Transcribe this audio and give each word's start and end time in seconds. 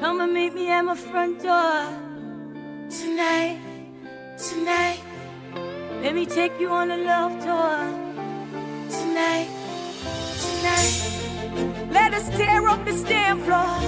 Come 0.00 0.20
and 0.20 0.32
meet 0.34 0.54
me 0.54 0.70
at 0.70 0.82
my 0.82 0.94
front 0.94 1.42
door 1.42 1.86
tonight, 2.90 3.58
tonight. 4.36 5.00
Let 6.02 6.14
me 6.14 6.26
take 6.26 6.60
you 6.60 6.68
on 6.68 6.90
a 6.90 6.98
love 6.98 7.32
tour 7.42 7.78
tonight, 8.90 9.48
tonight. 10.44 11.90
Let 11.90 12.12
us 12.14 12.28
tear 12.36 12.68
up 12.68 12.84
the 12.84 12.92
stand 12.92 13.42
floor 13.44 13.80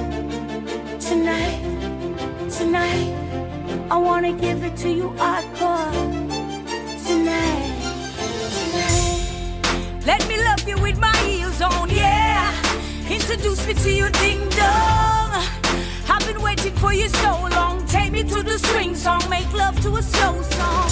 tonight, 0.99 1.61
tonight. 2.51 3.15
I 3.91 3.97
wanna 3.99 4.33
give 4.33 4.65
it 4.65 4.77
to 4.79 4.89
you 4.91 5.11
hardcore 5.19 5.93
tonight, 7.07 7.69
tonight. 8.59 10.07
Let 10.07 10.27
me 10.27 10.37
love 10.43 10.67
you 10.67 10.79
with 10.79 10.99
my 10.99 11.17
heels 11.19 11.61
on, 11.61 11.91
yeah. 11.91 12.51
Introduce 13.11 13.67
me 13.67 13.75
to 13.75 13.91
your 13.91 14.11
ding 14.11 14.49
dong. 14.51 15.58
Waiting 16.59 16.77
for 16.79 16.93
you 16.93 17.09
so 17.09 17.49
long. 17.53 17.87
Take 17.87 18.11
me 18.11 18.25
to 18.25 18.43
the 18.43 18.59
swing 18.59 18.97
song, 18.97 19.23
make 19.31 19.47
love 19.53 19.81
to 19.83 19.95
a 19.95 20.03
slow 20.03 20.43
song. 20.43 20.91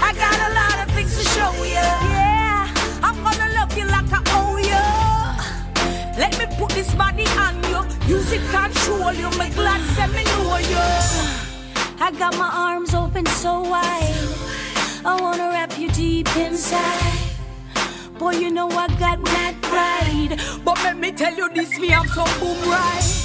I 0.00 0.12
got 0.14 0.38
a 0.48 0.50
lot 0.54 0.86
of 0.86 0.94
things 0.94 1.18
to 1.18 1.24
show 1.30 1.52
you, 1.64 1.72
yeah. 2.14 2.72
I'm 3.02 3.20
gonna 3.20 3.52
love 3.52 3.76
you 3.76 3.86
like 3.86 4.06
I 4.12 4.22
owe 4.38 4.58
you. 4.58 6.20
Let 6.20 6.38
me 6.38 6.46
put 6.56 6.70
this 6.70 6.94
body 6.94 7.26
on 7.36 7.56
you. 7.64 7.80
Use 8.14 8.30
it 8.30 8.42
control 8.52 9.12
you. 9.12 9.28
My 9.36 9.48
glad 9.48 9.80
send 9.96 10.12
me 10.12 10.22
know 10.22 10.58
you. 10.58 10.86
I 11.98 12.12
got 12.16 12.36
my 12.38 12.50
arms 12.54 12.94
open 12.94 13.26
so 13.26 13.62
wide. 13.62 14.14
I 15.04 15.20
wanna 15.20 15.48
wrap 15.48 15.76
you 15.80 15.90
deep 15.90 16.28
inside. 16.36 17.18
Boy, 18.20 18.34
you 18.34 18.52
know 18.52 18.68
I 18.70 18.86
got 19.00 19.20
mad 19.20 19.60
pride. 19.62 20.40
But 20.64 20.76
let 20.84 20.96
me 20.96 21.10
tell 21.10 21.34
you 21.34 21.48
this, 21.52 21.76
me, 21.76 21.92
I'm 21.92 22.06
so 22.06 22.24
boom 22.38 22.70
right. 22.70 23.19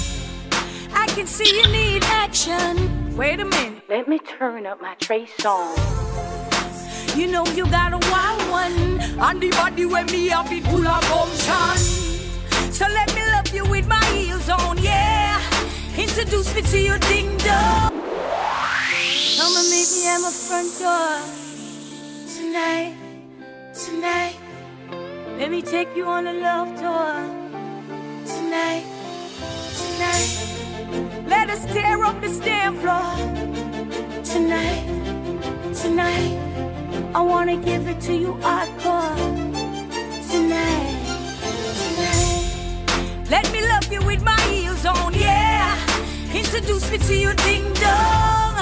I 1.16 1.20
can 1.20 1.26
see 1.26 1.56
you 1.56 1.66
need 1.72 2.04
action. 2.04 3.16
Wait 3.16 3.40
a 3.40 3.44
minute, 3.46 3.84
let 3.88 4.06
me 4.06 4.18
turn 4.18 4.66
up 4.66 4.82
my 4.82 4.94
Trey 4.96 5.24
Songz. 5.24 7.16
You 7.16 7.26
know 7.26 7.46
you 7.56 7.64
got 7.70 7.94
a 7.94 8.10
wild 8.10 8.50
one. 8.50 9.00
And 9.00 9.40
the 9.40 9.48
body 9.52 9.86
when 9.86 10.04
me 10.12 10.28
have 10.28 10.52
it 10.52 10.62
full 10.64 10.86
of 10.86 11.00
gumption. 11.08 11.78
So 12.70 12.86
let 12.88 13.14
me 13.14 13.22
love 13.32 13.48
you 13.48 13.64
with 13.64 13.88
my 13.88 14.04
heels 14.12 14.46
on, 14.50 14.76
yeah. 14.76 15.40
Introduce 15.96 16.54
me 16.54 16.60
to 16.60 16.78
your 16.78 16.98
ding 16.98 17.34
dong. 17.38 17.92
Come 19.38 19.56
and 19.56 19.68
meet 19.72 19.88
me 19.96 20.06
at 20.12 20.20
my 20.20 20.30
front 20.30 20.68
door 20.78 21.16
tonight, 22.36 22.94
tonight. 23.72 24.36
Let 25.38 25.50
me 25.50 25.62
take 25.62 25.88
you 25.96 26.04
on 26.04 26.26
a 26.26 26.34
love 26.34 26.68
tour 26.76 27.24
tonight, 28.26 28.84
tonight. 29.78 30.55
Let 31.26 31.50
us 31.50 31.64
tear 31.66 32.02
up 32.04 32.20
the 32.20 32.28
stand 32.28 32.78
floor 32.80 33.14
tonight, 34.24 34.84
tonight. 35.74 36.36
I 37.14 37.20
wanna 37.20 37.56
give 37.56 37.88
it 37.88 38.00
to 38.02 38.14
you 38.14 38.34
hardcore 38.40 39.16
tonight, 40.30 40.96
tonight. 41.80 43.26
Let 43.30 43.50
me 43.52 43.60
love 43.68 43.92
you 43.92 44.00
with 44.06 44.22
my 44.22 44.40
heels 44.52 44.84
on, 44.86 45.14
yeah. 45.14 45.76
Introduce 46.34 46.90
me 46.90 46.98
to 46.98 47.14
your 47.14 47.34
ding 47.46 47.64
dong. 47.74 48.54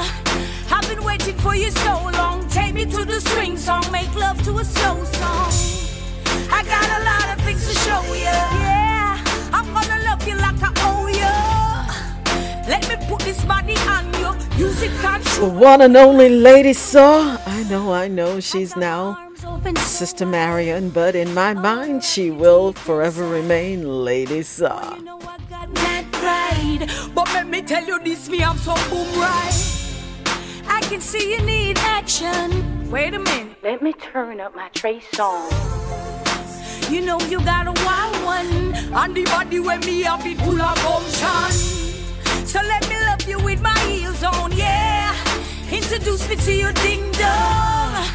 I've 0.71 0.89
been 0.89 1.05
waiting 1.05 1.37
for 1.39 1.55
you 1.55 1.71
so 1.71 1.95
long. 2.19 2.49
Take 2.49 2.75
me 2.75 2.85
to 2.87 3.05
the 3.05 3.21
swing 3.21 3.57
song, 3.57 3.85
make 3.93 4.13
love 4.15 4.43
to 4.45 4.59
a 4.59 4.65
slow 4.65 5.05
song. 5.05 5.53
I 6.51 6.63
got 6.65 6.89
a 6.99 7.01
lot 7.11 7.27
of 7.33 7.45
things 7.45 7.67
to 7.69 7.75
show 7.87 8.03
you. 8.15 8.37
Yeah, 8.69 9.19
I'm 9.53 9.67
gonna 9.73 9.99
love 10.05 10.27
you 10.29 10.37
like 10.37 10.63
I 10.63 10.71
you. 10.89 10.94
Let 12.67 12.89
me 12.89 12.97
put 13.07 13.21
this 13.21 13.45
body 13.45 13.77
on 13.89 14.13
you. 14.15 14.33
Use 14.57 14.83
it 14.83 14.91
The 15.39 15.49
one 15.49 15.83
and 15.83 15.97
only 15.97 16.29
Lady 16.31 16.73
Saw. 16.73 17.37
I 17.47 17.63
know, 17.65 17.93
I 17.93 18.09
know, 18.09 18.41
she's 18.41 18.75
now 18.77 19.31
Sister 19.77 20.25
Marion, 20.25 20.91
but 20.91 21.15
in 21.15 21.35
my 21.35 21.53
mind, 21.53 22.03
she 22.03 22.31
will 22.31 22.73
forever 22.73 23.29
remain 23.29 24.05
Lady 24.05 24.43
Saw. 24.43 24.81
Oh, 24.93 24.97
you 24.97 25.03
know 25.03 25.19
I 25.19 25.39
got 25.51 25.73
mad 25.75 26.13
pride, 26.13 26.91
but 27.15 27.27
let 27.35 27.49
me 27.49 27.61
tell 27.63 27.85
you 27.85 27.99
this, 28.03 28.29
me 28.29 28.43
I'm 28.43 28.57
so 28.57 28.75
boom 28.89 29.09
right. 29.19 29.53
I 30.67 30.81
can 30.83 31.01
see 31.01 31.33
you 31.33 31.43
need 31.43 31.79
action. 31.79 32.91
Wait 32.91 33.13
a 33.13 33.19
minute, 33.19 33.57
let 33.63 33.83
me 33.83 33.93
turn 33.93 34.41
up 34.41 34.57
my 34.57 34.69
Trey 34.71 35.01
Songz. 35.13 36.91
You 36.91 37.01
know 37.03 37.21
you 37.23 37.41
got 37.41 37.67
a 37.67 37.85
wild 37.85 38.25
one, 38.25 38.75
and 38.75 39.15
the 39.15 39.25
body 39.25 39.61
when 39.61 39.81
me 39.81 40.03
have 40.03 40.25
it 40.27 40.39
full 40.39 40.61
of 40.61 40.77
gumption. 40.83 42.04
So 42.55 42.61
let 42.61 42.89
me 42.89 42.95
love 43.01 43.23
you 43.27 43.41
with 43.41 43.61
my 43.61 43.77
heels 43.81 44.23
on, 44.23 44.53
yeah. 44.53 45.13
Introduce 45.73 46.29
me 46.29 46.37
to 46.37 46.53
your 46.53 46.73
ding 46.85 47.11
dong. 47.11 48.07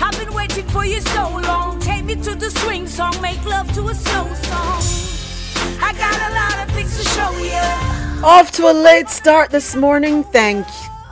I've 0.00 0.18
been 0.18 0.32
waiting 0.32 0.66
for 0.68 0.86
you 0.86 1.02
so 1.02 1.28
long. 1.28 1.80
Take 1.80 2.06
me 2.06 2.14
to 2.14 2.34
the 2.34 2.48
swing 2.48 2.86
song, 2.86 3.12
make 3.20 3.44
love 3.44 3.70
to 3.74 3.86
a 3.88 3.94
slow 3.94 4.24
song. 4.48 4.80
I 5.82 5.92
got 5.98 6.16
a 6.16 6.32
lot 6.32 6.66
of 6.66 6.74
things 6.74 6.96
to 6.96 7.04
show 7.10 7.30
you. 7.36 8.24
Off 8.24 8.52
to 8.52 8.70
a 8.70 8.72
late 8.72 9.10
start 9.10 9.50
this 9.50 9.76
morning. 9.76 10.24
Thank, 10.24 10.66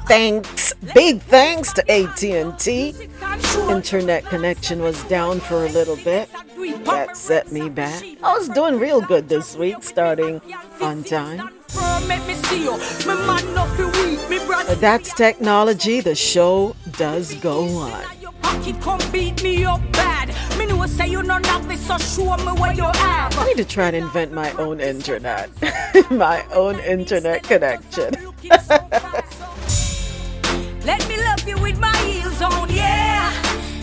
thanks, 0.06 0.72
big 0.94 1.21
thanks 1.21 1.75
to 1.75 1.82
AT&T. 1.93 2.94
Internet 3.69 4.25
connection 4.25 4.81
was 4.81 5.05
down 5.05 5.41
for 5.41 5.66
a 5.66 5.69
little 5.69 5.97
bit. 5.97 6.31
That 6.87 7.19
set 7.19 7.53
me 7.53 7.69
back. 7.69 8.03
I 8.22 8.32
was 8.32 8.49
doing 8.49 8.78
real 8.78 9.03
good 9.03 9.28
this 9.28 9.56
week, 9.56 9.82
starting 9.82 10.41
on 10.81 11.05
time. 11.05 11.50
That's 14.83 15.15
technology. 15.15 16.00
The 16.00 16.15
show 16.15 16.75
does 16.99 17.34
go 17.34 17.65
on. 17.78 18.03
Pocket 18.43 18.81
come 18.81 19.00
beat 19.12 19.43
me 19.43 19.65
up 19.65 19.81
bad. 19.93 20.34
Me 20.59 20.66
know 20.66 20.84
say 20.87 21.09
you 21.09 21.22
no 21.22 21.38
nothing, 21.38 21.77
so 21.78 21.97
show 21.99 22.37
me 22.38 22.61
where 22.61 22.72
you 22.72 22.84
at. 22.84 23.38
I 23.38 23.44
need 23.47 23.56
to 23.59 23.65
try 23.65 23.87
and 23.87 23.97
invent 23.97 24.32
my 24.32 24.50
own 24.55 24.81
internet. 24.81 25.50
my 26.11 26.44
own 26.53 26.81
internet 26.81 27.44
connection. 27.44 28.12
Let 30.84 31.09
me 31.09 31.16
love 31.22 31.47
you 31.47 31.56
with 31.62 31.78
my 31.78 31.97
heels 31.99 32.43
on, 32.43 32.69
yeah. 32.71 33.32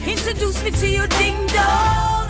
Introduce 0.06 0.62
me 0.64 0.72
to 0.72 0.88
your 0.88 1.08
ding 1.08 1.48
dong. 1.48 2.28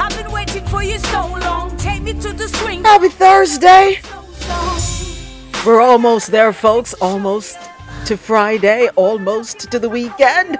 I've 0.00 0.16
been 0.16 0.32
waiting 0.32 0.64
for 0.66 0.82
you 0.82 0.98
so 0.98 1.26
long. 1.26 1.76
Take 1.76 2.02
me 2.02 2.14
to 2.14 2.32
the 2.32 2.48
swing. 2.48 2.82
Happy 2.84 3.10
Thursday. 3.10 4.00
We're 5.64 5.80
almost 5.80 6.30
there, 6.30 6.52
folks. 6.52 6.94
Almost 6.94 7.58
to 8.06 8.16
Friday, 8.16 8.88
almost 8.96 9.70
to 9.70 9.78
the 9.78 9.88
weekend. 9.88 10.58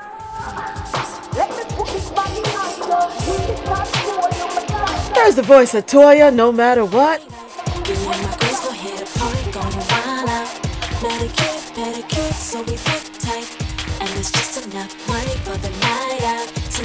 There's 5.15 5.37
the 5.37 5.43
voice 5.43 5.75
of 5.75 5.87
Toya, 5.87 6.34
no 6.34 6.53
matter 6.53 6.84
what. 6.84 7.20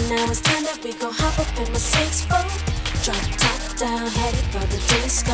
Now 0.10 0.24
it's 0.32 0.40
time 0.40 0.64
that 0.64 0.80
we 0.84 0.94
go 0.94 1.12
hop 1.12 1.38
up 1.38 1.60
in 1.60 1.72
my 1.74 1.80
six 1.80 2.22
foot. 2.22 2.48
Drop 3.04 3.38
top 3.38 3.57
down, 3.78 4.08
headed 4.08 4.40
for 4.52 4.60
the 4.60 4.78
disco. 5.02 5.34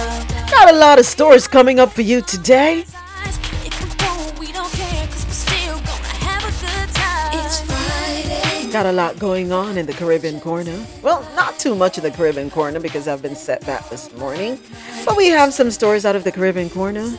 Got 0.52 0.74
a 0.74 0.78
lot 0.78 1.00
of 1.00 1.06
stories 1.06 1.48
coming 1.48 1.80
up 1.80 1.94
for 1.94 2.02
you 2.02 2.22
today. 2.22 2.84
If 2.84 3.82
we 3.82 3.96
go, 3.96 4.40
we 4.40 4.52
don't 4.52 4.72
care, 4.74 5.08
cause 5.08 5.26
we're 5.26 5.32
still 5.32 5.78
gonna 5.78 6.18
have 6.28 6.44
a 6.44 6.52
good 6.60 6.94
time. 6.94 7.40
It's 7.40 7.62
Friday. 7.62 8.72
Got 8.72 8.86
a 8.86 8.92
lot 8.92 9.18
going 9.18 9.54
on 9.54 9.78
in 9.78 9.86
the 9.86 9.94
Caribbean 9.94 10.42
corner. 10.42 10.78
Well, 11.02 11.26
not 11.36 11.58
too 11.58 11.74
much 11.74 11.98
of 11.98 12.04
the 12.04 12.12
Caribbean 12.12 12.50
corner 12.50 12.82
because 12.82 13.08
I've 13.08 13.22
been 13.22 13.36
set 13.36 13.66
back 13.66 13.90
this 13.90 14.14
morning. 14.18 14.60
But 15.06 15.16
we 15.16 15.28
have 15.28 15.54
some 15.54 15.72
stories 15.72 16.06
out 16.06 16.18
of 16.18 16.26
the 16.26 16.32
Caribbean 16.32 16.70
corner 16.70 17.10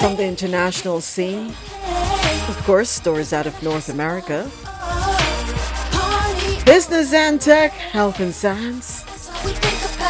from 0.00 0.14
the 0.14 0.24
international 0.24 1.00
scene. 1.00 1.48
Of 2.48 2.62
course, 2.64 2.90
stories 2.90 3.32
out 3.32 3.48
of 3.48 3.60
North 3.60 3.88
America. 3.88 4.48
Business 6.64 7.12
and 7.12 7.40
tech, 7.40 7.72
health 7.72 8.20
and 8.20 8.32
science, 8.32 9.02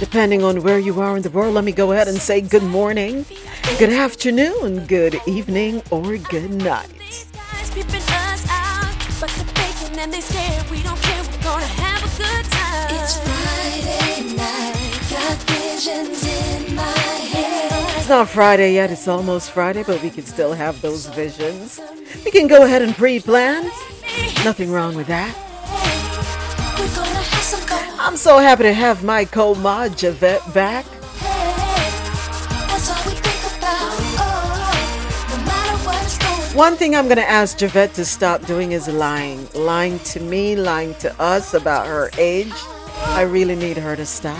Depending 0.00 0.44
on 0.44 0.62
where 0.62 0.78
you 0.78 1.00
are 1.00 1.16
in 1.16 1.22
the 1.22 1.30
world, 1.30 1.54
let 1.54 1.64
me 1.64 1.72
go 1.72 1.90
ahead 1.90 2.06
and 2.06 2.18
say 2.18 2.40
good 2.40 2.62
morning, 2.62 3.26
good 3.80 3.90
afternoon, 3.92 4.86
good 4.86 5.20
evening, 5.26 5.82
or 5.90 6.16
good 6.18 6.50
night. 6.50 6.88
These 6.98 7.26
guys 7.32 7.70
peeping 7.70 8.02
us 8.02 8.46
out. 8.48 9.98
and 9.98 10.12
they 10.12 10.20
scared. 10.20 10.70
We 10.70 10.82
don't 10.82 11.00
care. 11.02 11.20
We're 11.24 11.42
gonna 11.42 11.66
have 11.66 12.02
a 12.04 12.16
good 12.16 12.44
time. 12.44 12.94
It's 12.94 13.18
Friday 13.18 14.36
night. 14.36 15.00
Got 15.10 15.36
visions 15.50 16.22
in 16.24 16.76
my 16.76 16.82
head. 16.82 17.98
It's 17.98 18.08
not 18.08 18.28
Friday 18.28 18.74
yet, 18.74 18.92
it's 18.92 19.08
almost 19.08 19.50
Friday, 19.50 19.82
but 19.82 20.00
we 20.00 20.10
can 20.10 20.24
still 20.24 20.52
have 20.52 20.80
those 20.80 21.06
visions. 21.06 21.80
We 22.24 22.30
can 22.30 22.46
go 22.46 22.62
ahead 22.62 22.82
and 22.82 22.94
pre 22.94 23.18
plan. 23.18 23.64
Nothing 24.44 24.70
wrong 24.70 24.94
with 24.94 25.08
that. 25.08 25.34
I'm 28.08 28.16
so 28.16 28.38
happy 28.38 28.62
to 28.62 28.72
have 28.72 29.04
my 29.04 29.26
co 29.26 29.54
mod 29.54 29.98
Javette 29.98 30.40
back. 30.54 30.86
One 36.54 36.74
thing 36.74 36.96
I'm 36.96 37.04
going 37.04 37.18
to 37.18 37.28
ask 37.28 37.58
Javette 37.58 37.92
to 37.94 38.06
stop 38.06 38.46
doing 38.46 38.72
is 38.72 38.88
lying. 38.88 39.46
Lying 39.54 39.98
to 39.98 40.20
me, 40.20 40.56
lying 40.56 40.94
to 41.00 41.14
us 41.20 41.52
about 41.52 41.86
her 41.86 42.08
age. 42.16 42.54
I 43.08 43.28
really 43.28 43.54
need 43.54 43.76
her 43.76 43.94
to 43.94 44.06
stop. 44.06 44.38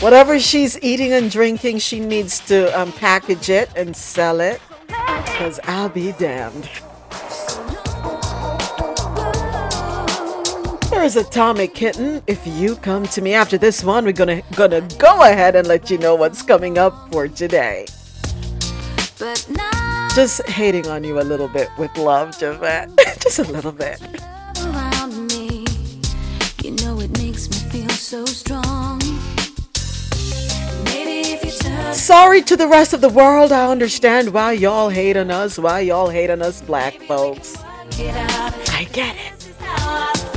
Whatever 0.00 0.38
she's 0.38 0.80
eating 0.84 1.12
and 1.14 1.32
drinking, 1.32 1.78
she 1.78 1.98
needs 1.98 2.38
to 2.46 2.68
um, 2.80 2.92
package 2.92 3.50
it 3.50 3.70
and 3.74 3.96
sell 3.96 4.40
it. 4.40 4.60
Because 4.86 5.58
I'll 5.64 5.88
be 5.88 6.12
damned. 6.12 6.70
There's 11.04 11.16
Atomic 11.16 11.74
Kitten. 11.74 12.22
If 12.26 12.46
you 12.46 12.76
come 12.76 13.04
to 13.08 13.20
me 13.20 13.34
after 13.34 13.58
this 13.58 13.84
one, 13.84 14.06
we're 14.06 14.12
gonna 14.12 14.40
gonna 14.56 14.80
go 14.96 15.20
ahead 15.20 15.54
and 15.54 15.68
let 15.68 15.90
you 15.90 15.98
know 15.98 16.14
what's 16.14 16.40
coming 16.40 16.78
up 16.78 17.12
for 17.12 17.28
today. 17.28 17.84
But 19.18 19.46
now 19.50 20.08
Just 20.14 20.48
hating 20.48 20.86
on 20.86 21.04
you 21.04 21.20
a 21.20 21.26
little 21.32 21.48
bit 21.48 21.68
with 21.76 21.94
love, 21.98 22.38
Javette. 22.38 22.88
Just 23.20 23.38
a 23.38 23.42
little 23.42 23.70
bit. 23.70 24.00
around 24.62 25.26
me, 25.26 25.66
you 26.62 26.70
know 26.70 26.98
it 27.00 27.10
makes 27.18 27.50
me 27.50 27.58
feel 27.68 27.90
so 27.90 28.24
strong. 28.24 28.98
Maybe 30.86 31.32
if 31.34 31.44
you 31.44 31.50
turn 31.50 31.92
Sorry 31.92 32.40
to 32.40 32.56
the 32.56 32.66
rest 32.66 32.94
of 32.94 33.02
the 33.02 33.10
world. 33.10 33.52
I 33.52 33.70
understand 33.70 34.32
why 34.32 34.52
y'all 34.52 34.88
hate 34.88 35.18
on 35.18 35.30
us, 35.30 35.58
why 35.58 35.80
y'all 35.80 36.08
hate 36.08 36.30
on 36.30 36.40
us 36.40 36.62
black 36.62 36.94
folks. 37.02 37.58
I 37.98 38.88
get 38.90 39.16
it. 39.16 40.33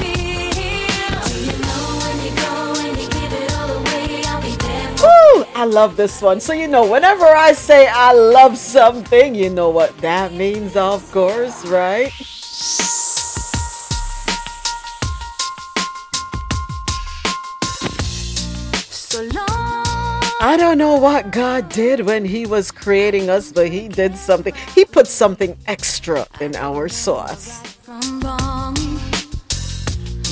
I 5.58 5.66
love 5.66 5.98
this 5.98 6.22
one. 6.22 6.40
So 6.40 6.54
you 6.54 6.68
know, 6.68 6.86
whenever 6.88 7.26
I 7.26 7.52
say 7.52 7.88
I 7.88 8.14
love 8.14 8.60
something, 8.60 9.34
you 9.34 9.50
know 9.50 9.72
what 9.72 9.98
that 10.02 10.32
means, 10.32 10.76
of 10.76 11.12
course, 11.12 11.66
right? 11.66 12.12
so 19.08 19.24
long. 19.24 19.48
I 20.40 20.58
don't 20.60 20.78
know 20.78 20.96
what 20.96 21.32
God 21.32 21.70
did 21.70 22.02
when 22.02 22.24
He 22.24 22.46
was 22.46 22.70
creating 22.70 23.32
us, 23.32 23.52
but 23.52 23.70
He 23.70 23.88
did 23.88 24.16
something. 24.16 24.54
He 24.76 24.86
put 24.86 25.08
something 25.08 25.58
extra 25.66 26.28
in 26.40 26.56
our 26.56 26.88
sauce. 26.88 27.64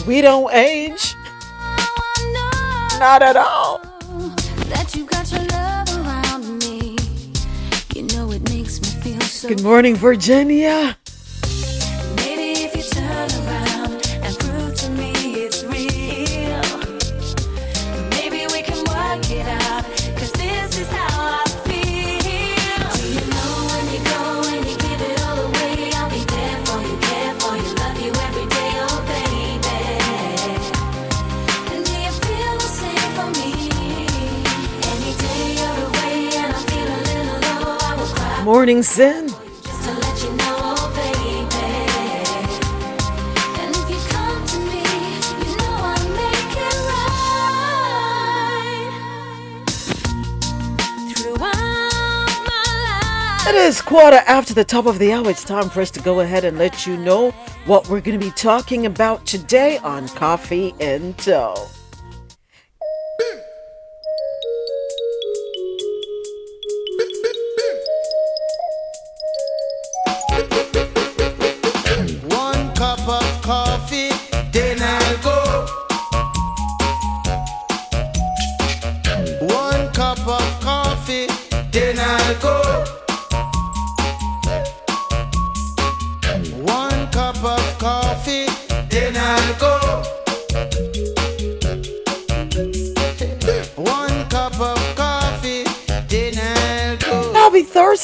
We 0.05 0.21
don't 0.21 0.53
age, 0.53 1.15
not 2.99 3.23
at 3.23 3.35
all. 3.35 3.81
So 9.45 9.49
Good 9.49 9.63
morning, 9.63 9.95
Virginia. 9.95 10.97
morning, 38.65 38.81
if 38.83 39.24
quarter 53.95 54.21
after 54.27 54.53
the 54.53 54.65
top 54.65 54.87
of 54.87 54.99
the 54.99 55.13
hour. 55.13 55.29
It's 55.29 55.45
time 55.45 55.69
for 55.69 55.79
us 55.79 55.89
to 55.91 56.01
go 56.01 56.19
ahead 56.19 56.43
and 56.43 56.57
let 56.57 56.85
you 56.85 56.97
know 56.97 57.31
what 57.63 57.87
we're 57.87 58.01
going 58.01 58.19
to 58.19 58.25
be 58.25 58.31
talking 58.33 58.87
about 58.87 59.25
today 59.25 59.77
on 59.77 60.09
Coffee 60.09 60.75
and 60.81 61.17
Tow. 61.17 61.55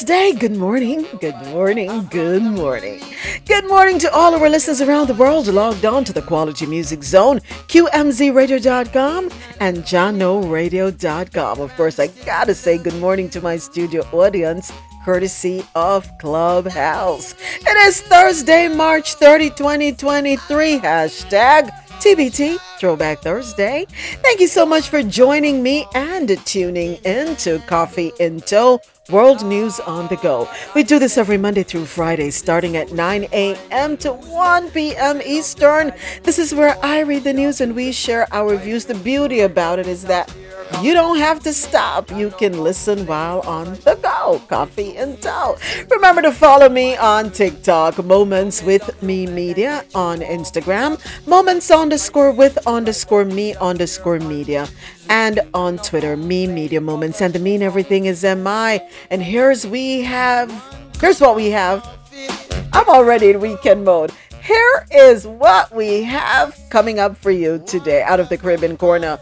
Good 0.04 0.56
morning. 0.56 1.06
Good 1.20 1.36
morning. 1.46 2.08
Good 2.10 2.42
morning. 2.42 3.00
Good 3.46 3.68
morning 3.68 4.00
to 4.00 4.12
all 4.12 4.34
of 4.34 4.42
our 4.42 4.48
listeners 4.48 4.80
around 4.80 5.06
the 5.06 5.14
world 5.14 5.46
logged 5.46 5.84
on 5.84 6.02
to 6.04 6.12
the 6.12 6.22
Quality 6.22 6.66
Music 6.66 7.04
Zone, 7.04 7.38
QMZRadio.com, 7.68 9.30
and 9.60 9.78
JahknoRadio.com. 9.78 11.60
Of 11.60 11.76
course, 11.76 12.00
I 12.00 12.08
gotta 12.26 12.54
say 12.54 12.78
good 12.78 12.96
morning 12.96 13.30
to 13.30 13.40
my 13.40 13.56
studio 13.56 14.02
audience, 14.12 14.72
courtesy 15.04 15.64
of 15.76 16.10
Clubhouse. 16.18 17.34
It 17.60 17.76
is 17.86 18.00
Thursday, 18.00 18.66
March 18.66 19.14
30, 19.14 19.50
2023. 19.50 20.78
Hashtag 20.80 21.70
TBT 22.00 22.58
Throwback 22.80 23.20
Thursday. 23.20 23.86
Thank 24.22 24.40
you 24.40 24.48
so 24.48 24.66
much 24.66 24.88
for 24.88 25.04
joining 25.04 25.62
me 25.62 25.86
and 25.94 26.36
tuning 26.44 26.94
in 27.04 27.36
to 27.36 27.60
Coffee 27.60 28.10
in 28.18 28.40
Toe. 28.40 28.80
World 29.10 29.44
News 29.44 29.80
on 29.80 30.06
the 30.06 30.16
Go. 30.16 30.48
We 30.76 30.84
do 30.84 31.00
this 31.00 31.18
every 31.18 31.36
Monday 31.36 31.64
through 31.64 31.86
Friday, 31.86 32.30
starting 32.30 32.76
at 32.76 32.92
9 32.92 33.26
a.m. 33.32 33.96
to 33.96 34.12
1 34.12 34.70
p.m. 34.70 35.20
Eastern. 35.22 35.92
This 36.22 36.38
is 36.38 36.54
where 36.54 36.78
I 36.84 37.00
read 37.00 37.24
the 37.24 37.32
news 37.32 37.60
and 37.60 37.74
we 37.74 37.90
share 37.90 38.28
our 38.32 38.54
views. 38.56 38.84
The 38.84 38.94
beauty 38.94 39.40
about 39.40 39.80
it 39.80 39.88
is 39.88 40.04
that 40.04 40.32
you 40.80 40.94
don't 40.94 41.18
have 41.18 41.40
to 41.40 41.52
stop. 41.52 42.10
You 42.10 42.30
can 42.30 42.62
listen 42.62 43.06
while 43.06 43.40
on 43.40 43.74
the 43.84 43.98
go. 44.02 44.40
Coffee 44.48 44.96
and 44.96 45.20
Tow. 45.20 45.56
Remember 45.90 46.22
to 46.22 46.32
follow 46.32 46.68
me 46.68 46.96
on 46.96 47.30
TikTok, 47.30 48.04
Moments 48.04 48.62
with 48.62 49.02
Me 49.02 49.26
Media, 49.26 49.84
on 49.94 50.20
Instagram, 50.20 50.98
Moments 51.26 51.70
underscore 51.70 52.32
with 52.32 52.58
underscore 52.66 53.24
me 53.24 53.54
underscore 53.56 54.18
media, 54.20 54.68
and 55.08 55.40
on 55.54 55.78
Twitter, 55.78 56.16
Me 56.16 56.46
Media 56.46 56.80
Moments. 56.80 57.20
And 57.20 57.34
the 57.34 57.38
mean 57.38 57.62
everything 57.62 58.06
is 58.06 58.24
MI. 58.24 58.80
And 59.10 59.22
here's 59.22 59.66
we 59.66 60.02
have, 60.02 60.50
here's 61.00 61.20
what 61.20 61.36
we 61.36 61.50
have. 61.50 61.86
I'm 62.72 62.88
already 62.88 63.30
in 63.30 63.40
weekend 63.40 63.84
mode. 63.84 64.12
Here 64.42 64.86
is 64.90 65.26
what 65.26 65.72
we 65.72 66.02
have 66.02 66.58
coming 66.68 66.98
up 66.98 67.16
for 67.16 67.30
you 67.30 67.62
today 67.64 68.02
out 68.02 68.18
of 68.18 68.28
the 68.28 68.36
Caribbean 68.36 68.76
corner. 68.76 69.20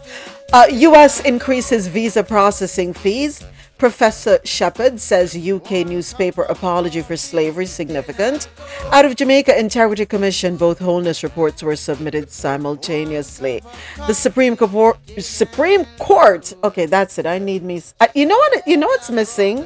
Uh, 0.53 0.67
U.S. 0.69 1.21
increases 1.21 1.87
visa 1.87 2.23
processing 2.23 2.93
fees. 2.93 3.41
Professor 3.77 4.37
Shepherd 4.43 4.99
says 4.99 5.35
UK 5.35 5.87
newspaper 5.87 6.43
apology 6.43 7.01
for 7.01 7.17
slavery 7.17 7.65
significant. 7.65 8.47
Out 8.91 9.05
of 9.05 9.15
Jamaica 9.15 9.57
Integrity 9.57 10.05
Commission, 10.05 10.55
both 10.57 10.77
Holness 10.77 11.23
reports 11.23 11.63
were 11.63 11.75
submitted 11.75 12.29
simultaneously. 12.29 13.63
The 14.05 14.13
Supreme 14.13 14.55
Court, 14.55 14.97
Supreme 15.19 15.85
Court. 15.97 16.53
Okay, 16.63 16.85
that's 16.85 17.17
it. 17.17 17.25
I 17.25 17.39
need 17.39 17.63
me. 17.63 17.81
uh, 17.99 18.07
You 18.13 18.27
know 18.27 18.37
what? 18.37 18.67
You 18.67 18.77
know 18.77 18.87
what's 18.87 19.09
missing 19.09 19.65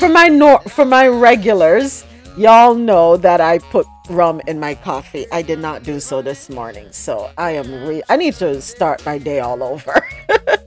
for 0.00 0.08
my 0.08 0.26
nor- 0.28 0.62
for 0.62 0.84
my 0.84 1.06
regulars. 1.06 2.04
Y'all 2.36 2.74
know 2.74 3.16
that 3.18 3.40
I 3.40 3.58
put 3.58 3.86
rum 4.10 4.42
in 4.48 4.60
my 4.60 4.74
coffee. 4.76 5.26
I 5.32 5.42
did 5.42 5.60
not 5.60 5.84
do 5.84 6.00
so 6.00 6.22
this 6.22 6.50
morning. 6.50 6.88
So 6.92 7.30
I 7.38 7.52
am 7.52 7.88
re- 7.88 8.02
I 8.10 8.16
need 8.16 8.34
to 8.36 8.60
start 8.62 9.06
my 9.06 9.18
day 9.18 9.40
all 9.40 9.62
over. 9.62 10.06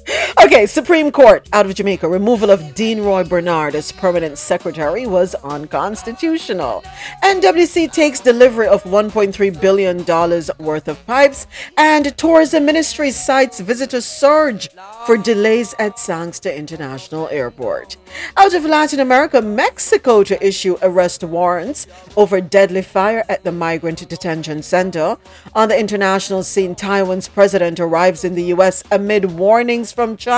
okay, 0.43 0.65
Supreme 0.65 1.09
Court 1.09 1.47
out 1.53 1.65
of 1.65 1.73
Jamaica. 1.73 2.07
Removal 2.07 2.49
of 2.49 2.75
Dean 2.75 3.01
Roy 3.01 3.23
Bernard 3.23 3.75
as 3.75 3.93
permanent 3.93 4.37
secretary 4.37 5.07
was 5.07 5.35
unconstitutional. 5.35 6.83
NWC 7.23 7.91
takes 7.93 8.19
delivery 8.19 8.67
of 8.67 8.83
$1.3 8.83 9.61
billion 9.61 10.03
worth 10.59 10.87
of 10.89 11.05
pipes. 11.07 11.47
And 11.77 12.15
Tourism 12.17 12.65
Ministry 12.65 13.11
cites 13.11 13.61
visitor 13.61 14.01
surge 14.01 14.69
for 15.05 15.17
delays 15.17 15.73
at 15.79 15.97
Sangster 15.97 16.49
International 16.49 17.29
Airport. 17.29 17.95
Out 18.35 18.53
of 18.53 18.65
Latin 18.65 18.99
America, 18.99 19.41
Mexico 19.41 20.23
to 20.23 20.45
issue 20.45 20.77
arrest 20.81 21.23
warrants 21.23 21.87
over 22.17 22.41
deadly 22.41 22.81
fire 22.81 23.23
at 23.29 23.45
the 23.45 23.51
migrant 23.51 24.07
detention 24.09 24.61
center. 24.61 25.17
On 25.55 25.69
the 25.69 25.79
international 25.79 26.43
scene, 26.43 26.75
Taiwan's 26.75 27.29
president 27.29 27.79
arrives 27.79 28.25
in 28.25 28.35
the 28.35 28.43
U.S. 28.55 28.83
amid 28.91 29.25
warnings 29.25 29.91
from 29.91 30.17
China, 30.17 30.32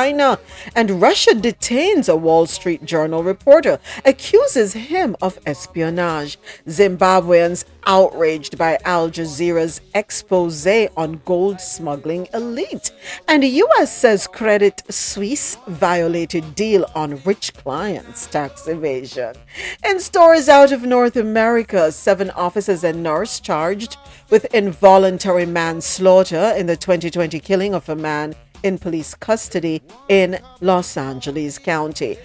and 0.75 1.02
Russia 1.02 1.34
detains 1.34 2.10
a 2.10 2.16
Wall 2.16 2.46
Street 2.48 2.84
Journal 2.84 3.24
reporter, 3.24 3.80
accuses 4.04 4.74
him 4.74 5.16
of 5.22 5.40
espionage. 5.46 6.38
Zimbabweans 6.68 7.64
outraged 7.88 8.58
by 8.58 8.78
Al 8.84 9.10
Jazeera's 9.10 9.80
expose 9.94 10.68
on 10.98 11.22
gold 11.25 11.62
smuggling 11.62 12.28
elite. 12.34 12.92
And 13.28 13.44
the 13.44 13.64
US 13.64 13.96
says 13.96 14.28
Credit 14.28 14.82
Suisse 14.90 15.58
violated 15.68 16.56
deal 16.56 16.86
on 16.94 17.22
rich 17.24 17.54
clients 17.54 18.28
tax 18.28 18.68
evasion. 18.68 19.36
In 19.88 20.00
stories 20.00 20.50
out 20.50 20.72
of 20.72 20.84
North 20.84 21.16
America, 21.16 21.92
seven 21.92 22.32
officers 22.32 22.84
and 22.84 23.02
nurse 23.02 23.40
charged 23.40 23.98
with 24.30 24.54
involuntary 24.54 25.46
manslaughter 25.46 26.54
in 26.58 26.66
the 26.66 26.75
2020 26.75 27.40
killing 27.40 27.74
of 27.74 27.88
a 27.88 27.96
man 27.96 28.36
in 28.65 28.77
police 28.77 29.13
custody 29.13 29.81
in 30.10 30.39
Los 30.62 30.98
Angeles 30.98 31.60
County. 31.60 32.17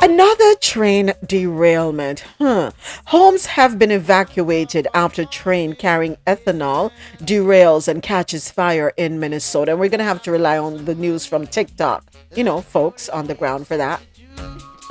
Another 0.00 0.54
train 0.56 1.12
derailment. 1.26 2.24
Huh. 2.38 2.72
Homes 3.06 3.46
have 3.46 3.78
been 3.78 3.90
evacuated 3.90 4.88
after 4.94 5.24
train 5.24 5.74
carrying 5.74 6.16
ethanol 6.26 6.90
derails 7.20 7.88
and 7.88 8.02
catches 8.02 8.50
fire 8.50 8.92
in 8.96 9.20
Minnesota. 9.20 9.72
And 9.72 9.80
we're 9.80 9.88
going 9.88 9.98
to 9.98 10.04
have 10.04 10.22
to 10.22 10.32
rely 10.32 10.58
on 10.58 10.84
the 10.84 10.94
news 10.94 11.24
from 11.26 11.46
TikTok. 11.46 12.04
You 12.34 12.44
know, 12.44 12.60
folks 12.60 13.08
on 13.08 13.26
the 13.26 13.34
ground 13.34 13.66
for 13.66 13.76
that. 13.76 14.00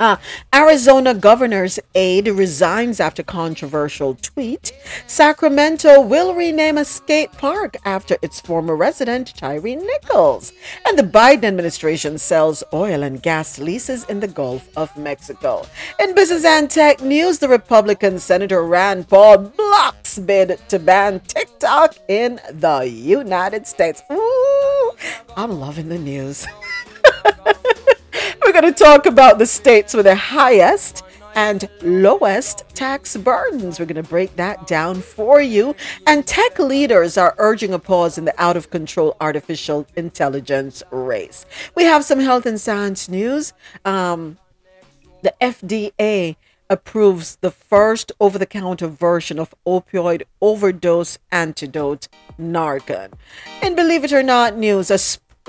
Uh, 0.02 0.16
Arizona 0.52 1.14
governor's 1.14 1.78
aide 1.94 2.26
resigns 2.26 2.98
after 2.98 3.22
controversial 3.22 4.16
tweet. 4.16 4.72
Sacramento 5.06 6.00
will 6.00 6.34
rename 6.34 6.76
a 6.76 6.84
skate 6.84 7.30
park 7.30 7.76
after 7.84 8.16
its 8.20 8.40
former 8.40 8.74
resident, 8.74 9.32
Tyre 9.36 9.60
Nichols. 9.60 10.52
And 10.88 10.98
the 10.98 11.04
Biden 11.04 11.44
administration 11.44 12.18
sells 12.18 12.64
oil 12.72 13.04
and 13.04 13.22
gas 13.22 13.60
leases 13.60 14.02
in 14.06 14.18
the 14.18 14.26
Gulf 14.26 14.68
of 14.76 14.90
Mexico. 14.96 15.64
In 16.00 16.16
business 16.16 16.44
and 16.44 16.68
tech 16.68 17.00
news, 17.00 17.38
the 17.38 17.48
Republican 17.48 18.18
Senator 18.18 18.64
Rand 18.64 19.08
Paul 19.08 19.38
blocks 19.56 20.18
bid 20.18 20.58
to 20.68 20.80
ban 20.80 21.20
TikTok 21.28 21.94
in 22.08 22.40
the 22.50 22.80
United 22.80 23.68
States. 23.68 24.02
Ooh, 24.10 24.92
I'm 25.36 25.60
loving 25.60 25.88
the 25.88 25.98
news. 25.98 26.44
We're 28.52 28.60
going 28.60 28.74
to 28.74 28.84
talk 28.84 29.06
about 29.06 29.38
the 29.38 29.46
states 29.46 29.94
with 29.94 30.04
the 30.04 30.14
highest 30.14 31.04
and 31.34 31.66
lowest 31.80 32.68
tax 32.74 33.16
burdens. 33.16 33.80
We're 33.80 33.86
going 33.86 34.04
to 34.04 34.06
break 34.06 34.36
that 34.36 34.66
down 34.66 35.00
for 35.00 35.40
you. 35.40 35.74
And 36.06 36.26
tech 36.26 36.58
leaders 36.58 37.16
are 37.16 37.34
urging 37.38 37.72
a 37.72 37.78
pause 37.78 38.18
in 38.18 38.26
the 38.26 38.34
out 38.38 38.58
of 38.58 38.68
control 38.68 39.16
artificial 39.22 39.86
intelligence 39.96 40.82
race. 40.90 41.46
We 41.74 41.84
have 41.84 42.04
some 42.04 42.20
health 42.20 42.44
and 42.44 42.60
science 42.60 43.08
news. 43.08 43.54
Um, 43.86 44.36
the 45.22 45.32
FDA 45.40 46.36
approves 46.68 47.36
the 47.36 47.50
first 47.50 48.12
over 48.20 48.38
the 48.38 48.44
counter 48.44 48.88
version 48.88 49.38
of 49.38 49.54
opioid 49.66 50.24
overdose 50.42 51.16
antidote, 51.30 52.06
Narcan. 52.38 53.12
And 53.62 53.76
believe 53.76 54.04
it 54.04 54.12
or 54.12 54.22
not, 54.22 54.58
news, 54.58 54.90
a 54.90 54.98
sp- 55.00 55.24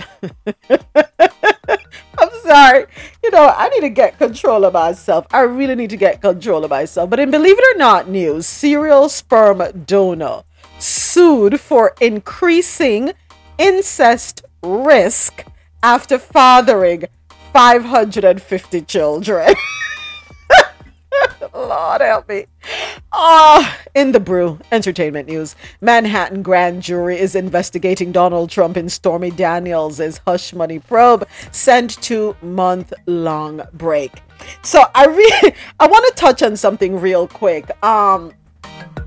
I'm 2.17 2.32
sorry. 2.43 2.85
You 3.23 3.31
know, 3.31 3.53
I 3.55 3.69
need 3.69 3.81
to 3.81 3.89
get 3.89 4.17
control 4.17 4.65
of 4.65 4.73
myself. 4.73 5.25
I 5.31 5.41
really 5.41 5.75
need 5.75 5.89
to 5.91 5.97
get 5.97 6.21
control 6.21 6.63
of 6.63 6.69
myself. 6.69 7.09
But 7.09 7.19
in 7.19 7.31
believe 7.31 7.57
it 7.57 7.75
or 7.75 7.77
not 7.77 8.09
news, 8.09 8.45
serial 8.45 9.09
sperm 9.09 9.83
donor 9.85 10.43
sued 10.79 11.59
for 11.59 11.95
increasing 12.01 13.13
incest 13.57 14.43
risk 14.61 15.45
after 15.81 16.17
fathering 16.17 17.05
550 17.53 18.81
children. 18.81 19.55
Lord 21.53 22.01
help 22.01 22.27
me. 22.29 22.45
Ah, 23.11 23.77
in 23.95 24.11
the 24.11 24.19
brew, 24.19 24.59
entertainment 24.71 25.27
news. 25.27 25.55
Manhattan 25.81 26.41
grand 26.41 26.81
jury 26.81 27.19
is 27.19 27.35
investigating 27.35 28.11
Donald 28.11 28.49
Trump 28.49 28.77
in 28.77 28.89
Stormy 28.89 29.31
Daniels' 29.31 30.19
hush 30.25 30.53
money 30.53 30.79
probe, 30.79 31.27
sent 31.51 32.01
to 32.03 32.35
month 32.41 32.93
long 33.05 33.61
break. 33.73 34.11
So 34.61 34.83
I 34.95 35.05
really 35.05 35.55
I 35.79 35.87
want 35.87 36.05
to 36.07 36.13
touch 36.19 36.41
on 36.41 36.55
something 36.57 36.99
real 36.99 37.27
quick. 37.27 37.71
Um 37.83 38.33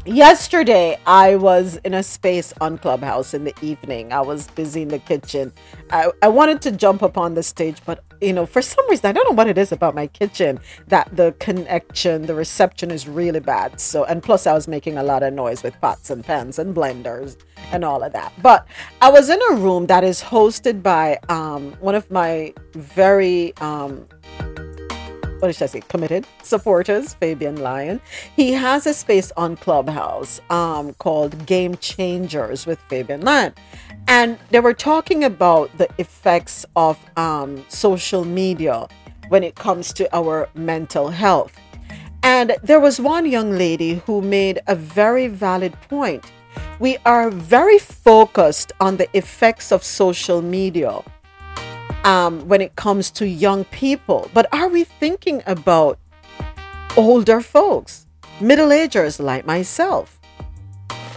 yesterday 0.04 0.96
i 1.06 1.34
was 1.34 1.78
in 1.78 1.94
a 1.94 2.02
space 2.02 2.54
on 2.60 2.78
clubhouse 2.78 3.34
in 3.34 3.42
the 3.42 3.52
evening 3.60 4.12
i 4.12 4.20
was 4.20 4.46
busy 4.48 4.82
in 4.82 4.88
the 4.88 5.00
kitchen 5.00 5.52
I, 5.90 6.12
I 6.22 6.28
wanted 6.28 6.62
to 6.62 6.70
jump 6.70 7.02
up 7.02 7.18
on 7.18 7.34
the 7.34 7.42
stage 7.42 7.82
but 7.84 8.04
you 8.20 8.32
know 8.32 8.46
for 8.46 8.62
some 8.62 8.88
reason 8.90 9.06
i 9.06 9.12
don't 9.12 9.28
know 9.28 9.34
what 9.34 9.48
it 9.48 9.58
is 9.58 9.72
about 9.72 9.94
my 9.94 10.06
kitchen 10.06 10.58
that 10.88 11.08
the 11.16 11.34
connection 11.38 12.22
the 12.22 12.34
reception 12.34 12.90
is 12.90 13.08
really 13.08 13.40
bad 13.40 13.80
so 13.80 14.04
and 14.04 14.22
plus 14.22 14.46
i 14.46 14.52
was 14.52 14.68
making 14.68 14.98
a 14.98 15.02
lot 15.02 15.22
of 15.22 15.32
noise 15.32 15.62
with 15.62 15.78
pots 15.80 16.10
and 16.10 16.24
pans 16.24 16.58
and 16.58 16.74
blenders 16.74 17.36
and 17.72 17.84
all 17.84 18.02
of 18.02 18.12
that 18.12 18.32
but 18.42 18.66
i 19.02 19.10
was 19.10 19.28
in 19.30 19.40
a 19.50 19.54
room 19.56 19.86
that 19.86 20.04
is 20.04 20.22
hosted 20.22 20.82
by 20.82 21.18
um, 21.28 21.72
one 21.80 21.94
of 21.94 22.10
my 22.10 22.52
very 22.74 23.56
um, 23.58 24.06
what 25.40 25.54
should 25.54 25.64
I 25.64 25.66
say, 25.66 25.80
committed 25.88 26.26
supporters, 26.42 27.14
Fabian 27.14 27.56
Lyon. 27.56 28.00
He 28.36 28.52
has 28.52 28.86
a 28.86 28.94
space 28.94 29.32
on 29.36 29.56
Clubhouse 29.56 30.40
um, 30.50 30.94
called 30.94 31.46
Game 31.46 31.76
Changers 31.76 32.66
with 32.66 32.80
Fabian 32.88 33.22
Lyon. 33.22 33.54
And 34.08 34.38
they 34.50 34.60
were 34.60 34.74
talking 34.74 35.24
about 35.24 35.76
the 35.78 35.88
effects 35.98 36.64
of 36.76 36.98
um, 37.16 37.64
social 37.68 38.24
media 38.24 38.86
when 39.28 39.42
it 39.42 39.56
comes 39.56 39.92
to 39.94 40.16
our 40.16 40.48
mental 40.54 41.08
health. 41.08 41.52
And 42.22 42.56
there 42.62 42.80
was 42.80 43.00
one 43.00 43.26
young 43.26 43.52
lady 43.52 43.94
who 44.06 44.20
made 44.20 44.60
a 44.66 44.74
very 44.74 45.26
valid 45.28 45.74
point. 45.88 46.24
We 46.78 46.98
are 47.04 47.30
very 47.30 47.78
focused 47.78 48.72
on 48.80 48.96
the 48.96 49.08
effects 49.16 49.72
of 49.72 49.82
social 49.82 50.42
media 50.42 51.02
um, 52.04 52.46
when 52.48 52.60
it 52.60 52.76
comes 52.76 53.10
to 53.12 53.26
young 53.26 53.64
people. 53.66 54.30
But 54.32 54.46
are 54.52 54.68
we 54.68 54.84
thinking 54.84 55.42
about 55.46 55.98
older 56.96 57.40
folks, 57.40 58.06
middle 58.40 58.72
agers 58.72 59.18
like 59.18 59.46
myself? 59.46 60.15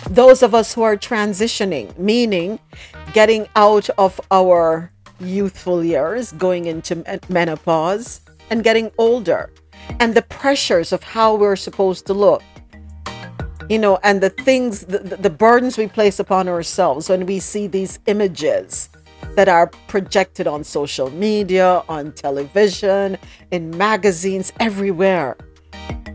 Those 0.10 0.44
of 0.44 0.56
us 0.56 0.74
who 0.74 0.84
are 0.84 0.98
transitioning, 0.98 1.98
meaning 1.98 2.60
getting 3.14 3.48
out 3.56 3.90
of 3.98 4.20
our 4.32 4.92
youthful 5.20 5.84
years, 5.84 6.32
going 6.34 6.66
into 6.66 7.04
menopause, 7.30 8.22
and 8.50 8.64
getting 8.64 8.92
older, 8.98 9.52
and 10.00 10.14
the 10.14 10.22
pressures 10.22 10.92
of 10.92 11.04
how 11.04 11.36
we're 11.36 11.56
supposed 11.56 12.06
to 12.08 12.14
look 12.14 12.44
you 13.70 13.78
know, 13.78 14.00
and 14.04 14.20
the 14.20 14.32
things, 14.32 14.86
the, 14.86 14.98
the 14.98 15.30
burdens 15.30 15.78
we 15.78 15.88
place 15.88 16.20
upon 16.20 16.48
ourselves 16.50 17.08
when 17.08 17.28
we 17.28 17.40
see 17.40 17.68
these 17.68 18.00
images 18.08 18.90
that 19.36 19.48
are 19.48 19.68
projected 19.88 20.48
on 20.48 20.64
social 20.64 21.12
media, 21.12 21.84
on 21.88 22.12
television, 22.14 23.18
in 23.52 23.78
magazines, 23.78 24.52
everywhere. 24.60 25.38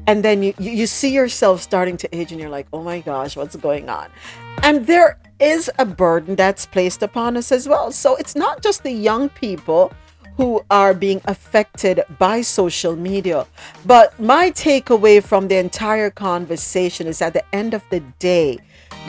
And 0.07 0.23
then 0.23 0.43
you, 0.43 0.55
you 0.59 0.87
see 0.87 1.13
yourself 1.13 1.63
starting 1.63 1.97
to 1.99 2.17
age 2.17 2.31
and 2.31 2.41
you're 2.41 2.51
like, 2.51 2.67
oh 2.73 2.83
my 2.83 3.01
gosh, 3.01 3.37
what's 3.37 3.57
going 3.57 3.89
on? 3.89 4.11
And 4.63 4.87
there 4.87 5.19
is 5.41 5.71
a 5.79 5.85
burden 5.85 6.37
that's 6.37 6.67
placed 6.67 7.03
upon 7.03 7.37
us 7.37 7.51
as 7.53 7.69
well. 7.69 7.91
So 7.91 8.17
it's 8.17 8.37
not 8.37 8.63
just 8.63 8.83
the 8.83 8.93
young 8.93 9.29
people 9.31 9.93
who 10.37 10.65
are 10.71 10.95
being 10.95 11.21
affected 11.27 12.03
by 12.19 12.41
social 12.41 12.97
media. 12.97 13.47
But 13.87 14.19
my 14.19 14.51
takeaway 14.51 15.23
from 15.23 15.49
the 15.49 15.57
entire 15.57 16.11
conversation 16.11 17.07
is 17.07 17.23
at 17.23 17.33
the 17.33 17.45
end 17.55 17.73
of 17.73 17.83
the 17.91 18.01
day, 18.19 18.59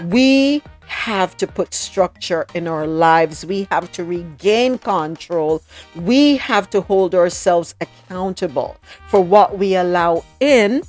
we 0.05 0.62
have 0.88 1.38
to 1.38 1.48
put 1.48 1.74
structure 1.74 2.46
in 2.54 2.68
our 2.68 2.88
lives. 2.88 3.46
We 3.46 3.68
have 3.72 3.92
to 3.94 4.04
regain 4.04 4.77
control. 4.77 5.62
We 5.96 6.38
have 6.38 6.70
to 6.72 6.82
hold 6.82 7.15
ourselves 7.15 7.75
accountable 7.82 8.77
for 9.08 9.22
what 9.22 9.58
we 9.58 9.75
allow 9.75 10.24
in 10.39 10.84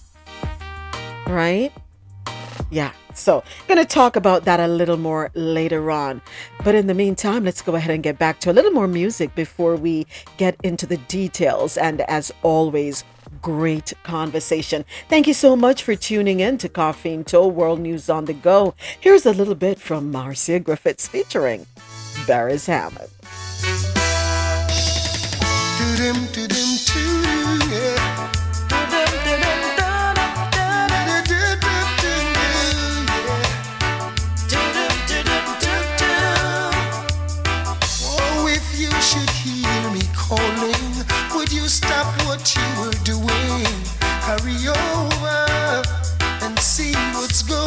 right? 1.26 1.72
Yeah. 2.70 2.92
So, 3.14 3.42
going 3.66 3.78
to 3.78 3.86
talk 3.86 4.14
about 4.14 4.44
that 4.44 4.60
a 4.60 4.68
little 4.68 4.98
more 4.98 5.30
later 5.34 5.90
on. 5.90 6.20
But 6.62 6.74
in 6.74 6.86
the 6.86 6.92
meantime, 6.92 7.44
let's 7.44 7.62
go 7.62 7.74
ahead 7.74 7.90
and 7.90 8.02
get 8.02 8.18
back 8.18 8.40
to 8.40 8.50
a 8.50 8.52
little 8.52 8.72
more 8.72 8.86
music 8.86 9.34
before 9.34 9.74
we 9.76 10.06
get 10.36 10.56
into 10.62 10.86
the 10.86 10.98
details. 10.98 11.78
And 11.78 12.02
as 12.02 12.30
always, 12.42 13.04
great 13.46 13.92
conversation. 14.02 14.84
Thank 15.08 15.28
you 15.28 15.32
so 15.32 15.54
much 15.54 15.84
for 15.84 15.94
tuning 15.94 16.40
in 16.40 16.58
to 16.58 16.68
Coffee 16.68 17.12
in 17.12 17.22
Toe 17.22 17.46
World 17.46 17.78
News 17.78 18.10
on 18.10 18.24
the 18.24 18.32
Go. 18.32 18.74
Here's 18.98 19.24
a 19.24 19.32
little 19.32 19.54
bit 19.54 19.78
from 19.78 20.10
Marcia 20.10 20.58
Griffiths 20.58 21.06
featuring 21.06 21.64
Beres 22.26 22.66
Hammond. 22.66 23.08
Carry 44.26 44.66
over 44.66 45.84
and 46.42 46.58
see 46.58 46.92
what's 47.14 47.42
going 47.44 47.65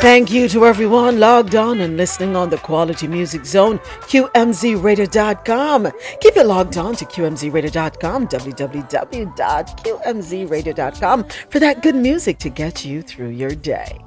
Thank 0.00 0.30
you 0.30 0.48
to 0.48 0.64
everyone 0.64 1.20
logged 1.20 1.54
on 1.54 1.80
and 1.80 1.98
listening 1.98 2.34
on 2.34 2.48
the 2.48 2.56
Quality 2.56 3.06
Music 3.06 3.44
Zone, 3.44 3.78
QMZRadio.com. 4.08 5.92
Keep 6.20 6.38
it 6.38 6.46
logged 6.46 6.78
on 6.78 6.96
to 6.96 7.04
QMZRadio.com, 7.04 8.28
www.QMZRadio.com 8.28 11.24
for 11.50 11.58
that 11.58 11.82
good 11.82 11.96
music 11.96 12.38
to 12.38 12.48
get 12.48 12.82
you 12.82 13.02
through 13.02 13.28
your 13.28 13.50
day. 13.50 14.00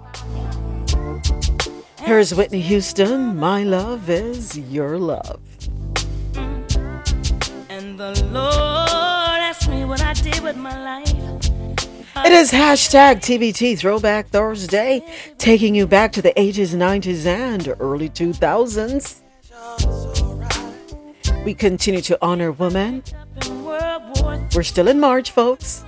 Here's 2.00 2.34
Whitney 2.34 2.62
Houston. 2.62 3.38
My 3.38 3.64
love 3.64 4.10
is 4.10 4.58
your 4.58 4.98
love. 4.98 5.40
And 7.70 8.00
the 8.00 8.20
Lord 8.32 8.50
asked 8.50 9.70
me 9.70 9.86
what 9.86 10.02
I 10.02 10.14
did 10.14 10.40
with 10.40 10.58
my 10.58 10.76
life. 10.84 11.43
It 12.16 12.32
is 12.32 12.52
hashtag 12.52 13.22
TBT 13.22 13.78
Throwback 13.78 14.28
Thursday, 14.28 15.04
taking 15.40 15.74
you 15.74 15.88
back 15.88 16.12
to 16.14 16.22
the 16.22 16.32
80s, 16.34 16.76
90s, 16.76 17.26
and 17.26 17.76
early 17.80 18.08
2000s. 18.08 19.22
We 21.44 21.56
continue 21.56 22.02
to 22.02 22.18
honor 22.22 22.52
women. 22.52 23.04
We're 24.54 24.62
still 24.62 24.88
in 24.88 25.00
March, 25.00 25.32
folks. 25.32 25.84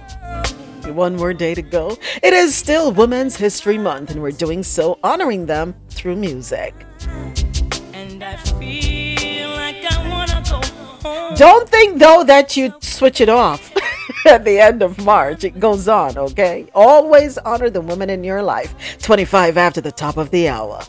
One 0.88 1.16
more 1.16 1.34
day 1.34 1.54
to 1.54 1.62
go. 1.62 1.96
It 2.24 2.34
is 2.34 2.56
still 2.56 2.92
Women's 2.92 3.36
History 3.36 3.78
Month, 3.78 4.10
and 4.10 4.22
we're 4.22 4.32
doing 4.32 4.64
so 4.64 4.98
honoring 5.04 5.46
them 5.46 5.76
through 5.90 6.16
music. 6.16 6.74
Don't 11.36 11.70
think, 11.70 12.00
though, 12.00 12.24
that 12.24 12.58
you 12.58 12.74
switch 12.82 13.22
it 13.22 13.30
off. 13.30 13.72
at 14.36 14.44
the 14.44 14.60
end 14.60 14.82
of 14.82 14.98
March. 15.06 15.44
It 15.44 15.60
goes 15.60 15.88
on, 15.88 16.18
okay? 16.18 16.68
Always 16.74 17.38
honor 17.40 17.70
the 17.70 17.82
women 17.82 18.10
in 18.10 18.24
your 18.24 18.42
life. 18.42 18.74
25 19.00 19.58
after 19.58 19.82
the 19.82 19.92
top 19.92 20.18
of 20.18 20.32
the 20.32 20.50
hour. 20.50 20.82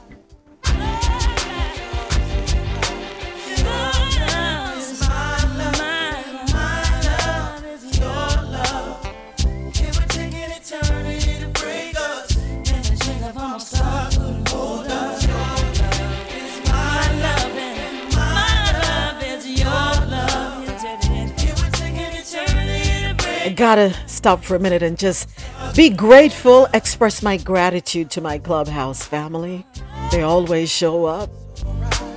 Gotta 23.56 23.94
stop 24.06 24.44
for 24.44 24.54
a 24.54 24.58
minute 24.58 24.82
and 24.82 24.98
just 24.98 25.28
be 25.74 25.88
grateful, 25.88 26.68
express 26.74 27.22
my 27.22 27.38
gratitude 27.38 28.10
to 28.10 28.20
my 28.20 28.38
clubhouse 28.38 29.04
family. 29.04 29.66
They 30.12 30.22
always 30.22 30.70
show 30.70 31.06
up 31.06 31.30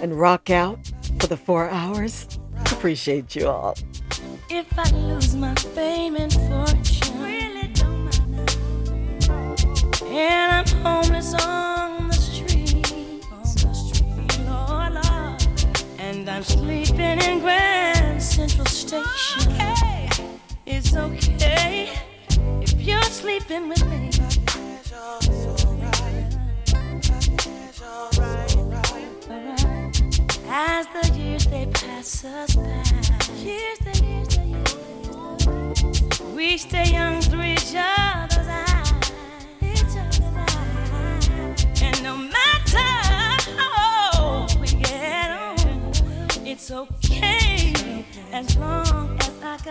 and 0.02 0.20
rock 0.20 0.50
out 0.50 0.80
for 1.20 1.28
the 1.28 1.38
four 1.38 1.70
hours. 1.70 2.28
Appreciate 2.66 3.36
you 3.36 3.48
all. 3.48 3.76
If 4.50 4.68
I 4.78 4.90
lose 4.92 5.36
my 5.36 5.56
fame 5.56 6.18
and 6.18 6.34
fortune, 6.34 7.22
really 7.22 7.68
don't 7.70 8.06
matter. 8.06 8.60
And 10.08 10.52
I'm 10.52 10.84
homeless 10.84 11.34
on 11.36 12.08
the 12.10 12.14
street, 12.16 13.26
on 13.32 13.44
the 13.44 13.74
street, 13.74 14.40
Lord, 14.46 14.94
Lord. 14.94 16.00
and 16.00 16.30
I'm 16.30 16.44
sleeping 16.44 17.22
in 17.22 17.40
Grand 17.40 18.22
Central 18.22 18.66
Station. 18.66 19.54
Okay. 19.54 19.79
It's 20.72 20.96
okay 20.96 21.90
if 22.62 22.80
you're 22.80 23.02
sleeping 23.02 23.70
with 23.70 23.84
me. 23.88 24.12
As 30.48 30.86
the 30.94 31.12
years 31.18 31.48
they 31.48 31.66
pass 31.74 32.24
us 32.24 32.56
by, 32.56 32.84
years 33.42 33.80
the 33.80 33.94
years 34.06 34.28
the 34.36 34.44
years, 34.46 36.22
we 36.36 36.56
stay 36.58 36.92
young 36.92 37.20
through 37.20 37.46
each 37.46 37.74
other's 37.76 38.48
eyes, 38.48 39.12
each 39.64 39.98
other's 39.98 40.22
eyes. 40.22 41.66
and 41.82 42.04
no 42.04 42.16
matter 42.16 42.90
how 43.58 44.48
we 44.62 44.68
get 44.68 45.32
on, 45.32 45.92
it's 46.46 46.70
okay 46.70 47.74
as 48.32 48.56
long 48.56 49.18
as 49.20 49.29
Got. 49.42 49.62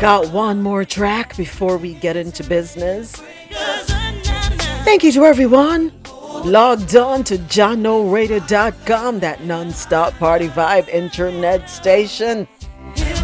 Got 0.00 0.32
one 0.32 0.62
more 0.62 0.84
track 0.84 1.36
before 1.36 1.76
we 1.76 1.94
get 1.94 2.16
into 2.16 2.44
business. 2.44 3.12
Thank 4.84 5.02
you 5.02 5.10
to 5.12 5.24
everyone 5.24 5.92
Logged 6.44 6.96
on 6.96 7.24
to 7.24 7.36
JahknoRadio.com, 7.36 9.20
that 9.20 9.44
non-stop 9.44 10.14
party 10.14 10.48
vibe 10.48 10.88
internet 10.88 11.68
station. 11.68 12.48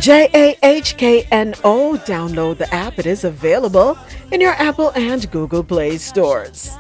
J 0.01 0.29
A 0.35 0.57
H 0.62 0.97
K 0.97 1.27
N 1.31 1.55
O. 1.64 1.99
Download 2.05 2.59
the 2.59 2.73
app. 2.75 2.99
It 2.99 3.07
is 3.07 3.25
available 3.25 3.97
in 4.33 4.40
your 4.40 4.53
Apple 4.53 4.90
and 4.94 5.31
Google 5.31 5.64
Play 5.64 5.99
stores. 5.99 6.70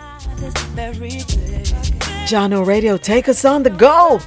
Jahkno 2.26 2.66
Radio, 2.66 2.96
take 2.96 3.28
us 3.28 3.44
on 3.44 3.62
the 3.62 3.70
go. 3.70 4.20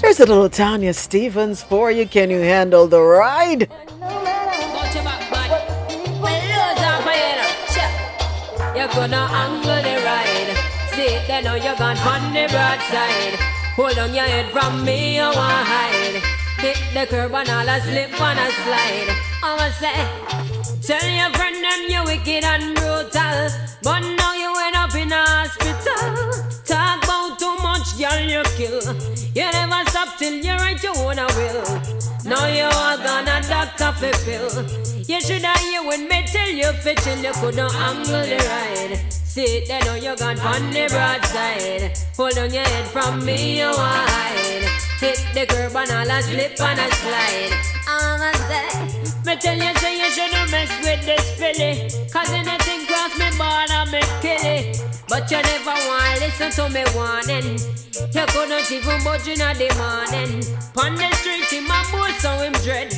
Here's 0.00 0.20
a 0.20 0.26
little 0.26 0.48
Tanya 0.48 0.92
Stephens 0.92 1.62
for 1.62 1.90
you. 1.90 2.06
Can 2.06 2.30
you 2.30 2.40
handle 2.40 2.86
the 2.86 3.00
ride? 3.00 3.68
You're 8.76 8.88
gonna 8.88 9.28
angle 9.30 9.82
the 9.82 10.02
ride. 10.04 10.56
See, 10.94 11.18
they 11.26 11.42
know 11.42 11.54
you're 11.54 11.74
gone 11.76 11.98
on 11.98 12.32
the 12.32 12.46
broadside. 12.48 13.57
Hold 13.78 13.96
on 13.96 14.12
your 14.12 14.24
head 14.24 14.50
from 14.50 14.84
me, 14.84 15.14
you 15.14 15.22
want 15.22 15.38
hide. 15.38 16.20
Hit 16.58 16.78
the 16.92 17.06
curb 17.06 17.32
and 17.32 17.48
all 17.48 17.68
a 17.68 17.80
slip 17.80 18.10
and 18.20 18.38
a 18.40 18.50
slide. 18.50 19.10
I'ma 19.40 19.70
say, 19.70 20.02
tell 20.82 21.08
your 21.08 21.30
friend 21.38 21.62
them 21.62 21.86
you're 21.86 22.04
wicked 22.04 22.42
and 22.42 22.74
brutal. 22.74 23.38
But 23.84 24.00
now 24.18 24.34
you 24.34 24.50
end 24.66 24.74
up 24.74 24.92
in 24.96 25.12
a 25.12 25.22
hospital. 25.30 26.26
Talk 26.66 27.04
about 27.04 27.38
too 27.38 27.54
much, 27.62 27.94
girl, 27.94 28.18
you 28.18 28.42
kill. 28.58 28.82
You 29.38 29.46
never 29.52 29.88
stop 29.90 30.18
till 30.18 30.34
you 30.34 30.54
write 30.54 30.82
your 30.82 30.98
own 30.98 31.22
will. 31.38 31.62
Now 32.24 32.48
you 32.48 32.64
are 32.64 32.96
gonna 32.98 33.40
doctor 33.46 33.92
for 33.92 34.24
pill. 34.26 34.50
You 35.06 35.20
should 35.20 35.42
have 35.42 35.56
hear 35.60 35.86
when 35.86 36.08
me 36.08 36.26
tell 36.26 36.50
you 36.50 36.72
fetching 36.82 37.22
you 37.22 37.30
couldn't 37.34 37.72
angle 37.76 38.26
the 38.26 38.42
ride. 38.42 39.18
Sit 39.38 39.68
there 39.68 39.80
now 39.84 39.94
you 39.94 40.16
gone 40.16 40.36
on 40.40 40.70
the 40.72 40.88
broadside. 40.90 41.96
Hold 42.16 42.38
on 42.38 42.52
your 42.52 42.64
head 42.64 42.86
from 42.88 43.24
me 43.24 43.60
you 43.60 43.70
wide. 43.70 44.66
Hit 44.98 45.22
the 45.32 45.46
curb 45.46 45.76
and 45.76 45.92
all 45.92 46.10
a 46.10 46.20
slip 46.22 46.60
and 46.60 46.80
a 46.80 46.90
slide. 46.98 47.54
I'ma 47.86 48.32
say, 48.50 48.66
me 49.22 49.36
tell 49.38 49.54
you 49.54 49.72
say 49.78 49.94
you 49.94 50.10
shouldn't 50.10 50.50
mess 50.50 50.74
with 50.82 51.06
this 51.06 51.22
filly. 51.38 51.86
Cause 52.10 52.32
anything 52.34 52.82
cross 52.90 53.14
me 53.14 53.30
border 53.38 53.86
me 53.92 54.02
kill 54.18 54.42
it. 54.42 54.82
But 55.06 55.30
you 55.30 55.38
never 55.38 55.78
want 55.86 56.18
listen 56.18 56.50
to 56.58 56.68
me 56.74 56.82
warning. 56.98 57.62
You 58.10 58.26
couldn't 58.34 58.72
even 58.72 59.04
budge 59.04 59.28
in 59.28 59.38
the 59.38 59.70
morning. 59.78 60.42
Pon 60.74 60.96
the 60.96 61.14
street 61.14 61.52
in 61.52 61.64
my 61.68 61.86
boat 61.92 62.10
so 62.18 62.34
him 62.42 62.54
dread. 62.66 62.90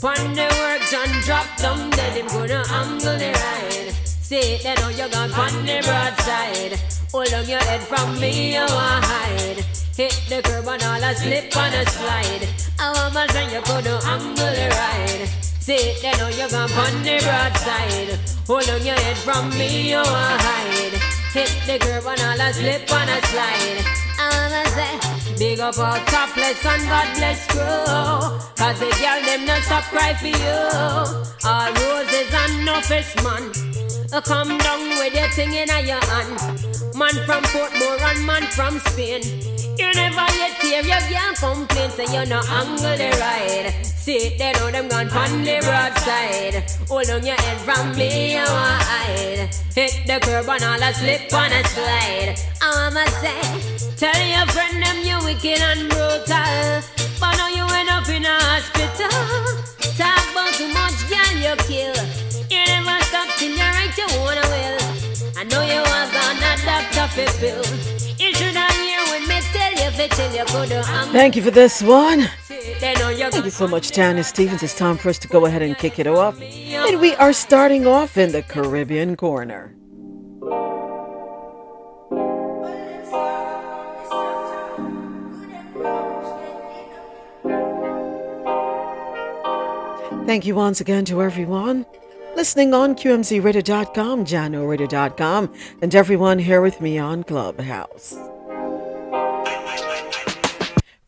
Pon 0.00 0.32
the 0.32 0.48
work 0.56 0.88
and 0.88 1.22
drop 1.22 1.44
down 1.58 1.90
dead. 1.90 2.16
Him 2.16 2.28
gonna 2.28 2.64
angle 2.80 3.18
the 3.18 3.28
ride. 3.28 4.11
See 4.32 4.54
it, 4.56 4.62
they 4.62 4.72
know 4.80 4.88
you 4.88 5.12
gone 5.12 5.28
pon 5.28 5.52
the 5.66 5.84
broadside. 5.84 6.80
Hold 7.12 7.34
on 7.34 7.46
your 7.46 7.60
head 7.68 7.82
from 7.82 8.18
me, 8.18 8.54
you 8.54 8.64
want 8.64 9.04
hide. 9.04 9.60
Hit 9.94 10.16
the 10.30 10.40
curb 10.40 10.66
and 10.68 10.82
all 10.84 11.04
a 11.04 11.12
slip 11.14 11.54
and 11.54 11.74
a 11.76 11.84
slide. 11.90 12.48
I 12.80 12.96
want 12.96 13.12
my 13.12 13.26
friend, 13.26 13.52
you 13.52 13.60
couldn't 13.60 14.00
angle 14.08 14.52
the 14.56 14.72
ride. 14.72 15.28
See 15.60 15.76
it, 15.76 16.00
they 16.00 16.16
know 16.16 16.28
you 16.32 16.48
gone 16.48 16.70
pon 16.70 17.02
the 17.04 17.20
broadside. 17.20 18.16
Hold 18.48 18.70
on 18.70 18.80
your 18.80 18.96
head 19.04 19.18
from 19.18 19.50
me, 19.50 19.90
you 19.90 20.00
want 20.00 20.40
hide. 20.40 20.96
Hit 21.36 21.52
the 21.68 21.76
curb 21.76 22.06
and 22.08 22.22
all 22.24 22.40
a 22.40 22.54
slip 22.54 22.88
and 22.88 23.10
a 23.12 23.18
slide. 23.28 23.84
I'ma 24.16 24.64
say, 24.72 25.36
big 25.36 25.60
up 25.60 25.76
all 25.76 26.00
topless 26.08 26.64
and 26.64 26.82
God 26.88 27.08
bless 27.20 27.46
crew. 27.52 27.84
Cause 28.56 28.80
the 28.80 28.88
girl 28.96 29.20
them 29.28 29.44
not 29.44 29.60
stop 29.60 29.84
cry 29.92 30.14
for 30.16 30.32
you. 30.32 30.56
All 31.44 31.68
roses 31.84 32.32
and 32.32 32.64
no 32.64 32.80
fish 32.80 33.12
man. 33.22 33.71
Come 34.20 34.58
down 34.58 34.90
with 34.90 35.14
your 35.14 35.28
thing 35.30 35.54
in 35.54 35.68
your 35.86 35.96
hand. 35.96 36.36
Man 36.94 37.16
from 37.24 37.42
Portmore 37.44 37.98
and 38.12 38.26
man 38.26 38.42
from 38.42 38.78
Spain. 38.78 39.22
You 39.78 39.90
never 39.94 40.26
yet 40.36 40.60
hear 40.60 40.82
your 40.82 41.00
girl 41.08 41.32
complain, 41.34 41.90
say 41.90 42.04
you 42.12 42.26
no 42.26 42.42
angle 42.46 42.96
the 42.98 43.08
ride. 43.18 43.72
See 43.86 44.36
they 44.36 44.52
know 44.52 44.70
them 44.70 44.88
gone 44.88 45.08
on 45.08 45.42
the 45.42 45.60
broadside. 45.64 46.62
Hold 46.88 47.08
on 47.08 47.24
your 47.24 47.40
head 47.40 47.58
from 47.62 47.96
me, 47.96 48.34
you 48.34 48.44
hide. 48.44 49.48
Hit 49.74 50.06
the 50.06 50.20
curb 50.20 50.46
and 50.46 50.62
all 50.62 50.82
a 50.82 50.92
slip 50.92 51.32
on 51.32 51.50
a 51.50 51.64
slide. 51.68 52.36
I'ma 52.60 53.06
say, 53.22 53.96
tell 53.96 54.22
your 54.28 54.46
friend 54.48 54.82
them 54.82 54.98
you 55.02 55.24
wicked 55.24 55.58
and 55.58 55.88
brutal. 55.88 56.82
But 57.18 57.36
now 57.38 57.48
you 57.48 57.64
end 57.74 57.88
up 57.88 58.06
in 58.10 58.26
a 58.26 58.36
hospital. 58.44 59.08
Talk 59.96 60.32
about 60.32 60.52
too 60.52 60.68
much 60.68 61.08
girl 61.08 61.32
you 61.40 61.56
kill. 61.64 62.11
Thank 71.12 71.36
you 71.36 71.42
for 71.42 71.50
this 71.50 71.82
one. 71.82 72.26
They 72.80 72.94
know 72.94 73.10
you 73.10 73.30
Thank 73.30 73.44
you 73.44 73.50
so 73.50 73.68
much, 73.68 73.90
Tanya 73.90 74.24
Stephens. 74.24 74.62
It's 74.62 74.74
time 74.74 74.96
for 74.96 75.10
us 75.10 75.18
to 75.18 75.28
go 75.28 75.44
ahead 75.44 75.60
and 75.60 75.76
kick 75.76 75.98
it 75.98 76.06
off. 76.06 76.40
And 76.40 77.00
we 77.00 77.14
are 77.16 77.34
starting 77.34 77.86
off 77.86 78.16
in 78.16 78.32
the 78.32 78.42
Caribbean 78.42 79.16
corner. 79.16 79.76
Thank 90.24 90.46
you 90.46 90.54
once 90.54 90.80
again 90.80 91.04
to 91.06 91.20
everyone 91.20 91.84
listening 92.34 92.74
on 92.74 92.94
QMZRadio.com, 92.94 94.24
JahknoRadio.com, 94.24 95.52
and 95.80 95.94
everyone 95.94 96.38
here 96.38 96.60
with 96.60 96.80
me 96.80 96.98
on 96.98 97.24
Clubhouse. 97.24 98.16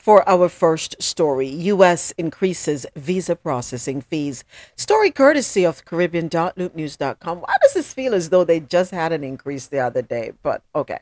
For 0.05 0.29
our 0.29 0.51
first 0.51 1.03
story, 1.03 1.49
U.S. 1.49 2.11
increases 2.19 2.85
visa 2.95 3.35
processing 3.35 4.03
fees. 4.03 4.45
Story 4.77 5.11
courtesy 5.11 5.65
of 5.65 5.87
Caribbean.loopnews.com. 5.87 7.41
Why 7.41 7.55
does 7.63 7.73
this 7.73 7.95
feel 7.95 8.15
as 8.15 8.29
though 8.29 8.45
they 8.45 8.61
just 8.61 8.91
had 8.91 9.13
an 9.13 9.25
increase 9.25 9.67
the 9.69 9.79
other 9.79 10.03
day? 10.03 10.33
But 10.43 10.63
okay. 10.75 10.99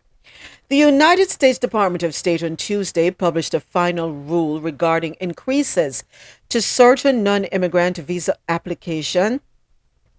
The 0.68 0.76
United 0.76 1.30
States 1.30 1.58
Department 1.58 2.04
of 2.04 2.14
State 2.14 2.44
on 2.44 2.56
Tuesday 2.56 3.11
published 3.11 3.54
a 3.54 3.61
final 3.61 4.12
rule 4.12 4.61
regarding 4.61 5.16
increases 5.20 6.04
to 6.48 6.62
certain 6.62 7.24
non 7.24 7.44
immigrant 7.46 7.98
visa 7.98 8.37
application, 8.48 9.40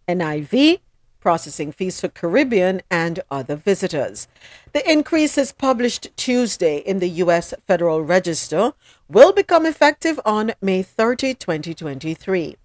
NIV, 0.08 0.80
processing 1.20 1.72
fees 1.72 2.02
for 2.02 2.10
Caribbean 2.10 2.82
and 2.92 3.22
other 3.32 3.56
visitors. 3.56 4.28
The 4.74 4.90
increases 4.92 5.52
published 5.54 6.10
Tuesday 6.18 6.78
in 6.80 7.00
the 7.00 7.10
U.S. 7.24 7.54
Federal 7.66 8.02
Register 8.02 8.74
will 9.08 9.32
become 9.32 9.66
effective 9.66 10.20
on 10.26 10.54
May 10.62 10.84
30, 10.84 11.34
2023. 11.36 12.58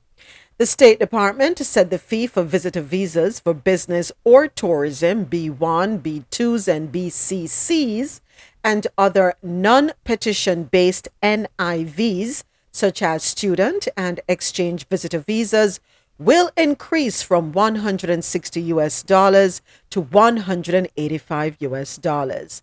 The 0.58 0.66
State 0.66 0.98
Department 0.98 1.58
said 1.58 1.90
the 1.90 2.00
fee 2.00 2.26
for 2.26 2.42
visitor 2.42 2.80
visas 2.80 3.38
for 3.38 3.54
business 3.54 4.10
or 4.24 4.48
tourism 4.48 5.24
B1, 5.24 6.00
B2s, 6.00 6.66
and 6.66 6.90
BCCs 6.90 8.20
and 8.64 8.88
other 8.98 9.34
non 9.40 9.92
petition 10.02 10.64
based 10.64 11.06
NIVs, 11.22 12.42
such 12.72 13.02
as 13.02 13.22
student 13.22 13.86
and 13.96 14.20
exchange 14.26 14.88
visitor 14.88 15.20
visas, 15.20 15.78
will 16.18 16.50
increase 16.56 17.22
from 17.22 17.52
160 17.52 18.60
US 18.62 19.02
dollars 19.02 19.62
to 19.90 20.00
185 20.00 21.56
US 21.60 21.96
dollars. 21.96 22.62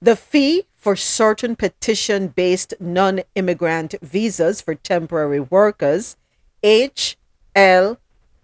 The 0.00 0.16
fee 0.16 0.64
for 0.74 0.96
certain 0.96 1.56
petition 1.56 2.28
based 2.28 2.74
non 2.78 3.20
immigrant 3.34 3.94
visas 4.02 4.60
for 4.60 4.74
temporary 4.74 5.40
workers, 5.40 6.16
H, 6.62 7.16
L, 7.54 7.98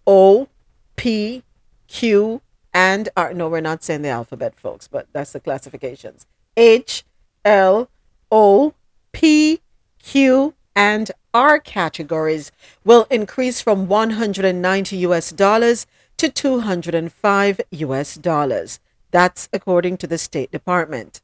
O, 0.07 0.49
P, 0.97 1.43
Q, 1.89 2.41
and 2.73 3.09
R. 3.17 3.35
No, 3.35 3.49
we're 3.49 3.61
not 3.61 3.85
saying 3.85 4.03
the 4.03 4.09
alphabet, 4.09 4.59
folks, 4.59 4.89
but 4.89 5.07
that's 5.13 5.33
the 5.33 5.41
classifications. 5.41 6.27
H, 6.57 7.05
L, 7.45 7.91
O, 8.31 8.75
P, 9.13 9.61
Q, 10.03 10.55
and 10.75 11.11
R 11.35 11.59
categories 11.59 12.53
will 12.85 13.07
increase 13.11 13.61
from 13.61 13.89
190 13.89 14.97
US 14.99 15.31
dollars 15.31 15.87
to 16.19 16.29
205 16.29 17.61
US 17.71 18.15
dollars. 18.17 18.81
That's 19.11 19.49
according 19.53 19.97
to 19.99 20.07
the 20.07 20.19
State 20.19 20.51
Department. 20.51 21.21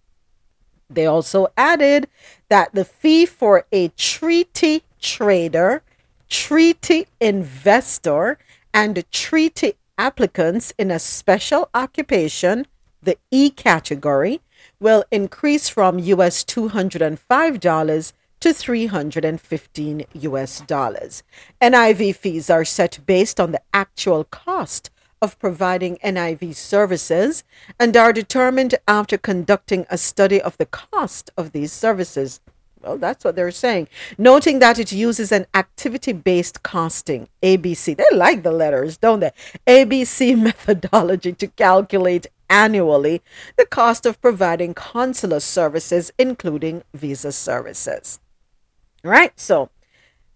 They 0.90 1.06
also 1.06 1.48
added 1.56 2.08
that 2.48 2.74
the 2.74 2.84
fee 2.84 3.26
for 3.26 3.66
a 3.70 3.88
treaty 3.88 4.82
trader, 5.00 5.82
treaty 6.28 7.06
investor, 7.20 8.38
and 8.72 9.04
treaty 9.12 9.74
applicants 9.98 10.72
in 10.78 10.90
a 10.90 10.98
special 10.98 11.68
occupation, 11.74 12.66
the 13.02 13.18
E 13.30 13.50
category, 13.50 14.40
will 14.80 15.04
increase 15.10 15.68
from 15.68 15.98
US 15.98 16.44
$205 16.44 18.12
to 18.40 18.52
315 18.52 20.04
US 20.14 20.60
dollars. 20.62 21.22
NIV 21.60 22.16
fees 22.16 22.50
are 22.50 22.64
set 22.64 23.00
based 23.06 23.40
on 23.40 23.52
the 23.52 23.62
actual 23.74 24.24
cost 24.24 24.90
of 25.20 25.38
providing 25.38 25.96
NIV 26.04 26.54
services 26.54 27.42
and 27.78 27.96
are 27.96 28.12
determined 28.12 28.76
after 28.86 29.18
conducting 29.18 29.86
a 29.90 29.98
study 29.98 30.40
of 30.40 30.56
the 30.58 30.66
cost 30.66 31.30
of 31.36 31.52
these 31.52 31.72
services. 31.72 32.40
Well, 32.80 32.98
that's 32.98 33.24
what 33.24 33.34
they're 33.34 33.50
saying. 33.50 33.88
Noting 34.16 34.60
that 34.60 34.78
it 34.78 34.92
uses 34.92 35.32
an 35.32 35.46
activity 35.52 36.12
based 36.12 36.62
costing, 36.62 37.28
ABC. 37.42 37.96
They 37.96 38.16
like 38.16 38.44
the 38.44 38.52
letters, 38.52 38.96
don't 38.96 39.20
they? 39.20 39.32
ABC 39.66 40.40
methodology 40.42 41.32
to 41.32 41.48
calculate 41.48 42.28
annually 42.48 43.20
the 43.56 43.66
cost 43.66 44.06
of 44.06 44.20
providing 44.20 44.74
consular 44.74 45.40
services, 45.40 46.12
including 46.18 46.84
visa 46.94 47.32
services. 47.32 48.20
All 49.04 49.10
right, 49.10 49.38
so 49.38 49.70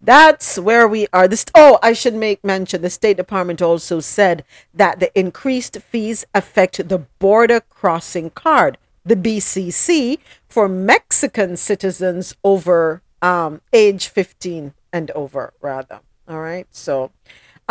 that's 0.00 0.58
where 0.58 0.86
we 0.86 1.06
are. 1.12 1.28
This 1.28 1.44
oh, 1.54 1.78
I 1.82 1.92
should 1.92 2.14
make 2.14 2.44
mention 2.44 2.82
the 2.82 2.90
State 2.90 3.16
Department 3.16 3.62
also 3.62 4.00
said 4.00 4.44
that 4.74 5.00
the 5.00 5.16
increased 5.18 5.78
fees 5.80 6.24
affect 6.34 6.88
the 6.88 6.98
border 6.98 7.60
crossing 7.60 8.30
card, 8.30 8.78
the 9.04 9.16
BCC, 9.16 10.18
for 10.48 10.68
Mexican 10.68 11.56
citizens 11.56 12.34
over 12.44 13.02
um, 13.20 13.60
age 13.72 14.08
15 14.08 14.74
and 14.92 15.10
over, 15.12 15.52
rather. 15.60 16.00
All 16.28 16.40
right, 16.40 16.66
so 16.70 17.10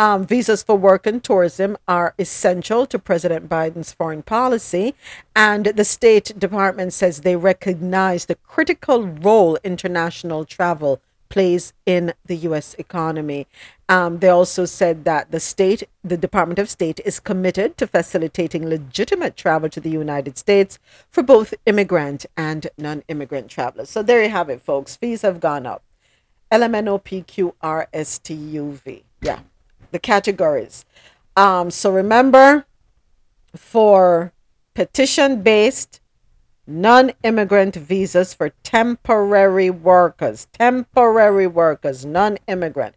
um, 0.02 0.26
visas 0.26 0.64
for 0.64 0.74
work 0.74 1.06
and 1.06 1.22
tourism 1.22 1.78
are 1.86 2.12
essential 2.18 2.86
to 2.86 2.98
President 2.98 3.48
Biden's 3.48 3.92
foreign 3.92 4.24
policy, 4.24 4.96
and 5.36 5.66
the 5.66 5.84
State 5.84 6.36
Department 6.36 6.92
says 6.92 7.20
they 7.20 7.36
recognize 7.36 8.26
the 8.26 8.34
critical 8.34 9.06
role 9.06 9.56
international 9.62 10.44
travel 10.44 11.00
plays 11.28 11.72
in 11.86 12.12
the 12.26 12.34
U.S. 12.48 12.74
economy. 12.78 13.46
Um, 13.88 14.18
they 14.18 14.28
also 14.28 14.64
said 14.64 15.04
that 15.04 15.30
the 15.30 15.38
state, 15.38 15.84
the 16.02 16.16
Department 16.16 16.58
of 16.58 16.68
State, 16.68 16.98
is 17.04 17.20
committed 17.20 17.76
to 17.76 17.86
facilitating 17.86 18.68
legitimate 18.68 19.36
travel 19.36 19.68
to 19.68 19.78
the 19.78 19.90
United 19.90 20.36
States 20.36 20.80
for 21.10 21.22
both 21.22 21.54
immigrant 21.64 22.26
and 22.36 22.66
non 22.76 23.04
immigrant 23.06 23.50
travelers. 23.50 23.88
So 23.88 24.02
there 24.02 24.20
you 24.20 24.30
have 24.30 24.50
it, 24.50 24.60
folks. 24.60 24.96
Fees 24.96 25.22
have 25.22 25.38
gone 25.38 25.64
up. 25.64 25.84
LMNOPQRSTUV. 26.50 29.04
Yeah, 29.20 29.38
the 29.92 29.98
categories. 29.98 30.84
Um, 31.36 31.70
so 31.70 31.92
remember, 31.92 32.66
for 33.54 34.32
petition 34.74 35.42
based 35.42 36.00
non 36.66 37.12
immigrant 37.22 37.76
visas 37.76 38.34
for 38.34 38.50
temporary 38.62 39.70
workers, 39.70 40.46
temporary 40.52 41.46
workers, 41.46 42.04
non 42.04 42.38
immigrant. 42.48 42.94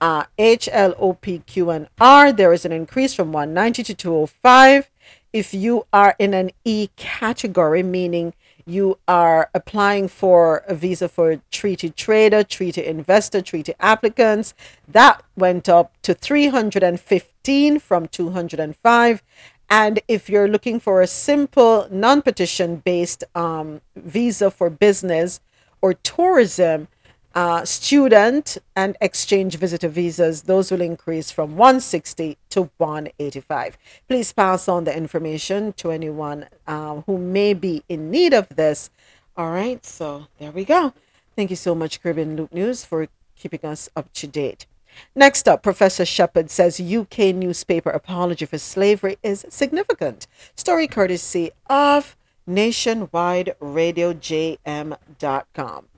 Uh, 0.00 0.24
HLOPQ 0.38 1.76
and 1.76 1.88
R, 2.00 2.32
there 2.32 2.54
is 2.54 2.64
an 2.64 2.72
increase 2.72 3.12
from 3.12 3.32
190 3.32 3.82
to 3.82 3.94
205. 3.94 4.90
If 5.32 5.52
you 5.52 5.86
are 5.92 6.16
in 6.18 6.32
an 6.32 6.50
E 6.64 6.88
category, 6.96 7.82
meaning 7.82 8.32
you 8.66 8.98
are 9.08 9.50
applying 9.54 10.08
for 10.08 10.64
a 10.66 10.74
visa 10.74 11.08
for 11.08 11.40
treaty 11.50 11.90
trader, 11.90 12.42
treaty 12.42 12.84
investor, 12.84 13.40
treaty 13.40 13.74
applicants, 13.80 14.54
that 14.88 15.22
went 15.36 15.68
up 15.68 15.92
to 16.02 16.14
315 16.14 17.78
from 17.78 18.08
205. 18.08 19.22
And 19.68 20.00
if 20.08 20.28
you're 20.28 20.48
looking 20.48 20.80
for 20.80 21.00
a 21.00 21.06
simple 21.06 21.86
non 21.90 22.22
petition 22.22 22.76
based 22.76 23.22
um, 23.34 23.80
visa 23.96 24.50
for 24.50 24.68
business 24.68 25.40
or 25.80 25.94
tourism, 25.94 26.88
uh, 27.34 27.64
student 27.64 28.58
and 28.74 28.96
exchange 29.00 29.56
visitor 29.56 29.88
visas, 29.88 30.42
those 30.42 30.70
will 30.70 30.80
increase 30.80 31.30
from 31.30 31.56
160 31.56 32.36
to 32.50 32.70
185. 32.78 33.78
Please 34.08 34.32
pass 34.32 34.68
on 34.68 34.84
the 34.84 34.96
information 34.96 35.72
to 35.74 35.90
anyone 35.90 36.46
uh, 36.66 37.02
who 37.06 37.18
may 37.18 37.54
be 37.54 37.84
in 37.88 38.10
need 38.10 38.34
of 38.34 38.48
this. 38.48 38.90
All 39.36 39.50
right, 39.50 39.84
so 39.84 40.26
there 40.38 40.50
we 40.50 40.64
go. 40.64 40.92
Thank 41.36 41.50
you 41.50 41.56
so 41.56 41.74
much, 41.74 42.02
Caribbean 42.02 42.36
Loop 42.36 42.52
News, 42.52 42.84
for 42.84 43.08
keeping 43.36 43.64
us 43.64 43.88
up 43.96 44.12
to 44.14 44.26
date. 44.26 44.66
Next 45.14 45.48
up, 45.48 45.62
Professor 45.62 46.04
Shepherd 46.04 46.50
says 46.50 46.80
UK 46.80 47.34
newspaper 47.34 47.90
apology 47.90 48.44
for 48.44 48.58
slavery 48.58 49.18
is 49.22 49.46
significant. 49.48 50.26
Story 50.56 50.88
courtesy 50.88 51.50
of 51.68 52.16
Nationwide 52.46 53.54
Radio 53.60 54.12
JM.com. 54.12 55.89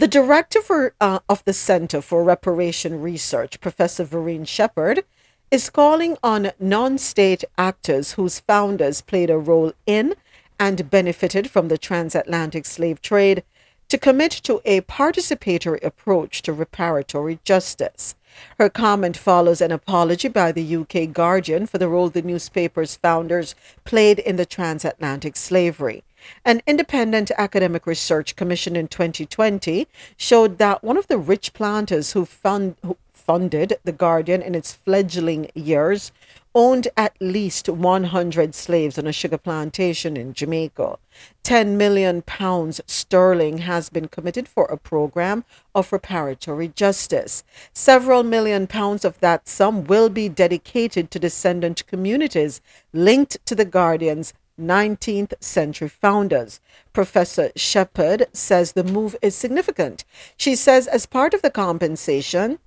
The 0.00 0.08
director 0.08 0.62
for, 0.62 0.94
uh, 0.98 1.18
of 1.28 1.44
the 1.44 1.52
Center 1.52 2.00
for 2.00 2.24
Reparation 2.24 3.02
Research, 3.02 3.60
Professor 3.60 4.02
Verene 4.02 4.46
Shepherd, 4.46 5.04
is 5.50 5.68
calling 5.68 6.16
on 6.22 6.52
non 6.58 6.96
state 6.96 7.44
actors 7.58 8.12
whose 8.12 8.40
founders 8.40 9.02
played 9.02 9.28
a 9.28 9.36
role 9.36 9.74
in 9.84 10.14
and 10.58 10.88
benefited 10.88 11.50
from 11.50 11.68
the 11.68 11.76
transatlantic 11.76 12.64
slave 12.64 13.02
trade 13.02 13.44
to 13.90 13.98
commit 13.98 14.32
to 14.44 14.62
a 14.64 14.80
participatory 14.80 15.84
approach 15.84 16.40
to 16.40 16.54
reparatory 16.54 17.38
justice. 17.44 18.14
Her 18.58 18.70
comment 18.70 19.18
follows 19.18 19.60
an 19.60 19.70
apology 19.70 20.28
by 20.28 20.50
the 20.50 20.76
UK 20.76 21.12
Guardian 21.12 21.66
for 21.66 21.76
the 21.76 21.88
role 21.88 22.08
the 22.08 22.22
newspaper's 22.22 22.96
founders 22.96 23.54
played 23.84 24.18
in 24.18 24.36
the 24.36 24.46
transatlantic 24.46 25.36
slavery. 25.36 26.04
An 26.44 26.62
independent 26.66 27.30
academic 27.36 27.86
research 27.86 28.36
commissioned 28.36 28.76
in 28.76 28.88
2020 28.88 29.88
showed 30.16 30.58
that 30.58 30.82
one 30.82 30.96
of 30.96 31.08
the 31.08 31.18
rich 31.18 31.52
planters 31.52 32.12
who, 32.12 32.24
fund, 32.24 32.76
who 32.84 32.96
funded 33.12 33.78
The 33.84 33.92
Guardian 33.92 34.42
in 34.42 34.54
its 34.54 34.72
fledgling 34.72 35.50
years 35.54 36.10
owned 36.54 36.88
at 36.96 37.14
least 37.20 37.68
100 37.68 38.54
slaves 38.54 38.98
on 38.98 39.06
a 39.06 39.12
sugar 39.12 39.38
plantation 39.38 40.16
in 40.16 40.32
Jamaica. 40.32 40.98
10 41.44 41.76
million 41.76 42.22
pounds 42.22 42.80
sterling 42.86 43.58
has 43.58 43.88
been 43.88 44.08
committed 44.08 44.48
for 44.48 44.64
a 44.64 44.76
program 44.76 45.44
of 45.74 45.90
reparatory 45.90 46.74
justice. 46.74 47.44
Several 47.72 48.22
million 48.22 48.66
pounds 48.66 49.04
of 49.04 49.20
that 49.20 49.46
sum 49.46 49.84
will 49.84 50.08
be 50.08 50.28
dedicated 50.28 51.10
to 51.10 51.18
descendant 51.18 51.86
communities 51.86 52.60
linked 52.92 53.38
to 53.46 53.54
the 53.54 53.64
Guardian's 53.64 54.32
19th 54.60 55.34
century 55.40 55.88
founders. 55.88 56.60
Professor 56.92 57.50
Shepherd 57.56 58.26
says 58.32 58.72
the 58.72 58.84
move 58.84 59.16
is 59.22 59.34
significant. 59.34 60.04
She 60.36 60.54
says, 60.54 60.86
as 60.86 61.06
part 61.06 61.34
of 61.34 61.42
the 61.42 61.50
compensation, 61.50 62.58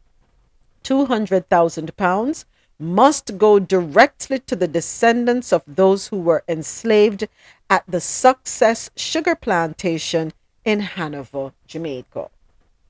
£200,000 0.84 2.46
must 2.80 3.38
go 3.38 3.60
directly 3.60 4.40
to 4.40 4.56
the 4.56 4.68
descendants 4.68 5.54
of 5.54 5.64
those 5.68 6.08
who 6.08 6.20
were 6.20 6.44
enslaved 6.48 7.28
at 7.70 7.84
the 7.88 8.02
Success 8.02 8.90
Sugar 8.96 9.36
Plantation 9.36 10.34
in 10.66 10.82
Hanover, 10.82 11.54
Jamaica. 11.68 12.30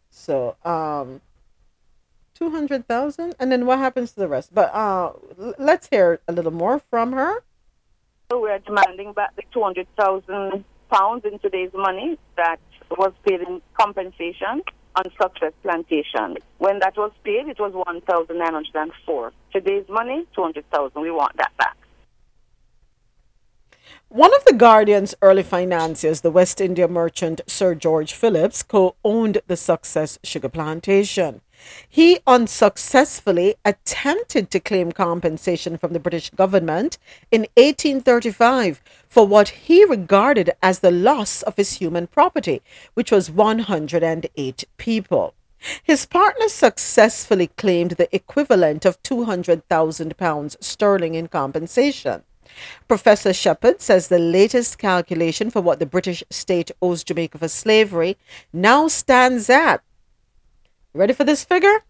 So, 0.09 0.55
um, 0.63 1.21
200,000 2.35 3.35
and 3.39 3.51
then 3.51 3.65
what 3.65 3.79
happens 3.79 4.11
to 4.11 4.19
the 4.19 4.27
rest? 4.27 4.53
But 4.53 4.73
uh, 4.73 5.13
let's 5.57 5.87
hear 5.87 6.19
a 6.27 6.33
little 6.33 6.51
more 6.51 6.79
from 6.79 7.13
her. 7.13 7.43
So 8.33 8.41
we're 8.41 8.57
demanding 8.57 9.13
back 9.13 9.35
the 9.35 9.43
200,000 9.53 10.65
pounds 10.89 11.23
in 11.23 11.37
today's 11.37 11.69
money 11.71 12.17
that 12.35 12.59
was 12.89 13.13
paid 13.23 13.41
in 13.41 13.61
compensation 13.75 14.63
on 14.95 15.03
Success 15.21 15.53
Plantation. 15.61 16.37
When 16.57 16.79
that 16.79 16.97
was 16.97 17.11
paid, 17.23 17.47
it 17.47 17.59
was 17.59 17.73
1,904. 17.73 19.33
Today's 19.51 19.85
money, 19.87 20.25
200,000. 20.33 20.99
We 20.99 21.11
want 21.11 21.37
that 21.37 21.55
back. 21.57 21.77
One 24.07 24.33
of 24.35 24.43
the 24.45 24.53
Guardian's 24.53 25.13
early 25.21 25.43
financiers, 25.43 26.21
the 26.21 26.31
West 26.31 26.59
India 26.59 26.87
merchant 26.87 27.41
Sir 27.45 27.75
George 27.75 28.13
Phillips, 28.13 28.63
co 28.63 28.95
owned 29.03 29.41
the 29.45 29.57
Success 29.57 30.17
Sugar 30.23 30.49
Plantation. 30.49 31.41
He 31.87 32.19
unsuccessfully 32.25 33.55
attempted 33.63 34.49
to 34.51 34.59
claim 34.59 34.91
compensation 34.91 35.77
from 35.77 35.93
the 35.93 35.99
British 35.99 36.29
government 36.31 36.97
in 37.31 37.41
1835 37.55 38.81
for 39.07 39.27
what 39.27 39.49
he 39.49 39.85
regarded 39.85 40.51
as 40.61 40.79
the 40.79 40.91
loss 40.91 41.41
of 41.43 41.55
his 41.55 41.73
human 41.73 42.07
property, 42.07 42.61
which 42.93 43.11
was 43.11 43.31
108 43.31 44.63
people. 44.77 45.33
His 45.81 46.05
partner 46.05 46.49
successfully 46.49 47.47
claimed 47.47 47.91
the 47.91 48.13
equivalent 48.13 48.85
of 48.85 49.01
£200,000 49.03 50.57
sterling 50.61 51.15
in 51.15 51.27
compensation. 51.27 52.23
Professor 52.87 53.33
Shepherd 53.33 53.81
says 53.81 54.07
the 54.07 54.19
latest 54.19 54.77
calculation 54.77 55.49
for 55.49 55.61
what 55.61 55.79
the 55.79 55.85
British 55.85 56.23
state 56.29 56.71
owes 56.81 57.03
Jamaica 57.03 57.37
for 57.37 57.47
slavery 57.47 58.17
now 58.51 58.87
stands 58.87 59.49
at 59.49 59.81
Ready 60.95 61.13
for 61.13 61.23
this 61.23 61.43
figure? 61.43 61.83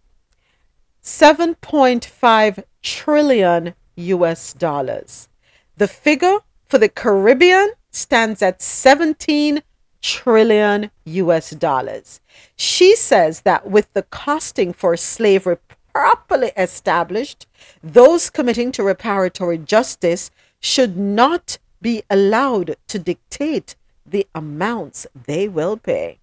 7.5 1.03 2.63
trillion 2.81 3.73
US 3.95 4.53
dollars. 4.53 5.27
The 5.75 5.89
figure 5.89 6.37
for 6.65 6.77
the 6.77 6.87
Caribbean 6.87 7.73
stands 7.91 8.41
at 8.41 8.61
17 8.61 9.61
trillion 10.01 10.89
US 11.03 11.49
dollars. 11.49 12.21
She 12.55 12.95
says 12.95 13.41
that 13.41 13.69
with 13.69 13.91
the 13.91 14.03
costing 14.03 14.71
for 14.71 14.95
slavery 14.95 15.57
properly 15.93 16.53
established, 16.55 17.45
those 17.83 18.29
committing 18.29 18.71
to 18.71 18.83
reparatory 18.83 19.65
justice 19.65 20.31
should 20.61 20.95
not 20.95 21.57
be 21.81 22.03
allowed 22.09 22.77
to 22.87 22.99
dictate 22.99 23.75
the 24.05 24.25
amounts 24.33 25.05
they 25.25 25.49
will 25.49 25.75
pay. 25.75 26.19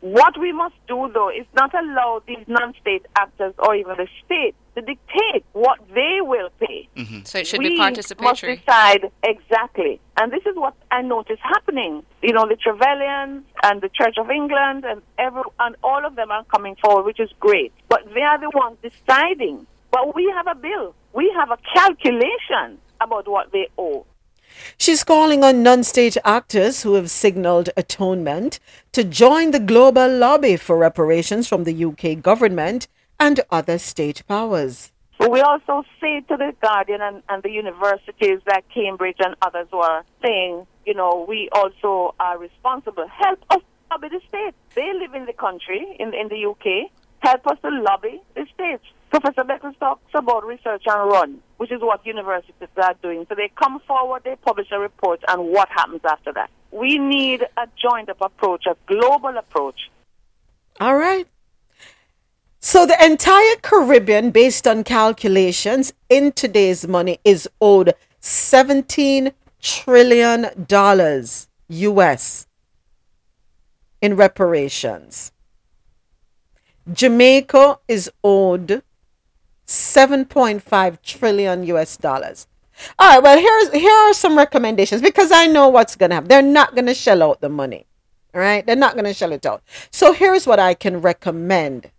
What 0.00 0.38
we 0.40 0.52
must 0.52 0.74
do, 0.88 1.10
though, 1.12 1.28
is 1.28 1.46
not 1.54 1.74
allow 1.74 2.22
these 2.26 2.44
non-state 2.46 3.04
actors 3.16 3.54
or 3.58 3.74
even 3.74 3.96
the 3.98 4.08
state 4.24 4.54
to 4.74 4.80
dictate 4.80 5.44
what 5.52 5.78
they 5.94 6.18
will 6.20 6.48
pay. 6.58 6.88
Mm-hmm. 6.96 7.24
So 7.24 7.38
it 7.40 7.46
should 7.46 7.58
we 7.58 7.70
be 7.70 7.78
participatory. 7.78 8.42
We 8.42 8.48
must 8.54 8.66
decide 8.66 9.10
exactly. 9.22 10.00
And 10.16 10.32
this 10.32 10.42
is 10.46 10.56
what 10.56 10.74
I 10.90 11.02
notice 11.02 11.38
happening. 11.42 12.02
You 12.22 12.32
know, 12.32 12.48
the 12.48 12.56
Trevelyan's 12.56 13.44
and 13.62 13.82
the 13.82 13.90
Church 13.90 14.16
of 14.18 14.30
England 14.30 14.84
and 14.86 15.02
every, 15.18 15.42
and 15.58 15.76
all 15.84 16.06
of 16.06 16.16
them 16.16 16.30
are 16.30 16.44
coming 16.44 16.76
forward, 16.76 17.04
which 17.04 17.20
is 17.20 17.30
great. 17.38 17.72
But 17.88 18.04
they 18.14 18.22
are 18.22 18.38
the 18.38 18.50
ones 18.54 18.78
deciding. 18.82 19.66
But 19.90 20.14
we 20.14 20.32
have 20.34 20.46
a 20.46 20.54
bill. 20.54 20.94
We 21.12 21.30
have 21.36 21.50
a 21.50 21.58
calculation 21.74 22.78
about 23.00 23.28
what 23.28 23.52
they 23.52 23.68
owe. 23.76 24.06
She's 24.78 25.04
calling 25.04 25.44
on 25.44 25.62
non 25.62 25.84
state 25.84 26.16
actors 26.24 26.82
who 26.82 26.94
have 26.94 27.10
signaled 27.10 27.70
atonement 27.76 28.60
to 28.92 29.04
join 29.04 29.50
the 29.50 29.60
global 29.60 30.08
lobby 30.08 30.56
for 30.56 30.76
reparations 30.76 31.48
from 31.48 31.64
the 31.64 31.84
UK 31.84 32.22
government 32.22 32.88
and 33.18 33.40
other 33.50 33.78
state 33.78 34.22
powers. 34.26 34.92
But 35.18 35.30
we 35.30 35.42
also 35.42 35.84
say 36.00 36.20
to 36.20 36.36
the 36.38 36.54
Guardian 36.62 37.02
and, 37.02 37.22
and 37.28 37.42
the 37.42 37.50
universities 37.50 38.40
that 38.46 38.64
Cambridge 38.72 39.18
and 39.18 39.36
others 39.42 39.68
were 39.70 40.02
saying, 40.24 40.66
you 40.86 40.94
know, 40.94 41.26
we 41.28 41.50
also 41.52 42.14
are 42.18 42.38
responsible. 42.38 43.06
Help 43.06 43.38
us 43.50 43.60
lobby 43.90 44.08
the 44.08 44.20
state. 44.28 44.54
They 44.74 44.92
live 44.94 45.14
in 45.14 45.26
the 45.26 45.34
country, 45.34 45.96
in, 46.00 46.14
in 46.14 46.28
the 46.28 46.46
UK. 46.46 46.90
Help 47.18 47.46
us 47.48 47.58
to 47.62 47.68
lobby 47.68 48.22
the 48.34 48.46
states. 48.54 48.84
Professor 49.10 49.42
Beckles 49.42 49.76
talks 49.80 50.14
about 50.14 50.46
research 50.46 50.84
and 50.86 51.10
run, 51.10 51.40
which 51.56 51.72
is 51.72 51.80
what 51.80 52.06
universities 52.06 52.68
are 52.76 52.94
doing. 53.02 53.26
So 53.28 53.34
they 53.34 53.50
come 53.60 53.80
forward, 53.80 54.22
they 54.24 54.36
publish 54.36 54.68
a 54.70 54.78
report, 54.78 55.20
and 55.26 55.48
what 55.48 55.68
happens 55.68 56.02
after 56.08 56.32
that? 56.34 56.48
We 56.70 56.96
need 56.96 57.42
a 57.56 57.66
joined 57.76 58.08
up 58.08 58.20
approach, 58.20 58.66
a 58.66 58.76
global 58.86 59.36
approach. 59.36 59.90
All 60.78 60.96
right. 60.96 61.26
So 62.60 62.86
the 62.86 63.04
entire 63.04 63.56
Caribbean, 63.62 64.30
based 64.30 64.68
on 64.68 64.84
calculations 64.84 65.92
in 66.08 66.30
today's 66.30 66.86
money, 66.86 67.18
is 67.24 67.48
owed 67.60 67.94
$17 68.22 69.32
trillion 69.60 70.46
US 71.68 72.46
in 74.00 74.16
reparations. 74.16 75.32
Jamaica 76.92 77.78
is 77.88 78.10
owed 78.22 78.82
7.5 79.70 80.98
trillion 81.02 81.62
US 81.62 81.96
dollars. 81.96 82.48
All 82.98 83.08
right, 83.08 83.22
well, 83.22 83.38
here's 83.38 83.72
here 83.72 83.92
are 83.92 84.12
some 84.12 84.36
recommendations 84.36 85.00
because 85.00 85.30
I 85.30 85.46
know 85.46 85.68
what's 85.68 85.94
going 85.94 86.10
to 86.10 86.16
happen. 86.16 86.28
They're 86.28 86.42
not 86.42 86.74
going 86.74 86.86
to 86.86 86.94
shell 86.94 87.22
out 87.22 87.40
the 87.40 87.48
money. 87.48 87.86
All 88.34 88.40
right? 88.40 88.66
They're 88.66 88.74
not 88.74 88.94
going 88.94 89.04
to 89.04 89.14
shell 89.14 89.30
it 89.30 89.46
out. 89.46 89.62
So 89.92 90.12
here's 90.12 90.44
what 90.44 90.58
I 90.58 90.74
can 90.74 91.00
recommend. 91.00 91.92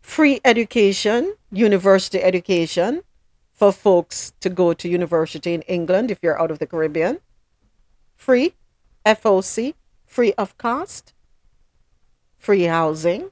Free 0.00 0.40
education, 0.44 1.34
university 1.50 2.22
education 2.22 3.02
for 3.52 3.72
folks 3.72 4.32
to 4.38 4.48
go 4.48 4.74
to 4.74 4.88
university 4.88 5.54
in 5.54 5.62
England 5.62 6.12
if 6.12 6.20
you're 6.22 6.40
out 6.40 6.52
of 6.52 6.60
the 6.60 6.66
Caribbean. 6.66 7.18
Free 8.16 8.54
FOC, 9.04 9.74
free 10.06 10.34
of 10.34 10.56
cost. 10.56 11.14
Free 12.38 12.64
housing 12.64 13.30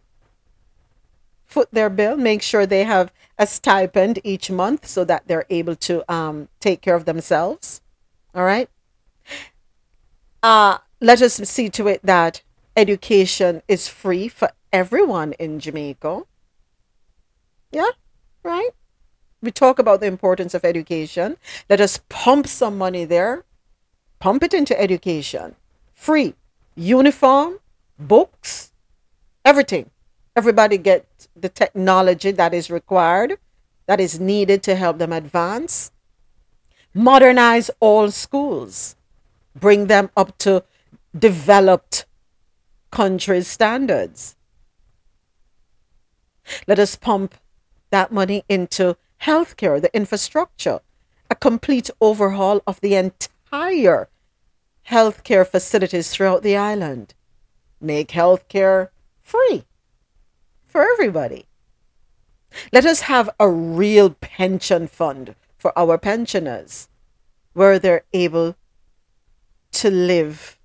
foot 1.53 1.69
their 1.71 1.91
bill, 1.91 2.17
make 2.17 2.43
sure 2.43 2.65
they 2.65 2.85
have 2.85 3.12
a 3.38 3.47
stipend 3.47 4.19
each 4.25 4.51
month 4.51 4.87
so 4.87 5.05
that 5.05 5.29
they're 5.29 5.47
able 5.51 5.77
to 5.77 5.95
um, 6.12 6.49
take 6.61 6.81
care 6.81 6.97
of 6.97 7.05
themselves. 7.05 7.83
All 8.35 8.45
right. 8.45 8.69
Uh, 10.43 10.79
let 11.01 11.21
us 11.21 11.35
see 11.35 11.69
to 11.69 11.87
it 11.87 12.01
that 12.03 12.43
education 12.77 13.62
is 13.69 13.87
free 13.87 14.29
for 14.29 14.51
everyone 14.73 15.35
in 15.35 15.61
Jamaica. 15.61 16.23
Yeah, 17.71 17.91
right. 18.43 18.71
We 19.43 19.51
talk 19.51 19.79
about 19.79 20.01
the 20.01 20.07
importance 20.07 20.55
of 20.55 20.65
education. 20.65 21.37
Let 21.69 21.81
us 21.81 22.01
pump 22.09 22.47
some 22.47 22.79
money 22.79 23.05
there, 23.05 23.45
pump 24.21 24.43
it 24.43 24.55
into 24.55 24.79
education. 24.81 25.57
Free 25.95 26.35
uniform, 26.75 27.59
books, 27.99 28.73
everything 29.45 29.91
everybody 30.35 30.79
get 30.79 31.07
the 31.35 31.49
technology 31.49 32.31
that 32.31 32.55
is 32.55 32.71
required, 32.71 33.38
that 33.87 34.01
is 34.01 34.21
needed 34.21 34.62
to 34.64 34.75
help 34.75 34.99
them 34.99 35.12
advance. 35.12 35.90
Modernize 36.95 37.71
all 37.81 38.11
schools, 38.11 38.97
bring 39.55 39.87
them 39.87 40.11
up 40.16 40.37
to 40.38 40.64
developed 41.18 42.07
countries' 42.90 43.49
standards. 43.49 44.37
Let 46.66 46.79
us 46.79 46.97
pump 46.97 47.35
that 47.90 48.12
money 48.12 48.45
into 48.49 48.97
healthcare, 49.23 49.81
the 49.81 49.95
infrastructure, 49.95 50.81
a 51.31 51.35
complete 51.35 51.90
overhaul 52.01 52.61
of 52.66 52.81
the 52.81 52.95
entire 52.95 54.09
healthcare 54.88 55.47
facilities 55.47 56.11
throughout 56.11 56.42
the 56.42 56.57
island. 56.57 57.14
Make 57.81 58.09
healthcare 58.09 58.88
free 59.21 59.64
for 60.72 60.82
everybody. 60.82 61.44
Let 62.72 62.87
us 62.87 63.02
have 63.02 63.28
a 63.38 63.48
real 63.48 64.11
pension 64.11 64.88
fund 64.88 65.35
for 65.58 65.78
our 65.78 65.98
pensioners 65.98 66.88
where 67.52 67.78
they're 67.78 68.04
able 68.14 68.56
to 69.72 69.90
live 69.90 70.58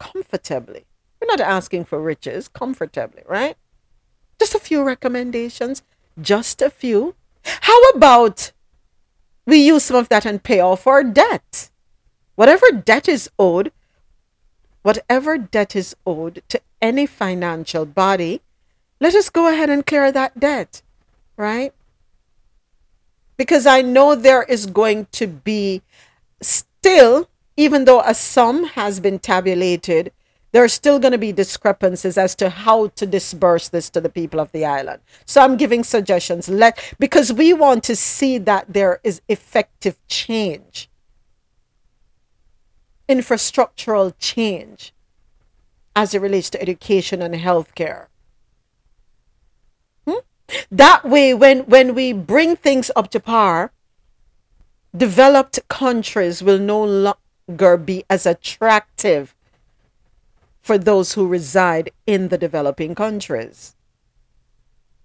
comfortably. 0.00 0.84
We're 1.20 1.28
not 1.28 1.40
asking 1.40 1.84
for 1.84 2.02
riches, 2.02 2.48
comfortably, 2.48 3.22
right? 3.26 3.56
Just 4.40 4.54
a 4.56 4.58
few 4.58 4.82
recommendations, 4.82 5.82
just 6.20 6.60
a 6.60 6.68
few. 6.68 7.14
How 7.44 7.80
about 7.90 8.50
we 9.46 9.58
use 9.58 9.84
some 9.84 9.96
of 9.96 10.08
that 10.08 10.26
and 10.26 10.42
pay 10.42 10.58
off 10.58 10.86
our 10.88 11.04
debt? 11.04 11.70
Whatever 12.34 12.66
debt 12.72 13.08
is 13.08 13.30
owed, 13.38 13.70
whatever 14.82 15.38
debt 15.38 15.76
is 15.76 15.94
owed 16.04 16.42
to 16.48 16.60
any 16.82 17.06
financial 17.06 17.86
body, 17.86 18.42
let 19.00 19.14
us 19.14 19.30
go 19.30 19.48
ahead 19.48 19.70
and 19.70 19.86
clear 19.86 20.10
that 20.10 20.38
debt, 20.38 20.82
right? 21.36 21.72
Because 23.36 23.66
I 23.66 23.82
know 23.82 24.14
there 24.14 24.42
is 24.42 24.66
going 24.66 25.06
to 25.12 25.26
be 25.26 25.82
still, 26.40 27.28
even 27.56 27.84
though 27.84 28.00
a 28.00 28.14
sum 28.14 28.64
has 28.64 29.00
been 29.00 29.18
tabulated, 29.18 30.12
there 30.52 30.64
are 30.64 30.68
still 30.68 30.98
going 30.98 31.12
to 31.12 31.18
be 31.18 31.32
discrepancies 31.32 32.16
as 32.16 32.34
to 32.36 32.48
how 32.48 32.86
to 32.88 33.04
disperse 33.04 33.68
this 33.68 33.90
to 33.90 34.00
the 34.00 34.08
people 34.08 34.40
of 34.40 34.52
the 34.52 34.64
island. 34.64 35.02
So 35.26 35.42
I'm 35.42 35.58
giving 35.58 35.84
suggestions. 35.84 36.48
Let 36.48 36.94
because 36.98 37.30
we 37.30 37.52
want 37.52 37.84
to 37.84 37.96
see 37.96 38.38
that 38.38 38.72
there 38.72 39.00
is 39.04 39.20
effective 39.28 39.98
change, 40.08 40.88
infrastructural 43.06 44.14
change 44.18 44.94
as 45.94 46.14
it 46.14 46.22
relates 46.22 46.48
to 46.50 46.62
education 46.62 47.20
and 47.20 47.34
healthcare. 47.34 48.06
That 50.70 51.04
way, 51.04 51.34
when, 51.34 51.60
when 51.60 51.94
we 51.94 52.12
bring 52.12 52.56
things 52.56 52.90
up 52.94 53.10
to 53.10 53.20
par, 53.20 53.72
developed 54.96 55.58
countries 55.68 56.42
will 56.42 56.58
no 56.58 56.82
longer 56.82 57.76
be 57.76 58.04
as 58.08 58.26
attractive 58.26 59.34
for 60.60 60.78
those 60.78 61.12
who 61.12 61.26
reside 61.26 61.90
in 62.06 62.28
the 62.28 62.38
developing 62.38 62.94
countries. 62.94 63.74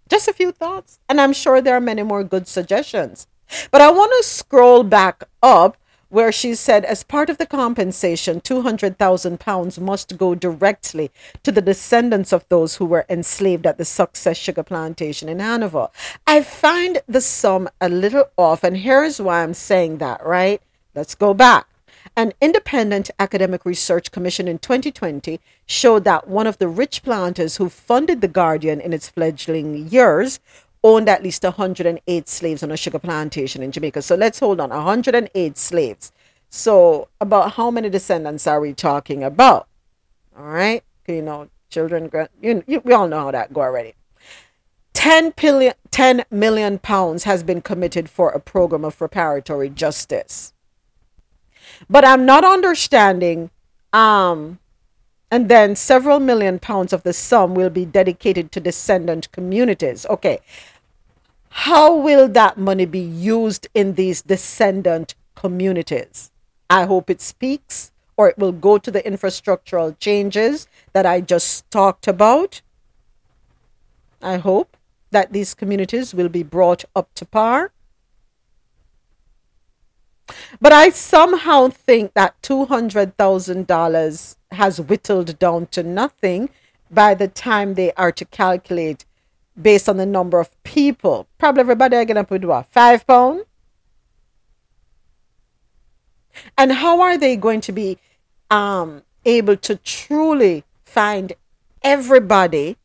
Just 0.09 0.27
a 0.27 0.33
few 0.33 0.51
thoughts, 0.51 0.99
and 1.07 1.21
I'm 1.21 1.33
sure 1.33 1.61
there 1.61 1.75
are 1.75 1.81
many 1.81 2.03
more 2.03 2.23
good 2.23 2.47
suggestions. 2.47 3.27
But 3.69 3.81
I 3.81 3.91
want 3.91 4.11
to 4.17 4.27
scroll 4.27 4.83
back 4.83 5.23
up 5.43 5.77
where 6.11 6.31
she 6.31 6.53
said, 6.53 6.83
as 6.85 7.03
part 7.03 7.29
of 7.29 7.37
the 7.37 7.45
compensation, 7.45 8.41
£200,000 8.41 9.79
must 9.79 10.17
go 10.17 10.35
directly 10.35 11.09
to 11.41 11.51
the 11.51 11.61
descendants 11.61 12.33
of 12.33 12.45
those 12.49 12.75
who 12.75 12.85
were 12.85 13.05
enslaved 13.09 13.65
at 13.65 13.77
the 13.77 13.85
Success 13.85 14.37
Sugar 14.37 14.61
Plantation 14.61 15.29
in 15.29 15.39
Hanover. 15.39 15.87
I 16.27 16.43
find 16.43 16.99
the 17.07 17.21
sum 17.21 17.69
a 17.79 17.87
little 17.87 18.25
off, 18.37 18.63
and 18.63 18.77
here's 18.77 19.21
why 19.21 19.41
I'm 19.41 19.53
saying 19.53 19.99
that, 19.99 20.23
right? 20.25 20.61
Let's 20.93 21.15
go 21.15 21.33
back. 21.33 21.67
An 22.17 22.33
independent 22.41 23.09
academic 23.19 23.63
research 23.63 24.11
commission 24.11 24.49
in 24.49 24.59
2020 24.59 25.39
showed 25.65 26.03
that 26.03 26.27
one 26.27 26.45
of 26.45 26.57
the 26.57 26.67
rich 26.67 27.03
planters 27.03 27.55
who 27.55 27.69
funded 27.69 28.19
The 28.19 28.27
Guardian 28.27 28.81
in 28.81 28.91
its 28.91 29.07
fledgling 29.07 29.87
years 29.87 30.41
owned 30.83 31.09
at 31.09 31.23
least 31.23 31.43
108 31.43 32.27
slaves 32.27 32.63
on 32.63 32.71
a 32.71 32.77
sugar 32.77 32.99
plantation 32.99 33.61
in 33.61 33.71
Jamaica. 33.71 34.01
So 34.01 34.15
let's 34.15 34.39
hold 34.39 34.59
on 34.59 34.69
108 34.69 35.57
slaves. 35.57 36.11
So, 36.53 37.07
about 37.21 37.53
how 37.53 37.71
many 37.71 37.89
descendants 37.89 38.45
are 38.45 38.59
we 38.59 38.73
talking 38.73 39.23
about? 39.23 39.67
All 40.37 40.43
right. 40.45 40.83
You 41.07 41.21
know, 41.21 41.49
children, 41.69 42.11
you, 42.41 42.63
you, 42.67 42.81
we 42.83 42.93
all 42.93 43.07
know 43.07 43.21
how 43.21 43.31
that 43.31 43.53
go 43.53 43.61
already. 43.61 43.93
10 44.93 45.33
billion, 45.37 45.73
10 45.91 46.25
million 46.29 46.77
pounds 46.77 47.23
has 47.23 47.41
been 47.41 47.61
committed 47.61 48.09
for 48.09 48.29
a 48.31 48.39
program 48.39 48.83
of 48.83 48.97
reparatory 48.99 49.73
justice. 49.73 50.53
But 51.89 52.03
I'm 52.03 52.25
not 52.25 52.43
understanding 52.43 53.49
um 53.93 54.59
and 55.31 55.47
then 55.47 55.77
several 55.77 56.19
million 56.19 56.59
pounds 56.59 56.91
of 56.91 57.03
the 57.03 57.13
sum 57.13 57.55
will 57.55 57.69
be 57.69 57.85
dedicated 57.85 58.51
to 58.51 58.59
descendant 58.59 59.31
communities. 59.31 60.05
Okay. 60.07 60.39
How 61.51 61.93
will 61.93 62.27
that 62.29 62.57
money 62.57 62.85
be 62.85 62.99
used 62.99 63.67
in 63.73 63.95
these 63.95 64.21
descendant 64.21 65.15
communities? 65.35 66.31
I 66.69 66.85
hope 66.85 67.09
it 67.09 67.21
speaks 67.21 67.91
or 68.15 68.29
it 68.29 68.37
will 68.37 68.53
go 68.53 68.77
to 68.77 68.89
the 68.89 69.01
infrastructural 69.01 69.99
changes 69.99 70.67
that 70.93 71.05
I 71.05 71.21
just 71.21 71.69
talked 71.69 72.07
about. 72.07 72.61
I 74.21 74.37
hope 74.37 74.77
that 75.11 75.33
these 75.33 75.53
communities 75.53 76.13
will 76.13 76.29
be 76.29 76.43
brought 76.43 76.85
up 76.95 77.13
to 77.15 77.25
par. 77.25 77.73
But 80.61 80.71
I 80.71 80.89
somehow 80.91 81.67
think 81.67 82.13
that 82.13 82.41
$200,000 82.41 84.35
has 84.51 84.81
whittled 84.81 85.37
down 85.37 85.65
to 85.67 85.83
nothing 85.83 86.49
by 86.89 87.13
the 87.13 87.27
time 87.27 87.73
they 87.73 87.91
are 87.93 88.11
to 88.13 88.25
calculate 88.25 89.05
based 89.59 89.89
on 89.89 89.97
the 89.97 90.05
number 90.05 90.39
of 90.39 90.49
people. 90.63 91.27
Probably 91.37 91.61
everybody 91.61 91.97
are 91.97 92.05
going 92.05 92.15
to 92.15 92.23
put 92.23 92.43
what? 92.45 92.67
Five 92.67 93.05
pounds? 93.05 93.43
And 96.57 96.71
how 96.71 97.01
are 97.01 97.17
they 97.17 97.35
going 97.35 97.61
to 97.61 97.71
be 97.71 97.97
um, 98.49 99.03
able 99.25 99.57
to 99.57 99.75
truly 99.77 100.63
find 100.85 101.33
everybody, 101.81 102.77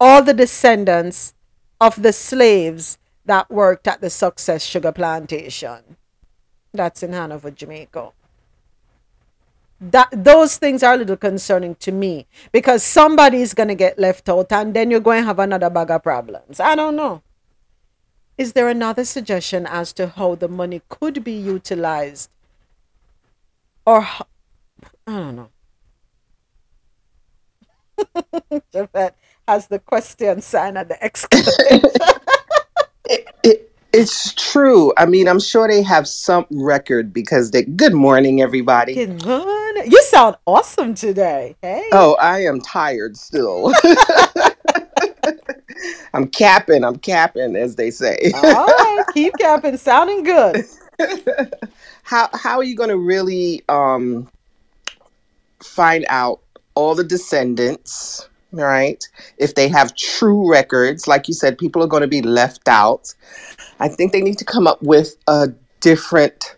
all 0.00 0.22
the 0.22 0.34
descendants 0.34 1.34
of 1.80 2.02
the 2.02 2.12
slaves 2.12 2.98
that 3.24 3.50
worked 3.50 3.86
at 3.86 4.00
the 4.00 4.10
Success 4.10 4.64
Sugar 4.64 4.92
Plantation? 4.92 5.96
That's 6.72 7.02
in 7.02 7.12
Hanover, 7.12 7.50
Jamaica. 7.50 8.12
That 9.90 10.08
those 10.12 10.56
things 10.56 10.82
are 10.82 10.94
a 10.94 10.96
little 10.96 11.16
concerning 11.16 11.74
to 11.76 11.92
me 11.92 12.26
because 12.52 12.82
somebody's 12.82 13.52
gonna 13.52 13.74
get 13.74 13.98
left 13.98 14.28
out 14.30 14.50
and 14.50 14.72
then 14.72 14.90
you're 14.90 15.00
going 15.00 15.22
to 15.22 15.26
have 15.26 15.38
another 15.38 15.68
bag 15.68 15.90
of 15.90 16.02
problems. 16.02 16.58
I 16.58 16.74
don't 16.74 16.96
know. 16.96 17.22
Is 18.38 18.54
there 18.54 18.68
another 18.68 19.04
suggestion 19.04 19.66
as 19.66 19.92
to 19.94 20.08
how 20.08 20.36
the 20.36 20.48
money 20.48 20.80
could 20.88 21.22
be 21.22 21.32
utilized? 21.32 22.30
Or 23.86 24.00
I 24.00 24.24
don't 25.06 25.36
know. 25.36 25.50
Javette 28.72 29.16
has 29.46 29.66
the 29.68 29.78
question 29.78 30.40
sign 30.40 30.76
at 30.76 30.88
the 30.88 31.02
exclamation. 31.04 31.82
It, 33.94 33.98
it, 33.98 34.02
it's 34.02 34.34
true. 34.34 34.92
I 34.96 35.06
mean, 35.06 35.28
I'm 35.28 35.40
sure 35.40 35.68
they 35.68 35.82
have 35.82 36.08
some 36.08 36.46
record 36.50 37.12
because 37.12 37.50
they. 37.52 37.62
Good 37.62 37.94
morning, 37.94 38.42
everybody. 38.42 38.94
Good 38.94 39.24
morning. 39.24 39.90
You 39.90 40.02
sound 40.02 40.36
awesome 40.46 40.94
today. 40.94 41.56
Hey. 41.62 41.88
Oh, 41.92 42.16
I 42.20 42.40
am 42.44 42.60
tired 42.60 43.16
still. 43.16 43.72
I'm 46.14 46.28
capping. 46.28 46.84
I'm 46.84 46.96
capping, 46.96 47.56
as 47.56 47.76
they 47.76 47.90
say. 47.90 48.32
All 48.34 48.42
right. 48.66 49.04
Keep 49.14 49.34
capping. 49.38 49.76
Sounding 49.76 50.22
good. 50.22 50.64
how 52.04 52.28
how 52.34 52.58
are 52.58 52.64
you 52.64 52.76
going 52.76 52.90
to 52.90 52.98
really 52.98 53.62
um 53.68 54.28
find 55.60 56.04
out 56.08 56.40
all 56.74 56.94
the 56.94 57.04
descendants, 57.04 58.28
right? 58.56 59.02
If 59.38 59.54
they 59.54 59.68
have 59.68 59.94
true 59.96 60.50
records, 60.50 61.06
like 61.06 61.28
you 61.28 61.34
said, 61.34 61.58
people 61.58 61.82
are 61.82 61.88
going 61.88 62.02
to 62.02 62.08
be 62.08 62.22
left 62.22 62.68
out. 62.68 63.14
I 63.80 63.88
think 63.88 64.12
they 64.12 64.22
need 64.22 64.38
to 64.38 64.44
come 64.44 64.66
up 64.66 64.82
with 64.82 65.16
a 65.26 65.48
different 65.80 66.56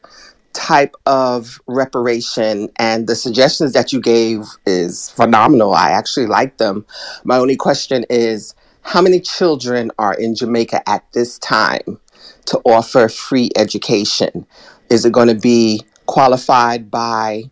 type 0.52 0.96
of 1.04 1.60
reparation 1.66 2.70
and 2.76 3.06
the 3.06 3.14
suggestions 3.14 3.74
that 3.74 3.92
you 3.92 4.00
gave 4.00 4.46
is 4.64 5.10
phenomenal. 5.10 5.74
I 5.74 5.90
actually 5.90 6.26
like 6.26 6.56
them. 6.56 6.86
My 7.24 7.36
only 7.36 7.56
question 7.56 8.06
is 8.08 8.54
how 8.80 9.02
many 9.02 9.20
children 9.20 9.90
are 9.98 10.14
in 10.14 10.34
Jamaica 10.34 10.88
at 10.88 11.04
this 11.12 11.38
time 11.40 12.00
to 12.46 12.58
offer 12.64 13.08
free 13.08 13.50
education? 13.56 14.46
Is 14.88 15.04
it 15.04 15.12
going 15.12 15.28
to 15.28 15.34
be 15.34 15.82
qualified 16.06 16.90
by 16.90 17.50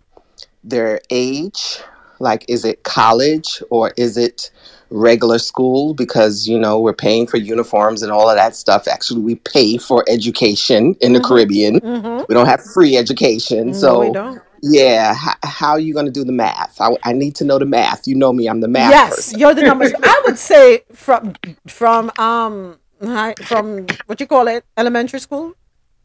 their 0.63 1.01
age? 1.11 1.83
Like, 2.21 2.45
is 2.49 2.65
it 2.65 2.83
college 2.85 3.63
or 3.71 3.93
is 3.97 4.17
it 4.17 4.51
regular 4.91 5.39
school? 5.39 5.95
Because, 5.95 6.47
you 6.47 6.59
know, 6.59 6.81
we're 6.81 6.93
paying 6.93 7.27
for 7.27 7.37
uniforms 7.37 8.03
and 8.03 8.13
all 8.13 8.29
of 8.31 8.37
that 8.37 8.55
stuff. 8.57 8.87
Actually, 8.89 9.21
we 9.23 9.35
pay 9.37 9.77
for 9.79 10.05
education 10.09 10.95
in 11.01 11.13
the 11.13 11.21
Caribbean. 11.21 11.81
Mm-hmm. 11.81 12.25
We 12.29 12.35
don't 12.35 12.47
have 12.47 12.63
free 12.63 12.97
education. 12.97 13.67
No, 13.67 13.73
we 13.73 13.79
So, 13.81 14.13
don't. 14.13 14.43
yeah, 14.63 15.13
h- 15.15 15.39
how 15.43 15.71
are 15.73 15.81
you 15.81 15.93
going 15.93 16.07
to 16.07 16.13
do 16.13 16.25
the 16.25 16.33
math? 16.33 16.81
I, 16.81 16.97
I 17.03 17.13
need 17.13 17.35
to 17.37 17.45
know 17.45 17.59
the 17.59 17.67
math. 17.67 18.07
You 18.07 18.15
know 18.15 18.33
me, 18.33 18.47
I'm 18.49 18.61
the 18.61 18.69
math 18.69 18.91
Yes, 18.91 19.17
person. 19.17 19.39
you're 19.39 19.55
the 19.55 19.63
numbers. 19.63 19.93
I 20.03 20.23
would 20.25 20.39
say 20.39 20.83
from 20.93 21.35
from 21.67 22.11
um 22.19 22.79
from 23.45 23.87
what 24.07 24.21
you 24.21 24.27
call 24.27 24.49
it, 24.49 24.65
elementary 24.77 25.21
school, 25.21 25.55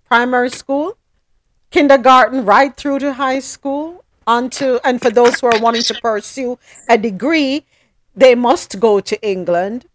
primary 0.06 0.50
school, 0.50 0.98
kindergarten, 1.72 2.44
right 2.46 2.76
through 2.76 3.00
to 3.00 3.14
high 3.14 3.40
school, 3.40 4.04
onto 4.30 4.80
and 4.84 5.02
for 5.02 5.10
those 5.10 5.40
who 5.40 5.48
are 5.48 5.60
wanting 5.60 5.82
to 5.84 5.96
pursue 5.96 6.60
a 6.88 6.98
degree, 6.98 7.66
they 8.16 8.36
must 8.36 8.80
go 8.80 9.00
to 9.00 9.16
England, 9.28 9.88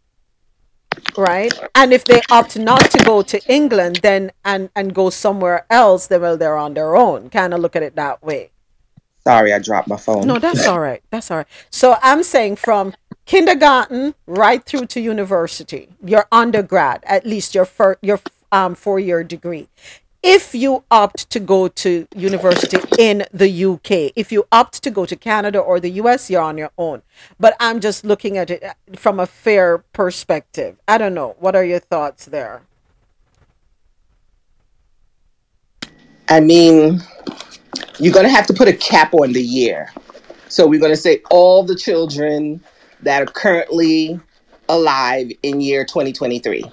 right? 1.17 1.53
And 1.75 1.93
if 1.93 2.05
they 2.05 2.21
opt 2.31 2.59
not 2.59 2.91
to 2.91 3.05
go 3.05 3.23
to 3.23 3.39
England, 3.47 4.01
then 4.03 4.33
and 4.45 4.71
and 4.75 4.95
go 4.95 5.11
somewhere 5.11 5.65
else, 5.71 6.09
then 6.09 6.21
well, 6.23 6.37
they're 6.37 6.59
on 6.59 6.75
their 6.75 6.97
own. 6.97 7.31
Kind 7.31 7.55
of 7.55 7.61
look 7.61 7.77
at 7.77 7.83
it 7.83 7.95
that 7.95 8.23
way. 8.23 8.51
Sorry, 9.27 9.53
I 9.55 9.59
dropped 9.59 9.89
my 9.89 9.97
phone. 9.97 10.27
No, 10.27 10.39
that's 10.39 10.67
all 10.67 10.81
right. 10.81 11.03
That's 11.11 11.31
all 11.31 11.39
right. 11.39 11.47
So 11.71 11.97
I'm 12.03 12.23
saying 12.23 12.57
from 12.57 12.93
kindergarten 13.25 14.15
right 14.27 14.63
through 14.65 14.87
to 14.87 15.01
university, 15.01 15.89
your 16.05 16.27
undergrad, 16.31 17.03
at 17.07 17.25
least 17.25 17.55
your 17.55 17.65
fir- 17.65 17.99
your 18.03 18.21
um, 18.53 18.75
four 18.75 19.01
year 19.01 19.25
degree. 19.25 19.69
If 20.27 20.55
you 20.55 20.85
opt 20.91 21.29
to 21.33 21.41
go 21.41 21.69
to 21.69 22.09
university 22.17 22.79
in 22.99 23.27
the 23.35 23.67
UK, 23.67 24.13
if 24.17 24.33
you 24.33 24.47
opt 24.51 24.83
to 24.85 24.91
go 24.91 25.05
to 25.05 25.17
Canada 25.17 25.59
or 25.59 25.81
the 25.81 25.91
US, 26.03 26.31
you're 26.31 26.43
on 26.43 26.59
your 26.59 26.71
own. 26.79 27.03
But 27.39 27.57
I'm 27.61 27.79
just 27.81 28.07
looking 28.07 28.39
at 28.39 28.51
it 28.51 28.65
uh, 28.65 28.73
from 28.97 29.21
a 29.21 29.27
fair 29.27 29.81
perspective. 29.93 30.79
I 30.89 30.97
don't 30.97 31.13
know. 31.13 31.37
What 31.41 31.55
are 31.55 31.65
your 31.65 31.81
thoughts 31.81 32.25
there? 32.25 32.63
I 36.29 36.41
mean, 36.41 37.03
you're 37.99 38.15
going 38.15 38.27
to 38.27 38.33
have 38.33 38.47
to 38.47 38.55
put 38.55 38.69
a 38.69 38.73
cap 38.73 39.15
on 39.15 39.35
the 39.35 39.43
year. 39.43 39.93
So 40.49 40.67
we're 40.67 40.81
going 40.81 40.93
to 40.93 40.97
say 40.97 41.23
all 41.31 41.65
the 41.65 41.77
children 41.77 42.63
that 43.03 43.23
are 43.23 43.27
currently 43.27 44.19
alive 44.71 45.31
in 45.43 45.61
year 45.61 45.85
2023 45.85 46.65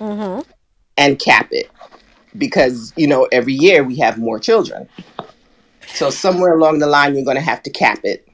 Mm-hmm. 0.00 0.40
and 0.98 1.18
cap 1.18 1.48
it 1.52 1.70
because, 2.38 2.92
you 2.96 3.06
know, 3.06 3.28
every 3.32 3.54
year 3.54 3.84
we 3.84 3.96
have 3.98 4.18
more 4.18 4.38
children. 4.38 4.88
So 5.88 6.10
somewhere 6.10 6.54
along 6.56 6.78
the 6.78 6.86
line, 6.86 7.14
you're 7.14 7.24
going 7.24 7.36
to 7.36 7.42
have 7.42 7.62
to 7.64 7.70
cap 7.70 8.00
it. 8.04 8.26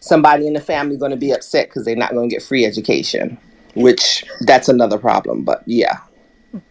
Somebody 0.00 0.46
in 0.46 0.52
the 0.52 0.60
family 0.60 0.96
going 0.96 1.10
to 1.10 1.16
be 1.16 1.32
upset 1.32 1.68
because 1.68 1.84
they're 1.84 1.96
not 1.96 2.12
going 2.12 2.28
to 2.28 2.34
get 2.34 2.42
free 2.42 2.64
education, 2.64 3.38
which 3.74 4.24
that's 4.42 4.68
another 4.68 4.98
problem. 4.98 5.44
But 5.44 5.62
yeah, 5.66 5.98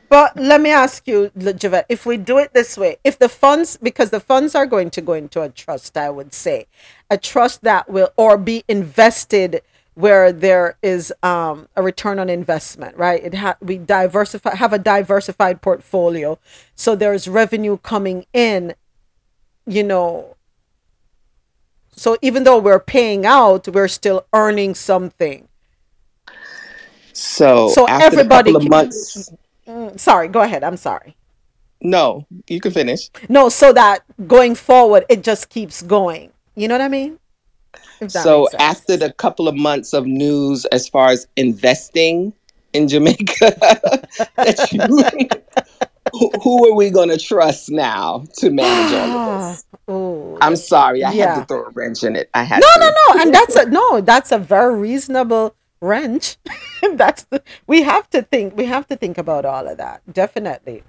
But 0.09 0.37
let 0.37 0.61
me 0.61 0.69
ask 0.69 1.07
you, 1.07 1.31
Javette, 1.37 1.85
if 1.89 2.05
we 2.05 2.17
do 2.17 2.37
it 2.37 2.53
this 2.53 2.77
way, 2.77 2.97
if 3.03 3.19
the 3.19 3.27
funds, 3.27 3.77
because 3.81 4.09
the 4.09 4.21
funds 4.21 4.55
are 4.55 4.65
going 4.65 4.89
to 4.91 5.01
go 5.01 5.13
into 5.13 5.41
a 5.41 5.49
trust, 5.49 5.97
I 5.97 6.09
would 6.09 6.33
say, 6.33 6.67
a 7.09 7.17
trust 7.17 7.63
that 7.63 7.89
will, 7.89 8.09
or 8.15 8.37
be 8.37 8.63
invested 8.69 9.61
where 9.97 10.31
there 10.31 10.77
is 10.83 11.11
um, 11.23 11.67
a 11.75 11.81
return 11.81 12.19
on 12.19 12.29
investment, 12.29 12.95
right? 12.95 13.23
It 13.23 13.33
ha- 13.33 13.57
we 13.59 13.79
diversify, 13.79 14.55
have 14.55 14.71
a 14.71 14.77
diversified 14.77 15.59
portfolio, 15.59 16.37
so 16.75 16.95
there's 16.95 17.27
revenue 17.27 17.77
coming 17.77 18.27
in, 18.31 18.75
you 19.65 19.83
know. 19.83 20.35
So 21.95 22.15
even 22.21 22.43
though 22.43 22.59
we're 22.59 22.79
paying 22.79 23.25
out, 23.25 23.67
we're 23.67 23.87
still 23.87 24.27
earning 24.33 24.75
something. 24.75 25.47
so 27.11 27.67
So 27.69 27.87
after 27.87 28.05
everybody, 28.05 28.53
can, 28.53 28.69
months, 28.69 29.33
Mm, 29.67 29.99
sorry, 29.99 30.27
go 30.29 30.41
ahead. 30.41 30.63
I'm 30.63 30.77
sorry. 30.77 31.15
no, 31.81 32.25
you 32.47 32.61
can 32.61 32.71
finish. 32.71 33.09
No, 33.27 33.49
so 33.49 33.73
that 33.73 34.03
going 34.27 34.55
forward, 34.55 35.05
it 35.09 35.23
just 35.23 35.49
keeps 35.49 35.81
going. 35.81 36.31
You 36.55 36.67
know 36.67 36.75
what 36.75 36.81
I 36.81 36.87
mean? 36.87 37.19
So 38.07 38.49
after 38.59 38.97
the 38.97 39.13
couple 39.13 39.47
of 39.47 39.55
months 39.55 39.93
of 39.93 40.05
news 40.07 40.65
as 40.67 40.89
far 40.89 41.09
as 41.09 41.27
investing 41.37 42.33
in 42.73 42.87
Jamaica, 42.87 43.51
that 44.37 44.71
you, 44.71 44.81
who, 46.13 46.31
who 46.43 46.71
are 46.71 46.75
we 46.75 46.89
going 46.91 47.09
to 47.09 47.17
trust 47.17 47.71
now 47.71 48.25
to 48.37 48.51
manage 48.51 48.93
all 48.93 49.15
of 49.15 49.25
this? 49.25 49.65
oh, 49.87 50.37
I'm 50.41 50.55
sorry, 50.55 51.03
I 51.03 51.11
had 51.11 51.33
to 51.35 51.41
throw 51.43 51.65
a 51.65 51.69
wrench 51.71 52.03
in 52.03 52.15
it. 52.15 52.29
I 52.33 52.43
had 52.43 52.59
No, 52.61 52.67
to. 52.73 52.79
no, 52.79 52.89
no. 52.89 53.21
And 53.21 53.33
that's 53.33 53.55
a 53.55 53.65
no, 53.67 54.01
that's 54.01 54.31
a 54.31 54.39
very 54.39 54.75
reasonable 54.75 55.55
wrench. 55.81 56.37
That's 56.95 57.23
the, 57.25 57.43
we 57.67 57.83
have 57.83 58.09
to 58.11 58.21
think 58.23 58.55
we 58.57 58.65
have 58.65 58.87
to 58.87 58.95
think 58.97 59.17
about 59.17 59.45
all 59.45 59.67
of 59.67 59.77
that. 59.79 60.01
Definitely. 60.11 60.83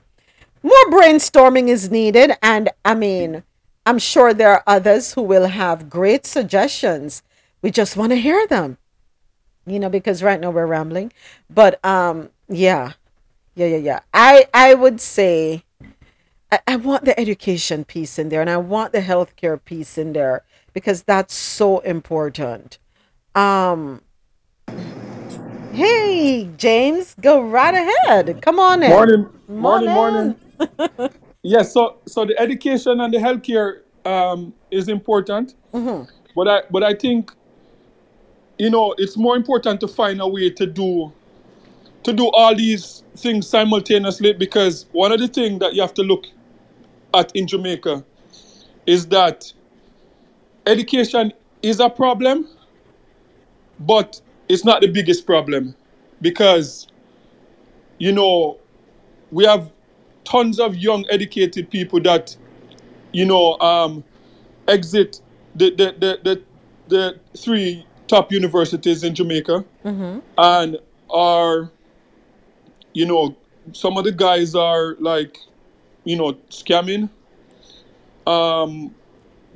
More 0.62 0.84
brainstorming 0.90 1.68
is 1.68 1.90
needed 1.90 2.32
and 2.42 2.70
I 2.84 2.94
mean, 2.94 3.44
I'm 3.89 3.99
sure 3.99 4.34
there 4.34 4.53
are 4.53 4.62
others 4.66 5.14
who 5.14 5.22
will 5.22 5.47
have 5.47 5.89
great 5.89 6.26
suggestions. 6.26 7.22
We 7.62 7.70
just 7.70 7.97
want 7.97 8.12
to 8.12 8.16
hear 8.16 8.47
them. 8.47 8.76
You 9.66 9.80
know, 9.80 9.89
because 9.89 10.22
right 10.22 10.39
now 10.39 10.51
we're 10.51 10.66
rambling. 10.66 11.11
But 11.49 11.82
um 11.82 12.28
yeah. 12.51 12.93
Yeah, 13.55 13.68
yeah, 13.68 13.76
yeah. 13.78 14.01
I 14.12 14.47
I 14.53 14.74
would 14.74 15.01
say 15.01 15.64
I, 16.53 16.59
I 16.68 16.76
want 16.76 17.07
the 17.07 17.18
education 17.18 17.86
piece 17.86 18.18
in 18.18 18.28
there 18.28 18.43
and 18.43 18.51
I 18.51 18.59
want 18.59 18.93
the 18.93 19.01
healthcare 19.01 19.59
piece 19.64 19.97
in 19.97 20.12
there 20.12 20.45
because 20.74 21.05
that's 21.05 21.32
so 21.32 21.78
important. 21.78 22.76
Um 23.34 24.03
Hey, 25.72 26.51
James, 26.59 27.14
go 27.18 27.41
right 27.41 27.74
ahead. 27.74 28.43
Come 28.43 28.61
on 28.61 28.82
in. 28.82 28.91
Morning, 28.91 29.26
morning, 29.49 29.95
morning. 29.95 31.11
yes, 31.43 31.72
so 31.72 31.99
so 32.07 32.24
the 32.24 32.39
education 32.41 33.01
and 33.01 33.12
the 33.12 33.18
healthcare 33.18 33.80
um, 34.05 34.53
is 34.70 34.89
important, 34.89 35.55
Mm-hmm. 35.72 36.11
but 36.34 36.49
I 36.49 36.62
but 36.70 36.82
I 36.82 36.95
think 36.95 37.32
you 38.59 38.70
know 38.70 38.95
it's 38.99 39.16
more 39.16 39.36
important 39.36 39.80
to 39.80 39.89
find 39.89 40.20
a 40.20 40.28
way 40.28 40.51
to 40.51 40.66
do 40.66 41.12
to 42.05 42.12
do 42.12 42.28
all 42.30 42.55
these 42.55 43.03
things 43.16 43.49
simultaneously 43.49 44.32
because 44.32 44.86
one 44.93 45.12
of 45.12 45.20
the 45.20 45.28
things 45.28 45.59
that 45.61 45.74
you 45.74 45.80
have 45.82 45.95
to 45.95 46.03
look 46.03 46.24
at 47.14 47.34
in 47.36 47.47
Jamaica 47.47 48.05
is 48.86 49.07
that 49.09 49.53
education 50.66 51.32
is 51.62 51.80
a 51.80 51.91
problem, 51.91 52.49
but 53.80 54.20
it's 54.49 54.64
not 54.64 54.80
the 54.80 54.89
biggest 54.89 55.26
problem 55.26 55.74
because 56.22 56.89
you 57.99 58.12
know 58.12 58.59
we 59.30 59.45
have 59.45 59.70
tons 60.28 60.60
of 60.60 60.76
young 60.76 61.04
educated 61.10 61.70
people 61.70 62.00
that 62.00 62.36
you 63.12 63.24
know 63.24 63.58
um, 63.60 64.04
exit 64.68 65.20
the 65.54 65.70
the, 65.70 65.94
the 65.98 66.20
the 66.24 66.42
the 66.88 67.20
three 67.36 67.86
top 68.06 68.32
universities 68.32 69.04
in 69.04 69.14
Jamaica 69.14 69.64
Mm-hmm. 69.84 70.18
and 70.36 70.78
are 71.10 71.70
you 72.92 73.06
know 73.06 73.36
some 73.72 73.96
of 73.96 74.04
the 74.04 74.12
guys 74.12 74.54
are 74.54 74.96
like 75.00 75.38
you 76.04 76.16
know 76.16 76.34
scamming 76.50 77.08
um 78.26 78.94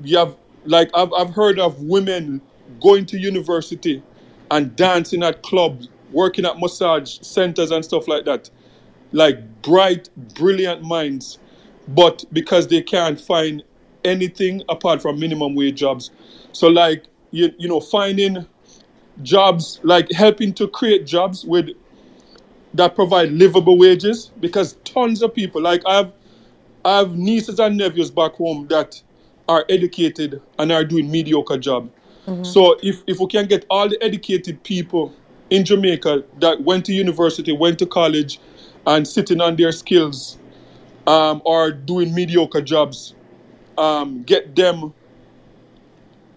you 0.03 0.17
have 0.17 0.37
like 0.65 0.91
I've, 0.95 1.13
I've 1.13 1.31
heard 1.31 1.59
of 1.59 1.81
women 1.83 2.41
going 2.81 3.05
to 3.07 3.19
university 3.19 4.03
and 4.51 4.75
dancing 4.77 5.23
at 5.23 5.43
clubs 5.43 5.89
working 6.13 6.47
at 6.47 6.59
massage 6.59 7.19
centers 7.21 7.71
and 7.71 7.85
stuff 7.85 8.09
like 8.09 8.25
that 8.25 8.49
like 9.13 9.63
bright 9.63 10.09
brilliant 10.35 10.83
minds. 10.83 11.39
But 11.89 12.25
because 12.33 12.69
they 12.69 12.83
can't 12.83 13.21
find 13.21 13.63
anything 14.05 14.63
apart 14.69 15.03
from 15.03 15.19
minimum 15.19 15.55
wage 15.55 15.77
jobs. 15.77 16.11
So 16.53 16.69
like 16.69 17.05
you, 17.31 17.53
you 17.59 17.69
know 17.69 17.81
finding 17.81 18.47
jobs 19.23 19.79
like 19.83 20.11
helping 20.11 20.53
to 20.55 20.67
create 20.69 21.07
jobs 21.07 21.45
with 21.45 21.71
that 22.75 22.95
provide 22.95 23.31
livable 23.31 23.79
wages. 23.79 24.31
Because 24.41 24.75
tons 24.85 25.23
of 25.23 25.35
people 25.35 25.61
like 25.61 25.83
i 25.87 25.97
have 25.97 26.13
I 26.85 26.99
have 26.99 27.17
nieces 27.17 27.61
and 27.61 27.77
nephews 27.77 28.11
back 28.11 28.33
home 28.33 28.67
that 28.69 29.01
are 29.49 29.65
educated 29.69 30.41
and 30.59 30.73
are 30.73 30.85
doing 30.85 31.11
mediocre 31.11 31.59
job. 31.59 31.91
Mm-hmm. 32.27 32.45
So 32.45 32.77
if, 32.83 33.03
if 33.07 33.19
we 33.21 33.27
can 33.27 33.47
get 33.47 33.67
all 33.71 33.89
the 33.89 34.03
educated 34.03 34.63
people 34.63 35.13
in 35.51 35.65
Jamaica 35.65 36.25
that 36.39 36.63
went 36.63 36.87
to 36.87 36.93
university, 36.93 37.53
went 37.53 37.79
to 37.81 37.87
college, 37.87 38.41
and 38.87 39.07
sitting 39.07 39.41
on 39.41 39.57
their 39.57 39.73
skills, 39.73 40.39
um, 41.07 41.43
or 41.45 41.71
doing 41.71 42.15
mediocre 42.15 42.61
jobs, 42.61 43.15
um, 43.79 44.23
get 44.23 44.55
them 44.57 44.93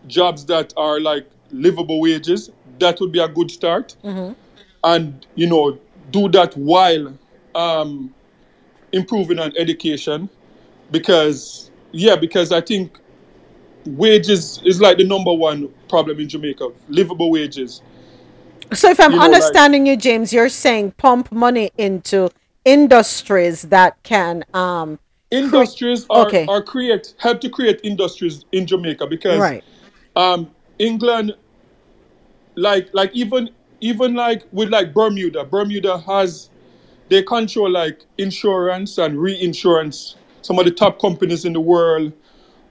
jobs 0.08 0.46
that 0.46 0.74
are 0.78 1.00
like 1.00 1.28
livable 1.52 2.00
wages, 2.00 2.52
that 2.80 3.00
would 3.00 3.12
be 3.12 3.20
a 3.20 3.28
good 3.28 3.50
start. 3.52 3.96
And 4.84 5.26
you 5.36 5.48
know, 5.48 5.80
do 6.12 6.30
that 6.30 6.56
while 6.56 7.18
um, 7.56 8.14
improving 8.91 9.39
on 9.39 9.52
education 9.58 10.30
because 10.91 11.72
yeah 11.91 12.16
because 12.16 12.52
i 12.52 12.62
think 12.62 13.00
wages 13.86 14.62
is 14.64 14.80
like 14.80 14.98
the 14.98 15.04
number 15.04 15.34
one 15.34 15.68
problem 15.89 16.20
in 16.20 16.30
jamaica. 16.30 16.70
Livable 16.89 17.32
wages 17.32 17.82
So 18.74 18.89
if 18.89 18.99
I'm 18.99 19.11
You 19.11 19.18
know, 19.18 19.24
like- 19.24 19.34
understanding 19.34 19.86
you, 19.86 19.95
James, 19.95 20.34
you're 20.34 20.49
saying 20.49 20.91
pump 20.97 21.32
money 21.32 21.72
into 21.78 22.30
industries 22.66 23.61
that 23.63 24.01
can 24.01 24.43
um 24.53 24.99
industries 25.32 26.05
are, 26.09 26.26
okay. 26.26 26.45
are 26.47 26.61
create 26.61 27.13
help 27.20 27.39
to 27.39 27.49
create 27.49 27.80
industries 27.84 28.43
in 28.51 28.66
jamaica 28.66 29.05
because 29.05 29.39
right. 29.39 29.63
um 30.16 30.49
england 30.80 31.34
like 32.55 32.89
like 32.93 33.11
even 33.13 33.49
even 33.82 34.16
like 34.16 34.43
with 34.51 34.70
like 34.70 34.93
bermuda 34.93 35.43
bermuda 35.43 35.99
has 35.99 36.49
they 37.09 37.22
control 37.22 37.70
like 37.70 38.01
insurance 38.18 38.97
and 38.97 39.20
reinsurance 39.20 40.16
some 40.41 40.57
of 40.57 40.66
the 40.66 40.72
top 40.72 40.99
companies 40.99 41.45
in 41.45 41.53
the 41.53 41.61
world 41.61 42.11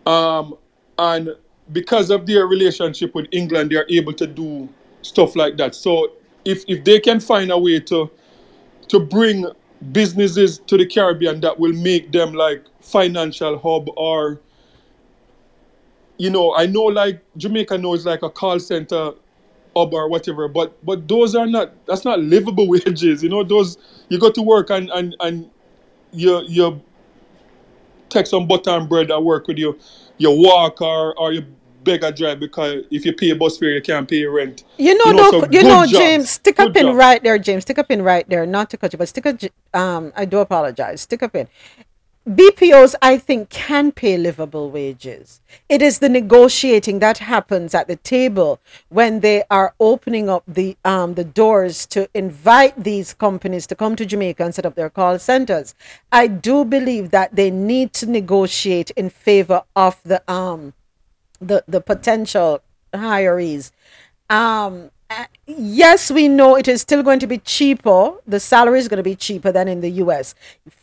um 0.07 0.57
and 0.99 1.30
because 1.72 2.11
of 2.11 2.26
their 2.26 2.47
relationship 2.47 3.14
with 3.14 3.26
england 3.30 3.70
they 3.70 3.76
are 3.76 3.86
able 3.88 4.12
to 4.12 4.26
do 4.26 4.68
stuff 5.05 5.36
like 5.36 5.57
that 5.57 5.74
so 5.74 6.12
if 6.44 6.64
if 6.68 6.84
they 6.84 6.98
can 6.98 7.20
find 7.20 7.50
a 7.50 7.59
way 7.59 7.78
to 7.80 8.11
to 8.88 9.00
bring 9.00 9.46
businesses 9.92 10.59
to 10.61 10.76
the 10.76 10.86
caribbean 10.86 11.40
that 11.40 11.59
will 11.59 11.72
make 11.72 12.11
them 12.12 12.32
like 12.32 12.64
financial 12.80 13.59
hub 13.59 13.88
or 13.96 14.40
you 16.18 16.30
know, 16.30 16.55
I 16.55 16.66
know 16.66 16.82
like 16.82 17.22
Jamaica 17.36 17.78
knows 17.78 18.07
like 18.07 18.22
a 18.22 18.30
call 18.30 18.59
center 18.61 19.12
hub 19.76 19.94
or 19.94 20.09
whatever, 20.09 20.48
but 20.48 20.84
but 20.84 21.09
those 21.09 21.34
are 21.34 21.46
not 21.46 21.72
that's 21.86 22.05
not 22.05 22.20
livable 22.20 22.68
wages. 22.74 23.22
You 23.22 23.28
know, 23.28 23.42
those 23.42 23.78
you 24.09 24.18
go 24.18 24.30
to 24.30 24.42
work 24.42 24.70
and 24.70 24.90
and 24.90 25.16
and 25.20 25.50
you 26.12 26.42
you 26.46 26.80
take 28.09 28.26
some 28.26 28.46
butter 28.46 28.70
and 28.70 28.88
bread 28.88 29.11
and 29.11 29.24
work 29.24 29.48
with 29.48 29.59
you, 29.59 29.78
you 30.18 30.30
walk 30.30 30.80
or 30.80 31.18
or 31.18 31.32
you 31.32 31.44
beg 31.85 32.03
a 32.03 32.11
drive 32.11 32.41
because 32.41 32.85
if 32.91 33.05
you 33.05 33.12
pay 33.12 33.30
a 33.30 33.37
bus 33.37 33.59
fare 33.59 33.70
you 33.70 33.82
can't 33.82 34.09
pay 34.09 34.16
your 34.16 34.32
rent. 34.32 34.64
You 34.78 34.97
know, 34.99 35.05
You 35.07 35.12
know, 35.14 35.30
so 35.30 35.47
you 35.51 35.62
know, 35.62 35.87
James, 35.87 36.30
stick 36.30 36.57
good 36.57 36.70
up 36.70 36.76
in 36.76 36.87
jobs. 36.87 36.97
right 36.97 37.22
there, 37.22 37.39
James. 37.39 37.62
Stick 37.62 37.78
up 37.78 37.91
in 37.91 38.03
right 38.03 38.28
there. 38.28 38.47
Not 38.47 38.70
to 38.70 38.76
cut 38.76 38.93
you, 38.93 38.99
but 38.99 39.09
stick 39.09 39.26
up. 39.26 39.37
Um, 39.72 40.12
I 40.16 40.24
do 40.24 40.39
apologize. 40.39 41.03
Stick 41.03 41.22
up 41.22 41.35
in. 41.37 41.49
BPOs, 42.26 42.95
I 43.03 43.18
think, 43.18 43.51
can 43.51 43.93
pay 43.93 44.16
livable 44.16 44.70
wages. 44.70 45.43
It 45.68 45.82
is 45.82 45.99
the 45.99 46.09
negotiating 46.09 47.01
that 47.01 47.18
happens 47.18 47.74
at 47.74 47.87
the 47.87 47.97
table 47.97 48.61
when 48.89 49.20
they 49.20 49.45
are 49.51 49.74
opening 49.78 50.30
up 50.30 50.43
the 50.49 50.78
um, 50.87 51.14
the 51.14 51.24
doors 51.24 51.85
to 51.89 52.09
invite 52.14 52.82
these 52.82 53.12
companies 53.12 53.66
to 53.66 53.74
come 53.74 53.95
to 53.97 54.07
Jamaica 54.07 54.43
and 54.43 54.55
set 54.55 54.64
up 54.64 54.74
their 54.74 54.89
call 54.89 55.18
centers. 55.18 55.74
I 56.11 56.26
do 56.28 56.64
believe 56.64 57.11
that 57.11 57.37
they 57.37 57.51
need 57.51 57.93
to 57.95 58.07
negotiate 58.07 58.91
in 58.93 59.11
favor 59.11 59.62
of 59.76 60.01
the 60.03 60.22
um 60.26 60.72
the 61.47 61.64
the 61.68 61.80
potential 61.80 62.62
hirees. 62.92 63.70
Um, 64.30 64.90
uh, 65.11 65.26
yes, 65.47 66.11
we 66.11 66.28
know 66.28 66.57
it 66.57 66.66
is 66.66 66.80
still 66.80 67.03
going 67.03 67.20
to 67.20 67.26
be 67.26 67.38
cheaper. 67.38 68.12
The 68.26 68.40
salary 68.40 68.78
is 68.78 68.88
going 68.88 68.99
to 68.99 69.03
be 69.03 69.14
cheaper 69.14 69.53
than 69.53 69.68
in 69.68 69.80
the 69.80 69.90
U.S. 69.90 70.34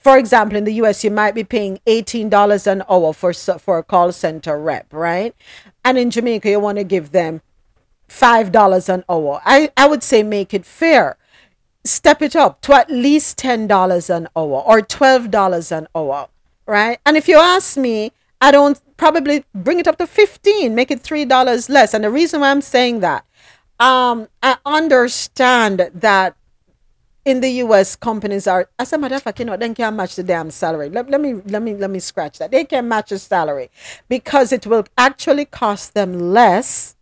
For 0.04 0.18
example, 0.18 0.58
in 0.58 0.64
the 0.64 0.74
U.S., 0.76 1.04
you 1.04 1.12
might 1.12 1.36
be 1.36 1.44
paying 1.44 1.80
eighteen 1.88 2.30
dollars 2.30 2.68
an 2.68 2.84
hour 2.90 3.14
for 3.14 3.34
for 3.34 3.78
a 3.78 3.84
call 3.84 4.12
center 4.12 4.60
rep, 4.60 4.94
right? 4.94 5.36
And 5.84 5.98
in 5.98 6.12
Jamaica, 6.12 6.50
you 6.50 6.60
want 6.60 6.78
to 6.78 6.84
give 6.84 7.12
them 7.12 7.42
five 8.08 8.52
dollars 8.52 8.90
an 8.90 9.04
hour. 9.10 9.42
I 9.46 9.72
I 9.76 9.88
would 9.88 10.04
say 10.04 10.24
make 10.24 10.54
it 10.54 10.66
fair 10.66 11.18
step 11.84 12.22
it 12.22 12.36
up 12.36 12.62
to 12.62 12.74
at 12.74 12.90
least 12.90 13.38
ten 13.38 13.68
dollars 13.68 14.10
an 14.10 14.28
hour 14.36 14.62
or 14.62 14.82
twelve 14.82 15.32
dollars 15.32 15.72
an 15.72 15.88
hour, 15.96 16.28
right? 16.66 17.00
And 17.06 17.18
if 17.18 17.28
you 17.28 17.38
ask 17.38 17.78
me, 17.78 18.12
I 18.40 18.52
don't 18.52 18.80
probably 19.02 19.44
bring 19.56 19.80
it 19.80 19.88
up 19.88 19.98
to 19.98 20.06
fifteen, 20.06 20.76
make 20.76 20.92
it 20.92 21.02
three 21.02 21.26
dollars 21.26 21.70
less. 21.70 21.96
And 21.96 22.04
the 22.04 22.12
reason 22.12 22.42
why 22.42 22.52
I'm 22.52 22.62
saying 22.62 23.00
that, 23.00 23.26
um, 23.80 24.28
I 24.44 24.58
understand 24.64 25.90
that 25.96 26.36
in 27.26 27.42
the 27.42 27.50
US 27.66 27.96
companies 27.96 28.46
are 28.46 28.70
as 28.78 28.94
a 28.94 29.00
matter 29.00 29.16
of 29.16 29.24
fact, 29.24 29.40
you 29.40 29.46
know, 29.46 29.58
they 29.58 29.74
can 29.74 29.96
match 29.96 30.16
the 30.16 30.24
damn 30.24 30.52
salary. 30.52 30.90
Let, 30.90 31.10
let 31.10 31.20
me 31.20 31.34
let 31.34 31.64
me 31.64 31.74
let 31.74 31.90
me 31.90 32.00
scratch 32.00 32.38
that. 32.38 32.52
They 32.52 32.64
can 32.64 32.88
match 32.88 33.10
the 33.10 33.18
salary 33.18 33.72
because 34.08 34.52
it 34.52 34.68
will 34.68 34.86
actually 35.00 35.46
cost 35.46 35.96
them 35.96 36.32
less 36.32 36.96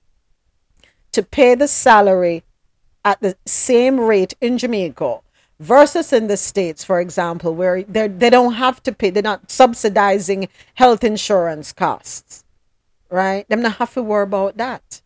to 1.12 1.22
pay 1.22 1.54
the 1.54 1.68
salary 1.68 2.44
at 3.04 3.20
the 3.20 3.36
same 3.46 4.00
rate 4.00 4.36
in 4.40 4.58
Jamaica 4.58 5.20
versus 5.60 6.14
in 6.14 6.28
the 6.28 6.38
States, 6.38 6.84
for 6.84 7.00
example, 7.00 7.54
where 7.54 7.84
they 7.84 8.08
they 8.08 8.30
don't 8.30 8.54
have 8.54 8.82
to 8.84 8.92
pay, 8.92 9.10
they're 9.10 9.24
not 9.24 9.52
subsidizing 9.52 10.48
health 10.76 11.04
insurance 11.04 11.72
costs, 11.74 12.44
right? 13.10 13.48
Them 13.50 13.62
not 13.62 13.78
have 13.78 13.94
to 13.94 14.04
worry 14.04 14.24
about 14.24 14.58
that. 14.58 15.02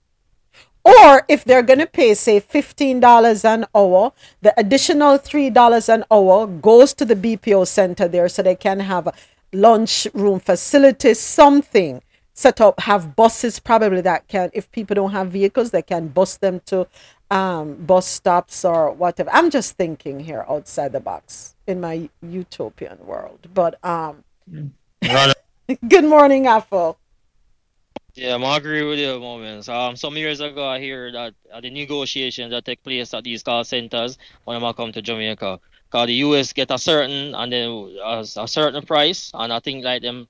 Or 0.86 1.24
if 1.30 1.46
they're 1.46 1.64
going 1.64 1.80
to 1.80 1.88
pay, 1.88 2.14
say, 2.14 2.42
$15 2.42 3.46
an 3.46 3.66
hour, 3.74 4.12
the 4.42 4.54
additional 4.60 5.18
$3 5.18 5.90
an 5.94 6.04
hour 6.12 6.46
goes 6.46 6.94
to 6.96 7.06
the 7.06 7.16
BPO 7.16 7.66
center 7.68 8.08
there 8.10 8.28
so 8.28 8.44
they 8.44 8.56
can 8.56 8.82
have 8.82 9.08
a 9.08 9.14
lunch 9.54 10.08
room 10.14 10.42
facilities, 10.42 11.20
something 11.22 12.02
set 12.34 12.60
up, 12.60 12.82
have 12.82 13.16
buses 13.16 13.60
probably 13.60 14.02
that 14.02 14.28
can, 14.28 14.50
if 14.54 14.70
people 14.72 14.96
don't 14.96 15.12
have 15.12 15.30
vehicles, 15.30 15.72
they 15.72 15.82
can 15.82 16.10
bus 16.10 16.36
them 16.38 16.60
to 16.66 16.88
um, 17.32 17.76
bus 17.86 18.08
stops 18.08 18.66
or 18.66 18.92
whatever. 18.92 19.30
I'm 19.32 19.50
just 19.50 19.78
thinking 19.78 20.20
here 20.20 20.46
outside 20.50 20.92
the 20.92 21.00
box 21.00 21.56
in 21.68 21.82
my 21.82 22.10
utopian 22.22 23.06
world. 23.06 23.48
But 23.54 23.84
um, 23.84 24.24
good 25.88 26.06
morning, 26.06 26.48
Apple. 26.48 26.98
Yeah, 28.16 28.36
I 28.36 28.58
agree 28.58 28.84
with 28.84 29.00
you, 29.00 29.20
moments. 29.20 29.68
Um, 29.68 29.96
some 29.96 30.16
years 30.18 30.40
ago, 30.40 30.68
I 30.68 30.80
hear 30.80 31.12
that 31.12 31.34
uh, 31.52 31.62
the 31.62 31.72
negotiations 31.72 32.52
that 32.52 32.64
take 32.64 32.84
place 32.84 33.12
at 33.14 33.24
these 33.24 33.42
call 33.42 33.64
centers 33.64 34.20
when 34.44 34.64
I 34.64 34.74
come 34.74 34.92
to 34.92 35.02
Jamaica, 35.02 35.60
cause 35.90 36.08
the 36.08 36.14
US 36.26 36.54
get 36.54 36.70
a 36.70 36.78
certain 36.78 37.34
and 37.34 37.52
then 37.52 37.98
a, 38.04 38.24
a 38.38 38.48
certain 38.48 38.86
price, 38.86 39.32
and 39.34 39.52
I 39.52 39.60
think 39.60 39.84
like 39.84 40.04
them 40.04 40.28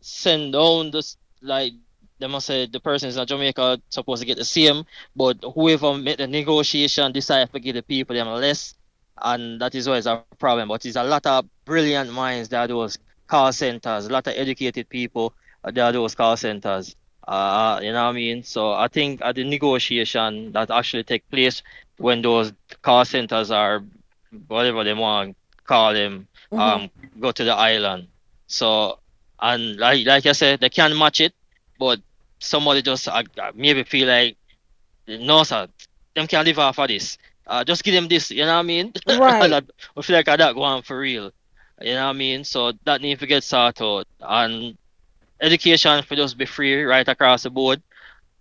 send 0.00 0.54
down 0.54 0.90
this 0.90 1.16
like 1.40 1.74
they 2.22 2.28
must 2.28 2.46
say 2.46 2.66
the 2.66 2.80
person 2.80 3.10
is 3.10 3.18
in 3.18 3.26
Jamaica 3.26 3.82
supposed 3.90 4.22
to 4.22 4.26
get 4.26 4.38
the 4.38 4.44
same, 4.46 4.84
but 5.16 5.38
whoever 5.54 5.94
made 5.98 6.18
the 6.18 6.28
negotiation 6.28 7.12
decided 7.12 7.52
to 7.52 7.60
give 7.60 7.76
the 7.76 7.82
people 7.82 8.16
them 8.16 8.28
less, 8.28 8.74
and 9.22 9.60
that 9.60 9.74
is 9.74 9.88
always 9.88 10.06
a 10.06 10.32
problem. 10.38 10.68
But 10.68 10.86
it's 10.86 10.96
a 10.96 11.04
lot 11.04 11.26
of 11.26 11.46
brilliant 11.64 12.12
minds 12.12 12.48
that 12.50 12.68
those 12.68 12.98
call 13.26 13.52
centers, 13.52 14.06
a 14.06 14.10
lot 14.12 14.26
of 14.28 14.34
educated 14.36 14.88
people 14.88 15.34
that 15.64 15.78
are 15.78 15.92
those 15.92 16.14
call 16.14 16.36
centers. 16.36 16.96
Uh, 17.26 17.80
you 17.82 17.92
know 17.92 18.04
what 18.04 18.10
I 18.10 18.12
mean? 18.12 18.42
So 18.44 18.72
I 18.72 18.88
think 18.88 19.20
at 19.22 19.36
the 19.36 19.44
negotiation 19.44 20.52
that 20.52 20.70
actually 20.70 21.04
take 21.04 21.28
place 21.30 21.62
when 21.98 22.22
those 22.22 22.52
call 22.82 23.04
centers 23.04 23.50
are 23.50 23.82
whatever 24.48 24.84
they 24.84 24.94
want 24.94 25.36
call 25.66 25.94
them, 25.94 26.28
Mhm. 26.52 26.58
um, 26.58 26.90
go 27.20 27.30
to 27.32 27.44
the 27.44 27.52
island. 27.54 28.08
So 28.46 28.98
and 29.40 29.76
like 29.78 30.06
like 30.06 30.26
I 30.26 30.32
said, 30.32 30.60
they 30.60 30.70
can 30.70 30.96
match 30.96 31.20
it, 31.20 31.32
but 31.78 32.00
somebody 32.42 32.82
just 32.82 33.08
uh, 33.08 33.22
uh, 33.38 33.52
maybe 33.54 33.82
feel 33.84 34.08
like 34.08 34.36
no 35.06 35.42
sir, 35.44 35.66
them 36.14 36.26
can't 36.26 36.46
live 36.46 36.58
off 36.58 36.78
of 36.78 36.88
this. 36.88 37.18
Uh, 37.46 37.64
just 37.64 37.82
give 37.84 37.94
them 37.94 38.08
this, 38.08 38.30
you 38.30 38.44
know 38.44 38.54
what 38.54 38.60
I 38.60 38.62
mean? 38.62 38.92
Right. 39.08 39.52
I 39.96 40.02
feel 40.02 40.16
like 40.16 40.28
I 40.28 40.36
that 40.36 40.54
going 40.54 40.82
for 40.82 40.98
real. 40.98 41.32
You 41.80 41.94
know 41.94 42.04
what 42.04 42.10
I 42.10 42.18
mean? 42.18 42.44
So 42.44 42.72
that 42.84 43.00
need 43.00 43.18
to 43.20 43.26
get 43.26 43.42
sorted 43.44 43.82
out. 43.82 44.06
And 44.20 44.76
education 45.40 46.02
for 46.02 46.16
just 46.16 46.38
be 46.38 46.46
free 46.46 46.82
right 46.84 47.06
across 47.08 47.42
the 47.42 47.50
board. 47.50 47.82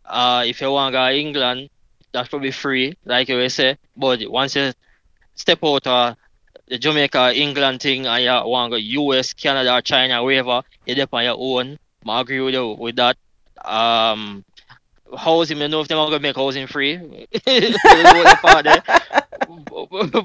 Uh, 0.05 0.43
if 0.45 0.61
you 0.61 0.71
want 0.71 0.93
to 0.93 0.97
go 0.97 1.07
to 1.07 1.15
England, 1.15 1.69
that 2.13 2.31
will 2.31 2.39
be 2.39 2.51
free, 2.51 2.95
like 3.05 3.29
you 3.29 3.49
say. 3.49 3.77
But 3.95 4.21
once 4.29 4.55
you 4.55 4.71
step 5.35 5.59
out 5.63 5.87
of 5.87 6.17
the 6.67 6.77
Jamaica, 6.77 7.33
England 7.35 7.81
thing, 7.81 8.05
and 8.07 8.23
you 8.23 8.31
want 8.31 8.71
to 8.71 8.77
go 8.77 9.03
US, 9.03 9.33
Canada, 9.33 9.81
China, 9.81 10.23
wherever, 10.23 10.61
you're 10.85 10.95
there 10.95 11.07
on 11.11 11.23
your 11.23 11.35
own. 11.37 11.77
I 12.07 12.21
agree 12.21 12.39
with 12.41 12.53
you 12.53 12.73
with 12.79 12.95
that. 12.97 13.17
Um, 13.65 14.43
housing, 15.17 15.61
I 15.61 15.67
know 15.67 15.81
if 15.81 15.87
they're 15.87 15.97
going 15.97 16.11
to 16.11 16.19
make 16.19 16.35
housing 16.35 16.67
free. 16.67 16.97
There's 17.45 18.11
one 18.11 18.37
part 18.37 18.65
there. 18.65 18.83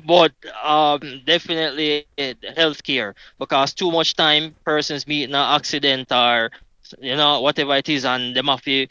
but 0.07 0.33
um, 0.65 1.01
definitely 1.25 2.07
eh, 2.19 2.35
healthcare 2.57 3.15
because 3.39 3.75
too 3.75 3.91
much 3.91 4.15
time 4.17 4.55
persons 4.65 5.07
meet 5.07 5.25
an 5.29 5.35
accident 5.35 6.11
or 6.13 6.51
you 7.01 7.17
know 7.17 7.41
whatever 7.41 7.75
it 7.77 7.89
is 7.89 8.05
and 8.05 8.37
have 8.37 8.63
to 8.63 8.87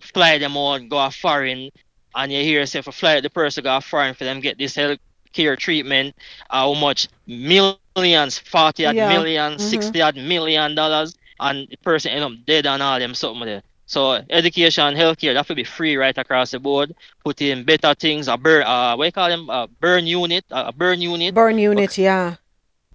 fly 0.00 0.38
them 0.38 0.56
on 0.56 0.88
go 0.88 1.04
a 1.04 1.10
foreign 1.10 1.70
and 2.14 2.32
you 2.32 2.42
hear 2.42 2.60
yourself 2.60 2.86
a 2.88 2.92
fly 2.92 3.20
the 3.20 3.30
person 3.30 3.62
go 3.64 3.76
a 3.76 3.80
foreign 3.80 4.14
for 4.14 4.24
them 4.24 4.40
get 4.40 4.58
this 4.58 4.76
health 4.76 4.98
care 5.32 5.56
treatment 5.56 6.14
how 6.50 6.72
much 6.74 7.08
millions 7.26 8.38
40 8.38 8.86
odd 8.86 8.96
Yeah. 8.96 8.98
million, 8.98 9.58
Mhm. 9.58 9.58
60 9.58 10.00
odd 10.02 10.16
million 10.16 10.74
dollars 10.74 11.16
and 11.40 11.68
the 11.68 11.76
person 11.78 12.12
end 12.12 12.24
up 12.24 12.32
dead 12.46 12.66
and 12.66 12.82
all 12.82 12.98
them 12.98 13.14
something 13.14 13.46
there 13.46 13.62
so 13.86 14.12
education 14.30 14.94
healthcare 14.94 15.34
that 15.34 15.48
will 15.48 15.56
be 15.56 15.64
free 15.64 15.96
right 15.96 16.16
across 16.18 16.50
the 16.50 16.58
board 16.58 16.94
put 17.24 17.40
in 17.40 17.64
better 17.64 17.94
things 17.94 18.28
a 18.28 18.36
burn 18.36 18.62
uh 18.64 18.96
what 18.96 19.04
you 19.04 19.12
call 19.12 19.28
them 19.28 19.48
a 19.50 19.68
burn 19.80 20.06
unit 20.06 20.44
a 20.50 20.72
burn 20.72 21.00
unit 21.00 21.34
Burn 21.34 21.58
unit, 21.58 21.96
yeah. 21.98 22.36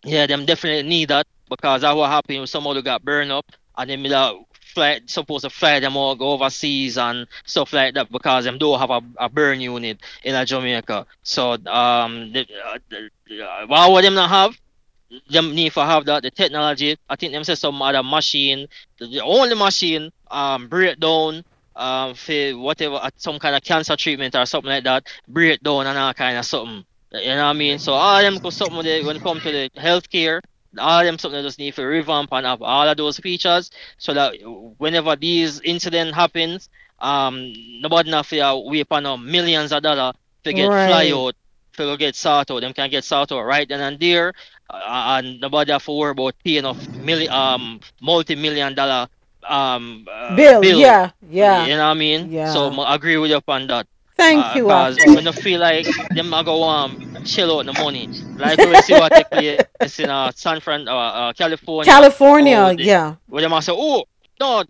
yeah, 0.04 0.26
them 0.26 0.46
definitely 0.46 0.88
need 0.88 1.10
that 1.10 1.28
because 1.50 1.82
that 1.82 1.96
what 1.96 2.10
happened 2.10 2.48
somebody 2.50 2.82
got 2.82 3.04
burned 3.04 3.32
up 3.32 3.46
and 3.78 3.90
them 3.90 4.06
uh, 4.06 4.34
fly 4.74 5.02
supposed 5.06 5.44
to 5.44 5.50
fly 5.50 5.80
them 5.80 5.98
all 5.98 6.16
go 6.16 6.32
overseas 6.32 6.98
and 6.98 7.28
stuff 7.46 7.74
like 7.74 7.94
that 7.94 8.12
because 8.12 8.46
them 8.46 8.58
don't 8.58 8.80
have 8.80 8.90
a, 8.90 9.02
a 9.18 9.30
burn 9.30 9.60
unit 9.60 10.00
in 10.24 10.36
a 10.36 10.46
Jamaica. 10.46 11.06
So 11.24 11.54
um, 11.68 12.32
the, 12.32 12.48
uh, 12.66 12.78
the, 12.90 13.44
uh, 13.44 13.68
what 13.68 13.92
would 13.92 14.06
them 14.06 14.16
not 14.16 14.30
have? 14.30 14.60
Them 15.30 15.54
need 15.56 15.74
to 15.74 15.84
have 15.86 16.06
that 16.06 16.24
the 16.24 16.32
technology. 16.32 16.98
I 17.10 17.16
think 17.16 17.34
them 17.34 17.44
say 17.44 17.56
some 17.56 17.82
other 17.82 18.04
machine, 18.04 18.68
the, 19.00 19.22
only 19.22 19.56
machine 19.56 20.12
um 20.30 20.68
breakdown 20.68 21.44
um 21.76 22.14
for 22.16 22.52
whatever 22.52 22.96
uh, 22.96 23.10
some 23.18 23.40
kind 23.40 23.56
of 23.56 23.64
cancer 23.64 23.96
treatment 23.96 24.36
or 24.36 24.46
something 24.46 24.70
like 24.70 24.84
that 24.84 25.06
breakdown 25.28 25.88
and 25.88 25.98
all 25.98 26.14
kind 26.14 26.38
of 26.38 26.46
something. 26.46 26.86
You 27.12 27.30
know 27.30 27.36
what 27.44 27.50
I 27.50 27.54
mean? 27.54 27.80
So 27.80 27.94
all 27.94 28.22
them 28.22 28.40
something 28.52 28.84
they, 28.84 29.04
when 29.04 29.18
it 29.18 29.22
come 29.22 29.40
to 29.42 29.52
the 29.52 29.70
healthcare, 29.78 30.42
all 30.78 31.04
them 31.04 31.18
something 31.18 31.42
just 31.44 31.60
need 31.60 31.74
to 31.76 31.84
revamp 31.86 32.30
and 32.32 32.46
have 32.46 32.62
all 32.62 32.88
of 32.88 32.98
those 32.98 33.18
features 33.20 33.70
so 33.98 34.14
that 34.14 34.34
whenever 34.78 35.16
these 35.16 35.60
incident 35.62 36.14
happens, 36.16 36.70
um 37.00 37.52
nobody 37.82 38.10
not 38.12 38.26
feel 38.26 38.66
wait 38.66 38.88
on 38.92 39.04
no 39.04 39.18
millions 39.18 39.72
of 39.72 39.82
dollars 39.84 40.14
to 40.44 40.54
get 40.54 40.74
fly 40.74 41.10
out 41.14 41.36
go 41.86 41.98
get 41.98 42.16
sorted 42.16 42.56
out. 42.56 42.62
Them 42.62 42.74
can 42.74 42.90
get 42.90 43.04
sorted 43.04 43.38
out 43.38 43.42
right 43.44 43.68
then 43.68 43.82
and 43.82 44.00
there 44.00 44.34
uh, 44.70 45.20
and 45.24 45.40
nobody 45.40 45.72
have 45.72 45.84
to 45.86 45.92
worry 45.92 46.12
about 46.12 46.36
paying 46.44 46.66
off 46.66 46.88
million 46.94 47.32
um 47.32 47.80
multi 48.02 48.36
million 48.36 48.74
dollar 48.76 49.08
um 49.48 50.06
uh, 50.12 50.54
Bill, 50.60 50.64
yeah, 50.80 51.12
yeah. 51.22 51.66
you 51.66 51.76
know 51.76 51.86
what 51.88 51.92
I 51.92 51.94
mean? 51.96 52.30
Yeah. 52.30 52.46
So 52.46 52.70
I 52.72 52.96
agree 52.96 53.18
with 53.18 53.32
you 53.32 53.38
upon 53.38 53.68
that. 53.68 53.88
Thank 54.16 54.54
you, 54.56 54.64
Because 54.64 55.00
when 55.06 55.26
you 55.26 55.32
feel 55.34 55.60
like 55.60 55.90
them 56.14 56.34
a 56.34 56.44
go 56.44 56.64
um 56.64 57.00
chill 57.24 57.58
out 57.60 57.66
the 57.66 57.74
money, 57.74 58.10
like 58.38 58.64
we 58.64 58.76
see 58.78 58.94
what 58.96 59.14
take 59.14 59.30
place 59.32 59.64
in 60.00 60.10
uh, 60.10 60.32
San 60.36 60.60
Fran, 60.60 60.88
uh, 60.88 60.96
uh, 60.96 61.34
California. 61.34 61.94
California, 61.94 62.72
Oh, 62.72 62.74
they- 62.76 62.84
yeah. 62.86 63.16
Where 63.28 63.42
them 63.42 63.54
a 63.54 63.62
say, 63.62 63.74
oh 63.76 64.06
no, 64.40 64.64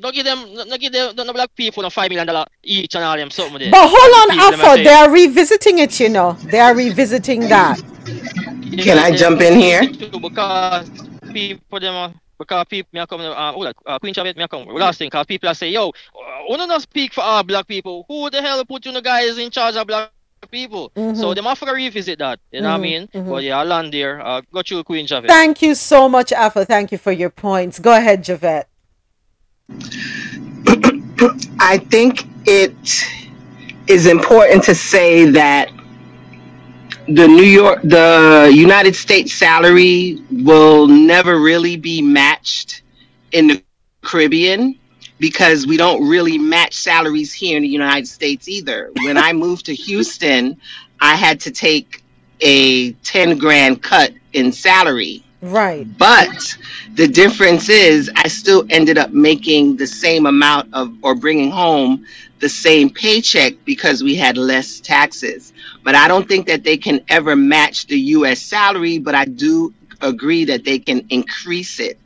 don't 0.00 0.14
give 0.14 0.24
them, 0.24 0.54
don't 0.54 0.80
give 0.80 0.92
them, 0.92 1.14
don't 1.14 1.32
black 1.32 1.54
people 1.54 1.82
no 1.82 1.90
five 1.90 2.10
million 2.10 2.26
dollar 2.26 2.46
each 2.62 2.94
and 2.94 3.04
all 3.04 3.16
them 3.16 3.30
something 3.30 3.58
there. 3.58 3.70
But 3.72 3.88
hold 3.88 4.30
on, 4.30 4.36
People 4.38 4.54
Afro. 4.54 4.84
They 4.84 4.90
are 4.90 5.10
revisiting 5.10 5.78
it, 5.78 6.00
you 6.00 6.08
know. 6.08 6.32
They 6.44 6.60
are 6.60 6.74
revisiting 6.74 7.48
that. 7.48 7.80
Can 8.76 8.98
I 8.98 9.10
jump 9.12 9.40
in 9.40 9.60
here? 9.60 9.82
Because 10.20 10.90
people 11.32 11.80
them 11.80 11.94
uh, 11.94 12.10
because 12.38 12.64
people 12.68 12.88
me 12.92 13.00
a 13.00 13.06
come 13.06 13.20
uh, 13.20 13.52
oh, 13.54 13.58
like, 13.60 13.76
uh, 13.86 13.98
Queen 13.98 14.14
Chabet 14.14 14.36
me 14.36 14.44
a 14.44 14.48
come 14.48 14.66
last 14.68 14.98
thing 14.98 15.06
because 15.08 15.26
people 15.26 15.48
are 15.48 15.54
say 15.54 15.70
yo 15.70 15.88
uh, 15.88 15.92
we 16.50 16.56
not 16.56 16.82
speak 16.82 17.12
for 17.12 17.22
all 17.22 17.42
black 17.42 17.66
people 17.66 18.04
who 18.08 18.30
the 18.30 18.40
hell 18.40 18.64
put 18.64 18.86
you 18.86 18.92
the 18.92 19.02
guys 19.02 19.38
in 19.38 19.50
charge 19.50 19.76
of 19.76 19.86
black 19.86 20.10
people 20.50 20.92
so 21.14 21.32
Mhm. 21.32 21.34
them 21.34 21.44
have 21.44 21.58
to 21.58 21.72
revisit 21.72 22.18
that 22.20 22.38
you 22.52 22.60
know 22.62 22.68
what 22.68 22.74
I 22.76 22.78
Mhm, 22.78 22.82
mean 22.82 23.08
mhm. 23.14 23.28
but 23.28 23.42
yeah 23.42 23.58
I 23.58 23.64
land 23.64 23.92
there 23.92 24.24
uh, 24.24 24.40
go 24.52 24.62
through 24.62 24.84
Queen 24.84 25.06
Chabet 25.06 25.26
Thank 25.28 25.62
you 25.62 25.74
so 25.74 26.08
much, 26.08 26.32
Afro. 26.32 26.64
Thank 26.64 26.92
you 26.92 26.98
for 26.98 27.12
your 27.12 27.30
points. 27.30 27.78
Go 27.78 27.92
ahead, 27.92 28.24
Javette. 28.24 28.68
I 31.60 31.78
think 31.90 32.26
it 32.46 32.74
is 33.86 34.06
important 34.06 34.62
to 34.64 34.74
say 34.74 35.26
that 35.30 35.70
the 37.08 37.26
New 37.26 37.42
York, 37.42 37.80
the 37.82 38.50
United 38.54 38.94
States 38.94 39.32
salary 39.32 40.22
will 40.30 40.86
never 40.86 41.40
really 41.40 41.76
be 41.76 42.00
matched 42.02 42.82
in 43.32 43.48
the 43.48 43.62
Caribbean 44.02 44.78
because 45.18 45.66
we 45.66 45.76
don't 45.76 46.08
really 46.08 46.38
match 46.38 46.74
salaries 46.74 47.32
here 47.32 47.56
in 47.56 47.62
the 47.62 47.68
United 47.68 48.06
States 48.06 48.48
either. 48.48 48.90
When 49.02 49.16
I 49.16 49.32
moved 49.32 49.66
to 49.66 49.74
Houston, 49.74 50.60
I 51.00 51.16
had 51.16 51.40
to 51.40 51.50
take 51.50 52.02
a 52.40 52.92
10 52.92 53.38
grand 53.38 53.82
cut 53.82 54.12
in 54.32 54.52
salary. 54.52 55.24
Right. 55.40 55.86
But 55.98 56.56
the 56.94 57.06
difference 57.06 57.68
is, 57.68 58.10
I 58.16 58.28
still 58.28 58.66
ended 58.70 58.98
up 58.98 59.10
making 59.10 59.76
the 59.76 59.86
same 59.86 60.26
amount 60.26 60.74
of, 60.74 60.92
or 61.02 61.14
bringing 61.14 61.50
home 61.50 62.04
the 62.40 62.48
same 62.48 62.90
paycheck 62.90 63.54
because 63.64 64.02
we 64.02 64.14
had 64.14 64.36
less 64.36 64.80
taxes. 64.80 65.52
But 65.84 65.94
I 65.94 66.08
don't 66.08 66.26
think 66.26 66.46
that 66.46 66.64
they 66.64 66.76
can 66.76 67.00
ever 67.08 67.36
match 67.36 67.86
the 67.86 67.98
US 67.98 68.40
salary, 68.40 68.98
but 68.98 69.14
I 69.14 69.24
do 69.24 69.72
agree 70.00 70.44
that 70.44 70.64
they 70.64 70.78
can 70.78 71.06
increase 71.10 71.80
it 71.80 71.98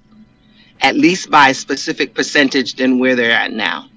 at 0.82 0.96
least 0.96 1.30
by 1.30 1.50
a 1.50 1.54
specific 1.54 2.14
percentage 2.14 2.74
than 2.74 2.98
where 2.98 3.14
they're 3.14 3.30
at 3.30 3.52
now. 3.52 3.88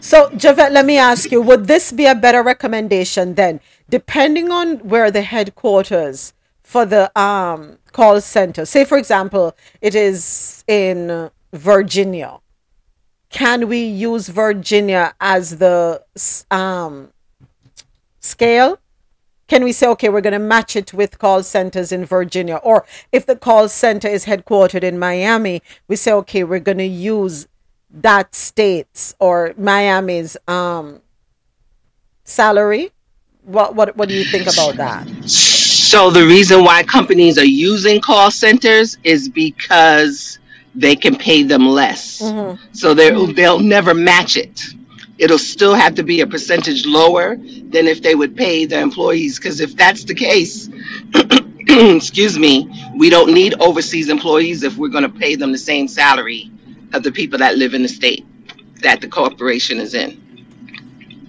So, 0.00 0.30
Javette, 0.36 0.72
let 0.72 0.84
me 0.84 0.96
ask 0.98 1.30
you, 1.32 1.40
would 1.40 1.66
this 1.66 1.92
be 1.92 2.06
a 2.06 2.14
better 2.14 2.42
recommendation 2.42 3.34
then, 3.34 3.60
depending 3.88 4.50
on 4.50 4.78
where 4.78 5.10
the 5.10 5.22
headquarters 5.22 6.32
for 6.68 6.84
the 6.84 7.10
um, 7.18 7.78
call 7.92 8.20
center, 8.20 8.66
say, 8.66 8.84
for 8.84 8.98
example, 8.98 9.56
it 9.80 9.94
is 9.94 10.64
in 10.68 11.30
Virginia, 11.50 12.40
can 13.30 13.68
we 13.68 13.82
use 13.86 14.28
Virginia 14.28 15.14
as 15.18 15.56
the 15.56 16.04
um, 16.50 17.08
scale? 18.20 18.78
Can 19.46 19.64
we 19.64 19.72
say, 19.72 19.86
okay, 19.88 20.10
we're 20.10 20.20
going 20.20 20.34
to 20.34 20.38
match 20.38 20.76
it 20.76 20.92
with 20.92 21.18
call 21.18 21.42
centers 21.42 21.90
in 21.90 22.04
Virginia? 22.04 22.56
Or 22.56 22.84
if 23.12 23.24
the 23.24 23.36
call 23.36 23.70
center 23.70 24.08
is 24.08 24.26
headquartered 24.26 24.82
in 24.82 24.98
Miami, 24.98 25.62
we 25.88 25.96
say, 25.96 26.12
okay, 26.12 26.44
we're 26.44 26.60
going 26.60 26.76
to 26.76 26.84
use 26.84 27.48
that 27.90 28.34
state's 28.34 29.14
or 29.18 29.54
Miami's 29.56 30.36
um, 30.46 31.00
salary. 32.24 32.92
What, 33.44 33.74
what, 33.74 33.96
what 33.96 34.10
do 34.10 34.14
you 34.14 34.24
think 34.26 34.46
about 34.52 34.76
that? 34.76 35.08
So 35.88 36.10
the 36.10 36.26
reason 36.26 36.64
why 36.64 36.82
companies 36.82 37.38
are 37.38 37.46
using 37.46 37.98
call 38.02 38.30
centers 38.30 38.98
is 39.04 39.26
because 39.26 40.38
they 40.74 40.94
can 40.94 41.16
pay 41.16 41.44
them 41.44 41.66
less. 41.66 42.20
Mhm. 42.20 42.58
So 42.72 42.92
they 42.92 43.10
they'll 43.32 43.58
never 43.58 43.94
match 43.94 44.36
it. 44.36 44.60
It'll 45.16 45.38
still 45.38 45.74
have 45.74 45.94
to 45.94 46.02
be 46.02 46.20
a 46.20 46.26
percentage 46.26 46.84
lower 46.84 47.36
than 47.70 47.86
if 47.86 48.02
they 48.02 48.14
would 48.14 48.36
pay 48.36 48.66
their 48.66 48.82
employees. 48.82 49.38
Because 49.38 49.60
if 49.60 49.76
that's 49.76 50.04
the 50.04 50.14
case, 50.14 50.68
excuse 51.68 52.38
me, 52.38 52.68
we 52.94 53.08
don't 53.08 53.32
need 53.32 53.54
overseas 53.58 54.10
employees 54.10 54.62
if 54.64 54.76
we're 54.76 54.94
going 54.96 55.08
to 55.10 55.16
pay 55.24 55.36
them 55.36 55.52
the 55.52 55.64
same 55.72 55.88
salary 55.88 56.50
of 56.92 57.02
the 57.02 57.12
people 57.12 57.38
that 57.38 57.56
live 57.56 57.72
in 57.72 57.82
the 57.82 57.88
state 57.88 58.26
that 58.82 59.00
the 59.00 59.08
corporation 59.08 59.80
is 59.80 59.94
in. 59.94 60.10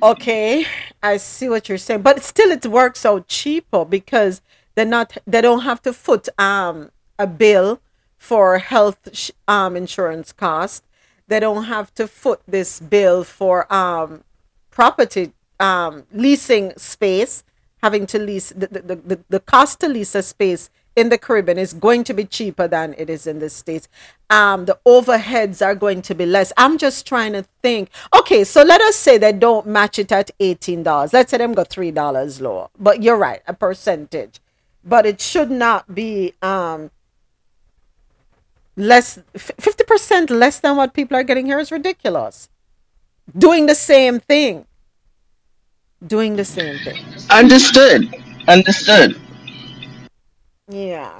Okay, 0.03 0.65
I 1.01 1.17
see 1.17 1.47
what 1.49 1.67
you're 1.67 1.77
saying, 1.77 2.01
but 2.01 2.23
still, 2.23 2.51
it 2.51 2.65
works 2.65 3.05
out 3.05 3.27
cheaper 3.27 3.83
because 3.85 4.41
they're 4.79 4.85
not 4.85 5.17
they 5.27 5.41
don't 5.41 5.61
have 5.61 5.81
to 5.81 5.91
foot 5.91 6.29
um 6.39 6.91
a 7.19 7.27
bill 7.27 7.81
for 8.17 8.59
health 8.59 9.09
sh- 9.11 9.31
um 9.47 9.75
insurance 9.75 10.31
costs. 10.31 10.85
They 11.27 11.41
don't 11.41 11.65
have 11.65 11.93
to 11.95 12.07
foot 12.07 12.41
this 12.47 12.79
bill 12.79 13.25
for 13.25 13.71
um 13.73 14.23
property 14.71 15.33
um 15.59 16.05
leasing 16.13 16.71
space, 16.77 17.43
having 17.83 18.05
to 18.07 18.19
lease 18.19 18.49
the 18.55 18.67
the, 18.67 18.95
the, 18.95 19.19
the 19.27 19.39
cost 19.41 19.81
to 19.81 19.89
lease 19.89 20.15
a 20.15 20.23
space 20.23 20.69
in 20.95 21.09
the 21.09 21.17
Caribbean 21.17 21.57
is 21.57 21.73
going 21.73 22.03
to 22.05 22.13
be 22.13 22.25
cheaper 22.25 22.67
than 22.67 22.95
it 22.97 23.09
is 23.09 23.27
in 23.27 23.39
the 23.39 23.49
States. 23.49 23.87
Um, 24.29 24.65
the 24.65 24.77
overheads 24.85 25.65
are 25.65 25.75
going 25.75 26.01
to 26.03 26.15
be 26.15 26.25
less. 26.25 26.51
I'm 26.57 26.77
just 26.77 27.05
trying 27.05 27.33
to 27.33 27.45
think. 27.61 27.89
Okay, 28.17 28.43
so 28.43 28.63
let 28.63 28.81
us 28.81 28.95
say 28.95 29.17
they 29.17 29.31
don't 29.31 29.65
match 29.67 29.97
it 29.99 30.11
at 30.11 30.31
$18. 30.39 31.13
Let's 31.13 31.31
say 31.31 31.37
them 31.37 31.53
go 31.53 31.63
$3 31.63 32.41
lower. 32.41 32.67
But 32.77 33.01
you're 33.01 33.17
right, 33.17 33.41
a 33.47 33.53
percentage. 33.53 34.41
But 34.83 35.05
it 35.05 35.19
should 35.21 35.51
not 35.51 35.93
be 35.93 36.33
um 36.41 36.91
less 38.75 39.19
50% 39.35 40.29
less 40.29 40.59
than 40.59 40.77
what 40.77 40.93
people 40.93 41.17
are 41.17 41.23
getting 41.23 41.45
here 41.45 41.59
is 41.59 41.71
ridiculous. 41.71 42.49
Doing 43.37 43.65
the 43.65 43.75
same 43.75 44.19
thing. 44.19 44.65
Doing 46.05 46.37
the 46.37 46.45
same 46.45 46.79
thing. 46.79 47.03
Understood. 47.29 48.15
Understood. 48.47 49.19
Yeah. 50.69 51.19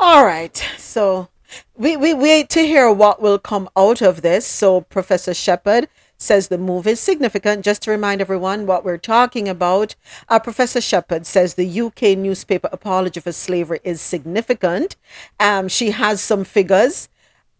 All 0.00 0.24
right. 0.24 0.56
So 0.78 1.28
we, 1.76 1.96
we 1.96 2.14
wait 2.14 2.48
to 2.50 2.60
hear 2.60 2.90
what 2.90 3.20
will 3.20 3.38
come 3.38 3.68
out 3.76 4.00
of 4.00 4.22
this. 4.22 4.46
So 4.46 4.80
Professor 4.80 5.34
Shepherd 5.34 5.88
says 6.18 6.48
the 6.48 6.58
move 6.58 6.86
is 6.86 7.00
significant. 7.00 7.64
Just 7.64 7.82
to 7.82 7.90
remind 7.90 8.20
everyone 8.20 8.66
what 8.66 8.84
we're 8.84 8.98
talking 8.98 9.48
about, 9.48 9.94
uh, 10.28 10.38
Professor 10.38 10.80
Shepherd 10.80 11.26
says 11.26 11.54
the 11.54 11.80
UK 11.80 12.18
newspaper 12.18 12.68
apology 12.72 13.20
for 13.20 13.32
slavery 13.32 13.80
is 13.84 14.00
significant. 14.00 14.96
Um, 15.40 15.68
she 15.68 15.92
has 15.92 16.20
some 16.20 16.44
figures. 16.44 17.08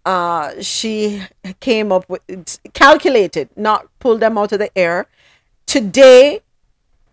Uh, 0.04 0.60
she 0.60 1.22
came 1.60 1.92
up 1.92 2.08
with 2.08 2.58
calculated, 2.72 3.48
not 3.56 3.86
pulled 3.98 4.20
them 4.20 4.36
out 4.36 4.52
of 4.52 4.58
the 4.58 4.76
air. 4.76 5.06
Today, 5.66 6.40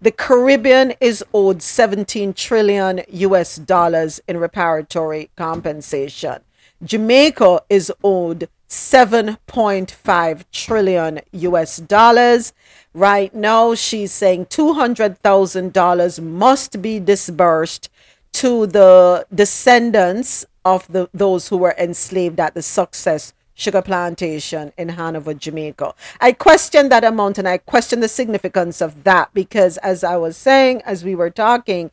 the 0.02 0.12
Caribbean 0.12 0.94
is 1.00 1.24
owed 1.34 1.62
17 1.62 2.34
trillion 2.34 3.02
US 3.10 3.58
dollars 3.58 4.20
in 4.28 4.38
reparatory 4.38 5.30
compensation. 5.36 6.42
Jamaica 6.84 7.62
is 7.70 7.92
owed 8.04 8.50
7.5 8.70 10.44
trillion 10.52 11.22
US 11.32 11.78
dollars. 11.78 12.54
Right 12.94 13.34
now, 13.34 13.76
she's 13.76 14.12
saying 14.12 14.48
$200,000 14.48 16.24
must 16.24 16.82
be 16.82 17.00
disbursed 17.00 17.90
to 18.34 18.68
the 18.68 19.26
descendants 19.34 20.46
of 20.66 20.88
the 20.92 21.10
those 21.14 21.48
who 21.48 21.58
were 21.58 21.76
enslaved 21.78 22.40
at 22.40 22.54
the 22.54 22.62
Success 22.62 23.34
Sugar 23.54 23.82
Plantation 23.82 24.74
in 24.78 24.90
Hanover, 24.90 25.34
Jamaica. 25.34 25.94
I 26.20 26.34
question 26.34 26.90
that 26.90 27.06
amount 27.06 27.38
and 27.38 27.48
I 27.48 27.58
question 27.58 28.02
the 28.02 28.10
significance 28.10 28.82
of 28.82 29.06
that 29.06 29.34
because, 29.34 29.78
as 29.78 30.04
I 30.04 30.18
was 30.18 30.36
saying, 30.36 30.82
as 30.82 31.06
we 31.06 31.16
were 31.16 31.30
talking, 31.30 31.92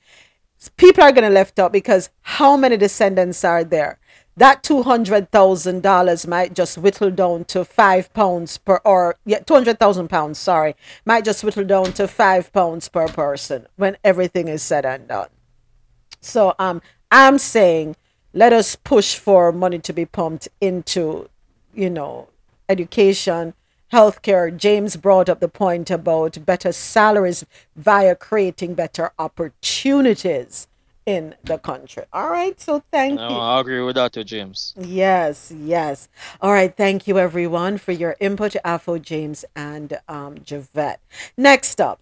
people 0.76 1.04
are 1.04 1.12
going 1.12 1.28
to 1.28 1.30
left 1.30 1.58
out 1.58 1.72
because 1.72 2.10
how 2.22 2.56
many 2.56 2.76
descendants 2.76 3.44
are 3.44 3.62
there? 3.62 3.98
That 4.36 4.62
two 4.62 4.82
hundred 4.82 5.30
thousand 5.30 5.82
dollars 5.82 6.26
might 6.26 6.54
just 6.54 6.78
whittle 6.78 7.10
down 7.10 7.44
to 7.46 7.64
five 7.64 8.12
pounds 8.14 8.56
per, 8.56 8.80
or 8.84 9.16
yeah, 9.26 9.40
two 9.40 9.54
hundred 9.54 9.78
thousand 9.78 10.08
pounds. 10.08 10.38
Sorry, 10.38 10.74
might 11.04 11.24
just 11.24 11.44
whittle 11.44 11.64
down 11.64 11.92
to 11.94 12.08
five 12.08 12.50
pounds 12.52 12.88
per 12.88 13.08
person 13.08 13.66
when 13.76 13.98
everything 14.02 14.48
is 14.48 14.62
said 14.62 14.86
and 14.86 15.06
done. 15.06 15.28
So 16.20 16.54
um, 16.58 16.80
I'm 17.10 17.36
saying 17.36 17.96
let 18.32 18.52
us 18.54 18.76
push 18.76 19.16
for 19.16 19.52
money 19.52 19.78
to 19.80 19.92
be 19.92 20.06
pumped 20.06 20.48
into, 20.60 21.28
you 21.74 21.90
know, 21.90 22.28
education, 22.68 23.52
healthcare. 23.92 24.56
James 24.56 24.96
brought 24.96 25.28
up 25.28 25.40
the 25.40 25.48
point 25.48 25.90
about 25.90 26.44
better 26.46 26.72
salaries 26.72 27.44
via 27.76 28.14
creating 28.14 28.72
better 28.72 29.12
opportunities 29.18 30.66
in 31.06 31.34
the 31.44 31.58
country. 31.58 32.04
All 32.12 32.30
right, 32.30 32.60
so 32.60 32.82
thank 32.92 33.18
No, 33.18 33.28
you. 33.28 33.36
I 33.36 33.60
agree 33.60 33.82
with 33.82 33.96
that 33.96 34.12
too, 34.12 34.24
James. 34.24 34.74
Yes, 34.78 35.52
yes. 35.56 36.08
All 36.40 36.52
right. 36.52 36.74
Thank 36.76 37.06
you, 37.08 37.18
everyone, 37.18 37.78
for 37.78 37.92
your 37.92 38.16
input, 38.20 38.56
Afo, 38.64 38.98
James, 38.98 39.44
and 39.56 39.98
um, 40.08 40.38
Javette. 40.44 41.00
Next 41.36 41.80
up, 41.80 42.00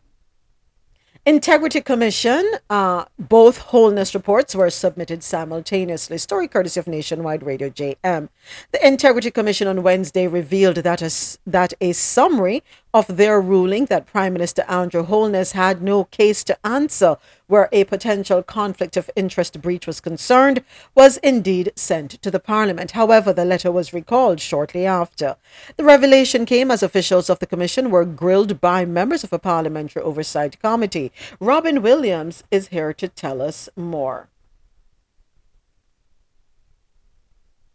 Integrity 1.26 1.80
Commission. 1.80 2.50
Uh, 2.70 3.04
both 3.18 3.58
Holness 3.58 4.14
reports 4.14 4.54
were 4.54 4.70
submitted 4.70 5.22
simultaneously. 5.22 6.18
Story 6.18 6.48
courtesy 6.48 6.80
of 6.80 6.88
Nationwide 6.88 7.44
Radio 7.44 7.70
JM. 7.70 8.28
The 8.72 8.86
Integrity 8.86 9.30
Commission 9.30 9.68
on 9.68 9.82
Wednesday 9.82 10.26
revealed 10.26 10.76
that 10.78 11.02
a, 11.02 11.04
that 11.46 11.74
a 11.80 11.92
summary 11.92 12.62
of 12.92 13.16
their 13.16 13.40
ruling 13.40 13.86
that 13.86 14.06
Prime 14.06 14.32
Minister 14.32 14.64
Andrew 14.68 15.02
Holness 15.02 15.52
had 15.52 15.82
no 15.82 16.04
case 16.04 16.42
to 16.44 16.58
answer 16.66 17.16
where 17.46 17.68
a 17.72 17.84
potential 17.84 18.42
conflict 18.42 18.96
of 18.96 19.10
interest 19.14 19.60
breach 19.60 19.86
was 19.86 20.00
concerned 20.00 20.64
was 20.94 21.16
indeed 21.18 21.72
sent 21.76 22.10
to 22.22 22.30
the 22.30 22.40
Parliament. 22.40 22.92
However, 22.92 23.32
the 23.32 23.44
letter 23.44 23.70
was 23.70 23.92
recalled 23.92 24.40
shortly 24.40 24.86
after. 24.86 25.36
The 25.76 25.84
revelation 25.84 26.46
came 26.46 26.70
as 26.70 26.82
officials 26.82 27.30
of 27.30 27.38
the 27.38 27.46
Commission 27.46 27.90
were 27.90 28.04
grilled 28.04 28.60
by 28.60 28.84
members 28.84 29.24
of 29.24 29.32
a 29.32 29.38
parliamentary 29.38 30.02
oversight 30.02 30.60
committee. 30.60 31.12
Robian 31.40 31.82
Williams 31.82 32.44
is 32.50 32.68
here 32.68 32.92
to 32.94 33.08
tell 33.08 33.40
us 33.40 33.68
more. 33.76 34.28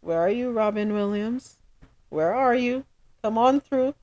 Where 0.00 0.20
are 0.20 0.30
you, 0.30 0.52
Robian 0.52 0.92
Williams? 0.92 1.56
Where 2.10 2.32
are 2.32 2.54
you? 2.54 2.84
Come 3.22 3.36
on 3.36 3.60
through. 3.60 3.94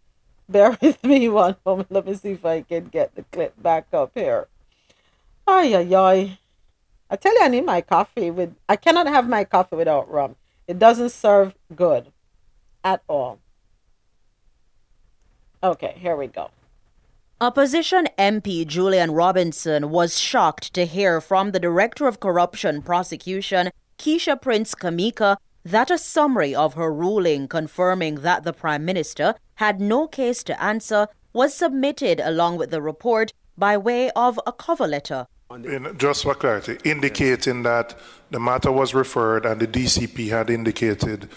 Bear 0.49 0.77
with 0.81 1.03
me 1.03 1.29
one 1.29 1.55
moment. 1.65 1.91
Let 1.91 2.05
me 2.05 2.15
see 2.15 2.31
if 2.31 2.45
I 2.45 2.61
can 2.61 2.85
get 2.85 3.15
the 3.15 3.23
clip 3.23 3.61
back 3.61 3.87
up 3.93 4.11
here. 4.13 4.47
Ay, 5.47 5.75
ay, 5.75 5.95
ay. 5.95 6.39
I 7.09 7.15
tell 7.15 7.33
you, 7.33 7.41
I 7.41 7.47
need 7.47 7.65
my 7.65 7.81
coffee 7.81 8.31
with. 8.31 8.55
I 8.67 8.75
cannot 8.75 9.07
have 9.07 9.27
my 9.27 9.43
coffee 9.43 9.75
without 9.75 10.09
rum. 10.09 10.35
It 10.67 10.79
doesn't 10.79 11.09
serve 11.09 11.53
good 11.75 12.11
at 12.83 13.03
all. 13.07 13.39
Okay, 15.61 15.95
here 15.97 16.15
we 16.15 16.27
go. 16.27 16.49
Opposition 17.39 18.07
MP 18.17 18.65
Julian 18.65 19.11
Robinson 19.11 19.89
was 19.89 20.17
shocked 20.17 20.73
to 20.73 20.85
hear 20.85 21.19
from 21.19 21.51
the 21.51 21.59
Director 21.59 22.07
of 22.07 22.19
Corruption 22.19 22.81
Prosecution, 22.81 23.69
Keisha 23.97 24.41
Prince 24.41 24.75
Kameka, 24.75 25.37
that 25.65 25.89
a 25.89 25.97
summary 25.97 26.53
of 26.53 26.73
her 26.73 26.93
ruling 26.93 27.47
confirming 27.47 28.15
that 28.15 28.43
the 28.43 28.53
Prime 28.53 28.85
Minister 28.85 29.35
had 29.55 29.79
no 29.79 30.07
case 30.07 30.43
to 30.43 30.61
answer 30.61 31.07
was 31.31 31.53
submitted 31.53 32.19
along 32.19 32.57
with 32.57 32.69
the 32.69 32.81
report 32.81 33.33
by 33.57 33.77
way 33.77 34.09
of 34.11 34.39
a 34.45 34.51
cover 34.51 34.87
letter. 34.87 35.27
In, 35.51 35.95
just 35.97 36.23
for 36.23 36.33
clarity, 36.33 36.77
indicating 36.83 37.63
that 37.63 37.95
the 38.31 38.39
matter 38.39 38.71
was 38.71 38.93
referred 38.93 39.45
and 39.45 39.61
the 39.61 39.67
DCP 39.67 40.29
had 40.29 40.49
indicated 40.49 41.29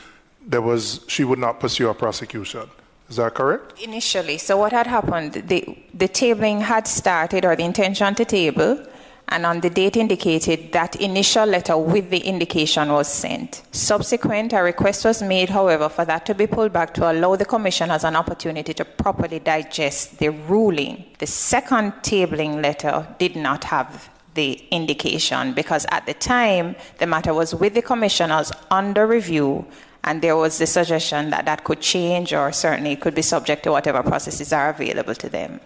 there 0.47 0.63
was 0.63 1.05
she 1.07 1.25
would 1.25 1.39
not 1.39 1.61
pursue 1.61 1.89
a 1.89 1.95
prosecution. 1.95 2.69
Is 3.09 3.17
that 3.17 3.35
correct? 3.35 3.81
Initially, 3.81 4.39
so 4.39 4.57
what 4.57 4.73
had 4.73 4.87
happened, 4.87 5.35
the, 5.35 5.79
the 5.95 6.09
tabling 6.09 6.61
had 6.61 6.89
started, 6.89 7.45
or 7.45 7.55
the 7.55 7.63
intention 7.63 8.15
to 8.17 8.25
table, 8.25 8.85
and 9.29 9.45
on 9.45 9.61
the 9.61 9.71
date 9.71 9.97
indicated, 9.97 10.73
that 10.73 10.97
initial 10.97 11.47
letter 11.47 11.77
with 11.77 12.11
the 12.11 12.19
indication 12.19 12.93
was 12.93 13.09
sent. 13.09 13.63
Subsequent, 13.73 14.53
a 14.53 14.63
request 14.63 15.05
was 15.05 15.21
made, 15.21 15.51
however, 15.51 15.89
for 15.89 16.05
that 16.05 16.25
to 16.27 16.35
be 16.35 16.47
pulled 16.47 16.73
back 16.73 16.95
to 16.95 17.11
allow 17.11 17.35
the 17.35 17.45
Commission 17.45 17.91
as 17.91 18.05
an 18.05 18.15
opportunity 18.15 18.73
to 18.75 18.85
properly 18.85 19.41
digest 19.41 20.19
the 20.19 20.29
ruling. 20.29 21.05
The 21.19 21.27
second 21.27 21.93
tabling 22.03 22.63
letter 22.63 23.07
did 23.19 23.35
not 23.35 23.65
have 23.65 24.09
the 24.35 24.63
indication 24.71 25.55
because 25.55 25.87
at 25.91 26.07
the 26.07 26.15
time 26.15 26.77
the 26.99 27.07
matter 27.07 27.35
was 27.35 27.55
with 27.55 27.75
the 27.75 27.83
commissioners 27.83 28.53
under 28.71 29.07
review 29.07 29.67
and 30.05 30.23
there 30.23 30.37
was 30.37 30.59
the 30.59 30.67
suggestion 30.67 31.31
that 31.31 31.47
that 31.47 31.65
could 31.65 31.81
change 31.81 32.33
or 32.33 32.53
certainly 32.53 32.95
could 32.95 33.15
be 33.15 33.23
subject 33.23 33.65
to 33.65 33.73
whatever 33.73 34.03
processes 34.03 34.53
are 34.53 34.71
available 34.71 35.15
to 35.15 35.29
them. 35.29 35.61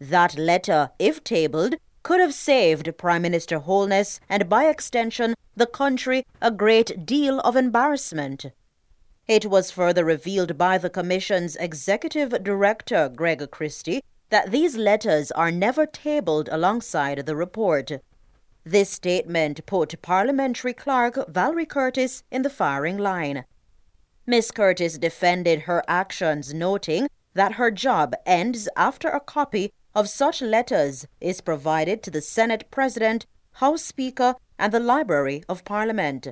That 0.00 0.38
letter, 0.38 0.90
if 0.98 1.22
tabled, 1.24 1.74
could 2.06 2.20
have 2.20 2.32
saved 2.32 2.96
Prime 2.96 3.22
Minister 3.22 3.58
Holness 3.58 4.20
and 4.28 4.48
by 4.48 4.66
extension 4.66 5.34
the 5.56 5.66
country 5.66 6.24
a 6.40 6.52
great 6.52 7.04
deal 7.04 7.40
of 7.40 7.56
embarrassment. 7.56 8.46
It 9.26 9.46
was 9.46 9.72
further 9.72 10.04
revealed 10.04 10.56
by 10.56 10.78
the 10.78 10.88
Commission's 10.88 11.56
Executive 11.56 12.44
Director, 12.44 13.10
Greg 13.12 13.50
Christie, 13.50 14.04
that 14.30 14.52
these 14.52 14.76
letters 14.76 15.32
are 15.32 15.50
never 15.50 15.84
tabled 15.84 16.48
alongside 16.52 17.26
the 17.26 17.34
report. 17.34 17.90
This 18.62 18.88
statement 18.88 19.66
put 19.66 20.00
Parliamentary 20.00 20.74
Clerk 20.74 21.16
Valrie 21.28 21.68
Curtis 21.68 22.22
in 22.30 22.42
the 22.42 22.50
firing 22.50 22.98
line. 22.98 23.44
Miss 24.28 24.52
Curtis 24.52 24.96
defended 24.96 25.62
her 25.62 25.82
actions, 25.88 26.54
noting 26.54 27.08
that 27.34 27.54
her 27.54 27.72
job 27.72 28.14
ends 28.24 28.68
after 28.76 29.08
a 29.08 29.18
copy 29.18 29.72
of 29.96 30.10
such 30.10 30.42
letters 30.42 31.06
is 31.22 31.40
provided 31.40 32.02
to 32.02 32.10
the 32.10 32.20
Senate 32.20 32.70
President, 32.70 33.24
House 33.52 33.82
Speaker, 33.82 34.34
and 34.58 34.70
the 34.70 34.78
Library 34.78 35.42
of 35.48 35.64
Parliament. 35.64 36.28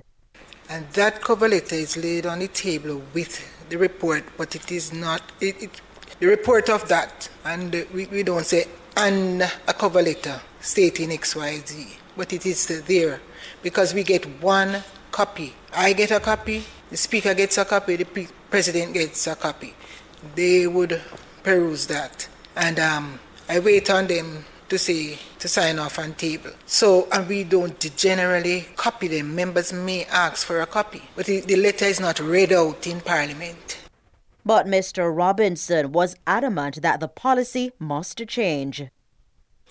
And 0.68 0.86
that 0.90 1.22
cover 1.22 1.48
letter 1.48 1.74
is 1.74 1.96
laid 1.96 2.26
on 2.26 2.40
the 2.40 2.48
table 2.48 3.02
with 3.14 3.40
the 3.70 3.78
report, 3.78 4.22
but 4.36 4.54
it 4.54 4.70
is 4.70 4.92
not 4.92 5.22
it, 5.40 5.62
it, 5.62 5.80
the 6.20 6.26
report 6.26 6.68
of 6.68 6.86
that, 6.88 7.30
and 7.46 7.86
we, 7.94 8.04
we 8.06 8.22
don't 8.22 8.44
say 8.44 8.66
and 8.98 9.42
a 9.42 9.72
cover 9.72 10.02
letter 10.02 10.40
stating 10.60 11.10
X, 11.10 11.34
Y, 11.34 11.62
Z, 11.66 11.86
but 12.18 12.34
it 12.34 12.44
is 12.44 12.66
there 12.86 13.20
because 13.62 13.94
we 13.94 14.02
get 14.02 14.24
one 14.42 14.84
copy. 15.10 15.54
I 15.72 15.94
get 15.94 16.10
a 16.10 16.20
copy, 16.20 16.64
the 16.90 16.98
Speaker 16.98 17.32
gets 17.32 17.56
a 17.56 17.64
copy, 17.64 17.96
the 17.96 18.28
President 18.50 18.92
gets 18.92 19.26
a 19.26 19.34
copy. 19.34 19.74
They 20.34 20.66
would 20.66 21.00
peruse 21.42 21.86
that, 21.86 22.28
and 22.56 22.78
um, 22.78 23.18
I 23.48 23.58
wait 23.58 23.90
on 23.90 24.06
them 24.06 24.44
to 24.68 24.78
say 24.78 25.18
to 25.38 25.48
sign 25.48 25.78
off 25.78 25.98
on 25.98 26.14
table. 26.14 26.50
So, 26.66 27.06
and 27.12 27.28
we 27.28 27.44
don't 27.44 27.78
generally 27.96 28.66
copy 28.76 29.08
them. 29.08 29.34
Members 29.34 29.72
may 29.72 30.06
ask 30.06 30.46
for 30.46 30.60
a 30.60 30.66
copy, 30.66 31.02
but 31.14 31.26
the, 31.26 31.40
the 31.40 31.56
letter 31.56 31.84
is 31.84 32.00
not 32.00 32.18
read 32.20 32.52
out 32.52 32.86
in 32.86 33.00
Parliament. 33.00 33.78
But 34.46 34.66
Mr. 34.66 35.14
Robinson 35.14 35.92
was 35.92 36.16
adamant 36.26 36.82
that 36.82 37.00
the 37.00 37.08
policy 37.08 37.72
must 37.78 38.26
change 38.26 38.84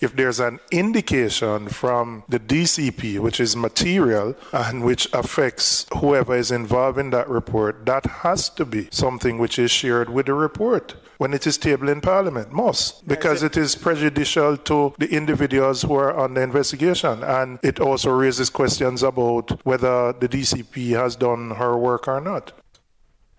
if 0.04 0.14
there's 0.14 0.38
an 0.38 0.60
indication 0.70 1.68
from 1.68 2.22
the 2.28 2.38
DCP, 2.38 3.18
which 3.18 3.40
is 3.40 3.56
material 3.56 4.36
and 4.52 4.84
which 4.84 5.08
affects 5.12 5.86
whoever 5.98 6.36
is 6.36 6.50
involved 6.50 6.98
in 6.98 7.10
that 7.10 7.28
report, 7.28 7.86
that 7.86 8.06
has 8.06 8.48
to 8.50 8.64
be 8.64 8.86
something 8.90 9.38
which 9.38 9.58
is 9.58 9.70
shared 9.70 10.10
with 10.10 10.26
the 10.26 10.34
report 10.34 10.94
when 11.18 11.32
it 11.32 11.46
is 11.46 11.56
tabled 11.56 11.88
in 11.88 12.00
Parliament. 12.00 12.52
Must, 12.52 13.06
because 13.08 13.42
it 13.42 13.56
is 13.56 13.74
prejudicial 13.74 14.56
to 14.58 14.94
the 14.98 15.10
individuals 15.10 15.82
who 15.82 15.94
are 15.94 16.14
on 16.14 16.34
the 16.34 16.42
investigation. 16.42 17.22
And 17.24 17.58
it 17.62 17.80
also 17.80 18.10
raises 18.10 18.50
questions 18.50 19.02
about 19.02 19.64
whether 19.64 20.12
the 20.12 20.28
DCP 20.28 20.90
has 20.90 21.16
done 21.16 21.52
her 21.52 21.76
work 21.76 22.06
or 22.06 22.20
not. 22.20 22.52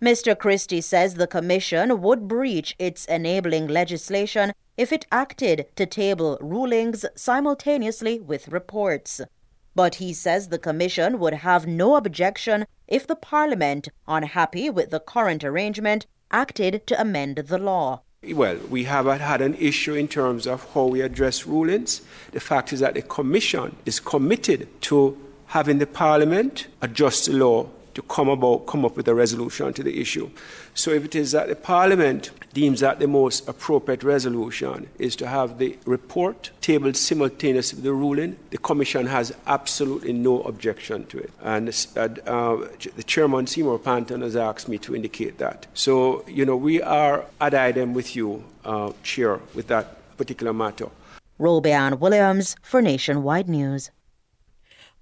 Mr. 0.01 0.37
Christie 0.37 0.81
says 0.81 1.15
the 1.15 1.27
Commission 1.27 2.01
would 2.01 2.27
breach 2.27 2.75
its 2.77 3.05
enabling 3.05 3.67
legislation 3.67 4.53
if 4.77 4.91
it 4.91 5.05
acted 5.11 5.67
to 5.75 5.85
table 5.85 6.37
rulings 6.41 7.05
simultaneously 7.15 8.19
with 8.19 8.47
reports. 8.49 9.21
But 9.73 9.95
he 9.95 10.13
says 10.13 10.47
the 10.47 10.57
Commission 10.57 11.19
would 11.19 11.33
have 11.33 11.67
no 11.67 11.95
objection 11.95 12.65
if 12.87 13.05
the 13.05 13.15
Parliament, 13.15 13.89
unhappy 14.07 14.69
with 14.69 14.89
the 14.89 14.99
current 14.99 15.43
arrangement, 15.43 16.05
acted 16.31 16.87
to 16.87 16.99
amend 16.99 17.37
the 17.37 17.57
law. 17.57 18.01
Well, 18.33 18.57
we 18.69 18.85
have 18.85 19.05
had 19.05 19.41
an 19.41 19.55
issue 19.55 19.93
in 19.93 20.07
terms 20.07 20.47
of 20.47 20.73
how 20.73 20.85
we 20.85 21.01
address 21.01 21.45
rulings. 21.45 22.01
The 22.31 22.39
fact 22.39 22.73
is 22.73 22.79
that 22.79 22.95
the 22.95 23.01
Commission 23.03 23.75
is 23.85 23.99
committed 23.99 24.67
to 24.83 25.17
having 25.47 25.77
the 25.77 25.87
Parliament 25.87 26.67
adjust 26.81 27.27
the 27.27 27.33
law 27.33 27.69
to 27.93 28.01
come 28.03 28.29
about, 28.29 28.65
come 28.65 28.83
up 28.83 28.97
with 28.97 29.07
a 29.07 29.15
resolution 29.15 29.73
to 29.73 29.83
the 29.83 30.01
issue. 30.01 30.29
So 30.77 30.91
if 30.91 31.05
it 31.05 31.15
is 31.15 31.31
that 31.31 31.47
the 31.47 31.55
Parliament 31.55 32.31
deems 32.53 32.81
that 32.81 32.99
the 32.99 33.07
most 33.07 33.47
appropriate 33.47 34.03
resolution 34.03 34.89
is 34.99 35.15
to 35.15 35.27
have 35.27 35.57
the 35.57 35.77
report 35.85 36.51
tabled 36.59 36.97
simultaneously 36.97 37.77
with 37.77 37.85
the 37.85 37.93
ruling, 37.93 38.35
the 38.49 38.57
Commission 38.57 39.07
has 39.07 39.33
absolutely 39.47 40.11
no 40.11 40.41
objection 40.41 41.05
to 41.07 41.17
it. 41.19 41.31
And 41.41 41.69
uh, 41.95 42.01
uh, 42.01 42.67
the 42.97 43.03
Chairman 43.03 43.47
Seymour 43.47 43.79
Panton 43.79 44.21
has 44.21 44.35
asked 44.35 44.67
me 44.67 44.77
to 44.79 44.93
indicate 44.93 45.37
that. 45.37 45.65
So, 45.73 46.25
you 46.27 46.45
know, 46.45 46.57
we 46.57 46.81
are 46.81 47.25
ad 47.39 47.53
idem 47.53 47.93
with 47.93 48.13
you, 48.17 48.43
uh, 48.65 48.91
Chair, 49.01 49.39
with 49.53 49.67
that 49.67 50.17
particular 50.17 50.51
matter. 50.53 50.89
Robian 51.39 51.99
Williams 51.99 52.57
for 52.61 52.81
Nationwide 52.81 53.47
News. 53.47 53.91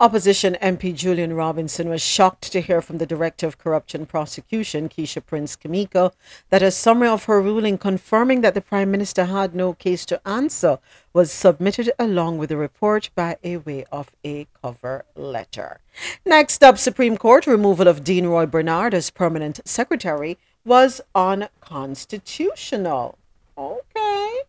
Opposition 0.03 0.57
MP 0.61 0.93
Julian 0.93 1.33
Robinson 1.33 1.87
was 1.87 2.01
shocked 2.01 2.51
to 2.51 2.59
hear 2.59 2.81
from 2.81 2.97
the 2.97 3.05
Director 3.05 3.47
of 3.47 3.57
Corruption 3.57 4.05
Prosecution, 4.05 4.89
Keisha 4.89 5.25
Prince 5.25 5.55
Kameka, 5.55 6.11
that 6.49 6.61
a 6.61 6.71
summary 6.71 7.07
of 7.07 7.23
her 7.23 7.41
ruling 7.41 7.77
confirming 7.77 8.41
that 8.41 8.53
the 8.53 8.59
Prime 8.59 8.91
Minister 8.91 9.23
had 9.23 9.55
no 9.55 9.71
case 9.71 10.05
to 10.07 10.19
answer 10.27 10.79
was 11.13 11.31
submitted 11.31 11.89
along 11.97 12.37
with 12.37 12.49
the 12.49 12.57
report 12.57 13.11
by 13.15 13.37
a 13.45 13.55
way 13.55 13.85
of 13.93 14.11
a 14.25 14.45
cover 14.61 15.05
letter. 15.15 15.79
Next 16.25 16.61
up, 16.61 16.77
Supreme 16.77 17.15
Court 17.15 17.47
removal 17.47 17.87
of 17.87 18.03
Dean 18.03 18.27
Roy 18.27 18.45
Bernard 18.45 18.93
as 18.93 19.09
permanent 19.09 19.61
secretary 19.63 20.37
was 20.65 20.99
unconstitutional. 21.15 23.17
Okay. 23.57 24.41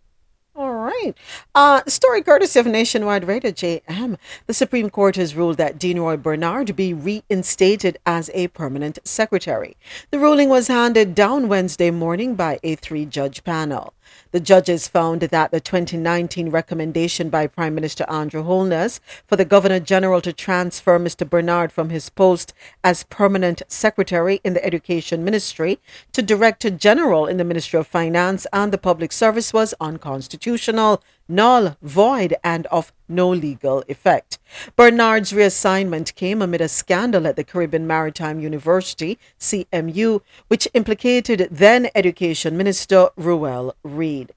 All 0.56 0.73
right. 0.84 1.14
Uh, 1.54 1.82
story 1.86 2.22
courtesy 2.22 2.58
of 2.58 2.66
Nationwide 2.66 3.26
Radio 3.26 3.50
JM. 3.50 4.16
The 4.46 4.54
Supreme 4.54 4.90
Court 4.90 5.16
has 5.16 5.34
ruled 5.34 5.56
that 5.56 5.78
Dean 5.78 5.98
Roy 5.98 6.16
Bernard 6.16 6.76
be 6.76 6.92
reinstated 6.92 7.98
as 8.04 8.30
a 8.34 8.48
permanent 8.48 8.98
secretary. 9.04 9.76
The 10.10 10.18
ruling 10.18 10.48
was 10.48 10.68
handed 10.68 11.14
down 11.14 11.48
Wednesday 11.48 11.90
morning 11.90 12.34
by 12.34 12.58
a 12.62 12.74
three 12.76 13.06
judge 13.06 13.44
panel. 13.44 13.94
The 14.32 14.40
judges 14.40 14.88
found 14.88 15.22
that 15.22 15.50
the 15.50 15.60
2019 15.60 16.50
recommendation 16.50 17.30
by 17.30 17.46
Prime 17.46 17.74
Minister 17.74 18.04
Andrew 18.08 18.42
Holness 18.42 19.00
for 19.26 19.36
the 19.36 19.44
Governor 19.44 19.80
General 19.80 20.20
to 20.20 20.32
transfer 20.32 20.98
Mr. 20.98 21.28
Bernard 21.28 21.72
from 21.72 21.90
his 21.90 22.10
post 22.10 22.52
as 22.82 23.04
permanent 23.04 23.62
secretary 23.68 24.40
in 24.44 24.54
the 24.54 24.64
Education 24.64 25.24
Ministry 25.24 25.78
to 26.12 26.20
Director 26.20 26.70
General 26.70 27.26
in 27.26 27.36
the 27.36 27.44
Ministry 27.44 27.78
of 27.78 27.86
Finance 27.86 28.46
and 28.52 28.72
the 28.72 28.78
Public 28.78 29.12
Service 29.12 29.52
was 29.52 29.74
unconstitutional 29.80 30.73
null, 30.74 31.76
void, 31.82 32.34
and 32.42 32.66
of 32.66 32.92
no 33.08 33.30
legal 33.30 33.84
effect. 33.88 34.38
Bernard's 34.76 35.32
reassignment 35.32 36.14
came 36.14 36.42
amid 36.42 36.60
a 36.60 36.68
scandal 36.68 37.26
at 37.26 37.36
the 37.36 37.44
Caribbean 37.44 37.86
Maritime 37.86 38.40
University, 38.40 39.18
CMU, 39.38 40.20
which 40.48 40.68
implicated 40.74 41.48
then 41.50 41.88
Education 41.94 42.56
Minister 42.56 43.08
Ruel 43.16 43.74
Reid. 43.82 44.32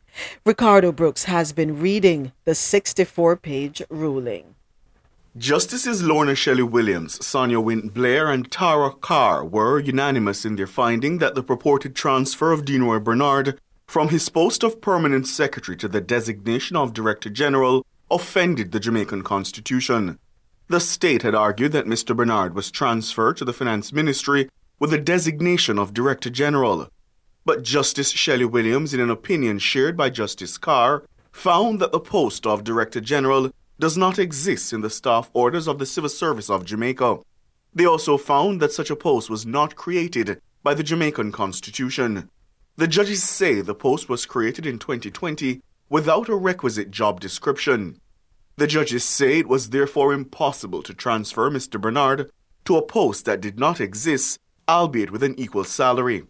Ricardo 0.46 0.92
Brooks 0.92 1.26
has 1.26 1.54
been 1.54 1.80
reading 1.80 2.32
the 2.46 2.56
64 2.56 3.38
page 3.38 3.82
ruling. 3.90 4.56
Justices 5.38 6.02
Lorna 6.02 6.34
Shelly 6.34 6.64
Williams, 6.64 7.24
Sonia 7.24 7.60
Wint 7.60 7.94
Blair, 7.94 8.32
and 8.32 8.50
Tara 8.50 8.92
Carr 8.92 9.46
were 9.46 9.80
unanimous 9.80 10.46
in 10.46 10.56
their 10.56 10.66
finding 10.66 11.20
that 11.20 11.36
the 11.36 11.44
purported 11.44 11.96
transfer 11.96 12.52
of 12.52 12.66
Dean 12.66 12.82
Roy 12.82 12.98
Bernard 12.98 13.60
from 13.88 14.10
his 14.10 14.28
post 14.28 14.64
of 14.64 14.82
permanent 14.82 15.26
secretary 15.26 15.78
to 15.78 15.88
the 15.88 16.02
designation 16.02 16.76
of 16.76 16.94
director 16.94 17.30
general 17.30 17.86
offended 18.12 18.72
the 18.72 18.80
Jamaican 18.80 19.24
constitution. 19.24 20.20
The 20.68 20.82
state 20.82 21.22
had 21.22 21.34
argued 21.34 21.72
that 21.72 21.86
Mr. 21.86 22.16
Bernard 22.16 22.54
was 22.54 22.70
transferred 22.70 23.38
to 23.38 23.46
the 23.46 23.54
finance 23.54 23.94
ministry 23.94 24.50
with 24.80 24.92
the 24.92 24.98
designation 24.98 25.80
of 25.80 25.94
director 25.94 26.30
general. 26.30 26.90
But 27.46 27.64
Justice 27.64 28.12
Shelly 28.12 28.44
Williams, 28.44 28.94
in 28.94 29.00
an 29.00 29.10
opinion 29.10 29.60
shared 29.60 29.96
by 29.96 30.10
Justice 30.10 30.58
Carr, 30.58 31.06
found 31.32 31.80
that 31.80 31.94
the 31.94 32.00
post 32.02 32.46
of 32.46 32.66
director 32.66 33.00
general 33.00 33.52
does 33.80 33.98
not 33.98 34.20
exist 34.20 34.74
in 34.74 34.82
the 34.82 34.90
staff 34.90 35.30
orders 35.34 35.68
of 35.68 35.80
the 35.80 35.86
Civil 35.86 36.10
Service 36.10 36.50
of 36.50 36.66
Jamaica. 36.66 37.20
They 37.74 37.86
also 37.86 38.18
found 38.18 38.62
that 38.62 38.74
such 38.74 38.90
a 38.90 38.96
post 38.96 39.30
was 39.30 39.46
not 39.46 39.76
created 39.76 40.42
by 40.62 40.74
the 40.74 40.84
Jamaican 40.84 41.32
Constitution. 41.32 42.30
The 42.78 42.88
judges 42.88 43.24
say 43.24 43.62
the 43.62 43.74
post 43.74 44.08
was 44.08 44.28
created 44.28 44.68
in 44.68 44.78
2020 44.78 45.64
without 45.90 46.30
a 46.30 46.36
requisite 46.36 46.92
job 46.92 47.20
description. 47.20 48.00
The 48.58 48.68
judges 48.68 49.04
say 49.04 49.40
it 49.40 49.48
was 49.48 49.72
therefore 49.72 50.14
impossible 50.14 50.84
to 50.84 50.94
transfer 50.94 51.50
Mr. 51.50 51.82
Bernard 51.82 52.30
to 52.66 52.78
a 52.78 52.86
post 52.86 53.26
that 53.26 53.42
did 53.42 53.58
not 53.58 53.82
exist, 53.82 54.38
albeit 54.70 55.10
with 55.10 55.24
an 55.24 55.34
equal 55.40 55.64
salary. 55.64 56.28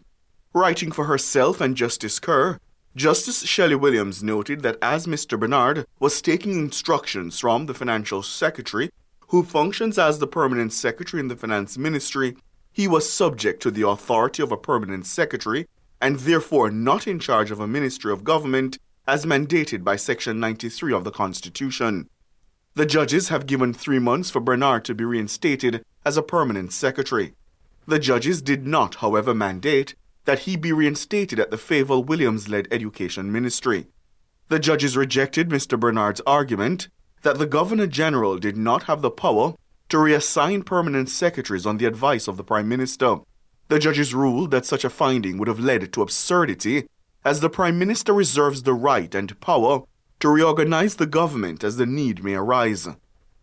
Writing 0.54 0.90
for 0.90 1.04
herself 1.04 1.60
and 1.60 1.76
Justice 1.76 2.18
Carr, 2.18 2.58
Justice 2.96 3.42
Shelly 3.42 3.74
Williams 3.74 4.22
noted 4.22 4.62
that 4.62 4.78
as 4.80 5.06
Mr. 5.06 5.38
Bernard 5.38 5.84
was 6.00 6.22
taking 6.22 6.52
instructions 6.52 7.40
from 7.40 7.66
the 7.66 7.74
financial 7.74 8.22
secretary, 8.22 8.88
who 9.28 9.42
functions 9.42 9.98
as 9.98 10.18
the 10.18 10.26
permanent 10.26 10.72
secretary 10.72 11.20
in 11.20 11.28
the 11.28 11.36
finance 11.36 11.76
ministry, 11.76 12.38
he 12.72 12.88
was 12.88 13.12
subject 13.12 13.60
to 13.62 13.70
the 13.70 13.86
authority 13.86 14.42
of 14.42 14.50
a 14.50 14.56
permanent 14.56 15.04
secretary 15.04 15.66
and 16.00 16.20
therefore 16.20 16.70
not 16.70 17.06
in 17.06 17.18
charge 17.18 17.50
of 17.50 17.60
a 17.60 17.66
ministry 17.66 18.12
of 18.12 18.24
government 18.24 18.78
as 19.06 19.24
mandated 19.24 19.82
by 19.82 19.96
Section 19.96 20.38
93 20.38 20.92
of 20.92 21.04
the 21.04 21.10
Constitution. 21.10 22.08
The 22.74 22.86
judges 22.86 23.28
have 23.28 23.46
given 23.46 23.72
three 23.72 23.98
months 23.98 24.30
for 24.30 24.40
Bernard 24.40 24.84
to 24.84 24.94
be 24.94 25.04
reinstated 25.04 25.84
as 26.04 26.16
a 26.16 26.22
permanent 26.22 26.72
secretary. 26.72 27.34
The 27.86 27.98
judges 27.98 28.42
did 28.42 28.66
not, 28.66 28.96
however, 28.96 29.34
mandate 29.34 29.94
that 30.26 30.40
he 30.40 30.56
be 30.56 30.72
reinstated 30.72 31.40
at 31.40 31.50
the 31.50 31.56
Fayval 31.56 32.04
Williams 32.04 32.48
led 32.48 32.68
Education 32.70 33.32
Ministry. 33.32 33.86
The 34.48 34.58
judges 34.58 34.96
rejected 34.96 35.48
Mr. 35.48 35.80
Bernard's 35.80 36.20
argument 36.26 36.88
that 37.22 37.38
the 37.38 37.46
Governor 37.46 37.86
General 37.86 38.38
did 38.38 38.56
not 38.56 38.84
have 38.84 39.02
the 39.02 39.10
power 39.10 39.54
to 39.88 39.96
reassign 39.96 40.64
permanent 40.64 41.08
secretaries 41.08 41.66
on 41.66 41.78
the 41.78 41.86
advice 41.86 42.28
of 42.28 42.36
the 42.36 42.44
Prime 42.44 42.68
Minister. 42.68 43.20
The 43.68 43.78
judges 43.78 44.14
ruled 44.14 44.50
that 44.50 44.64
such 44.64 44.84
a 44.84 44.90
finding 44.90 45.36
would 45.38 45.48
have 45.48 45.60
led 45.60 45.92
to 45.92 46.02
absurdity, 46.02 46.86
as 47.24 47.40
the 47.40 47.50
Prime 47.50 47.78
Minister 47.78 48.14
reserves 48.14 48.62
the 48.62 48.72
right 48.72 49.14
and 49.14 49.38
power 49.40 49.82
to 50.20 50.28
reorganize 50.28 50.96
the 50.96 51.06
government 51.06 51.62
as 51.62 51.76
the 51.76 51.86
need 51.86 52.24
may 52.24 52.34
arise. 52.34 52.88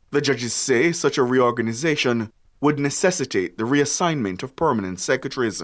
The 0.09 0.21
judges 0.21 0.53
say 0.53 0.91
such 0.91 1.17
a 1.17 1.23
reorganization 1.23 2.31
would 2.59 2.79
necessitate 2.79 3.57
the 3.57 3.65
reassignment 3.65 4.41
of 4.41 4.55
permanent 4.55 4.99
secretaries. 4.99 5.61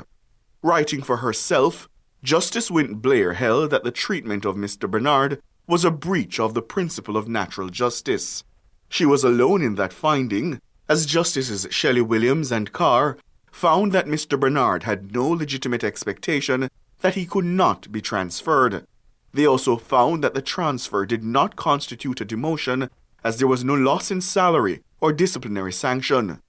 Writing 0.62 1.02
for 1.02 1.18
herself, 1.18 1.90
Justice 2.24 2.70
Wint 2.70 3.02
Blair 3.02 3.34
held 3.34 3.72
that 3.72 3.84
the 3.84 3.92
treatment 3.92 4.46
of 4.46 4.56
Mr. 4.56 4.90
Bernard 4.90 5.42
was 5.66 5.84
a 5.84 5.90
breach 5.90 6.40
of 6.40 6.54
the 6.54 6.62
principle 6.62 7.18
of 7.18 7.28
natural 7.28 7.70
justice. 7.70 8.44
She 8.90 9.06
was 9.06 9.24
alone 9.24 9.64
in 9.64 9.76
that 9.76 9.94
finding, 9.94 10.60
as 10.88 11.06
Justices 11.08 11.66
Shelly 11.72 12.02
Williams 12.02 12.52
and 12.52 12.72
Carr 12.72 13.18
found 13.52 13.92
that 13.92 14.08
Mr. 14.08 14.40
Bernard 14.40 14.84
had 14.84 15.14
no 15.14 15.28
legitimate 15.28 15.84
expectation 15.84 16.70
that 17.02 17.16
he 17.16 17.26
could 17.26 17.46
not 17.46 17.92
be 17.92 18.02
transferred. 18.02 18.86
They 19.34 19.46
also 19.46 19.78
found 19.78 20.24
that 20.24 20.34
the 20.34 20.42
transfer 20.42 21.06
did 21.06 21.24
not 21.24 21.56
constitute 21.56 22.22
a 22.22 22.26
demotion, 22.26 22.90
as 23.24 23.38
there 23.38 23.48
was 23.48 23.64
no 23.64 23.74
loss 23.74 24.10
in 24.12 24.22
salary 24.22 24.82
or 25.00 25.14
disciplinary 25.14 25.74
sanction. 25.74 26.42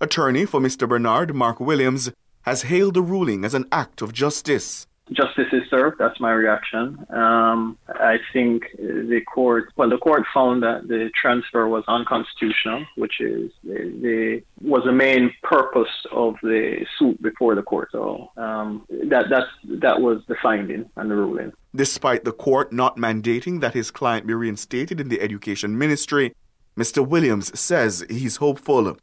Attorney 0.00 0.44
for 0.44 0.60
Mr. 0.60 0.88
Bernard, 0.88 1.34
Mark 1.34 1.60
Williams, 1.60 2.10
has 2.42 2.62
hailed 2.62 2.94
the 2.94 3.02
ruling 3.02 3.44
as 3.44 3.54
an 3.54 3.66
act 3.70 4.02
of 4.02 4.12
justice. 4.12 4.86
Justice 5.12 5.46
is 5.52 5.62
served. 5.70 5.98
That's 5.98 6.20
my 6.20 6.32
reaction. 6.32 7.06
Um, 7.10 7.78
I 7.88 8.18
think 8.32 8.64
the 8.76 9.20
court, 9.32 9.72
well, 9.76 9.88
the 9.88 9.98
court 9.98 10.24
found 10.32 10.62
that 10.62 10.88
the 10.88 11.10
transfer 11.20 11.66
was 11.66 11.84
unconstitutional, 11.88 12.84
which 12.96 13.20
is 13.20 13.50
the, 13.64 13.92
the 14.02 14.42
was 14.60 14.82
the 14.84 14.92
main 14.92 15.32
purpose 15.42 15.88
of 16.12 16.34
the 16.42 16.84
suit 16.98 17.20
before 17.22 17.54
the 17.54 17.62
court. 17.62 17.88
So 17.92 18.30
um, 18.36 18.86
that 18.88 19.26
that's 19.30 19.50
that 19.80 20.00
was 20.00 20.22
the 20.28 20.36
finding 20.42 20.88
and 20.96 21.10
the 21.10 21.14
ruling. 21.14 21.52
Despite 21.74 22.24
the 22.24 22.32
court 22.32 22.72
not 22.72 22.96
mandating 22.96 23.60
that 23.60 23.74
his 23.74 23.90
client 23.90 24.26
be 24.26 24.34
reinstated 24.34 25.00
in 25.00 25.08
the 25.08 25.20
education 25.20 25.78
ministry, 25.78 26.34
Mr. 26.76 27.06
Williams 27.06 27.58
says 27.58 28.04
he's 28.08 28.36
hopeful. 28.36 28.96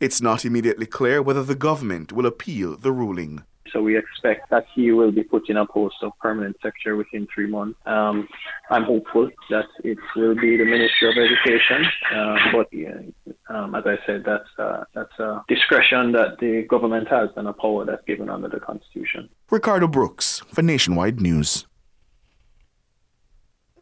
It's 0.00 0.20
not 0.20 0.44
immediately 0.44 0.86
clear 0.86 1.22
whether 1.22 1.44
the 1.44 1.54
government 1.54 2.12
will 2.12 2.26
appeal 2.26 2.76
the 2.76 2.90
ruling. 2.90 3.44
So 3.72 3.82
we 3.82 3.96
expect 3.96 4.50
that 4.50 4.66
he 4.74 4.92
will 4.92 5.12
be 5.12 5.22
put 5.22 5.48
in 5.48 5.56
a 5.56 5.66
post 5.66 5.96
of 6.02 6.12
permanent 6.20 6.56
secretary 6.62 6.96
within 6.96 7.26
three 7.32 7.46
months. 7.46 7.78
Um, 7.86 8.28
I'm 8.70 8.84
hopeful 8.84 9.30
that 9.50 9.66
it 9.82 9.98
will 10.16 10.34
be 10.34 10.56
the 10.56 10.64
Ministry 10.64 11.10
of 11.10 11.16
Education, 11.16 11.84
uh, 12.14 12.36
but 12.52 12.68
yeah, 12.72 13.00
um, 13.48 13.74
as 13.74 13.84
I 13.86 13.96
said, 14.06 14.24
that's 14.24 14.48
uh, 14.58 14.84
that's 14.94 15.18
a 15.18 15.42
discretion 15.48 16.12
that 16.12 16.38
the 16.38 16.62
government 16.68 17.08
has 17.08 17.30
and 17.36 17.48
a 17.48 17.52
power 17.52 17.84
that's 17.84 18.04
given 18.06 18.28
under 18.28 18.48
the 18.48 18.60
Constitution. 18.60 19.28
Ricardo 19.50 19.88
Brooks 19.88 20.40
for 20.48 20.62
Nationwide 20.62 21.20
News. 21.20 21.66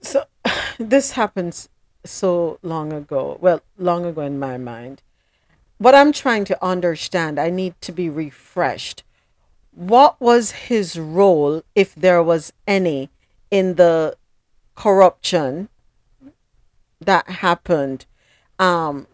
So 0.00 0.24
this 0.78 1.12
happens 1.12 1.68
so 2.04 2.58
long 2.62 2.92
ago. 2.92 3.38
Well, 3.40 3.60
long 3.78 4.04
ago 4.04 4.22
in 4.22 4.38
my 4.38 4.56
mind 4.56 5.02
what 5.80 5.94
I'm 5.94 6.12
trying 6.12 6.44
to 6.44 6.62
understand, 6.62 7.40
I 7.40 7.48
need 7.48 7.74
to 7.80 7.90
be 7.90 8.10
refreshed. 8.10 9.02
What 9.72 10.20
was 10.20 10.50
his 10.52 10.98
role, 10.98 11.62
if 11.74 11.94
there 11.94 12.22
was 12.22 12.52
any, 12.66 13.10
in 13.50 13.76
the 13.76 14.16
corruption 14.74 15.68
that 17.00 17.28
happened 17.28 18.06
um, 18.58 19.06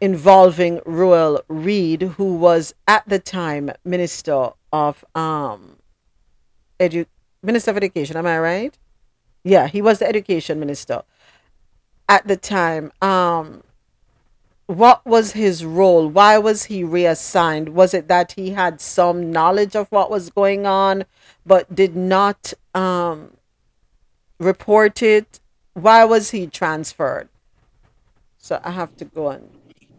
involving 0.00 0.80
Ruel 0.86 1.42
Reid, 1.48 2.02
who 2.02 2.36
was 2.36 2.74
at 2.86 3.08
the 3.08 3.18
time 3.18 3.70
Minister 3.84 4.50
of 4.72 5.04
um, 5.14 5.76
Edu- 6.78 7.06
Minister 7.42 7.72
of 7.72 7.76
Education? 7.76 8.16
Am 8.16 8.26
I 8.26 8.38
right? 8.38 8.78
Yeah, 9.42 9.66
he 9.66 9.82
was 9.82 9.98
the 9.98 10.08
Education 10.08 10.60
Minister 10.60 11.02
at 12.08 12.26
the 12.26 12.36
time. 12.36 12.92
Um, 13.02 13.63
what 14.66 15.04
was 15.04 15.32
his 15.32 15.64
role? 15.64 16.08
Why 16.08 16.38
was 16.38 16.64
he 16.64 16.84
reassigned? 16.84 17.70
Was 17.70 17.92
it 17.94 18.08
that 18.08 18.32
he 18.32 18.50
had 18.50 18.80
some 18.80 19.30
knowledge 19.30 19.76
of 19.76 19.88
what 19.88 20.10
was 20.10 20.30
going 20.30 20.66
on, 20.66 21.04
but 21.44 21.74
did 21.74 21.94
not 21.94 22.52
um, 22.74 23.32
report 24.38 25.02
it? 25.02 25.40
Why 25.74 26.04
was 26.04 26.30
he 26.30 26.46
transferred? 26.46 27.28
So 28.38 28.60
I 28.64 28.70
have 28.70 28.96
to 28.98 29.04
go 29.04 29.28
on. 29.28 29.48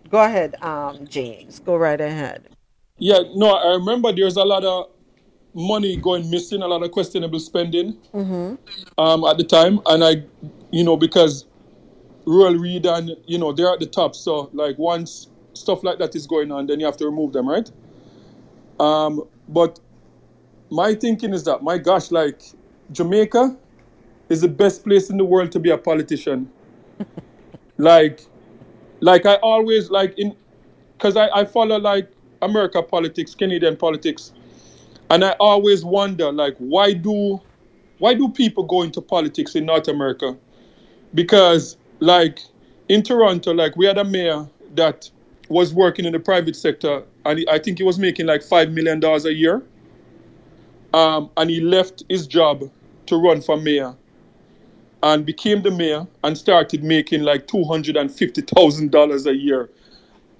Go 0.09 0.23
ahead, 0.23 0.55
um, 0.63 1.07
James. 1.07 1.59
Go 1.59 1.75
right 1.75 1.99
ahead. 1.99 2.49
Yeah, 2.97 3.19
no, 3.35 3.55
I 3.55 3.73
remember 3.73 4.11
there's 4.13 4.37
a 4.37 4.43
lot 4.45 4.63
of 4.63 4.89
money 5.53 5.97
going 5.97 6.29
missing, 6.29 6.61
a 6.61 6.67
lot 6.67 6.83
of 6.83 6.91
questionable 6.91 7.39
spending 7.39 7.97
Mm-hmm. 8.13 8.55
um, 8.99 9.23
at 9.25 9.37
the 9.37 9.43
time, 9.43 9.79
and 9.85 10.03
I, 10.03 10.23
you 10.71 10.83
know, 10.83 10.95
because 10.97 11.45
Ruel 12.25 12.55
Reid 12.55 12.85
and 12.85 13.11
you 13.25 13.37
know 13.37 13.51
they're 13.51 13.71
at 13.71 13.79
the 13.79 13.85
top. 13.85 14.15
So 14.15 14.49
like 14.53 14.77
once 14.77 15.27
stuff 15.53 15.83
like 15.83 15.99
that 15.99 16.15
is 16.15 16.27
going 16.27 16.51
on, 16.51 16.67
then 16.67 16.79
you 16.79 16.85
have 16.85 16.97
to 16.97 17.05
remove 17.05 17.33
them, 17.33 17.47
right? 17.47 17.69
Um, 18.79 19.23
but 19.47 19.79
my 20.69 20.93
thinking 20.93 21.33
is 21.33 21.43
that 21.45 21.63
my 21.63 21.77
gosh, 21.77 22.11
like 22.11 22.41
Jamaica 22.91 23.57
is 24.29 24.41
the 24.41 24.47
best 24.47 24.83
place 24.83 25.09
in 25.09 25.17
the 25.17 25.25
world 25.25 25.51
to 25.51 25.59
be 25.59 25.69
a 25.69 25.77
politician. 25.77 26.49
like, 27.77 28.21
like 28.99 29.25
I 29.25 29.35
always 29.35 29.89
like 29.89 30.17
in, 30.17 30.35
cause 30.99 31.15
I, 31.15 31.29
I 31.29 31.45
follow 31.45 31.77
like 31.77 32.11
America 32.41 32.81
politics, 32.81 33.35
Canadian 33.35 33.77
politics, 33.77 34.33
and 35.09 35.23
I 35.23 35.31
always 35.39 35.85
wonder 35.85 36.31
like 36.31 36.55
why 36.57 36.93
do, 36.93 37.39
why 37.99 38.13
do 38.13 38.29
people 38.29 38.63
go 38.63 38.81
into 38.81 39.01
politics 39.01 39.55
in 39.55 39.65
North 39.65 39.87
America? 39.87 40.35
Because 41.13 41.77
like 42.05 42.39
in 42.87 43.01
Toronto, 43.01 43.53
like 43.53 43.75
we 43.75 43.85
had 43.85 43.97
a 43.97 44.03
mayor 44.03 44.47
that 44.75 45.09
was 45.49 45.73
working 45.73 46.05
in 46.05 46.13
the 46.13 46.19
private 46.19 46.55
sector, 46.55 47.03
and 47.25 47.39
he, 47.39 47.49
I 47.49 47.59
think 47.59 47.79
he 47.79 47.83
was 47.83 47.97
making 47.97 48.27
like 48.27 48.43
five 48.43 48.71
million 48.71 48.99
dollars 48.99 49.25
a 49.25 49.33
year. 49.33 49.63
Um, 50.93 51.29
and 51.35 51.49
he 51.49 51.59
left 51.59 52.03
his 52.07 52.25
job 52.25 52.63
to 53.07 53.17
run 53.17 53.41
for 53.41 53.57
mayor, 53.57 53.95
and 55.03 55.25
became 55.25 55.61
the 55.61 55.71
mayor 55.71 56.07
and 56.23 56.37
started 56.37 56.83
making 56.83 57.23
like 57.23 57.47
two 57.47 57.63
hundred 57.63 57.97
and 57.97 58.09
fifty 58.11 58.41
thousand 58.41 58.91
dollars 58.91 59.25
a 59.25 59.35
year. 59.35 59.69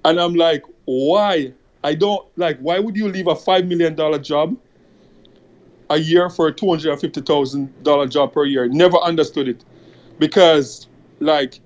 And 0.04 0.20
I'm 0.20 0.34
like, 0.34 0.62
why? 0.84 1.52
I 1.82 1.94
don't 1.94 2.26
like. 2.36 2.58
Why 2.60 2.78
would 2.78 2.96
you 2.96 3.08
leave 3.08 3.26
a 3.26 3.34
five 3.36 3.66
million 3.66 3.94
dollar 3.94 4.18
job 4.18 4.56
a 5.90 5.98
year 5.98 6.30
for 6.30 6.48
a 6.48 6.52
two 6.52 6.68
hundred 6.68 6.92
and 6.92 7.00
fifty 7.00 7.20
thousand 7.20 7.82
dollar 7.82 8.06
job 8.06 8.32
per 8.32 8.44
year? 8.44 8.68
Never 8.68 8.98
understood 8.98 9.48
it, 9.48 9.64
because 10.18 10.86
like 11.20 11.60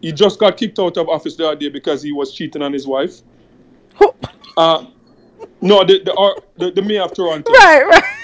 he 0.00 0.12
just 0.12 0.38
got 0.38 0.56
kicked 0.56 0.78
out 0.78 0.96
of 0.96 1.08
office 1.08 1.36
the 1.36 1.46
other 1.46 1.56
day 1.56 1.68
because 1.68 2.02
he 2.02 2.12
was 2.12 2.32
cheating 2.32 2.62
on 2.62 2.72
his 2.72 2.86
wife. 2.86 3.20
uh, 4.56 4.86
no, 5.60 5.84
the 5.84 6.02
the, 6.02 6.12
or, 6.12 6.42
the 6.56 6.70
the 6.70 6.82
mayor 6.82 7.02
of 7.02 7.14
Toronto. 7.14 7.52
Right, 7.52 7.84
right. 7.86 8.04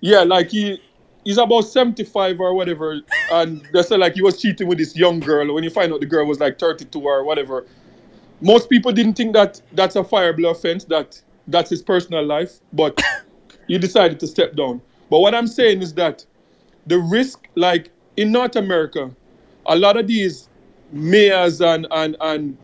Yeah, 0.00 0.20
like 0.20 0.50
he 0.50 0.82
he's 1.24 1.38
about 1.38 1.62
seventy 1.62 2.04
five 2.04 2.38
or 2.40 2.54
whatever, 2.54 3.00
and 3.32 3.66
they 3.72 3.82
said 3.82 4.00
like 4.00 4.14
he 4.14 4.22
was 4.22 4.40
cheating 4.40 4.66
with 4.66 4.78
this 4.78 4.96
young 4.96 5.20
girl. 5.20 5.54
When 5.54 5.64
you 5.64 5.70
find 5.70 5.92
out 5.92 6.00
the 6.00 6.06
girl 6.06 6.26
was 6.26 6.40
like 6.40 6.58
thirty 6.58 6.84
two 6.84 7.00
or 7.00 7.24
whatever, 7.24 7.66
most 8.40 8.68
people 8.68 8.92
didn't 8.92 9.14
think 9.14 9.32
that 9.34 9.62
that's 9.72 9.96
a 9.96 10.02
fireable 10.02 10.50
offense. 10.50 10.84
That 10.84 11.20
that's 11.46 11.70
his 11.70 11.82
personal 11.82 12.24
life, 12.24 12.60
but 12.72 13.00
he 13.68 13.78
decided 13.78 14.20
to 14.20 14.26
step 14.26 14.54
down. 14.56 14.82
But 15.10 15.20
what 15.20 15.34
I'm 15.34 15.46
saying 15.46 15.80
is 15.80 15.94
that 15.94 16.26
the 16.86 16.98
risk, 16.98 17.48
like 17.54 17.90
in 18.16 18.32
North 18.32 18.56
America, 18.56 19.10
a 19.66 19.76
lot 19.76 19.96
of 19.96 20.06
these 20.06 20.48
mayors 20.92 21.60
and 21.60 21.86
and 21.90 22.16
and 22.20 22.56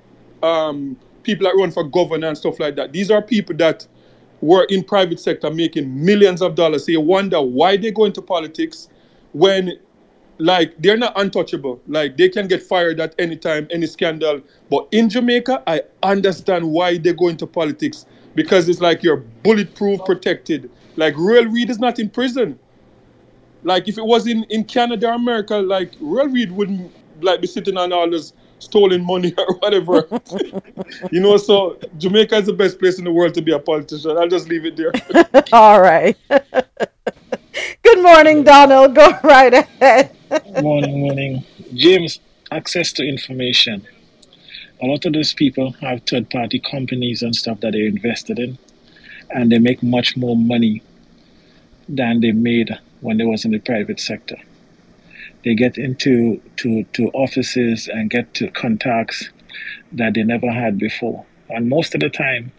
um, 0.42 0.96
people 1.22 1.46
that 1.46 1.56
run 1.56 1.70
for 1.70 1.84
governor 1.84 2.28
and 2.28 2.38
stuff 2.38 2.58
like 2.60 2.76
that. 2.76 2.92
These 2.92 3.10
are 3.10 3.22
people 3.22 3.56
that 3.56 3.86
were 4.40 4.64
in 4.70 4.82
private 4.82 5.20
sector 5.20 5.50
making 5.50 6.04
millions 6.04 6.40
of 6.40 6.54
dollars. 6.54 6.86
So 6.86 6.92
you 6.92 7.00
wonder 7.00 7.40
why 7.42 7.76
they 7.76 7.90
go 7.90 8.04
into 8.04 8.22
politics 8.22 8.88
when 9.32 9.78
like 10.38 10.74
they're 10.78 10.96
not 10.96 11.12
untouchable. 11.20 11.80
Like 11.86 12.16
they 12.16 12.28
can 12.28 12.48
get 12.48 12.62
fired 12.62 13.00
at 13.00 13.14
any 13.18 13.36
time, 13.36 13.68
any 13.70 13.86
scandal. 13.86 14.40
But 14.70 14.88
in 14.90 15.08
Jamaica, 15.10 15.62
I 15.66 15.82
understand 16.02 16.70
why 16.70 16.96
they 16.98 17.12
go 17.12 17.28
into 17.28 17.46
politics 17.46 18.06
because 18.34 18.68
it's 18.68 18.80
like 18.80 19.02
you're 19.02 19.18
bulletproof, 19.18 20.04
protected. 20.04 20.70
Like 20.96 21.16
Ruel 21.16 21.46
Reid 21.46 21.70
is 21.70 21.78
not 21.78 21.98
in 21.98 22.08
prison. 22.08 22.58
Like 23.62 23.88
if 23.88 23.98
it 23.98 24.04
was 24.04 24.26
in 24.26 24.44
in 24.44 24.64
Canada 24.64 25.08
or 25.08 25.14
America, 25.14 25.56
like 25.56 25.92
Ruel 26.00 26.28
Reid 26.28 26.50
wouldn't 26.50 26.92
like 27.20 27.40
be 27.40 27.46
sitting 27.46 27.76
on 27.76 27.92
all 27.92 28.08
this 28.08 28.32
stolen 28.58 29.04
money 29.04 29.34
or 29.38 29.54
whatever. 29.56 30.06
you 31.10 31.20
know, 31.20 31.36
so 31.36 31.78
Jamaica 31.98 32.36
is 32.36 32.46
the 32.46 32.52
best 32.52 32.78
place 32.78 32.98
in 32.98 33.04
the 33.04 33.12
world 33.12 33.34
to 33.34 33.42
be 33.42 33.52
a 33.52 33.58
politician. 33.58 34.16
I'll 34.16 34.28
just 34.28 34.48
leave 34.48 34.64
it 34.64 34.76
there. 34.76 34.92
All 35.52 35.80
right. 35.80 36.16
Good 37.82 38.02
morning, 38.02 38.44
Donald. 38.44 38.94
Go 38.94 39.10
right 39.24 39.52
ahead. 39.52 40.14
morning, 40.62 41.00
morning. 41.00 41.44
James, 41.74 42.20
access 42.50 42.92
to 42.92 43.06
information. 43.06 43.86
A 44.82 44.86
lot 44.86 45.04
of 45.04 45.12
those 45.12 45.34
people 45.34 45.72
have 45.72 46.02
third 46.04 46.30
party 46.30 46.58
companies 46.58 47.22
and 47.22 47.34
stuff 47.34 47.60
that 47.60 47.72
they're 47.72 47.86
invested 47.86 48.38
in, 48.38 48.56
and 49.30 49.52
they 49.52 49.58
make 49.58 49.82
much 49.82 50.16
more 50.16 50.36
money 50.36 50.82
than 51.88 52.20
they 52.20 52.32
made 52.32 52.70
when 53.00 53.18
they 53.18 53.24
was 53.24 53.44
in 53.44 53.50
the 53.50 53.58
private 53.58 54.00
sector. 54.00 54.36
They 55.44 55.54
get 55.54 55.78
into 55.78 56.40
to, 56.56 56.84
to 56.84 57.08
offices 57.08 57.88
and 57.88 58.10
get 58.10 58.34
to 58.34 58.50
contacts 58.50 59.30
that 59.92 60.14
they 60.14 60.22
never 60.22 60.50
had 60.50 60.78
before. 60.78 61.24
And 61.48 61.68
most 61.68 61.94
of 61.94 62.00
the 62.00 62.10
time, 62.10 62.52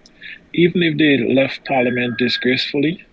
even 0.53 0.83
if 0.83 0.97
they 0.97 1.17
left 1.33 1.65
parliament 1.65 2.17
disgracefully, 2.17 3.05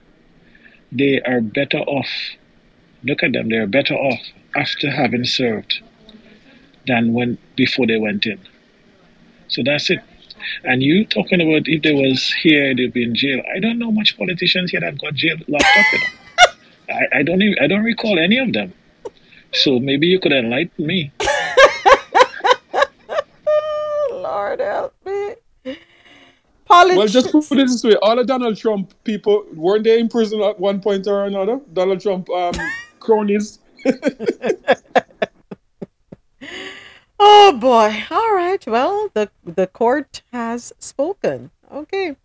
they 0.90 1.20
are 1.20 1.40
better 1.40 1.78
off. 1.78 2.08
Look 3.04 3.22
at 3.22 3.32
them, 3.32 3.48
they 3.48 3.56
are 3.56 3.66
better 3.66 3.94
off 3.94 4.20
after 4.56 4.90
having 4.90 5.24
served 5.24 5.80
than 6.86 7.12
when 7.12 7.38
before 7.54 7.86
they 7.86 7.98
went 7.98 8.26
in. 8.26 8.40
So 9.48 9.62
that's 9.64 9.90
it. 9.90 10.00
And 10.64 10.82
you 10.82 11.04
talking 11.04 11.40
about 11.40 11.68
if 11.68 11.82
they 11.82 11.92
was 11.92 12.32
here, 12.32 12.74
they'd 12.74 12.92
be 12.92 13.02
in 13.02 13.14
jail. 13.14 13.42
I 13.54 13.60
don't 13.60 13.78
know 13.78 13.92
much 13.92 14.16
politicians 14.16 14.70
here 14.70 14.80
that 14.80 14.98
got 14.98 15.14
jail 15.14 15.36
locked 15.46 15.64
up. 15.64 15.84
You 15.92 15.98
know? 15.98 16.17
I, 16.90 17.18
I 17.18 17.22
don't 17.22 17.42
even, 17.42 17.56
I 17.62 17.66
don't 17.66 17.84
recall 17.84 18.18
any 18.18 18.38
of 18.38 18.52
them. 18.52 18.72
So 19.52 19.78
maybe 19.78 20.06
you 20.06 20.20
could 20.20 20.32
enlighten 20.32 20.86
me. 20.86 21.10
Lord 24.10 24.60
help 24.60 24.94
me. 25.06 25.34
Politics. 26.64 26.98
Well, 26.98 27.06
just 27.06 27.32
put 27.32 27.58
it 27.58 27.66
this 27.66 27.82
way: 27.82 27.94
all 28.02 28.14
the 28.16 28.24
Donald 28.24 28.58
Trump 28.58 28.92
people 29.04 29.44
weren't 29.54 29.84
they 29.84 29.98
in 29.98 30.08
prison 30.08 30.42
at 30.42 30.60
one 30.60 30.80
point 30.82 31.06
or 31.06 31.24
another? 31.24 31.60
Donald 31.72 32.00
Trump 32.00 32.28
um, 32.30 32.52
cronies. 33.00 33.58
Oh 37.20 37.52
boy. 37.58 38.04
All 38.10 38.32
right. 38.34 38.64
Well, 38.66 39.10
the 39.12 39.28
the 39.44 39.66
court 39.66 40.22
has 40.32 40.72
spoken. 40.78 41.50
Okay. 41.70 42.16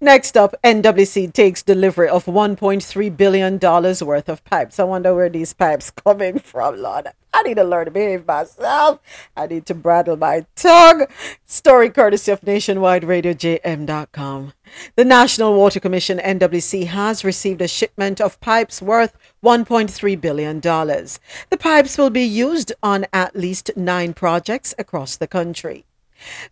Next 0.00 0.36
up, 0.36 0.54
NWC 0.62 1.32
takes 1.32 1.62
delivery 1.62 2.08
of 2.08 2.26
1.3 2.26 3.16
billion 3.16 3.58
dollars 3.58 4.02
worth 4.02 4.28
of 4.28 4.44
pipes. 4.44 4.78
I 4.78 4.84
wonder 4.84 5.14
where 5.14 5.28
these 5.28 5.52
pipes 5.52 5.90
coming 6.04 6.38
from, 6.38 6.76
Lord. 6.80 7.08
I 7.34 7.42
need 7.42 7.56
to 7.56 7.64
learn 7.64 7.86
to 7.86 7.90
behave 7.90 8.26
myself. 8.26 9.00
I 9.36 9.46
need 9.46 9.66
to 9.66 9.74
bridle 9.74 10.16
my 10.16 10.46
tongue. 10.54 11.06
Story 11.46 11.88
courtesy 11.90 12.30
of 12.30 12.42
Nationwide 12.42 13.04
Radio 13.04 13.32
JM.com. 13.32 14.52
The 14.96 15.04
National 15.04 15.54
Water 15.54 15.80
Commission 15.80 16.18
NWC 16.18 16.86
has 16.86 17.24
received 17.24 17.62
a 17.62 17.68
shipment 17.68 18.20
of 18.20 18.40
pipes 18.40 18.82
worth 18.82 19.16
$1.3 19.42 20.20
billion. 20.20 20.60
The 20.60 21.58
pipes 21.58 21.96
will 21.96 22.10
be 22.10 22.22
used 22.22 22.72
on 22.82 23.06
at 23.12 23.34
least 23.34 23.70
nine 23.76 24.12
projects 24.12 24.74
across 24.78 25.16
the 25.16 25.26
country. 25.26 25.86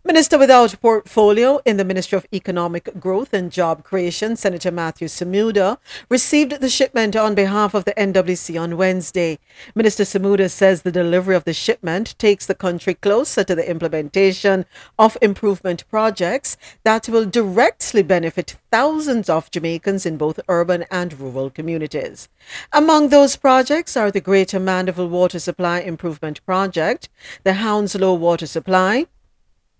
Minister 0.03 0.37
without 0.37 0.75
portfolio 0.81 1.59
in 1.65 1.77
the 1.77 1.85
Ministry 1.85 2.17
of 2.17 2.25
Economic 2.33 2.99
Growth 2.99 3.33
and 3.33 3.51
Job 3.51 3.83
Creation, 3.83 4.35
Senator 4.35 4.71
Matthew 4.71 5.07
Samuda, 5.07 5.77
received 6.09 6.59
the 6.59 6.69
shipment 6.69 7.15
on 7.15 7.35
behalf 7.35 7.73
of 7.73 7.85
the 7.85 7.93
NWC 7.93 8.59
on 8.59 8.77
Wednesday. 8.77 9.39
Minister 9.75 10.03
Samuda 10.03 10.49
says 10.49 10.81
the 10.81 10.91
delivery 10.91 11.35
of 11.35 11.45
the 11.45 11.53
shipment 11.53 12.17
takes 12.17 12.45
the 12.45 12.55
country 12.55 12.93
closer 12.93 13.43
to 13.43 13.55
the 13.55 13.69
implementation 13.69 14.65
of 14.97 15.17
improvement 15.21 15.87
projects 15.89 16.57
that 16.83 17.07
will 17.07 17.25
directly 17.25 18.03
benefit 18.03 18.57
thousands 18.71 19.29
of 19.29 19.51
Jamaicans 19.51 20.05
in 20.05 20.17
both 20.17 20.39
urban 20.47 20.85
and 20.89 21.19
rural 21.19 21.49
communities. 21.49 22.29
Among 22.71 23.09
those 23.09 23.35
projects 23.35 23.97
are 23.97 24.11
the 24.11 24.21
Greater 24.21 24.59
Mandeville 24.59 25.09
Water 25.09 25.39
Supply 25.39 25.79
Improvement 25.79 26.45
Project, 26.45 27.09
the 27.43 27.53
Hounslow 27.53 28.13
Water 28.13 28.47
Supply, 28.47 29.05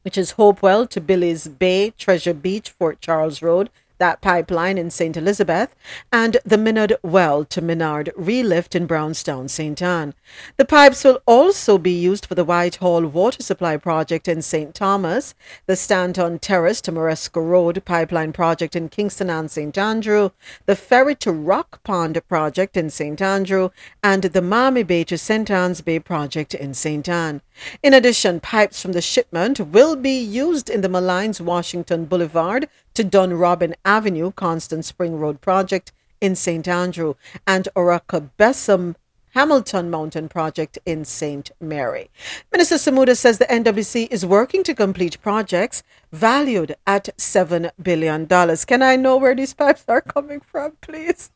which 0.04 0.18
is 0.18 0.32
Hopewell 0.32 0.88
to 0.88 1.02
Billy's 1.02 1.48
Bay, 1.48 1.92
Treasure 1.98 2.34
Beach, 2.34 2.70
Fort 2.70 3.02
Charles 3.02 3.42
Road, 3.42 3.70
that 3.98 4.20
pipeline 4.20 4.80
in 4.80 4.90
St. 4.90 5.16
Elizabeth, 5.16 5.76
and 6.12 6.38
the 6.44 6.58
Minard 6.58 6.98
Well 7.04 7.46
to 7.46 7.62
Minard 7.62 8.12
Relift 8.18 8.74
in 8.76 8.88
Brownstown, 8.88 9.48
St. 9.48 9.80
Ann. 9.82 10.16
The 10.58 10.66
pipes 10.66 11.04
will 11.04 11.22
also 11.26 11.78
be 11.78 11.92
used 11.92 12.26
for 12.26 12.36
the 12.36 12.44
Whitehall 12.44 13.06
Water 13.06 13.42
Supply 13.42 13.78
Project 13.78 14.28
in 14.28 14.42
St. 14.42 14.74
Thomas, 14.74 15.34
the 15.66 15.76
Stanton 15.76 16.40
Terrace 16.40 16.82
to 16.82 16.92
Moresco 16.92 17.42
Road 17.42 17.84
Pipeline 17.86 18.34
Project 18.34 18.76
in 18.76 18.90
Kingston 18.90 19.30
and 19.30 19.50
St. 19.50 19.78
Andrew, 19.78 20.32
the 20.66 20.76
Ferry 20.76 21.16
to 21.16 21.32
Rock 21.32 21.84
Pond 21.84 22.22
Project 22.28 22.78
in 22.78 22.90
St. 22.90 23.22
Andrew, 23.22 23.70
and 24.04 24.24
the 24.24 24.42
Miami 24.42 24.84
Bay 24.84 25.04
to 25.06 25.18
St. 25.18 25.50
Ann's 25.50 25.82
Bay 25.82 26.00
Project 26.00 26.54
in 26.54 26.74
St. 26.74 27.08
Ann. 27.08 27.42
In 27.84 27.94
addition, 27.94 28.40
pipes 28.40 28.82
from 28.82 28.92
the 28.94 29.02
shipment 29.02 29.60
will 29.60 29.96
be 29.96 30.18
used 30.18 30.70
in 30.70 30.82
the 30.82 30.90
Malines 30.90 31.42
Washington 31.42 32.06
Boulevard 32.06 32.68
to 32.94 33.04
Dunrobin 33.04 33.74
Avenue, 33.86 34.32
Constant 34.32 34.86
Spring 34.86 35.20
Road 35.20 35.42
project 35.42 35.92
in 36.20 36.36
St. 36.36 36.68
Andrew, 36.68 37.16
and 37.48 37.68
Oracabessa 37.76 38.96
Hamilton 39.34 39.90
Mountain 39.90 40.28
project 40.28 40.78
in 40.86 41.06
St. 41.06 41.52
Mary. 41.62 42.10
Minister 42.52 42.76
Samuda 42.76 43.16
says 43.16 43.38
the 43.38 43.46
NWC 43.46 44.10
is 44.12 44.26
working 44.26 44.64
to 44.64 44.74
complete 44.74 45.22
projects 45.22 45.84
valued 46.12 46.76
at 46.86 47.10
$7 47.18 47.72
billion. 47.82 48.28
Can 48.28 48.82
I 48.82 48.98
know 48.98 49.16
where 49.18 49.34
these 49.36 49.54
pipes 49.54 49.86
are 49.88 50.02
coming 50.02 50.42
from, 50.42 50.74
please? 50.82 51.32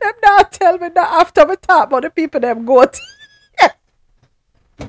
Them 0.00 0.14
not 0.22 0.52
tell 0.52 0.78
me 0.78 0.88
that 0.88 1.08
after 1.20 1.46
we 1.46 1.54
talk 1.56 1.86
about 1.86 2.02
the 2.02 2.10
people 2.10 2.40
them 2.40 2.64
go 2.64 2.84
to. 2.84 3.00
They're 4.78 4.88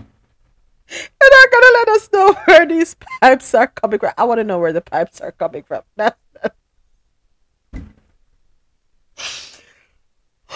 not 1.21 1.51
gonna 1.51 1.73
let 1.73 1.89
us 1.89 2.09
know 2.11 2.33
where 2.45 2.65
these 2.65 2.95
pipes 3.21 3.53
are 3.53 3.67
coming 3.67 3.99
from. 3.99 4.13
I 4.17 4.23
want 4.23 4.39
to 4.39 4.43
know 4.43 4.57
where 4.57 4.73
the 4.73 4.81
pipes 4.81 5.21
are 5.21 5.31
coming 5.31 5.61
from. 5.63 5.83
That's, 5.95 6.17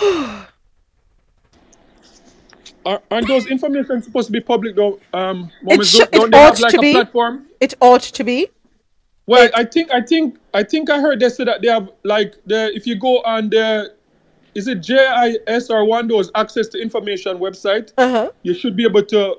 Are, 2.87 3.01
aren't 3.11 3.27
those 3.27 3.47
information 3.47 4.01
supposed 4.01 4.27
to 4.27 4.31
be 4.31 4.39
public 4.39 4.75
though? 4.75 4.99
Um, 5.13 5.51
it, 5.67 5.85
sh- 5.85 5.97
don't, 5.97 6.11
don't 6.11 6.27
it 6.27 6.31
they 6.31 6.37
ought 6.37 6.49
have 6.51 6.59
like 6.61 6.71
to 6.71 6.77
a 6.77 6.81
be. 6.81 6.93
platform? 6.93 7.45
It 7.59 7.73
ought 7.81 8.01
to 8.01 8.23
be. 8.23 8.47
Well, 9.25 9.49
I 9.53 9.65
think 9.65 9.91
I 9.91 10.01
think 10.01 10.37
I 10.53 10.63
think 10.63 10.89
I 10.89 11.01
heard 11.01 11.19
they 11.19 11.27
say 11.27 11.43
that 11.43 11.61
they 11.61 11.67
have 11.67 11.89
like 12.03 12.35
the 12.45 12.71
if 12.73 12.87
you 12.87 12.95
go 12.95 13.21
on 13.23 13.49
the 13.49 13.93
is 14.55 14.67
it 14.69 14.79
JIS 14.81 15.69
or 15.69 15.83
one 15.85 16.05
of 16.05 16.09
those 16.09 16.31
access 16.33 16.67
to 16.69 16.81
information 16.81 17.37
website, 17.37 17.91
Uh-huh. 17.97 18.31
you 18.43 18.53
should 18.53 18.75
be 18.77 18.85
able 18.85 19.03
to 19.03 19.37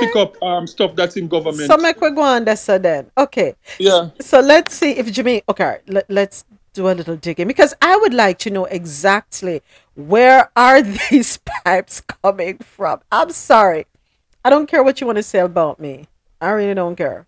pick 0.00 0.16
up 0.16 0.42
um 0.42 0.66
stuff 0.66 0.96
that's 0.96 1.16
in 1.18 1.28
government. 1.28 1.66
So 1.70 1.76
make 1.76 2.00
we 2.00 2.10
go 2.10 2.22
on 2.22 2.44
this 2.46 2.62
so 2.62 2.78
then. 2.78 3.10
Okay. 3.18 3.54
Yeah. 3.78 4.10
So 4.20 4.40
let's 4.40 4.74
see 4.74 4.92
if 4.92 5.12
Jimmy. 5.12 5.42
Okay, 5.48 5.80
let, 5.88 6.10
let's 6.10 6.44
do 6.78 6.88
a 6.88 6.94
little 6.94 7.16
digging 7.16 7.48
because 7.48 7.74
I 7.82 7.96
would 7.96 8.14
like 8.14 8.38
to 8.40 8.50
know 8.50 8.64
exactly 8.66 9.62
where 9.96 10.50
are 10.56 10.80
these 11.10 11.38
pipes 11.64 12.00
coming 12.00 12.58
from. 12.58 13.00
I'm 13.10 13.30
sorry, 13.30 13.86
I 14.44 14.50
don't 14.50 14.66
care 14.66 14.82
what 14.82 15.00
you 15.00 15.06
want 15.06 15.16
to 15.16 15.24
say 15.24 15.40
about 15.40 15.80
me. 15.80 16.06
I 16.40 16.50
really 16.50 16.74
don't 16.74 16.94
care. 16.94 17.26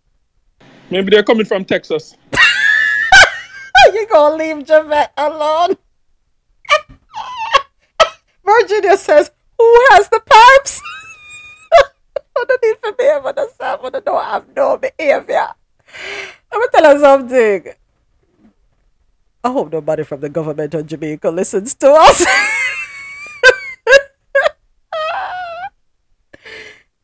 Maybe 0.89 1.11
they're 1.11 1.25
coming 1.25 1.47
from 1.47 1.65
Texas. 1.65 2.17
you 3.93 4.07
gonna 4.07 4.37
leave 4.37 4.65
Javette 4.65 5.13
alone? 5.17 5.77
Virginia 8.45 8.97
says, 8.97 9.31
"Who 9.59 9.87
has 9.91 10.09
the 10.09 10.21
pipes?" 10.25 10.81
I 12.37 12.45
don't 12.49 12.63
need 12.63 12.77
for 12.81 12.93
me 12.99 13.11
able 13.11 13.33
to 13.35 13.49
say, 13.59 13.67
I 13.67 14.01
don't 14.01 14.25
have 14.25 14.47
no 14.57 14.77
behavior. 14.79 15.49
I'm 16.53 16.61
gonna 16.61 16.71
tell 16.73 16.95
you 16.95 17.01
something. 17.01 17.80
I 19.43 19.51
hope 19.53 19.73
nobody 19.73 20.05
from 20.05 20.21
the 20.21 20.29
government 20.29 20.75
of 20.75 20.87
Jamaica 20.87 21.31
listens 21.31 21.73
to 21.77 21.91
us. 21.91 22.27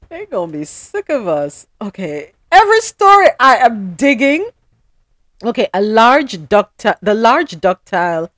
They're 0.08 0.26
gonna 0.26 0.52
be 0.52 0.64
sick 0.64 1.08
of 1.08 1.26
us. 1.26 1.66
Okay, 1.80 2.32
every 2.52 2.80
story 2.82 3.28
I 3.40 3.56
am 3.56 3.94
digging. 3.94 4.50
Okay, 5.42 5.68
a 5.72 5.80
large 5.80 6.48
ductile, 6.48 6.96
the 7.00 7.14
large 7.14 7.58
ductile 7.60 8.30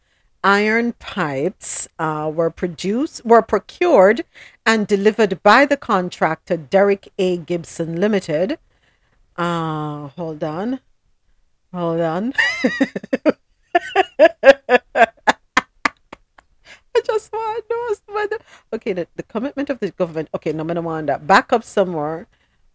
iron 0.45 0.93
pipes 0.93 1.89
uh, 1.99 2.31
were 2.33 2.51
produced, 2.51 3.25
were 3.25 3.43
procured 3.43 4.25
and 4.65 4.87
delivered 4.87 5.43
by 5.43 5.67
the 5.67 5.77
contractor 5.77 6.57
Derek 6.57 7.09
A. 7.19 7.37
Gibson 7.37 8.01
Limited. 8.01 8.59
Uh, 9.37 10.09
hold 10.09 10.45
on, 10.45 10.79
hold 11.73 12.01
on. 12.01 12.33
I 16.99 17.01
just 17.05 17.33
want 17.33 17.65
to 17.69 18.39
know 18.39 18.39
okay 18.73 18.93
the, 18.93 19.07
the 19.17 19.23
commitment 19.23 19.71
of 19.71 19.81
the 19.81 19.91
government. 19.91 20.29
Okay, 20.35 20.53
no 20.53 20.65
one 20.65 21.07
that 21.07 21.27
back 21.27 21.53
up 21.53 21.65
somewhere. 21.65 22.27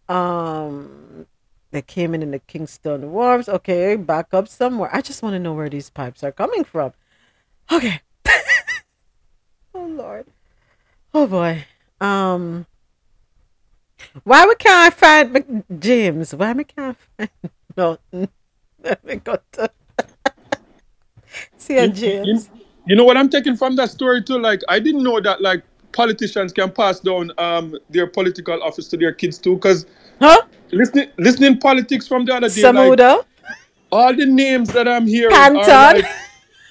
Um, 0.08 1.26
they 1.70 1.82
came 1.82 2.14
in 2.14 2.22
in 2.22 2.30
the 2.30 2.38
Kingston 2.38 3.12
Wharves. 3.12 3.48
Okay, 3.48 3.96
back 3.96 4.32
up 4.32 4.48
somewhere. 4.48 4.90
I 4.92 5.00
just 5.00 5.22
want 5.22 5.34
to 5.34 5.38
know 5.38 5.52
where 5.52 5.68
these 5.68 5.90
pipes 5.90 6.22
are 6.22 6.32
coming 6.32 6.64
from. 6.64 6.92
Okay. 7.70 8.00
oh 9.74 9.86
Lord. 9.86 10.26
Oh 11.12 11.26
boy. 11.26 11.64
Um. 12.00 12.66
Why 14.22 14.46
we 14.46 14.54
can't 14.56 14.94
find 14.94 15.64
James? 15.78 16.34
Why 16.34 16.52
we 16.52 16.64
can't 16.64 16.96
find 17.16 17.30
no? 17.76 17.98
we 19.04 19.16
got 19.16 19.42
to 19.52 19.70
see 21.56 21.80
You, 21.80 21.88
James. 21.88 22.26
you- 22.26 22.60
you 22.86 22.96
know 22.96 23.04
what 23.04 23.16
I'm 23.16 23.30
taking 23.30 23.56
from 23.56 23.76
that 23.76 23.90
story 23.90 24.22
too? 24.22 24.38
Like 24.38 24.60
I 24.68 24.78
didn't 24.78 25.02
know 25.02 25.20
that 25.20 25.40
like 25.40 25.62
politicians 25.92 26.52
can 26.52 26.70
pass 26.70 27.00
down 27.00 27.32
um 27.38 27.76
their 27.88 28.06
political 28.06 28.62
office 28.62 28.88
to 28.88 28.96
their 28.96 29.12
kids 29.12 29.38
too. 29.38 29.56
Cause 29.58 29.86
huh? 30.20 30.42
Listening 30.70 31.08
listening 31.16 31.58
politics 31.58 32.06
from 32.06 32.24
the 32.26 32.34
other 32.34 32.48
day. 32.48 32.62
Samuda? 32.62 33.18
Like, 33.18 33.26
all 33.90 34.14
the 34.14 34.26
names 34.26 34.68
that 34.70 34.88
I'm 34.88 35.06
hearing 35.06 35.34
like, 35.34 36.04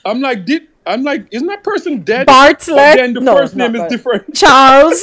I'm 0.05 0.21
like, 0.21 0.45
did 0.45 0.67
I'm 0.85 1.03
like, 1.03 1.27
isn't 1.31 1.47
that 1.47 1.63
person 1.63 2.01
dead? 2.01 2.27
Bartlett. 2.27 2.75
But 2.75 2.95
then 2.95 3.13
the 3.13 3.21
no, 3.21 3.35
first 3.35 3.55
name 3.55 3.75
is 3.75 3.83
different. 3.89 4.35
Charles. 4.35 5.01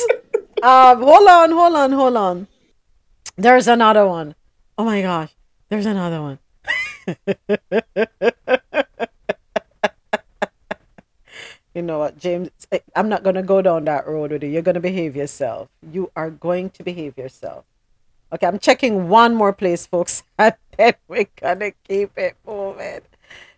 um, 0.62 1.02
hold 1.02 1.28
on, 1.28 1.50
hold 1.50 1.74
on, 1.74 1.92
hold 1.92 2.16
on. 2.16 2.46
There's 3.36 3.66
another 3.66 4.06
one. 4.06 4.34
Oh 4.76 4.84
my 4.84 5.00
gosh, 5.00 5.34
there's 5.70 5.86
another 5.86 6.20
one. 6.20 6.38
you 11.74 11.82
know 11.82 11.98
what, 11.98 12.18
James? 12.18 12.50
I- 12.72 12.82
I'm 12.96 13.08
not 13.08 13.22
gonna 13.22 13.42
go 13.42 13.62
down 13.62 13.84
that 13.86 14.06
road 14.06 14.32
with 14.32 14.42
you. 14.42 14.50
You're 14.50 14.62
gonna 14.62 14.80
behave 14.80 15.16
yourself. 15.16 15.68
You 15.92 16.10
are 16.16 16.30
going 16.30 16.70
to 16.70 16.82
behave 16.82 17.16
yourself. 17.18 17.64
Okay, 18.32 18.46
I'm 18.46 18.58
checking 18.58 19.08
one 19.08 19.34
more 19.34 19.52
place, 19.52 19.86
folks, 19.86 20.22
and 20.38 20.54
then 20.76 20.94
we're 21.08 21.26
gonna 21.40 21.72
keep 21.88 22.16
it 22.18 22.36
moving. 22.46 23.00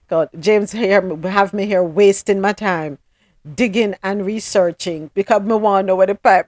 God, 0.08 0.28
James 0.38 0.72
here 0.72 1.00
have 1.24 1.54
me 1.54 1.66
here 1.66 1.82
wasting 1.82 2.40
my 2.40 2.52
time 2.52 2.98
digging 3.56 3.94
and 4.02 4.24
researching 4.24 5.10
because 5.14 5.42
me 5.42 5.54
want 5.54 5.84
to 5.84 5.86
know 5.88 5.96
where 5.96 6.06
the 6.06 6.14
pipe. 6.14 6.46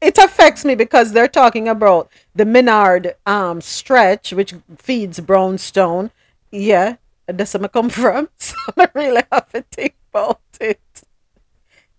It 0.00 0.18
affects 0.18 0.64
me 0.64 0.74
because 0.74 1.12
they're 1.12 1.28
talking 1.28 1.68
about 1.68 2.10
the 2.34 2.44
Minard 2.44 3.14
um 3.26 3.60
stretch 3.60 4.32
which 4.32 4.54
feeds 4.78 5.20
Brown's 5.20 5.70
Town. 5.70 6.10
Yeah, 6.50 6.96
that's 7.26 7.54
where 7.54 7.64
I 7.64 7.68
come 7.68 7.88
from. 8.02 8.28
So 8.38 8.54
I 8.78 8.88
really 8.94 9.22
have 9.32 9.50
to 9.52 9.62
think 9.72 9.94
about 10.12 10.40
it. 10.60 10.80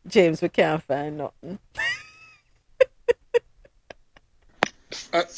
James, 0.08 0.42
we 0.42 0.50
can't 0.50 0.82
find 0.84 1.18
nothing. 1.18 1.60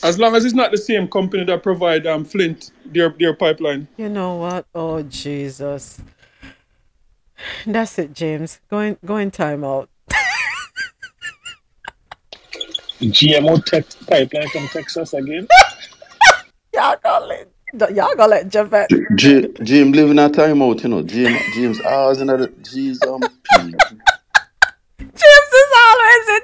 As 0.04 0.20
long 0.20 0.36
as 0.36 0.46
it's 0.46 0.54
not 0.54 0.72
the 0.72 0.78
same 0.78 1.08
company 1.08 1.44
that 1.46 1.64
provide 1.64 2.06
um 2.06 2.24
Flint 2.26 2.72
their 2.86 3.10
their 3.18 3.34
pipeline. 3.34 3.88
You 3.98 4.10
know 4.10 4.36
what? 4.36 4.66
Oh 4.76 5.02
Jesus. 5.04 6.02
That's 7.66 7.98
it, 8.00 8.14
James. 8.14 8.60
Going 8.70 8.98
going 9.06 9.32
time 9.32 9.64
out. 9.64 9.90
GMO 13.02 13.64
tech 13.66 13.86
pipeline 14.08 14.50
from 14.50 14.68
Texas 14.68 15.14
again. 15.14 15.48
Y'all 16.74 16.96
gonna 17.04 17.26
let 17.26 17.96
y'all 17.96 18.16
gonna 18.16 18.28
let 18.28 18.50
Javette. 18.50 18.90
J- 19.16 19.52
James 19.64 19.96
living 19.96 20.20
a 20.20 20.30
timeout, 20.30 20.84
you 20.84 20.90
know. 20.90 21.02
James, 21.04 21.40
James 21.54 21.80
always 21.82 22.20
in 22.20 22.30
a 22.30 22.38
James 25.20 25.52
is 25.62 25.72
always 25.84 26.26
in 26.36 26.44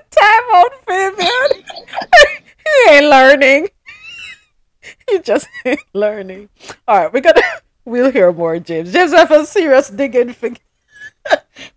out, 0.53 0.73
Fabian. 0.85 1.63
he 2.65 2.95
ain't 2.95 3.05
learning. 3.05 3.69
He 5.09 5.19
just 5.19 5.47
ain't 5.65 5.79
learning. 5.93 6.49
All 6.87 7.03
right, 7.03 7.13
we're 7.13 7.21
gonna 7.21 7.41
we'll 7.85 8.11
hear 8.11 8.31
more, 8.31 8.59
James. 8.59 8.91
James, 8.91 9.13
have 9.13 9.31
a 9.31 9.45
serious 9.45 9.89
digging. 9.89 10.33
For, 10.33 10.49
we 10.49 10.57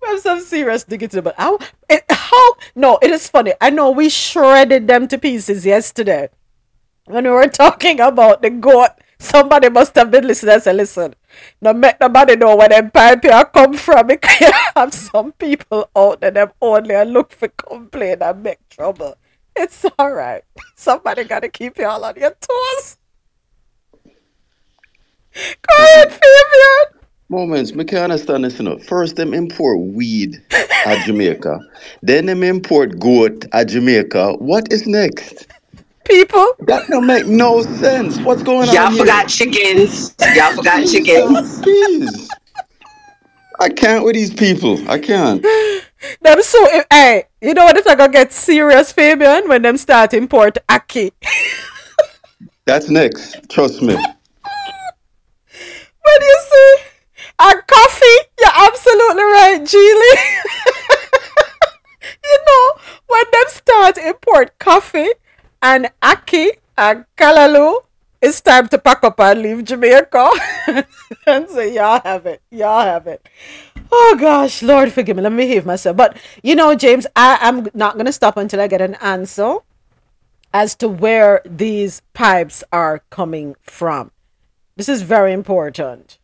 have 0.04 0.20
some 0.20 0.40
serious 0.40 0.84
digging 0.84 1.08
to 1.10 1.22
but 1.22 1.34
how? 1.36 1.58
It, 1.88 2.04
how? 2.10 2.54
No, 2.74 2.98
it 3.02 3.10
is 3.10 3.28
funny. 3.28 3.54
I 3.60 3.70
know 3.70 3.90
we 3.90 4.08
shredded 4.08 4.88
them 4.88 5.08
to 5.08 5.18
pieces 5.18 5.64
yesterday 5.64 6.28
when 7.06 7.24
we 7.24 7.30
were 7.30 7.48
talking 7.48 8.00
about 8.00 8.42
the 8.42 8.50
goat. 8.50 8.90
Somebody 9.20 9.68
must 9.68 9.94
have 9.96 10.10
been 10.10 10.26
listening 10.26 10.54
and 10.54 10.62
said, 10.62 10.76
listen, 10.76 11.14
no 11.60 11.72
make 11.72 11.98
nobody 12.00 12.36
know 12.36 12.54
where 12.54 12.68
them 12.68 12.90
pipe 12.90 13.22
here 13.22 13.44
come 13.46 13.74
from 13.74 14.06
because 14.06 14.40
you 14.40 14.50
have 14.76 14.94
some 14.94 15.32
people 15.32 15.90
out 15.96 16.20
there 16.20 16.30
them 16.30 16.52
only 16.60 17.04
look 17.04 17.32
for 17.32 17.48
complain 17.48 18.18
and 18.22 18.42
make 18.42 18.68
trouble. 18.68 19.16
It's 19.56 19.84
alright. 19.98 20.44
Somebody 20.76 21.24
gotta 21.24 21.48
keep 21.48 21.78
y'all 21.78 22.04
on 22.04 22.14
your 22.16 22.30
toes. 22.30 22.96
Go 25.34 25.84
ahead, 25.84 26.12
Fabian. 26.12 27.02
Moments, 27.28 27.74
me 27.74 27.84
can't 27.84 28.04
understand 28.04 28.44
this, 28.44 28.58
know. 28.60 28.78
First, 28.78 29.16
them 29.16 29.34
import 29.34 29.80
weed 29.80 30.42
at 30.86 31.04
Jamaica. 31.04 31.60
Then 32.02 32.26
them 32.26 32.42
import 32.42 32.98
goat 32.98 33.44
at 33.52 33.68
Jamaica. 33.68 34.34
What 34.34 34.72
is 34.72 34.86
next? 34.86 35.46
People? 36.08 36.54
That 36.60 36.86
don't 36.88 37.06
make 37.06 37.26
no 37.26 37.60
sense. 37.62 38.18
What's 38.20 38.42
going 38.42 38.68
Y'all 38.68 38.86
on 38.86 38.92
here? 38.92 39.02
forgot 39.02 39.28
chickens. 39.28 40.14
Y'all 40.34 40.54
forgot 40.56 40.86
chickens. 40.86 41.60
Please. 41.60 42.30
I 43.60 43.68
can't 43.68 44.04
with 44.04 44.14
these 44.14 44.32
people. 44.32 44.78
I 44.88 44.98
can't. 44.98 45.42
Them 46.22 46.42
so 46.42 46.64
eh, 46.72 46.84
hey, 46.90 47.24
you 47.42 47.52
know 47.52 47.64
what 47.64 47.76
it's 47.76 47.86
gonna 47.86 48.08
get 48.08 48.32
serious, 48.32 48.90
Fabian, 48.90 49.48
when 49.48 49.62
them 49.62 49.76
start 49.76 50.14
import 50.14 50.56
ackee. 50.68 51.10
That's 52.64 52.88
next. 52.88 53.36
Trust 53.50 53.82
me. 53.82 53.94
When 53.94 54.02
you 56.22 56.40
see 56.50 56.76
a 57.38 57.52
coffee, 57.66 58.18
you're 58.38 58.66
absolutely 58.66 59.22
right, 59.24 59.60
Geely. 59.60 60.16
you 62.24 62.38
know, 62.46 62.72
when 63.08 63.24
them 63.30 63.44
start 63.48 63.98
import 63.98 64.58
coffee 64.58 65.10
and 65.62 65.90
ackee 66.02 66.50
and 66.76 67.04
callaloo, 67.16 67.80
it's 68.20 68.40
time 68.40 68.68
to 68.68 68.78
pack 68.78 69.04
up 69.04 69.20
and 69.20 69.42
leave 69.42 69.64
Jamaica. 69.64 70.30
and 71.26 71.48
say, 71.48 71.74
y'all 71.74 72.00
have 72.04 72.26
it. 72.26 72.42
Y'all 72.50 72.82
have 72.82 73.06
it. 73.06 73.26
Oh 73.90 74.16
gosh, 74.18 74.62
Lord 74.62 74.92
forgive 74.92 75.16
me. 75.16 75.22
Let 75.22 75.32
me 75.32 75.44
behave 75.44 75.64
myself. 75.64 75.96
But 75.96 76.16
you 76.42 76.54
know, 76.54 76.74
James, 76.74 77.06
I 77.16 77.38
am 77.40 77.68
not 77.74 77.96
gonna 77.96 78.12
stop 78.12 78.36
until 78.36 78.60
I 78.60 78.66
get 78.66 78.80
an 78.80 78.96
answer 78.96 79.58
as 80.52 80.74
to 80.76 80.88
where 80.88 81.42
these 81.44 82.02
pipes 82.12 82.64
are 82.72 83.02
coming 83.10 83.54
from. 83.62 84.10
This 84.76 84.88
is 84.88 85.02
very 85.02 85.32
important. 85.32 86.17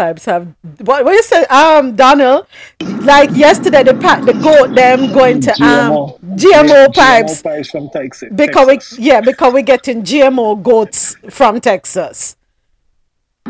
Pipes 0.00 0.24
have 0.24 0.54
what? 0.80 1.04
What 1.04 1.12
you 1.12 1.22
say, 1.22 1.44
um, 1.46 1.94
Donald? 1.94 2.46
Like 2.80 3.30
yesterday, 3.36 3.82
the 3.82 3.94
pa- 3.94 4.20
the 4.20 4.32
goat 4.32 4.74
them 4.74 5.12
going 5.12 5.40
to 5.42 5.52
um 5.62 5.92
GMO. 5.92 6.20
GMO 6.40 6.94
pipes 6.94 7.42
GMO 7.42 7.42
pipes 7.42 7.70
from 7.70 7.90
Texas. 7.90 8.30
because 8.34 8.66
we 8.66 9.04
yeah 9.04 9.20
because 9.20 9.52
we 9.52 9.62
getting 9.62 10.02
GMO 10.02 10.62
goats 10.62 11.16
from 11.28 11.60
Texas, 11.60 12.36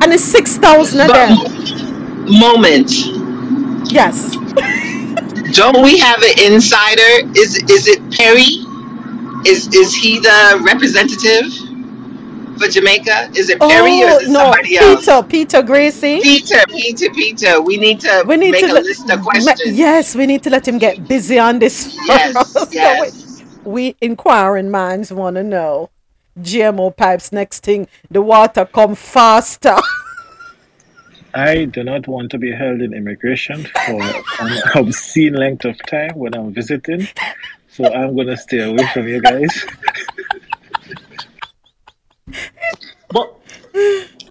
and 0.02 0.12
it's 0.12 0.24
six 0.24 0.56
thousand 0.58 1.02
of 1.02 1.08
them. 1.12 1.38
Moment. 2.26 2.90
Yes. 3.92 4.36
Don't 5.54 5.82
we 5.82 5.98
have 5.98 6.22
an 6.22 6.52
insider? 6.52 7.12
Is 7.38 7.56
is 7.70 7.86
it 7.86 8.00
Perry? 8.12 8.66
Is 9.46 9.68
is 9.74 9.94
he 9.94 10.18
the 10.18 10.62
representative 10.64 11.69
for 12.60 12.68
Jamaica? 12.68 13.30
Is 13.34 13.48
it 13.50 13.58
Perry 13.60 14.02
or 14.02 14.10
Oh 14.10 14.18
is 14.18 14.22
it 14.24 14.28
oh, 14.28 14.32
no, 14.32 14.38
somebody 14.40 14.76
else? 14.76 15.00
Peter, 15.06 15.22
Peter 15.22 15.62
Gracie. 15.62 16.20
Peter, 16.20 16.60
Peter, 16.68 17.10
Peter. 17.14 17.60
We 17.62 17.76
need 17.76 18.00
to 18.00 18.24
We 18.26 18.36
need 18.36 18.52
make 18.52 18.66
to 18.66 18.72
a 18.72 18.74
let- 18.74 18.84
list 18.84 19.10
of 19.10 19.18
ma- 19.20 19.24
questions. 19.24 19.78
yes, 19.78 20.14
we 20.14 20.26
need 20.26 20.42
to 20.42 20.50
let 20.50 20.66
him 20.66 20.78
get 20.78 21.06
busy 21.08 21.38
on 21.38 21.58
this. 21.58 21.96
Yes, 22.06 22.52
first. 22.52 22.72
yes. 22.74 23.42
we, 23.64 23.70
we 23.72 23.96
inquiring 24.00 24.70
minds 24.70 25.12
want 25.12 25.36
to 25.36 25.42
know. 25.42 25.90
GMO 26.38 26.96
pipes. 26.96 27.32
Next 27.32 27.64
thing, 27.64 27.88
the 28.10 28.22
water 28.22 28.64
come 28.64 28.94
faster. 28.94 29.76
I 31.34 31.64
do 31.66 31.84
not 31.84 32.08
want 32.08 32.30
to 32.32 32.38
be 32.38 32.50
held 32.50 32.80
in 32.82 32.92
immigration 32.92 33.62
for 33.86 34.02
an 34.02 34.62
obscene 34.74 35.34
length 35.34 35.64
of 35.64 35.76
time 35.86 36.12
when 36.16 36.34
I'm 36.34 36.52
visiting. 36.52 37.06
so 37.68 37.84
I'm 37.92 38.16
gonna 38.16 38.36
stay 38.36 38.60
away 38.68 38.84
from 38.92 39.06
you 39.06 39.20
guys. 39.20 39.64
But 43.12 43.34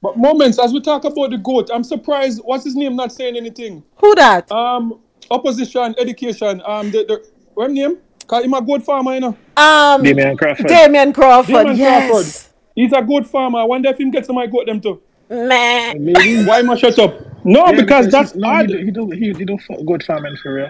but 0.02 0.18
moments 0.18 0.60
as 0.60 0.72
we 0.74 0.82
talk 0.82 1.04
about 1.04 1.32
the 1.32 1.38
goat, 1.38 1.70
I'm 1.74 1.84
surprised. 1.84 2.42
What's 2.44 2.64
his 2.64 2.76
name? 2.76 2.96
Not 2.96 3.12
saying 3.12 3.36
anything. 3.36 3.84
Who 3.98 4.16
that? 4.16 4.52
Um, 4.52 5.00
opposition, 5.30 5.96
education. 5.98 6.62
Um, 6.66 6.92
the 6.92 7.06
the 7.06 7.26
what 7.54 7.72
name? 7.72 7.98
Cause 8.28 8.46
him 8.46 8.54
a 8.54 8.62
goat 8.62 8.84
farmer, 8.84 9.16
you 9.16 9.20
know. 9.22 9.38
Um, 9.58 10.04
Damion 10.04 10.38
Crawford. 10.38 10.68
Damion 10.68 11.14
Crawford. 11.14 11.54
Damon 11.56 11.78
yes. 11.78 12.10
Crawford. 12.12 12.54
He's 12.76 12.94
a 12.94 13.02
good 13.02 13.26
farmer. 13.28 13.60
I 13.60 13.64
wonder 13.64 13.90
if 13.90 14.00
him 14.00 14.12
get 14.12 14.26
some 14.26 14.38
of 14.38 14.42
my 14.42 14.48
goat 14.48 14.68
them 14.68 14.80
too. 14.80 15.02
Man. 15.30 16.04
Maybe. 16.06 16.44
Why 16.46 16.62
must 16.62 16.82
shut 16.82 16.98
up? 17.00 17.16
No, 17.44 17.66
Yeah, 17.68 17.72
because 17.82 18.10
that's 18.10 18.36
no, 18.36 18.48
odd. 18.48 18.70
he 18.70 18.74
do, 18.74 18.78
he 18.86 18.92
do 18.92 19.10
he, 19.10 19.34
he 19.34 19.46
do 19.46 19.56
f- 19.56 19.86
good 19.86 20.04
farming 20.04 20.38
for 20.38 20.54
real. 20.54 20.70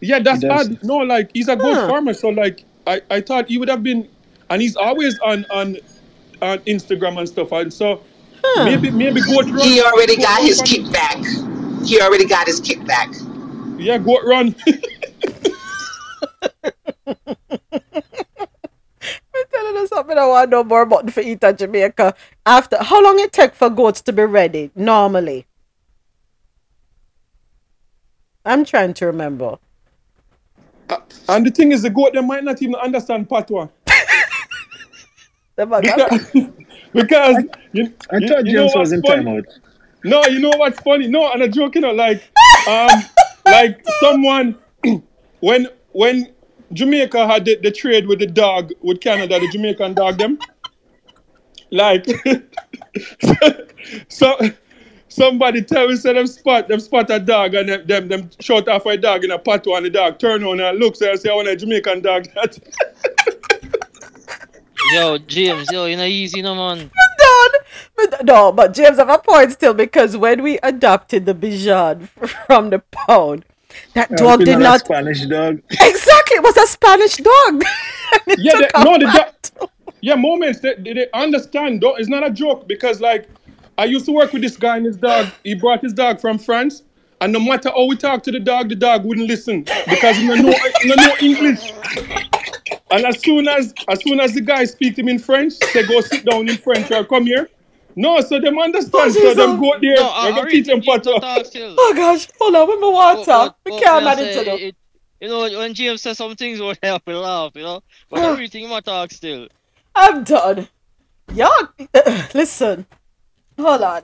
Yeah, 0.00 0.20
that's 0.20 0.42
He 0.42 0.48
does. 0.48 0.68
odd. 0.70 0.78
No, 0.84 0.98
like 0.98 1.30
he's 1.34 1.48
a 1.48 1.56
good 1.56 1.76
Huh. 1.76 1.88
farmer, 1.88 2.14
so 2.14 2.28
like 2.28 2.64
I, 2.86 3.00
I 3.10 3.20
thought 3.20 3.48
he 3.48 3.58
would 3.58 3.68
have 3.68 3.82
been, 3.82 4.08
and 4.50 4.62
he's 4.62 4.76
always 4.76 5.18
on 5.20 5.44
on 5.50 5.76
on 6.44 6.58
Instagram 6.60 7.18
and 7.18 7.28
stuff, 7.28 7.52
and 7.52 7.72
so 7.72 8.02
maybe 8.58 8.90
maybe 8.90 9.20
goat 9.22 9.46
run. 9.46 9.60
He 9.60 9.82
already 9.82 10.16
got 10.16 10.42
his 10.42 10.58
run- 10.58 10.66
kickback. 10.66 11.86
He 11.86 12.00
already 12.00 12.26
got 12.26 12.46
his 12.46 12.60
kickback. 12.60 13.14
Yeah, 13.78 13.98
goat 13.98 14.22
run. 14.24 14.54
I'm 19.34 19.44
telling 19.52 19.74
you 19.74 19.86
something 19.86 20.16
I 20.16 20.26
want 20.26 20.50
to 20.50 20.56
know 20.56 20.64
more 20.64 20.82
about 20.82 21.10
for 21.10 21.20
eat 21.20 21.42
in 21.42 21.56
Jamaica. 21.56 22.14
After 22.46 22.82
how 22.82 23.02
long 23.02 23.18
it 23.18 23.32
take 23.32 23.54
for 23.54 23.70
goats 23.70 24.00
to 24.02 24.12
be 24.12 24.24
ready 24.24 24.70
normally? 24.74 25.46
I'm 28.44 28.64
trying 28.64 28.94
to 28.94 29.06
remember. 29.06 29.58
Uh, 30.88 30.98
and 31.28 31.46
the 31.46 31.50
thing 31.50 31.72
is, 31.72 31.82
the 31.82 31.90
goat 31.90 32.12
they 32.12 32.20
might 32.20 32.44
not 32.44 32.60
even 32.62 32.74
understand 32.76 33.28
patois. 33.28 33.68
Them 35.56 35.72
a 35.72 35.82
go- 35.82 36.08
because, 36.08 36.32
because 36.92 37.44
you, 37.72 37.92
I 38.10 38.16
you- 38.18 38.28
thought 38.28 38.46
you 38.46 38.52
James 38.58 38.72
was 38.74 38.92
in 38.92 39.02
funny? 39.02 39.24
timeout. 39.24 39.44
No, 40.04 40.22
you 40.26 40.38
know 40.40 40.50
what's 40.56 40.80
funny? 40.80 41.06
No, 41.08 41.32
and 41.32 41.42
a 41.42 41.48
joke, 41.48 41.76
you 41.76 41.80
know, 41.80 41.92
like, 41.92 42.22
um, 42.68 42.88
like 43.46 43.80
someone 44.00 44.58
when 45.40 45.68
when 45.92 46.32
Jamaica 46.72 47.26
had 47.26 47.44
the, 47.44 47.56
the 47.62 47.70
trade 47.70 48.06
with 48.06 48.18
the 48.18 48.26
dog 48.26 48.72
with 48.82 49.00
Canada, 49.00 49.38
the 49.38 49.48
Jamaican 49.48 49.94
dog 49.94 50.18
them, 50.18 50.38
like, 51.70 52.04
so 54.08 54.36
somebody 55.08 55.62
tell 55.62 55.88
me 55.88 55.94
say 55.96 56.12
them 56.12 56.26
spot 56.26 56.66
them 56.68 56.80
spot 56.80 57.08
a 57.10 57.20
dog 57.20 57.54
and 57.54 57.68
them 57.68 57.86
them, 57.86 58.08
them 58.08 58.30
shot 58.40 58.66
off 58.68 58.84
a 58.86 58.96
dog 58.96 59.24
in 59.24 59.30
a 59.30 59.38
patois 59.38 59.76
and 59.76 59.86
the 59.86 59.90
dog 59.90 60.18
turn 60.18 60.42
on 60.42 60.58
and 60.60 60.78
look 60.78 60.96
so 60.96 61.10
I 61.10 61.14
say 61.14 61.30
I 61.30 61.34
want 61.34 61.46
a 61.48 61.54
Jamaican 61.56 62.00
dog 62.02 62.26
that. 62.34 62.58
Yo, 64.94 65.18
James, 65.18 65.72
yo, 65.72 65.86
you 65.86 65.96
know 65.96 66.04
easy 66.04 66.40
no 66.40 66.54
man. 66.54 66.78
done. 66.78 67.50
But 67.96 68.24
no, 68.24 68.52
but 68.52 68.74
James 68.74 68.98
have 68.98 69.08
a 69.08 69.18
point 69.18 69.50
still 69.50 69.74
because 69.74 70.16
when 70.16 70.40
we 70.40 70.58
adopted 70.62 71.26
the 71.26 71.34
Bichon 71.34 72.08
from 72.46 72.70
the 72.70 72.78
pound, 72.78 73.44
that 73.94 74.10
dog 74.10 74.44
did 74.44 74.60
not 74.60 74.82
a 74.82 74.84
Spanish 74.84 75.26
dog. 75.26 75.60
exactly. 75.70 76.36
It 76.36 76.42
was 76.44 76.56
a 76.56 76.66
Spanish 76.66 77.16
dog. 77.16 77.64
Yeah, 78.38 78.52
took 78.52 78.72
they, 78.72 78.84
no, 78.84 78.98
the 78.98 79.06
back 79.06 79.34
dog, 79.58 79.70
yeah, 80.00 80.14
moments 80.14 80.60
they, 80.60 80.74
they, 80.74 80.92
they 80.92 81.06
understand. 81.12 81.80
Don't, 81.80 81.98
it's 81.98 82.08
not 82.08 82.24
a 82.24 82.30
joke 82.30 82.68
because 82.68 83.00
like 83.00 83.28
I 83.76 83.86
used 83.86 84.06
to 84.06 84.12
work 84.12 84.32
with 84.32 84.42
this 84.42 84.56
guy 84.56 84.76
and 84.76 84.86
his 84.86 84.96
dog. 84.96 85.26
He 85.42 85.54
brought 85.56 85.82
his 85.82 85.92
dog 85.92 86.20
from 86.20 86.38
France, 86.38 86.84
and 87.20 87.32
no 87.32 87.40
matter 87.40 87.70
how 87.70 87.86
we 87.86 87.96
talk 87.96 88.22
to 88.24 88.30
the 88.30 88.38
dog, 88.38 88.68
the 88.68 88.76
dog 88.76 89.04
wouldn't 89.04 89.26
listen 89.26 89.62
because 89.88 90.16
he 90.16 90.28
don't 90.28 90.42
know, 90.42 90.54
he 90.80 90.88
don't 90.88 90.96
know 90.98 91.14
English. 91.20 91.72
And 92.90 93.04
as 93.04 93.20
soon 93.20 93.48
as 93.48 93.74
as 93.88 94.02
soon 94.02 94.20
as 94.20 94.34
the 94.34 94.40
guy 94.40 94.64
speak 94.64 94.94
to 94.96 95.02
him 95.02 95.08
in 95.08 95.18
French, 95.18 95.52
say 95.54 95.86
go 95.86 96.00
sit 96.00 96.24
down 96.24 96.48
in 96.48 96.56
French 96.56 96.90
or 96.90 97.04
come 97.04 97.26
here. 97.26 97.48
No, 97.96 98.20
so 98.20 98.40
them 98.40 98.58
understand. 98.58 99.12
so 99.12 99.34
them 99.34 99.60
go 99.60 99.74
there. 99.80 99.96
No, 99.96 100.08
I, 100.08 100.08
I 100.08 100.28
I 100.28 100.30
go 100.30 100.36
really 100.42 100.50
teach 100.50 100.66
them 100.66 100.80
think 100.80 100.86
you 100.86 100.92
patois. 100.98 101.18
talk 101.20 101.46
still. 101.46 101.76
Oh 101.78 101.92
gosh, 101.94 102.28
hold 102.38 102.54
on, 102.56 102.68
with 102.68 102.80
my 102.80 102.88
water. 102.88 103.22
But- 103.26 103.56
we 103.64 103.80
can't 103.80 104.04
manage 104.04 104.34
say 104.34 104.40
it. 104.40 104.62
it- 104.62 104.76
You 105.20 105.28
know, 105.28 105.58
when 105.58 105.74
James 105.74 106.02
says 106.02 106.18
some 106.18 106.34
things 106.34 106.60
won't 106.60 106.78
help 106.82 107.06
me 107.06 107.14
laugh, 107.14 107.52
you 107.54 107.62
know? 107.62 107.82
But 108.10 108.18
everything, 108.20 108.34
really 108.36 108.48
think 108.48 108.68
my 108.68 108.80
talk 108.80 109.12
still. 109.12 109.48
I'm 109.94 110.24
done. 110.24 110.66
Y'all, 111.34 111.68
listen. 112.34 112.86
Hold 113.58 113.82
on. 113.82 114.02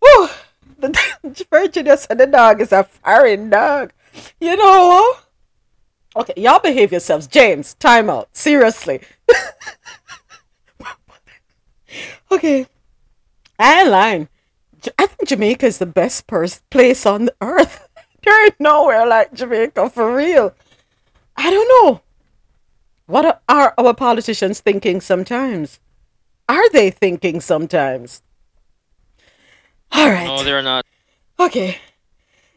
Whew. 0.00 0.28
The 0.78 1.46
Virginia 1.50 1.96
said 1.96 2.18
the 2.18 2.26
dog 2.26 2.60
is 2.60 2.70
a 2.70 2.84
foreign 2.84 3.48
dog. 3.48 3.92
You 4.40 4.56
know? 4.56 5.14
Okay, 6.16 6.32
y'all 6.36 6.60
behave 6.60 6.92
yourselves. 6.92 7.26
James, 7.26 7.74
time 7.74 8.08
out. 8.08 8.28
Seriously. 8.32 9.00
okay. 12.32 12.66
I. 13.58 14.28
J- 14.80 14.90
I 14.98 15.06
think 15.06 15.28
Jamaica 15.28 15.66
is 15.66 15.78
the 15.78 15.86
best 15.86 16.26
pers- 16.26 16.62
place 16.70 17.04
on 17.06 17.26
the 17.26 17.34
earth. 17.40 17.82
There 18.24 18.44
ain't 18.44 18.58
nowhere 18.58 19.06
like 19.06 19.32
Jamaica 19.34 19.88
for 19.90 20.12
real. 20.12 20.52
I 21.36 21.48
don't 21.48 21.68
know. 21.68 22.00
What 23.06 23.24
are- 23.24 23.40
are 23.48 23.72
our 23.78 23.94
politicians 23.94 24.58
thinking 24.58 25.00
sometimes? 25.00 25.78
Are 26.48 26.68
they 26.70 26.90
thinking 26.90 27.40
sometimes? 27.40 28.22
All 29.92 30.08
right. 30.10 30.26
No, 30.26 30.42
they're 30.42 30.60
not. 30.60 30.84
Okay. 31.38 31.78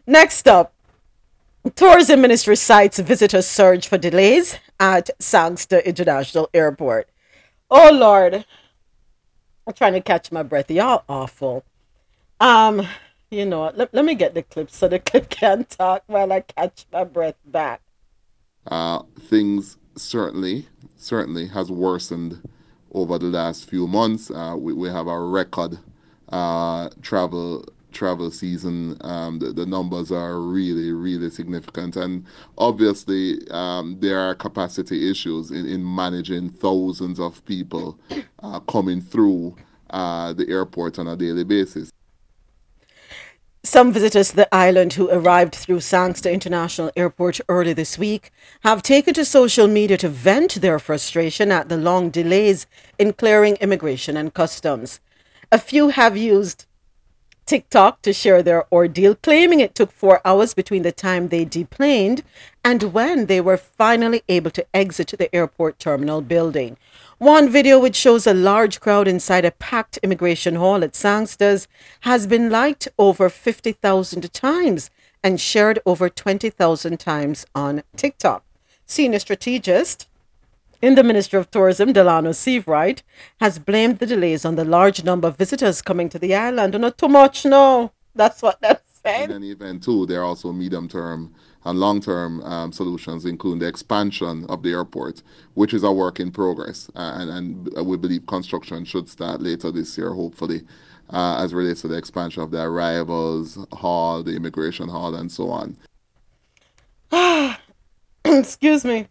Next 0.08 0.48
up, 0.48 0.74
Tourism 1.76 2.22
Ministry 2.22 2.56
cites 2.56 3.00
visitor 3.00 3.42
surge 3.42 3.88
for 3.88 3.98
delays 3.98 4.58
at 4.80 5.10
Sangster 5.20 5.80
International 5.80 6.50
Airport. 6.54 7.10
Oh 7.70 7.92
Lord, 7.92 8.46
I'm 9.68 9.74
trying 9.74 9.94
to 9.94 10.02
catch 10.02 10.32
my 10.32 10.44
breath. 10.44 10.72
Y'all 10.72 11.04
awful. 11.10 11.66
Um, 12.40 12.88
you 13.30 13.46
know? 13.46 13.72
Let, 13.76 13.94
let 13.94 14.06
me 14.06 14.16
get 14.16 14.34
the 14.34 14.44
clip 14.44 14.72
so 14.72 14.88
the 14.88 15.00
clip 15.10 15.30
can 15.30 15.66
talk 15.66 16.04
while 16.08 16.32
I 16.32 16.42
catch 16.42 16.86
my 16.92 17.04
breath 17.04 17.36
back. 17.46 17.82
uh, 18.68 19.04
things 19.20 19.78
certainly 19.96 20.68
certainly 20.96 21.48
has 21.48 21.72
worsened 21.72 22.42
over 22.94 23.18
the 23.20 23.28
last 23.28 23.70
few 23.70 23.88
months. 23.88 24.32
Uh, 24.32 24.56
we, 24.58 24.74
we 24.74 24.90
have 24.90 25.08
a 25.08 25.20
record 25.20 25.78
uh, 26.30 26.90
travel 27.02 27.66
travel 27.92 28.32
season. 28.32 28.98
Um, 29.02 29.40
the, 29.40 29.52
the 29.52 29.66
numbers 29.66 30.12
are 30.12 30.40
really 30.40 30.92
really 30.92 31.30
significant, 31.30 31.96
and 31.96 32.26
obviously 32.58 33.40
um, 33.52 33.98
there 34.00 34.20
are 34.20 34.36
capacity 34.36 35.10
issues 35.10 35.52
in, 35.52 35.66
in 35.66 35.96
managing 35.96 36.50
thousands 36.50 37.20
of 37.20 37.44
people 37.46 38.00
uh, 38.44 38.60
coming 38.62 39.02
through 39.02 39.56
uh, 39.90 40.34
the 40.34 40.48
airport 40.50 41.00
on 41.00 41.08
a 41.08 41.16
daily 41.16 41.44
basis. 41.44 41.92
Some 43.64 43.92
visitors 43.92 44.30
to 44.30 44.38
the 44.38 44.56
island 44.56 44.94
who 44.94 45.10
arrived 45.10 45.54
through 45.54 45.82
Sangster 45.82 46.30
International 46.30 46.92
Airport 46.96 47.42
early 47.50 47.74
this 47.74 47.98
week 47.98 48.32
have 48.62 48.82
taken 48.82 49.14
to 49.16 49.26
social 49.26 49.68
media 49.68 49.98
to 49.98 50.08
vent 50.08 50.62
their 50.62 50.80
frustration 50.80 51.52
at 51.52 51.68
the 51.68 51.76
long 51.76 52.10
delays 52.10 52.68
in 52.98 53.12
clearing 53.12 53.58
immigration 53.58 54.16
and 54.16 54.34
customs. 54.34 55.02
A 55.52 55.60
few 55.60 55.90
have 55.90 56.16
used 56.16 56.68
TikTok 57.50 58.04
to 58.04 58.14
share 58.14 58.44
their 58.44 58.72
ordeal, 58.72 59.16
claiming 59.16 59.60
it 59.60 59.74
took 59.74 59.92
four 59.92 60.22
hours 60.24 60.54
between 60.54 60.84
the 60.84 60.92
time 60.92 61.30
they 61.30 61.46
deplaned 61.46 62.22
and 62.64 62.94
when 62.94 63.26
they 63.26 63.42
were 63.42 63.58
finally 63.58 64.22
able 64.30 64.52
to 64.52 64.68
exit 64.72 65.16
the 65.18 65.34
airport 65.36 65.80
terminal 65.80 66.22
building. 66.22 66.78
One 67.18 67.50
video, 67.50 67.80
which 67.80 67.96
shows 67.96 68.28
a 68.28 68.36
large 68.36 68.80
crowd 68.80 69.08
inside 69.08 69.46
a 69.46 69.52
packed 69.52 69.98
immigration 70.04 70.58
hall 70.58 70.84
at 70.84 70.96
Sangsters, 70.96 71.68
has 72.02 72.28
been 72.28 72.52
liked 72.52 72.88
over 73.00 73.30
50,000 73.30 74.32
times 74.32 74.92
and 75.24 75.42
shared 75.42 75.80
over 75.88 76.08
20,000 76.08 77.00
times 77.00 77.48
on 77.56 77.82
TikTok. 77.96 78.44
Senior 78.86 79.18
strategist 79.18 80.08
in 80.82 80.96
the 80.96 81.04
Ministry 81.04 81.40
of 81.40 81.52
Tourism, 81.52 81.94
Delano 81.94 82.32
Seiveright, 82.32 83.02
has 83.40 83.60
blamed 83.60 84.00
the 84.00 84.06
delays 84.06 84.46
on 84.46 84.56
the 84.56 84.66
large 84.66 85.04
number 85.04 85.28
of 85.28 85.38
visitors 85.38 85.82
coming 85.82 86.10
to 86.10 86.20
the 86.20 86.34
island. 86.36 86.80
Not 86.80 86.98
too 86.98 87.10
much, 87.10 87.46
no. 87.46 87.92
That's 88.16 88.42
what 88.42 88.60
that's 88.62 89.00
saying. 89.04 89.26
In 89.26 89.32
any 89.32 89.52
event, 89.52 89.84
too, 89.84 90.06
there 90.06 90.22
are 90.22 90.26
also 90.26 90.52
medium 90.52 90.88
term 90.88 91.34
and 91.66 91.80
long 91.80 92.00
term 92.02 92.42
um, 92.44 92.72
solutions, 92.72 93.26
including 93.26 93.60
the 93.60 93.68
expansion 93.68 94.46
of 94.50 94.64
the 94.64 94.72
airport, 94.72 95.22
which 95.54 95.74
is 95.74 95.84
a 95.84 95.92
work 95.92 96.20
in 96.20 96.32
progress. 96.32 96.90
Uh, 96.96 97.18
and, 97.18 97.30
and 97.76 97.86
we 97.86 97.98
believe 97.98 98.26
construction 98.26 98.86
should 98.86 99.10
start 99.10 99.42
later 99.42 99.72
this 99.72 99.98
year, 99.98 100.14
hopefully, 100.14 100.62
uh, 101.10 101.38
as 101.44 101.54
relates 101.54 101.82
to 101.82 101.88
the 101.88 101.98
expansion 101.98 102.42
of 102.42 102.52
the 102.52 102.62
arrivals 102.62 103.58
hall, 103.74 104.24
the 104.24 104.36
immigration 104.36 104.88
hall, 104.88 105.16
and 105.16 105.32
so 105.32 105.50
on. 105.50 105.78
Excuse 108.26 108.86
me. 108.86 109.08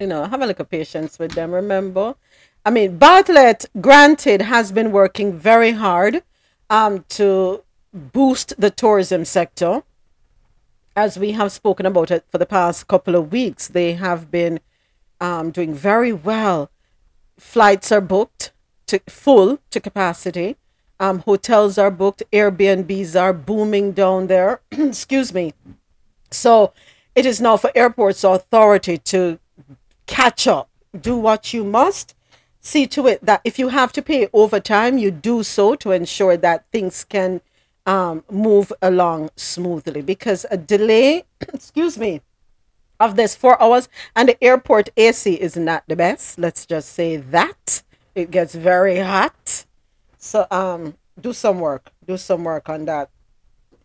You 0.00 0.06
know, 0.06 0.24
have 0.24 0.42
a 0.42 0.46
little 0.46 0.64
patience 0.64 1.18
with 1.18 1.32
them, 1.32 1.52
remember? 1.52 2.14
I 2.64 2.70
mean, 2.70 2.96
Bartlett, 2.98 3.66
granted, 3.80 4.42
has 4.42 4.72
been 4.72 4.92
working 4.92 5.38
very 5.38 5.72
hard 5.72 6.22
um, 6.70 7.04
to 7.10 7.62
boost 7.92 8.54
the 8.58 8.70
tourism 8.70 9.24
sector. 9.24 9.82
as 10.96 11.18
we 11.18 11.32
have 11.32 11.50
spoken 11.52 11.86
about 11.86 12.10
it 12.10 12.24
for 12.30 12.38
the 12.38 12.46
past 12.46 12.86
couple 12.86 13.14
of 13.16 13.32
weeks, 13.32 13.68
they 13.68 13.94
have 13.94 14.30
been 14.30 14.60
um, 15.20 15.50
doing 15.50 15.74
very 15.74 16.12
well. 16.12 16.70
Flights 17.38 17.90
are 17.90 18.00
booked 18.00 18.52
to 18.86 19.00
full 19.08 19.58
to 19.70 19.80
capacity. 19.80 20.56
Um, 21.00 21.18
hotels 21.20 21.78
are 21.78 21.90
booked. 21.90 22.22
Airbnbs 22.32 23.20
are 23.20 23.32
booming 23.32 23.92
down 23.92 24.28
there. 24.28 24.60
Excuse 24.70 25.34
me. 25.34 25.52
So 26.30 26.72
it 27.14 27.26
is 27.26 27.40
now 27.40 27.56
for 27.56 27.72
airports 27.74 28.22
authority 28.22 28.98
to 28.98 29.38
catch 30.14 30.46
up. 30.46 30.68
Do 30.98 31.16
what 31.16 31.52
you 31.52 31.64
must. 31.64 32.14
See 32.60 32.86
to 32.86 33.06
it 33.08 33.26
that 33.26 33.40
if 33.44 33.58
you 33.58 33.68
have 33.68 33.92
to 33.92 34.00
pay 34.00 34.28
overtime, 34.32 34.96
you 34.96 35.10
do 35.10 35.42
so 35.42 35.74
to 35.76 35.90
ensure 35.90 36.36
that 36.36 36.64
things 36.72 37.04
can 37.04 37.40
um, 37.84 38.24
move 38.30 38.72
along 38.80 39.30
smoothly. 39.36 40.02
Because 40.02 40.46
a 40.50 40.56
delay, 40.56 41.24
excuse 41.52 41.98
me, 41.98 42.22
of 43.00 43.16
this 43.16 43.34
four 43.34 43.60
hours 43.60 43.88
and 44.14 44.28
the 44.28 44.42
airport 44.42 44.88
AC 44.96 45.34
is 45.34 45.56
not 45.56 45.82
the 45.88 45.96
best. 45.96 46.38
Let's 46.38 46.64
just 46.64 46.90
say 46.92 47.16
that 47.16 47.82
it 48.14 48.30
gets 48.30 48.54
very 48.54 49.00
hot. 49.00 49.66
So 50.16 50.46
um, 50.50 50.94
do 51.20 51.32
some 51.32 51.58
work. 51.58 51.90
Do 52.06 52.16
some 52.16 52.44
work 52.44 52.68
on 52.68 52.84
that. 52.84 53.10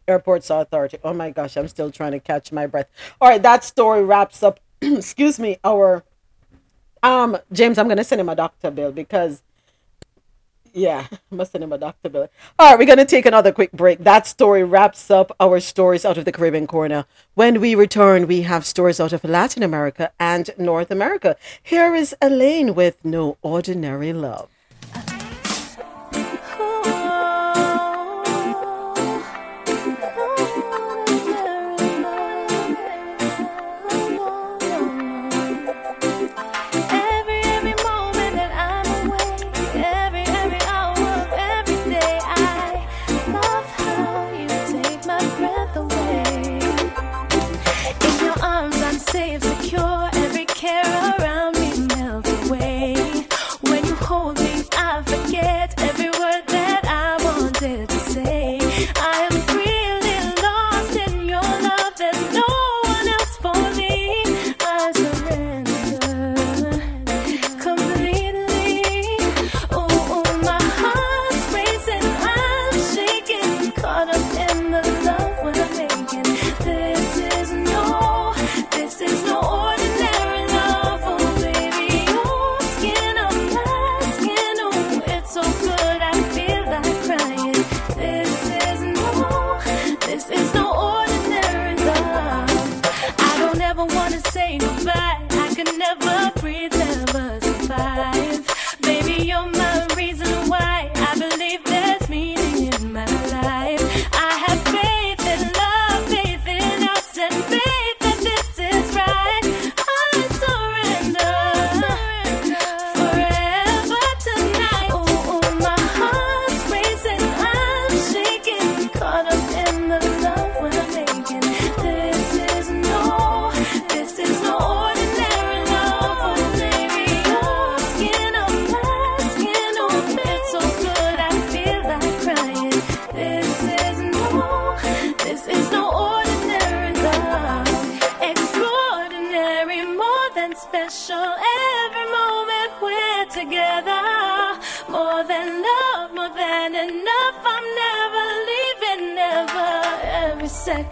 Airports 0.08 0.50
Authority. 0.50 0.98
Oh 1.04 1.14
my 1.14 1.32
gosh, 1.32 1.58
I'm 1.58 1.68
still 1.68 1.92
trying 1.92 2.14
to 2.14 2.20
catch 2.20 2.52
my 2.52 2.66
breath. 2.66 2.88
All 3.20 3.30
right, 3.30 3.42
that 3.42 3.64
story 3.64 4.04
wraps 4.04 4.42
up. 4.42 4.60
excuse 4.82 5.38
me, 5.38 5.58
our 5.64 6.04
um 7.04 7.38
James. 7.52 7.78
I'm 7.78 7.88
gonna 7.88 8.04
send 8.04 8.22
him 8.22 8.30
a 8.30 8.36
doctor 8.36 8.72
bill 8.72 8.92
because 8.92 9.42
yeah, 10.74 11.08
I 11.32 11.36
must 11.36 11.52
send 11.52 11.64
him 11.64 11.74
a 11.74 11.78
doctor 11.78 12.10
bill. 12.10 12.30
All 12.58 12.72
right, 12.72 12.80
we're 12.80 12.86
gonna 12.86 13.06
take 13.06 13.26
another 13.26 13.52
quick 13.52 13.72
break. 13.72 14.00
That 14.00 14.28
story 14.28 14.64
wraps 14.64 15.10
up 15.10 15.36
our 15.40 15.60
stories 15.60 16.06
out 16.06 16.18
of 16.18 16.26
the 16.26 16.32
Caribbean 16.32 16.68
corner. 16.68 17.06
When 17.36 17.60
we 17.62 17.76
return, 17.76 18.28
we 18.28 18.42
have 18.44 18.66
stories 18.66 19.00
out 19.00 19.14
of 19.14 19.24
Latin 19.24 19.64
America 19.64 20.12
and 20.20 20.50
North 20.58 20.92
America. 20.92 21.36
Here 21.62 21.96
is 21.96 22.16
Elaine 22.22 22.76
with 22.76 23.04
No 23.04 23.38
Ordinary 23.42 24.14
Love. 24.14 24.50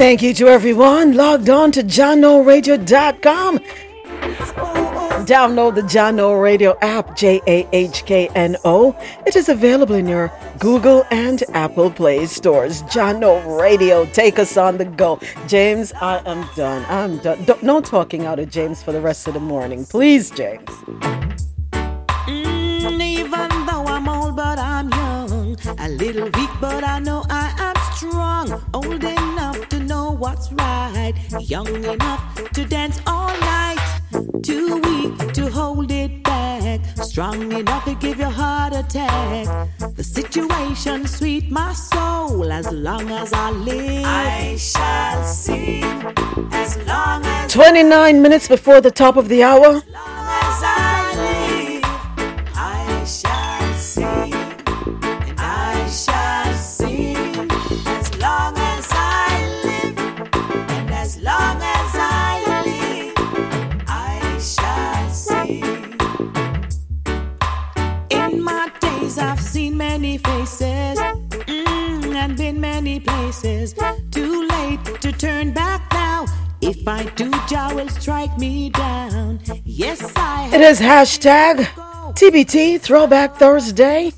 Thank 0.02 0.20
you 0.20 0.35
to 0.35 0.48
everyone 0.48 1.12
logged 1.12 1.48
on 1.48 1.70
to 1.73 1.82
JahknoRadio.com. 1.82 3.60
Download 5.23 5.77
the 5.77 5.82
Jahkno 5.82 6.43
Radio 6.43 6.77
app, 6.81 7.16
J 7.16 7.40
A 7.47 7.69
H 7.73 8.05
K 8.07 8.28
N 8.35 8.57
O. 8.65 8.97
It 9.24 9.36
is 9.36 9.49
available 9.49 9.94
in 9.94 10.09
your 10.09 10.32
Google 10.59 11.05
and 11.12 11.44
Apple 11.55 11.93
Play 11.93 12.27
stores. 12.27 12.82
Jahkno 12.85 13.61
Radio, 13.61 14.05
take 14.07 14.40
us 14.40 14.57
on 14.57 14.78
the 14.78 14.85
go. 14.85 15.20
James, 15.47 15.93
I 16.01 16.20
am 16.27 16.44
done. 16.57 16.85
I'm 16.89 17.19
done. 17.19 17.44
Don't, 17.44 17.62
no 17.62 17.81
talking 17.81 18.27
out 18.27 18.40
of 18.40 18.51
James 18.51 18.82
for 18.82 18.90
the 18.90 19.01
rest 19.01 19.28
of 19.28 19.35
the 19.35 19.40
morning. 19.40 19.86
Please, 19.86 20.28
James. 20.28 20.69
Mm, 22.27 23.01
even 23.01 23.49
though 23.66 23.85
I'm 23.86 24.09
old, 24.09 24.35
but 24.35 24.59
I'm 24.59 24.90
young. 24.90 25.57
A 25.78 25.89
little 25.89 26.24
weak, 26.24 26.51
but 26.61 26.82
I 26.82 26.99
know 26.99 27.24
I 27.31 27.55
am 27.59 27.77
strong. 27.94 28.61
Old 28.74 29.05
enough 29.05 29.69
to 29.69 29.78
know 29.78 30.11
what's 30.11 30.51
right. 30.53 31.15
Young 31.39 31.69
enough 31.85 32.51
to 32.55 32.65
dance 32.65 33.01
all 33.07 33.28
night. 33.28 33.82
Too 34.43 34.76
weak 34.76 35.32
to 35.32 35.51
hold 35.51 35.90
it 35.90 36.22
back. 36.22 36.80
Strong 37.02 37.52
enough 37.52 37.84
to 37.84 37.94
give 37.94 38.18
your 38.18 38.30
heart 38.30 38.74
attack. 38.74 39.68
The 39.94 40.05
situation 40.05 41.06
sweet 41.06 41.51
my 41.51 41.72
soul 41.72 42.52
as 42.52 42.70
long 42.70 43.10
as 43.10 43.32
I 43.32 43.51
live. 43.51 44.05
I 44.05 44.56
shall 44.56 45.24
see 45.24 45.82
as 46.52 46.76
long 46.86 47.24
as 47.24 47.52
29 47.52 48.22
minutes 48.22 48.48
before 48.48 48.80
the 48.80 48.90
top 48.90 49.16
of 49.16 49.28
the 49.28 49.43
hour. 49.43 49.82
Many 69.93 70.16
faces 70.16 70.98
mm, 70.98 72.14
and 72.14 72.35
been 72.35 72.59
many 72.59 72.98
places. 72.98 73.74
Too 74.10 74.48
late 74.48 74.82
to 75.02 75.12
turn 75.12 75.52
back 75.52 75.82
now. 75.93 76.24
If 76.62 76.89
I 76.89 77.05
do, 77.20 77.31
Jah 77.47 77.70
will 77.74 77.89
strike 77.89 78.35
me 78.39 78.70
down. 78.70 79.40
Yes, 79.64 80.01
I 80.16 80.48
It 80.55 80.62
is 80.62 80.81
hashtag 80.81 81.66
TBT 82.20 82.81
Throwback 82.81 83.36
Thursday. 83.36 84.12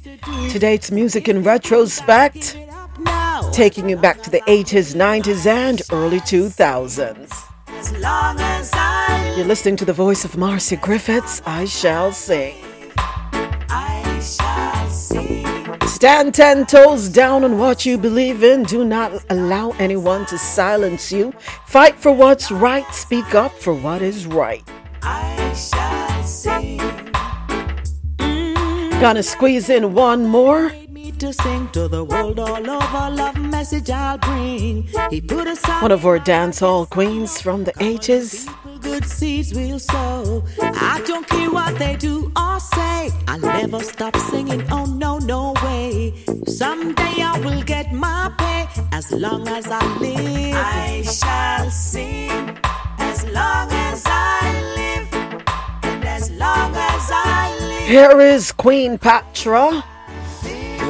Today's 0.49 0.93
music 0.93 1.29
in 1.29 1.43
retrospect, 1.43 2.57
taking 3.53 3.89
you 3.89 3.97
back 3.97 4.23
to 4.23 4.31
the 4.31 4.43
80s, 4.43 4.95
90s, 4.95 5.45
and 5.47 5.83
early 5.91 6.21
2000s. 6.21 7.33
As 7.67 7.93
long 7.99 8.39
as 8.39 8.71
I 8.75 9.35
You're 9.37 9.47
listening 9.47 9.77
to 9.79 9.85
the 9.85 9.93
voice 9.93 10.25
of 10.25 10.37
Marcia 10.37 10.77
Griffiths. 10.77 11.43
I 11.45 11.65
shall 11.65 12.13
sing. 12.13 12.55
I 12.97 14.21
shall 14.21 14.71
sing. 14.71 14.74
Stand 16.05 16.35
ten 16.35 16.67
toes 16.67 17.09
down 17.09 17.45
on 17.45 17.57
what 17.57 17.87
you 17.87 17.97
believe 17.97 18.45
in. 18.45 18.65
Do 18.65 18.85
not 18.85 19.25
allow 19.31 19.71
anyone 19.79 20.27
to 20.27 20.37
silence 20.37 21.11
you. 21.11 21.33
Fight 21.65 21.97
for 21.97 22.13
what's 22.13 22.51
right. 22.51 22.85
Speak 22.93 23.35
up 23.35 23.53
for 23.53 23.73
what 23.73 24.03
is 24.03 24.27
right. 24.27 24.63
Gonna 29.01 29.23
squeeze 29.23 29.71
in 29.71 29.95
one 29.95 30.27
more. 30.27 30.75
To 31.21 31.33
sing 31.33 31.69
to 31.69 31.89
the 31.89 32.05
world 32.05 32.39
all 32.39 32.69
over. 32.69 33.11
Love 33.17 33.39
message 33.39 33.89
I'll 33.89 34.19
bring. 34.19 34.87
He 35.09 35.23
put 35.23 35.49
on 35.49 35.57
One 35.81 35.93
of 35.93 36.05
our 36.05 36.19
dancehall 36.19 36.91
queens 36.91 37.41
from 37.41 37.65
the 37.65 37.73
80s. 37.75 38.47
Good 38.85 39.05
seeds 39.07 39.55
we'll 39.55 39.79
sow. 39.79 40.45
I 40.61 41.03
don't 41.07 41.27
care 41.27 41.51
what 41.51 41.79
they 41.79 41.97
do 41.97 42.31
or 42.37 42.61
say. 42.61 43.11
I'll 43.27 43.41
never 43.41 43.81
stop 43.81 44.15
singing. 44.17 44.63
Oh 44.71 44.85
no, 44.85 45.19
no 45.19 45.55
way. 45.65 46.13
Someday 46.47 47.17
I 47.23 47.41
will 47.45 47.63
get 47.63 47.93
my 47.93 48.31
pay. 48.39 48.69
As 48.93 49.11
long 49.11 49.49
as 49.49 49.67
I 49.69 49.83
live, 49.99 50.55
I 50.55 51.03
shall 51.03 51.71
sing. 51.71 52.59
As 52.99 53.25
long 53.39 53.69
as 53.89 54.03
I 54.07 54.41
live, 54.79 55.09
and 55.83 56.05
as 56.05 56.31
long 56.33 56.75
as 56.75 57.11
I 57.11 57.57
live. 57.61 57.89
Here 57.89 58.21
is 58.21 58.53
Queen 58.53 58.99
Patra. 58.99 59.83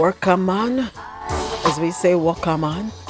Wakaman. 0.01 0.91
As 1.65 1.79
we 1.79 1.93
say, 1.93 2.12
Wakaman. 2.12 2.91
Sweat, 2.91 3.03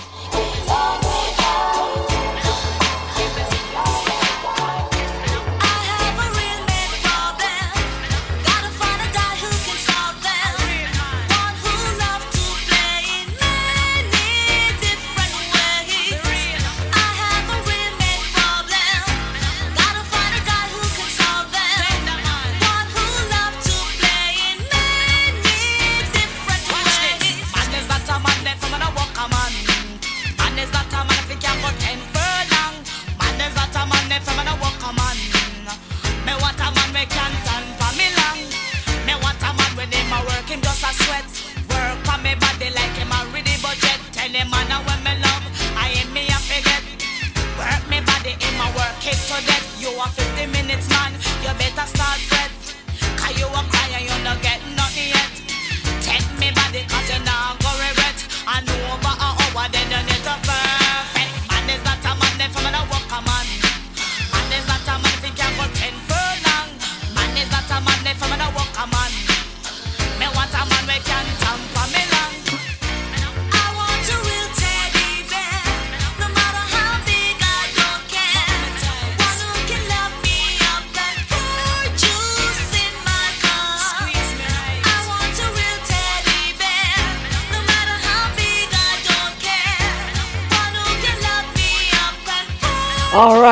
you 51.45 51.53
better 51.61 51.87
start 51.87 52.19
fret. 52.25 52.51
Cause 53.21 53.37
you 53.39 53.45
a 53.45 53.61
cry 53.69 53.89
and 53.93 54.05
you 54.09 54.17
not 54.25 54.41
get 54.41 54.61
nothing 54.73 55.13
yet. 55.13 55.33
Take 56.01 56.25
me 56.41 56.49
body 56.57 56.89
cause 56.89 57.09
you 57.13 57.21
not 57.21 57.61
go 57.61 57.69
regret. 57.85 58.17
And 58.49 58.65
over 58.65 59.13
an 59.13 59.17
hour 59.21 59.69
then 59.69 59.94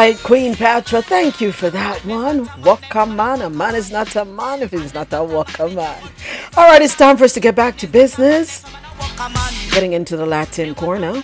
right, 0.02 0.18
Queen 0.18 0.54
Patra, 0.56 1.00
thank 1.00 1.40
you 1.40 1.52
for 1.52 1.70
that 1.70 2.04
one. 2.04 2.46
Wakaman. 2.66 3.46
A 3.46 3.50
man 3.50 3.76
is 3.76 3.92
not 3.92 4.14
a 4.16 4.24
man 4.24 4.62
if 4.62 4.72
he's 4.72 4.94
not 4.94 5.12
a 5.12 5.22
Wakaman. 5.34 6.00
All 6.56 6.66
right, 6.68 6.82
it's 6.82 6.96
time 6.96 7.16
for 7.16 7.24
us 7.24 7.34
to 7.34 7.40
get 7.40 7.54
back 7.54 7.76
to 7.78 7.86
business. 7.86 8.64
Getting 9.70 9.92
into 9.92 10.16
the 10.16 10.26
Latin 10.26 10.74
corner. 10.74 11.22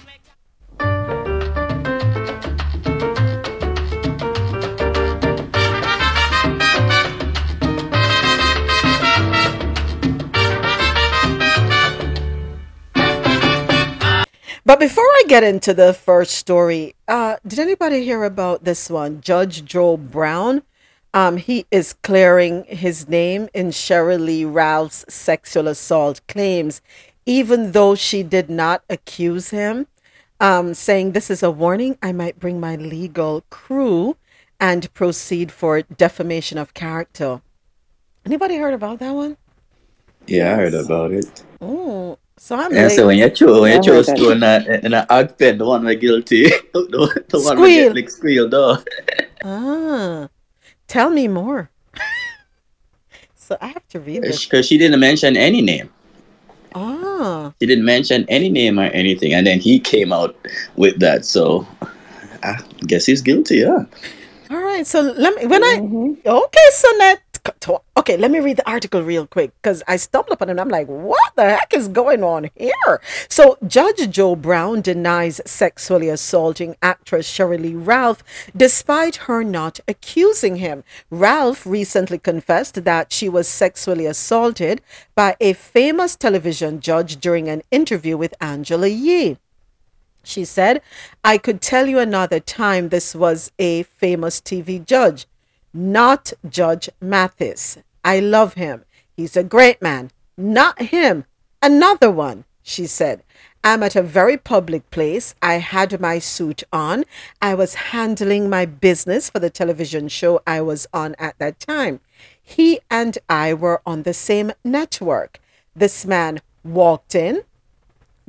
But 14.69 14.81
before 14.81 15.03
I 15.03 15.23
get 15.29 15.45
into 15.45 15.73
the 15.73 15.95
first 15.95 16.33
story, 16.33 16.95
uh, 17.09 17.37
did 17.47 17.59
anybody 17.59 18.05
hear 18.05 18.23
about 18.23 18.65
this 18.65 18.91
one? 18.91 19.23
Judge 19.23 19.65
Joe 19.65 19.97
Brown. 19.97 20.61
Um, 21.15 21.39
he 21.39 21.65
is 21.71 21.95
clearing 22.03 22.65
his 22.65 23.09
name 23.09 23.49
in 23.55 23.69
Sheryl 23.69 24.21
Lee 24.21 24.45
Ralph's 24.45 25.07
sexual 25.09 25.69
assault 25.69 26.21
claims, 26.29 26.83
even 27.25 27.73
though 27.73 27.95
she 27.95 28.23
did 28.23 28.51
not 28.51 28.85
accuse 28.91 29.49
him, 29.49 29.87
um, 30.39 30.75
saying, 30.75 31.13
This 31.13 31.31
is 31.31 31.43
a 31.43 31.51
warning. 31.51 31.97
I 32.03 32.13
might 32.13 32.39
bring 32.39 32.61
my 32.61 32.77
legal 32.77 33.45
crew 33.49 34.19
and 34.61 34.93
proceed 34.93 35.51
for 35.51 35.81
defamation 35.81 36.59
of 36.59 36.75
character. 36.75 37.41
Anybody 38.27 38.59
heard 38.59 38.75
about 38.75 38.99
that 38.99 39.15
one? 39.15 39.39
Yeah, 40.27 40.53
I 40.53 40.57
heard 40.57 40.75
about 40.75 41.13
it. 41.13 41.43
Oh, 41.59 42.19
so 42.39 42.57
I'm 42.57 42.73
Yeah, 42.75 42.85
like, 42.85 42.93
so 42.93 43.07
when 43.07 43.19
you 43.19 43.31
chose, 43.31 43.61
when 43.61 43.73
I 43.73 43.77
you 43.77 43.83
chose 43.83 44.07
to 44.07 44.13
that. 44.13 44.19
stone 44.19 44.43
in 44.43 44.87
in 44.87 44.95
a 44.95 45.07
hog 45.11 45.37
the 45.39 45.53
one 45.65 45.85
we 45.85 45.97
guilty, 45.97 46.45
the, 46.73 47.25
the 47.29 47.39
one 47.41 47.61
we 47.61 47.75
Squeal. 47.75 47.85
get 47.89 47.95
like 47.97 48.11
squealed 48.11 48.51
though. 48.53 48.79
ah, 49.45 50.29
tell 50.87 51.11
me 51.11 51.29
more. 51.29 51.71
so 53.35 53.57
I 53.61 53.69
have 53.69 53.87
to 53.89 54.01
read 54.01 54.23
this. 54.23 54.45
Because 54.45 54.67
she 54.67 54.79
didn't 54.79 55.01
mention 55.01 55.37
any 55.37 55.63
name. 55.63 55.91
Ah, 56.75 57.53
She 57.61 57.67
didn't 57.67 57.85
mention 57.85 58.25
any 58.29 58.49
name 58.51 58.79
or 58.79 58.85
anything, 58.95 59.35
and 59.35 59.47
then 59.47 59.59
he 59.61 59.81
came 59.81 60.13
out 60.13 60.37
with 60.77 61.01
that. 61.01 61.25
So 61.25 61.67
I 62.43 62.57
guess 62.87 63.07
he's 63.07 63.23
guilty. 63.23 63.59
Yeah. 63.67 63.85
all 64.51 64.63
right. 64.63 64.87
So 64.87 65.01
let 65.03 65.35
me 65.37 65.47
when 65.47 65.65
I 65.65 65.75
okay, 66.25 66.69
Sonette. 66.73 67.19
Okay, 67.97 68.17
let 68.17 68.31
me 68.31 68.39
read 68.39 68.57
the 68.57 68.71
article 68.71 69.03
real 69.03 69.27
quick 69.27 69.53
because 69.61 69.83
I 69.87 69.97
stumbled 69.97 70.33
upon 70.33 70.49
it 70.49 70.53
and 70.53 70.61
I'm 70.61 70.69
like, 70.69 70.87
what 70.87 71.35
the 71.37 71.45
heck 71.45 71.75
is 71.75 71.89
going 71.89 72.25
on 72.25 72.49
here? 72.55 73.01
So, 73.29 73.59
Judge 73.67 74.09
Joe 74.11 74.35
Brown 74.35 74.81
denies 74.81 75.41
sexually 75.45 76.09
assaulting 76.09 76.77
actress 76.81 77.29
Shirley 77.29 77.75
Ralph 77.75 78.23
despite 78.57 79.17
her 79.27 79.45
not 79.45 79.81
accusing 79.87 80.57
him. 80.57 80.85
Ralph 81.11 81.67
recently 81.67 82.19
confessed 82.19 82.85
that 82.85 83.13
she 83.13 83.29
was 83.29 83.47
sexually 83.47 84.07
assaulted 84.07 84.81
by 85.15 85.37
a 85.41 85.53
famous 85.53 86.17
television 86.17 86.81
judge 86.81 87.21
during 87.21 87.49
an 87.49 87.63
interview 87.71 88.17
with 88.17 88.35
Angela 88.41 88.89
Yee. 88.89 89.37
She 90.23 90.45
said, 90.45 90.83
I 91.25 91.39
could 91.39 91.61
tell 91.61 91.87
you 91.87 91.99
another 91.99 92.41
time 92.41 92.89
this 92.89 93.15
was 93.15 93.51
a 93.59 93.83
famous 93.85 94.41
TV 94.41 94.85
judge, 94.85 95.27
not 95.73 96.33
Judge 96.49 96.89
Mathis. 97.01 97.79
I 98.05 98.21
love 98.21 98.55
him. 98.55 98.85
He's 99.17 99.37
a 99.37 99.45
great 99.45 99.83
man. 99.83 100.11
Not 100.37 100.81
him. 100.81 101.25
Another 101.61 102.11
one, 102.11 102.45
she 102.63 102.87
said. 102.87 103.23
I'm 103.65 103.83
at 103.83 103.97
a 103.97 104.03
very 104.03 104.37
public 104.37 104.89
place. 104.91 105.35
I 105.43 105.55
had 105.55 106.01
my 106.01 106.21
suit 106.21 106.63
on. 106.73 107.05
I 107.43 107.55
was 107.55 107.75
handling 107.75 108.49
my 108.49 108.65
business 108.65 109.29
for 109.29 109.41
the 109.41 109.51
television 109.51 110.09
show 110.09 110.41
I 110.47 110.61
was 110.61 110.87
on 110.93 111.17
at 111.19 111.39
that 111.39 111.59
time. 111.59 112.01
He 112.41 112.81
and 112.91 113.19
I 113.29 113.53
were 113.53 113.83
on 113.85 114.05
the 114.05 114.15
same 114.15 114.53
network. 114.65 115.41
This 115.75 116.07
man 116.07 116.41
walked 116.65 117.15
in, 117.15 117.43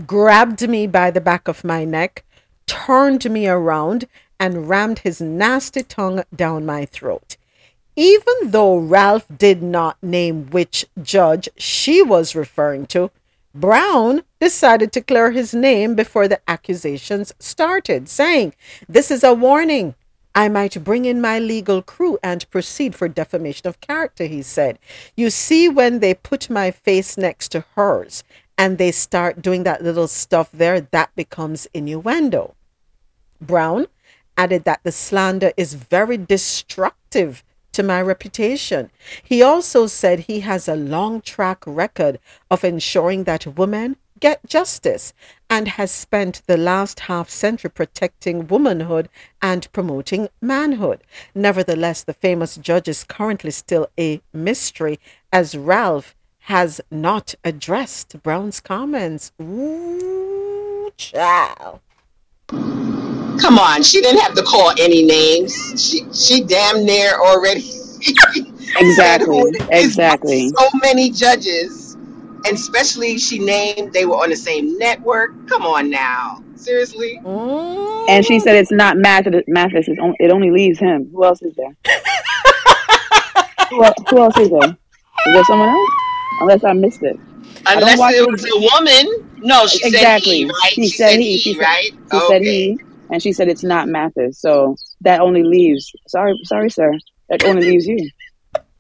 grabbed 0.06 0.68
me 0.68 0.88
by 0.88 1.12
the 1.12 1.22
back 1.22 1.48
of 1.48 1.64
my 1.64 1.86
neck, 1.86 2.26
turned 2.66 3.30
me 3.30 3.48
around, 3.48 4.08
and 4.40 4.70
rammed 4.70 5.00
his 5.00 5.20
nasty 5.20 5.84
tongue 5.84 6.24
down 6.36 6.66
my 6.66 6.86
throat. 6.86 7.38
Even 7.96 8.34
though 8.46 8.78
Ralph 8.78 9.26
did 9.38 9.62
not 9.62 10.02
name 10.02 10.48
which 10.52 10.86
judge 11.02 11.50
she 11.58 12.02
was 12.02 12.36
referring 12.36 12.86
to, 12.88 13.12
Brown 13.54 14.22
decided 14.40 14.94
to 14.94 15.02
clear 15.02 15.32
his 15.32 15.54
name 15.54 15.96
before 15.96 16.28
the 16.28 16.40
accusations 16.48 17.34
started, 17.40 18.08
saying, 18.08 18.54
This 18.88 19.12
is 19.12 19.24
a 19.24 19.34
warning. 19.34 19.96
I 20.36 20.48
might 20.48 20.84
bring 20.84 21.06
in 21.06 21.20
my 21.20 21.40
legal 21.40 21.82
crew 21.82 22.20
and 22.24 22.50
proceed 22.52 22.96
for 22.96 23.10
defamation 23.10 23.68
of 23.68 23.82
character, 23.82 24.26
he 24.26 24.44
said. 24.44 24.78
You 25.18 25.30
see, 25.32 25.68
when 25.68 26.00
they 26.00 26.14
put 26.14 26.50
my 26.50 26.72
face 26.72 27.18
next 27.18 27.50
to 27.50 27.66
hers 27.76 28.24
and 28.58 28.78
they 28.78 28.92
start 28.92 29.42
doing 29.42 29.64
that 29.64 29.84
little 29.84 30.08
stuff 30.08 30.50
there, 30.54 30.80
that 30.80 31.14
becomes 31.16 31.68
innuendo. 31.74 32.56
Brown 33.42 33.88
added 34.40 34.64
that 34.64 34.80
the 34.84 34.92
slander 34.92 35.52
is 35.58 35.74
very 35.74 36.16
destructive 36.16 37.44
to 37.74 37.84
my 37.84 38.02
reputation. 38.02 38.90
He 39.22 39.42
also 39.44 39.86
said 39.86 40.20
he 40.20 40.40
has 40.40 40.68
a 40.68 40.78
long 40.96 41.20
track 41.20 41.62
record 41.68 42.20
of 42.50 42.64
ensuring 42.64 43.26
that 43.26 43.58
women 43.58 43.98
get 44.22 44.40
justice 44.46 45.14
and 45.50 45.68
has 45.68 45.92
spent 45.92 46.42
the 46.48 46.56
last 46.58 47.02
half 47.02 47.30
century 47.30 47.70
protecting 47.70 48.48
womanhood 48.48 49.10
and 49.42 49.72
promoting 49.74 50.30
manhood. 50.42 51.04
Nevertheless, 51.36 52.04
the 52.04 52.14
famous 52.14 52.56
judge 52.56 52.88
is 52.88 53.04
currently 53.04 53.52
still 53.52 53.88
a 54.00 54.22
mystery 54.34 55.00
as 55.34 55.56
Ralph 55.56 56.16
has 56.54 56.80
not 56.90 57.36
addressed 57.44 58.24
Brown's 58.24 58.62
comments. 58.62 59.34
Ooh, 59.42 60.92
child. 60.96 61.82
Come 63.40 63.58
on, 63.58 63.84
she 63.84 64.02
didn't 64.02 64.22
have 64.22 64.34
to 64.36 64.44
call 64.44 64.72
any 64.80 65.04
names. 65.04 65.54
She 65.82 66.04
she 66.14 66.44
damn 66.44 66.86
near 66.86 67.14
already 67.20 67.62
Exactly. 68.80 69.52
Exactly. 69.72 70.50
so 70.50 70.68
many 70.82 71.10
judges, 71.10 71.96
and 72.46 72.54
especially 72.54 73.18
she 73.18 73.40
named 73.40 73.94
they 73.94 74.06
were 74.06 74.16
on 74.16 74.30
the 74.30 74.36
same 74.36 74.78
network. 74.78 75.32
Come 75.48 75.64
on 75.64 75.90
now, 75.90 76.44
seriously. 76.56 77.20
Mm. 77.24 78.10
And 78.10 78.26
she 78.26 78.40
said 78.40 78.56
it's 78.56 78.72
not 78.72 78.98
Mathis. 78.98 79.44
Mathis. 79.48 79.88
It's 79.88 80.00
on, 80.00 80.16
it 80.20 80.32
only 80.32 80.52
leaves 80.52 80.80
him. 80.80 81.10
Who 81.12 81.26
else 81.26 81.42
is 81.42 81.56
there? 81.56 81.76
who, 83.70 83.84
who 84.10 84.18
else 84.22 84.38
is 84.38 84.50
there? 84.50 84.70
Is 84.70 85.34
there 85.34 85.44
someone 85.46 85.70
else? 85.70 85.90
Unless 86.42 86.64
I 86.64 86.74
missed 86.74 87.04
it. 87.04 87.20
I 87.66 87.74
don't 87.80 87.90
Unless 87.90 88.14
it 88.14 88.26
the- 88.26 88.32
was 88.32 88.46
a 88.46 88.60
woman. 88.80 89.26
No, 89.42 89.66
she 89.68 89.80
exactly. 89.88 90.32
said 90.32 90.38
he, 90.38 90.46
right? 90.46 90.72
She, 90.74 90.88
said, 90.90 91.20
he. 91.20 91.38
She, 91.38 91.54
said, 91.54 91.62
right? 91.62 91.92
she 92.12 92.20
said 92.28 92.42
he, 92.42 92.80
and 93.10 93.22
she 93.22 93.34
said 93.34 93.48
it's 93.48 93.64
not 93.64 93.88
Mathis. 93.88 94.40
So 94.40 94.76
that 95.02 95.22
only 95.22 95.44
leaves. 95.44 95.92
Sorry, 96.08 96.38
sorry, 96.44 96.70
sir. 96.70 96.94
That 97.30 97.44
only 97.46 97.72
leaves 97.72 97.86
you. 97.86 98.10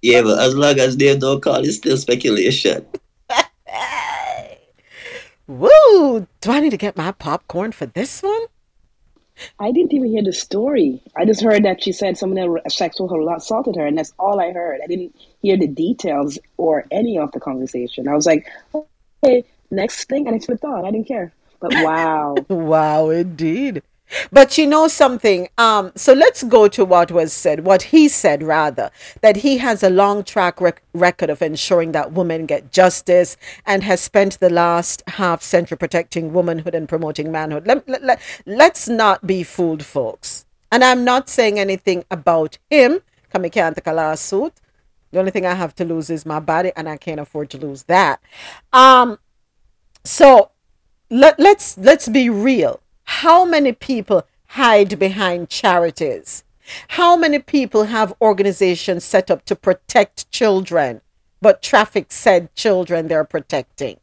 Yeah, 0.01 0.21
but 0.21 0.39
as 0.39 0.55
long 0.55 0.79
as 0.79 0.97
they 0.97 1.17
don't 1.17 1.41
call, 1.41 1.63
it's 1.63 1.77
still 1.77 1.97
speculation. 1.97 2.85
Woo! 5.47 6.27
Do 6.41 6.51
I 6.51 6.59
need 6.59 6.69
to 6.71 6.77
get 6.77 6.95
my 6.95 7.11
popcorn 7.11 7.71
for 7.71 7.85
this 7.85 8.23
one? 8.23 8.45
I 9.59 9.71
didn't 9.71 9.93
even 9.93 10.09
hear 10.09 10.23
the 10.23 10.33
story. 10.33 11.01
I 11.15 11.25
just 11.25 11.41
heard 11.41 11.63
that 11.63 11.81
she 11.83 11.91
said 11.91 12.17
someone 12.17 12.61
that 12.63 12.71
sexual 12.71 13.33
assaulted 13.35 13.75
her, 13.75 13.85
and 13.85 13.97
that's 13.97 14.13
all 14.19 14.39
I 14.39 14.51
heard. 14.51 14.81
I 14.83 14.87
didn't 14.87 15.15
hear 15.41 15.57
the 15.57 15.67
details 15.67 16.37
or 16.57 16.85
any 16.91 17.17
of 17.17 17.31
the 17.31 17.39
conversation. 17.39 18.07
I 18.07 18.15
was 18.15 18.25
like, 18.25 18.47
okay, 18.73 19.43
next 19.71 20.05
thing, 20.05 20.27
and 20.27 20.35
I 20.35 20.39
flipped 20.39 20.63
on. 20.63 20.85
I 20.85 20.91
didn't 20.91 21.07
care. 21.07 21.31
But 21.59 21.73
wow. 21.75 22.35
wow, 22.49 23.09
indeed. 23.09 23.81
But 24.31 24.57
you 24.57 24.65
know 24.67 24.87
something? 24.87 25.49
Um, 25.57 25.91
so 25.95 26.13
let's 26.13 26.43
go 26.43 26.67
to 26.67 26.83
what 26.85 27.11
was 27.11 27.31
said, 27.31 27.65
what 27.65 27.83
he 27.83 28.07
said 28.07 28.43
rather, 28.43 28.91
that 29.21 29.37
he 29.37 29.57
has 29.57 29.83
a 29.83 29.89
long 29.89 30.23
track 30.23 30.59
rec- 30.59 30.81
record 30.93 31.29
of 31.29 31.41
ensuring 31.41 31.91
that 31.91 32.11
women 32.13 32.45
get 32.45 32.71
justice 32.71 33.37
and 33.65 33.83
has 33.83 34.01
spent 34.01 34.39
the 34.39 34.49
last 34.49 35.03
half 35.07 35.41
century 35.41 35.77
protecting 35.77 36.33
womanhood 36.33 36.75
and 36.75 36.89
promoting 36.89 37.31
manhood. 37.31 37.67
Let, 37.67 37.87
let, 37.87 38.03
let, 38.03 38.21
let's 38.45 38.87
not 38.87 39.25
be 39.27 39.43
fooled, 39.43 39.85
folks. 39.85 40.45
And 40.71 40.83
I'm 40.83 41.03
not 41.03 41.29
saying 41.29 41.59
anything 41.59 42.03
about 42.11 42.57
him. 42.69 42.99
Come, 43.31 43.45
I 43.45 43.49
can't 43.49 43.75
take 43.75 43.87
a 43.87 43.93
lawsuit. 43.93 44.53
The 45.11 45.19
only 45.19 45.31
thing 45.31 45.45
I 45.45 45.55
have 45.55 45.73
to 45.75 45.85
lose 45.85 46.09
is 46.09 46.25
my 46.25 46.39
body, 46.39 46.71
and 46.75 46.87
I 46.87 46.97
can't 46.97 47.19
afford 47.19 47.49
to 47.51 47.57
lose 47.57 47.83
that. 47.83 48.21
Um, 48.71 49.17
so 50.03 50.51
let, 51.09 51.39
let's 51.39 51.77
let's 51.77 52.07
be 52.07 52.29
real. 52.29 52.79
How 53.09 53.43
many 53.43 53.73
people 53.73 54.25
hide 54.45 54.97
behind 54.99 55.49
charities? 55.49 56.43
How 56.89 57.17
many 57.17 57.39
people 57.39 57.85
have 57.85 58.13
organizations 58.21 59.03
set 59.03 59.31
up 59.31 59.43
to 59.45 59.55
protect 59.55 60.31
children, 60.31 61.01
but 61.41 61.63
traffic 61.63 62.13
said 62.13 62.55
children 62.55 63.07
they're 63.07 63.25
protecting? 63.25 63.99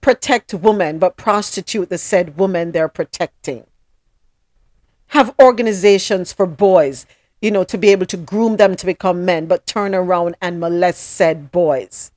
Protect 0.00 0.54
women, 0.54 0.98
but 0.98 1.18
prostitute 1.18 1.90
the 1.90 1.98
said 1.98 2.38
women 2.38 2.72
they're 2.72 2.88
protecting. 2.88 3.64
Have 5.08 5.34
organizations 5.40 6.32
for 6.32 6.46
boys, 6.46 7.06
you 7.42 7.50
know, 7.50 7.64
to 7.64 7.76
be 7.76 7.90
able 7.90 8.06
to 8.06 8.16
groom 8.16 8.56
them 8.56 8.74
to 8.76 8.86
become 8.86 9.26
men, 9.26 9.46
but 9.46 9.66
turn 9.66 9.94
around 9.94 10.36
and 10.40 10.58
molest 10.58 11.02
said 11.02 11.52
boys. 11.52 12.10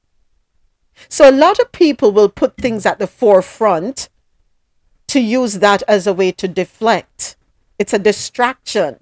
So 1.10 1.30
a 1.30 1.40
lot 1.46 1.60
of 1.60 1.74
people 1.74 2.14
will 2.14 2.30
put 2.30 2.56
things 2.56 2.86
at 2.86 3.00
the 3.00 3.06
forefront 3.06 4.10
to 5.16 5.22
use 5.22 5.60
that 5.60 5.82
as 5.88 6.06
a 6.06 6.14
way 6.14 6.30
to 6.34 6.46
deflect. 6.46 7.38
It's 7.80 7.94
a 7.94 8.00
distraction. 8.00 9.00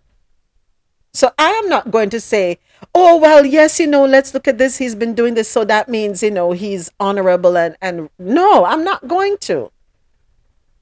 So 1.11 1.31
I 1.39 1.49
am 1.49 1.67
not 1.69 1.89
going 1.89 2.11
to 2.11 2.19
say, 2.19 2.59
oh, 2.93 3.17
well, 3.17 3.43
yes, 3.43 3.79
you 3.79 3.87
know, 3.87 4.05
let's 4.05 4.31
look 4.31 4.47
at 4.47 4.59
this. 4.59 4.77
He's 4.77 4.93
been 4.93 5.15
doing 5.15 5.33
this. 5.33 5.49
So 5.49 5.65
that 5.65 5.89
means, 5.89 6.21
you 6.21 6.29
know, 6.29 6.51
he's 6.51 6.91
honorable. 6.99 7.57
And, 7.57 7.75
and 7.81 8.11
no, 8.19 8.63
I'm 8.65 8.83
not 8.83 9.07
going 9.07 9.37
to. 9.49 9.71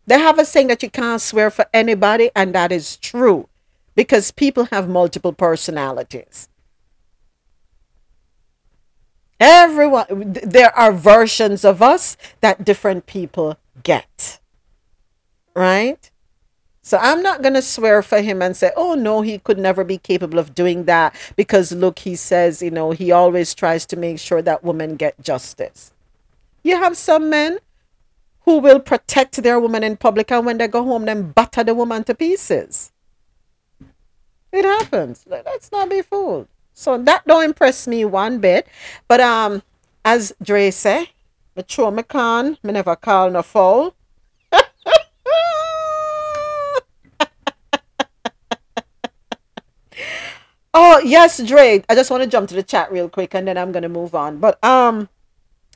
They 0.05 0.19
have 0.19 0.37
a 0.37 0.43
saying 0.43 0.67
that 0.67 0.83
you 0.83 0.89
can't 0.89 1.21
swear 1.21 1.49
for 1.49 1.65
anybody, 1.73 2.29
and 2.35 2.53
that 2.53 2.73
is 2.73 2.97
true 2.97 3.47
because 3.95 4.31
people 4.31 4.65
have 4.65 4.89
multiple 4.89 5.31
personalities. 5.31 6.49
Everyone, 9.39 10.33
there 10.43 10.77
are 10.77 10.91
versions 10.91 11.63
of 11.63 11.81
us 11.81 12.17
that 12.41 12.65
different 12.65 13.05
people 13.05 13.57
get. 13.83 14.40
Right? 15.55 16.09
So 16.83 16.97
I'm 16.97 17.21
not 17.21 17.41
going 17.41 17.53
to 17.53 17.61
swear 17.61 18.01
for 18.01 18.21
him 18.21 18.41
and 18.41 18.57
say, 18.57 18.71
oh, 18.75 18.95
no, 18.95 19.21
he 19.21 19.37
could 19.37 19.59
never 19.59 19.83
be 19.83 19.97
capable 19.97 20.39
of 20.39 20.55
doing 20.55 20.85
that 20.85 21.15
because 21.35 21.71
look, 21.71 21.99
he 21.99 22.15
says, 22.15 22.61
you 22.61 22.71
know, 22.71 22.91
he 22.91 23.11
always 23.11 23.53
tries 23.53 23.85
to 23.87 23.97
make 23.97 24.19
sure 24.19 24.41
that 24.41 24.63
women 24.63 24.95
get 24.95 25.21
justice. 25.21 25.93
You 26.63 26.77
have 26.77 26.97
some 26.97 27.29
men 27.29 27.59
who 28.45 28.57
will 28.57 28.79
protect 28.79 29.43
their 29.43 29.59
woman 29.59 29.83
in 29.83 29.97
public 29.97 30.31
and 30.31 30.45
when 30.45 30.57
they 30.57 30.67
go 30.67 30.83
home, 30.83 31.05
then 31.05 31.31
batter 31.31 31.63
the 31.63 31.75
woman 31.75 32.03
to 32.05 32.15
pieces. 32.15 32.91
It 34.51 34.65
happens. 34.65 35.23
Let- 35.27 35.45
Let's 35.45 35.71
not 35.71 35.89
be 35.89 36.01
fooled. 36.01 36.47
So 36.73 36.97
that 36.97 37.25
don't 37.27 37.43
impress 37.43 37.87
me 37.87 38.05
one 38.05 38.39
bit. 38.39 38.67
But 39.07 39.21
um, 39.21 39.61
as 40.03 40.33
Dre 40.41 40.71
say, 40.71 41.09
throw 41.67 41.91
me 41.91 42.03
me 42.63 42.71
never 42.71 42.95
call 42.95 43.29
no 43.29 43.43
foul. 43.43 43.93
Oh 50.73 50.99
yes, 51.03 51.41
Dre. 51.43 51.83
I 51.89 51.95
just 51.95 52.09
want 52.09 52.23
to 52.23 52.29
jump 52.29 52.47
to 52.49 52.55
the 52.55 52.63
chat 52.63 52.91
real 52.91 53.09
quick 53.09 53.33
and 53.33 53.47
then 53.47 53.57
I'm 53.57 53.71
gonna 53.71 53.89
move 53.89 54.15
on. 54.15 54.37
But 54.37 54.63
um 54.63 55.09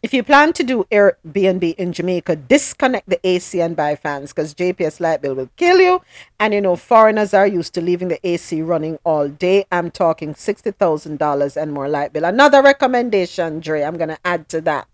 if 0.01 0.13
you 0.13 0.23
plan 0.23 0.53
to 0.53 0.63
do 0.63 0.85
Airbnb 0.91 1.75
in 1.75 1.91
Jamaica, 1.91 2.35
disconnect 2.35 3.09
the 3.09 3.19
AC 3.27 3.59
and 3.59 3.75
buy 3.75 3.95
fans 3.95 4.31
because 4.31 4.53
JPS 4.53 4.99
light 4.99 5.21
bill 5.21 5.33
will 5.33 5.49
kill 5.57 5.79
you. 5.79 6.01
And 6.39 6.53
you 6.53 6.61
know, 6.61 6.75
foreigners 6.75 7.33
are 7.33 7.47
used 7.47 7.73
to 7.73 7.81
leaving 7.81 8.07
the 8.07 8.25
AC 8.25 8.61
running 8.61 8.99
all 9.03 9.27
day. 9.27 9.65
I'm 9.71 9.91
talking 9.91 10.33
sixty 10.33 10.71
thousand 10.71 11.19
dollars 11.19 11.57
and 11.57 11.73
more 11.73 11.89
light 11.89 12.13
bill. 12.13 12.23
Another 12.23 12.61
recommendation, 12.61 13.59
Dre. 13.59 13.81
I'm 13.81 13.97
gonna 13.97 14.19
add 14.23 14.47
to 14.49 14.61
that. 14.61 14.87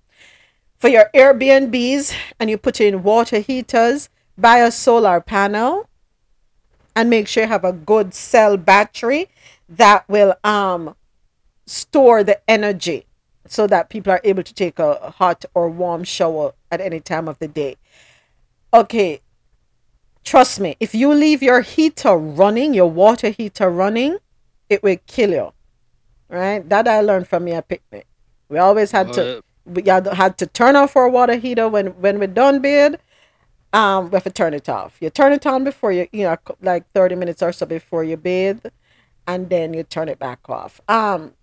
For 0.80 0.88
your 0.88 1.11
Airbnbs 1.14 2.15
and 2.40 2.49
you 2.49 2.57
put 2.57 2.82
in 2.82 3.03
water 3.03 3.40
heaters, 3.40 4.10
buy 4.36 4.57
a 4.60 4.72
solar 4.72 5.22
panel 5.22 5.88
and 6.95 7.10
make 7.10 7.28
sure 7.28 7.44
you 7.44 7.49
have 7.49 7.64
a 7.64 7.72
good 7.72 8.14
cell 8.15 8.57
battery 8.57 9.30
that 9.72 10.07
will 10.10 10.35
um 10.43 10.95
store 11.68 12.23
the 12.23 12.39
energy 12.49 13.06
so 13.48 13.68
that 13.68 13.89
people 13.89 14.11
are 14.14 14.22
able 14.23 14.43
to 14.43 14.53
take 14.53 14.80
a 14.80 15.11
hot 15.11 15.45
or 15.53 15.69
warm 15.69 16.03
shower 16.03 16.53
at 16.72 16.81
any 16.81 16.99
time 16.99 17.27
of 17.27 17.39
the 17.39 17.48
day. 17.48 17.77
Okay, 18.73 19.22
trust 20.23 20.60
me, 20.60 20.76
if 20.80 20.93
you 20.95 21.14
leave 21.14 21.41
your 21.43 21.61
heater 21.61 22.15
running, 22.15 22.73
your 22.73 22.89
water 22.89 23.30
heater 23.30 23.69
running, 23.69 24.18
it 24.69 24.84
will 24.84 24.98
kill 25.07 25.31
you. 25.31 25.53
Right? 26.30 26.68
That 26.69 26.88
I 26.88 27.02
learned 27.02 27.27
from 27.27 27.48
your 27.48 27.61
picnic. 27.61 28.07
We 28.49 28.57
always 28.57 28.91
had 28.91 29.14
to 29.14 29.23
Uh, 29.38 29.41
we 29.65 29.84
had 29.85 30.07
had 30.07 30.38
to 30.39 30.48
turn 30.48 30.76
off 30.76 30.95
our 30.95 31.10
water 31.10 31.35
heater 31.38 31.68
when 31.69 31.88
when 32.02 32.19
we're 32.19 32.27
done 32.27 32.61
bed. 32.61 32.99
Um, 33.73 34.10
we 34.11 34.15
have 34.15 34.23
to 34.26 34.31
turn 34.31 34.53
it 34.53 34.69
off. 34.69 34.98
You 35.02 35.10
turn 35.10 35.34
it 35.34 35.45
on 35.45 35.64
before 35.64 35.91
you, 35.93 36.07
you 36.11 36.23
know, 36.23 36.38
like 36.61 36.85
thirty 36.93 37.15
minutes 37.15 37.43
or 37.43 37.53
so 37.53 37.65
before 37.65 38.03
you 38.03 38.18
bathe, 38.18 38.65
and 39.27 39.49
then 39.49 39.73
you 39.73 39.84
turn 39.84 40.10
it 40.10 40.19
back 40.19 40.49
off. 40.49 40.81
Um, 40.88 41.34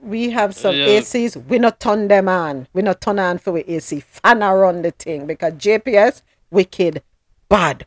we 0.00 0.30
have 0.30 0.54
some 0.54 0.74
Yeah. 0.74 0.86
ACs. 0.86 1.36
We 1.48 1.58
not 1.58 1.80
turn 1.80 2.08
them 2.08 2.28
on. 2.28 2.68
We 2.72 2.82
not 2.82 3.00
turn 3.00 3.18
on 3.18 3.38
for 3.38 3.52
we 3.52 3.62
AC. 3.62 4.00
Fan 4.00 4.42
around 4.42 4.82
the 4.82 4.90
thing 4.90 5.26
because 5.26 5.54
JPS 5.54 6.22
wicked 6.50 7.02
bad. 7.48 7.86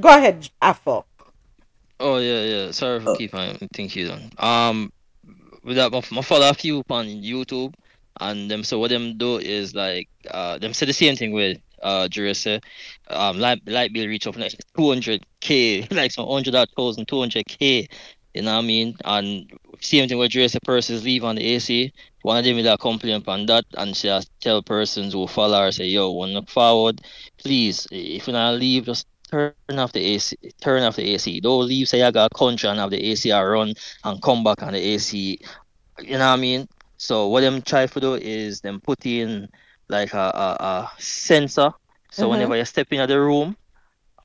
Go 0.00 0.08
ahead, 0.08 0.50
Afro. 0.60 1.06
Oh 2.00 2.18
yeah, 2.18 2.42
yeah. 2.42 2.70
Sorry 2.72 3.00
for 3.00 3.16
keeping 3.16 3.38
I 3.40 3.56
think 3.72 3.94
you 3.96 4.08
done. 4.08 4.30
Um, 4.38 4.92
with 5.62 5.76
that, 5.76 5.92
my, 5.92 6.02
my 6.10 6.22
follow 6.22 6.48
a 6.50 6.54
few 6.54 6.82
on 6.90 7.06
YouTube, 7.06 7.74
and 8.20 8.50
them. 8.50 8.64
So 8.64 8.78
what 8.78 8.90
them 8.90 9.16
do 9.16 9.38
is 9.38 9.74
like, 9.74 10.08
uh, 10.30 10.58
them 10.58 10.74
say 10.74 10.86
the 10.86 10.92
same 10.92 11.16
thing 11.16 11.32
with 11.32 11.58
uh. 11.84 12.08
Um, 13.08 13.38
light 13.38 13.60
light 13.66 13.92
bill 13.92 14.06
reach 14.08 14.26
up 14.26 14.36
like 14.36 14.52
two 14.76 14.88
hundred 14.88 15.24
k, 15.40 15.86
like 15.90 16.12
some 16.12 16.26
hundred 16.28 16.54
thousand, 16.76 17.08
two 17.08 17.20
hundred 17.20 17.46
k. 17.46 17.88
You 18.34 18.42
know 18.42 18.54
what 18.54 18.58
I 18.64 18.66
mean? 18.66 18.96
And 19.04 19.50
same 19.80 20.08
thing 20.08 20.18
with 20.18 20.32
Jerissa 20.32 20.58
persons 20.64 21.04
leave 21.04 21.24
on 21.24 21.36
the 21.36 21.44
AC. 21.54 21.92
One 22.22 22.38
of 22.38 22.44
them 22.44 22.56
will 22.56 22.76
complain 22.78 23.14
upon 23.16 23.46
that, 23.46 23.64
and 23.76 23.96
she 23.96 24.10
tell 24.40 24.62
persons 24.62 25.12
who 25.14 25.26
follow 25.26 25.60
her 25.60 25.72
say, 25.72 25.86
"Yo, 25.86 26.10
when 26.12 26.30
look 26.34 26.48
forward, 26.50 27.00
please, 27.38 27.86
if 27.90 28.26
you're 28.26 28.34
not 28.34 28.56
leave, 28.58 28.86
just 28.86 29.06
turn 29.30 29.52
off 29.52 29.60
the 29.60 29.72
AC. 29.74 30.10
Turn 30.34 30.54
off 30.54 30.70
the 30.70 30.80
AC. 30.84 31.12
Don't 31.40 31.40
leave. 31.40 31.64
Say 31.64 31.78
I 31.78 31.86
got 31.88 32.06
a 32.08 32.16
country 32.16 32.52
and 32.52 32.62
have 32.62 32.72
the 32.72 32.88
AC 32.92 33.18
run 33.20 33.60
and 33.92 34.22
come 34.22 34.42
back 34.42 34.62
on 34.62 34.72
the 34.72 34.78
AC. 34.78 35.38
You 36.00 36.12
know 36.18 36.18
what 36.18 36.24
I 36.24 36.36
mean? 36.36 36.66
So 36.96 37.28
what 37.28 37.40
them 37.40 37.60
try 37.62 37.86
to 37.86 38.00
do 38.00 38.14
is 38.14 38.60
them 38.60 38.80
put 38.80 39.04
in 39.06 39.48
like 39.88 40.12
a, 40.14 40.18
a, 40.18 40.56
a 40.64 40.90
sensor. 40.98 41.72
So 42.10 42.28
Mhm. 42.28 42.30
whenever 42.30 42.56
you 42.56 42.64
step 42.64 42.88
into 42.92 43.06
the 43.06 43.20
room, 43.20 43.56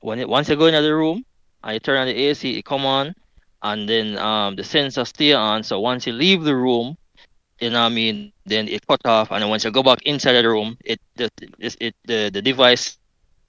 when 0.00 0.18
it 0.18 0.28
once 0.28 0.48
you 0.48 0.56
go 0.56 0.66
into 0.66 0.82
the 0.82 0.94
room 0.94 1.24
and 1.62 1.74
you 1.74 1.80
turn 1.80 1.98
on 1.98 2.06
the 2.06 2.14
AC, 2.16 2.58
it 2.58 2.64
come 2.64 2.84
on, 2.86 3.14
and 3.62 3.88
then 3.88 4.18
um 4.18 4.56
the 4.56 4.64
sensor 4.64 5.04
stay 5.04 5.32
on. 5.32 5.62
So 5.62 5.80
once 5.80 6.06
you 6.06 6.12
leave 6.12 6.42
the 6.44 6.56
room, 6.56 6.96
you 7.60 7.70
know 7.70 7.80
what 7.80 7.86
I 7.86 7.94
mean, 7.94 8.32
then 8.46 8.68
it 8.68 8.86
cut 8.86 9.00
off, 9.06 9.30
and 9.30 9.42
then 9.42 9.50
once 9.50 9.64
you 9.64 9.70
go 9.70 9.82
back 9.82 10.00
inside 10.04 10.36
of 10.36 10.42
the 10.42 10.50
room, 10.50 10.76
it 10.84 10.98
the 11.16 11.28
it, 11.58 11.76
it 11.80 11.94
the, 12.04 12.30
the 12.32 12.42
device 12.42 12.98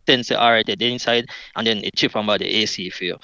sensor 0.08 0.36
alright 0.36 0.66
the 0.66 0.76
inside, 0.92 1.26
and 1.56 1.68
then 1.68 1.78
it 1.84 1.96
chip 1.96 2.16
on 2.16 2.26
by 2.26 2.38
the 2.38 2.46
AC 2.48 2.90
for 2.90 3.04
you. 3.06 3.18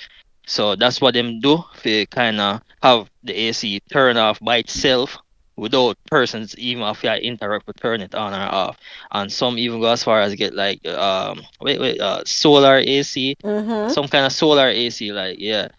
So 0.46 0.76
that's 0.76 1.02
what 1.02 1.14
them 1.14 1.40
do. 1.42 1.64
They 1.84 2.06
kind 2.06 2.40
of 2.40 2.62
have 2.82 3.10
the 3.24 3.34
AC 3.48 3.80
turn 3.92 4.18
off 4.18 4.40
by 4.42 4.58
itself 4.58 5.18
without 5.58 5.98
persons 6.10 6.56
even 6.58 6.84
if 6.84 7.04
you 7.04 7.12
interact 7.12 7.68
to 7.68 7.74
turn 7.74 8.02
it 8.02 8.16
on 8.16 8.34
or 8.34 8.38
off. 8.54 8.78
And 9.12 9.32
some 9.32 9.58
even 9.60 9.82
go 9.82 9.92
as 9.92 10.04
far 10.04 10.22
as 10.22 10.36
get 10.36 10.54
like 10.54 10.86
um 10.88 11.42
wait 11.62 11.80
wait 11.80 12.00
uh 12.02 12.24
solar 12.26 12.78
AC, 12.78 13.36
Mhm. 13.44 13.92
some 13.92 14.08
kind 14.08 14.26
of 14.26 14.34
solar 14.34 14.68
AC 14.70 15.12
like 15.12 15.38
yeah. 15.40 15.70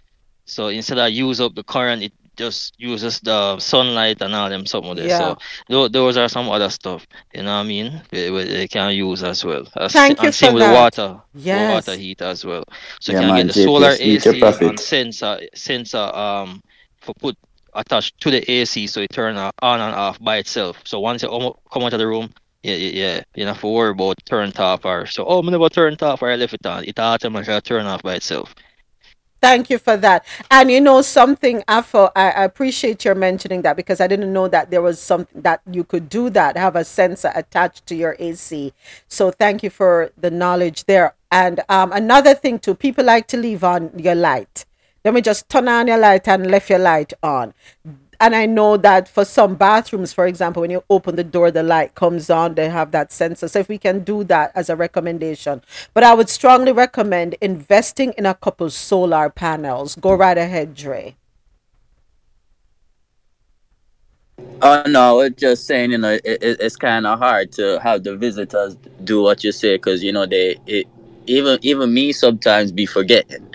So 0.46 0.68
instead 0.68 0.98
of 0.98 1.10
use 1.10 1.40
up 1.40 1.54
the 1.54 1.64
current, 1.64 2.02
it 2.02 2.12
just 2.36 2.74
uses 2.78 3.20
the 3.20 3.58
sunlight 3.58 4.20
and 4.22 4.34
all 4.34 4.48
them 4.48 4.66
something 4.66 4.94
there. 4.96 5.08
Yeah. 5.08 5.18
So 5.18 5.36
tho- 5.68 5.88
those 5.88 6.16
are 6.16 6.28
some 6.28 6.48
other 6.48 6.70
stuff. 6.70 7.06
You 7.34 7.42
know 7.42 7.54
what 7.56 7.64
I 7.64 7.68
mean? 7.68 8.02
They, 8.10 8.30
they 8.30 8.44
they 8.44 8.68
can 8.68 8.92
use 8.94 9.22
as 9.22 9.44
well. 9.44 9.64
As, 9.76 9.92
Thank 9.92 10.22
you 10.22 10.30
and 10.30 10.34
same 10.34 10.52
for 10.52 10.54
with 10.54 10.64
that. 10.64 10.72
water, 10.72 11.22
Yes. 11.34 11.68
water 11.68 11.96
heat 11.96 12.22
as 12.22 12.44
well. 12.44 12.64
So 13.00 13.12
Yeah, 13.12 13.20
you 13.20 13.26
can 13.26 13.34
man, 13.34 13.34
get 13.34 13.48
the 13.48 13.52
solar 13.52 13.94
JPS, 13.94 14.00
eat 14.00 14.26
AC 14.26 14.42
and 14.42 14.78
sensor 14.78 15.38
sensor 15.54 15.98
um 15.98 16.60
for 17.00 17.14
put 17.14 17.36
attached 17.78 18.20
to 18.20 18.30
the 18.30 18.50
AC 18.50 18.86
so 18.86 19.00
it 19.00 19.10
turn 19.12 19.36
o- 19.36 19.50
on 19.62 19.80
and 19.80 19.94
off 19.94 20.18
by 20.20 20.36
itself. 20.38 20.80
So 20.84 21.00
once 21.00 21.22
you 21.22 21.28
come 21.72 21.82
out 21.84 21.92
of 21.92 21.98
the 21.98 22.06
room, 22.06 22.30
yeah, 22.62 22.74
yeah, 22.74 22.90
yeah, 22.90 23.22
you 23.34 23.44
don't 23.44 23.54
have 23.54 23.60
to 23.60 23.68
worry 23.68 23.90
about 23.90 24.18
turn 24.26 24.52
off 24.58 24.84
or 24.84 25.06
so. 25.06 25.24
Oh, 25.26 25.42
I 25.42 25.50
never 25.50 25.68
turn 25.68 25.96
off 26.02 26.22
or 26.22 26.30
I 26.30 26.36
left 26.36 26.54
it 26.54 26.66
on. 26.66 26.84
It 26.84 26.98
automatically 26.98 27.60
turn 27.62 27.86
off 27.86 28.02
by 28.02 28.16
itself. 28.16 28.54
Thank 29.40 29.70
you 29.70 29.78
for 29.78 29.96
that. 29.98 30.26
And 30.50 30.70
you 30.70 30.80
know 30.80 31.00
something, 31.02 31.62
Afo, 31.68 32.10
I, 32.16 32.30
I 32.30 32.44
appreciate 32.44 33.04
your 33.04 33.14
mentioning 33.14 33.62
that 33.62 33.76
because 33.76 34.00
I 34.00 34.08
didn't 34.08 34.32
know 34.32 34.48
that 34.48 34.70
there 34.70 34.82
was 34.82 34.98
something 35.00 35.42
that 35.42 35.60
you 35.70 35.84
could 35.84 36.08
do 36.08 36.28
that, 36.30 36.56
have 36.56 36.74
a 36.74 36.84
sensor 36.84 37.30
attached 37.34 37.86
to 37.86 37.94
your 37.94 38.16
AC. 38.18 38.72
So 39.06 39.30
thank 39.30 39.62
you 39.62 39.70
for 39.70 40.10
the 40.16 40.30
knowledge 40.30 40.84
there. 40.86 41.14
And 41.30 41.60
um, 41.68 41.92
another 41.92 42.34
thing 42.34 42.58
too, 42.58 42.74
people 42.74 43.04
like 43.04 43.28
to 43.28 43.36
leave 43.36 43.62
on 43.62 43.96
your 43.96 44.16
light. 44.16 44.64
Let 45.08 45.14
me 45.14 45.22
just 45.22 45.48
turn 45.48 45.68
on 45.68 45.86
your 45.86 45.96
light 45.96 46.28
and 46.28 46.50
left 46.50 46.68
your 46.68 46.80
light 46.80 47.14
on. 47.22 47.54
And 48.20 48.36
I 48.36 48.44
know 48.44 48.76
that 48.76 49.08
for 49.08 49.24
some 49.24 49.54
bathrooms, 49.54 50.12
for 50.12 50.26
example, 50.26 50.60
when 50.60 50.70
you 50.70 50.84
open 50.90 51.16
the 51.16 51.24
door, 51.24 51.50
the 51.50 51.62
light 51.62 51.94
comes 51.94 52.28
on, 52.28 52.56
they 52.56 52.68
have 52.68 52.90
that 52.90 53.10
sensor. 53.10 53.48
So 53.48 53.60
if 53.60 53.70
we 53.70 53.78
can 53.78 54.04
do 54.04 54.22
that 54.24 54.52
as 54.54 54.68
a 54.68 54.76
recommendation. 54.76 55.62
But 55.94 56.04
I 56.04 56.12
would 56.12 56.28
strongly 56.28 56.72
recommend 56.72 57.36
investing 57.40 58.12
in 58.18 58.26
a 58.26 58.34
couple 58.34 58.68
solar 58.68 59.30
panels. 59.30 59.94
Go 59.94 60.12
right 60.12 60.36
ahead, 60.36 60.74
Dre. 60.74 61.16
Oh 64.60 64.82
no, 64.86 65.16
we're 65.16 65.30
just 65.30 65.66
saying, 65.66 65.92
you 65.92 65.98
know, 65.98 66.18
it, 66.22 66.42
it's 66.42 66.76
kind 66.76 67.06
of 67.06 67.18
hard 67.18 67.50
to 67.52 67.80
have 67.80 68.04
the 68.04 68.14
visitors 68.14 68.76
do 69.04 69.22
what 69.22 69.42
you 69.42 69.52
say 69.52 69.76
because 69.76 70.02
you 70.02 70.12
know 70.12 70.26
they 70.26 70.58
it, 70.66 70.86
even 71.26 71.58
even 71.62 71.94
me 71.94 72.12
sometimes 72.12 72.72
be 72.72 72.84
forgetting 72.84 73.47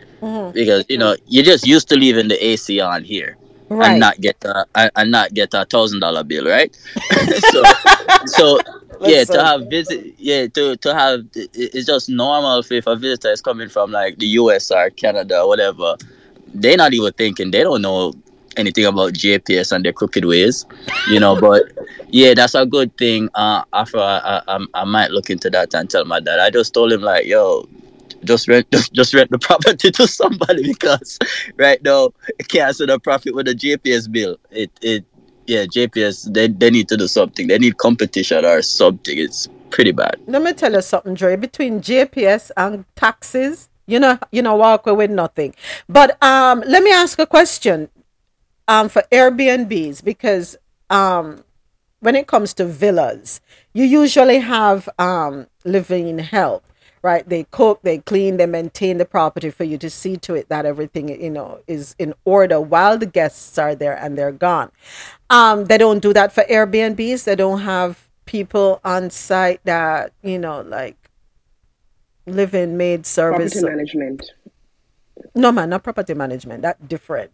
because 0.54 0.86
you 0.90 0.98
know 0.98 1.16
you're 1.28 1.44
just 1.44 1.66
used 1.68 1.90
to 1.90 1.96
leaving 1.96 2.28
the 2.28 2.46
AC 2.46 2.80
on 2.80 3.04
here 3.04 3.38
Right. 3.70 3.92
and 3.92 4.00
not 4.00 4.20
get 4.22 4.38
a 4.46 4.66
and- 4.96 5.10
not 5.12 5.34
get 5.34 5.54
a 5.54 5.66
thousand 5.66 6.02
dollar 6.02 6.24
bill, 6.24 6.46
right? 6.46 6.76
so 7.52 7.64
so 8.26 8.60
yeah, 9.02 9.24
to 9.24 9.44
have 9.44 9.68
visit 9.70 10.14
yeah 10.18 10.48
to 10.48 10.76
to 10.78 10.94
have 10.94 11.22
it's 11.34 11.88
just 11.88 12.10
normal 12.10 12.60
if, 12.60 12.72
if 12.72 12.86
a 12.88 12.96
visitor 12.96 13.32
is 13.32 13.42
coming 13.42 13.70
from 13.70 13.92
like 13.92 14.18
the 14.20 14.28
US 14.40 14.70
or 14.70 14.90
Canada 14.92 15.42
or 15.42 15.48
whatever, 15.48 15.96
they're 16.54 16.78
not 16.78 16.94
even 16.94 17.12
thinking 17.14 17.52
they 17.52 17.64
don't 17.64 17.82
know 17.82 18.14
anything 18.58 18.86
about 18.86 19.14
JPS 19.14 19.72
and 19.72 19.84
their 19.84 19.94
crooked 19.94 20.26
ways, 20.26 20.66
you 21.10 21.20
know. 21.20 21.36
But 21.40 21.64
yeah, 22.10 22.36
that's 22.36 22.54
a 22.54 22.66
good 22.68 22.96
thing. 22.98 23.30
Uh, 23.34 23.64
after 23.74 23.98
I, 23.98 24.42
I, 24.48 24.66
I 24.76 24.84
might 24.84 25.10
look 25.12 25.30
into 25.32 25.50
that 25.50 25.74
and 25.74 25.90
tell 25.90 26.06
my 26.06 26.20
dad. 26.20 26.40
I 26.40 26.52
just 26.52 26.74
told 26.74 26.92
him 26.92 27.02
like, 27.02 27.26
yo, 27.26 27.68
just 28.26 28.48
rent, 28.48 28.70
just, 28.72 28.94
just 28.94 29.14
rent 29.14 29.32
the 29.32 29.40
property 29.40 29.92
to 29.92 30.08
somebody 30.08 30.64
because 30.64 31.20
right 31.58 31.82
now 31.84 32.12
it 32.40 32.48
can't 32.48 32.76
see 32.76 32.86
the 32.86 33.00
profit 33.00 33.36
with 33.36 33.46
the 33.46 33.56
JPS 33.56 34.12
bill. 34.12 34.38
It, 34.52 34.72
it, 34.82 35.06
yeah, 35.46 35.66
JPS 35.66 36.34
they, 36.34 36.48
they 36.48 36.70
need 36.70 36.88
to 36.90 36.98
do 36.98 37.08
something. 37.08 37.48
They 37.48 37.58
need 37.58 37.78
competition 37.78 38.46
or 38.46 38.62
something. 38.62 39.18
It's 39.18 39.50
pretty 39.70 39.92
bad. 39.92 40.16
Let 40.28 40.42
me 40.42 40.54
tell 40.54 40.74
you 40.74 40.82
something, 40.82 41.16
Dre. 41.16 41.36
Between 41.36 41.82
JPS 41.82 42.52
and 42.56 42.86
taxes, 42.96 43.70
you 43.88 44.00
know, 44.00 44.18
you 44.32 44.42
know, 44.42 44.56
walk 44.56 44.88
away 44.88 45.08
with 45.08 45.12
nothing. 45.12 45.54
But 45.90 46.22
um, 46.24 46.64
let 46.66 46.84
me 46.84 46.92
ask 46.92 47.20
a 47.20 47.26
question. 47.26 47.90
Um, 48.66 48.88
for 48.88 49.04
Airbnbs, 49.12 50.06
because 50.06 50.56
um, 50.90 51.44
when 52.00 52.16
it 52.16 52.28
comes 52.28 52.54
to 52.54 52.66
villas, 52.66 53.42
you 53.74 53.84
usually 53.84 54.40
have 54.40 54.88
um 55.00 55.48
living 55.66 56.20
help, 56.20 56.64
right? 57.04 57.28
They 57.28 57.44
cook, 57.52 57.82
they 57.84 58.00
clean, 58.00 58.38
they 58.38 58.48
maintain 58.48 58.98
the 58.98 59.06
property 59.06 59.52
for 59.52 59.66
you 59.66 59.78
to 59.78 59.90
see 59.90 60.18
to 60.18 60.34
it 60.34 60.50
that 60.50 60.66
everything 60.66 61.10
you 61.10 61.30
know 61.30 61.60
is 61.68 61.96
in 62.00 62.14
order 62.26 62.60
while 62.60 62.98
the 62.98 63.06
guests 63.06 63.58
are 63.60 63.76
there 63.76 63.96
and 63.96 64.18
they're 64.18 64.32
gone. 64.32 64.72
Um, 65.30 65.66
they 65.66 65.78
don't 65.78 66.00
do 66.00 66.14
that 66.14 66.34
for 66.34 66.44
Airbnbs. 66.46 67.26
They 67.26 67.36
don't 67.36 67.62
have 67.62 68.08
people 68.26 68.80
on 68.84 69.10
site 69.10 69.60
that 69.66 70.14
you 70.24 70.40
know 70.40 70.62
like 70.62 70.98
living 72.26 72.78
maid 72.78 73.06
service. 73.06 73.54
Property 73.54 73.76
management. 73.76 74.32
No 75.36 75.52
man, 75.52 75.70
not 75.70 75.84
property 75.84 76.14
management. 76.14 76.62
That 76.64 76.88
different. 76.88 77.32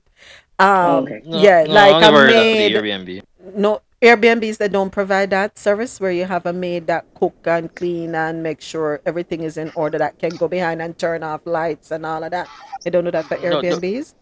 Um, 0.58 0.68
Oh, 0.68 0.98
okay. 1.04 1.22
No, 1.26 1.42
yeah, 1.42 1.64
no, 1.64 1.74
like 1.74 1.94
I 1.96 1.98
a 1.98 2.02
never 2.02 2.18
heard 2.26 2.30
of 2.32 2.36
the 2.36 2.52
maid. 2.52 2.76
Airbnb. 2.76 3.24
No 3.56 3.82
Airbnbs 4.02 4.58
that 4.60 4.72
don't 4.72 4.92
provide 4.92 5.30
that 5.32 5.58
service 5.58 6.00
where 6.00 6.12
you 6.12 6.24
have 6.26 6.46
a 6.46 6.54
maid 6.54 6.88
that 6.88 7.06
cook 7.16 7.36
and 7.46 7.74
clean 7.76 8.16
and 8.16 8.42
make 8.42 8.62
sure 8.62 9.02
everything 9.06 9.44
is 9.44 9.58
in 9.58 9.72
order 9.76 9.98
that 9.98 10.18
can 10.20 10.30
go 10.38 10.48
behind 10.48 10.82
and 10.82 10.98
turn 10.98 11.22
off 11.22 11.42
lights 11.46 11.92
and 11.92 12.06
all 12.06 12.24
of 12.24 12.32
that. 12.32 12.48
They 12.84 12.92
don't 12.92 13.04
do 13.04 13.12
that 13.12 13.26
for 13.26 13.38
No, 13.38 13.62
the- 13.62 13.68
Airbnbs. 13.68 14.14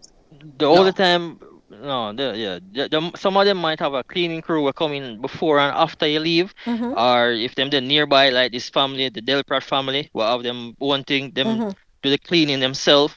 The 0.57 0.65
only 0.65 0.91
time, 0.93 1.39
no, 1.69 2.11
the, 2.11 2.33
yeah, 2.35 2.59
the, 2.73 2.89
the, 2.89 3.11
some 3.17 3.37
of 3.37 3.45
them 3.45 3.57
might 3.57 3.79
have 3.79 3.93
a 3.93 4.03
cleaning 4.03 4.41
crew 4.41 4.63
will 4.63 4.73
come 4.73 4.93
in 4.93 5.21
before 5.21 5.59
and 5.59 5.73
after 5.75 6.07
you 6.07 6.19
leave, 6.19 6.53
Mhm. 6.65 6.97
or 6.97 7.31
if 7.31 7.53
them 7.55 7.69
they're 7.69 7.79
nearby, 7.81 8.29
like 8.29 8.51
this 8.51 8.67
family, 8.69 9.09
the 9.09 9.21
Delprat 9.21 9.63
family, 9.63 10.09
will 10.13 10.25
have 10.27 10.43
them 10.43 10.73
one 10.79 11.03
thing, 11.03 11.31
them 11.31 11.47
Mhm. 11.47 11.75
do 12.01 12.09
the 12.09 12.17
cleaning 12.17 12.59
themselves 12.59 13.15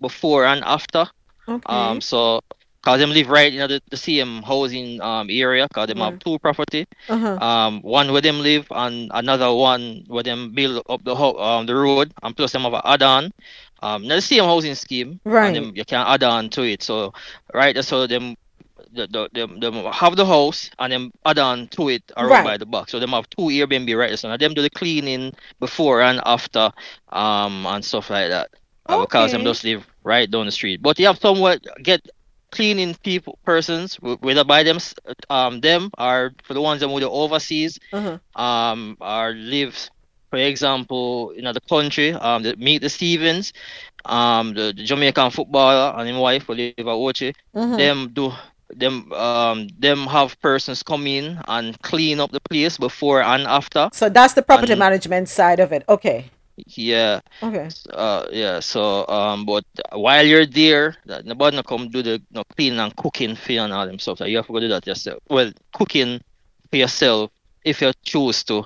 before 0.00 0.46
and 0.46 0.62
after. 0.64 1.06
Okay. 1.48 1.62
Um, 1.66 2.00
so 2.00 2.40
cause 2.88 3.00
them 3.00 3.10
live 3.10 3.28
right 3.28 3.52
in 3.54 3.68
the, 3.68 3.80
the 3.90 3.96
same 3.96 4.42
housing 4.42 5.00
um 5.02 5.28
area, 5.30 5.68
cause 5.74 5.88
them 5.88 5.98
Yeah. 5.98 6.06
have 6.06 6.18
two 6.18 6.38
property. 6.38 6.86
Uh-huh. 7.08 7.40
Um, 7.40 7.82
one 7.82 8.12
where 8.12 8.22
them 8.22 8.40
live 8.40 8.66
and 8.70 9.10
another 9.14 9.52
one 9.52 10.04
where 10.08 10.22
them 10.24 10.52
build 10.54 10.82
up 10.88 11.04
the 11.04 11.14
ho- 11.14 11.38
um 11.38 11.66
the 11.66 11.74
road, 11.76 12.12
and 12.22 12.36
plus 12.36 12.52
them 12.52 12.62
have 12.62 12.74
a 12.74 12.82
add-on. 12.86 13.30
Um, 13.82 14.06
not 14.06 14.16
the 14.16 14.22
same 14.22 14.44
housing 14.44 14.74
scheme, 14.74 15.20
Right. 15.24 15.54
And 15.54 15.54
them, 15.56 15.72
you 15.76 15.84
can 15.84 16.04
add 16.06 16.22
on 16.24 16.50
to 16.50 16.62
it. 16.62 16.82
So 16.82 17.12
right, 17.54 17.76
so 17.84 18.06
them 18.06 18.36
the, 18.92 19.06
the, 19.06 19.28
them, 19.32 19.60
them 19.60 19.74
have 19.92 20.16
the 20.16 20.26
house 20.26 20.70
and 20.78 20.92
then 20.92 21.10
add 21.24 21.38
on 21.38 21.68
to 21.68 21.88
it 21.88 22.02
around 22.16 22.42
Right. 22.42 22.44
by 22.44 22.58
the 22.58 22.66
box. 22.66 22.92
So 22.92 23.00
them 23.00 23.10
have 23.10 23.28
two 23.30 23.42
Airbnb 23.44 23.96
right 23.96 24.08
there. 24.08 24.16
So 24.16 24.28
now 24.28 24.36
them 24.36 24.54
do 24.54 24.62
the 24.62 24.70
cleaning 24.70 25.32
before 25.60 26.02
and 26.02 26.20
after 26.24 26.70
um 27.08 27.66
and 27.66 27.84
stuff 27.84 28.10
like 28.10 28.28
that. 28.30 28.50
Uh, 28.86 28.98
because 28.98 29.32
them 29.32 29.42
Okay. 29.42 29.44
just 29.44 29.64
live 29.64 29.86
right 30.04 30.30
down 30.30 30.46
the 30.46 30.52
street. 30.52 30.82
But 30.82 30.98
you 30.98 31.06
have 31.06 31.18
somewhat 31.18 31.60
get 31.82 32.00
cleaning 32.50 32.94
people 33.02 33.38
persons 33.44 33.96
whether 34.00 34.44
by 34.44 34.62
them 34.62 34.78
um 35.30 35.60
them 35.60 35.90
or 35.98 36.32
for 36.44 36.54
the 36.54 36.60
ones 36.60 36.80
that 36.80 36.88
move 36.88 37.02
overseas 37.04 37.78
Uh-huh. 37.92 38.18
um 38.40 38.96
or 39.00 39.32
live 39.32 39.90
for 40.30 40.38
example 40.38 41.30
in 41.30 41.44
the 41.44 41.60
country 41.68 42.12
um 42.12 42.42
the, 42.42 42.56
meet 42.56 42.80
the 42.82 42.88
Stevens 42.88 43.52
um 44.04 44.54
the, 44.54 44.72
the 44.76 44.84
Jamaican 44.84 45.30
footballer 45.30 45.94
and 45.98 46.08
his 46.08 46.16
wife 46.16 46.44
who 46.46 46.54
live 46.54 46.74
at 46.78 46.84
Ochi 46.86 47.34
Mhm. 47.54 47.76
them 47.76 48.10
do 48.12 48.32
them 48.70 49.10
um 49.12 49.68
them 49.78 50.06
have 50.06 50.38
persons 50.40 50.82
come 50.82 51.06
in 51.06 51.38
and 51.48 51.80
clean 51.82 52.20
up 52.20 52.30
the 52.32 52.40
place 52.40 52.76
before 52.78 53.22
and 53.22 53.44
after 53.46 53.88
So 53.92 54.08
that's 54.08 54.34
the 54.34 54.42
property 54.42 54.72
And- 54.72 54.78
management 54.78 55.28
side 55.28 55.60
of 55.60 55.72
it. 55.72 55.84
Okay. 55.88 56.30
Yeah 56.66 57.20
Okay. 57.42 57.68
uh 57.90 58.26
yeah 58.32 58.60
so 58.60 59.06
um 59.08 59.44
but 59.46 59.64
while 59.92 60.24
you're 60.26 60.46
there 60.46 60.96
nobody 61.24 61.56
no 61.56 61.62
come 61.62 61.88
do 61.88 62.02
the 62.02 62.20
no 62.30 62.42
cleaning 62.56 62.78
and 62.80 62.94
cooking 62.96 63.34
for 63.36 63.52
you 63.52 63.60
and 63.62 63.72
all 63.72 63.86
them 63.86 63.98
stuff 63.98 64.18
so 64.18 64.24
you 64.24 64.36
have 64.36 64.46
to 64.46 64.52
go 64.52 64.60
do 64.60 64.68
that 64.68 64.86
yourself 64.86 65.18
well 65.28 65.50
cooking 65.72 66.20
for 66.70 66.76
yourself 66.76 67.30
if 67.64 67.80
you 67.80 67.92
choose 68.02 68.44
to 68.44 68.64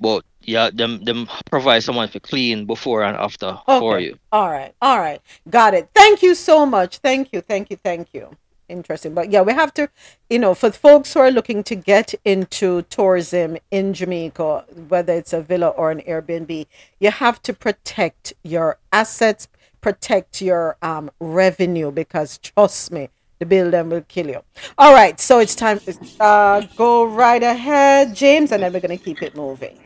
but 0.00 0.24
yeah 0.42 0.70
them 0.72 1.02
them 1.04 1.28
provide 1.46 1.82
someone 1.82 2.08
to 2.08 2.20
clean 2.20 2.66
before 2.66 3.02
and 3.02 3.16
after 3.16 3.58
for 3.66 4.00
you 4.00 4.18
All 4.32 4.50
right. 4.50 4.74
All 4.82 4.98
right. 4.98 5.20
Got 5.48 5.74
it. 5.74 5.88
Thank 5.94 6.22
you 6.22 6.34
so 6.34 6.66
much. 6.66 6.98
Thank 6.98 7.32
you. 7.32 7.40
Thank 7.40 7.70
you. 7.70 7.76
Thank 7.76 8.12
you. 8.12 8.36
Interesting. 8.68 9.12
But 9.12 9.30
yeah, 9.30 9.42
we 9.42 9.52
have 9.52 9.74
to, 9.74 9.90
you 10.30 10.38
know, 10.38 10.54
for 10.54 10.70
folks 10.70 11.12
who 11.12 11.20
are 11.20 11.30
looking 11.30 11.62
to 11.64 11.74
get 11.74 12.14
into 12.24 12.82
tourism 12.82 13.58
in 13.70 13.92
Jamaica, 13.92 14.64
whether 14.88 15.12
it's 15.12 15.34
a 15.34 15.42
villa 15.42 15.68
or 15.68 15.90
an 15.90 16.00
Airbnb, 16.00 16.66
you 16.98 17.10
have 17.10 17.42
to 17.42 17.52
protect 17.52 18.32
your 18.42 18.78
assets, 18.90 19.48
protect 19.82 20.40
your 20.40 20.78
um, 20.80 21.10
revenue, 21.20 21.90
because 21.90 22.38
trust 22.38 22.90
me, 22.90 23.10
the 23.38 23.44
building 23.44 23.90
will 23.90 24.00
kill 24.02 24.28
you. 24.28 24.42
All 24.78 24.94
right. 24.94 25.20
So 25.20 25.40
it's 25.40 25.54
time 25.54 25.78
to 25.80 25.98
uh, 26.20 26.62
go 26.76 27.04
right 27.04 27.42
ahead, 27.42 28.14
James, 28.14 28.50
and 28.50 28.62
then 28.62 28.72
we're 28.72 28.80
going 28.80 28.96
to 28.96 29.04
keep 29.04 29.22
it 29.22 29.36
moving. 29.36 29.78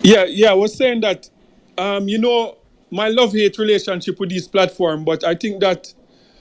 Yeah, 0.00 0.24
yeah, 0.24 0.50
I 0.50 0.54
was 0.54 0.74
saying 0.74 1.02
that, 1.02 1.28
um, 1.76 2.08
you 2.08 2.18
know, 2.18 2.56
my 2.90 3.08
love 3.08 3.32
hate 3.32 3.58
relationship 3.58 4.18
with 4.18 4.30
this 4.30 4.48
platform, 4.48 5.04
but 5.04 5.22
I 5.22 5.34
think 5.34 5.60
that 5.60 5.92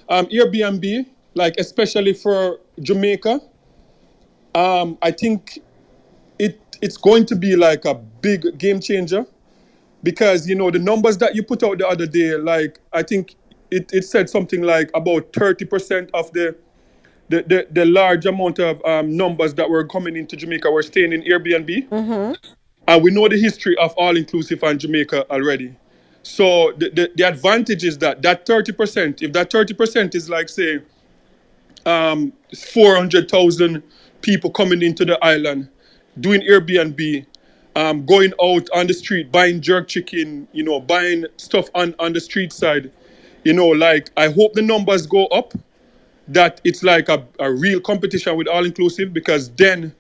um, 0.10 0.26
Airbnb, 0.28 1.06
like 1.34 1.56
especially 1.58 2.14
for 2.14 2.60
Jamaica, 2.82 3.40
um, 4.56 4.98
I 5.02 5.12
think 5.12 5.60
it 6.40 6.60
it's 6.82 6.98
going 6.98 7.26
to 7.28 7.36
be 7.36 7.56
like 7.56 7.86
a 7.86 7.96
big 7.96 8.58
game 8.58 8.80
changer 8.80 9.26
because 10.04 10.48
you 10.48 10.56
know 10.56 10.72
the 10.72 10.80
numbers 10.80 11.18
that 11.20 11.36
you 11.36 11.44
put 11.44 11.64
out 11.64 11.78
the 11.78 11.88
other 11.88 12.06
day, 12.06 12.36
like 12.36 12.80
I 12.92 13.04
think 13.04 13.36
it, 13.70 13.92
it 13.94 14.04
said 14.04 14.30
something 14.30 14.62
like 14.62 14.90
about 14.94 15.32
thirty 15.34 15.66
percent 15.66 16.10
of 16.14 16.32
the 16.34 16.56
the, 17.30 17.44
the 17.44 17.68
the 17.72 17.86
large 17.86 18.26
amount 18.26 18.60
of 18.60 18.84
um, 18.86 19.16
numbers 19.16 19.54
that 19.56 19.70
were 19.70 19.86
coming 19.86 20.18
into 20.18 20.36
Jamaica 20.36 20.70
were 20.70 20.84
staying 20.84 21.14
in 21.14 21.22
Airbnb. 21.24 21.90
Mm-hmm. 21.90 22.34
And 22.88 23.04
we 23.04 23.12
know 23.12 23.28
the 23.28 23.40
history 23.40 23.78
of 23.78 23.94
all 23.94 24.18
inclusive 24.18 24.64
and 24.64 24.80
Jamaica 24.80 25.30
already. 25.32 25.76
So 26.24 26.74
the, 26.78 26.90
the, 26.90 27.12
the 27.16 27.28
advantage 27.28 27.84
is 27.84 27.98
that 28.00 28.22
that 28.22 28.46
30%, 28.46 29.22
if 29.22 29.34
that 29.34 29.50
30% 29.50 30.16
is 30.16 30.30
like 30.30 30.50
say 30.50 30.82
um 31.86 32.34
400,000 32.74 33.84
people 34.22 34.50
coming 34.52 34.82
into 34.82 35.06
the 35.06 35.24
island, 35.24 35.70
doing 36.20 36.42
Airbnb, 36.42 37.26
um, 37.76 38.06
going 38.06 38.34
out 38.42 38.68
on 38.74 38.88
the 38.88 38.94
street, 38.94 39.32
buying 39.32 39.62
jerk 39.62 39.88
chicken, 39.88 40.48
you 40.52 40.64
know, 40.64 40.80
buying 40.80 41.26
stuff 41.38 41.70
on, 41.76 41.96
on 42.00 42.14
the 42.14 42.20
street 42.20 42.52
side, 42.54 42.92
you 43.44 43.54
know, 43.54 43.68
like 43.68 44.10
I 44.18 44.30
hope 44.30 44.54
the 44.54 44.62
numbers 44.62 45.08
go 45.08 45.26
up, 45.28 45.54
that 46.28 46.62
it's 46.64 46.84
like 46.84 47.10
a, 47.10 47.26
a 47.40 47.52
real 47.52 47.80
competition 47.80 48.38
with 48.38 48.48
all 48.48 48.66
inclusive 48.66 49.14
because 49.14 49.50
then 49.52 49.94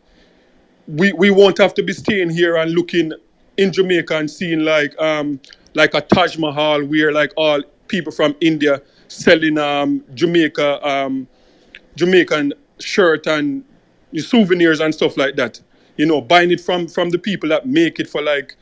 we 0.88 1.14
we 1.14 1.32
won't 1.32 1.58
have 1.58 1.74
to 1.76 1.84
be 1.84 1.94
staying 1.94 2.30
here 2.30 2.58
and 2.58 2.72
looking 2.74 3.12
in 3.58 3.72
Jamaica 3.72 4.18
and 4.18 4.30
seeing 4.30 4.62
like 4.62 5.00
um 5.02 5.40
like 5.74 5.94
a 5.94 6.02
Taj 6.02 6.38
Mahal 6.38 6.86
where 6.86 7.12
like 7.12 7.32
all 7.38 7.62
people 7.88 8.12
from 8.12 8.36
India 8.42 8.82
selling 9.08 9.58
um 9.58 10.04
Jamaica 10.14 10.88
um 10.88 11.28
Jamaican 11.96 12.54
shirt 12.80 13.28
and 13.28 13.64
souvenirs 14.16 14.80
and 14.80 14.94
stuff 14.94 15.18
like 15.18 15.36
that. 15.36 15.60
You 15.98 16.06
know, 16.06 16.22
buying 16.22 16.52
it 16.52 16.62
from 16.62 16.88
from 16.88 17.10
the 17.10 17.20
people 17.20 17.50
that 17.50 17.68
make 17.68 18.00
it 18.00 18.10
for 18.10 18.22
like 18.22 18.56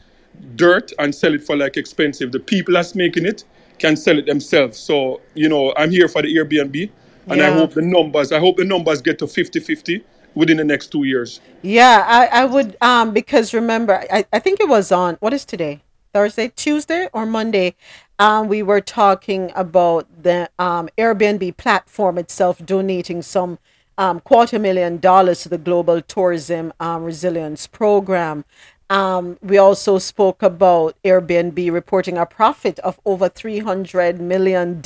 dirt 0.56 0.92
and 1.00 1.14
sell 1.14 1.34
it 1.34 1.44
for 1.44 1.56
like 1.56 1.78
expensive. 1.78 2.32
The 2.32 2.40
people 2.40 2.74
that's 2.74 2.96
making 2.96 3.26
it 3.26 3.44
can 3.78 3.96
sell 3.96 4.18
it 4.18 4.26
themselves. 4.26 4.78
So, 4.78 5.22
you 5.34 5.50
know, 5.50 5.74
I'm 5.78 5.92
here 5.92 6.08
for 6.08 6.22
the 6.22 6.36
Airbnb 6.36 6.90
and 7.28 7.42
I 7.42 7.52
hope 7.52 7.74
the 7.74 7.82
numbers 7.82 8.32
I 8.32 8.40
hope 8.40 8.58
the 8.58 8.66
numbers 8.66 9.02
get 9.02 9.20
to 9.20 9.26
50-50 9.26 10.04
within 10.36 10.58
the 10.58 10.64
next 10.64 10.88
2 10.88 11.04
years. 11.06 11.42
Yeah, 11.62 12.04
I, 12.08 12.42
I 12.42 12.46
would 12.46 12.78
um 12.82 13.12
because 13.14 13.54
remember 13.54 14.04
I, 14.12 14.26
I 14.34 14.40
think 14.40 14.60
it 14.60 14.68
was 14.68 14.92
on 14.92 15.16
what 15.20 15.34
is 15.34 15.46
today? 15.46 15.82
Thursday, 16.14 16.52
Tuesday 16.56 17.08
or 17.14 17.26
Monday. 17.26 17.76
Um 18.20 18.48
we 18.50 18.62
were 18.62 18.82
talking 18.82 19.52
about 19.56 20.06
the 20.22 20.50
um 20.60 20.90
Airbnb 20.98 21.58
platform 21.58 22.18
itself 22.18 22.64
donating 22.64 23.22
some 23.22 23.58
um 23.98 24.20
quarter 24.20 24.60
million 24.60 24.98
dollars 24.98 25.42
to 25.44 25.50
the 25.50 25.58
global 25.58 26.02
tourism 26.02 26.74
um 26.80 27.04
resilience 27.04 27.66
program. 27.66 28.46
Um, 28.90 29.38
we 29.42 29.58
also 29.58 30.00
spoke 30.00 30.42
about 30.42 30.96
Airbnb 31.04 31.72
reporting 31.72 32.18
a 32.18 32.26
profit 32.26 32.80
of 32.80 33.00
over 33.06 33.30
$300 33.30 34.20
million 34.20 34.82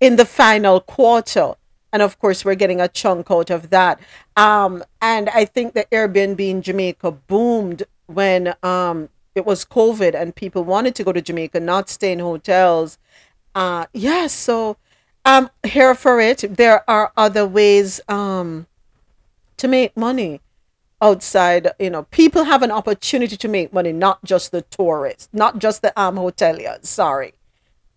in 0.00 0.16
the 0.16 0.26
final 0.26 0.80
quarter. 0.80 1.54
And 1.92 2.02
of 2.02 2.18
course, 2.18 2.44
we're 2.44 2.54
getting 2.54 2.80
a 2.82 2.88
chunk 2.88 3.30
out 3.30 3.48
of 3.48 3.70
that. 3.70 3.98
Um, 4.36 4.84
and 5.00 5.30
I 5.30 5.46
think 5.46 5.72
the 5.72 5.86
Airbnb 5.90 6.40
in 6.40 6.60
Jamaica 6.60 7.12
boomed 7.12 7.84
when 8.06 8.54
um, 8.62 9.08
it 9.34 9.46
was 9.46 9.64
COVID 9.64 10.14
and 10.14 10.34
people 10.34 10.64
wanted 10.64 10.94
to 10.96 11.04
go 11.04 11.12
to 11.12 11.22
Jamaica, 11.22 11.60
not 11.60 11.88
stay 11.88 12.12
in 12.12 12.18
hotels. 12.18 12.98
Uh, 13.54 13.86
yeah, 13.92 14.26
so 14.26 14.76
I'm 15.24 15.50
here 15.64 15.94
for 15.94 16.20
it. 16.20 16.56
There 16.56 16.88
are 16.88 17.12
other 17.16 17.46
ways 17.46 18.00
um, 18.08 18.66
to 19.56 19.68
make 19.68 19.96
money 19.96 20.40
outside 21.02 21.68
you 21.80 21.90
know 21.90 22.04
people 22.04 22.44
have 22.44 22.62
an 22.62 22.70
opportunity 22.70 23.36
to 23.36 23.48
make 23.48 23.72
money 23.72 23.92
not 23.92 24.22
just 24.24 24.52
the 24.52 24.62
tourists 24.62 25.28
not 25.32 25.58
just 25.58 25.82
the 25.82 25.92
um 26.00 26.14
hoteliers 26.16 26.86
sorry 26.86 27.34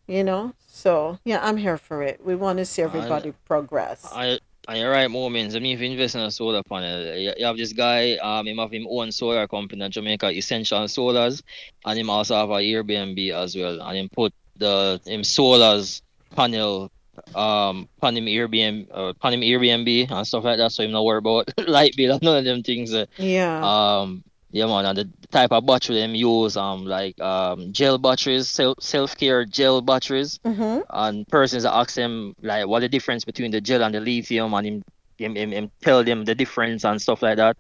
you 0.08 0.24
know 0.24 0.54
so 0.66 1.20
yeah 1.24 1.40
i'm 1.44 1.58
here 1.58 1.78
for 1.78 2.02
it 2.02 2.20
we 2.26 2.36
want 2.36 2.58
to 2.58 2.66
see 2.66 2.82
everybody 2.82 3.32
progress 3.46 4.12
I 4.12 4.40
at 4.68 4.76
the 4.76 4.86
right 4.86 5.10
moments, 5.10 5.56
I 5.56 5.60
mean, 5.60 5.74
if 5.76 5.82
you 5.82 5.92
invest 5.92 6.16
in 6.16 6.22
a 6.22 6.32
solar 6.32 6.64
panel, 6.64 7.16
you, 7.18 7.34
you 7.38 7.46
have 7.46 7.58
this 7.58 7.74
guy, 7.74 8.16
um, 8.18 8.48
him 8.48 8.58
have 8.58 8.72
him 8.72 8.88
own 8.90 9.12
solar 9.12 9.48
company 9.48 9.84
in 9.84 9.92
Jamaica, 9.92 10.32
Essential 10.32 10.80
Solars, 10.86 11.42
and 11.86 12.00
him 12.00 12.10
also 12.10 12.36
have 12.36 12.50
a 12.50 12.54
Airbnb 12.54 13.32
as 13.34 13.56
well, 13.56 13.82
and 13.82 13.98
him 13.98 14.10
put 14.10 14.34
the 14.58 15.00
him 15.06 15.22
solars 15.22 16.02
panel, 16.36 16.92
um, 17.36 17.88
pan 18.02 18.18
him 18.18 18.26
Airbnb, 18.26 18.88
uh, 18.92 19.14
pan 19.22 19.34
him 19.34 19.42
Airbnb 19.42 20.12
and 20.12 20.28
stuff 20.28 20.44
like 20.44 20.58
that, 20.58 20.72
so 20.72 20.84
him 20.84 20.92
not 20.92 21.06
worry 21.06 21.20
about 21.20 21.50
light 21.68 21.96
bill 21.96 22.14
and 22.14 22.22
none 22.22 22.38
of 22.38 22.46
them 22.46 22.64
things. 22.64 22.94
uh, 22.94 23.06
yeah 23.18 23.62
um, 24.02 24.24
yeah, 24.56 24.68
man, 24.68 24.86
and 24.86 24.98
the 24.98 25.10
type 25.32 25.52
of 25.52 25.66
battery 25.66 25.98
them 26.00 26.16
use, 26.16 26.56
um, 26.56 26.86
like 26.86 27.20
um, 27.20 27.74
gel 27.74 27.98
batteries, 27.98 28.48
self 28.80 29.18
care 29.18 29.44
gel 29.44 29.82
batteries. 29.82 30.40
Mm-hmm. 30.46 30.80
and 30.92 31.28
persons 31.28 31.64
that 31.64 31.74
ask 31.76 31.96
them 31.96 32.34
like 32.42 32.66
what 32.66 32.80
the 32.80 32.88
difference 32.88 33.26
between 33.26 33.52
the 33.52 33.60
gel 33.60 33.84
and 33.84 33.94
the 33.94 34.00
lithium 34.00 34.54
and 34.54 34.66
him 34.66 34.84
him, 35.18 35.36
him, 35.36 35.52
him 35.52 35.72
tell 35.82 36.04
them 36.06 36.24
the 36.24 36.34
difference 36.36 36.86
and 36.86 37.02
stuff 37.02 37.22
like 37.22 37.36
that. 37.38 37.58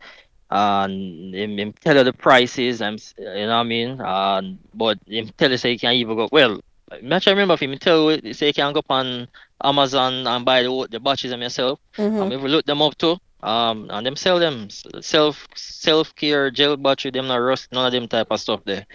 And 0.50 1.36
him, 1.36 1.58
him 1.58 1.74
tell 1.74 2.02
the 2.02 2.14
prices 2.14 2.82
and 2.82 3.04
you 3.18 3.26
know 3.26 3.48
what 3.48 3.54
I 3.56 3.64
mean? 3.64 4.00
And 4.00 4.60
but 4.74 4.98
him 5.06 5.30
tell 5.38 5.52
you 5.52 5.58
say 5.58 5.72
you 5.74 5.80
can 5.80 5.94
even 5.96 6.16
go? 6.16 6.30
Well 6.32 6.62
I'm 6.92 7.10
not 7.10 7.24
sure 7.24 7.32
I 7.32 7.34
remember 7.34 7.56
if 7.56 7.62
him 7.62 7.78
tell 7.78 8.10
you 8.10 8.34
say 8.34 8.48
you 8.48 8.54
can 8.54 8.72
go 8.72 8.80
up 8.80 8.86
on 8.90 9.28
Amazon 9.62 10.26
and 10.28 10.46
buy 10.46 10.64
the, 10.64 10.88
the 10.90 11.00
batteries 11.02 11.32
them 11.32 11.42
yourself? 11.42 11.80
Mhm. 11.98 12.22
and 12.24 12.34
if 12.34 12.42
you 12.42 12.48
look 12.48 12.66
them 12.66 12.82
up 12.82 12.98
too 12.98 13.18
um 13.46 13.88
and 13.92 14.06
them 14.06 14.18
sell 14.18 14.40
them 14.40 14.70
self 15.02 15.48
self 15.56 16.16
care 16.16 16.52
gel 16.52 16.78
battery 16.78 17.12
them 17.12 17.28
not 17.28 17.38
rust 17.38 17.70
none 17.72 17.88
of 17.88 17.94
them 17.94 18.08
type 18.10 18.28
of 18.32 18.40
stuff 18.42 18.62
there. 18.66 18.86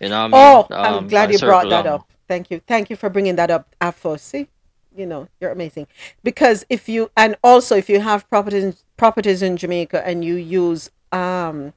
You 0.00 0.10
know 0.10 0.20
what 0.20 0.26
I 0.26 0.28
mean? 0.28 0.58
Oh 0.58 0.68
i'm 0.82 0.96
Um, 0.98 1.08
glad 1.08 1.32
you 1.32 1.38
brought 1.38 1.70
that 1.70 1.86
up. 1.86 2.10
Thank 2.28 2.50
you. 2.50 2.60
Thank 2.66 2.90
you 2.90 2.96
for 2.96 3.10
bringing 3.10 3.36
that 3.36 3.50
up 3.50 3.74
afo 3.80 4.16
see 4.16 4.48
you 4.96 5.06
know 5.06 5.28
you're 5.40 5.52
amazing. 5.52 5.86
Because 6.24 6.66
if 6.70 6.88
you 6.88 7.10
and 7.16 7.36
also 7.44 7.76
if 7.76 7.88
you 7.90 8.00
have 8.00 8.28
properties 8.30 8.84
properties 8.96 9.42
in 9.42 9.56
jamaica 9.56 10.06
and 10.06 10.24
you 10.24 10.36
use 10.36 10.90
um 11.12 11.72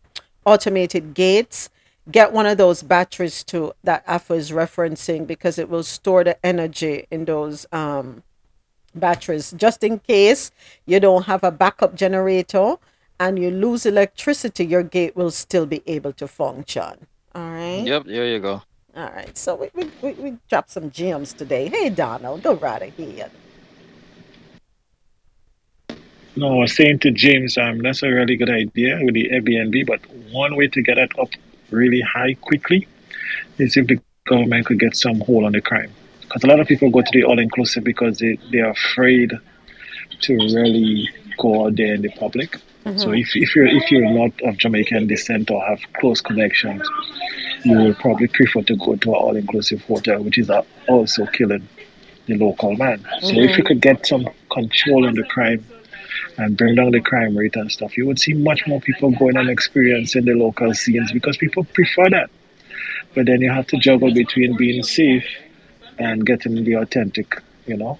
automated 0.45 1.13
gates 1.13 1.69
get 2.11 2.33
one 2.33 2.45
of 2.45 2.57
those 2.57 2.83
batteries 2.83 3.43
too 3.43 3.73
that 3.83 4.03
afo 4.07 4.35
is 4.35 4.51
referencing 4.51 5.25
because 5.27 5.57
it 5.59 5.69
will 5.69 5.83
store 5.83 6.23
the 6.23 6.45
energy 6.45 7.07
in 7.11 7.25
those 7.25 7.65
um 7.71 8.23
batteries 8.95 9.53
just 9.57 9.83
in 9.83 9.99
case 9.99 10.51
you 10.85 10.99
don't 10.99 11.25
have 11.25 11.43
a 11.43 11.51
backup 11.51 11.95
generator 11.95 12.75
and 13.19 13.39
you 13.39 13.51
lose 13.51 13.85
electricity, 13.85 14.65
your 14.65 14.83
gate 14.83 15.15
will 15.15 15.31
still 15.31 15.65
be 15.65 15.81
able 15.87 16.13
to 16.13 16.27
function. 16.27 17.07
All 17.35 17.49
right. 17.49 17.83
Yep, 17.85 18.05
there 18.05 18.27
you 18.27 18.39
go. 18.39 18.61
All 18.95 19.09
right. 19.09 19.35
So 19.37 19.55
we 19.55 19.69
we, 19.73 19.91
we, 20.01 20.13
we 20.13 20.37
dropped 20.49 20.71
some 20.71 20.91
gems 20.91 21.33
today. 21.33 21.69
Hey 21.69 21.89
Donald, 21.89 22.43
go 22.43 22.55
right 22.55 22.81
ahead. 22.81 23.31
No, 26.35 26.55
I 26.55 26.59
was 26.61 26.75
saying 26.75 26.99
to 26.99 27.11
James, 27.11 27.57
um, 27.59 27.79
that's 27.79 28.01
a 28.01 28.09
really 28.09 28.35
good 28.35 28.49
idea 28.49 28.99
with 29.03 29.13
the 29.13 29.29
Airbnb, 29.29 29.85
but 29.85 30.01
one 30.31 30.55
way 30.55 30.67
to 30.67 30.81
get 30.81 30.97
it 30.97 31.11
up 31.19 31.29
really 31.69 32.01
high 32.01 32.33
quickly 32.33 32.87
is 33.59 33.77
if 33.77 33.85
the 33.85 33.99
government 34.25 34.65
could 34.65 34.79
get 34.79 34.95
some 34.95 35.19
hold 35.21 35.45
on 35.45 35.51
the 35.51 35.61
crime. 35.61 35.91
Because 36.33 36.43
a 36.45 36.47
lot 36.47 36.59
of 36.59 36.67
people 36.67 36.89
go 36.89 37.01
to 37.01 37.09
the 37.13 37.23
all 37.23 37.37
inclusive 37.37 37.83
because 37.83 38.17
they, 38.17 38.39
they're 38.51 38.69
afraid 38.71 39.33
to 40.21 40.33
really 40.33 41.07
go 41.37 41.67
out 41.67 41.75
there 41.75 41.93
in 41.93 42.01
the 42.01 42.09
public. 42.17 42.57
So 42.95 43.09
Mhm. 43.09 43.21
if, 43.21 43.35
if 43.35 43.55
you're 43.55 43.67
if 43.67 43.91
you're 43.91 44.09
not 44.09 44.31
of 44.41 44.57
Jamaican 44.57 45.07
descent 45.07 45.51
or 45.51 45.63
have 45.65 45.79
close 45.99 46.21
connections, 46.21 46.81
you 47.63 47.77
will 47.77 47.93
probably 47.95 48.27
prefer 48.27 48.61
to 48.63 48.75
go 48.75 48.95
to 48.95 49.09
an 49.09 49.15
all 49.15 49.35
inclusive 49.35 49.81
hotel, 49.83 50.21
which 50.23 50.37
is 50.39 50.49
also 50.87 51.25
killing 51.27 51.67
the 52.27 52.35
local 52.37 52.75
man. 52.75 53.05
So 53.21 53.39
if 53.39 53.57
you 53.57 53.63
Mhm. 53.63 53.67
could 53.67 53.81
get 53.81 54.05
some 54.05 54.27
control 54.51 55.05
on 55.05 55.13
the 55.15 55.23
crime 55.23 55.63
and 56.37 56.57
bring 56.57 56.75
down 56.75 56.91
the 56.91 57.01
crime 57.01 57.37
rate 57.37 57.55
and 57.55 57.71
stuff, 57.71 57.95
you 57.97 58.05
would 58.07 58.19
see 58.19 58.33
much 58.33 58.65
more 58.67 58.81
people 58.81 59.11
going 59.11 59.37
and 59.37 59.49
experiencing 59.49 60.25
the 60.25 60.33
local 60.33 60.73
scenes 60.73 61.11
because 61.11 61.37
people 61.37 61.63
prefer 61.73 62.09
that. 62.09 62.29
But 63.15 63.27
then 63.27 63.41
you 63.41 63.51
have 63.51 63.67
to 63.67 63.77
juggle 63.77 64.11
between 64.13 64.55
being 64.57 64.81
safe 64.83 65.25
and 65.99 66.25
getting 66.25 66.63
the 66.63 66.73
authentic, 66.73 67.41
you 67.65 67.77
know, 67.77 67.99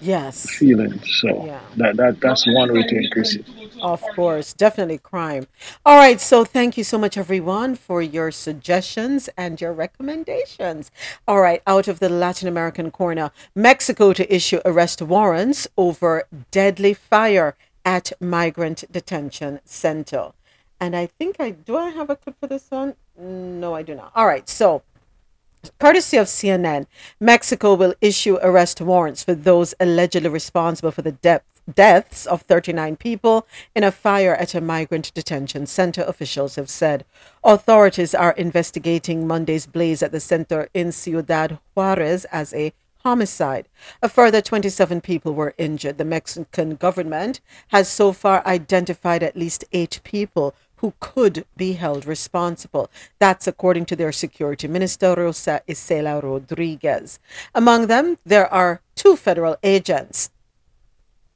Yes. 0.00 0.46
feeling. 0.58 1.00
So 1.20 1.44
Yeah. 1.44 1.60
that, 1.76 1.96
that 1.96 2.20
that's 2.20 2.46
one 2.46 2.72
way 2.72 2.82
to 2.82 2.96
increase 2.96 3.36
it. 3.36 3.46
Of 3.80 4.00
course, 4.14 4.52
definitely 4.52 4.98
crime. 4.98 5.46
All 5.84 5.96
right, 5.96 6.20
so 6.20 6.44
thank 6.44 6.76
you 6.76 6.84
so 6.84 6.98
much, 6.98 7.16
everyone, 7.16 7.74
for 7.74 8.00
your 8.00 8.30
suggestions 8.30 9.28
and 9.36 9.60
your 9.60 9.72
recommendations. 9.72 10.90
All 11.26 11.40
right, 11.40 11.62
out 11.66 11.88
of 11.88 11.98
the 11.98 12.08
Latin 12.08 12.46
American 12.48 12.90
corner, 12.92 13.32
Mexico 13.56 14.12
to 14.12 14.32
issue 14.34 14.60
arrest 14.64 15.02
warrants 15.02 15.66
over 15.76 16.24
deadly 16.52 16.94
fire 16.94 17.56
at 17.84 18.12
migrant 18.20 18.84
detention 18.92 19.58
center. 19.64 20.32
And 20.80 20.94
I 20.96 21.06
think 21.06 21.36
I 21.40 21.50
do. 21.50 21.76
I 21.76 21.90
have 21.90 22.10
a 22.10 22.16
clip 22.16 22.36
for 22.38 22.46
this 22.46 22.66
one. 22.70 22.94
No, 23.18 23.74
I 23.74 23.82
do 23.82 23.94
not. 23.94 24.12
All 24.14 24.26
right, 24.26 24.48
so 24.48 24.82
Courtesy 25.78 26.16
of 26.16 26.26
CNN, 26.26 26.86
Mexico 27.20 27.74
will 27.74 27.94
issue 28.00 28.36
arrest 28.42 28.80
warrants 28.80 29.22
for 29.22 29.34
those 29.34 29.74
allegedly 29.78 30.28
responsible 30.28 30.90
for 30.90 31.02
the 31.02 31.12
death, 31.12 31.42
deaths 31.72 32.26
of 32.26 32.42
39 32.42 32.96
people 32.96 33.46
in 33.74 33.84
a 33.84 33.92
fire 33.92 34.34
at 34.34 34.56
a 34.56 34.60
migrant 34.60 35.14
detention 35.14 35.66
center, 35.66 36.02
officials 36.02 36.56
have 36.56 36.68
said. 36.68 37.04
Authorities 37.44 38.12
are 38.12 38.32
investigating 38.32 39.24
Monday's 39.24 39.66
blaze 39.66 40.02
at 40.02 40.10
the 40.10 40.18
center 40.18 40.68
in 40.74 40.90
Ciudad 40.90 41.60
Juarez 41.76 42.24
as 42.32 42.52
a 42.54 42.72
homicide. 43.04 43.68
A 44.02 44.08
further 44.08 44.40
27 44.40 45.00
people 45.00 45.32
were 45.32 45.54
injured. 45.58 45.98
The 45.98 46.04
Mexican 46.04 46.74
government 46.74 47.40
has 47.68 47.88
so 47.88 48.12
far 48.12 48.44
identified 48.46 49.22
at 49.22 49.36
least 49.36 49.64
eight 49.72 50.00
people 50.02 50.54
who 50.82 50.92
could 50.98 51.46
be 51.56 51.74
held 51.74 52.04
responsible. 52.04 52.90
That's 53.20 53.46
according 53.46 53.86
to 53.86 53.96
their 53.96 54.10
security 54.10 54.66
minister, 54.66 55.14
Rosa 55.14 55.62
Isela 55.68 56.20
Rodriguez. 56.20 57.20
Among 57.54 57.86
them, 57.86 58.18
there 58.26 58.52
are 58.52 58.82
two 58.96 59.14
federal 59.16 59.56
agents, 59.62 60.30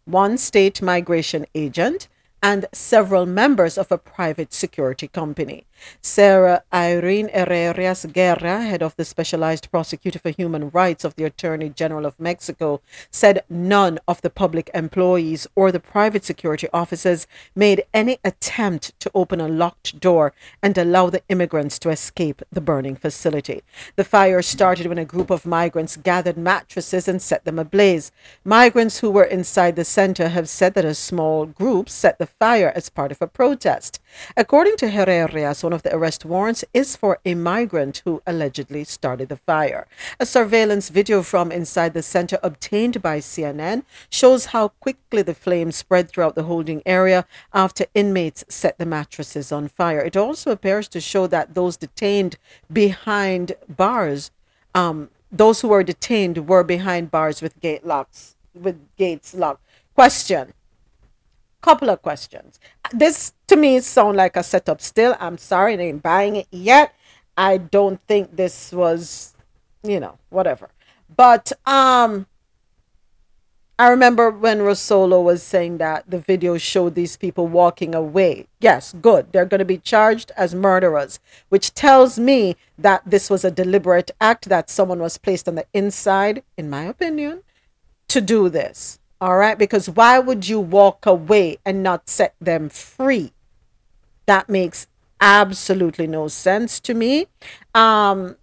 one 0.05 0.37
state 0.37 0.83
migration 0.83 1.47
agent, 1.55 2.09
and 2.43 2.67
several 2.73 3.25
members 3.25 3.79
of 3.79 3.93
a 3.93 3.99
private 3.99 4.53
security 4.53 5.07
company. 5.07 5.65
Sarah 6.01 6.63
Irene 6.73 7.29
Herrerias 7.29 8.05
Guerra, 8.13 8.63
head 8.63 8.83
of 8.83 8.97
the 8.97 9.05
Specialized 9.05 9.71
Prosecutor 9.71 10.19
for 10.19 10.31
Human 10.31 10.71
Rights 10.71 11.05
of 11.05 11.15
the 11.17 11.25
Attorney 11.25 11.69
General 11.69 12.07
of 12.07 12.19
Mexico, 12.19 12.81
said 13.11 13.43
none 13.49 13.99
of 14.07 14.23
the 14.23 14.31
public 14.31 14.71
employees 14.75 15.47
or 15.55 15.73
the 15.73 15.81
private 15.81 16.25
security 16.25 16.69
officers 16.73 17.27
made 17.55 17.85
any 17.93 18.19
attempt 18.25 18.99
to 19.01 19.11
open 19.15 19.41
a 19.41 19.49
locked 19.49 20.01
door 20.01 20.33
and 20.63 20.77
allow 20.79 21.11
the 21.11 21.23
immigrants 21.29 21.79
to 21.79 21.91
escape 21.91 22.43
the 22.51 22.61
burning 22.61 22.97
facility. 22.97 23.63
The 23.97 24.05
fire 24.05 24.43
started 24.43 24.87
when 24.87 24.99
a 24.99 25.05
group 25.05 25.31
of 25.31 25.47
migrants 25.47 25.97
gathered 25.97 26.37
mattresses 26.37 27.09
and 27.09 27.21
set 27.21 27.45
them 27.45 27.59
ablaze. 27.59 28.13
Migrants 28.45 29.01
who 29.01 29.11
were 29.11 29.25
inside 29.25 29.77
the 29.77 29.85
center 29.85 30.29
have 30.29 30.49
said 30.49 30.75
that 30.75 30.85
a 30.85 30.95
small 30.95 31.47
group 31.47 31.89
set 31.89 32.19
the 32.19 32.27
fire 32.27 32.73
as 32.75 32.89
part 32.89 33.13
of 33.13 33.23
a 33.23 33.27
protest. 33.27 34.01
According 34.37 34.77
to 34.79 34.91
Herrerias, 34.91 35.65
one 35.67 35.73
of 35.73 35.83
the 35.83 35.93
arrest 35.93 36.25
warrants 36.25 36.65
is 36.73 36.95
for 36.95 37.19
a 37.25 37.35
migrant 37.35 38.01
who 38.05 38.23
allegedly 38.25 38.85
started 38.85 39.29
the 39.29 39.37
fire. 39.37 39.89
A 40.21 40.25
surveillance 40.25 40.91
video 40.91 41.25
from 41.25 41.51
inside 41.51 41.93
the 41.93 42.05
center 42.05 42.39
obtained 42.41 43.03
by 43.03 43.19
CNN 43.19 43.83
shows 44.09 44.47
how 44.55 44.69
quickly 44.69 45.23
the 45.23 45.35
flames 45.35 45.75
spread 45.75 46.09
throughout 46.09 46.37
the 46.37 46.45
holding 46.45 46.83
area 46.87 47.27
after 47.53 47.87
inmates 47.95 48.45
set 48.49 48.79
the 48.79 48.87
mattresses 48.87 49.51
on 49.51 49.67
fire. 49.67 49.99
It 49.99 50.17
also 50.17 50.53
appears 50.53 50.87
to 50.91 51.01
show 51.01 51.27
that 51.27 51.55
those 51.55 51.77
detained 51.77 52.39
behind 52.73 53.57
bars, 53.69 54.31
um, 54.73 55.11
those 55.33 55.63
who 55.63 55.69
were 55.69 55.83
detained 55.83 56.49
were 56.49 56.63
behind 56.63 57.11
bars 57.11 57.43
with 57.43 57.61
gate 57.61 57.85
locks, 57.85 58.37
with 58.55 58.79
gates 58.97 59.35
locked. 59.35 59.65
Question 59.97 60.53
couple 61.67 61.91
of 61.91 62.01
questions. 62.01 62.61
This 62.93 63.33
to 63.49 63.57
me 63.57 63.81
sound 63.81 64.17
like 64.17 64.37
a 64.37 64.45
setup 64.45 64.81
still. 64.81 65.17
I'm 65.19 65.37
sorry, 65.37 65.75
I 65.75 65.83
ain't 65.89 66.03
buying 66.03 66.37
it 66.37 66.47
yet. 66.53 66.95
I 67.37 67.59
don't 67.59 68.01
think 68.07 68.37
this 68.37 68.73
was, 68.73 69.35
you 69.83 69.99
know, 69.99 70.15
whatever. 70.31 70.71
But 71.25 71.51
um 71.67 72.27
I 73.79 73.89
remember 73.89 74.31
when 74.31 74.61
Rosolo 74.61 75.23
was 75.23 75.43
saying 75.43 75.79
that 75.79 76.09
the 76.09 76.19
video 76.19 76.57
showed 76.57 76.95
these 76.95 77.19
people 77.19 77.47
walking 77.47 77.95
away. 77.95 78.47
Yes, 78.59 78.95
good. 79.03 79.33
They're 79.33 79.53
going 79.53 79.59
to 79.67 79.67
be 79.67 79.77
charged 79.77 80.33
as 80.35 80.55
murderers, 80.55 81.21
which 81.51 81.75
tells 81.75 82.19
me 82.19 82.57
that 82.79 83.03
this 83.05 83.29
was 83.29 83.45
a 83.45 83.51
deliberate 83.51 84.13
act 84.19 84.49
that 84.49 84.71
someone 84.71 85.01
was 85.01 85.19
placed 85.19 85.47
on 85.47 85.57
the 85.57 85.67
inside, 85.75 86.43
in 86.57 86.71
my 86.71 86.85
opinion, 86.85 87.43
to 88.09 88.23
do 88.23 88.49
this. 88.49 88.99
All 89.27 89.39
right, 89.39 89.59
because 89.59 89.91
why 89.91 90.21
would 90.21 90.49
you 90.49 90.61
walk 90.61 91.05
away 91.05 91.59
and 91.67 91.83
not 91.83 92.09
set 92.09 92.37
them 92.41 92.69
free? 92.69 93.33
That 94.27 94.49
makes 94.49 94.87
absolutely 95.21 96.07
no 96.07 96.29
sense 96.29 96.79
to 96.87 96.95
me. 96.95 97.27
Um, 97.75 98.37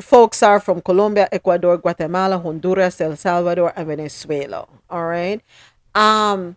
folks 0.00 0.42
are 0.42 0.58
from 0.58 0.80
Colombia, 0.80 1.28
Ecuador, 1.30 1.76
Guatemala, 1.76 2.38
Honduras, 2.38 2.98
El 3.02 3.14
Salvador, 3.16 3.74
and 3.76 3.86
Venezuela. 3.86 4.66
All 4.88 5.04
right. 5.04 5.42
Um, 5.94 6.56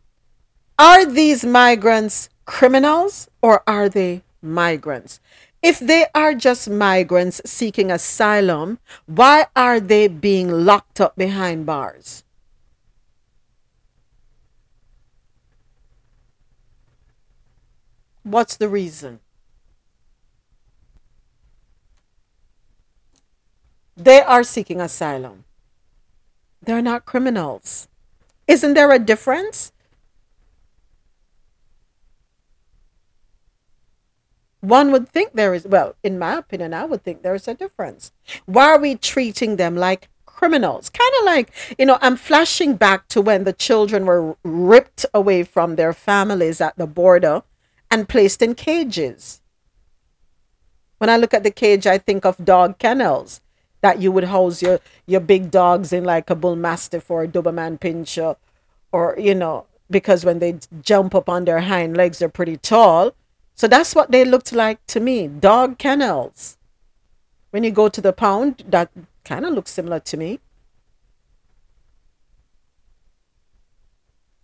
are 0.79 1.05
these 1.05 1.43
migrants 1.43 2.29
criminals 2.45 3.29
or 3.41 3.61
are 3.67 3.89
they 3.89 4.23
migrants? 4.41 5.19
If 5.61 5.79
they 5.79 6.05
are 6.15 6.33
just 6.33 6.69
migrants 6.69 7.41
seeking 7.45 7.91
asylum, 7.91 8.79
why 9.05 9.47
are 9.53 9.81
they 9.81 10.07
being 10.07 10.49
locked 10.63 11.01
up 11.01 11.17
behind 11.17 11.65
bars? 11.65 12.23
What's 18.25 18.57
the 18.57 18.67
reason? 18.67 19.19
They 23.95 24.19
are 24.19 24.43
seeking 24.43 24.81
asylum. 24.81 25.43
They're 26.59 26.81
not 26.81 27.05
criminals. 27.05 27.87
Isn't 28.47 28.73
there 28.73 28.91
a 28.91 28.97
difference? 28.97 29.71
One 34.59 34.91
would 34.91 35.07
think 35.07 35.33
there 35.33 35.53
is, 35.53 35.67
well, 35.67 35.95
in 36.01 36.17
my 36.17 36.33
opinion, 36.39 36.73
I 36.73 36.85
would 36.85 37.03
think 37.03 37.21
there 37.21 37.35
is 37.35 37.47
a 37.47 37.53
difference. 37.53 38.11
Why 38.47 38.65
are 38.69 38.79
we 38.79 38.95
treating 38.95 39.57
them 39.57 39.75
like 39.75 40.09
criminals? 40.25 40.89
Kind 40.89 41.13
of 41.19 41.25
like, 41.25 41.51
you 41.77 41.85
know, 41.85 41.99
I'm 42.01 42.15
flashing 42.15 42.75
back 42.75 43.07
to 43.09 43.21
when 43.21 43.43
the 43.43 43.53
children 43.53 44.07
were 44.07 44.35
ripped 44.43 45.05
away 45.13 45.43
from 45.43 45.75
their 45.75 45.93
families 45.93 46.59
at 46.59 46.75
the 46.75 46.87
border 46.87 47.43
and 47.91 48.09
placed 48.09 48.41
in 48.41 48.55
cages. 48.55 49.41
When 50.97 51.09
I 51.09 51.17
look 51.17 51.33
at 51.33 51.43
the 51.43 51.51
cage, 51.51 51.85
I 51.87 51.97
think 51.97 52.25
of 52.25 52.43
dog 52.43 52.79
kennels 52.79 53.41
that 53.81 54.01
you 54.01 54.11
would 54.11 54.23
house 54.25 54.61
your, 54.61 54.79
your 55.05 55.19
big 55.19 55.51
dogs 55.51 55.93
in, 55.93 56.03
like 56.03 56.29
a 56.29 56.35
bull 56.35 56.55
mastiff 56.55 57.11
or 57.11 57.23
a 57.23 57.27
Doberman 57.27 57.79
Pinscher, 57.79 58.35
or, 58.91 59.15
you 59.19 59.35
know, 59.35 59.67
because 59.91 60.25
when 60.25 60.39
they 60.39 60.57
jump 60.81 61.13
up 61.13 61.29
on 61.29 61.45
their 61.45 61.59
hind 61.59 61.95
legs, 61.95 62.19
they're 62.19 62.29
pretty 62.29 62.57
tall. 62.57 63.13
So 63.53 63.67
that's 63.67 63.93
what 63.93 64.11
they 64.11 64.25
looked 64.25 64.51
like 64.53 64.85
to 64.87 64.99
me 64.99 65.27
dog 65.27 65.77
kennels. 65.77 66.57
When 67.51 67.63
you 67.63 67.71
go 67.71 67.87
to 67.87 68.01
the 68.01 68.11
pound, 68.11 68.63
that 68.67 68.89
kind 69.23 69.45
of 69.45 69.53
looks 69.53 69.71
similar 69.71 69.99
to 69.99 70.17
me. 70.17 70.39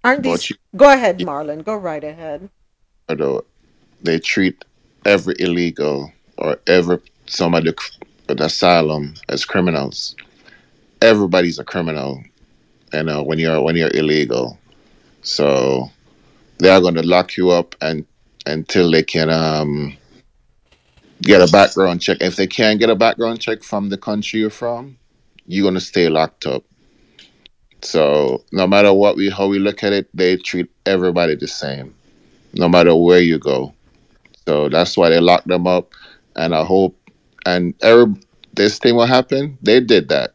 Aren't 0.03 0.23
these? 0.23 0.49
you, 0.49 0.55
Go 0.75 0.91
ahead, 0.91 1.19
Marlon. 1.19 1.63
Go 1.63 1.75
right 1.75 2.03
ahead. 2.03 2.49
Know, 3.15 3.43
they 4.01 4.19
treat 4.19 4.65
every 5.05 5.35
illegal 5.39 6.11
or 6.37 6.57
every 6.67 6.99
somebody 7.27 7.73
with 8.27 8.41
asylum 8.41 9.15
as 9.29 9.45
criminals. 9.45 10.15
Everybody's 11.01 11.59
a 11.59 11.63
criminal, 11.63 12.23
you 12.93 13.03
know, 13.03 13.23
when 13.23 13.39
you're 13.39 13.61
when 13.61 13.75
you're 13.75 13.95
illegal. 13.95 14.57
So 15.21 15.89
they 16.59 16.69
are 16.69 16.81
going 16.81 16.95
to 16.95 17.03
lock 17.03 17.37
you 17.37 17.49
up 17.51 17.75
and 17.81 18.05
until 18.45 18.91
they 18.91 19.03
can 19.03 19.29
um, 19.29 19.97
get 21.21 21.41
a 21.41 21.51
background 21.51 22.01
check. 22.01 22.17
If 22.21 22.35
they 22.35 22.47
can't 22.47 22.79
get 22.79 22.89
a 22.89 22.95
background 22.95 23.41
check 23.41 23.63
from 23.63 23.89
the 23.89 23.97
country 23.97 24.39
you're 24.39 24.49
from, 24.49 24.97
you're 25.47 25.63
going 25.63 25.75
to 25.75 25.81
stay 25.81 26.09
locked 26.09 26.45
up. 26.45 26.63
So 27.83 28.43
no 28.51 28.67
matter 28.67 28.93
what 28.93 29.15
we 29.17 29.29
how 29.29 29.47
we 29.47 29.59
look 29.59 29.83
at 29.83 29.93
it, 29.93 30.09
they 30.13 30.37
treat 30.37 30.69
everybody 30.85 31.35
the 31.35 31.47
same, 31.47 31.95
no 32.53 32.69
matter 32.69 32.95
where 32.95 33.19
you 33.19 33.39
go. 33.39 33.73
So 34.47 34.69
that's 34.69 34.97
why 34.97 35.09
they 35.09 35.19
locked 35.19 35.47
them 35.47 35.67
up. 35.67 35.93
And 36.35 36.55
I 36.55 36.63
hope 36.63 36.97
and 37.45 37.73
every 37.81 38.13
this 38.53 38.79
thing 38.79 38.95
will 38.95 39.05
happen. 39.05 39.57
They 39.61 39.79
did 39.79 40.09
that. 40.09 40.33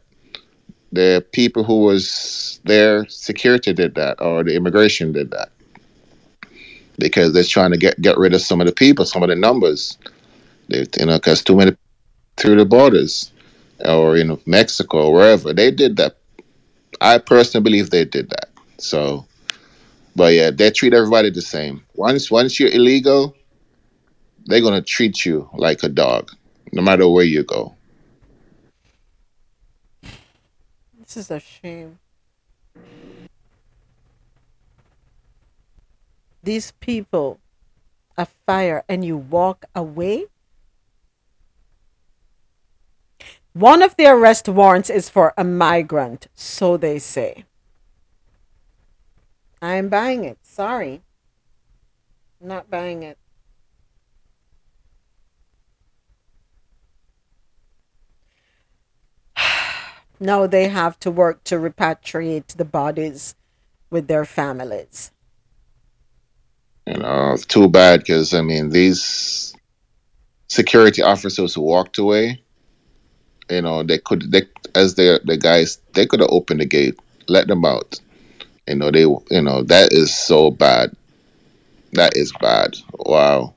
The 0.91 1.25
people 1.33 1.63
who 1.63 1.81
was 1.81 2.59
there, 2.63 3.05
security 3.07 3.73
did 3.73 3.95
that, 3.95 4.21
or 4.21 4.43
the 4.43 4.55
immigration 4.55 5.11
did 5.11 5.31
that, 5.31 5.49
because 6.97 7.33
they're 7.33 7.43
trying 7.43 7.71
to 7.71 7.77
get 7.77 8.01
get 8.01 8.17
rid 8.17 8.33
of 8.33 8.41
some 8.41 8.61
of 8.61 8.67
the 8.67 8.73
people, 8.73 9.05
some 9.05 9.23
of 9.23 9.29
the 9.29 9.35
numbers. 9.35 9.97
They, 10.69 10.85
you 10.99 11.05
know, 11.05 11.17
because 11.17 11.43
too 11.43 11.55
many 11.55 11.75
through 12.37 12.57
the 12.57 12.65
borders, 12.65 13.31
or 13.85 14.17
know, 14.17 14.39
Mexico, 14.45 15.07
or 15.07 15.13
wherever 15.13 15.53
they 15.53 15.71
did 15.71 15.97
that. 15.97 16.17
I 16.99 17.19
personally 17.19 17.63
believe 17.63 17.89
they 17.89 18.05
did 18.05 18.29
that. 18.29 18.49
So, 18.79 19.25
but 20.15 20.33
yeah, 20.33 20.49
they 20.49 20.71
treat 20.71 20.93
everybody 20.93 21.29
the 21.29 21.41
same. 21.41 21.83
Once 21.97 22.29
once 22.29 22.59
you're 22.59 22.69
illegal, 22.69 23.35
they're 24.45 24.61
gonna 24.61 24.83
treat 24.83 25.25
you 25.25 25.49
like 25.53 25.81
a 25.81 25.89
dog, 25.89 26.29
no 26.71 26.79
matter 26.79 27.09
where 27.09 27.25
you 27.25 27.43
go. 27.43 27.73
This 30.99 31.17
is 31.17 31.31
a 31.31 31.39
shame. 31.39 31.97
These 36.43 36.71
people, 36.79 37.39
a 38.15 38.27
fire, 38.45 38.83
and 38.87 39.03
you 39.03 39.17
walk 39.17 39.65
away. 39.73 40.27
One 43.53 43.81
of 43.81 43.95
the 43.95 44.05
arrest 44.05 44.47
warrants 44.47 44.91
is 44.91 45.09
for 45.09 45.33
a 45.35 45.43
migrant, 45.43 46.27
so 46.35 46.77
they 46.77 46.99
say. 46.99 47.45
I'm 49.63 49.89
buying 49.89 50.23
it. 50.25 50.37
Sorry. 50.43 51.01
Not 52.41 52.69
buying 52.69 53.03
it. 53.03 53.17
Now 60.19 60.47
they 60.47 60.67
have 60.69 60.99
to 61.01 61.11
work 61.11 61.43
to 61.45 61.55
repatriate 61.57 62.57
the 62.57 62.65
bodies 62.65 63.35
with 63.89 64.07
their 64.07 64.25
families. 64.25 65.11
You 66.87 66.95
know, 66.99 67.33
it's 67.33 67.45
too 67.45 67.69
bad 67.69 68.01
because 68.01 68.33
I 68.33 68.41
mean 68.41 68.69
these 68.69 69.55
security 70.49 71.01
officers 71.03 71.55
who 71.55 71.61
walked 71.61 71.97
away, 71.99 72.41
you 73.49 73.61
know, 73.61 73.83
they 73.83 73.99
could 73.99 74.31
they 74.31 74.43
as 74.75 74.95
the 74.95 75.21
the 75.25 75.37
guys 75.37 75.79
they 75.95 76.05
could 76.07 76.21
have 76.21 76.31
opened 76.31 76.61
the 76.61 76.65
gate, 76.65 76.99
let 77.29 77.47
them 77.47 77.65
out. 77.65 77.99
You 78.67 78.75
know, 78.75 78.91
they 78.91 79.01
you 79.01 79.41
know 79.43 79.63
that 79.63 79.93
is 79.93 80.15
so 80.15 80.51
bad. 80.51 80.96
That 81.93 82.15
is 82.15 82.31
bad. 82.39 82.77
Wow. 82.93 83.53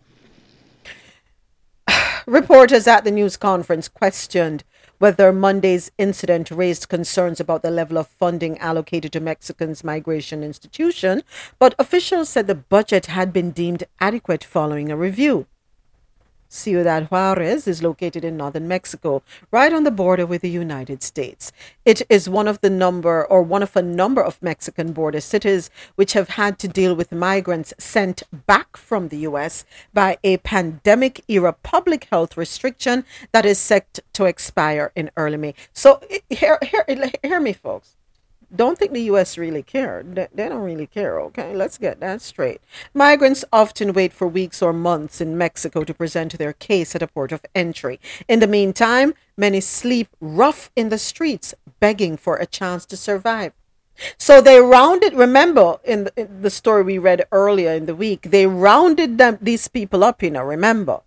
Reporters 2.26 2.86
at 2.86 3.04
the 3.04 3.10
news 3.10 3.36
conference 3.36 3.88
questioned 3.88 4.64
whether 4.98 5.32
Monday's 5.32 5.90
incident 5.96 6.50
raised 6.50 6.88
concerns 6.90 7.40
about 7.40 7.62
the 7.62 7.70
level 7.70 7.96
of 7.96 8.06
funding 8.06 8.58
allocated 8.58 9.10
to 9.10 9.18
Mexico's 9.18 9.82
migration 9.82 10.44
institution, 10.44 11.22
but 11.58 11.74
officials 11.78 12.28
said 12.28 12.46
the 12.46 12.54
budget 12.54 13.06
had 13.06 13.32
been 13.32 13.50
deemed 13.50 13.84
adequate 13.98 14.44
following 14.44 14.92
a 14.92 14.96
review. 14.96 15.46
Ciudad 16.52 17.08
Juarez 17.12 17.68
is 17.68 17.80
located 17.80 18.24
in 18.24 18.36
northern 18.36 18.66
Mexico, 18.66 19.22
right 19.52 19.72
on 19.72 19.84
the 19.84 19.90
border 19.92 20.26
with 20.26 20.42
the 20.42 20.50
United 20.50 21.00
States. 21.00 21.52
It 21.84 22.02
is 22.10 22.28
one 22.28 22.48
of 22.48 22.60
the 22.60 22.68
number 22.68 23.24
or 23.24 23.40
one 23.40 23.62
of 23.62 23.76
a 23.76 23.82
number 23.82 24.20
of 24.20 24.42
Mexican 24.42 24.92
border 24.92 25.20
cities 25.20 25.70
which 25.94 26.14
have 26.14 26.30
had 26.30 26.58
to 26.58 26.66
deal 26.66 26.96
with 26.96 27.12
migrants 27.12 27.72
sent 27.78 28.24
back 28.46 28.76
from 28.76 29.08
the 29.08 29.18
US 29.18 29.64
by 29.94 30.18
a 30.24 30.38
pandemic 30.38 31.22
era 31.28 31.52
public 31.52 32.08
health 32.10 32.36
restriction 32.36 33.04
that 33.30 33.46
is 33.46 33.60
set 33.60 34.00
to 34.14 34.24
expire 34.24 34.90
in 34.96 35.08
early 35.16 35.36
May. 35.36 35.54
So 35.72 36.02
hear, 36.28 36.58
hear, 36.62 36.84
hear 37.22 37.40
me 37.40 37.52
folks 37.52 37.94
don't 38.54 38.78
think 38.78 38.92
the 38.92 39.10
US 39.12 39.38
really 39.38 39.62
care. 39.62 40.02
They, 40.04 40.28
they 40.34 40.48
don't 40.48 40.62
really 40.62 40.86
care, 40.86 41.20
okay? 41.20 41.54
Let's 41.54 41.78
get 41.78 42.00
that 42.00 42.20
straight. 42.20 42.60
Migrants 42.94 43.44
often 43.52 43.92
wait 43.92 44.12
for 44.12 44.26
weeks 44.26 44.62
or 44.62 44.72
months 44.72 45.20
in 45.20 45.38
Mexico 45.38 45.84
to 45.84 45.94
present 45.94 46.36
their 46.38 46.52
case 46.52 46.94
at 46.94 47.02
a 47.02 47.06
port 47.06 47.32
of 47.32 47.44
entry. 47.54 48.00
In 48.28 48.40
the 48.40 48.46
meantime, 48.46 49.14
many 49.36 49.60
sleep 49.60 50.08
rough 50.20 50.70
in 50.74 50.88
the 50.88 50.98
streets, 50.98 51.54
begging 51.78 52.16
for 52.16 52.36
a 52.36 52.46
chance 52.46 52.84
to 52.86 52.96
survive. 52.96 53.52
So 54.16 54.40
they 54.40 54.60
rounded, 54.60 55.14
remember 55.14 55.78
in 55.84 56.04
the, 56.04 56.12
in 56.16 56.42
the 56.42 56.50
story 56.50 56.82
we 56.82 56.98
read 56.98 57.26
earlier 57.32 57.72
in 57.72 57.86
the 57.86 57.94
week, 57.94 58.30
they 58.30 58.46
rounded 58.46 59.18
them 59.18 59.38
these 59.40 59.68
people 59.68 60.02
up, 60.02 60.22
you 60.22 60.30
know, 60.30 60.42
remember. 60.42 61.00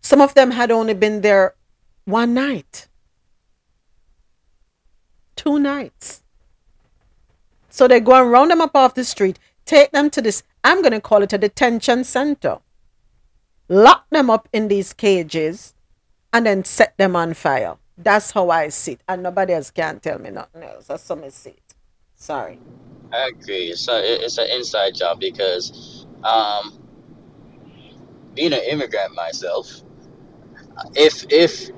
Some 0.00 0.20
of 0.20 0.34
them 0.34 0.52
had 0.52 0.70
only 0.70 0.94
been 0.94 1.22
there 1.22 1.54
one 2.04 2.34
night 2.34 2.88
two 5.42 5.58
nights. 5.58 6.22
So 7.68 7.88
they 7.88 8.00
go 8.00 8.14
and 8.20 8.30
round 8.30 8.50
them 8.50 8.60
up 8.60 8.76
off 8.76 8.94
the 8.94 9.04
street, 9.04 9.38
take 9.64 9.90
them 9.90 10.10
to 10.10 10.22
this, 10.22 10.42
I'm 10.62 10.82
going 10.82 10.92
to 10.92 11.00
call 11.00 11.22
it 11.22 11.32
a 11.32 11.38
detention 11.38 12.04
center, 12.04 12.58
lock 13.68 14.08
them 14.10 14.30
up 14.30 14.48
in 14.52 14.68
these 14.68 14.92
cages, 14.92 15.74
and 16.32 16.46
then 16.46 16.64
set 16.64 16.96
them 16.96 17.16
on 17.16 17.34
fire. 17.34 17.76
That's 17.98 18.30
how 18.30 18.50
I 18.50 18.68
see 18.68 18.92
it. 18.92 19.00
And 19.08 19.22
nobody 19.22 19.54
else 19.54 19.70
can 19.70 20.00
tell 20.00 20.18
me 20.18 20.30
nothing 20.30 20.62
else. 20.62 20.86
That's 20.86 21.08
how 21.08 21.22
I 21.22 21.28
see 21.28 21.50
it. 21.50 21.74
Sorry. 22.14 22.58
I 23.12 23.30
agree. 23.34 23.74
So 23.74 23.96
it, 23.96 24.22
it's 24.22 24.38
an 24.38 24.48
inside 24.50 24.94
job 24.94 25.20
because, 25.20 26.06
um, 26.22 26.78
being 28.34 28.52
an 28.52 28.62
immigrant 28.70 29.14
myself, 29.14 29.82
if 30.94 31.24
if 31.30 31.68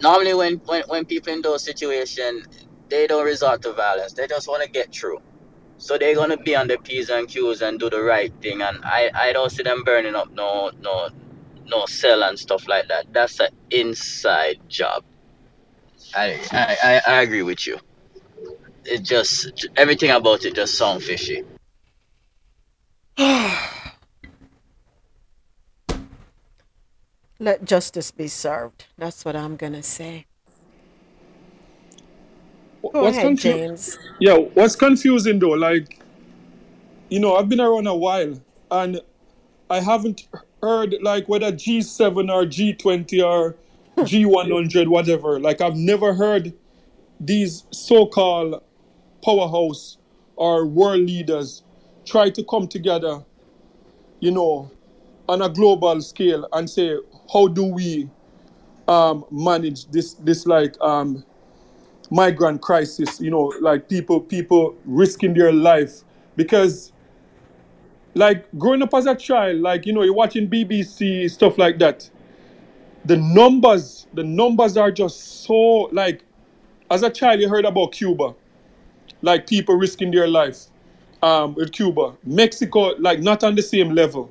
normally 0.00 0.34
when 0.34 0.54
when, 0.64 0.82
when 0.86 1.04
people 1.04 1.32
in 1.32 1.42
those 1.42 1.62
situations 1.62 2.65
they 2.88 3.06
don't 3.06 3.24
resort 3.24 3.62
to 3.62 3.72
violence. 3.72 4.12
They 4.12 4.26
just 4.26 4.48
want 4.48 4.62
to 4.62 4.68
get 4.68 4.94
through. 4.94 5.20
So 5.78 5.98
they're 5.98 6.14
gonna 6.14 6.36
be 6.36 6.56
on 6.56 6.68
the 6.68 6.78
p's 6.78 7.10
and 7.10 7.28
q's 7.28 7.60
and 7.60 7.78
do 7.78 7.90
the 7.90 8.00
right 8.00 8.32
thing. 8.40 8.62
And 8.62 8.82
i 8.84 9.10
i 9.14 9.32
don't 9.32 9.50
see 9.50 9.62
them 9.62 9.84
burning 9.84 10.14
up 10.14 10.30
no 10.32 10.70
no 10.80 11.10
no 11.66 11.86
cell 11.86 12.22
and 12.22 12.38
stuff 12.38 12.66
like 12.68 12.88
that. 12.88 13.12
That's 13.12 13.40
an 13.40 13.48
inside 13.70 14.60
job. 14.68 15.04
I 16.14 16.40
i 16.52 17.00
i, 17.06 17.22
agree 17.22 17.42
with 17.42 17.66
you. 17.66 17.78
It 18.84 19.02
just 19.02 19.68
everything 19.76 20.10
about 20.10 20.44
it 20.44 20.54
just 20.54 20.78
sound 20.78 21.02
fishy. 21.02 21.44
Let 27.38 27.64
justice 27.64 28.10
be 28.10 28.28
served. 28.28 28.86
That's 28.96 29.24
what 29.26 29.36
I'm 29.36 29.58
to 29.58 29.82
say. 29.82 30.24
Go 32.92 33.02
What's 33.02 33.16
ahead, 33.16 33.26
confu- 33.26 33.52
James. 33.52 33.98
Yeah, 34.18 34.34
what's 34.34 34.76
confusing 34.76 35.38
though, 35.38 35.50
like, 35.50 36.00
you 37.08 37.20
know, 37.20 37.36
I've 37.36 37.48
been 37.48 37.60
around 37.60 37.86
a 37.86 37.94
while 37.94 38.40
and 38.70 39.00
I 39.70 39.80
haven't 39.80 40.26
heard 40.62 40.96
like 41.02 41.28
whether 41.28 41.52
G7 41.52 42.30
or 42.30 42.44
G20 42.44 43.24
or 43.24 43.56
G100, 43.98 44.88
whatever. 44.88 45.38
Like, 45.40 45.60
I've 45.60 45.76
never 45.76 46.14
heard 46.14 46.52
these 47.20 47.64
so 47.70 48.06
called 48.06 48.62
powerhouse 49.24 49.98
or 50.36 50.66
world 50.66 51.00
leaders 51.00 51.62
try 52.04 52.30
to 52.30 52.44
come 52.44 52.68
together, 52.68 53.24
you 54.20 54.30
know, 54.30 54.70
on 55.28 55.42
a 55.42 55.48
global 55.48 56.00
scale 56.00 56.46
and 56.52 56.68
say, 56.68 56.96
how 57.32 57.48
do 57.48 57.64
we 57.64 58.08
um, 58.86 59.24
manage 59.30 59.86
this, 59.86 60.14
this 60.14 60.46
like, 60.46 60.80
um, 60.80 61.24
migrant 62.10 62.60
crisis 62.60 63.20
you 63.20 63.30
know 63.30 63.52
like 63.60 63.88
people 63.88 64.20
people 64.20 64.76
risking 64.84 65.34
their 65.34 65.52
life 65.52 66.02
because 66.36 66.92
like 68.14 68.46
growing 68.58 68.82
up 68.82 68.94
as 68.94 69.06
a 69.06 69.14
child 69.14 69.60
like 69.60 69.86
you 69.86 69.92
know 69.92 70.02
you're 70.02 70.14
watching 70.14 70.48
bbc 70.48 71.30
stuff 71.30 71.58
like 71.58 71.78
that 71.78 72.08
the 73.04 73.16
numbers 73.16 74.06
the 74.14 74.22
numbers 74.22 74.76
are 74.76 74.90
just 74.90 75.44
so 75.44 75.88
like 75.92 76.22
as 76.90 77.02
a 77.02 77.10
child 77.10 77.40
you 77.40 77.48
heard 77.48 77.64
about 77.64 77.92
cuba 77.92 78.34
like 79.22 79.46
people 79.46 79.74
risking 79.74 80.10
their 80.10 80.28
life 80.28 80.66
um, 81.22 81.54
with 81.54 81.72
Cuba. 81.72 82.16
Mexico, 82.24 82.94
like 82.98 83.20
not 83.20 83.44
on 83.44 83.54
the 83.54 83.62
same 83.62 83.90
level. 83.90 84.30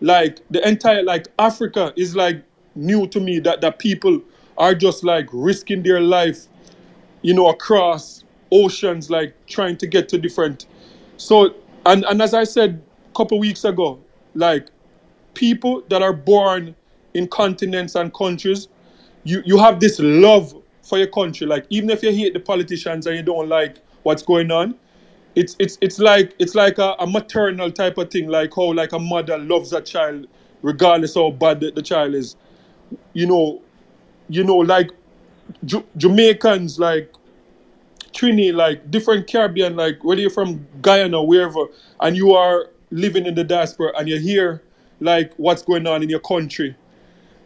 Like 0.00 0.40
the 0.50 0.66
entire 0.66 1.02
like 1.02 1.28
Africa 1.38 1.92
is 1.96 2.14
like 2.14 2.42
new 2.74 3.06
to 3.08 3.20
me 3.20 3.38
that 3.40 3.60
that 3.62 3.78
people 3.78 4.20
are 4.58 4.74
just 4.74 5.04
like 5.04 5.28
risking 5.32 5.82
their 5.82 6.00
life, 6.00 6.46
you 7.22 7.34
know, 7.34 7.48
across 7.48 8.24
oceans, 8.52 9.10
like 9.10 9.34
trying 9.46 9.76
to 9.78 9.86
get 9.86 10.08
to 10.10 10.18
different. 10.18 10.66
So 11.16 11.54
and 11.84 12.04
and 12.04 12.20
as 12.22 12.34
I 12.34 12.44
said 12.44 12.82
a 13.10 13.16
couple 13.16 13.38
weeks 13.38 13.64
ago, 13.64 13.98
like 14.34 14.68
people 15.34 15.82
that 15.88 16.02
are 16.02 16.12
born 16.12 16.74
in 17.14 17.28
continents 17.28 17.94
and 17.94 18.12
countries, 18.12 18.68
you 19.24 19.42
you 19.44 19.58
have 19.58 19.80
this 19.80 19.98
love 20.00 20.54
for 20.82 20.98
your 20.98 21.08
country. 21.08 21.46
Like 21.46 21.66
even 21.70 21.90
if 21.90 22.02
you 22.02 22.12
hate 22.12 22.34
the 22.34 22.40
politicians 22.40 23.06
and 23.06 23.16
you 23.16 23.22
don't 23.22 23.48
like 23.48 23.78
what's 24.02 24.22
going 24.22 24.50
on, 24.50 24.74
it's 25.34 25.56
it's 25.58 25.78
it's 25.80 25.98
like 25.98 26.34
it's 26.38 26.54
like 26.54 26.78
a, 26.78 26.94
a 26.98 27.06
maternal 27.06 27.70
type 27.70 27.98
of 27.98 28.10
thing, 28.10 28.28
like 28.28 28.54
how 28.54 28.72
like 28.72 28.92
a 28.92 28.98
mother 28.98 29.38
loves 29.38 29.72
a 29.72 29.80
child 29.80 30.26
regardless 30.62 31.14
how 31.14 31.30
bad 31.30 31.60
the, 31.60 31.70
the 31.70 31.82
child 31.82 32.14
is. 32.14 32.36
You 33.12 33.26
know, 33.26 33.62
you 34.28 34.44
know, 34.44 34.56
like 34.56 34.90
Ju- 35.64 35.86
Jamaicans, 35.96 36.78
like 36.78 37.12
Trini, 38.12 38.54
like 38.54 38.90
different 38.90 39.26
Caribbean, 39.26 39.76
like 39.76 40.02
whether 40.02 40.20
you're 40.20 40.30
from 40.30 40.66
Guyana, 40.82 41.22
wherever, 41.22 41.66
and 42.00 42.16
you 42.16 42.32
are 42.32 42.68
living 42.90 43.26
in 43.26 43.34
the 43.34 43.44
diaspora 43.44 43.92
and 43.98 44.08
you 44.08 44.18
hear 44.18 44.62
like 45.00 45.32
what's 45.36 45.62
going 45.62 45.86
on 45.86 46.02
in 46.02 46.08
your 46.08 46.20
country, 46.20 46.74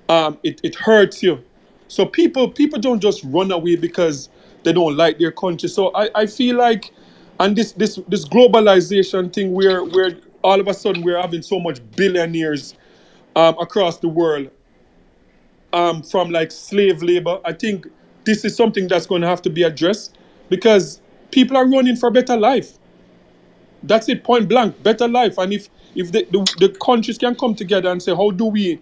um, 0.09 0.39
it, 0.43 0.60
it 0.62 0.74
hurts 0.74 1.22
you. 1.22 1.43
So 1.89 2.06
people 2.06 2.48
people 2.48 2.78
don't 2.78 3.01
just 3.01 3.22
run 3.24 3.51
away 3.51 3.77
because 3.77 4.28
they 4.62 4.72
don't 4.72 4.97
like 4.97 5.18
their 5.18 5.32
country. 5.32 5.68
So 5.68 5.90
I, 5.94 6.09
I 6.14 6.27
feel 6.27 6.56
like 6.56 6.93
and 7.40 7.56
this 7.56 7.72
this 7.72 7.98
this 8.09 8.28
globalization 8.28 9.32
thing 9.32 9.52
where 9.52 9.82
where 9.82 10.12
all 10.43 10.60
of 10.60 10.68
a 10.68 10.74
sudden 10.74 11.02
we're 11.02 11.20
having 11.20 11.43
so 11.43 11.59
much 11.59 11.81
billionaires 11.97 12.74
um, 13.35 13.56
across 13.59 13.98
the 13.98 14.09
world 14.09 14.51
um, 15.73 16.03
from 16.03 16.31
like 16.31 16.51
slave 16.51 17.03
labor. 17.03 17.41
I 17.45 17.53
think 17.53 17.87
this 18.25 18.45
is 18.45 18.57
something 18.57 18.89
that's 18.89 19.07
going 19.07 19.23
to 19.23 19.29
have 19.29 19.43
to 19.43 19.51
be 19.51 19.63
addressed 19.63 20.17
because 20.49 21.01
people 21.31 21.57
are 21.57 21.69
running 21.69 21.97
for 21.97 22.11
better 22.11 22.37
life. 22.37 22.79
That's 23.83 24.09
it, 24.09 24.25
point 24.25 24.49
blank, 24.49 24.83
better 24.83 25.09
life. 25.09 25.39
And 25.39 25.53
if 25.53 25.69
if 25.95 26.13
the, 26.13 26.25
the, 26.31 26.69
the 26.69 26.69
countries 26.85 27.19
can 27.19 27.35
come 27.35 27.55
together 27.55 27.91
and 27.91 28.03
say, 28.03 28.15
how 28.15 28.31
do 28.31 28.47
we, 28.47 28.81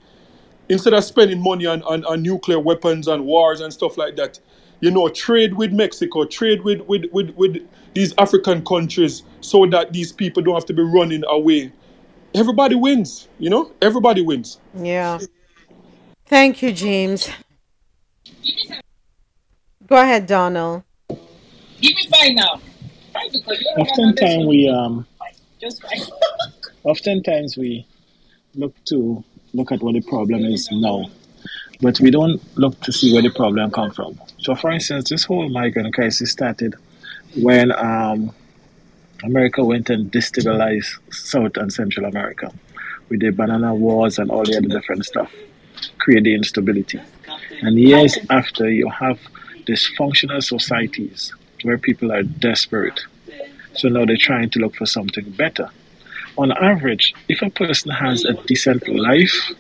instead 0.69 0.93
of 0.93 1.03
spending 1.05 1.43
money 1.43 1.67
on, 1.67 1.83
on, 1.85 2.05
on 2.05 2.23
nuclear 2.23 2.59
weapons 2.59 3.09
and 3.09 3.25
wars 3.25 3.61
and 3.61 3.73
stuff 3.73 3.97
like 3.97 4.17
that, 4.17 4.39
you 4.81 4.91
know, 4.91 5.09
trade 5.09 5.55
with 5.55 5.73
Mexico, 5.73 6.25
trade 6.25 6.63
with, 6.63 6.83
with, 6.83 7.07
with, 7.13 7.31
with 7.31 7.67
these 7.95 8.13
African 8.19 8.65
countries 8.65 9.23
so 9.41 9.67
that 9.67 9.93
these 9.93 10.13
people 10.13 10.43
don't 10.43 10.55
have 10.55 10.67
to 10.67 10.75
be 10.75 10.83
running 10.83 11.25
away. 11.29 11.73
Everybody 12.35 12.75
wins, 12.75 13.29
you 13.39 13.49
know? 13.49 13.73
Everybody 13.81 14.21
wins. 14.21 14.61
Yeah. 14.75 15.19
Thank 16.29 16.61
you, 16.61 16.73
James. 16.73 17.31
Go 19.87 19.97
ahead, 19.97 20.27
Donald. 20.27 20.83
Give 21.81 21.95
me 21.95 22.07
five 22.11 22.35
now. 22.35 22.61
Five 23.15 23.33
because 23.33 23.63
you're 23.63 23.81
Oftentimes 23.81 24.47
we 24.47 24.69
um, 24.69 25.07
oftentimes 26.85 27.57
we 27.57 27.87
look 28.55 28.75
to 28.89 29.25
look 29.55 29.73
at 29.73 29.83
what 29.83 29.95
the 29.95 30.03
problem 30.03 30.45
is 30.45 30.69
now, 30.71 31.07
but 31.81 31.99
we 32.01 32.11
don't 32.11 32.43
look 32.59 32.79
to 32.83 32.93
see 32.93 33.15
where 33.15 33.23
the 33.23 33.31
problem 33.31 33.71
come 33.71 33.91
from. 33.93 34.21
So, 34.41 34.55
for 34.55 34.71
instance, 34.71 35.09
this 35.09 35.25
whole 35.25 35.49
migrant 35.49 35.95
crisis 35.95 36.33
started 36.33 36.75
when 37.37 37.73
um, 37.73 38.35
America 39.25 39.65
went 39.65 39.89
and 39.89 40.13
destabilized 40.13 40.99
South 41.11 41.57
and 41.57 41.73
Central 41.73 42.05
America 42.05 42.53
with 43.09 43.21
the 43.21 43.31
banana 43.31 43.75
wars 43.75 44.19
and 44.19 44.31
all 44.31 44.45
the 44.45 44.59
other 44.59 44.69
different 44.69 45.07
stuff, 45.07 45.33
the 46.15 46.35
instability. 46.35 47.01
And 47.63 47.79
years 47.79 48.19
after, 48.31 48.71
you 48.71 48.89
have 48.89 49.19
dysfunctional 49.67 50.43
societies 50.43 51.33
where 51.63 51.79
people 51.79 52.13
are 52.13 52.23
desperate. 52.23 53.01
So 53.75 53.89
now 53.89 54.05
they're 54.05 54.17
trying 54.17 54.51
to 54.51 54.59
look 54.59 54.77
for 54.77 54.87
something 54.87 55.31
better. 55.31 55.69
On 56.37 56.53
average, 56.53 57.15
if 57.29 57.43
a 57.43 57.51
person 57.51 57.91
has 57.91 58.25
a 58.25 58.33
decent 58.33 58.89
life, 58.89 59.53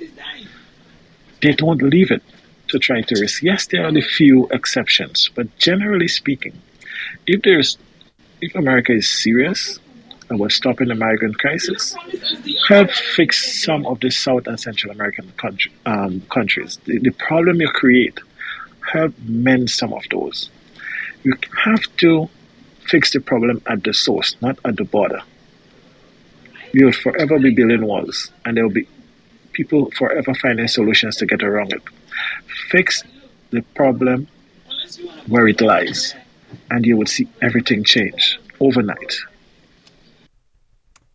they 1.42 1.52
don't 1.52 1.82
leave 1.82 2.10
it 2.10 2.22
to 2.68 2.78
try 2.78 3.00
to 3.02 3.20
risk. 3.20 3.42
Yes, 3.42 3.66
there 3.66 3.84
are 3.84 3.92
the 3.92 4.00
few 4.00 4.48
exceptions, 4.50 5.30
but 5.34 5.56
generally 5.58 6.08
speaking, 6.08 6.52
if 7.26 7.42
there's 7.42 7.78
if 8.40 8.54
America 8.54 8.92
is 8.92 9.08
serious 9.10 9.80
about 10.30 10.52
stopping 10.52 10.88
the 10.88 10.94
migrant 10.94 11.38
crisis, 11.38 11.96
help 12.68 12.90
fix 12.90 13.62
some 13.62 13.86
of 13.86 14.00
the 14.00 14.10
South 14.10 14.46
and 14.46 14.58
Central 14.60 14.92
American 14.92 15.30
country, 15.36 15.72
um, 15.86 16.20
countries. 16.30 16.78
The, 16.84 16.98
the 16.98 17.10
problem 17.10 17.60
you 17.60 17.68
create, 17.68 18.18
help 18.92 19.14
mend 19.24 19.70
some 19.70 19.92
of 19.92 20.02
those. 20.10 20.50
You 21.24 21.34
have 21.64 21.84
to 21.98 22.28
fix 22.88 23.12
the 23.12 23.20
problem 23.20 23.62
at 23.66 23.84
the 23.84 23.92
source, 23.92 24.36
not 24.40 24.58
at 24.64 24.76
the 24.76 24.84
border. 24.84 25.22
You'll 26.72 26.92
forever 26.92 27.38
be 27.38 27.54
building 27.54 27.84
walls, 27.84 28.30
and 28.44 28.56
there 28.56 28.64
will 28.64 28.74
be 28.74 28.86
people 29.52 29.90
forever 29.92 30.34
finding 30.34 30.68
solutions 30.68 31.16
to 31.16 31.26
get 31.26 31.42
around 31.42 31.72
it. 31.72 31.82
Fix 32.70 33.02
the 33.50 33.62
problem 33.74 34.28
where 35.26 35.48
it 35.48 35.60
lies, 35.60 36.14
and 36.70 36.84
you 36.84 36.96
will 36.96 37.06
see 37.06 37.28
everything 37.40 37.84
change 37.84 38.38
overnight. 38.60 39.16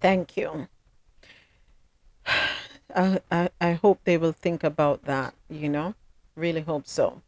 Thank 0.04 0.36
you. 0.36 0.68
I, 2.96 3.22
I, 3.32 3.50
I 3.62 3.72
hope 3.72 4.02
they 4.04 4.18
will 4.18 4.34
think 4.34 4.64
about 4.64 5.06
that, 5.06 5.34
you 5.50 5.70
know? 5.70 5.96
Really 6.36 6.62
hope 6.62 6.88
so. 6.88 7.22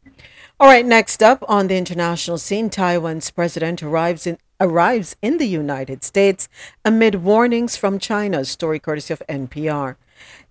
All 0.60 0.68
right, 0.68 0.85
next 0.85 1.23
up 1.23 1.43
on 1.47 1.68
the 1.68 1.77
international 1.77 2.38
scene, 2.38 2.69
Taiwan's 2.69 3.31
president 3.31 3.81
arrives 3.81 4.27
in 4.27 4.38
arrives 4.60 5.15
in 5.22 5.38
the 5.38 5.47
United 5.47 6.03
States 6.03 6.47
amid 6.84 7.23
warnings 7.23 7.77
from 7.77 7.99
China. 7.99 8.43
Story 8.43 8.80
courtesy 8.80 9.14
of 9.14 9.22
NPR. 9.30 9.95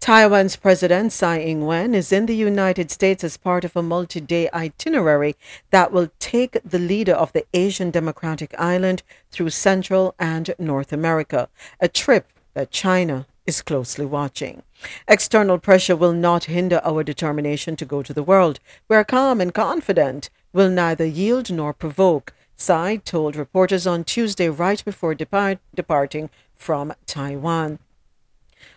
Taiwan's 0.05 0.57
President 0.57 1.13
Tsai 1.13 1.41
Ing 1.41 1.65
wen 1.65 1.95
is 1.95 2.13
in 2.13 2.27
the 2.27 2.37
United 2.37 2.91
States 2.91 3.25
as 3.25 3.39
part 3.39 3.65
of 3.65 3.75
a 3.75 3.83
multi 3.83 4.21
day 4.21 4.51
itinerary 4.53 5.35
that 5.71 5.93
will 5.93 6.11
take 6.19 6.59
the 6.63 6.79
leader 6.79 7.15
of 7.15 7.33
the 7.33 7.47
Asian 7.55 7.91
democratic 7.91 8.55
island 8.59 9.03
through 9.31 9.49
Central 9.49 10.15
and 10.19 10.55
North 10.59 10.93
America, 10.93 11.49
a 11.81 11.89
trip 11.89 12.29
that 12.53 12.71
China 12.71 13.27
is 13.47 13.63
closely 13.63 14.05
watching. 14.05 14.63
External 15.09 15.57
pressure 15.57 15.97
will 15.97 16.13
not 16.13 16.53
hinder 16.53 16.83
our 16.85 17.03
determination 17.03 17.75
to 17.75 17.87
go 17.87 18.03
to 18.03 18.13
the 18.13 18.23
world. 18.23 18.61
We 18.89 18.97
are 18.97 19.05
calm 19.05 19.41
and 19.41 19.55
confident, 19.55 20.29
will 20.53 20.69
neither 20.69 21.07
yield 21.07 21.51
nor 21.51 21.73
provoke, 21.73 22.35
Tsai 22.59 22.97
told 22.97 23.37
reporters 23.37 23.87
on 23.87 24.05
Tuesday 24.05 24.51
right 24.51 24.85
before 24.85 25.15
depart- 25.15 25.61
departing 25.75 26.29
from 26.55 26.93
Taiwan. 27.07 27.79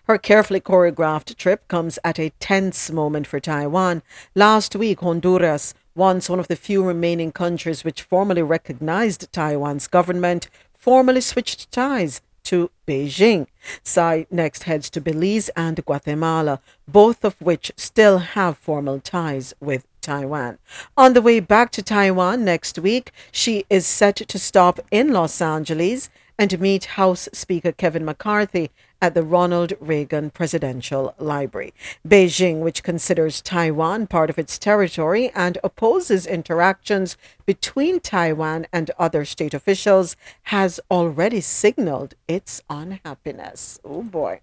Her 0.07 0.17
carefully 0.17 0.61
choreographed 0.61 1.35
trip 1.35 1.67
comes 1.67 1.99
at 2.01 2.17
a 2.17 2.31
tense 2.39 2.89
moment 2.89 3.27
for 3.27 3.41
Taiwan. 3.41 4.03
Last 4.35 4.73
week, 4.73 5.01
Honduras, 5.01 5.73
once 5.95 6.29
one 6.29 6.39
of 6.39 6.47
the 6.47 6.55
few 6.55 6.81
remaining 6.81 7.33
countries 7.33 7.83
which 7.83 8.03
formally 8.03 8.41
recognized 8.41 9.29
Taiwan's 9.33 9.87
government, 9.87 10.47
formally 10.73 11.19
switched 11.19 11.69
ties 11.73 12.21
to 12.43 12.71
Beijing. 12.87 13.47
Tsai 13.83 14.25
next 14.31 14.63
heads 14.63 14.89
to 14.91 15.01
Belize 15.01 15.49
and 15.57 15.83
Guatemala, 15.83 16.61
both 16.87 17.25
of 17.25 17.35
which 17.41 17.73
still 17.75 18.19
have 18.19 18.57
formal 18.57 19.01
ties 19.01 19.53
with 19.59 19.85
Taiwan. 19.99 20.57
On 20.95 21.11
the 21.11 21.21
way 21.21 21.41
back 21.41 21.69
to 21.71 21.83
Taiwan 21.83 22.45
next 22.45 22.79
week, 22.79 23.11
she 23.29 23.65
is 23.69 23.85
set 23.85 24.15
to 24.15 24.39
stop 24.39 24.79
in 24.89 25.11
Los 25.11 25.41
Angeles 25.41 26.09
and 26.39 26.61
meet 26.61 26.85
House 26.95 27.27
Speaker 27.33 27.73
Kevin 27.73 28.05
McCarthy 28.05 28.69
at 29.01 29.13
the 29.13 29.23
Ronald 29.23 29.73
Reagan 29.79 30.29
Presidential 30.29 31.13
Library. 31.17 31.73
Beijing, 32.07 32.59
which 32.59 32.83
considers 32.83 33.41
Taiwan 33.41 34.07
part 34.07 34.29
of 34.29 34.39
its 34.39 34.57
territory 34.57 35.31
and 35.35 35.57
opposes 35.63 36.25
interactions 36.25 37.17
between 37.45 37.99
Taiwan 37.99 38.67
and 38.73 38.91
other 38.97 39.25
state 39.25 39.53
officials, 39.53 40.15
has 40.43 40.79
already 40.89 41.41
signaled 41.41 42.15
its 42.27 42.61
unhappiness. 42.69 43.79
Oh 43.83 44.03
boy. 44.03 44.41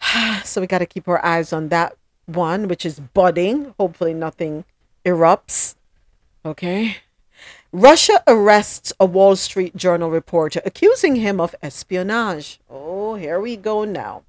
So 0.44 0.60
we 0.60 0.66
got 0.66 0.78
to 0.78 0.86
keep 0.86 1.08
our 1.08 1.24
eyes 1.24 1.52
on 1.52 1.68
that 1.68 1.96
one, 2.26 2.68
which 2.68 2.84
is 2.84 3.00
budding. 3.00 3.74
Hopefully, 3.78 4.14
nothing 4.14 4.64
erupts. 5.04 5.74
Okay. 6.44 6.98
Russia 7.72 8.22
arrests 8.26 8.92
a 8.98 9.06
Wall 9.06 9.36
Street 9.36 9.76
Journal 9.76 10.10
reporter 10.10 10.60
accusing 10.64 11.16
him 11.16 11.40
of 11.40 11.54
espionage. 11.62 12.60
Oh, 12.70 13.14
here 13.16 13.40
we 13.40 13.56
go 13.56 13.84
now. 13.84 14.22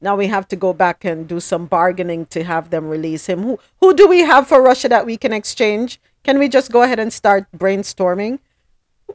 Now 0.00 0.16
we 0.16 0.28
have 0.28 0.46
to 0.48 0.56
go 0.56 0.72
back 0.72 1.04
and 1.04 1.26
do 1.26 1.40
some 1.40 1.66
bargaining 1.66 2.26
to 2.26 2.44
have 2.44 2.70
them 2.70 2.88
release 2.88 3.26
him. 3.26 3.42
Who 3.42 3.58
who 3.80 3.94
do 3.94 4.06
we 4.06 4.20
have 4.20 4.46
for 4.46 4.62
Russia 4.62 4.88
that 4.88 5.06
we 5.06 5.16
can 5.16 5.32
exchange? 5.32 6.00
Can 6.22 6.38
we 6.38 6.48
just 6.48 6.70
go 6.70 6.82
ahead 6.82 6.98
and 6.98 7.12
start 7.12 7.46
brainstorming? 7.56 8.38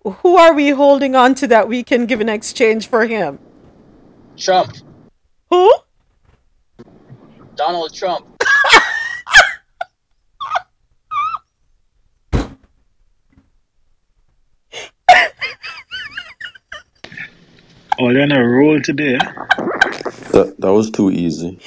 who 0.03 0.37
are 0.37 0.53
we 0.53 0.69
holding 0.69 1.15
on 1.15 1.35
to 1.35 1.47
that 1.47 1.67
we 1.67 1.83
can 1.83 2.05
give 2.05 2.21
in 2.21 2.29
exchange 2.29 2.87
for 2.87 3.05
him? 3.05 3.39
Trump. 4.37 4.75
Who? 5.49 5.73
Donald 7.55 7.93
Trump. 7.93 8.25
Oh, 18.03 18.11
they're 18.11 18.23
on 18.23 18.33
a 18.33 18.43
roll 18.45 18.81
today. 18.81 19.17
That, 19.17 20.55
that 20.59 20.73
was 20.73 20.91
too 20.91 21.09
easy. 21.09 21.57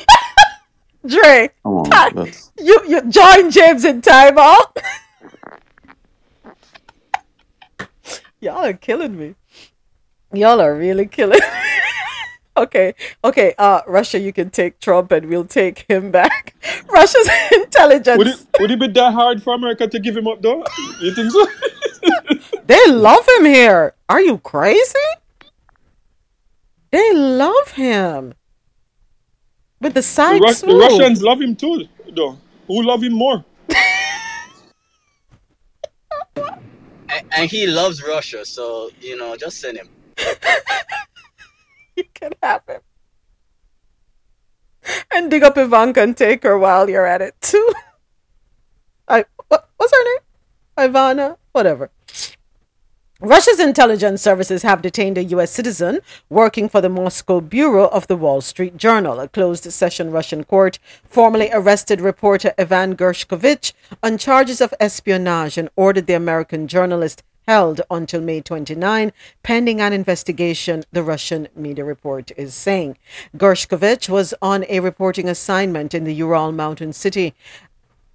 Dre, 1.06 1.48
Come 1.62 1.72
on, 1.72 2.14
that's 2.14 2.52
you 2.58 2.78
you 2.86 3.00
join 3.08 3.50
James 3.50 3.86
in 3.86 4.02
timeout. 4.02 4.76
Y'all 8.40 8.66
are 8.66 8.74
killing 8.74 9.16
me. 9.18 9.34
Y'all 10.34 10.60
are 10.60 10.74
really 10.74 11.06
killing. 11.06 11.40
me. 11.40 11.70
okay, 12.58 12.94
okay. 13.24 13.54
Uh, 13.56 13.80
Russia, 13.86 14.18
you 14.18 14.34
can 14.34 14.50
take 14.50 14.78
Trump, 14.78 15.12
and 15.12 15.30
we'll 15.30 15.46
take 15.46 15.86
him 15.88 16.10
back. 16.10 16.54
Russia's 16.90 17.30
intelligence. 17.52 18.18
Would 18.18 18.26
it 18.26 18.46
would 18.60 18.70
it 18.72 18.78
be 18.78 18.88
that 18.88 19.14
hard 19.14 19.42
for 19.42 19.54
America 19.54 19.86
to 19.86 19.98
give 19.98 20.14
him 20.14 20.26
up 20.26 20.42
though? 20.42 20.62
You 21.00 21.14
think 21.14 21.32
so? 21.32 21.46
They 22.66 22.86
love 22.88 23.26
him 23.38 23.46
here. 23.46 23.94
Are 24.10 24.20
you 24.20 24.36
crazy? 24.36 25.08
They 26.90 27.14
love 27.14 27.72
him. 27.72 28.34
With 29.80 29.94
the 29.94 30.02
The, 30.02 30.40
Rus- 30.40 30.60
the. 30.62 30.74
Russians 30.74 31.22
love 31.22 31.40
him 31.40 31.56
too, 31.56 31.86
though. 32.14 32.38
Who 32.68 32.82
love 32.82 33.02
him 33.02 33.12
more? 33.14 33.44
And, 37.08 37.28
and 37.36 37.50
he 37.50 37.66
loves 37.66 38.02
Russia, 38.02 38.44
so 38.44 38.90
you 39.00 39.16
know, 39.16 39.36
just 39.36 39.60
send 39.60 39.78
him. 39.78 39.88
you 41.96 42.04
can 42.14 42.32
have 42.42 42.62
him. 42.68 42.80
And 45.12 45.30
dig 45.30 45.42
up 45.44 45.56
Ivanka 45.56 46.02
and 46.02 46.16
take 46.16 46.42
her 46.42 46.58
while 46.58 46.90
you're 46.90 47.06
at 47.06 47.22
it 47.22 47.34
too. 47.40 47.72
I 49.08 49.24
what, 49.48 49.70
what's 49.76 49.92
her 49.92 50.04
name? 50.04 50.20
Ivana, 50.92 51.38
whatever. 51.52 51.90
Russia's 53.20 53.58
intelligence 53.58 54.20
services 54.20 54.62
have 54.62 54.82
detained 54.82 55.16
a 55.16 55.24
U.S. 55.24 55.50
citizen 55.50 56.00
working 56.28 56.68
for 56.68 56.82
the 56.82 56.90
Moscow 56.90 57.40
bureau 57.40 57.88
of 57.88 58.06
the 58.08 58.16
Wall 58.16 58.42
Street 58.42 58.76
Journal. 58.76 59.20
A 59.20 59.26
closed 59.26 59.72
session 59.72 60.10
Russian 60.10 60.44
court 60.44 60.78
formally 61.08 61.48
arrested 61.50 62.02
reporter 62.02 62.52
Ivan 62.58 62.94
Gershkovich 62.94 63.72
on 64.02 64.18
charges 64.18 64.60
of 64.60 64.74
espionage 64.78 65.56
and 65.56 65.70
ordered 65.76 66.06
the 66.06 66.12
American 66.12 66.68
journalist 66.68 67.22
held 67.48 67.80
until 67.90 68.20
May 68.20 68.40
29, 68.40 69.12
pending 69.42 69.80
an 69.80 69.92
investigation, 69.92 70.84
the 70.92 71.02
Russian 71.02 71.48
media 71.54 71.84
report 71.84 72.32
is 72.36 72.54
saying. 72.54 72.98
Gershkovich 73.36 74.08
was 74.08 74.34
on 74.42 74.64
a 74.68 74.80
reporting 74.80 75.28
assignment 75.28 75.94
in 75.94 76.04
the 76.04 76.14
Ural 76.14 76.52
mountain 76.52 76.92
city 76.92 77.34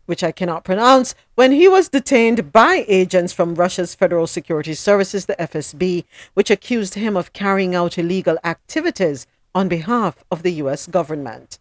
which 0.06 0.23
I 0.23 0.32
cannot 0.32 0.64
pronounce, 0.64 1.15
when 1.36 1.52
he 1.52 1.68
was 1.68 1.90
detained 1.90 2.52
by 2.52 2.86
agents 2.88 3.34
from 3.34 3.56
Russia's 3.56 3.95
Federal 3.95 4.28
Security 4.28 4.73
Services, 4.73 5.26
the 5.26 5.36
FSB, 5.36 6.06
which 6.34 6.52
accused 6.52 6.95
him 6.95 7.15
of 7.15 7.34
carrying 7.34 7.76
out 7.76 7.98
illegal 7.98 8.38
activities 8.44 9.28
on 9.53 9.68
behalf 9.68 10.23
of 10.32 10.44
the 10.44 10.53
U.S. 10.53 10.88
government. 10.88 11.60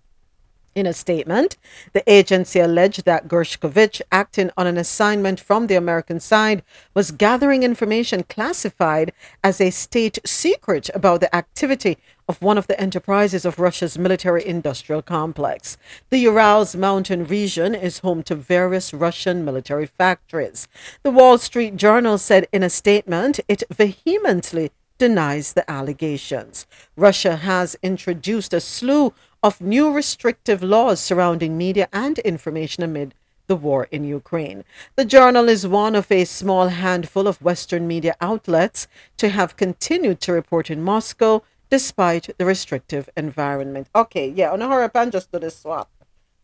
In 0.72 0.86
a 0.86 0.92
statement, 0.92 1.56
the 1.92 2.08
agency 2.08 2.60
alleged 2.60 3.04
that 3.04 3.26
Gershkovich, 3.26 4.00
acting 4.12 4.52
on 4.56 4.68
an 4.68 4.78
assignment 4.78 5.40
from 5.40 5.66
the 5.66 5.74
American 5.74 6.20
side, 6.20 6.62
was 6.94 7.10
gathering 7.10 7.64
information 7.64 8.22
classified 8.22 9.12
as 9.42 9.60
a 9.60 9.70
state 9.70 10.20
secret 10.24 10.88
about 10.94 11.20
the 11.20 11.34
activity 11.34 11.98
of 12.28 12.40
one 12.40 12.56
of 12.56 12.68
the 12.68 12.80
enterprises 12.80 13.44
of 13.44 13.58
Russia's 13.58 13.98
military 13.98 14.46
industrial 14.46 15.02
complex. 15.02 15.76
The 16.10 16.18
Urals 16.18 16.76
mountain 16.76 17.26
region 17.26 17.74
is 17.74 17.98
home 17.98 18.22
to 18.24 18.36
various 18.36 18.94
Russian 18.94 19.44
military 19.44 19.86
factories. 19.86 20.68
The 21.02 21.10
Wall 21.10 21.38
Street 21.38 21.74
Journal 21.74 22.16
said 22.16 22.46
in 22.52 22.62
a 22.62 22.70
statement 22.70 23.40
it 23.48 23.64
vehemently 23.72 24.70
denies 24.98 25.54
the 25.54 25.68
allegations. 25.68 26.66
Russia 26.94 27.36
has 27.36 27.74
introduced 27.82 28.52
a 28.52 28.60
slew 28.60 29.12
of 29.42 29.60
new 29.60 29.90
restrictive 29.90 30.62
laws 30.62 31.00
surrounding 31.00 31.56
media 31.56 31.88
and 31.92 32.18
information 32.20 32.82
amid 32.82 33.14
the 33.46 33.56
war 33.56 33.88
in 33.90 34.04
Ukraine. 34.04 34.64
The 34.96 35.04
journal 35.04 35.48
is 35.48 35.66
one 35.66 35.96
of 35.96 36.10
a 36.10 36.24
small 36.24 36.68
handful 36.68 37.26
of 37.26 37.42
Western 37.42 37.88
media 37.88 38.14
outlets 38.20 38.86
to 39.16 39.28
have 39.28 39.56
continued 39.56 40.20
to 40.20 40.32
report 40.32 40.70
in 40.70 40.82
Moscow 40.82 41.42
despite 41.68 42.30
the 42.38 42.44
restrictive 42.44 43.08
environment. 43.16 43.88
Okay, 43.94 44.28
yeah, 44.28 44.52
on 44.52 44.62
a 44.62 44.90
and 44.94 45.12
just 45.12 45.32
do 45.32 45.38
the 45.38 45.50
swap. 45.50 45.90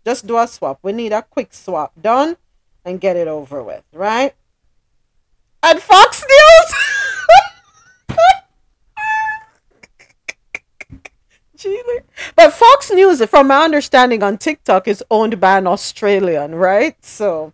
Just 0.05 0.27
do 0.27 0.39
a 0.39 0.47
swap. 0.47 0.79
We 0.83 0.93
need 0.93 1.13
a 1.13 1.23
quick 1.23 1.53
swap 1.53 1.93
done 2.01 2.37
and 2.85 3.01
get 3.01 3.17
it 3.17 3.29
over 3.29 3.63
with, 3.63 3.85
right? 3.93 4.35
And 5.63 5.81
Fox 5.81 6.23
News! 6.23 6.75
But 12.35 12.53
Fox 12.53 12.91
News, 12.91 13.25
from 13.27 13.49
my 13.49 13.65
understanding 13.65 14.23
on 14.23 14.39
TikTok, 14.39 14.89
is 14.89 15.03
owned 15.11 15.41
by 15.41 15.59
an 15.59 15.67
Australian, 15.67 16.55
right? 16.55 16.97
So 17.05 17.53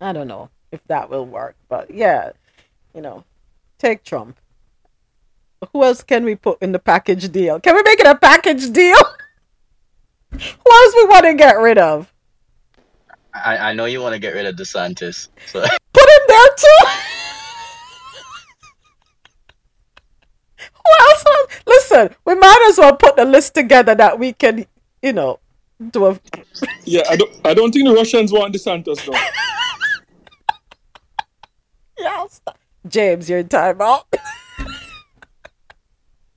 I 0.00 0.12
don't 0.12 0.28
know 0.28 0.50
if 0.72 0.80
that 0.88 1.10
will 1.10 1.26
work. 1.26 1.56
But 1.68 1.90
yeah, 1.90 2.32
you 2.94 3.00
know, 3.00 3.24
take 3.78 4.04
Trump. 4.04 4.38
Who 5.72 5.82
else 5.84 6.02
can 6.02 6.24
we 6.24 6.34
put 6.34 6.60
in 6.60 6.72
the 6.72 6.78
package 6.78 7.30
deal? 7.32 7.58
Can 7.60 7.74
we 7.74 7.82
make 7.82 8.00
it 8.00 8.06
a 8.06 8.14
package 8.14 8.70
deal? 8.70 8.98
Who 10.32 10.38
else 10.38 10.94
we 10.94 11.04
want 11.06 11.24
to 11.24 11.34
get 11.34 11.58
rid 11.58 11.78
of? 11.78 12.12
I, 13.32 13.70
I 13.70 13.72
know 13.74 13.84
you 13.86 14.00
want 14.00 14.14
to 14.14 14.18
get 14.18 14.34
rid 14.34 14.46
of 14.46 14.56
DeSantis, 14.56 15.28
so 15.46 15.60
Put 15.60 16.08
him 16.08 16.22
there 16.28 16.48
too. 16.56 16.86
Who 20.74 20.75
else? 21.00 21.24
Listen, 21.66 22.10
we 22.24 22.34
might 22.34 22.66
as 22.68 22.78
well 22.78 22.96
put 22.96 23.16
the 23.16 23.24
list 23.24 23.54
together 23.54 23.94
that 23.94 24.18
we 24.18 24.32
can, 24.32 24.66
you 25.02 25.12
know, 25.12 25.40
do 25.90 26.06
a. 26.06 26.20
Yeah, 26.84 27.02
I 27.08 27.16
don't. 27.16 27.30
I 27.44 27.54
don't 27.54 27.72
think 27.72 27.86
the 27.88 27.94
Russians 27.94 28.32
want 28.32 28.54
DeSantis 28.54 29.04
though. 29.04 29.18
Yeah, 31.98 32.12
I'll 32.12 32.28
stop. 32.28 32.58
James, 32.86 33.28
you're 33.30 33.38
in 33.38 33.48
timeout. 33.48 34.04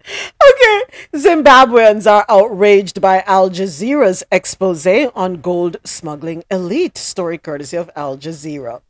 okay, 0.05 0.81
Zimbabweans 1.13 2.09
are 2.09 2.26
outraged 2.30 3.01
by 3.01 3.23
Al 3.27 3.49
Jazeera's 3.49 4.23
expose 4.31 4.88
on 4.88 5.41
gold 5.41 5.77
smuggling 5.84 6.43
elite. 6.49 6.97
Story 6.97 7.38
courtesy 7.38 7.76
of 7.77 7.89
Al 7.95 8.17
Jazeera. 8.17 8.81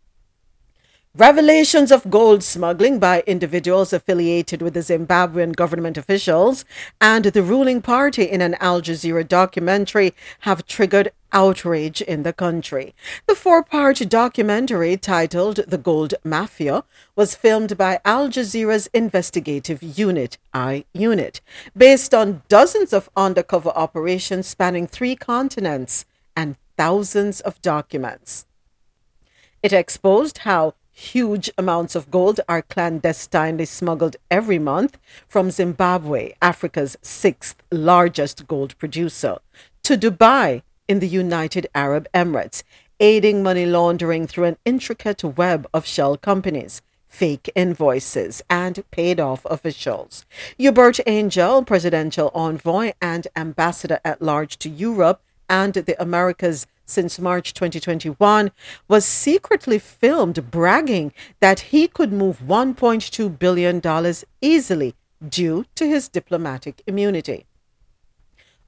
Revelations 1.18 1.92
of 1.92 2.12
gold 2.12 2.44
smuggling 2.44 3.00
by 3.00 3.24
individuals 3.26 3.92
affiliated 3.94 4.62
with 4.62 4.76
the 4.76 4.82
Zimbabwean 4.82 5.56
government 5.56 5.98
officials 5.98 6.66
and 7.02 7.26
the 7.26 7.42
ruling 7.42 7.82
party 7.82 8.26
in 8.26 8.42
an 8.42 8.54
Al 8.60 8.80
Jazeera 8.80 9.28
documentary 9.28 10.14
have 10.42 10.68
triggered 10.68 11.12
outrage 11.34 12.00
in 12.02 12.22
the 12.22 12.32
country. 12.32 12.94
The 13.26 13.34
four 13.34 13.64
part 13.64 13.98
documentary 14.08 14.98
titled 14.98 15.56
The 15.68 15.80
Gold 15.80 16.14
Mafia 16.24 16.84
was 17.16 17.34
filmed 17.34 17.76
by 17.76 18.00
Al 18.06 18.30
Jazeera's 18.30 18.86
investigative 18.94 19.82
unit, 19.82 20.38
I 20.54 20.86
Unit, 20.94 21.42
based 21.76 22.14
on 22.14 22.44
dozens 22.50 22.94
of 22.94 23.10
undercover 23.18 23.70
operations 23.70 24.46
spanning 24.46 24.86
three 24.86 25.16
continents 25.16 26.06
and 26.36 26.56
thousands 26.78 27.42
of 27.42 27.60
documents. 27.64 28.46
It 29.62 29.74
exposed 29.74 30.40
how 30.40 30.76
huge 31.00 31.50
amounts 31.58 31.96
of 31.96 32.12
gold 32.12 32.40
are 32.50 32.62
clandestinely 32.62 33.66
smuggled 33.66 34.18
every 34.30 34.60
month 34.60 34.98
from 35.28 35.50
Zimbabwe, 35.50 36.34
Africa's 36.42 36.98
sixth 37.02 37.64
largest 37.72 38.48
gold 38.48 38.78
producer, 38.78 39.38
to 39.84 39.98
Dubai 39.98 40.62
in 40.88 41.00
the 41.00 41.08
United 41.08 41.68
Arab 41.74 42.08
Emirates, 42.14 42.64
aiding 43.00 43.42
money 43.42 43.66
laundering 43.66 44.28
through 44.28 44.44
an 44.46 44.58
intricate 44.66 45.24
web 45.24 45.68
of 45.74 45.86
shell 45.86 46.18
companies. 46.18 46.82
Fake 47.08 47.50
invoices 47.56 48.44
and 48.50 48.84
paid 48.92 49.20
off 49.20 49.44
officials. 49.46 50.26
Hubert 50.58 51.00
Angel, 51.08 51.64
presidential 51.64 52.30
envoy 52.36 52.94
and 53.02 53.28
ambassador 53.36 54.00
at 54.06 54.22
large 54.22 54.60
to 54.60 54.70
Europe 54.70 55.22
and 55.50 55.74
the 55.74 56.00
Americas 56.00 56.68
since 56.90 57.20
March 57.20 57.54
2021, 57.54 58.52
was 58.88 59.06
secretly 59.06 59.80
filmed 59.80 60.50
bragging 60.50 61.14
that 61.40 61.60
he 61.72 61.88
could 61.88 62.12
move 62.12 62.40
$1.2 62.40 63.40
billion 63.40 63.82
easily 64.42 64.96
due 65.28 65.66
to 65.76 65.88
his 65.88 66.08
diplomatic 66.08 66.82
immunity. 66.88 67.46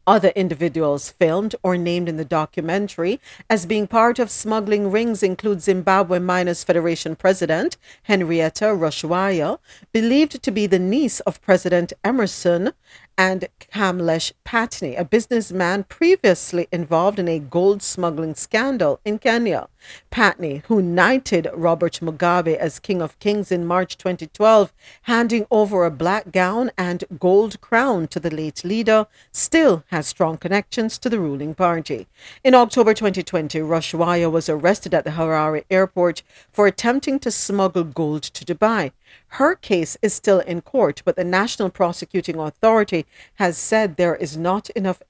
Other 0.07 0.29
individuals 0.29 1.11
filmed 1.11 1.55
or 1.61 1.77
named 1.77 2.09
in 2.09 2.17
the 2.17 2.25
documentary 2.25 3.19
as 3.49 3.67
being 3.67 3.85
part 3.85 4.17
of 4.17 4.31
smuggling 4.31 4.89
rings 4.89 5.21
include 5.21 5.61
Zimbabwe 5.61 6.17
Miners 6.17 6.63
Federation 6.63 7.15
President 7.15 7.77
Henrietta 8.03 8.65
Rushwaya, 8.65 9.59
believed 9.93 10.41
to 10.41 10.51
be 10.51 10.65
the 10.65 10.79
niece 10.79 11.19
of 11.21 11.41
President 11.41 11.93
Emmerson, 12.03 12.73
and 13.17 13.47
Kamlesh 13.73 14.31
Patni, 14.45 14.99
a 14.99 15.05
businessman 15.05 15.83
previously 15.83 16.67
involved 16.71 17.19
in 17.19 17.27
a 17.27 17.39
gold 17.39 17.81
smuggling 17.81 18.35
scandal 18.35 18.99
in 19.05 19.19
Kenya. 19.19 19.67
Patni, 20.11 20.63
who 20.65 20.81
knighted 20.81 21.49
Robert 21.53 21.99
Mugabe 22.01 22.55
as 22.55 22.79
King 22.79 23.01
of 23.01 23.17
Kings 23.19 23.51
in 23.51 23.65
March 23.65 23.97
2012, 23.97 24.73
handing 25.03 25.45
over 25.49 25.85
a 25.85 25.91
black 25.91 26.31
gown 26.31 26.71
and 26.77 27.03
gold 27.19 27.59
crown 27.61 28.07
to 28.07 28.19
the 28.19 28.29
late 28.29 28.63
leader, 28.63 29.07
still 29.31 29.83
has 29.87 30.07
strong 30.07 30.37
connections 30.37 30.97
to 30.99 31.09
the 31.09 31.19
ruling 31.19 31.55
party. 31.55 32.07
In 32.43 32.53
October 32.53 32.93
2020, 32.93 33.59
Rushwaya 33.59 34.31
was 34.31 34.49
arrested 34.49 34.93
at 34.93 35.03
the 35.03 35.11
Harare 35.11 35.63
airport 35.69 36.21
for 36.51 36.67
attempting 36.67 37.19
to 37.19 37.31
smuggle 37.31 37.83
gold 37.83 38.23
to 38.23 38.45
Dubai. 38.45 38.91
Her 39.39 39.55
case 39.55 39.97
is 40.01 40.13
still 40.13 40.39
in 40.39 40.61
court, 40.61 41.01
but 41.05 41.15
the 41.15 41.23
National 41.23 41.69
Prosecuting 41.69 42.37
Authority 42.37 43.05
has 43.35 43.57
said 43.57 43.95
there 43.95 44.15
is 44.15 44.37
not 44.37 44.69
enough 44.71 45.01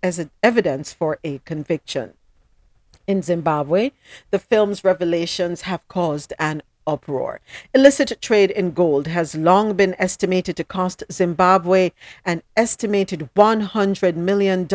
evidence 0.43 0.93
for 0.93 1.19
a 1.23 1.39
conviction. 1.39 2.13
In 3.07 3.21
Zimbabwe, 3.21 3.91
the 4.29 4.39
film's 4.39 4.83
revelations 4.83 5.61
have 5.61 5.87
caused 5.87 6.33
an 6.39 6.61
uproar. 6.87 7.41
Illicit 7.73 8.21
trade 8.21 8.51
in 8.51 8.71
gold 8.71 9.07
has 9.07 9.35
long 9.35 9.73
been 9.73 9.95
estimated 9.99 10.55
to 10.57 10.63
cost 10.63 11.03
Zimbabwe 11.11 11.91
an 12.25 12.43
estimated 12.55 13.29
$100 13.35 14.15
million 14.15 14.67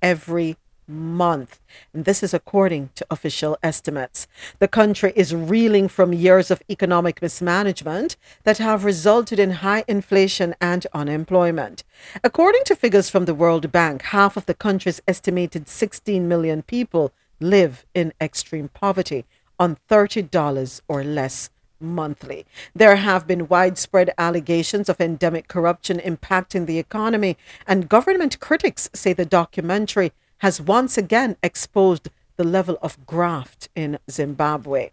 every 0.00 0.56
month. 0.86 1.60
And 1.92 2.04
this 2.04 2.22
is 2.22 2.34
according 2.34 2.90
to 2.96 3.06
official 3.10 3.56
estimates. 3.62 4.26
The 4.58 4.68
country 4.68 5.12
is 5.16 5.34
reeling 5.34 5.88
from 5.88 6.12
years 6.12 6.50
of 6.50 6.62
economic 6.68 7.22
mismanagement 7.22 8.16
that 8.44 8.58
have 8.58 8.84
resulted 8.84 9.38
in 9.38 9.50
high 9.50 9.84
inflation 9.88 10.54
and 10.60 10.86
unemployment. 10.92 11.84
According 12.22 12.64
to 12.64 12.76
figures 12.76 13.08
from 13.08 13.24
the 13.24 13.34
World 13.34 13.72
Bank, 13.72 14.02
half 14.02 14.36
of 14.36 14.46
the 14.46 14.54
country's 14.54 15.00
estimated 15.06 15.68
16 15.68 16.28
million 16.28 16.62
people 16.62 17.12
live 17.40 17.84
in 17.94 18.12
extreme 18.20 18.68
poverty 18.68 19.24
on 19.58 19.76
$30 19.88 20.80
or 20.88 21.04
less 21.04 21.50
monthly. 21.82 22.46
There 22.74 22.96
have 22.96 23.26
been 23.26 23.48
widespread 23.48 24.14
allegations 24.16 24.88
of 24.88 25.00
endemic 25.00 25.48
corruption 25.48 25.98
impacting 25.98 26.66
the 26.66 26.78
economy, 26.78 27.36
and 27.66 27.88
government 27.88 28.38
critics 28.40 28.88
say 28.94 29.12
the 29.12 29.26
documentary 29.26 30.12
has 30.42 30.60
once 30.60 30.98
again 30.98 31.36
exposed 31.40 32.10
the 32.36 32.42
level 32.42 32.76
of 32.82 33.06
graft 33.06 33.68
in 33.76 33.96
Zimbabwe. 34.10 34.90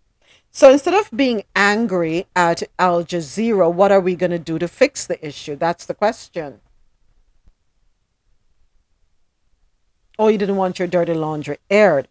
So 0.51 0.71
instead 0.71 0.93
of 0.93 1.09
being 1.09 1.43
angry 1.55 2.27
at 2.35 2.61
Al 2.77 3.03
Jazeera, 3.03 3.73
what 3.73 3.91
are 3.91 3.99
we 3.99 4.13
going 4.13 4.29
to 4.29 4.37
do 4.37 4.59
to 4.59 4.67
fix 4.67 5.07
the 5.07 5.23
issue? 5.25 5.55
That's 5.55 5.87
the 5.87 5.95
question. 5.95 6.61
Oh, 10.19 10.27
you 10.27 10.37
didn't 10.37 10.57
want 10.57 10.77
your 10.77 10.87
dirty 10.87 11.15
laundry 11.15 11.57
aired. 11.71 12.07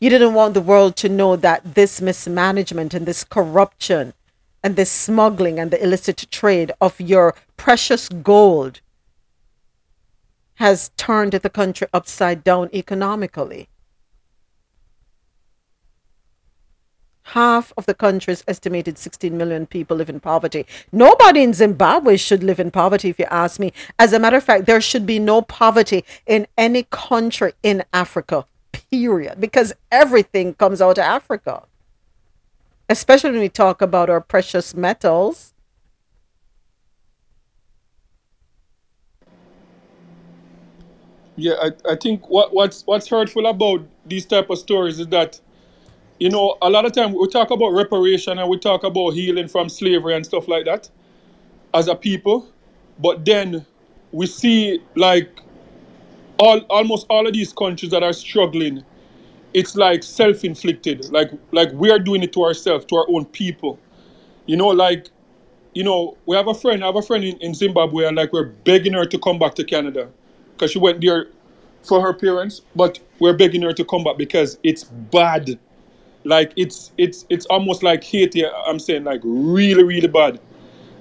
You 0.00 0.10
didn't 0.10 0.34
want 0.34 0.54
the 0.54 0.60
world 0.60 0.96
to 0.96 1.08
know 1.08 1.36
that 1.36 1.76
this 1.76 2.00
mismanagement 2.00 2.92
and 2.92 3.06
this 3.06 3.22
corruption 3.22 4.14
and 4.64 4.74
this 4.74 4.90
smuggling 4.90 5.60
and 5.60 5.70
the 5.70 5.80
illicit 5.80 6.26
trade 6.28 6.72
of 6.80 7.00
your 7.00 7.36
precious 7.56 8.08
gold 8.08 8.80
has 10.56 10.90
turned 10.96 11.32
the 11.32 11.50
country 11.50 11.86
upside 11.92 12.44
down 12.44 12.70
economically. 12.72 13.68
Half 17.28 17.72
of 17.76 17.86
the 17.86 17.94
country's 17.94 18.44
estimated 18.46 18.98
16 18.98 19.36
million 19.36 19.66
people 19.66 19.96
live 19.96 20.10
in 20.10 20.20
poverty. 20.20 20.66
Nobody 20.92 21.42
in 21.42 21.54
Zimbabwe 21.54 22.18
should 22.18 22.44
live 22.44 22.60
in 22.60 22.70
poverty, 22.70 23.08
if 23.08 23.18
you 23.18 23.26
ask 23.30 23.58
me. 23.58 23.72
As 23.98 24.12
a 24.12 24.18
matter 24.18 24.36
of 24.36 24.44
fact, 24.44 24.66
there 24.66 24.80
should 24.80 25.06
be 25.06 25.18
no 25.18 25.40
poverty 25.40 26.04
in 26.26 26.46
any 26.58 26.82
country 26.90 27.54
in 27.62 27.82
Africa 27.94 28.44
period, 28.90 29.40
because 29.40 29.72
everything 29.90 30.52
comes 30.54 30.82
out 30.82 30.98
of 30.98 31.04
Africa. 31.04 31.62
Especially 32.90 33.30
when 33.30 33.40
we 33.40 33.48
talk 33.48 33.80
about 33.80 34.10
our 34.10 34.20
precious 34.20 34.74
metals. 34.74 35.53
Yeah, 41.36 41.54
I, 41.60 41.92
I 41.92 41.96
think 41.96 42.28
what 42.30 42.54
what's 42.54 42.82
what's 42.86 43.08
hurtful 43.08 43.46
about 43.46 43.86
these 44.06 44.26
type 44.26 44.50
of 44.50 44.58
stories 44.58 45.00
is 45.00 45.08
that, 45.08 45.40
you 46.20 46.30
know, 46.30 46.58
a 46.62 46.70
lot 46.70 46.86
of 46.86 46.92
time 46.92 47.12
we 47.14 47.28
talk 47.28 47.50
about 47.50 47.70
reparation 47.70 48.38
and 48.38 48.48
we 48.50 48.58
talk 48.58 48.84
about 48.84 49.10
healing 49.12 49.48
from 49.48 49.68
slavery 49.68 50.14
and 50.16 50.26
stuff 50.26 50.48
like 50.48 50.66
that 50.66 50.90
as 51.74 51.88
a 51.88 51.94
people, 51.96 52.48
but 53.00 53.24
then 53.24 53.66
we 54.12 54.26
see 54.26 54.80
like 54.96 55.40
all 56.38 56.60
almost 56.70 57.06
all 57.10 57.26
of 57.26 57.34
these 57.34 57.52
countries 57.52 57.90
that 57.92 58.02
are 58.02 58.12
struggling, 58.14 58.84
it's 59.54 59.76
like 59.76 60.02
self-inflicted. 60.02 61.10
Like 61.12 61.30
like 61.52 61.72
we 61.74 61.90
are 61.90 62.00
doing 62.00 62.22
it 62.22 62.32
to 62.34 62.44
ourselves, 62.44 62.84
to 62.86 62.96
our 62.96 63.06
own 63.10 63.26
people. 63.26 63.78
You 64.46 64.56
know, 64.56 64.68
like 64.68 65.08
you 65.74 65.84
know, 65.84 66.18
we 66.26 66.36
have 66.36 66.48
a 66.48 66.54
friend, 66.54 66.82
I 66.84 66.86
have 66.88 66.96
a 66.96 67.02
friend 67.02 67.24
in, 67.24 67.38
in 67.38 67.54
Zimbabwe, 67.54 68.06
and 68.06 68.16
like 68.16 68.32
we're 68.32 68.44
begging 68.46 68.94
her 68.94 69.06
to 69.06 69.18
come 69.18 69.38
back 69.38 69.54
to 69.56 69.64
Canada 69.64 70.10
because 70.54 70.70
she 70.70 70.78
went 70.78 71.00
there 71.00 71.28
for 71.82 72.00
her 72.00 72.14
parents, 72.14 72.62
but 72.74 72.98
we're 73.18 73.36
begging 73.36 73.62
her 73.62 73.72
to 73.72 73.84
come 73.84 74.04
back 74.04 74.16
because 74.16 74.58
it's 74.62 74.84
bad. 74.84 75.58
Like 76.24 76.52
it's 76.56 76.92
it's 76.96 77.26
it's 77.28 77.44
almost 77.46 77.82
like 77.82 78.02
Haiti. 78.02 78.46
I'm 78.46 78.78
saying 78.78 79.04
like 79.04 79.20
really 79.22 79.82
really 79.82 80.08
bad. 80.08 80.40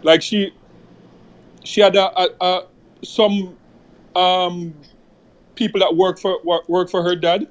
Like 0.02 0.22
she 0.22 0.54
she 1.64 1.80
had 1.80 1.96
a, 1.96 2.20
a, 2.20 2.30
a 2.42 2.68
some 3.04 3.58
um 4.16 4.74
people 5.56 5.80
that 5.80 5.96
work 5.96 6.20
for 6.20 6.40
work, 6.44 6.68
work 6.68 6.90
for 6.90 7.04
her 7.04 7.16
dad, 7.16 7.48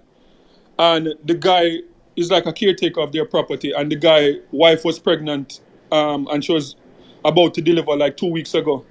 and 0.78 1.14
the 1.24 1.34
guy 1.34 1.78
is 2.16 2.30
like 2.30 2.44
a 2.44 2.52
caretaker 2.52 3.00
of 3.00 3.12
their 3.12 3.24
property, 3.24 3.72
and 3.72 3.90
the 3.90 3.96
guy 3.96 4.34
wife 4.50 4.84
was 4.84 4.98
pregnant, 4.98 5.60
um, 5.90 6.28
and 6.30 6.44
she 6.44 6.52
was 6.52 6.76
about 7.24 7.54
to 7.54 7.62
deliver 7.62 7.96
like 7.96 8.18
two 8.18 8.30
weeks 8.30 8.52
ago, 8.52 8.84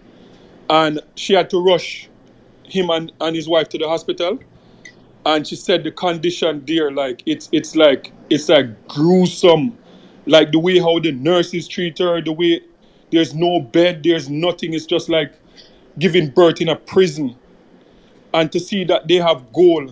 and 0.72 1.02
she 1.16 1.34
had 1.34 1.52
to 1.52 1.64
rush 1.64 2.10
him 2.72 2.90
and, 2.90 3.12
and 3.22 3.36
his 3.36 3.48
wife 3.48 3.70
to 3.70 3.78
the 3.78 3.88
hospital, 3.88 4.40
and 5.26 5.46
she 5.48 5.56
said 5.56 5.84
the 5.84 5.92
condition 5.92 6.64
there, 6.66 6.92
like 6.92 7.22
it's 7.26 7.50
it's 7.52 7.76
like 7.76 8.12
it's 8.30 8.50
like 8.50 8.88
gruesome, 8.88 9.78
like 10.26 10.52
the 10.52 10.60
way 10.60 10.80
how 10.80 11.00
the 11.00 11.12
nurses 11.12 11.68
treat 11.68 12.00
her, 12.00 12.22
the 12.22 12.32
way 12.32 12.62
there's 13.12 13.36
no 13.36 13.60
bed, 13.60 14.02
there's 14.04 14.30
nothing. 14.30 14.74
It's 14.74 14.86
just 14.86 15.10
like 15.10 15.34
giving 16.00 16.30
birth 16.30 16.62
in 16.62 16.70
a 16.70 16.76
prison. 16.76 17.36
And 18.34 18.52
to 18.54 18.60
see 18.60 18.86
that 18.86 19.08
they 19.08 19.16
have 19.16 19.52
goal 19.52 19.92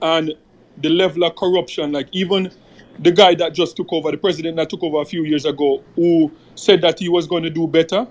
and 0.00 0.34
the 0.78 0.88
level 0.88 1.24
of 1.24 1.36
corruption, 1.36 1.92
like 1.92 2.08
even 2.12 2.50
the 2.98 3.12
guy 3.12 3.34
that 3.34 3.52
just 3.52 3.76
took 3.76 3.92
over, 3.92 4.10
the 4.10 4.16
president 4.16 4.56
that 4.56 4.70
took 4.70 4.82
over 4.82 5.00
a 5.00 5.04
few 5.04 5.24
years 5.24 5.44
ago, 5.44 5.84
who 5.94 6.32
said 6.54 6.80
that 6.80 6.98
he 6.98 7.08
was 7.08 7.26
going 7.26 7.42
to 7.42 7.50
do 7.50 7.66
better, 7.66 8.06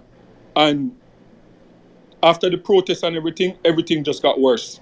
and 0.55 0.95
after 2.23 2.49
the 2.49 2.57
protests 2.57 3.03
and 3.03 3.15
everything, 3.15 3.57
everything 3.63 4.03
just 4.03 4.21
got 4.21 4.39
worse. 4.39 4.79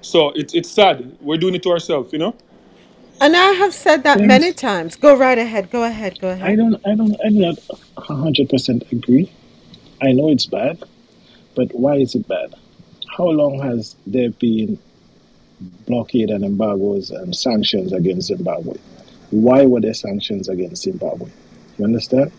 So 0.00 0.30
it's 0.30 0.54
it's 0.54 0.70
sad. 0.70 1.16
We're 1.20 1.38
doing 1.38 1.54
it 1.54 1.62
to 1.64 1.70
ourselves, 1.70 2.12
you 2.12 2.18
know. 2.18 2.34
And 3.20 3.36
I 3.36 3.52
have 3.52 3.74
said 3.74 4.04
that 4.04 4.18
James, 4.18 4.28
many 4.28 4.52
times. 4.52 4.94
Go 4.94 5.16
right 5.16 5.38
ahead. 5.38 5.70
Go 5.70 5.82
ahead. 5.82 6.20
Go 6.20 6.30
ahead. 6.30 6.48
I 6.48 6.54
don't, 6.54 6.74
I 6.86 6.94
don't, 6.94 7.16
I 7.24 7.30
do 7.30 7.40
not 7.40 7.58
hundred 7.98 8.48
percent 8.48 8.84
agree. 8.92 9.30
I 10.00 10.12
know 10.12 10.30
it's 10.30 10.46
bad, 10.46 10.82
but 11.56 11.74
why 11.74 11.96
is 11.96 12.14
it 12.14 12.28
bad? 12.28 12.54
How 13.16 13.26
long 13.26 13.60
has 13.60 13.96
there 14.06 14.30
been 14.30 14.78
blockade 15.86 16.30
and 16.30 16.44
embargoes 16.44 17.10
and 17.10 17.34
sanctions 17.34 17.92
against 17.92 18.28
Zimbabwe? 18.28 18.76
Why 19.30 19.66
were 19.66 19.80
there 19.80 19.94
sanctions 19.94 20.48
against 20.48 20.84
Zimbabwe? 20.84 21.28
You 21.78 21.84
understand? 21.84 22.30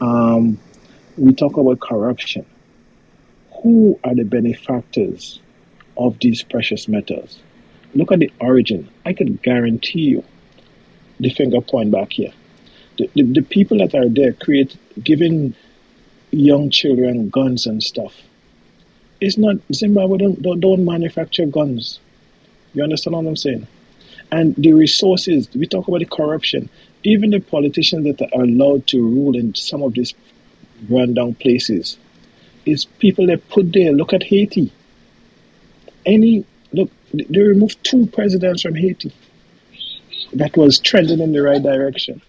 Um, 0.00 0.58
we 1.16 1.34
talk 1.34 1.56
about 1.56 1.80
corruption. 1.80 2.46
Who 3.62 3.98
are 4.04 4.14
the 4.14 4.24
benefactors 4.24 5.40
of 5.96 6.18
these 6.20 6.42
precious 6.42 6.88
metals? 6.88 7.40
Look 7.94 8.12
at 8.12 8.20
the 8.20 8.32
origin. 8.40 8.88
I 9.04 9.12
can 9.12 9.36
guarantee 9.36 10.00
you 10.00 10.24
the 11.18 11.30
finger 11.30 11.60
point 11.60 11.90
back 11.90 12.12
here. 12.12 12.32
The, 12.96 13.10
the, 13.14 13.22
the 13.22 13.42
people 13.42 13.78
that 13.78 13.94
are 13.94 14.08
there 14.08 14.32
create 14.32 14.76
giving 15.02 15.54
young 16.30 16.70
children 16.70 17.28
guns 17.28 17.66
and 17.66 17.82
stuff. 17.82 18.14
It's 19.20 19.36
not 19.36 19.56
Zimbabwe 19.72 20.18
don't, 20.18 20.40
don't, 20.40 20.60
don't 20.60 20.84
manufacture 20.84 21.46
guns. 21.46 22.00
You 22.72 22.82
understand 22.82 23.16
what 23.16 23.26
I'm 23.26 23.36
saying? 23.36 23.66
And 24.32 24.54
the 24.56 24.72
resources, 24.72 25.48
we 25.54 25.66
talk 25.66 25.88
about 25.88 25.98
the 25.98 26.06
corruption. 26.06 26.70
Even 27.02 27.30
the 27.30 27.40
politicians 27.40 28.04
that 28.04 28.30
are 28.32 28.42
allowed 28.42 28.86
to 28.88 29.02
rule 29.02 29.36
in 29.36 29.54
some 29.54 29.82
of 29.82 29.94
these 29.94 30.14
rundown 30.88 31.34
places 31.34 31.98
is 32.66 32.84
people 32.84 33.26
that 33.26 33.48
put 33.48 33.72
there. 33.72 33.92
Look 33.92 34.12
at 34.12 34.22
Haiti. 34.22 34.72
Any 36.06 36.44
look, 36.72 36.90
they 37.12 37.40
removed 37.40 37.82
two 37.84 38.06
presidents 38.06 38.62
from 38.62 38.74
Haiti. 38.74 39.12
That 40.32 40.56
was 40.56 40.78
trending 40.78 41.20
in 41.20 41.32
the 41.32 41.42
right 41.42 41.62
direction. 41.62 42.22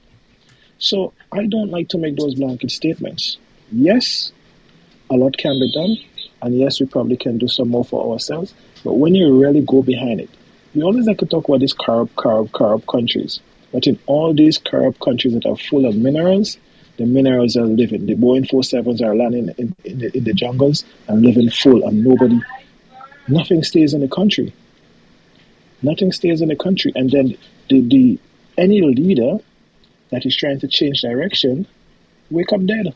So 0.80 1.14
I 1.32 1.46
don't 1.46 1.70
like 1.70 1.90
to 1.90 1.98
make 1.98 2.16
those 2.18 2.36
blanket 2.36 2.72
statements. 2.72 3.38
Yes, 3.72 4.32
a 5.10 5.16
lot 5.16 5.38
can 5.38 5.60
be 5.60 5.72
done, 5.72 5.96
and 6.42 6.58
yes, 6.58 6.80
we 6.80 6.88
probably 6.88 7.18
can 7.18 7.38
do 7.38 7.48
some 7.48 7.70
more 7.70 7.86
for 7.86 8.12
ourselves. 8.12 8.54
But 8.84 8.94
when 8.94 9.14
you 9.14 9.40
really 9.40 9.62
go 9.62 9.84
behind 9.84 10.20
it, 10.20 10.30
we 10.74 10.82
always 10.82 11.06
like 11.06 11.20
to 11.20 11.26
talk 11.26 11.48
about 11.48 11.60
these 11.60 11.74
corrupt, 11.74 12.16
corrupt, 12.16 12.54
corrupt 12.54 12.88
countries. 12.88 13.40
But 13.72 13.88
in 13.88 14.00
all 14.08 14.34
these 14.34 14.58
corrupt 14.58 15.00
countries 15.00 15.34
that 15.34 15.46
are 15.46 15.56
full 15.56 15.86
of 15.86 15.96
minerals, 15.96 16.58
the 16.98 17.06
minerals 17.06 17.56
are 17.58 17.66
living. 17.66 18.06
The 18.06 18.16
Boeing 18.16 18.50
47s 18.50 19.02
are 19.02 19.16
landing 19.16 19.50
in, 19.58 19.76
in, 19.84 20.00
the, 20.00 20.18
in 20.18 20.24
the 20.24 20.34
jungles 20.34 20.84
and 21.08 21.22
living 21.22 21.50
full, 21.50 21.88
and 21.88 22.04
nobody, 22.04 22.40
nothing 23.28 23.64
stays 23.64 23.94
in 23.94 24.02
the 24.02 24.08
country. 24.08 24.54
Nothing 25.82 26.12
stays 26.12 26.42
in 26.42 26.50
the 26.50 26.56
country. 26.56 26.92
And 26.96 27.10
then 27.10 27.38
the, 27.70 27.82
the 27.82 28.20
any 28.58 28.82
leader 28.82 29.38
that 30.12 30.26
is 30.26 30.36
trying 30.36 30.60
to 30.60 30.68
change 30.68 31.02
direction 31.02 31.66
wake 32.30 32.54
up 32.54 32.66
dead. 32.66 32.94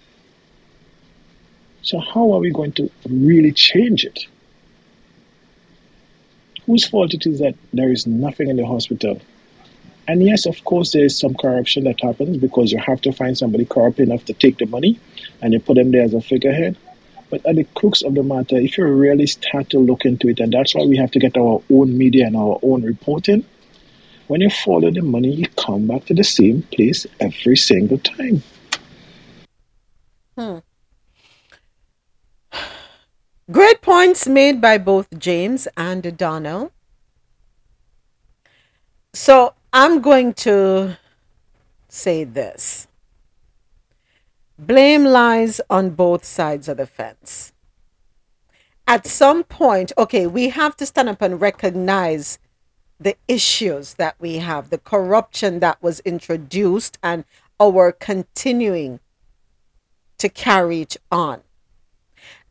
So 1.81 1.99
how 1.99 2.31
are 2.33 2.39
we 2.39 2.51
going 2.51 2.71
to 2.73 2.89
really 3.07 3.51
change 3.51 4.05
it? 4.05 4.25
Whose 6.65 6.87
fault 6.87 7.13
it 7.13 7.25
is 7.27 7.39
that 7.39 7.55
there 7.73 7.91
is 7.91 8.07
nothing 8.07 8.49
in 8.49 8.57
the 8.57 8.65
hospital? 8.65 9.21
And 10.07 10.23
yes, 10.23 10.45
of 10.45 10.63
course, 10.65 10.91
there 10.91 11.05
is 11.05 11.17
some 11.17 11.33
corruption 11.33 11.83
that 11.85 11.99
happens 11.99 12.37
because 12.37 12.71
you 12.71 12.77
have 12.79 13.01
to 13.01 13.11
find 13.11 13.37
somebody 13.37 13.65
corrupt 13.65 13.99
enough 13.99 14.23
to 14.25 14.33
take 14.33 14.57
the 14.57 14.67
money 14.67 14.99
and 15.41 15.53
you 15.53 15.59
put 15.59 15.75
them 15.75 15.91
there 15.91 16.03
as 16.03 16.13
a 16.13 16.21
figurehead. 16.21 16.77
But 17.31 17.45
at 17.45 17.55
the 17.55 17.63
crux 17.75 18.03
of 18.03 18.13
the 18.13 18.21
matter, 18.21 18.57
if 18.57 18.77
you 18.77 18.85
really 18.85 19.25
start 19.25 19.71
to 19.71 19.79
look 19.79 20.05
into 20.05 20.29
it, 20.29 20.39
and 20.39 20.53
that's 20.53 20.75
why 20.75 20.85
we 20.85 20.95
have 20.97 21.11
to 21.11 21.19
get 21.19 21.35
our 21.37 21.61
own 21.71 21.97
media 21.97 22.27
and 22.27 22.37
our 22.37 22.59
own 22.61 22.83
reporting, 22.83 23.43
when 24.27 24.41
you 24.41 24.49
follow 24.49 24.91
the 24.91 25.01
money, 25.01 25.33
you 25.33 25.47
come 25.57 25.87
back 25.87 26.05
to 26.05 26.13
the 26.13 26.23
same 26.23 26.61
place 26.73 27.07
every 27.19 27.57
single 27.57 27.97
time. 27.97 28.43
Hmm. 30.37 30.57
Great 33.51 33.81
points 33.81 34.27
made 34.27 34.59
by 34.59 34.77
both 34.77 35.07
James 35.17 35.67
and 35.77 36.17
Donald. 36.17 36.71
So 39.13 39.53
I'm 39.77 39.99
going 39.99 40.33
to 40.35 40.97
say 41.89 42.23
this 42.23 42.87
blame 44.57 45.03
lies 45.03 45.59
on 45.69 45.89
both 45.89 46.23
sides 46.23 46.69
of 46.69 46.77
the 46.77 46.85
fence. 46.85 47.51
At 48.87 49.05
some 49.05 49.43
point, 49.43 49.91
okay, 49.97 50.27
we 50.27 50.47
have 50.47 50.77
to 50.77 50.85
stand 50.85 51.09
up 51.09 51.21
and 51.21 51.41
recognize 51.41 52.39
the 53.01 53.17
issues 53.27 53.95
that 53.95 54.15
we 54.17 54.37
have, 54.37 54.69
the 54.69 54.77
corruption 54.77 55.59
that 55.59 55.83
was 55.83 55.99
introduced, 56.05 56.97
and 57.03 57.25
our 57.59 57.91
continuing 57.91 59.01
to 60.19 60.29
carry 60.29 60.83
it 60.83 60.95
on. 61.11 61.41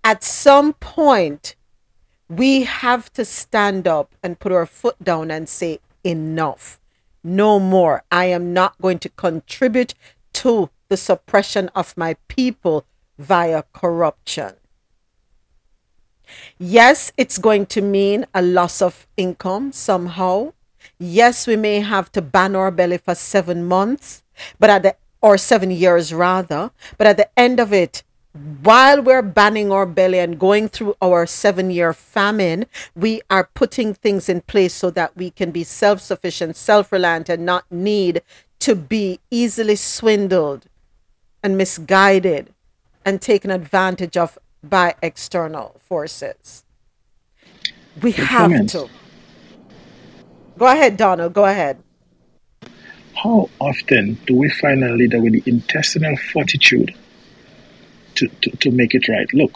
At 0.04 0.22
some 0.22 0.74
point, 0.74 1.56
we 2.28 2.64
have 2.64 3.10
to 3.14 3.24
stand 3.24 3.88
up 3.88 4.14
and 4.22 4.38
put 4.38 4.52
our 4.52 4.66
foot 4.66 5.02
down 5.02 5.30
and 5.30 5.48
say, 5.48 5.78
enough. 6.04 6.82
No 7.24 7.58
more. 7.58 8.04
I 8.12 8.26
am 8.26 8.52
not 8.52 8.80
going 8.80 8.98
to 9.00 9.08
contribute 9.08 9.94
to 10.34 10.68
the 10.88 10.96
suppression 10.98 11.70
of 11.74 11.96
my 11.96 12.16
people 12.28 12.84
via 13.18 13.64
corruption. 13.72 14.52
Yes, 16.58 17.12
it's 17.16 17.38
going 17.38 17.66
to 17.66 17.80
mean 17.80 18.26
a 18.34 18.42
loss 18.42 18.82
of 18.82 19.06
income 19.16 19.72
somehow. 19.72 20.52
Yes, 20.98 21.46
we 21.46 21.56
may 21.56 21.80
have 21.80 22.12
to 22.12 22.22
ban 22.22 22.54
our 22.54 22.70
belly 22.70 22.98
for 22.98 23.14
seven 23.14 23.64
months, 23.64 24.22
but 24.58 24.70
at 24.70 24.82
the 24.82 24.96
or 25.20 25.38
seven 25.38 25.70
years 25.70 26.12
rather. 26.12 26.70
But 26.98 27.06
at 27.06 27.16
the 27.16 27.28
end 27.38 27.58
of 27.58 27.72
it, 27.72 28.02
while 28.34 29.00
we're 29.00 29.22
banning 29.22 29.70
our 29.70 29.86
belly 29.86 30.18
and 30.18 30.38
going 30.40 30.68
through 30.68 30.96
our 31.00 31.24
seven 31.24 31.70
year 31.70 31.92
famine, 31.92 32.66
we 32.96 33.22
are 33.30 33.48
putting 33.54 33.94
things 33.94 34.28
in 34.28 34.40
place 34.40 34.74
so 34.74 34.90
that 34.90 35.16
we 35.16 35.30
can 35.30 35.52
be 35.52 35.62
self 35.62 36.00
sufficient, 36.00 36.56
self 36.56 36.90
reliant, 36.90 37.28
and 37.28 37.46
not 37.46 37.64
need 37.70 38.22
to 38.58 38.74
be 38.74 39.20
easily 39.30 39.76
swindled 39.76 40.66
and 41.44 41.56
misguided 41.56 42.52
and 43.04 43.22
taken 43.22 43.50
advantage 43.50 44.16
of 44.16 44.36
by 44.64 44.94
external 45.00 45.76
forces. 45.78 46.64
We 48.02 48.12
Good 48.12 48.24
have 48.26 48.50
comment. 48.50 48.70
to. 48.70 48.88
Go 50.58 50.66
ahead, 50.66 50.96
Donald. 50.96 51.34
Go 51.34 51.44
ahead. 51.44 51.78
How 53.14 53.48
often 53.60 54.14
do 54.26 54.34
we 54.34 54.48
find 54.48 54.82
a 54.82 54.92
leader 54.92 55.20
with 55.20 55.34
the 55.34 55.42
intestinal 55.46 56.16
fortitude 56.32 56.94
to, 58.16 58.28
to, 58.28 58.50
to 58.50 58.70
make 58.70 58.94
it 58.94 59.08
right? 59.08 59.32
Look, 59.32 59.52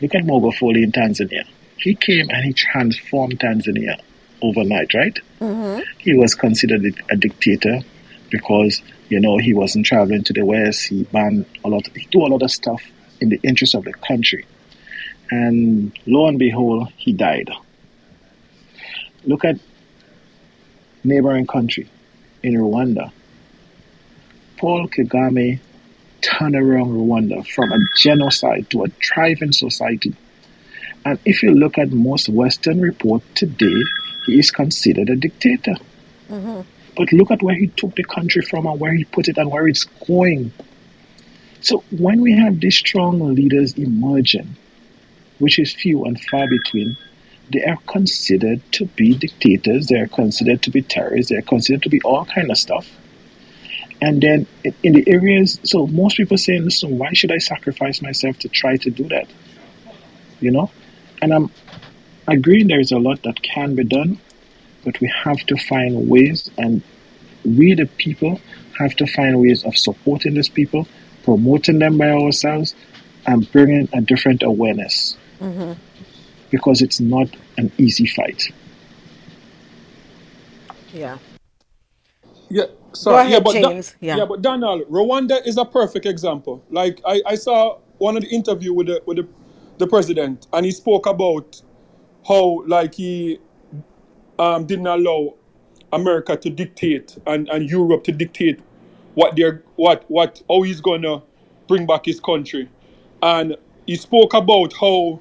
look 0.00 0.14
at 0.14 0.24
Magufuli 0.24 0.82
in 0.82 0.92
Tanzania. 0.92 1.46
He 1.76 1.94
came 1.94 2.30
and 2.30 2.44
he 2.44 2.52
transformed 2.52 3.38
Tanzania 3.40 4.00
overnight, 4.40 4.94
right? 4.94 5.18
Mm-hmm. 5.40 5.80
He 5.98 6.14
was 6.14 6.34
considered 6.34 6.84
a 7.10 7.16
dictator 7.16 7.80
because 8.30 8.82
you 9.08 9.20
know 9.20 9.38
he 9.38 9.52
wasn't 9.52 9.86
traveling 9.86 10.24
to 10.24 10.32
the 10.32 10.44
west. 10.44 10.86
He 10.88 11.04
banned 11.04 11.46
a 11.64 11.68
lot. 11.68 11.86
He 11.96 12.06
do 12.10 12.24
a 12.24 12.28
lot 12.28 12.42
of 12.42 12.50
stuff 12.50 12.82
in 13.20 13.28
the 13.28 13.40
interest 13.42 13.74
of 13.74 13.84
the 13.84 13.92
country, 13.92 14.46
and 15.30 15.96
lo 16.06 16.26
and 16.26 16.38
behold, 16.38 16.92
he 16.96 17.12
died. 17.12 17.50
Look 19.24 19.44
at 19.44 19.58
neighboring 21.04 21.46
country 21.46 21.88
in 22.42 22.54
Rwanda. 22.54 23.12
Paul 24.56 24.88
Kagame 24.88 25.60
turned 26.22 26.56
around 26.56 26.92
Rwanda 26.92 27.46
from 27.46 27.72
a 27.72 27.78
genocide 27.98 28.70
to 28.70 28.84
a 28.84 28.88
thriving 28.88 29.52
society. 29.52 30.14
And 31.04 31.18
if 31.24 31.42
you 31.42 31.50
look 31.50 31.78
at 31.78 31.90
most 31.90 32.28
Western 32.28 32.80
reports 32.80 33.26
today, 33.34 33.82
he 34.24 34.38
is 34.38 34.50
considered 34.50 35.10
a 35.10 35.16
dictator. 35.16 35.74
Mm-hmm. 36.30 36.60
But 36.96 37.12
look 37.12 37.30
at 37.30 37.42
where 37.42 37.56
he 37.56 37.66
took 37.68 37.96
the 37.96 38.04
country 38.04 38.42
from 38.42 38.66
and 38.66 38.78
where 38.78 38.94
he 38.94 39.04
put 39.04 39.28
it 39.28 39.36
and 39.36 39.50
where 39.50 39.66
it's 39.66 39.84
going. 40.06 40.52
So 41.60 41.84
when 41.90 42.20
we 42.20 42.36
have 42.36 42.60
these 42.60 42.76
strong 42.76 43.34
leaders 43.34 43.74
emerging, 43.74 44.56
which 45.38 45.58
is 45.58 45.74
few 45.74 46.04
and 46.04 46.20
far 46.20 46.48
between, 46.48 46.96
they 47.50 47.64
are 47.64 47.78
considered 47.86 48.60
to 48.72 48.86
be 48.86 49.14
dictators, 49.14 49.88
they 49.88 49.98
are 49.98 50.06
considered 50.06 50.62
to 50.62 50.70
be 50.70 50.82
terrorists, 50.82 51.30
they 51.30 51.36
are 51.36 51.42
considered 51.42 51.82
to 51.82 51.88
be 51.88 52.00
all 52.02 52.24
kind 52.24 52.50
of 52.50 52.58
stuff. 52.58 52.88
And 54.02 54.20
then 54.20 54.46
in- 54.64 54.74
in 54.82 54.92
the 54.94 55.04
areas, 55.08 55.58
so 55.62 55.86
most 55.86 56.16
people 56.16 56.36
say, 56.36 56.58
listen, 56.58 56.98
why 56.98 57.12
should 57.14 57.30
I 57.32 57.38
sacrifice 57.38 58.02
myself 58.02 58.38
to 58.40 58.48
try 58.48 58.76
to 58.78 58.90
do 58.90 59.04
that? 59.08 59.28
You 60.40 60.50
know? 60.50 60.70
And 61.22 61.32
I'm 61.32 61.50
agreeing 62.26 62.66
there 62.66 62.80
is 62.80 62.90
a 62.92 62.98
lot 62.98 63.22
that 63.22 63.40
can 63.42 63.76
be 63.76 63.84
done, 63.84 64.18
but 64.84 65.00
we 65.00 65.08
have 65.24 65.38
to 65.46 65.56
find 65.56 66.08
ways, 66.08 66.50
and 66.58 66.82
we, 67.44 67.74
the 67.74 67.86
people, 67.86 68.40
have 68.78 68.96
to 68.96 69.06
find 69.06 69.40
ways 69.40 69.64
of 69.64 69.76
supporting 69.76 70.34
these 70.34 70.48
people, 70.48 70.88
promoting 71.24 71.78
them 71.78 71.96
by 71.96 72.10
ourselves, 72.10 72.74
and 73.26 73.50
bringing 73.52 73.88
a 73.92 74.00
different 74.00 74.42
awareness 74.42 75.16
Mm-hmm. 75.40 75.72
because 76.50 76.82
it's 76.82 77.00
not 77.00 77.28
an 77.58 77.70
easy 77.78 78.06
fight. 78.06 78.42
Yeah. 80.92 81.18
Yeah, 82.48 82.66
So 82.94 83.12
yeah, 83.12 83.20
ahead, 83.26 83.44
but 83.44 83.52
Da- 83.54 83.68
James. 83.68 83.96
Yeah. 84.00 84.16
yeah, 84.16 84.24
but 84.24 84.42
Donald, 84.42 84.82
Rwanda 84.90 85.46
is 85.46 85.56
a 85.56 85.64
perfect 85.64 86.06
example. 86.06 86.62
Like 86.70 87.00
I, 87.06 87.22
I 87.26 87.34
saw 87.34 87.78
one 87.98 88.16
of 88.16 88.22
the 88.22 88.28
interview 88.28 88.72
with 88.72 88.88
the 88.88 89.02
with 89.06 89.18
the, 89.18 89.28
the 89.78 89.86
president, 89.86 90.46
and 90.52 90.66
he 90.66 90.72
spoke 90.72 91.06
about 91.06 91.60
how 92.26 92.62
like 92.66 92.94
he 92.94 93.38
um, 94.38 94.66
didn't 94.66 94.86
allow 94.86 95.34
America 95.92 96.36
to 96.36 96.50
dictate 96.50 97.16
and, 97.26 97.48
and 97.48 97.68
Europe 97.68 98.04
to 98.04 98.12
dictate 98.12 98.60
what 99.14 99.36
they're 99.36 99.62
what 99.76 100.04
what 100.08 100.42
how 100.48 100.62
he's 100.62 100.80
gonna 100.80 101.22
bring 101.68 101.86
back 101.86 102.06
his 102.06 102.20
country, 102.20 102.68
and 103.22 103.56
he 103.86 103.96
spoke 103.96 104.34
about 104.34 104.72
how 104.74 105.20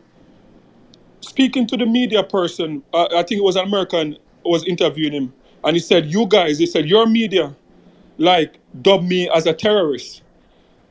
speaking 1.21 1.67
to 1.67 1.77
the 1.77 1.85
media 1.85 2.23
person, 2.23 2.83
uh, 2.93 3.07
I 3.15 3.23
think 3.23 3.39
it 3.39 3.43
was 3.43 3.55
an 3.55 3.65
American 3.67 4.17
was 4.43 4.65
interviewing 4.65 5.13
him, 5.13 5.33
and 5.63 5.75
he 5.75 5.79
said, 5.79 6.11
"You 6.11 6.25
guys," 6.25 6.57
he 6.59 6.65
said, 6.65 6.87
"your 6.87 7.05
media, 7.05 7.55
like, 8.21 8.59
dub 8.81 9.03
me 9.03 9.29
as 9.29 9.47
a 9.47 9.53
terrorist," 9.53 10.23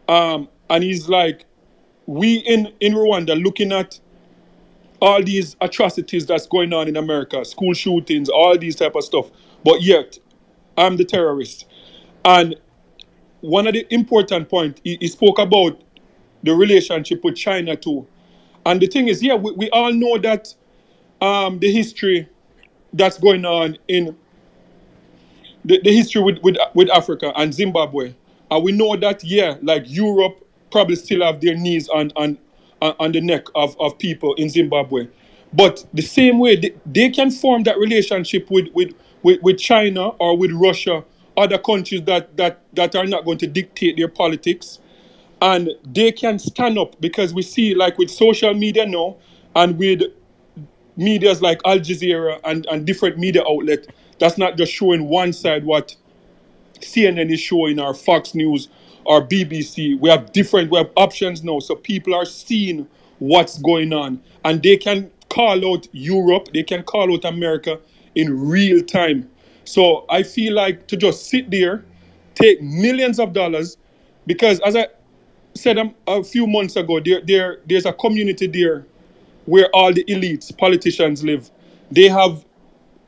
um, 0.08 0.48
and 0.70 0.84
he's 0.84 1.08
like, 1.08 1.46
"We 2.06 2.36
in 2.38 2.72
in 2.80 2.94
Rwanda 2.94 3.42
looking 3.42 3.72
at 3.72 4.00
all 5.00 5.22
these 5.22 5.56
atrocities 5.60 6.26
that's 6.26 6.46
going 6.46 6.72
on 6.72 6.88
in 6.88 6.96
America, 6.96 7.44
school 7.44 7.74
shootings, 7.74 8.28
all 8.28 8.58
these 8.58 8.76
type 8.76 8.96
of 8.96 9.04
stuff, 9.04 9.30
but 9.64 9.82
yet 9.82 10.18
I'm 10.76 10.96
the 10.96 11.04
terrorist." 11.04 11.66
And 12.24 12.56
one 13.40 13.66
of 13.66 13.74
the 13.74 13.86
important 13.94 14.48
point 14.48 14.80
he, 14.84 14.98
he 15.00 15.08
spoke 15.08 15.38
about 15.38 15.82
the 16.42 16.54
relationship 16.54 17.24
with 17.24 17.36
China 17.36 17.76
too. 17.76 18.06
And 18.66 18.80
the 18.80 18.86
thing 18.86 19.08
is, 19.08 19.22
yeah, 19.22 19.34
we, 19.34 19.52
we 19.52 19.70
all 19.70 19.92
know 19.92 20.18
that 20.18 20.54
um, 21.20 21.58
the 21.58 21.72
history 21.72 22.28
that's 22.92 23.18
going 23.18 23.44
on 23.44 23.78
in 23.88 24.16
the, 25.64 25.80
the 25.82 25.94
history 25.94 26.22
with, 26.22 26.38
with 26.42 26.56
with 26.74 26.90
Africa 26.90 27.32
and 27.36 27.52
Zimbabwe, 27.52 28.14
and 28.50 28.64
we 28.64 28.72
know 28.72 28.96
that 28.96 29.22
yeah, 29.24 29.56
like 29.62 29.84
Europe 29.86 30.46
probably 30.70 30.96
still 30.96 31.22
have 31.22 31.40
their 31.40 31.56
knees 31.56 31.88
on 31.88 32.10
on 32.16 32.38
on 32.82 33.12
the 33.12 33.20
neck 33.20 33.46
of, 33.54 33.76
of 33.78 33.98
people 33.98 34.34
in 34.34 34.48
Zimbabwe, 34.48 35.06
but 35.52 35.84
the 35.92 36.02
same 36.02 36.38
way 36.38 36.56
they, 36.56 36.74
they 36.86 37.10
can 37.10 37.30
form 37.30 37.62
that 37.64 37.78
relationship 37.78 38.50
with, 38.50 38.68
with 38.74 38.94
with 39.22 39.40
with 39.42 39.58
China 39.58 40.08
or 40.08 40.36
with 40.36 40.52
Russia, 40.52 41.04
other 41.36 41.58
countries 41.58 42.02
that 42.04 42.36
that 42.36 42.60
that 42.74 42.96
are 42.96 43.06
not 43.06 43.24
going 43.24 43.38
to 43.38 43.46
dictate 43.46 43.96
their 43.96 44.08
politics, 44.08 44.78
and 45.42 45.70
they 45.84 46.12
can 46.12 46.38
stand 46.38 46.78
up 46.78 47.00
because 47.00 47.34
we 47.34 47.42
see 47.42 47.74
like 47.74 47.98
with 47.98 48.10
social 48.10 48.54
media 48.54 48.86
now 48.86 49.16
and 49.54 49.78
with 49.78 50.02
medias 50.96 51.42
like 51.42 51.60
Al 51.64 51.78
Jazeera 51.78 52.40
and, 52.44 52.66
and 52.66 52.86
different 52.86 53.18
media 53.18 53.42
outlet 53.48 53.86
that's 54.20 54.38
not 54.38 54.56
just 54.56 54.72
showing 54.72 55.08
one 55.08 55.32
side 55.32 55.64
what 55.64 55.96
CNN 56.80 57.32
is 57.32 57.40
showing 57.40 57.80
or 57.80 57.94
Fox 57.94 58.34
News 58.34 58.68
or 59.04 59.26
BBC. 59.26 59.98
We 59.98 60.10
have 60.10 60.32
different 60.32 60.70
we 60.70 60.78
have 60.78 60.90
options 60.96 61.42
now. 61.42 61.58
So 61.60 61.74
people 61.74 62.14
are 62.14 62.24
seeing 62.26 62.86
what's 63.18 63.58
going 63.58 63.92
on. 63.92 64.20
And 64.44 64.62
they 64.62 64.76
can 64.76 65.10
call 65.28 65.74
out 65.74 65.88
Europe, 65.92 66.48
they 66.52 66.62
can 66.62 66.82
call 66.82 67.12
out 67.12 67.24
America 67.24 67.80
in 68.14 68.48
real 68.48 68.82
time. 68.82 69.30
So 69.64 70.04
I 70.08 70.22
feel 70.22 70.54
like 70.54 70.86
to 70.88 70.96
just 70.96 71.26
sit 71.26 71.50
there, 71.50 71.84
take 72.34 72.60
millions 72.62 73.20
of 73.20 73.32
dollars, 73.32 73.76
because 74.26 74.60
as 74.60 74.76
I 74.76 74.88
said 75.54 75.78
a 76.06 76.24
few 76.24 76.46
months 76.46 76.76
ago, 76.76 77.00
there, 77.00 77.20
there 77.20 77.60
there's 77.66 77.86
a 77.86 77.92
community 77.92 78.46
there 78.46 78.86
where 79.46 79.68
all 79.74 79.92
the 79.92 80.04
elites, 80.04 80.56
politicians 80.56 81.24
live. 81.24 81.50
They 81.90 82.08
have 82.08 82.44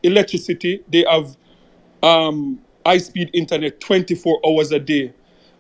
electricity, 0.03 0.83
they 0.89 1.05
have 1.09 1.37
um, 2.03 2.61
high 2.85 2.99
speed 2.99 3.31
internet 3.33 3.81
24 3.81 4.41
hours 4.47 4.73
a 4.73 4.79
day. 4.79 5.13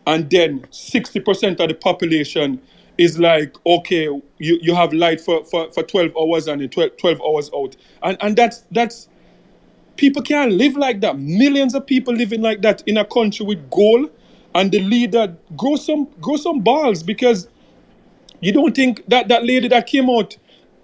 And 0.06 0.28
then 0.31 0.60
60% 0.73 1.60
of 1.60 1.69
the 1.69 1.74
population 1.74 2.60
is 2.98 3.19
like, 3.19 3.55
okay, 3.64 4.05
you, 4.39 4.59
you 4.60 4.74
have 4.74 4.93
light 4.93 5.20
for, 5.20 5.44
for, 5.44 5.70
for 5.70 5.82
12 5.82 6.12
hours 6.16 6.48
and 6.48 6.60
then 6.60 6.69
12, 6.69 6.97
12 6.97 7.20
hours 7.23 7.51
out. 7.55 7.77
And, 8.02 8.16
and 8.20 8.36
that's, 8.36 8.64
that's, 8.70 9.09
people 9.97 10.23
can't 10.23 10.52
live 10.52 10.77
like 10.77 11.01
that. 11.01 11.19
Millions 11.19 11.74
of 11.74 11.86
people 11.86 12.14
living 12.14 12.43
like 12.43 12.62
that 12.62 12.82
in 12.86 12.97
a 12.97 13.05
country 13.05 13.47
with 13.47 13.70
gold 13.70 14.10
and 14.55 14.70
the 14.70 14.81
leader 14.81 15.36
grow 15.56 15.77
some, 15.77 16.09
grow 16.20 16.36
some 16.36 16.60
balls 16.60 17.02
because 17.02 17.48
you 18.40 18.52
don't 18.52 18.74
think 18.74 19.06
that 19.09 19.28
that 19.28 19.44
lady 19.44 19.69
that 19.69 19.86
came 19.86 20.10
out 20.10 20.36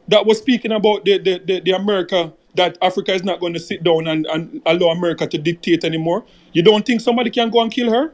that 0.07 0.25
was 0.25 0.39
speaking 0.39 0.73
about 0.73 1.05
the, 1.05 1.19
the, 1.19 1.39
the, 1.45 1.61
the 1.61 1.73
America 1.73 2.33
that 2.59 2.77
Africa 2.83 3.15
is 3.15 3.25
not 3.25 3.41
going 3.41 3.55
to 3.55 3.61
sit 3.61 3.83
down 3.83 4.07
and, 4.07 4.27
and 4.27 4.61
allow 4.67 4.89
America 4.89 5.27
to 5.27 5.39
dictate 5.39 5.85
anymore. 5.85 6.25
You 6.53 6.63
don't 6.63 6.85
think 6.85 7.01
somebody 7.01 7.31
can 7.31 7.51
go 7.51 7.63
and 7.63 7.73
kill 7.73 7.91
her 7.91 8.13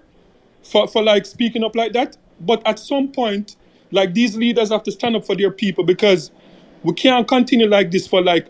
for, 0.62 0.86
for 0.86 1.02
like 1.02 1.26
speaking 1.26 1.64
up 1.64 1.74
like 1.74 1.92
that? 1.94 2.16
But 2.40 2.66
at 2.66 2.78
some 2.78 3.08
point, 3.10 3.56
like 3.90 4.14
these 4.14 4.36
leaders 4.36 4.70
have 4.70 4.82
to 4.84 4.92
stand 4.92 5.16
up 5.16 5.24
for 5.24 5.34
their 5.36 5.50
people 5.50 5.84
because 5.84 6.30
we 6.82 6.92
can't 6.92 7.26
continue 7.26 7.66
like 7.66 7.90
this 7.90 8.06
for 8.06 8.22
like 8.22 8.48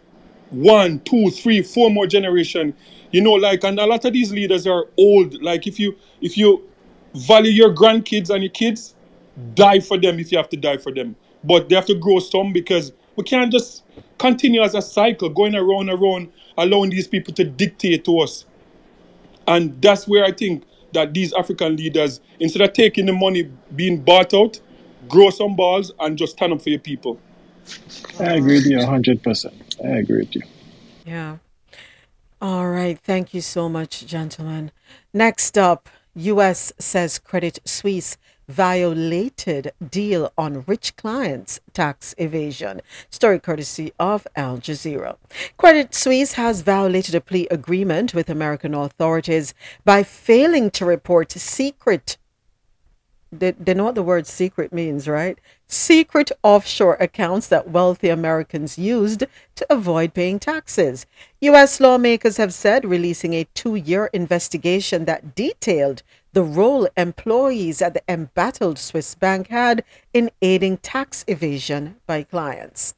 one, 0.51 1.01
two, 1.01 1.31
three, 1.31 1.63
four 1.63 1.91
more 1.91 2.07
generation. 2.07 2.75
You 3.13 3.21
know, 3.21 3.33
like 3.33 3.63
and 3.65 3.79
a 3.79 3.87
lot 3.87 4.05
of 4.05 4.13
these 4.13 4.33
leaders 4.33 4.67
are 4.67 4.87
old. 4.99 5.41
Like 5.43 5.67
if 5.67 5.79
you 5.79 5.97
if 6.21 6.37
you 6.37 6.69
value 7.15 7.53
your 7.53 7.73
grandkids 7.73 8.31
and 8.31 8.43
your 8.43 8.51
kids, 8.51 8.95
die 9.55 9.81
for 9.81 9.99
them 9.99 10.19
if 10.19 10.33
you 10.33 10.39
have 10.39 10.49
to 10.49 10.57
die 10.57 10.79
for 10.79 10.93
them. 10.93 11.15
But 11.45 11.69
they 11.69 11.77
have 11.77 11.87
to 11.87 11.95
grow 11.95 12.19
some 12.19 12.53
because 12.53 12.93
we 13.17 13.25
can't 13.25 13.53
just 13.53 13.85
continue 14.19 14.63
as 14.63 14.75
a 14.75 14.83
cycle, 14.83 15.29
going 15.29 15.55
around 15.55 15.89
and 15.89 16.01
around, 16.01 16.33
allowing 16.57 16.91
these 16.91 17.09
people 17.09 17.35
to 17.35 17.45
dictate 17.45 18.05
to 18.05 18.21
us. 18.21 18.47
And 19.47 19.81
that's 19.81 20.09
where 20.09 20.25
I 20.25 20.33
think 20.33 20.65
that 20.93 21.13
these 21.13 21.33
African 21.33 21.77
leaders, 21.77 22.21
instead 22.41 22.63
of 22.63 22.73
taking 22.73 23.07
the 23.07 23.13
money 23.13 23.51
being 23.75 24.01
bought 24.01 24.33
out, 24.33 24.61
grow 25.09 25.31
some 25.31 25.55
balls 25.57 25.93
and 26.01 26.17
just 26.17 26.37
stand 26.37 26.53
up 26.53 26.63
for 26.63 26.71
your 26.71 26.79
people. 26.79 27.21
I 28.21 28.35
agree 28.35 28.57
with 28.57 28.67
you 28.67 28.79
100%. 28.79 29.53
I 29.85 29.99
agree 29.99 30.19
with 30.19 30.37
you. 30.37 30.43
Yeah. 31.05 31.39
All 32.41 32.69
right. 32.69 32.99
Thank 32.99 33.35
you 33.35 33.41
so 33.41 33.69
much, 33.69 34.07
gentlemen. 34.07 34.71
Next 35.13 35.59
up, 35.59 35.89
U.S. 36.15 36.73
says 36.79 37.19
Credit 37.19 37.59
Suisse 37.65 38.17
violated 38.49 39.73
deal 39.91 40.33
on 40.37 40.65
rich 40.67 40.97
clients 40.97 41.61
tax 41.73 42.15
evasion. 42.19 42.81
Story 43.11 43.39
courtesy 43.39 43.93
of 43.99 44.27
Al 44.37 44.59
Jazeera. 44.59 45.17
Credit 45.57 45.95
Suisse 45.95 46.35
has 46.35 46.61
violated 46.63 47.15
a 47.15 47.21
plea 47.21 47.47
agreement 47.51 48.15
with 48.15 48.29
American 48.29 48.75
authorities 48.75 49.55
by 49.85 50.03
failing 50.03 50.71
to 50.71 50.85
report 50.85 51.33
secret 51.33 52.17
they, 53.39 53.53
they 53.53 53.75
know 53.75 53.85
what 53.85 53.95
the 53.95 54.03
word 54.03 54.27
secret 54.27 54.73
means, 54.73 55.09
right? 55.09 55.39
Secret 55.67 56.31
offshore 56.43 56.95
accounts 57.01 57.49
that 57.49 57.71
wealthy 57.71 58.09
Americans 58.09 58.79
used 58.79 59.25
to 59.55 59.67
avoid 59.71 60.15
paying 60.15 60.39
taxes. 60.39 61.07
U.S. 61.41 61.81
lawmakers 61.81 62.37
have 62.37 62.53
said 62.53 62.85
releasing 62.85 63.33
a 63.33 63.49
two 63.55 63.75
year 63.75 64.11
investigation 64.13 65.05
that 65.07 65.35
detailed 65.35 66.03
the 66.33 66.43
role 66.43 66.89
employees 66.97 67.81
at 67.81 67.95
the 67.95 68.03
embattled 68.09 68.79
Swiss 68.79 69.15
bank 69.15 69.49
had 69.49 69.85
in 70.13 70.31
aiding 70.43 70.77
tax 70.79 71.25
evasion 71.27 71.97
by 72.07 72.25
clients. 72.25 72.95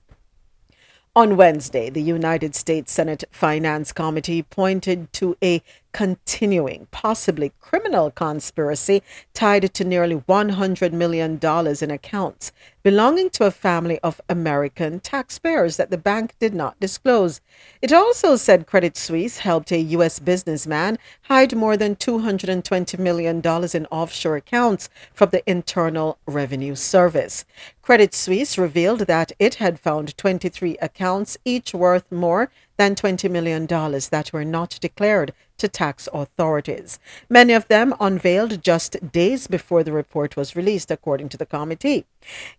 On 1.15 1.35
Wednesday, 1.35 1.89
the 1.89 2.03
United 2.03 2.55
States 2.55 2.93
Senate 2.93 3.25
Finance 3.31 3.91
Committee 3.93 4.43
pointed 4.43 5.11
to 5.15 5.35
a 5.43 5.63
continuing, 5.97 6.87
possibly 6.91 7.51
criminal 7.59 8.11
conspiracy 8.11 9.03
tied 9.33 9.73
to 9.73 9.83
nearly 9.83 10.17
$100 10.17 10.93
million 10.93 11.41
in 11.43 11.91
accounts 11.91 12.53
belonging 12.87 13.29
to 13.29 13.45
a 13.45 13.51
family 13.51 13.99
of 13.99 14.21
American 14.29 15.01
taxpayers 15.01 15.77
that 15.77 15.91
the 15.91 15.99
bank 15.99 16.37
did 16.39 16.55
not 16.55 16.79
disclose. 16.79 17.41
It 17.83 17.93
also 17.93 18.37
said 18.37 18.69
Credit 18.69 18.97
Suisse 18.97 19.39
helped 19.39 19.73
a 19.73 19.81
U.S. 19.97 20.21
businessman 20.21 20.97
hide 21.23 21.57
more 21.57 21.77
than 21.77 21.97
$220 21.97 22.97
million 22.97 23.39
in 23.75 23.87
offshore 23.87 24.37
accounts 24.37 24.89
from 25.13 25.31
the 25.31 25.43
Internal 25.51 26.19
Revenue 26.27 26.77
Service. 26.77 27.45
Credit 27.83 28.15
Suisse 28.15 28.57
revealed 28.57 29.01
that 29.01 29.33
it 29.41 29.57
had 29.57 29.81
found 29.81 30.17
23 30.17 30.77
accounts, 30.81 31.37
each 31.45 31.75
worth 31.75 32.13
more 32.13 32.53
than 32.77 32.95
$20 32.95 33.29
million 33.29 33.67
that 33.67 34.31
were 34.33 34.45
not 34.45 34.79
declared 34.81 35.33
to 35.59 35.69
tax 35.69 36.09
authorities. 36.13 36.99
Many 37.29 37.53
of 37.53 37.69
them 37.69 37.95
unveiled 38.01 38.63
just 38.63 39.13
days 39.13 39.47
before 39.47 39.83
the 39.83 39.93
report 39.93 40.37
was 40.37 40.57
released, 40.57 40.91
according 40.91 41.29
to 41.31 41.37
the 41.37 41.47
committee. 41.47 42.05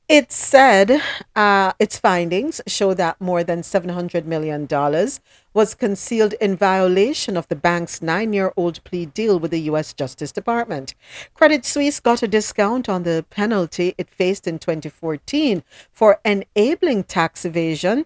It 0.07 0.31
said 0.31 1.01
uh, 1.35 1.73
its 1.79 1.99
findings 1.99 2.61
show 2.67 2.93
that 2.93 3.19
more 3.19 3.43
than 3.43 3.61
$700 3.61 4.25
million 4.25 4.67
was 5.53 5.73
concealed 5.73 6.33
in 6.33 6.55
violation 6.55 7.35
of 7.35 7.47
the 7.47 7.55
bank's 7.55 8.01
nine 8.01 8.31
year 8.31 8.53
old 8.55 8.83
plea 8.83 9.05
deal 9.05 9.39
with 9.39 9.51
the 9.51 9.61
U.S. 9.61 9.93
Justice 9.93 10.31
Department. 10.31 10.93
Credit 11.33 11.65
Suisse 11.65 11.99
got 11.99 12.23
a 12.23 12.27
discount 12.27 12.87
on 12.87 13.03
the 13.03 13.25
penalty 13.29 13.95
it 13.97 14.09
faced 14.09 14.47
in 14.47 14.59
2014 14.59 15.63
for 15.91 16.19
enabling 16.23 17.03
tax 17.03 17.43
evasion 17.43 18.05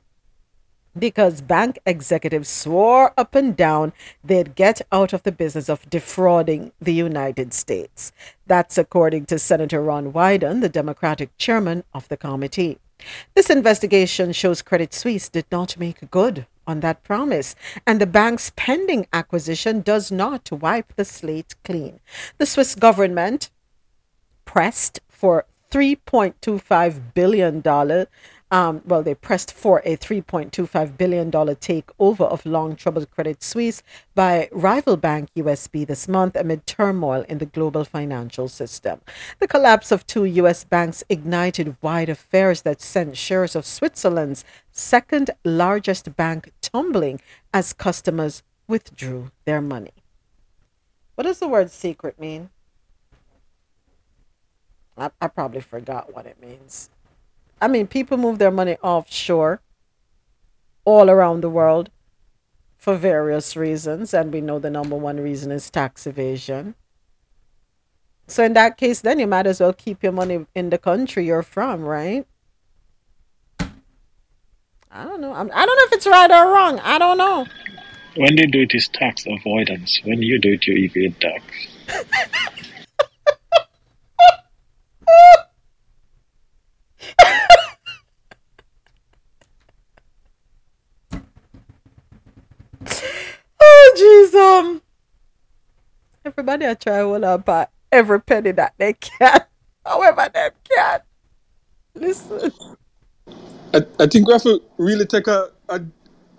because 0.98 1.42
bank 1.42 1.80
executives 1.86 2.50
swore 2.50 3.14
up 3.18 3.36
and 3.36 3.56
down 3.56 3.94
they'd 4.24 4.56
get 4.56 4.82
out 4.92 5.14
of 5.14 5.24
the 5.24 5.32
business 5.32 5.70
of 5.70 5.90
defrauding 5.90 6.72
the 6.82 6.94
United 6.94 7.53
States. 7.53 8.11
That's 8.48 8.78
according 8.78 9.26
to 9.28 9.40
Senator 9.40 9.82
Ron 9.82 10.11
Wyden, 10.11 10.61
the 10.61 10.70
Democratic 10.70 11.38
chairman 11.38 11.84
of 11.94 12.08
the 12.10 12.18
committee. 12.18 12.78
This 13.36 13.50
investigation 13.50 14.32
shows 14.32 14.61
Credit 14.61 14.94
Suisse 14.94 15.30
did 15.30 15.45
not 15.52 15.80
make 15.80 16.11
good 16.11 16.45
on 16.68 16.82
that 16.82 17.03
promise, 17.03 17.56
and 17.88 18.00
the 18.00 18.06
bank's 18.06 18.52
pending 18.56 19.08
acquisition 19.11 19.82
does 19.82 20.11
not 20.11 20.52
wipe 20.52 20.95
the 20.95 21.06
slate 21.06 21.56
clean. 21.64 22.00
The 22.38 22.45
Swiss 22.45 22.76
government 22.76 23.50
pressed 24.45 25.00
for 25.10 25.45
$3.25 25.72 27.14
billion 27.14 27.61
um, 28.52 28.82
well, 28.86 29.02
they 29.02 29.16
pressed 29.16 29.54
for 29.54 29.82
a 29.86 29.96
$3.25 29.96 30.98
billion 30.98 31.32
takeover 31.32 32.30
of 32.30 32.46
long 32.46 32.76
troubled 32.76 33.10
Credit 33.10 33.42
Suisse 33.42 33.82
by 34.14 34.50
rival 34.52 34.98
bank 34.98 35.30
USB 35.38 35.88
this 35.88 36.10
month 36.10 36.36
amid 36.36 36.68
turmoil 36.68 37.22
in 37.30 37.38
the 37.38 37.46
global 37.46 37.86
financial 37.86 38.50
system. 38.50 39.00
The 39.40 39.48
collapse 39.48 39.90
of 39.90 40.06
two 40.06 40.26
U.S. 40.26 40.66
banks 40.66 41.02
ignited 41.08 41.78
wide 41.82 42.10
affairs 42.10 42.64
that 42.64 42.82
sent 42.82 43.16
shares 43.16 43.56
of 43.56 43.66
Switzerland's 43.66 44.44
second 44.72 45.32
largest 45.46 46.18
bank 46.18 46.52
tumbling 46.62 47.22
as 47.54 47.72
customers 47.72 48.44
withdrew 48.68 49.32
their 49.46 49.62
money. 49.62 49.94
What 51.16 51.24
does 51.24 51.40
the 51.40 51.48
word 51.48 51.72
secret 51.72 52.20
mean? 52.20 52.50
I, 54.98 55.10
I 55.22 55.28
probably 55.30 55.62
forgot 55.62 56.14
what 56.14 56.26
it 56.26 56.42
means. 56.42 56.90
I 57.61 57.67
mean, 57.67 57.88
people 57.88 58.17
move 58.17 58.40
their 58.40 58.51
money 58.51 58.75
offshore 58.81 59.61
all 60.83 61.09
around 61.09 61.41
the 61.41 61.49
world 61.49 61.91
for 62.75 62.95
various 62.95 63.56
reasons, 63.56 64.14
and 64.14 64.33
we 64.33 64.41
know 64.41 64.57
the 64.57 64.72
number 64.72 64.95
one 64.95 65.19
reason 65.19 65.51
is 65.51 65.69
tax 65.69 66.07
evasion. 66.07 66.73
So 68.27 68.43
in 68.43 68.53
that 68.53 68.77
case, 68.77 69.01
then 69.01 69.19
you 69.19 69.27
might 69.27 69.45
as 69.45 69.59
well 69.59 69.73
keep 69.73 70.01
your 70.01 70.11
money 70.11 70.45
in 70.56 70.72
the 70.72 70.77
country 70.77 71.25
you're 71.25 71.43
from, 71.43 71.83
right? 71.83 72.25
I 74.93 75.03
don't 75.06 75.22
know. 75.22 75.33
I'm, 75.33 75.49
I 75.53 75.65
don't 75.65 75.77
know 75.77 75.85
if 75.85 75.93
it's 75.93 76.07
right 76.07 76.31
or 76.31 76.51
wrong. 76.51 76.80
I 76.80 76.98
don't 76.98 77.17
know. 77.17 77.45
When 78.15 78.35
they 78.35 78.45
do 78.45 78.61
it, 78.61 78.73
it's 78.73 78.90
tax 78.90 79.25
avoidance. 79.25 80.01
When 80.03 80.22
you 80.22 80.38
do 80.40 80.53
it, 80.53 80.67
you 80.67 80.75
evade 80.75 81.19
tax. 81.22 81.43
oh, 93.61 93.81
jeez, 93.98 94.34
um, 94.36 94.82
everybody 96.26 96.68
I 96.68 96.74
try 96.76 97.00
hold 97.00 97.24
up 97.24 97.48
at 97.50 97.72
every 97.92 98.22
penny 98.22 98.52
that 98.52 98.74
they 98.78 98.94
can, 98.94 99.42
however 99.86 100.30
they 100.34 100.50
can. 100.70 101.00
Listen, 101.95 102.52
I, 103.74 103.82
I 104.00 104.08
think 104.08 104.28
we 104.28 104.34
have 104.34 104.44
to 104.44 104.61
really 104.78 105.06
take 105.06 105.28
a, 105.28 105.50
a 105.70 105.82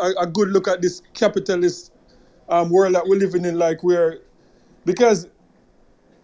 a 0.01 0.13
a 0.21 0.27
good 0.27 0.49
look 0.49 0.69
at 0.69 0.83
this 0.83 1.03
capitalist 1.15 1.93
um, 2.49 2.71
world 2.71 2.95
that 2.95 3.07
we're 3.07 3.19
living 3.19 3.45
in, 3.45 3.59
like 3.59 3.83
where 3.83 4.21
because 4.85 5.29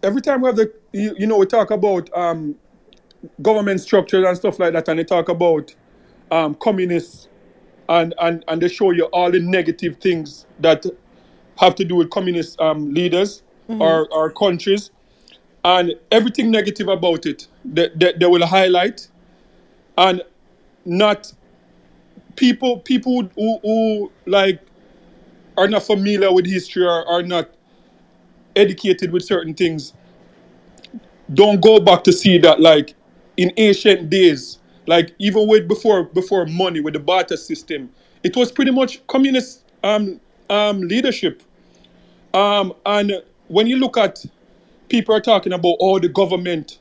every 0.03 0.21
time 0.21 0.41
we 0.41 0.47
have 0.47 0.55
the 0.55 0.73
you, 0.93 1.15
you 1.17 1.27
know 1.27 1.37
we 1.37 1.45
talk 1.45 1.71
about 1.71 2.09
um, 2.15 2.55
government 3.41 3.81
structures 3.81 4.25
and 4.25 4.37
stuff 4.37 4.59
like 4.59 4.73
that, 4.73 4.87
and 4.87 4.99
they 4.99 5.03
talk 5.03 5.29
about 5.29 5.73
um, 6.31 6.55
communists 6.55 7.29
and, 7.89 8.13
and 8.19 8.45
and 8.47 8.61
they 8.61 8.67
show 8.67 8.91
you 8.91 9.05
all 9.05 9.31
the 9.31 9.39
negative 9.39 9.97
things 9.97 10.45
that 10.59 10.85
have 11.59 11.75
to 11.75 11.85
do 11.85 11.95
with 11.95 12.09
communist 12.09 12.59
um, 12.61 12.93
leaders 12.93 13.43
Mhm. 13.69 13.81
or, 13.81 14.07
or 14.11 14.31
countries, 14.31 14.91
and 15.63 15.93
everything 16.11 16.49
negative 16.51 16.87
about 16.87 17.25
it 17.25 17.47
they, 17.65 17.89
they, 17.95 18.13
they 18.13 18.25
will 18.25 18.45
highlight, 18.45 19.07
and 19.97 20.23
not 20.85 21.31
people 22.35 22.79
people 22.79 23.13
who, 23.21 23.29
who, 23.35 23.59
who 23.63 24.11
like 24.25 24.61
are 25.57 25.67
not 25.67 25.83
familiar 25.83 26.31
with 26.33 26.45
history 26.45 26.85
or 26.85 27.07
are 27.07 27.23
not 27.23 27.49
educated 28.55 29.11
with 29.11 29.23
certain 29.23 29.53
things 29.53 29.93
don't 31.33 31.61
go 31.61 31.79
back 31.79 32.03
to 32.03 32.11
see 32.13 32.37
that 32.39 32.59
like 32.59 32.95
in 33.37 33.51
ancient 33.57 34.09
days 34.09 34.59
like 34.87 35.13
even 35.19 35.47
with 35.47 35.67
before 35.67 36.03
before 36.03 36.45
money 36.45 36.79
with 36.81 36.93
the 36.93 36.99
barter 36.99 37.37
system 37.37 37.89
it 38.23 38.35
was 38.35 38.51
pretty 38.51 38.71
much 38.71 39.05
communist 39.07 39.63
um 39.83 40.19
um 40.49 40.81
leadership 40.81 41.43
um 42.33 42.73
and 42.85 43.13
when 43.47 43.67
you 43.67 43.77
look 43.77 43.97
at 43.97 44.25
people 44.89 45.15
are 45.15 45.21
talking 45.21 45.53
about 45.53 45.77
oh 45.79 45.99
the 45.99 46.09
government 46.09 46.79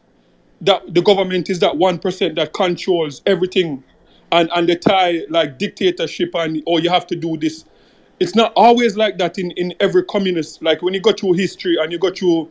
that 0.63 0.95
the 0.95 1.03
government 1.03 1.51
is 1.51 1.61
that 1.61 1.77
one 1.77 1.99
percent 1.99 2.37
that 2.37 2.53
controls 2.53 3.23
everything. 3.27 3.83
And 4.33 4.51
and 4.55 4.69
they 4.69 4.77
tie 4.77 5.23
like 5.31 5.59
dictatorship 5.59 6.35
and 6.35 6.63
oh 6.67 6.79
you 6.79 6.91
have 6.91 7.07
to 7.09 7.17
do 7.17 7.37
this. 7.37 7.65
It's 8.21 8.35
not 8.35 8.53
always 8.57 8.97
like 8.97 9.19
that 9.19 9.39
in 9.39 9.53
in 9.53 9.75
every 9.81 10.05
communist. 10.05 10.63
Like 10.63 10.83
when 10.83 10.95
you 10.95 11.01
go 11.01 11.13
through 11.13 11.35
history 11.35 11.77
and 11.81 11.93
you 11.93 11.99
go 11.99 12.11
through 12.13 12.51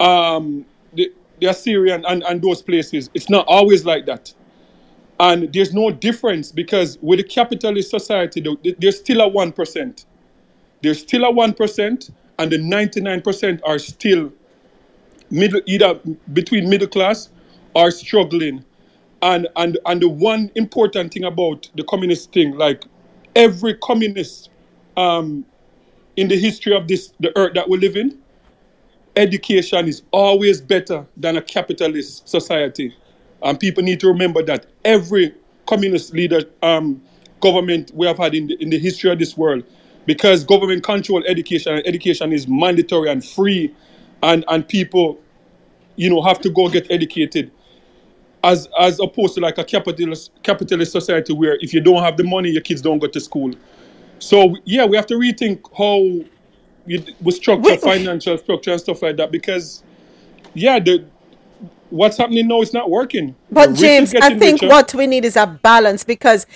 um 0.00 0.64
the, 0.94 1.12
the 1.40 1.48
assyrian 1.48 2.04
and 2.06 2.22
and 2.24 2.42
those 2.42 2.62
places 2.62 3.10
it's 3.14 3.30
not 3.30 3.46
always 3.48 3.84
like 3.84 4.06
that. 4.06 4.32
And 5.20 5.52
there's 5.52 5.74
no 5.74 5.90
difference 5.90 6.52
because 6.52 6.98
with 7.02 7.18
the 7.18 7.24
capitalist 7.24 7.90
society 7.90 8.44
there's 8.78 8.98
still 8.98 9.20
a 9.20 9.30
1% 9.30 10.04
there's 10.82 11.00
still 11.00 11.24
a 11.24 11.32
1% 11.32 12.10
and 12.38 12.52
the 12.52 12.58
99% 12.58 13.60
are 13.64 13.78
still 13.78 14.32
middle 15.30 15.60
either 15.66 16.00
between 16.32 16.68
middle 16.68 16.88
class 16.88 17.28
or 17.74 17.90
struggling. 17.90 18.64
And 19.22 19.48
and 19.56 19.78
and 19.84 20.00
the 20.00 20.08
one 20.08 20.50
important 20.54 21.12
thing 21.12 21.24
about 21.24 21.68
the 21.74 21.84
communist 21.84 22.32
thing 22.32 22.56
like 22.56 22.84
every 23.36 23.74
communist 23.74 24.48
um 24.96 25.44
in 26.16 26.28
the 26.28 26.38
history 26.38 26.74
of 26.74 26.88
this 26.88 27.12
the 27.20 27.36
earth 27.36 27.52
that 27.54 27.68
we 27.68 27.76
live 27.76 27.96
in 27.96 28.18
education 29.16 29.88
is 29.88 30.02
always 30.10 30.60
better 30.60 31.06
than 31.16 31.36
a 31.36 31.42
capitalist 31.42 32.26
society. 32.26 32.94
And 33.42 33.60
people 33.60 33.82
need 33.82 34.00
to 34.00 34.08
remember 34.08 34.42
that 34.44 34.66
every 34.84 35.34
communist 35.66 36.14
leader 36.14 36.40
um 36.62 37.02
government 37.40 37.90
we 37.94 38.06
have 38.06 38.18
had 38.18 38.34
in 38.34 38.46
the, 38.48 38.62
in 38.62 38.70
the 38.70 38.78
history 38.78 39.10
of 39.10 39.18
this 39.18 39.36
world 39.36 39.64
because 40.06 40.44
government 40.44 40.82
control 40.82 41.22
education 41.26 41.74
and 41.74 41.86
education 41.86 42.32
is 42.32 42.48
mandatory 42.48 43.10
and 43.10 43.24
free 43.24 43.74
and 44.22 44.44
and 44.48 44.66
people 44.66 45.20
you 45.96 46.10
know 46.10 46.22
have 46.22 46.40
to 46.40 46.50
go 46.50 46.68
get 46.68 46.90
educated. 46.90 47.50
As 48.42 48.68
as 48.78 49.00
opposed 49.00 49.34
to 49.34 49.40
like 49.40 49.58
a 49.58 49.64
capitalist 49.64 50.32
capitalist 50.42 50.92
society 50.92 51.32
where 51.32 51.58
if 51.60 51.74
you 51.74 51.80
don't 51.80 52.02
have 52.02 52.16
the 52.16 52.24
money 52.24 52.50
your 52.50 52.62
kids 52.62 52.80
don't 52.80 52.98
go 52.98 53.06
to 53.06 53.20
school. 53.20 53.52
So 54.18 54.56
yeah 54.64 54.84
we 54.86 54.96
have 54.96 55.06
to 55.06 55.14
rethink 55.14 55.60
how 55.76 56.26
you, 56.86 57.04
we 57.20 57.32
structure 57.32 57.76
financial 57.76 58.38
structure 58.38 58.72
and 58.72 58.80
stuff 58.80 59.02
like 59.02 59.16
that 59.18 59.30
because 59.30 59.82
yeah 60.54 60.78
the 60.78 61.04
what's 61.90 62.16
happening 62.16 62.48
now 62.48 62.62
is 62.62 62.72
not 62.72 62.88
working. 62.88 63.34
But 63.50 63.70
is 63.70 63.80
James, 63.80 64.14
I 64.14 64.38
think 64.38 64.62
richer. 64.62 64.68
what 64.68 64.94
we 64.94 65.06
need 65.06 65.24
is 65.24 65.36
a 65.36 65.46
balance 65.46 66.04
because 66.04 66.46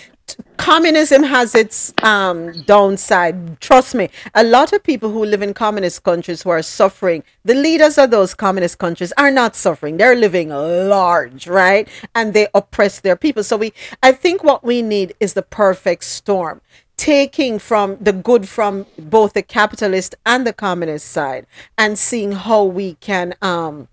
communism 0.65 1.23
has 1.23 1.55
its 1.55 1.93
um, 2.03 2.53
downside. 2.63 3.61
Trust 3.61 3.95
me, 3.95 4.09
a 4.35 4.43
lot 4.43 4.73
of 4.73 4.83
people 4.83 5.11
who 5.11 5.25
live 5.25 5.43
in 5.43 5.53
communist 5.53 6.03
countries 6.05 6.43
who 6.43 6.51
are 6.51 6.63
suffering, 6.63 7.23
the 7.45 7.55
leaders 7.55 7.99
of 7.99 8.11
those 8.11 8.35
communist 8.35 8.79
countries 8.79 9.13
are 9.19 9.31
not 9.31 9.55
suffering. 9.57 9.99
They're 9.99 10.17
living 10.17 10.49
large, 10.49 11.47
right? 11.47 11.87
And 12.15 12.33
they 12.33 12.49
oppress 12.55 13.01
their 13.01 13.17
people. 13.17 13.45
So 13.45 13.59
we, 13.59 13.73
I 14.03 14.13
think 14.13 14.43
what 14.43 14.65
we 14.65 14.81
need 14.81 15.15
is 15.21 15.35
the 15.35 15.43
perfect 15.43 16.05
storm. 16.05 16.61
Taking 16.97 17.59
from 17.59 17.99
the 18.01 18.13
good 18.13 18.49
from 18.49 18.87
both 18.99 19.33
the 19.35 19.43
capitalist 19.43 20.15
and 20.25 20.47
the 20.47 20.53
communist 20.53 21.11
side 21.11 21.45
and 21.77 21.99
seeing 21.99 22.33
how 22.33 22.65
we 22.65 22.95
can 22.95 23.35
um, 23.43 23.89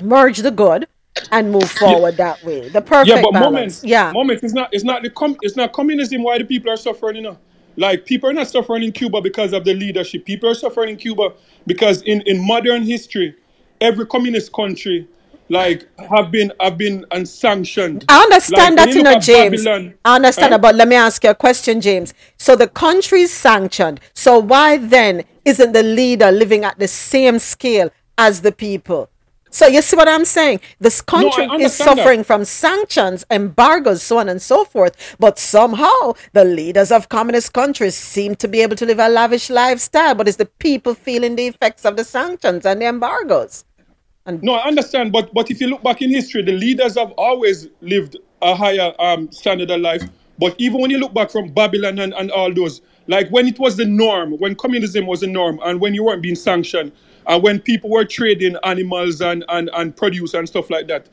merge 0.00 0.38
the 0.38 0.52
good 0.52 0.86
and 1.30 1.50
move 1.50 1.70
forward 1.70 2.16
that 2.16 2.42
way. 2.44 2.68
The 2.68 2.80
perfect 2.80 3.08
yeah, 3.08 3.22
but 3.22 3.32
balance. 3.32 3.52
moments, 3.52 3.84
yeah. 3.84 4.12
moments. 4.12 4.42
It's 4.42 4.54
not. 4.54 4.68
It's 4.72 4.84
not 4.84 5.02
the. 5.02 5.10
Com- 5.10 5.36
it's 5.42 5.56
not 5.56 5.72
communism. 5.72 6.22
Why 6.22 6.38
the 6.38 6.44
people 6.44 6.70
are 6.70 6.76
suffering? 6.76 7.16
You 7.16 7.22
know, 7.22 7.38
like 7.76 8.04
people 8.06 8.28
are 8.30 8.32
not 8.32 8.48
suffering 8.48 8.82
in 8.82 8.92
Cuba 8.92 9.20
because 9.20 9.52
of 9.52 9.64
the 9.64 9.74
leadership. 9.74 10.24
People 10.24 10.50
are 10.50 10.54
suffering 10.54 10.90
in 10.90 10.96
Cuba 10.96 11.32
because 11.66 12.02
in 12.02 12.22
in 12.22 12.44
modern 12.44 12.82
history, 12.82 13.34
every 13.80 14.06
communist 14.06 14.52
country, 14.52 15.08
like 15.48 15.88
have 16.10 16.30
been 16.30 16.52
have 16.60 16.76
been 16.76 17.04
unsanctioned. 17.10 18.04
I 18.08 18.22
understand 18.22 18.76
Like, 18.76 18.88
that, 18.88 18.94
you 18.94 19.02
know, 19.02 19.18
James. 19.18 19.64
Babylon, 19.64 19.94
I 20.04 20.16
understand, 20.16 20.52
huh? 20.52 20.58
but 20.58 20.74
let 20.74 20.88
me 20.88 20.96
ask 20.96 21.22
you 21.24 21.30
a 21.30 21.34
question, 21.34 21.80
James. 21.80 22.14
So 22.36 22.56
the 22.56 22.68
country's 22.68 23.32
sanctioned. 23.32 24.00
So 24.14 24.38
why 24.38 24.76
then 24.76 25.24
isn't 25.44 25.72
the 25.72 25.82
leader 25.82 26.30
living 26.30 26.64
at 26.64 26.78
the 26.78 26.88
same 26.88 27.38
scale 27.38 27.90
as 28.16 28.42
the 28.42 28.52
people? 28.52 29.10
So 29.50 29.66
you 29.66 29.82
see 29.82 29.96
what 29.96 30.08
I'm 30.08 30.24
saying? 30.24 30.60
This 30.78 31.00
country 31.00 31.44
is 31.44 31.50
understand 31.50 31.98
that. 31.98 32.02
suffering 32.02 32.24
from 32.24 32.44
sanctions, 32.44 33.24
embargoes, 33.30 34.02
so 34.02 34.18
on 34.18 34.28
and 34.28 34.40
so 34.40 34.64
forth. 34.64 35.16
But 35.18 35.38
somehow 35.38 36.14
the 36.32 36.44
leaders 36.44 36.92
of 36.92 37.08
communist 37.08 37.52
countries 37.52 37.94
seem 37.94 38.34
to 38.36 38.48
be 38.48 38.60
able 38.60 38.76
to 38.76 38.86
live 38.86 38.98
a 38.98 39.08
lavish 39.08 39.50
lifestyle. 39.50 40.14
But 40.14 40.28
it's 40.28 40.36
the 40.36 40.46
people 40.46 40.94
feeling 40.94 41.36
the 41.36 41.46
effects 41.46 41.84
of 41.84 41.96
the 41.96 42.04
sanctions 42.04 42.66
and 42.66 42.80
the 42.80 42.86
embargoes. 42.86 43.64
No, 44.42 44.54
I 44.54 44.66
understand, 44.66 45.10
but 45.10 45.32
but 45.32 45.50
if 45.50 45.58
you 45.58 45.68
look 45.68 45.82
back 45.82 46.02
in 46.02 46.10
history, 46.10 46.42
the 46.42 46.52
leaders 46.52 46.98
have 46.98 47.12
always 47.12 47.68
lived 47.80 48.18
a 48.42 48.54
higher 48.54 48.92
um, 48.98 49.32
standard 49.32 49.70
of 49.70 49.80
life. 49.80 50.02
But 50.38 50.54
even 50.58 50.80
when 50.80 50.90
you 50.90 50.98
look 50.98 51.14
back 51.14 51.30
from 51.30 51.48
Babylon 51.48 51.98
and, 51.98 52.12
and 52.14 52.30
all 52.30 52.52
those, 52.52 52.82
like 53.06 53.28
when 53.30 53.48
it 53.48 53.58
was 53.58 53.76
the 53.76 53.86
norm, 53.86 54.32
when 54.32 54.54
communism 54.54 55.06
was 55.06 55.20
the 55.20 55.26
norm, 55.26 55.58
and 55.64 55.80
when 55.80 55.94
you 55.94 56.04
weren't 56.04 56.22
being 56.22 56.36
sanctioned, 56.36 56.92
and 57.28 57.42
when 57.42 57.60
people 57.60 57.90
were 57.90 58.04
trading 58.04 58.56
animals 58.64 59.20
and, 59.20 59.44
and, 59.48 59.70
and 59.74 59.94
produce 59.94 60.34
and 60.34 60.48
stuff 60.48 60.70
like 60.70 60.88
that, 60.88 61.06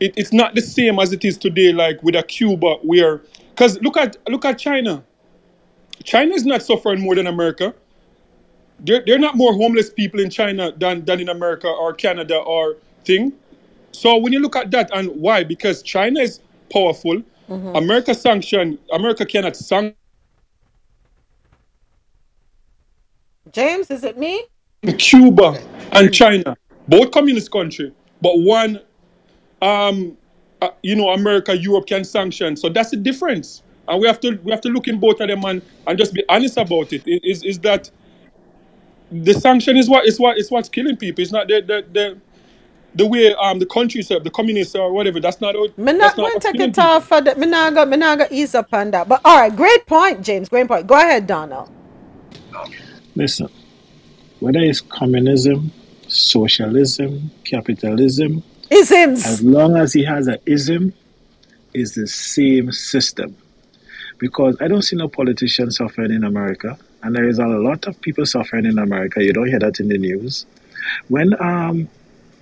it, 0.00 0.14
it's 0.16 0.32
not 0.32 0.54
the 0.54 0.62
same 0.62 0.98
as 0.98 1.12
it 1.12 1.24
is 1.24 1.36
today, 1.36 1.72
like 1.72 2.02
with 2.02 2.16
a 2.16 2.22
Cuba, 2.22 2.76
where 2.82 3.22
because 3.50 3.80
look 3.82 3.96
at 3.96 4.16
look 4.28 4.44
at 4.44 4.58
China. 4.58 5.04
China 6.04 6.34
is 6.34 6.46
not 6.46 6.62
suffering 6.62 7.00
more 7.00 7.14
than 7.14 7.26
America. 7.26 7.74
There, 8.80 9.02
there 9.04 9.16
are 9.16 9.20
not 9.20 9.36
more 9.36 9.52
homeless 9.52 9.90
people 9.90 10.20
in 10.20 10.30
China 10.30 10.72
than, 10.76 11.04
than 11.04 11.20
in 11.20 11.28
America 11.28 11.66
or 11.66 11.92
Canada 11.92 12.36
or 12.38 12.76
thing. 13.04 13.32
So 13.90 14.16
when 14.16 14.32
you 14.32 14.38
look 14.38 14.54
at 14.54 14.70
that 14.70 14.90
and 14.94 15.08
why? 15.20 15.42
Because 15.42 15.82
China 15.82 16.20
is 16.20 16.40
powerful. 16.72 17.20
Mhm. 17.48 17.76
America 17.76 18.14
sanction. 18.14 18.78
America 18.92 19.26
cannot 19.26 19.56
sanction 19.56 19.96
James, 23.52 23.90
is 23.90 24.04
it 24.04 24.18
me? 24.18 24.44
Cuba 24.98 25.60
and 25.92 26.12
China, 26.12 26.56
both 26.86 27.10
communist 27.10 27.50
country, 27.50 27.92
but 28.20 28.38
one, 28.38 28.80
um, 29.60 30.16
uh, 30.62 30.70
you 30.82 30.96
know, 30.96 31.10
America, 31.10 31.56
Europe 31.56 31.86
can 31.86 32.04
sanction. 32.04 32.56
So 32.56 32.68
that's 32.68 32.90
the 32.90 32.96
difference. 32.96 33.62
and 33.88 34.00
we 34.00 34.06
have 34.06 34.20
to 34.20 34.38
we 34.44 34.50
have 34.50 34.60
to 34.62 34.68
look 34.68 34.88
in 34.88 34.98
both 34.98 35.20
of 35.20 35.28
them 35.28 35.44
and, 35.44 35.62
and 35.86 35.98
just 35.98 36.14
be 36.14 36.24
honest 36.28 36.56
about 36.56 36.92
it. 36.92 37.02
Is 37.06 37.42
is 37.42 37.58
that 37.60 37.90
the 39.10 39.34
sanction 39.34 39.76
is 39.76 39.88
what 39.88 40.06
is 40.06 40.20
what 40.20 40.38
is 40.38 40.50
what's 40.50 40.68
killing 40.68 40.96
people. 40.96 41.22
It's 41.22 41.32
not 41.32 41.48
the 41.48 41.60
the 41.60 41.84
the, 41.92 42.18
the 42.94 43.06
way 43.06 43.34
um 43.34 43.58
the 43.58 43.66
country 43.66 44.00
itself, 44.00 44.22
the 44.24 44.30
communists 44.30 44.74
or 44.74 44.92
whatever. 44.92 45.20
That's 45.20 45.40
not 45.40 45.56
what 45.56 45.76
Me 45.78 45.92
that's 45.92 46.16
not 46.16 46.18
not 46.18 46.30
going 46.30 46.40
to 46.40 46.46
take 46.52 46.60
it 46.60 46.74
people. 46.74 46.82
off 46.84 47.08
for 47.08 47.20
that. 47.20 47.38
Me 47.38 47.46
not 47.46 47.74
go, 47.74 47.84
me 47.86 47.96
not 47.96 48.18
go 48.18 48.26
ease 48.30 48.54
up 48.54 48.72
on 48.72 48.90
that. 48.92 49.08
But 49.08 49.22
all 49.24 49.38
right, 49.38 49.54
great 49.54 49.86
point, 49.86 50.22
James. 50.22 50.48
Great 50.48 50.68
point. 50.68 50.86
Go 50.86 50.94
ahead, 50.96 51.26
Donald. 51.26 51.70
Listen, 53.14 53.48
whether 54.40 54.60
it's 54.60 54.80
communism, 54.80 55.72
socialism, 56.08 57.30
capitalism, 57.44 58.42
isms. 58.70 59.26
As 59.26 59.42
long 59.42 59.76
as 59.76 59.92
he 59.92 60.04
has 60.04 60.26
an 60.26 60.38
ism, 60.46 60.92
it's 61.74 61.94
the 61.94 62.06
same 62.06 62.72
system. 62.72 63.36
Because 64.18 64.56
I 64.60 64.68
don't 64.68 64.82
see 64.82 64.96
no 64.96 65.08
politicians 65.08 65.76
suffering 65.76 66.12
in 66.12 66.24
America, 66.24 66.76
and 67.02 67.14
there 67.14 67.28
is 67.28 67.38
a 67.38 67.46
lot 67.46 67.86
of 67.86 68.00
people 68.00 68.26
suffering 68.26 68.66
in 68.66 68.78
America. 68.78 69.22
You 69.22 69.32
don't 69.32 69.46
hear 69.46 69.60
that 69.60 69.78
in 69.78 69.88
the 69.88 69.98
news. 69.98 70.44
When 71.08 71.40
um, 71.40 71.88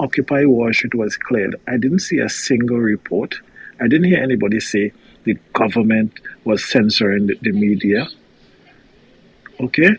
Occupy 0.00 0.47
Wall 0.47 0.73
Street 0.73 0.94
was 0.94 1.16
cleared, 1.16 1.57
I 1.66 1.76
didn't 1.76 2.00
see 2.00 2.18
a 2.18 2.28
single 2.28 2.78
report. 2.78 3.34
I 3.81 3.89
didn't 3.89 4.05
hear 4.05 4.23
anybody 4.23 4.60
say 4.60 4.92
the 5.25 5.34
government 5.52 6.18
was 6.44 6.65
censoring 6.65 7.26
the, 7.26 7.34
the 7.42 7.52
media. 7.52 8.07
Okay? 9.60 9.97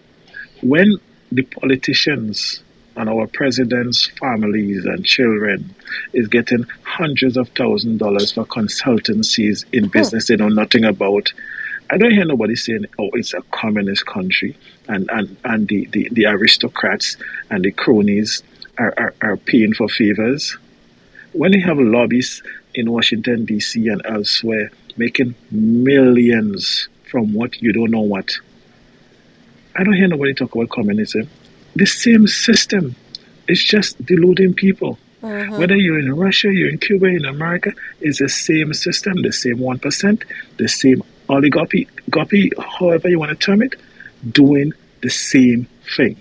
When 0.61 0.99
the 1.31 1.43
politicians 1.43 2.61
and 2.95 3.09
our 3.09 3.27
president's 3.27 4.07
families 4.19 4.85
and 4.85 5.05
children 5.05 5.73
is 6.13 6.27
getting 6.27 6.65
hundreds 6.83 7.37
of 7.37 7.47
thousands 7.49 7.93
of 7.93 7.99
dollars 7.99 8.31
for 8.31 8.45
consultancies 8.45 9.65
in 9.71 9.85
oh. 9.85 9.89
business 9.89 10.27
they 10.27 10.35
know 10.35 10.49
nothing 10.49 10.83
about. 10.83 11.31
I 11.89 11.97
don't 11.97 12.11
hear 12.11 12.25
nobody 12.25 12.55
saying, 12.55 12.85
oh, 12.99 13.09
it's 13.13 13.33
a 13.33 13.41
communist 13.51 14.05
country 14.05 14.57
and, 14.87 15.09
and, 15.11 15.37
and 15.45 15.67
the, 15.67 15.85
the, 15.91 16.09
the 16.11 16.25
aristocrats 16.25 17.15
and 17.49 17.63
the 17.63 17.71
cronies 17.71 18.43
are, 18.77 18.93
are, 18.97 19.15
are 19.21 19.37
paying 19.37 19.73
for 19.73 19.87
favors. 19.87 20.57
When 21.33 21.53
you 21.53 21.63
have 21.63 21.77
lobbies 21.77 22.41
in 22.73 22.91
Washington, 22.91 23.45
D.C. 23.45 23.87
and 23.87 24.01
elsewhere 24.05 24.71
making 24.97 25.35
millions 25.51 26.89
from 27.09 27.33
what 27.33 27.61
you 27.61 27.71
don't 27.71 27.91
know 27.91 28.01
what, 28.01 28.31
I 29.77 29.83
don't 29.83 29.93
hear 29.93 30.07
nobody 30.07 30.33
talk 30.33 30.55
about 30.55 30.69
communism. 30.69 31.29
The 31.75 31.85
same 31.85 32.27
system. 32.27 32.95
It's 33.47 33.63
just 33.63 34.03
deluding 34.03 34.55
people. 34.55 34.97
Mhm. 35.21 35.59
Whether 35.59 35.75
you're 35.75 35.99
in 35.99 36.13
Russia, 36.15 36.51
you're 36.51 36.69
in 36.69 36.79
Cuba, 36.79 37.05
in 37.05 37.25
America, 37.25 37.71
it's 38.01 38.19
the 38.19 38.29
same 38.29 38.73
system, 38.73 39.21
the 39.21 39.31
same 39.31 39.59
1%, 39.59 40.23
the 40.57 40.67
same 40.67 41.03
oligopoly, 41.29 41.87
gopi, 42.09 42.51
however 42.79 43.09
you 43.09 43.19
want 43.19 43.29
to 43.29 43.45
term 43.45 43.61
it, 43.61 43.75
doing 44.31 44.73
the 45.01 45.09
same 45.09 45.67
thing. 45.95 46.15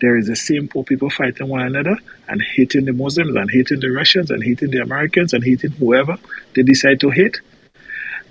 There 0.00 0.16
is 0.16 0.26
the 0.26 0.36
same 0.36 0.68
poor 0.68 0.84
people 0.84 1.08
fighting 1.10 1.48
one 1.48 1.62
another 1.62 1.96
and 2.28 2.42
hating 2.42 2.84
the 2.84 2.92
Muslims 2.92 3.34
and 3.36 3.50
hating 3.50 3.80
the 3.80 3.90
Russians 3.90 4.30
and 4.30 4.42
hating 4.42 4.70
the 4.70 4.82
Americans 4.82 5.32
and 5.32 5.42
hating 5.42 5.70
whoever 5.72 6.18
they 6.54 6.62
decide 6.62 7.00
to 7.00 7.10
hate. 7.10 7.40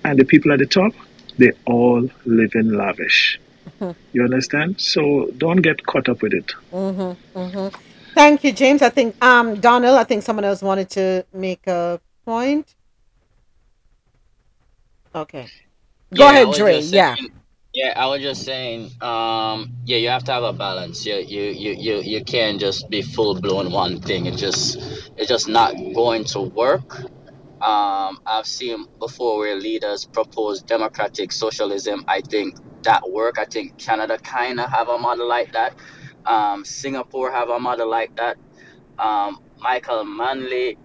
And 0.04 0.18
the 0.18 0.24
people 0.24 0.52
at 0.52 0.60
the 0.60 0.66
top, 0.66 0.94
they 1.38 1.52
all 1.66 2.08
live 2.24 2.52
in 2.54 2.76
lavish. 2.76 3.38
You 4.12 4.24
understand? 4.24 4.80
So 4.80 5.28
don't 5.36 5.62
get 5.62 5.86
caught 5.86 6.08
up 6.08 6.22
with 6.22 6.34
it. 6.34 6.52
Mm-hmm, 6.72 7.38
mm-hmm. 7.38 7.76
Thank 8.14 8.44
you, 8.44 8.52
James. 8.52 8.82
I 8.82 8.90
think 8.90 9.16
um 9.24 9.60
Donald, 9.60 9.98
I 9.98 10.04
think 10.04 10.22
someone 10.22 10.44
else 10.44 10.62
wanted 10.62 10.90
to 10.90 11.26
make 11.32 11.66
a 11.66 12.00
point. 12.26 12.74
Okay. 15.14 15.48
Go 16.14 16.28
Yeah, 16.28 16.30
ahead, 16.30 16.48
was 16.48 16.58
Dre. 16.58 16.80
just 16.80 16.92
Yeah. 16.92 17.16
Yeah, 17.74 17.94
I 17.96 18.06
was 18.06 18.20
just 18.22 18.44
saying, 18.44 18.90
um, 19.00 19.70
yeah, 19.84 19.98
you 19.98 20.08
have 20.08 20.24
to 20.24 20.32
have 20.32 20.44
a 20.44 20.52
balance. 20.52 21.06
You 21.06 21.16
you 21.16 21.42
you 21.44 21.72
you, 21.78 22.00
you 22.02 22.24
can't 22.24 22.60
just 22.60 22.90
be 22.90 23.02
full 23.02 23.40
blown 23.40 23.72
one 23.72 24.00
thing. 24.00 24.26
It 24.26 24.36
just 24.36 24.76
it's 25.16 25.28
just 25.28 25.48
not 25.48 25.74
going 25.94 26.24
to 26.34 26.40
work. 26.42 27.04
Um, 27.62 28.20
I've 28.26 28.46
seen 28.46 28.86
before 28.98 29.38
where 29.38 29.56
leaders 29.56 30.04
propose 30.06 30.62
democratic 30.62 31.32
socialism. 31.32 32.04
I 32.08 32.20
think 32.22 32.56
that 32.84 33.10
work. 33.10 33.38
I 33.38 33.44
think 33.44 33.78
Canada 33.78 34.18
kind 34.18 34.60
of 34.60 34.70
have 34.70 34.88
a 34.88 34.98
model 34.98 35.28
like 35.28 35.52
that. 35.52 35.74
Um, 36.26 36.64
Singapore 36.64 37.30
have 37.30 37.50
a 37.50 37.58
model 37.58 37.90
like 37.90 38.16
that. 38.16 38.36
Um, 38.98 39.40
Michael 39.58 40.04
Manley 40.04 40.78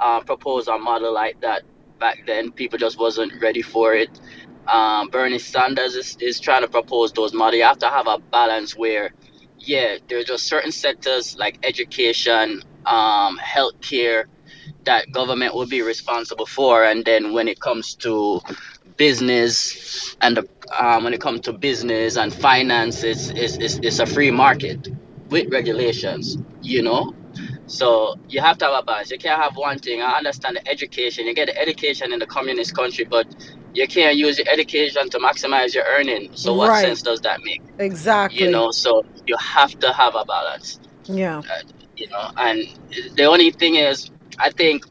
uh, 0.00 0.20
proposed 0.20 0.68
a 0.68 0.78
model 0.78 1.12
like 1.12 1.40
that 1.40 1.62
back 1.98 2.22
then. 2.26 2.52
People 2.52 2.78
just 2.78 2.98
wasn't 2.98 3.32
ready 3.42 3.62
for 3.62 3.94
it. 3.94 4.20
Um, 4.66 5.08
Bernie 5.08 5.38
Sanders 5.38 5.94
is, 5.94 6.16
is 6.20 6.40
trying 6.40 6.62
to 6.62 6.68
propose 6.68 7.12
those 7.12 7.32
models. 7.32 7.58
You 7.58 7.64
have 7.64 7.78
to 7.78 7.88
have 7.88 8.06
a 8.06 8.18
balance 8.18 8.76
where, 8.76 9.12
yeah, 9.58 9.96
there's 10.08 10.26
just 10.26 10.46
certain 10.46 10.72
sectors 10.72 11.36
like 11.36 11.58
education, 11.64 12.62
um, 12.86 13.38
healthcare 13.38 14.24
that 14.84 15.10
government 15.12 15.54
will 15.54 15.66
be 15.66 15.82
responsible 15.82 16.46
for, 16.46 16.84
and 16.84 17.04
then 17.04 17.32
when 17.32 17.48
it 17.48 17.60
comes 17.60 17.94
to 17.96 18.40
business 18.96 20.16
and 20.20 20.36
the, 20.36 20.48
um, 20.78 21.04
when 21.04 21.14
it 21.14 21.20
comes 21.20 21.40
to 21.42 21.52
business 21.52 22.16
and 22.16 22.32
finance, 22.32 23.02
it's, 23.02 23.30
it's, 23.30 23.56
it's, 23.56 23.76
it's 23.82 23.98
a 23.98 24.06
free 24.06 24.30
market 24.30 24.88
with 25.28 25.52
regulations, 25.52 26.38
you 26.62 26.82
know. 26.82 27.14
So 27.66 28.16
you 28.28 28.40
have 28.40 28.58
to 28.58 28.64
have 28.66 28.74
a 28.74 28.82
balance. 28.82 29.10
You 29.10 29.18
can't 29.18 29.40
have 29.40 29.56
one 29.56 29.78
thing. 29.78 30.02
I 30.02 30.12
understand 30.12 30.56
the 30.56 30.68
education. 30.68 31.26
You 31.26 31.34
get 31.34 31.46
the 31.46 31.56
education 31.58 32.12
in 32.12 32.18
the 32.18 32.26
communist 32.26 32.74
country, 32.74 33.04
but 33.04 33.26
you 33.74 33.86
can't 33.86 34.16
use 34.16 34.38
your 34.38 34.48
education 34.48 35.08
to 35.10 35.18
maximize 35.18 35.74
your 35.74 35.84
earning. 35.84 36.30
So 36.34 36.52
what 36.54 36.70
Right. 36.70 36.84
sense 36.84 37.02
does 37.02 37.20
that 37.20 37.40
make? 37.44 37.62
Exactly. 37.78 38.44
You 38.44 38.50
know, 38.50 38.70
so 38.72 39.04
you 39.26 39.36
have 39.36 39.78
to 39.80 39.92
have 39.92 40.16
a 40.16 40.24
balance. 40.24 40.80
Yeah. 41.04 41.42
You 41.96 42.08
know, 42.08 42.30
and 42.36 42.66
the 43.14 43.24
only 43.24 43.50
thing 43.52 43.76
is, 43.76 44.10
I 44.38 44.50
think 44.50 44.84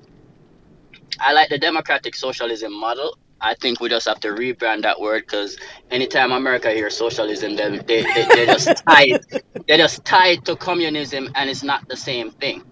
I 1.19 1.33
like 1.33 1.49
the 1.49 1.57
democratic 1.57 2.15
socialism 2.15 2.73
model. 2.73 3.17
I 3.41 3.55
think 3.55 3.79
we 3.81 3.89
just 3.89 4.07
have 4.07 4.19
to 4.21 4.29
rebrand 4.29 4.83
that 4.83 4.99
word 4.99 5.23
because 5.27 5.57
anytime 5.91 6.31
America 6.31 6.71
hears 6.71 6.97
socialism, 6.97 7.55
they, 7.55 7.77
they, 7.79 8.03
they, 8.03 8.25
they're 8.35 8.45
just 8.47 8.69
tied. 8.89 9.21
They're 9.67 9.77
just 9.77 10.05
tied 10.05 10.45
to 10.45 10.55
communism, 10.55 11.29
and 11.35 11.49
it's 11.49 11.63
not 11.63 11.87
the 11.89 11.97
same 11.97 12.31
thing. 12.31 12.63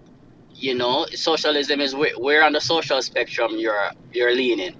You 0.53 0.75
know, 0.75 1.05
socialism 1.13 1.81
is 1.81 1.95
where, 1.95 2.17
where 2.17 2.43
on 2.43 2.53
the 2.53 2.61
social 2.61 3.01
spectrum 3.01 3.53
you're 3.57 3.91
you're 4.13 4.35
leaning. 4.35 4.75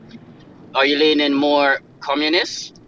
Are 0.75 0.85
you 0.85 0.98
leaning 0.98 1.33
more 1.33 1.82
communist, 1.99 2.82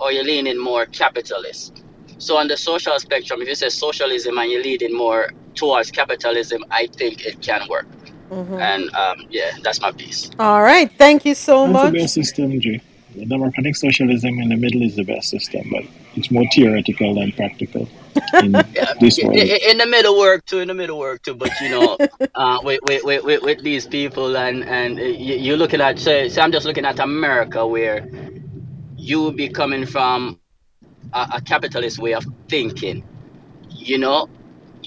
or 0.00 0.12
you're 0.12 0.24
leaning 0.24 0.58
more 0.58 0.86
capitalist? 0.86 1.84
So 2.18 2.36
on 2.36 2.48
the 2.48 2.56
social 2.56 2.98
spectrum, 2.98 3.42
if 3.42 3.48
you 3.48 3.54
say 3.54 3.68
socialism 3.70 4.38
and 4.38 4.50
you're 4.50 4.62
leaning 4.62 4.94
more 4.96 5.30
towards 5.54 5.90
capitalism, 5.90 6.64
I 6.70 6.88
think 6.88 7.26
it 7.26 7.40
can 7.42 7.68
work. 7.68 7.86
Mhm. 8.30 8.60
And 8.60 8.94
um, 8.94 9.16
yeah, 9.30 9.52
that's 9.62 9.80
my 9.80 9.92
piece. 9.92 10.30
All 10.38 10.62
right. 10.62 10.90
Thank 10.98 11.24
you 11.24 11.34
so 11.34 11.66
That's 11.66 11.82
the 11.82 11.90
much. 11.90 11.92
best 11.92 12.14
system, 12.14 12.60
Jay. 12.60 12.80
The 13.14 13.24
democratic 13.26 13.74
socialism 13.74 14.38
in 14.38 14.50
the 14.50 14.56
middle 14.56 14.82
is 14.82 14.96
the 14.96 15.02
best 15.04 15.30
system, 15.30 15.68
but 15.70 15.84
it's 16.14 16.30
more 16.30 16.44
theoretical 16.54 17.14
than 17.14 17.32
practical 17.32 17.88
in 18.42 18.52
this 19.00 19.18
In, 19.18 19.32
in 19.34 19.78
the 19.78 19.86
middle 19.86 20.18
work 20.18 20.44
too, 20.44 20.60
in 20.60 20.68
the 20.68 20.74
middle 20.74 20.98
work 20.98 21.22
too. 21.22 21.34
But 21.34 21.58
you 21.60 21.70
know, 21.70 21.96
uh, 22.34 22.58
with, 22.62 22.80
with, 22.84 23.04
with, 23.04 23.24
with, 23.24 23.42
with 23.42 23.62
these 23.62 23.86
people 23.86 24.36
and 24.36 24.62
and 24.64 24.98
uh, 24.98 25.02
you, 25.02 25.36
you're 25.36 25.56
looking 25.56 25.80
at 25.80 25.98
say, 25.98 26.28
say 26.28 26.42
I'm 26.42 26.52
just 26.52 26.66
looking 26.66 26.84
at 26.84 26.98
America 27.00 27.66
where 27.66 28.06
you 28.96 29.20
will 29.20 29.32
be 29.32 29.48
coming 29.48 29.86
from 29.86 30.38
a, 31.14 31.28
a 31.36 31.40
capitalist 31.40 31.98
way 31.98 32.14
of 32.14 32.24
thinking. 32.48 33.04
You 33.70 33.98
know, 33.98 34.28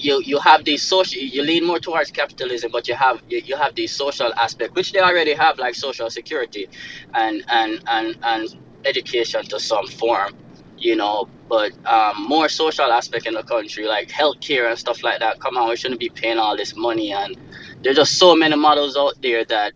you 0.02 0.22
you 0.22 0.38
have 0.40 0.64
the 0.64 0.76
social 0.78 1.22
you 1.22 1.42
lean 1.42 1.66
more 1.66 1.80
towards 1.80 2.10
capitalism 2.10 2.70
but 2.72 2.88
you 2.88 2.94
have 2.94 3.22
you, 3.28 3.40
you 3.40 3.56
have 3.56 3.74
the 3.76 3.86
social 3.86 4.32
aspect 4.34 4.74
which 4.76 4.92
they 4.92 5.00
already 5.00 5.34
have 5.34 5.58
like 5.58 5.74
social 5.74 6.10
security 6.10 6.68
and 7.14 7.44
and 7.48 7.82
and 7.88 8.16
and 8.24 8.56
education 8.86 9.42
to 9.44 9.60
some 9.60 9.86
form 9.88 10.32
you 10.78 10.96
know 10.96 11.28
but 11.48 11.72
um 11.86 12.14
more 12.28 12.48
social 12.48 12.92
aspect 12.92 13.26
in 13.26 13.34
the 13.34 13.44
country 13.44 13.86
like 13.86 14.08
healthcare 14.08 14.70
and 14.70 14.78
stuff 14.78 15.02
like 15.04 15.20
that 15.20 15.40
come 15.40 15.56
on 15.56 15.68
we 15.70 15.76
shouldn't 15.76 16.00
be 16.00 16.10
paying 16.10 16.38
all 16.38 16.56
this 16.56 16.74
money 16.76 17.12
and 17.12 17.36
there's 17.82 17.96
just 17.96 18.18
so 18.18 18.34
many 18.36 18.56
models 18.56 18.96
out 18.96 19.14
there 19.22 19.44
that 19.46 19.72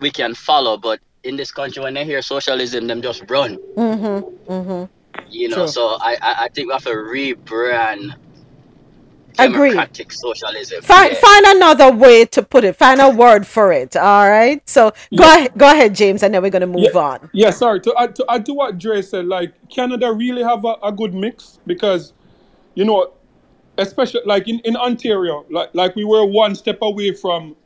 we 0.00 0.10
can 0.10 0.34
follow 0.34 0.76
but 0.78 1.00
in 1.24 1.36
this 1.36 1.52
country 1.52 1.82
when 1.82 1.94
they 1.94 2.04
hear 2.04 2.22
socialism 2.22 2.86
them 2.88 3.02
just 3.02 3.24
run 3.30 3.58
Mm-hmm. 3.76 4.52
Mm-hmm. 4.52 4.94
you 5.30 5.48
know 5.48 5.64
True. 5.64 5.68
so 5.68 5.98
I, 6.00 6.16
I 6.22 6.34
i 6.44 6.48
think 6.50 6.68
we 6.68 6.72
have 6.74 6.84
to 6.84 6.90
rebrand 6.90 8.14
Agreed. 9.38 9.70
democratic 9.70 10.12
socialism 10.12 10.82
Find 10.82 11.12
yeah. 11.12 11.18
find 11.20 11.46
another 11.56 11.92
way 11.92 12.24
to 12.26 12.42
put 12.42 12.64
it. 12.64 12.76
Find 12.76 13.00
a 13.00 13.10
word 13.10 13.46
for 13.46 13.72
it. 13.72 13.96
All 13.96 14.28
right. 14.28 14.66
So 14.68 14.92
go 15.16 15.24
ahead, 15.24 15.52
go 15.56 15.70
ahead, 15.70 15.94
James, 15.94 16.22
and 16.22 16.34
then 16.34 16.42
we're 16.42 16.50
gonna 16.50 16.66
move 16.66 16.96
on. 16.96 17.30
Yeah, 17.32 17.50
sorry. 17.50 17.80
To 17.80 17.94
add, 17.98 18.14
to 18.16 18.26
add 18.30 18.46
to 18.46 18.54
what 18.54 18.78
Dre 18.78 19.02
said, 19.02 19.26
like 19.26 19.54
Canada 19.70 20.12
really 20.12 20.42
have 20.42 20.64
a, 20.64 20.76
a 20.82 20.92
good 20.92 21.14
mix 21.14 21.58
because, 21.66 22.12
you 22.74 22.84
know, 22.84 23.12
especially 23.78 24.22
like 24.26 24.48
in, 24.48 24.60
in 24.60 24.76
Ontario, 24.76 25.46
like 25.50 25.70
like 25.74 25.96
we 25.96 26.04
were 26.04 26.24
one 26.26 26.54
step 26.54 26.78
away 26.82 27.12
from 27.12 27.56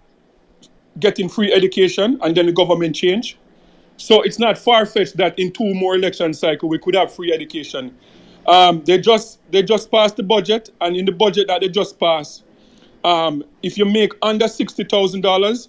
getting 0.98 1.28
free 1.28 1.52
education, 1.52 2.18
and 2.22 2.36
then 2.36 2.46
the 2.46 2.52
government 2.52 2.94
changed, 2.96 3.36
So 3.96 4.22
it's 4.22 4.38
not 4.38 4.58
far 4.58 4.86
fetched 4.86 5.16
that 5.18 5.38
in 5.38 5.52
two 5.52 5.74
more 5.74 5.96
election 5.96 6.34
cycle 6.34 6.68
we 6.68 6.78
could 6.78 6.94
have 6.94 7.12
free 7.12 7.32
education. 7.32 7.96
Um, 8.46 8.82
they 8.84 8.98
just 8.98 9.40
they 9.50 9.62
just 9.62 9.90
passed 9.90 10.16
the 10.16 10.22
budget, 10.22 10.70
and 10.80 10.96
in 10.96 11.04
the 11.04 11.12
budget 11.12 11.48
that 11.48 11.60
they 11.60 11.68
just 11.68 11.98
passed, 11.98 12.44
um, 13.04 13.44
if 13.62 13.76
you 13.76 13.84
make 13.84 14.12
under 14.22 14.48
sixty 14.48 14.84
thousand 14.84 15.22
dollars, 15.22 15.68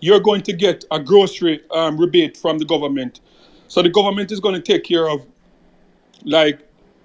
you're 0.00 0.20
going 0.20 0.42
to 0.42 0.52
get 0.52 0.84
a 0.90 1.00
grocery 1.00 1.62
um, 1.70 1.98
rebate 1.98 2.36
from 2.36 2.58
the 2.58 2.64
government. 2.64 3.20
So 3.68 3.82
the 3.82 3.88
government 3.88 4.30
is 4.30 4.40
going 4.40 4.54
to 4.54 4.60
take 4.60 4.84
care 4.84 5.08
of 5.08 5.26
like 6.24 6.60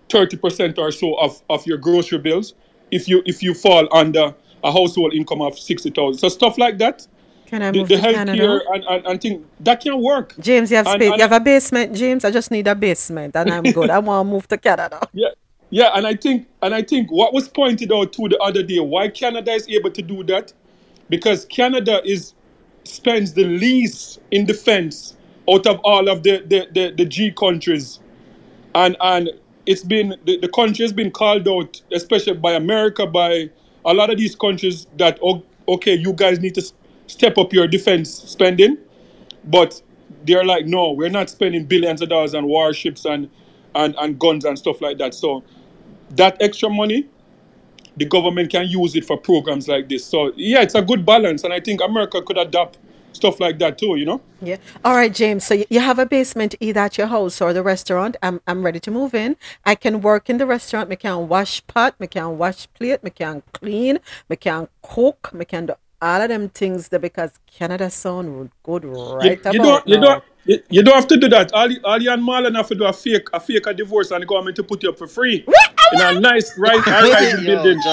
thirty 0.10 0.38
percent 0.38 0.78
or 0.78 0.92
so 0.92 1.16
of, 1.16 1.42
of 1.50 1.66
your 1.66 1.78
grocery 1.78 2.18
bills 2.18 2.54
if 2.92 3.08
you 3.08 3.22
if 3.26 3.42
you 3.42 3.54
fall 3.54 3.88
under 3.92 4.36
a 4.64 4.72
household 4.72 5.14
income 5.14 5.42
of 5.42 5.58
sixty 5.58 5.90
thousand. 5.90 6.20
So 6.20 6.30
stuff 6.30 6.58
like 6.58 6.78
that. 6.80 7.08
Can 7.50 7.64
I 7.64 7.72
the, 7.72 7.80
move 7.80 7.88
the 7.88 7.96
to 7.98 8.02
healthcare 8.02 8.14
Canada? 8.14 8.60
and, 8.74 8.84
and, 8.86 9.06
and 9.08 9.22
thing 9.22 9.46
that 9.62 9.82
can 9.82 10.00
work. 10.02 10.36
James, 10.40 10.70
you 10.70 10.78
have 10.78 10.88
space. 10.88 11.10
and- 11.10 11.16
You 11.18 11.22
have 11.24 11.32
a 11.32 11.40
basement, 11.40 11.96
James. 11.96 12.24
I 12.24 12.30
just 12.32 12.52
need 12.52 12.68
a 12.68 12.76
basement, 12.76 13.36
and 13.36 13.50
I'm 13.52 13.64
good. 13.64 13.90
I 13.90 13.98
want 14.10 14.28
to 14.28 14.32
move 14.32 14.48
to 14.50 14.58
Canada. 14.58 15.02
Yeah, 15.14 15.30
yeah, 15.72 15.90
and 15.96 16.06
I 16.06 16.16
think 16.16 16.48
and 16.62 16.76
I 16.76 16.84
think 16.84 17.12
what 17.12 17.34
was 17.34 17.48
pointed 17.48 17.92
out 17.92 18.14
to 18.14 18.30
the 18.30 18.38
other 18.38 18.62
day, 18.62 18.80
why 18.80 19.08
Canada 19.10 19.52
is 19.52 19.68
able 19.68 19.90
to 19.92 20.02
do 20.04 20.24
that, 20.26 20.54
because 21.10 21.46
Canada 21.46 22.02
is 22.06 22.34
spends 22.84 23.34
the 23.34 23.44
least 23.46 24.20
in 24.32 24.46
defense 24.46 25.16
out 25.50 25.66
of 25.66 25.80
all 25.84 26.08
of 26.08 26.22
the 26.22 26.44
the, 26.46 26.68
the, 26.72 26.94
the 26.96 27.06
G 27.06 27.32
countries, 27.32 28.00
and 28.76 28.96
and 29.02 29.30
it's 29.66 29.84
been 29.84 30.16
the, 30.26 30.38
the 30.38 30.50
country 30.50 30.84
has 30.84 30.94
been 30.94 31.10
called 31.10 31.48
out, 31.48 31.82
especially 31.92 32.34
by 32.34 32.54
America, 32.54 33.08
by 33.08 33.50
a 33.86 33.94
lot 33.94 34.12
of 34.12 34.18
these 34.20 34.36
countries 34.36 34.86
that 34.98 35.20
okay, 35.68 35.96
you 35.96 36.14
guys 36.14 36.40
need 36.40 36.54
to 36.56 36.62
step 37.10 37.38
up 37.38 37.52
your 37.52 37.68
defense 37.68 38.14
spending, 38.14 38.78
but 39.46 39.82
they're 40.26 40.46
like, 40.46 40.66
no, 40.66 40.92
we're 40.92 41.10
not 41.10 41.30
spending 41.30 41.66
billions 41.66 42.02
of 42.02 42.10
dollars 42.10 42.36
on 42.36 42.48
warships 42.48 43.06
and 43.06 43.30
and, 43.76 43.96
and 44.00 44.20
guns 44.20 44.46
and 44.46 44.58
stuff 44.58 44.82
like 44.82 44.98
that. 44.98 45.14
So 45.14 45.44
that 46.12 46.42
extra 46.42 46.70
money, 46.70 47.08
the 47.98 48.06
government 48.06 48.50
can 48.50 48.68
use 48.68 48.96
it 48.96 49.06
for 49.06 49.18
programs 49.18 49.68
like 49.68 49.90
this. 49.90 50.06
So 50.06 50.34
yeah, 50.36 50.62
it's 50.62 50.76
a 50.76 50.82
good 50.82 51.06
balance, 51.06 51.44
and 51.44 51.54
I 51.54 51.60
think 51.60 51.82
America 51.82 52.22
could 52.22 52.38
adapt 52.38 52.78
stuff 53.12 53.40
like 53.40 53.60
that 53.60 53.78
too. 53.78 53.96
You 53.96 54.06
know. 54.06 54.22
Yeah. 54.42 54.58
All 54.86 54.96
right, 54.96 55.14
James. 55.14 55.46
So 55.46 55.64
you 55.70 55.80
have 55.80 56.00
a 56.00 56.06
basement 56.06 56.56
either 56.60 56.82
at 56.82 56.98
your 56.98 57.08
house 57.08 57.42
or 57.42 57.54
the 57.54 57.64
restaurant. 57.64 58.18
I'm 58.22 58.42
I'm 58.48 58.64
ready 58.64 58.80
to 58.82 58.92
move 58.92 59.14
in. 59.14 59.36
I 59.66 59.76
can 59.76 60.02
work 60.02 60.30
in 60.30 60.38
the 60.38 60.46
restaurant. 60.46 60.90
Me 60.90 60.96
can 60.96 61.28
wash 61.28 61.66
pot. 61.68 62.00
Me 62.00 62.08
can 62.08 62.38
wash 62.38 62.68
plate. 62.74 63.04
Me 63.04 63.10
can 63.10 63.44
clean. 63.54 64.00
Me 64.30 64.36
can 64.36 64.68
cook. 64.82 65.32
Me 65.34 65.46
can 65.46 65.68
do 65.68 65.74
all 66.02 66.22
of 66.22 66.30
them 66.30 66.50
things 66.50 66.88
there 66.90 67.00
because 67.00 67.32
Canada 67.48 67.90
sound 67.90 68.38
would 68.38 68.52
good 68.64 68.86
right 68.86 69.40
you, 69.46 69.52
you 69.52 69.60
about 69.62 69.86
don't, 69.86 69.88
you 69.88 69.98
now. 70.00 70.02
don't, 70.06 70.24
you, 70.46 70.64
you 70.70 70.84
don't 70.84 70.96
have 70.96 71.08
to 71.08 71.18
do 71.18 71.28
that. 71.30 71.52
All, 71.54 71.70
you- 71.72 71.82
all 71.84 72.02
you 72.02 72.12
and 72.12 72.22
Marlon 72.24 72.56
have 72.56 72.68
to 72.70 72.76
do 72.76 72.86
a 72.86 72.94
fake, 72.94 73.28
a 73.34 73.40
fake 73.40 73.68
a 73.68 73.74
divorce, 73.74 74.12
and 74.12 74.22
the 74.22 74.26
government 74.26 74.56
to 74.58 74.64
put 74.64 74.82
you 74.84 74.90
up 74.90 74.98
for 74.98 75.08
free 75.08 75.46
in 75.94 76.02
a 76.02 76.20
nice, 76.20 76.58
right, 76.58 76.80
high 76.84 77.10
rising 77.12 77.46
building. 77.46 77.80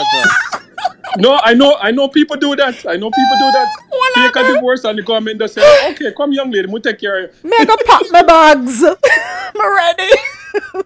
No, 1.19 1.41
I 1.43 1.55
know, 1.55 1.77
I 1.81 1.93
know 1.93 2.09
people 2.09 2.37
do 2.37 2.55
that. 2.57 2.75
I 2.87 2.97
know 2.97 3.11
people 3.11 3.37
do 3.39 3.51
that. 3.53 3.69
Fake 4.17 4.37
a 4.37 4.53
divorce, 4.55 4.85
and 4.85 4.99
the 4.99 5.03
government 5.03 5.41
just 5.41 5.55
say, 5.55 5.91
"Okay, 5.93 6.13
come, 6.15 6.33
young 6.33 6.51
lady, 6.51 6.69
we'll 6.69 6.83
take 6.83 6.99
care 6.99 7.25
of 7.25 7.35
you." 7.43 7.51
Me 7.51 7.65
go 7.65 7.75
pack 7.87 8.03
my 8.11 8.23
bags. 8.23 8.83
I'm 9.55 9.75
ready. 9.77 10.13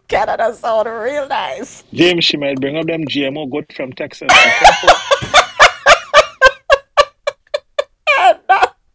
Canada 0.06 0.54
sound 0.54 0.88
real 0.88 1.26
nice. 1.26 1.82
James, 1.92 2.24
she 2.24 2.36
might 2.36 2.60
bring 2.60 2.76
up 2.76 2.86
them 2.86 3.06
GMO 3.06 3.50
good 3.50 3.72
from 3.72 3.92
Texas. 3.92 4.30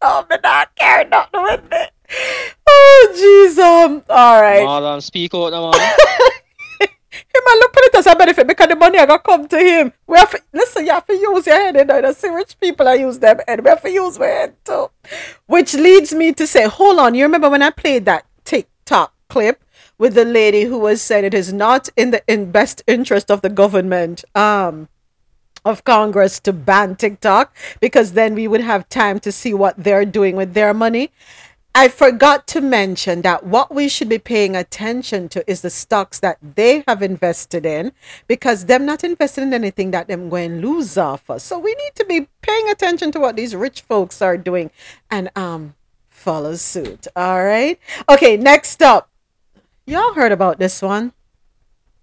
Be 0.06 0.26
careful. 0.26 0.26
Oh, 0.26 0.26
me 0.30 0.36
not 0.42 0.76
care 0.76 1.08
nothing 1.08 1.42
with 1.42 1.68
it. 1.72 1.92
Oh, 2.68 3.12
jeez. 3.16 3.58
Um. 3.58 4.02
All 4.08 4.40
right. 4.40 4.66
Marlon, 4.66 5.02
speak 5.02 5.34
out 5.34 5.50
now, 5.50 5.70
man. 5.70 5.92
Him 6.80 7.42
a 7.46 7.56
look 7.58 7.76
at 7.76 7.84
it 7.84 7.94
as 7.94 8.06
a 8.06 8.16
benefit 8.16 8.46
because 8.46 8.68
the 8.68 8.76
money 8.76 8.98
I 8.98 9.06
got 9.06 9.24
come 9.24 9.48
to 9.48 9.58
him. 9.58 9.92
We 10.06 10.18
have 10.18 10.30
to, 10.32 10.42
listen, 10.52 10.84
you 10.84 10.92
have 10.92 11.06
to 11.06 11.14
use 11.14 11.46
your 11.46 11.56
head. 11.56 11.76
You 11.76 11.84
know, 11.84 12.12
see 12.12 12.28
rich 12.28 12.58
people 12.60 12.86
I 12.86 12.94
use 12.94 13.18
them 13.18 13.40
and 13.48 13.62
We 13.62 13.70
have 13.70 13.82
to 13.82 13.90
use 13.90 14.18
my 14.18 14.26
head 14.26 14.54
too. 14.64 14.90
Which 15.46 15.74
leads 15.74 16.12
me 16.14 16.32
to 16.34 16.46
say, 16.46 16.66
hold 16.66 16.98
on. 16.98 17.14
You 17.14 17.24
remember 17.24 17.48
when 17.48 17.62
I 17.62 17.70
played 17.70 18.04
that 18.04 18.26
TikTok 18.44 19.14
clip 19.28 19.62
with 19.98 20.14
the 20.14 20.24
lady 20.24 20.64
who 20.64 20.78
was 20.78 21.00
saying 21.00 21.24
it 21.24 21.34
is 21.34 21.52
not 21.52 21.88
in 21.96 22.10
the 22.10 22.22
in 22.26 22.50
best 22.50 22.82
interest 22.86 23.30
of 23.30 23.40
the 23.40 23.48
government 23.48 24.24
um 24.34 24.88
of 25.66 25.84
Congress 25.84 26.40
to 26.40 26.52
ban 26.52 26.96
TikTok 26.96 27.54
because 27.80 28.12
then 28.12 28.34
we 28.34 28.48
would 28.48 28.60
have 28.60 28.88
time 28.88 29.20
to 29.20 29.32
see 29.32 29.52
what 29.52 29.74
they're 29.76 30.04
doing 30.04 30.36
with 30.36 30.54
their 30.54 30.72
money. 30.72 31.10
I 31.74 31.88
forgot 31.88 32.46
to 32.48 32.62
mention 32.62 33.20
that 33.20 33.44
what 33.44 33.74
we 33.74 33.86
should 33.90 34.08
be 34.08 34.18
paying 34.18 34.56
attention 34.56 35.28
to 35.28 35.44
is 35.50 35.60
the 35.60 35.68
stocks 35.68 36.18
that 36.20 36.38
they 36.40 36.82
have 36.88 37.02
invested 37.02 37.66
in 37.66 37.92
because 38.26 38.64
them 38.64 38.86
not 38.86 39.04
invested 39.04 39.42
in 39.42 39.52
anything 39.52 39.90
that 39.90 40.08
them 40.08 40.30
going 40.30 40.62
to 40.62 40.66
lose 40.66 40.96
off 40.96 41.28
us. 41.28 41.44
So 41.44 41.58
we 41.58 41.74
need 41.74 41.94
to 41.96 42.06
be 42.06 42.28
paying 42.40 42.70
attention 42.70 43.12
to 43.12 43.20
what 43.20 43.36
these 43.36 43.54
rich 43.54 43.82
folks 43.82 44.22
are 44.22 44.38
doing 44.38 44.70
and 45.10 45.30
um 45.36 45.74
follow 46.08 46.56
suit. 46.56 47.06
All 47.14 47.44
right. 47.44 47.78
Okay, 48.08 48.38
next 48.38 48.80
up. 48.82 49.10
Y'all 49.84 50.14
heard 50.14 50.32
about 50.32 50.58
this 50.58 50.80
one? 50.80 51.12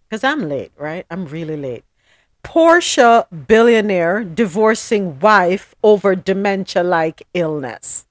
Because 0.08 0.24
I'm 0.24 0.48
late, 0.48 0.72
right? 0.78 1.08
I'm 1.10 1.26
really 1.26 1.58
late. 1.58 1.84
Porsche 2.44 3.26
billionaire 3.48 4.24
divorcing 4.24 5.20
wife 5.20 5.74
over 5.84 6.16
dementia 6.16 6.84
like 6.84 7.26
illness. 7.34 8.06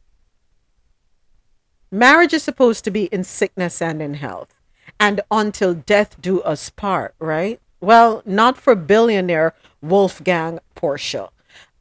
Marriage 1.91 2.33
is 2.33 2.43
supposed 2.43 2.85
to 2.85 2.91
be 2.91 3.05
in 3.07 3.23
sickness 3.23 3.83
and 3.83 4.01
in 4.01 4.15
health, 4.15 4.59
and 4.99 5.21
until 5.31 5.75
death 5.75 6.21
do 6.21 6.41
us 6.41 6.71
part, 6.71 7.15
right? 7.19 7.61
Well, 7.81 8.23
not 8.25 8.57
for 8.57 8.75
billionaire 8.75 9.55
Wolfgang 9.83 10.59
Porsche. 10.75 11.29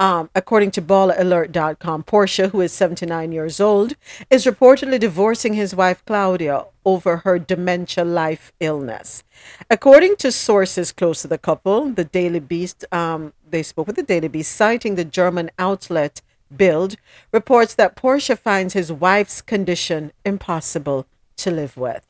Um, 0.01 0.31
according 0.33 0.71
to 0.71 0.81
ballalert.com, 0.81 2.05
Porsche, 2.05 2.49
who 2.49 2.61
is 2.61 2.73
79 2.73 3.31
years 3.31 3.59
old, 3.59 3.93
is 4.31 4.47
reportedly 4.47 4.99
divorcing 4.99 5.53
his 5.53 5.75
wife 5.75 6.03
Claudia 6.07 6.65
over 6.83 7.17
her 7.17 7.37
dementia 7.37 8.03
life 8.03 8.51
illness. 8.59 9.23
According 9.69 10.15
to 10.15 10.31
sources 10.31 10.91
close 10.91 11.21
to 11.21 11.27
the 11.27 11.37
couple, 11.37 11.91
the 11.91 12.03
Daily 12.03 12.39
Beast, 12.39 12.83
um, 12.91 13.33
they 13.47 13.61
spoke 13.61 13.85
with 13.85 13.95
the 13.95 14.01
Daily 14.01 14.27
Beast, 14.27 14.55
citing 14.55 14.95
the 14.95 15.05
German 15.05 15.51
outlet 15.59 16.23
Bild, 16.49 16.95
reports 17.31 17.75
that 17.75 17.95
Porsche 17.95 18.35
finds 18.35 18.73
his 18.73 18.91
wife's 18.91 19.39
condition 19.39 20.13
impossible 20.25 21.05
to 21.37 21.51
live 21.51 21.77
with. 21.77 22.07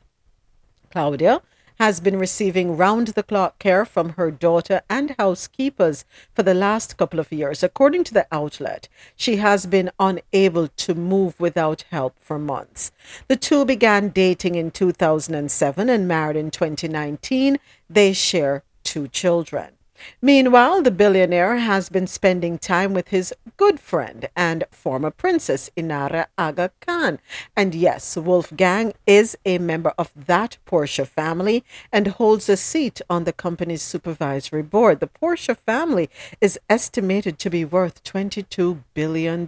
Claudia 0.92 1.42
has 1.82 2.00
been 2.00 2.20
receiving 2.20 2.78
round 2.78 3.08
the 3.08 3.24
clock 3.24 3.58
care 3.58 3.86
from 3.86 4.10
her 4.10 4.30
daughter 4.30 4.84
and 4.88 5.16
housekeepers 5.18 6.06
for 6.32 6.44
the 6.44 6.54
last 6.54 6.96
couple 6.96 7.20
of 7.20 7.32
years. 7.32 7.64
According 7.64 8.04
to 8.04 8.14
the 8.14 8.28
outlet, 8.32 8.88
she 9.16 9.38
has 9.38 9.66
been 9.66 9.90
unable 10.00 10.68
to 10.68 10.94
move 10.94 11.40
without 11.40 11.84
help 11.90 12.14
for 12.22 12.38
months. 12.38 12.92
The 13.28 13.36
two 13.36 13.66
began 13.66 14.10
dating 14.10 14.54
in 14.54 14.70
2007 14.70 15.90
and 15.90 16.08
married 16.08 16.36
in 16.36 16.52
2019. 16.52 17.58
They 17.90 18.14
share 18.14 18.62
two 18.84 19.08
children. 19.08 19.72
Meanwhile, 20.22 20.84
the 20.84 20.92
billionaire 20.92 21.58
has 21.58 21.90
been 21.90 22.08
spending 22.08 22.58
time 22.58 22.94
with 22.94 23.10
his 23.10 23.34
good 23.58 23.80
friend 23.80 24.30
and 24.36 24.64
former 24.72 25.12
princess 25.12 25.70
Inaara 25.76 26.28
Aga 26.38 26.72
Khan. 26.80 27.20
And 27.56 27.74
yes, 27.74 28.18
Wolfgang 28.18 28.94
is 29.06 29.38
a 29.46 29.58
member 29.58 29.94
of 29.98 30.12
that 30.16 30.58
Porsche 30.66 31.08
family 31.08 31.64
and 31.92 32.08
holds 32.08 32.50
a 32.50 32.58
seat 32.58 33.02
on 33.10 33.24
the 33.24 33.34
company's 33.34 33.82
supervisory 33.82 34.64
board. 34.64 35.00
The 35.00 35.08
Porsche 35.08 35.58
family 35.58 36.10
is 36.40 36.60
estimated 36.70 37.40
to 37.40 37.50
be 37.50 37.66
worth 37.66 38.04
$22 38.04 38.84
billion. 38.94 39.48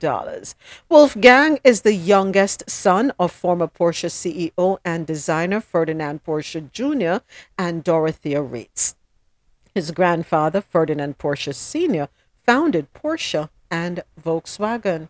Wolfgang 0.89 1.59
is 1.63 1.81
the 1.81 1.93
youngest 1.93 2.69
son 2.69 3.11
of 3.19 3.31
former 3.31 3.67
Porsche 3.67 4.09
CEO 4.09 4.77
and 4.83 5.05
designer 5.05 5.61
Ferdinand 5.61 6.23
Porsche 6.23 6.71
Jr. 6.71 7.23
and 7.57 7.83
Dorothea 7.83 8.41
Reitz. 8.41 8.95
His 9.73 9.91
grandfather, 9.91 10.61
Ferdinand 10.61 11.17
Porsche 11.17 11.53
Sr., 11.53 12.09
founded 12.45 12.93
Porsche 12.93 13.49
and 13.71 14.03
Volkswagen. 14.21 15.09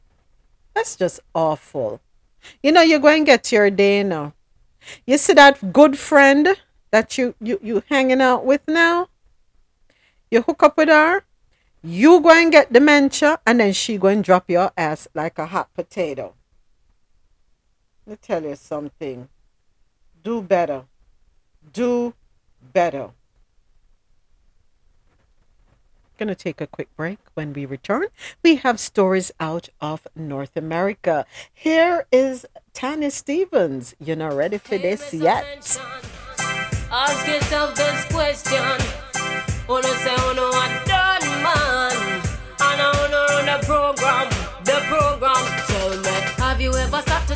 That's 0.74 0.96
just 0.96 1.20
awful. 1.36 2.00
You 2.62 2.72
know, 2.72 2.82
you're 2.82 3.00
going 3.00 3.26
to 3.26 3.32
get 3.32 3.52
your 3.52 3.70
day 3.70 4.04
now. 4.04 4.34
You 5.06 5.18
see 5.18 5.34
that 5.34 5.74
good 5.74 5.98
friend 5.98 6.56
that 6.92 7.18
you, 7.18 7.36
you, 7.42 7.60
you 7.62 7.84
hanging 7.90 8.22
out 8.22 8.46
with 8.46 8.62
now? 8.68 9.10
You 10.30 10.42
hook 10.42 10.64
up 10.64 10.78
with 10.78 10.90
her, 10.90 11.24
you 11.84 12.22
go 12.22 12.32
and 12.32 12.52
get 12.52 12.72
dementia, 12.74 13.40
and 13.46 13.60
then 13.60 13.74
she 13.74 13.98
go 13.98 14.08
and 14.08 14.24
drop 14.24 14.50
your 14.50 14.72
ass 14.78 15.08
like 15.14 15.38
a 15.38 15.46
hot 15.46 15.74
potato. 15.74 16.34
Let 18.06 18.12
me 18.12 18.18
tell 18.22 18.44
you 18.44 18.56
something. 18.56 19.30
Do 20.24 20.42
better. 20.42 20.86
Do 21.72 22.14
better. 22.74 23.12
Going 26.24 26.34
to 26.34 26.42
take 26.42 26.62
a 26.62 26.68
quick 26.68 26.88
break. 26.96 27.20
When 27.34 27.52
we 27.52 27.66
return, 27.66 28.06
we 28.44 28.56
have 28.56 28.80
stories 28.80 29.30
out 29.42 29.68
of 29.82 30.08
North 30.16 30.56
America. 30.56 31.26
Here 31.54 32.06
is 32.14 32.46
Tanya 32.74 33.12
Stephens. 33.12 33.94
You're 34.00 34.16
not 34.16 34.32
ready 34.32 34.58
for 34.58 34.78
this 34.78 35.14
yet. 35.14 35.44
Ask 36.90 37.28
yourself 37.28 37.76
this 37.76 38.06
question. 38.06 38.64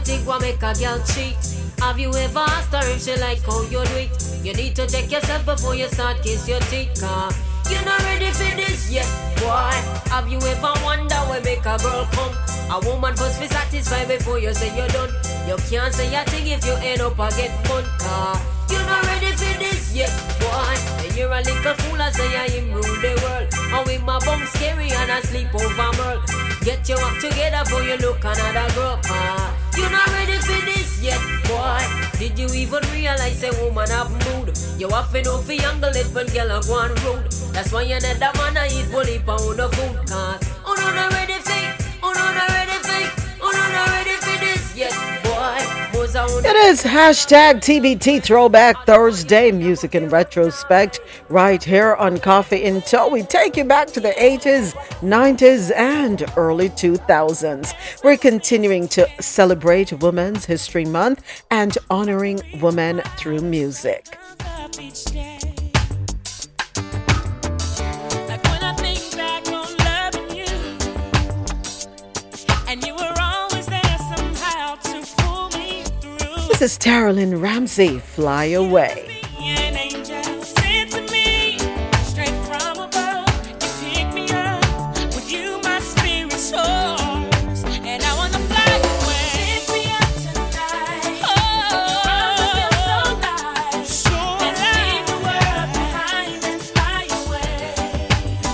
Think 0.07 0.25
what 0.25 0.39
make 0.39 0.63
a 0.63 0.71
girl 0.79 1.03
cheat? 1.11 1.35
Have 1.83 1.99
you 1.99 2.07
ever 2.15 2.39
asked 2.39 2.71
her 2.71 2.85
if 2.95 3.03
she 3.03 3.19
like 3.19 3.43
how 3.43 3.61
you 3.63 3.83
do 3.83 3.95
it? 3.99 4.15
You 4.41 4.53
need 4.53 4.73
to 4.77 4.87
check 4.87 5.11
yourself 5.11 5.43
before 5.45 5.75
you 5.75 5.87
start 5.89 6.23
kiss 6.23 6.47
your 6.47 6.61
teeth, 6.71 6.95
car. 7.01 7.29
You're 7.69 7.83
not 7.83 7.99
ready 8.07 8.31
for 8.31 8.47
this 8.55 8.89
yet, 8.89 9.09
boy. 9.43 9.75
Have 10.07 10.31
you 10.31 10.39
ever 10.39 10.71
wonder 10.87 11.19
where 11.27 11.41
make 11.41 11.67
a 11.67 11.75
girl 11.83 12.07
come? 12.15 12.33
A 12.71 12.79
woman 12.87 13.19
must 13.19 13.35
be 13.41 13.47
satisfied 13.47 14.07
before 14.07 14.39
you 14.39 14.53
say 14.53 14.71
you're 14.77 14.87
done. 14.95 15.11
You 15.45 15.57
can't 15.67 15.93
say 15.93 16.07
a 16.15 16.23
thing 16.31 16.47
if 16.47 16.65
you 16.65 16.75
end 16.79 17.01
up 17.01 17.19
a 17.19 17.27
get 17.35 17.51
fun, 17.67 17.83
car. 17.99 18.39
You're 18.71 18.87
not 18.87 19.03
ready 19.11 19.35
for 19.35 19.59
this 19.59 19.93
yet, 19.93 20.13
boy. 20.39 21.03
And 21.03 21.17
you're 21.17 21.33
a 21.33 21.41
little 21.43 21.75
fool, 21.83 22.01
I 22.01 22.11
say 22.11 22.31
I 22.31 22.45
am 22.55 22.71
rule 22.71 22.95
the 23.03 23.11
world. 23.27 23.47
And 23.75 23.85
with 23.85 24.03
my 24.03 24.19
bum 24.23 24.45
scary 24.55 24.87
and 24.87 25.11
I 25.11 25.19
sleep 25.19 25.53
over 25.53 25.91
merl. 25.99 26.56
Get 26.67 26.89
your 26.89 26.99
act 26.99 27.21
together 27.21 27.63
before 27.63 27.81
you 27.81 27.95
look 27.95 28.19
another 28.19 28.67
girl, 28.75 28.99
car. 29.01 29.55
You're 29.77 29.89
not 29.89 30.05
ready 30.07 30.33
for 30.33 30.59
this 30.67 31.01
yet, 31.01 31.21
boy. 31.47 31.79
Did 32.19 32.37
you 32.37 32.47
even 32.59 32.83
realize 32.91 33.41
a 33.41 33.55
woman 33.63 33.87
have 33.87 34.11
mood? 34.11 34.51
You 34.77 34.89
have 34.89 35.09
to 35.13 35.21
know 35.21 35.37
for 35.37 35.53
younger 35.53 35.93
when 36.11 36.27
girl 36.27 36.51
are 36.51 36.61
going 36.67 36.91
rude. 37.07 37.31
That's 37.55 37.71
why 37.71 37.83
you 37.83 37.95
need 37.95 38.19
that 38.19 38.35
man 38.35 38.57
I 38.57 38.67
eat 38.67 38.91
bully 38.91 39.19
pound 39.19 39.61
of 39.61 39.73
food, 39.75 39.95
cause 40.11 40.43
oh 40.67 40.75
no, 40.75 40.91
not 40.91 41.13
ready 41.13 41.39
for, 41.39 41.55
oh 42.03 42.11
no, 42.11 42.25
not 42.35 42.49
ready 42.51 42.77
for, 42.83 42.99
oh 43.39 43.51
no, 43.55 43.63
not 43.71 43.87
ready 43.95 44.15
for 44.19 44.37
this 44.43 44.75
yet, 44.75 44.91
a 44.91 45.16
It 46.19 46.55
is 46.55 46.81
hashtag 46.81 47.57
TBT 47.57 48.23
Throwback 48.23 48.87
Thursday 48.87 49.51
Music 49.51 49.93
in 49.93 50.09
Retrospect 50.09 50.99
right 51.29 51.63
here 51.63 51.93
on 51.93 52.17
Coffee 52.17 52.63
in 52.63 52.81
Toe. 52.81 53.09
We 53.09 53.21
take 53.21 53.55
you 53.55 53.65
back 53.65 53.89
to 53.89 53.99
the 53.99 54.13
80s, 54.13 54.73
90s, 55.01 55.71
and 55.75 56.25
early 56.35 56.69
2000s. 56.69 58.03
We're 58.03 58.17
continuing 58.17 58.87
to 58.87 59.07
celebrate 59.21 59.93
Women's 59.93 60.45
History 60.45 60.85
Month 60.85 61.43
and 61.51 61.77
honoring 61.91 62.41
women 62.61 63.01
through 63.17 63.41
music. 63.41 64.17
The 76.59 76.67
world 76.67 77.19
behind 77.19 77.39
Ramsey, 77.39 77.99
fly 77.99 78.45
away. 78.45 79.05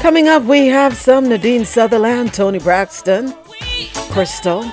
Coming 0.01 0.27
up, 0.27 0.43
we 0.43 0.67
have 0.67 0.97
some 0.97 1.29
Nadine 1.29 1.63
Sutherland, 1.63 2.33
Toni 2.33 2.59
Braxton, 2.59 3.33
Crystal, 4.11 4.69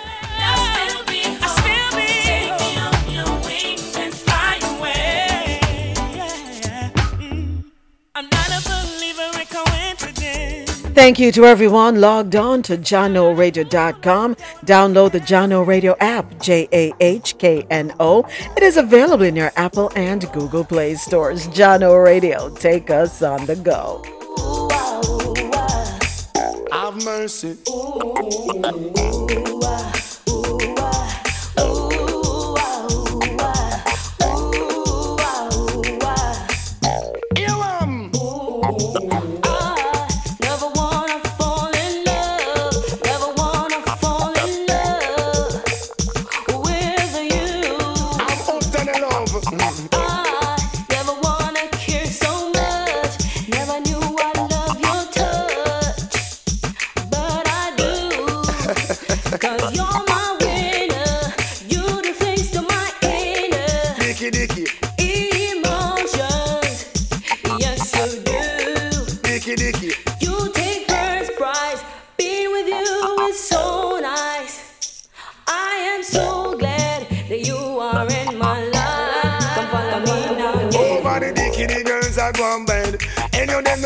Thank 10.94 11.19
you 11.19 11.31
to 11.33 11.44
everyone 11.44 12.01
logged 12.01 12.36
on 12.36 12.62
to 12.62 12.77
JahknoRadio.com. 12.77 14.35
Download 14.67 15.12
the 15.12 15.20
Jahkno 15.20 15.67
Radio 15.67 15.97
app, 16.01 16.41
J 16.41 16.69
A 16.73 16.93
H 17.01 17.39
K 17.39 17.65
N 17.70 17.94
O. 18.01 18.27
It 18.57 18.62
is 18.62 18.77
available 18.77 19.25
in 19.25 19.36
your 19.36 19.52
Apple 19.57 19.91
and 19.94 20.31
Google 20.33 20.65
Play 20.65 20.97
stores. 20.97 21.47
Jahkno 21.49 22.05
Radio, 22.05 22.51
take 22.51 22.91
us 22.91 23.23
on 23.23 23.47
the 23.47 23.57
go. 23.57 24.02
Have 26.73 27.05
mercy. 27.05 27.57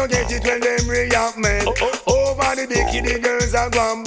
you 0.04 0.16
them 0.16 0.22
no 0.22 0.28
get 0.28 0.32
it 0.32 0.44
when 0.44 0.60
them 0.60 0.88
react 0.88 1.38
mad. 1.38 1.64
Oh, 1.66 1.74
oh, 1.80 2.02
oh. 2.06 2.30
Over 2.30 2.56
the 2.56 2.66
dicky, 2.66 3.00
the 3.00 3.18
girls 3.18 3.54
are 3.54 3.70
gone 3.70 4.03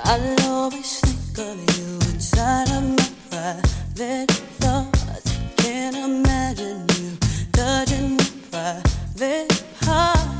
I'll 0.03 0.41
always 0.41 0.99
think 0.99 1.47
of 1.47 1.57
you 1.77 1.95
inside 2.13 2.69
of 2.71 2.83
my 2.83 3.09
private 3.29 4.31
thoughts. 4.59 5.37
Can't 5.57 5.95
imagine 5.95 6.85
you 6.99 7.17
touching 7.51 8.17
my 8.51 8.81
private. 9.15 9.63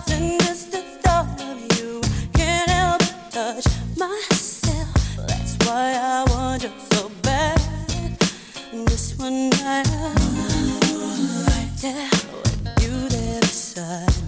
And 0.09 0.39
just 0.41 0.71
the 0.71 0.81
thought 1.01 1.41
of 1.41 1.57
you 1.79 2.01
can't 2.33 2.69
help 2.69 2.99
but 2.99 3.31
touch 3.31 3.65
myself. 3.97 5.17
That's 5.27 5.55
why 5.65 5.95
I 5.95 6.25
want 6.29 6.63
you. 6.63 6.92
And 9.25 9.53
this 9.53 9.53
one. 9.53 9.53
Night, 9.53 9.87
right 11.47 11.71
there 11.77 12.09
with 12.43 12.83
you 12.83 14.22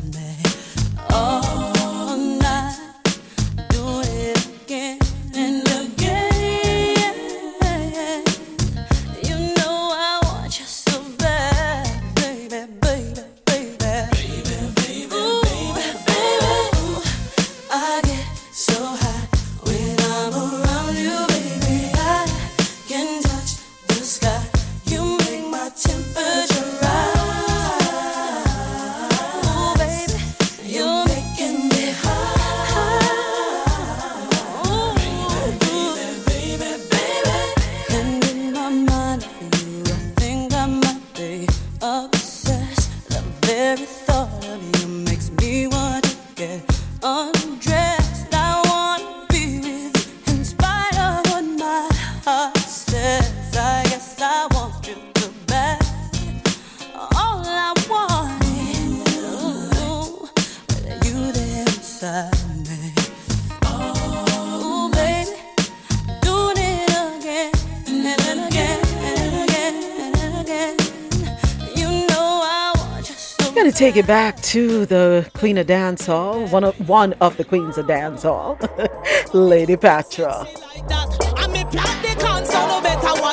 take 73.76 73.98
it 73.98 74.08
back 74.08 74.42
to 74.42 74.86
the 74.86 75.30
Queen 75.34 75.58
of 75.58 75.68
Dance 75.68 76.06
Hall, 76.06 76.48
one 76.48 76.64
of 76.64 76.88
one 76.88 77.12
of 77.20 77.36
the 77.36 77.44
Queens 77.44 77.78
of 77.78 77.88
Dance 77.88 78.24
Hall, 78.24 78.58
Lady 79.34 79.76
Patra. 79.76 80.48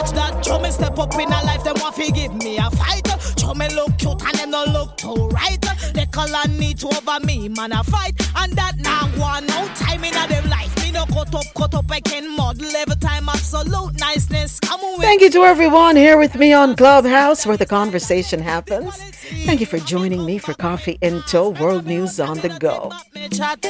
I 0.03 0.15
me 0.15 0.15
plant 0.15 0.35
the 0.35 0.43
can, 0.43 0.45
so 0.45 0.55
no 0.55 0.55
better 0.55 0.55
watch 0.55 0.59
that. 0.59 0.73
Step 0.73 0.99
up 0.99 1.15
in 1.15 1.29
a 1.29 1.45
life, 1.45 1.65
them 1.65 1.75
want 1.81 1.97
to 1.97 2.13
give 2.13 2.35
me 2.35 2.59
a 2.59 2.71
fight. 2.71 3.03
Look 3.75 3.99
cute 3.99 4.23
and 4.25 4.35
them 4.39 4.51
no 4.51 4.65
look 4.67 4.97
too 4.99 5.29
right. 5.29 5.59
They 5.95 6.07
color 6.07 6.49
need 6.49 6.79
to 6.81 6.89
over 6.89 7.21
me, 7.27 7.49
man, 7.51 7.73
a 7.73 7.85
fight. 7.85 8.15
And 8.37 8.53
that 8.55 8.79
now 8.79 9.09
one 9.21 9.47
no 9.47 9.67
time 9.77 10.05
in 10.05 10.15
a 10.17 10.29
them 10.29 10.51
life. 10.51 10.75
Me 10.83 10.93
no 10.93 11.07
cut 11.07 11.35
up, 11.35 11.45
cut 11.57 11.75
up, 11.75 11.91
I 11.91 12.01
can 12.01 12.37
model 12.37 12.67
every 12.77 12.97
time. 12.97 13.29
Absolute 13.29 13.99
niceness. 14.01 14.61
Come 14.61 14.81
on, 14.81 15.01
Thank 15.01 15.23
you 15.23 15.31
to 15.31 15.45
everyone 15.45 15.97
here 15.97 16.19
with 16.19 16.37
me 16.37 16.53
on 16.55 16.77
Clubhouse 16.77 17.47
where 17.47 17.57
the 17.59 17.67
conversation 17.67 18.41
happens. 18.41 18.97
Thank 19.47 19.61
you 19.61 19.67
for 19.67 19.79
joining 19.81 20.25
me 20.27 20.39
for 20.39 20.55
Coffee 20.55 20.99
in 21.03 21.23
Toe 21.29 21.51
World 21.51 21.87
News 21.87 22.21
on 22.21 22.39
the 22.41 22.51
Go. 22.61 22.93
me 23.15 23.29
chat. 23.31 23.61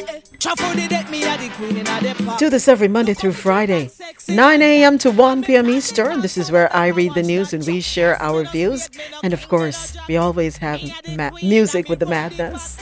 Truffle 0.41 0.75
the 0.75 0.89
deck, 0.89 1.11
me 1.11 1.25
a 1.25 1.39
the 1.39 1.51
queen 1.57 1.77
in 1.79 1.87
a 1.87 2.01
the 2.01 2.25
park. 2.25 2.39
Do 2.41 2.51
this 2.51 2.69
every 2.69 2.89
Monday 2.89 3.15
through 3.15 3.33
Friday, 3.35 3.91
9 4.29 4.63
a.m. 4.63 4.99
to 4.99 5.11
1 5.13 5.45
p.m. 5.45 5.71
Eastern. 5.71 6.22
This 6.23 6.37
is 6.39 6.51
where 6.53 6.73
I 6.75 6.87
read 6.89 7.15
the 7.15 7.23
news 7.23 7.53
and 7.53 7.67
we 7.67 7.81
share 7.81 8.21
our 8.23 8.45
views. 8.45 8.89
And 9.25 9.33
of 9.35 9.49
course, 9.49 9.97
we 10.09 10.17
always 10.17 10.57
have 10.59 10.81
ma- 11.17 11.31
music 11.43 11.89
with 11.89 11.99
the 11.99 12.07
madness, 12.07 12.79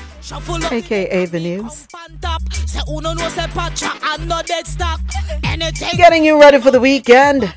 aka 0.71 1.25
the 1.27 1.41
news. 1.41 1.89
Getting 5.97 6.25
you 6.25 6.39
ready 6.41 6.61
for 6.61 6.71
the 6.71 6.81
weekend. 6.81 7.53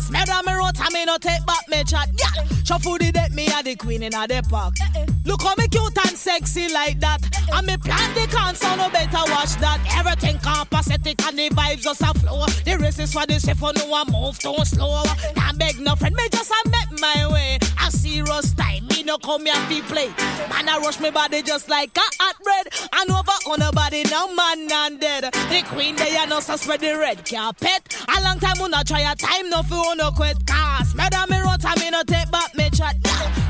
Back, 0.00 0.10
me 0.10 0.18
and 0.18 0.26
me 0.26 0.26
not 0.26 0.26
turn 0.26 0.26
so 0.26 0.26
back. 0.26 0.26
Cause 0.26 0.28
me 0.28 0.32
run 0.32 0.44
me 0.44 0.52
road 0.52 0.78
and 0.78 0.94
me 0.94 1.04
no 1.04 1.18
take 1.18 1.46
back 1.46 1.68
me 1.68 1.84
chat. 1.84 2.08
Yeah, 2.18 2.44
shuffle 2.64 2.98
the 2.98 3.12
deck, 3.12 3.32
me 3.32 3.46
a 3.46 3.62
the 3.62 3.76
queen 3.76 4.02
in 4.02 4.14
a 4.14 4.26
the 4.26 4.46
park. 4.48 4.74
Eh, 4.80 5.00
eh. 5.00 5.06
Look 5.24 5.42
how 5.42 5.54
me 5.56 5.68
cute 5.68 5.96
and 6.06 6.16
sexy 6.16 6.72
like 6.72 7.00
that. 7.00 7.20
Eh, 7.22 7.56
and 7.56 7.66
me 7.66 7.76
plan 7.76 8.14
the 8.14 8.26
concert, 8.34 8.76
no 8.76 8.90
better 8.90 9.30
watch 9.32 9.56
that. 9.56 9.80
Everything 9.98 10.36
copacetic 10.38 11.26
and 11.26 11.38
the 11.38 11.48
vibes 11.50 11.82
just 11.82 12.02
a 12.02 12.12
flow. 12.18 12.46
The 12.64 12.78
race 12.78 12.98
is 12.98 13.12
for 13.12 13.26
the 13.26 13.40
safe, 13.40 13.58
for 13.58 13.72
no 13.72 13.86
one 13.86 14.10
move 14.10 14.38
too 14.38 14.54
slow. 14.64 15.02
Can't 15.34 15.58
beg 15.58 15.80
no 15.80 15.96
friend, 15.96 16.14
me 16.14 16.28
just 16.30 16.50
a 16.50 16.68
make 16.68 17.00
my 17.00 17.28
way. 17.32 17.58
A 17.84 17.90
serious 17.90 18.52
time, 18.54 18.86
me 18.88 19.02
no 19.02 19.18
come 19.18 19.46
here 19.46 19.54
fi 19.54 19.80
play. 19.82 20.08
Man, 20.50 20.68
I 20.68 20.78
rush 20.78 21.00
me 21.00 21.10
body 21.10 21.42
just 21.42 21.68
like 21.68 21.96
a 21.96 22.00
hot 22.20 22.36
bread. 22.42 22.66
And 22.92 23.10
over 23.10 23.38
on 23.50 23.62
a 23.62 23.72
body, 23.72 24.04
now 24.04 24.26
man 24.26 24.70
and 24.70 25.00
dead. 25.00 25.24
The 25.32 25.62
queen, 25.68 25.96
they 25.96 26.16
are 26.16 26.26
no 26.26 26.40
so 26.40 26.56
spread 26.56 26.80
the 26.80 26.96
red 26.98 27.28
carpet. 27.28 28.04
A 28.14 28.22
long 28.22 28.38
time, 28.38 28.56
we 28.60 28.68
not 28.68 28.86
try 28.86 29.00
a 29.00 29.14
time, 29.14 29.48
no 29.48 29.62
fi 29.86 29.94
no 29.94 30.10
quit. 30.10 30.46
Cause, 30.46 30.94
madam, 30.94 31.30
me 31.30 31.38
rot, 31.38 31.64
and 31.64 31.80
me 31.80 31.90
no 31.90 32.02
take 32.02 32.30
back 32.30 32.54
me 32.56 32.70
chat. 32.70 32.96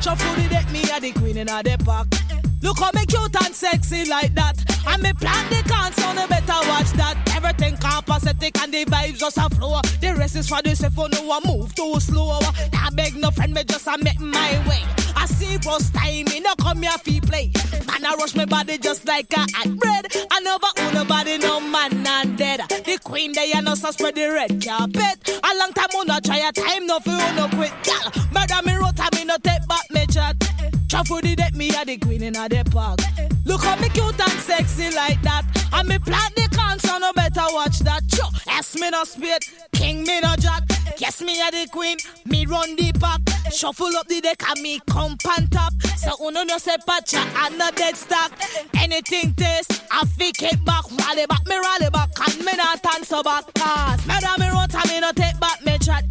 Shuffle 0.00 0.34
the 0.34 0.48
deck, 0.48 0.70
me 0.72 0.82
a 0.94 1.00
the 1.00 1.12
queen 1.12 1.36
in 1.38 1.48
a 1.48 1.62
the 1.62 1.76
park. 1.84 2.06
Look 2.62 2.78
how 2.78 2.90
me 2.94 3.04
cute 3.06 3.44
and 3.44 3.54
sexy 3.54 4.08
like 4.08 4.34
that. 4.34 4.56
And 4.88 5.02
me 5.02 5.12
plan 5.12 5.48
the 5.50 5.66
so 5.96 6.12
no 6.12 6.26
better 6.26 6.68
watch 6.68 6.90
that. 6.92 7.16
Everything 7.34 7.76
copacetic 7.76 8.62
and 8.62 8.72
the 8.72 8.84
vibes 8.84 9.18
just 9.18 9.36
a 9.36 9.48
flow. 9.54 9.80
The 10.00 10.14
rest 10.16 10.36
is 10.36 10.48
for 10.48 10.62
the 10.62 10.74
safe, 10.74 10.96
no 10.96 11.22
one 11.22 11.42
move 11.44 11.74
too 11.74 12.00
slow. 12.00 12.38
I 12.40 12.90
beg 12.94 13.16
no 13.16 13.30
friend, 13.30 13.52
me 13.52 13.64
just 13.64 13.86
a 13.86 13.98
make 13.98 14.20
my 14.20 14.64
way. 14.68 14.82
I 15.16 15.26
see 15.26 15.58
first 15.58 15.94
time, 15.94 16.24
me 16.26 16.40
no 16.40 16.54
come 16.54 16.82
here 16.82 16.98
fi 17.02 17.20
play. 17.20 17.52
Man, 17.86 18.04
I 18.04 18.14
rush 18.18 18.34
my 18.34 18.44
body 18.44 18.78
just 18.78 19.06
like 19.06 19.32
a 19.32 19.46
hot 19.52 19.76
bread. 19.76 20.06
I 20.30 20.40
never 20.40 20.66
own 20.78 20.94
nobody, 20.94 21.38
no 21.38 21.60
man 21.60 22.06
and 22.06 22.38
dead. 22.38 22.60
The 22.68 22.98
queen, 23.02 23.32
they 23.32 23.52
are 23.52 23.62
no 23.62 23.74
so 23.74 23.90
spread 23.90 24.14
the 24.14 24.28
red 24.28 24.64
carpet. 24.64 25.28
A 25.28 25.50
long 25.58 25.72
time, 25.72 26.06
no 26.06 26.20
try 26.20 26.38
a 26.38 26.52
time, 26.52 26.86
no 26.86 27.00
feel 27.00 27.16
no 27.34 27.48
quit. 27.48 27.72
Girl, 27.84 28.24
murder 28.32 28.62
me 28.64 28.74
road, 28.74 28.98
me 29.14 29.24
no 29.24 29.36
take 29.38 29.66
back 29.66 29.86
me 29.90 30.06
chat. 30.06 30.36
The 30.96 31.34
deck, 31.36 31.54
me 31.54 31.68
a 31.68 31.84
the 31.84 31.98
queen 31.98 32.22
in 32.22 32.36
a 32.36 32.48
the 32.48 32.64
park. 32.70 33.00
Look 33.44 33.62
how 33.62 33.76
me 33.76 33.90
cute 33.90 34.18
and 34.18 34.40
sexy 34.40 34.90
like 34.96 35.20
that. 35.22 35.44
And 35.72 35.88
me 35.88 35.98
plant 35.98 36.34
the 36.34 36.46
so 36.78 36.98
no 36.98 37.12
better 37.12 37.44
watch 37.52 37.78
that. 37.80 38.02
Sure, 38.14 38.30
S 38.48 38.74
me 38.76 38.90
no 38.90 39.04
spade, 39.04 39.42
king 39.72 40.04
me 40.04 40.20
no 40.20 40.34
jack. 40.36 40.62
Yes, 40.98 41.20
me 41.20 41.40
a 41.40 41.50
the 41.50 41.68
queen, 41.70 41.98
me 42.24 42.46
run 42.46 42.76
the 42.76 42.92
pack. 42.98 43.20
Shuffle 43.52 43.94
up 43.96 44.08
the 44.08 44.20
deck 44.20 44.42
and 44.48 44.60
me 44.62 44.80
come 44.88 45.16
pan 45.24 45.48
top. 45.48 45.72
So 45.96 46.12
uno 46.26 46.42
no 46.44 46.58
say 46.58 46.76
patcha 46.88 47.20
and 47.44 47.58
no 47.58 47.70
dead 47.72 47.96
stock. 47.96 48.32
Anything 48.78 49.34
taste, 49.34 49.84
I 49.90 50.04
fake 50.06 50.42
it 50.42 50.64
back. 50.64 50.84
Rally 50.90 51.26
back, 51.26 51.46
me 51.46 51.56
rally 51.56 51.90
back, 51.90 52.10
and 52.26 52.44
me 52.44 52.52
not 52.56 52.80
so 53.04 53.22
back. 53.22 53.44
Cause, 53.54 54.06
me 54.06 54.14
da 54.20 54.36
me 54.38 54.48
run, 54.48 54.68
me 54.88 55.00
no 55.00 55.12
take 55.12 55.38
back 55.38 55.64
me 55.64 55.78
chat. 55.78 56.04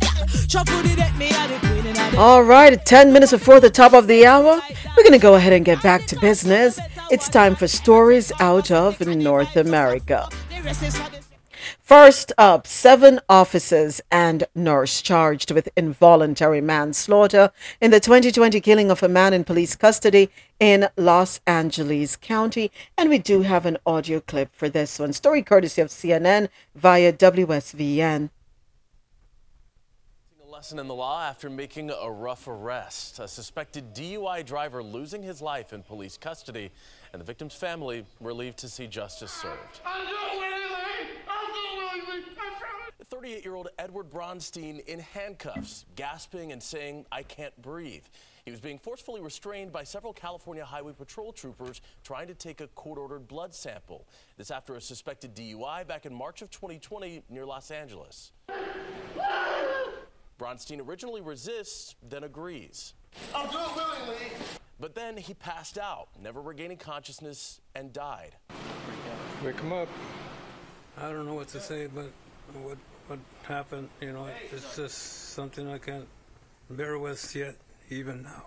Shuffle 0.48 0.82
the 0.84 0.96
deck, 0.96 1.16
me 1.18 1.30
a 1.30 1.48
the 1.48 1.60
queen 1.60 1.86
in 1.86 1.98
a 1.98 2.12
the 2.12 2.18
All 2.18 2.44
right, 2.44 2.84
10 2.86 3.12
minutes 3.12 3.32
before 3.32 3.60
the 3.60 3.70
top 3.70 3.94
of 3.94 4.08
the 4.08 4.26
hour, 4.26 4.62
we're 4.96 5.04
going 5.04 5.14
to 5.14 5.20
go 5.20 5.36
ahead 5.36 5.54
and 5.54 5.66
get 5.66 5.82
back 5.82 6.06
to 6.08 6.20
business. 6.20 6.80
It's 7.12 7.30
time 7.30 7.56
for 7.56 7.68
stories 7.68 8.32
out 8.40 8.72
of 8.72 9.00
North 9.00 9.56
America. 9.56 10.28
First 11.82 12.32
up, 12.38 12.66
seven 12.66 13.20
officers 13.30 14.02
and 14.12 14.44
nurse 14.56 15.02
charged 15.02 15.52
with 15.52 15.70
involuntary 15.76 16.62
manslaughter 16.62 17.52
in 17.80 17.92
the 17.92 18.00
2020 18.00 18.60
killing 18.60 18.90
of 18.90 19.04
a 19.04 19.08
man 19.08 19.34
in 19.34 19.44
police 19.44 19.76
custody 19.76 20.32
in 20.60 20.88
Los 20.98 21.40
Angeles 21.46 22.16
County. 22.16 22.72
And 22.98 23.10
we 23.10 23.20
do 23.20 23.44
have 23.44 23.66
an 23.66 23.78
audio 23.86 24.20
clip 24.20 24.56
for 24.56 24.68
this 24.68 24.98
one. 24.98 25.14
Story 25.14 25.44
courtesy 25.44 25.82
of 25.82 25.90
CNN 25.90 26.50
via 26.76 27.14
WSVN. 27.14 28.30
Lesson 30.66 30.80
in 30.80 30.88
the 30.88 30.96
law 30.96 31.22
after 31.22 31.48
making 31.48 31.92
a 31.92 32.10
rough 32.10 32.48
arrest. 32.48 33.20
A 33.20 33.28
suspected 33.28 33.94
DUI 33.94 34.44
driver 34.44 34.82
losing 34.82 35.22
his 35.22 35.40
life 35.40 35.74
in 35.74 35.84
police 35.84 36.18
custody, 36.18 36.72
and 37.14 37.20
the 37.20 37.24
victim's 37.24 37.54
family 37.54 38.04
relieved 38.20 38.58
to 38.58 38.68
see 38.68 38.88
justice 38.88 39.32
served. 39.32 39.82
38 43.12 43.46
year 43.46 43.54
old 43.54 43.68
Edward 43.78 44.10
Bronstein 44.10 44.84
in 44.88 44.98
handcuffs, 44.98 45.86
gasping 45.96 46.52
and 46.52 46.64
saying, 46.64 47.06
I 47.12 47.22
can't 47.22 47.56
breathe. 47.62 48.06
He 48.44 48.50
was 48.50 48.60
being 48.60 48.80
forcefully 48.80 49.22
restrained 49.22 49.72
by 49.72 49.84
several 49.84 50.14
California 50.14 50.66
Highway 50.66 50.94
Patrol 50.94 51.32
troopers 51.32 51.82
trying 52.04 52.26
to 52.26 52.34
take 52.34 52.60
a 52.60 52.68
court 52.70 52.98
ordered 52.98 53.28
blood 53.28 53.54
sample. 53.54 54.08
This 54.36 54.50
after 54.50 54.74
a 54.74 54.82
suspected 54.82 55.36
DUI 55.36 55.86
back 55.86 56.08
in 56.08 56.14
March 56.16 56.42
of 56.42 56.50
2020 56.50 57.22
near 57.30 57.46
Los 57.46 57.70
Angeles. 57.70 58.32
Bronstein 60.40 60.86
originally 60.86 61.22
resists, 61.22 61.96
then 62.08 62.24
agrees. 62.24 62.94
I'll 63.34 63.50
do 63.50 63.58
it 63.58 63.76
willingly. 63.76 64.26
But 64.80 64.96
then 64.96 65.16
he 65.16 65.34
passed 65.34 65.78
out, 65.78 66.10
never 66.22 66.42
regaining 66.42 66.78
consciousness, 66.78 67.62
and 67.76 67.94
died. 67.94 68.36
Wake 69.44 69.60
him 69.60 69.72
up. 69.72 69.88
I 70.98 71.10
don't 71.10 71.26
know 71.26 71.34
what 71.34 71.48
to 71.50 71.60
say, 71.60 71.88
but 71.88 72.12
what 72.62 72.78
what 73.08 73.20
happened, 73.44 73.90
you 74.02 74.12
know, 74.12 74.28
it's 74.52 74.76
just 74.76 74.98
something 75.34 75.70
I 75.70 75.78
can't 75.78 76.08
bear 76.70 76.98
with 76.98 77.36
yet, 77.36 77.56
even 77.90 78.24
now. 78.24 78.46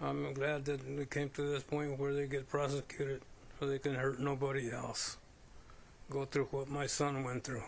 I'm 0.00 0.32
glad 0.34 0.66
that 0.66 0.86
we 0.86 1.06
came 1.06 1.30
to 1.30 1.42
this 1.42 1.62
point 1.62 1.98
where 1.98 2.12
they 2.12 2.26
get 2.26 2.48
prosecuted 2.48 3.22
so 3.58 3.66
they 3.66 3.78
can 3.78 3.94
hurt 3.94 4.20
nobody 4.20 4.70
else. 4.70 5.16
Go 6.10 6.24
through 6.24 6.48
what 6.50 6.68
my 6.68 6.86
son 6.86 7.24
went 7.24 7.44
through. 7.44 7.64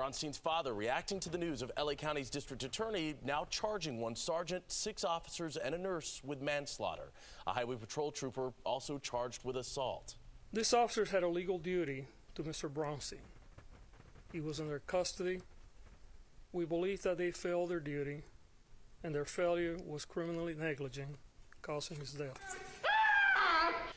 Bronstein's 0.00 0.38
father 0.38 0.72
reacting 0.72 1.20
to 1.20 1.28
the 1.28 1.36
news 1.36 1.60
of 1.60 1.70
LA 1.78 1.92
County's 1.92 2.30
district 2.30 2.62
attorney 2.62 3.16
now 3.22 3.46
charging 3.50 4.00
one 4.00 4.16
sergeant, 4.16 4.64
six 4.68 5.04
officers, 5.04 5.58
and 5.58 5.74
a 5.74 5.78
nurse 5.78 6.22
with 6.24 6.40
manslaughter. 6.40 7.12
A 7.46 7.52
highway 7.52 7.76
patrol 7.76 8.10
trooper 8.10 8.54
also 8.64 8.96
charged 8.96 9.44
with 9.44 9.58
assault. 9.58 10.14
These 10.54 10.72
officers 10.72 11.10
had 11.10 11.22
a 11.22 11.28
legal 11.28 11.58
duty 11.58 12.06
to 12.34 12.42
Mr. 12.42 12.70
Bronstein. 12.70 13.18
He 14.32 14.40
was 14.40 14.58
in 14.58 14.68
their 14.68 14.78
custody. 14.78 15.42
We 16.54 16.64
believe 16.64 17.02
that 17.02 17.18
they 17.18 17.30
failed 17.30 17.68
their 17.68 17.78
duty, 17.78 18.22
and 19.04 19.14
their 19.14 19.26
failure 19.26 19.76
was 19.86 20.06
criminally 20.06 20.54
negligent, 20.58 21.16
causing 21.60 21.98
his 21.98 22.12
death. 22.12 22.38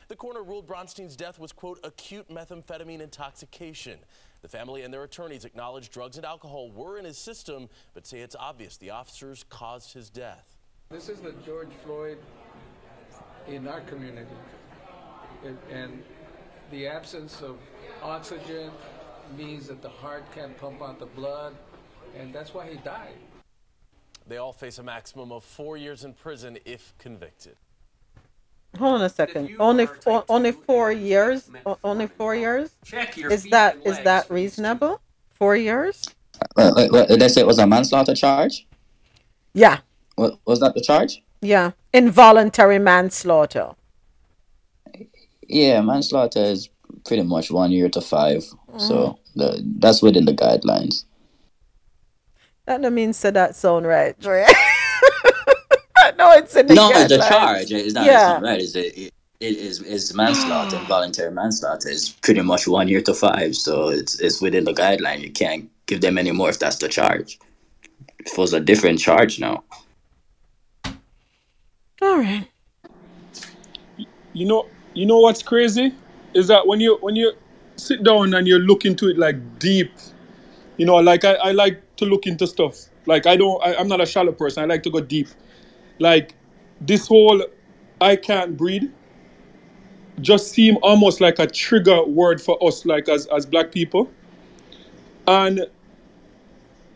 The 0.08 0.16
coroner 0.16 0.42
ruled 0.42 0.66
Bronstein's 0.66 1.16
death 1.16 1.38
was, 1.38 1.50
quote, 1.50 1.80
acute 1.82 2.28
methamphetamine 2.28 3.00
intoxication. 3.00 4.00
The 4.44 4.48
family 4.48 4.82
and 4.82 4.92
their 4.92 5.04
attorneys 5.04 5.46
acknowledge 5.46 5.88
drugs 5.88 6.18
and 6.18 6.26
alcohol 6.26 6.70
were 6.70 6.98
in 6.98 7.06
his 7.06 7.16
system, 7.16 7.66
but 7.94 8.06
say 8.06 8.18
it's 8.18 8.36
obvious 8.38 8.76
the 8.76 8.90
officers 8.90 9.42
caused 9.48 9.94
his 9.94 10.10
death. 10.10 10.58
This 10.90 11.08
is 11.08 11.20
the 11.20 11.32
George 11.46 11.72
Floyd 11.82 12.18
in 13.48 13.66
our 13.66 13.80
community. 13.80 14.36
And, 15.46 15.56
and 15.70 16.02
the 16.70 16.86
absence 16.86 17.40
of 17.40 17.56
oxygen 18.02 18.70
means 19.34 19.66
that 19.68 19.80
the 19.80 19.88
heart 19.88 20.24
can't 20.34 20.54
pump 20.58 20.82
out 20.82 20.98
the 20.98 21.06
blood, 21.06 21.56
and 22.14 22.30
that's 22.30 22.52
why 22.52 22.68
he 22.68 22.76
died. 22.76 23.16
They 24.26 24.36
all 24.36 24.52
face 24.52 24.78
a 24.78 24.82
maximum 24.82 25.32
of 25.32 25.42
four 25.42 25.78
years 25.78 26.04
in 26.04 26.12
prison 26.12 26.58
if 26.66 26.92
convicted. 26.98 27.56
Hold 28.78 28.94
on 28.94 29.02
a 29.02 29.08
second. 29.08 29.50
Only 29.58 29.86
four, 29.86 30.24
only 30.28 30.52
four 30.52 30.90
years. 30.92 31.50
O- 31.64 31.78
Only 31.84 32.06
four 32.06 32.34
years. 32.34 32.70
Check 32.84 33.16
your 33.16 33.30
Is 33.30 33.44
feet 33.44 33.52
that 33.52 33.74
and 33.76 33.86
is 33.86 33.92
legs, 33.94 34.04
that 34.04 34.30
reasonable? 34.30 35.00
Four 35.32 35.56
years? 35.56 36.04
Uh, 36.56 36.72
uh, 36.76 36.88
uh, 36.96 37.06
Did 37.06 37.20
they 37.20 37.28
say 37.28 37.40
it 37.42 37.46
was 37.46 37.58
a 37.58 37.66
manslaughter 37.66 38.14
charge? 38.14 38.66
Yeah. 39.52 39.78
What 40.16 40.38
was 40.46 40.60
that 40.60 40.74
the 40.74 40.80
charge? 40.80 41.22
Yeah, 41.40 41.72
involuntary 41.92 42.78
manslaughter. 42.78 43.70
Yeah, 45.46 45.80
manslaughter 45.82 46.40
is 46.42 46.68
pretty 47.04 47.22
much 47.22 47.50
one 47.50 47.70
year 47.70 47.88
to 47.90 48.00
five. 48.00 48.42
Mm. 48.72 48.80
So 48.80 49.18
the, 49.36 49.62
that's 49.78 50.02
within 50.02 50.24
the 50.24 50.32
guidelines. 50.32 51.04
That 52.66 52.80
don't 52.80 52.94
mean 52.94 53.12
so 53.12 53.30
that 53.30 53.54
sound 53.54 53.86
right, 53.86 54.18
Dre. 54.18 54.46
no, 56.18 56.32
it's 56.32 56.54
in 56.56 56.66
the 56.66 56.74
no, 56.74 56.88
the 56.88 57.16
guidelines. 57.16 57.28
charge 57.28 57.72
is 57.72 57.94
not, 57.94 58.06
Yeah. 58.06 58.34
it's 58.34 58.42
not 58.42 58.48
right. 58.48 58.60
Is 58.60 58.76
it, 58.76 58.98
it, 58.98 59.14
it 59.40 59.56
is 59.56 59.82
is 59.82 60.14
manslaughter, 60.14 60.76
involuntary 60.80 61.30
manslaughter 61.32 61.88
is 61.88 62.10
pretty 62.10 62.42
much 62.42 62.66
one 62.66 62.88
year 62.88 63.02
to 63.02 63.14
five. 63.14 63.54
So 63.54 63.88
it's 63.88 64.20
it's 64.20 64.40
within 64.40 64.64
the 64.64 64.72
guideline. 64.72 65.20
You 65.20 65.30
can't 65.30 65.68
give 65.86 66.00
them 66.00 66.18
any 66.18 66.32
more 66.32 66.48
if 66.48 66.58
that's 66.58 66.76
the 66.76 66.88
charge. 66.88 67.38
If 68.20 68.32
it 68.32 68.38
was 68.38 68.52
a 68.54 68.60
different 68.60 68.98
charge 68.98 69.38
now. 69.38 69.64
All 72.02 72.18
right. 72.18 72.46
You 74.32 74.46
know, 74.46 74.66
you 74.94 75.06
know 75.06 75.18
what's 75.18 75.42
crazy 75.42 75.94
is 76.34 76.48
that 76.48 76.66
when 76.66 76.80
you 76.80 76.98
when 77.00 77.16
you 77.16 77.32
sit 77.76 78.02
down 78.02 78.34
and 78.34 78.46
you 78.46 78.58
look 78.58 78.84
into 78.84 79.08
it 79.08 79.18
like 79.18 79.58
deep, 79.58 79.92
you 80.76 80.86
know, 80.86 80.96
like 80.96 81.24
I, 81.24 81.34
I 81.34 81.52
like 81.52 81.80
to 81.96 82.04
look 82.04 82.26
into 82.26 82.46
stuff. 82.46 82.76
Like 83.06 83.26
I 83.26 83.36
don't, 83.36 83.62
I, 83.62 83.76
I'm 83.76 83.88
not 83.88 84.00
a 84.00 84.06
shallow 84.06 84.32
person. 84.32 84.62
I 84.62 84.66
like 84.66 84.82
to 84.84 84.90
go 84.90 85.00
deep. 85.00 85.28
Like 85.98 86.34
this 86.80 87.06
whole 87.08 87.44
"I 88.00 88.16
can't 88.16 88.56
breathe" 88.56 88.90
just 90.20 90.50
seem 90.52 90.78
almost 90.82 91.20
like 91.20 91.38
a 91.38 91.46
trigger 91.46 92.04
word 92.04 92.40
for 92.40 92.62
us, 92.66 92.84
like 92.86 93.08
as 93.08 93.26
as 93.26 93.46
black 93.46 93.72
people. 93.72 94.10
And 95.26 95.66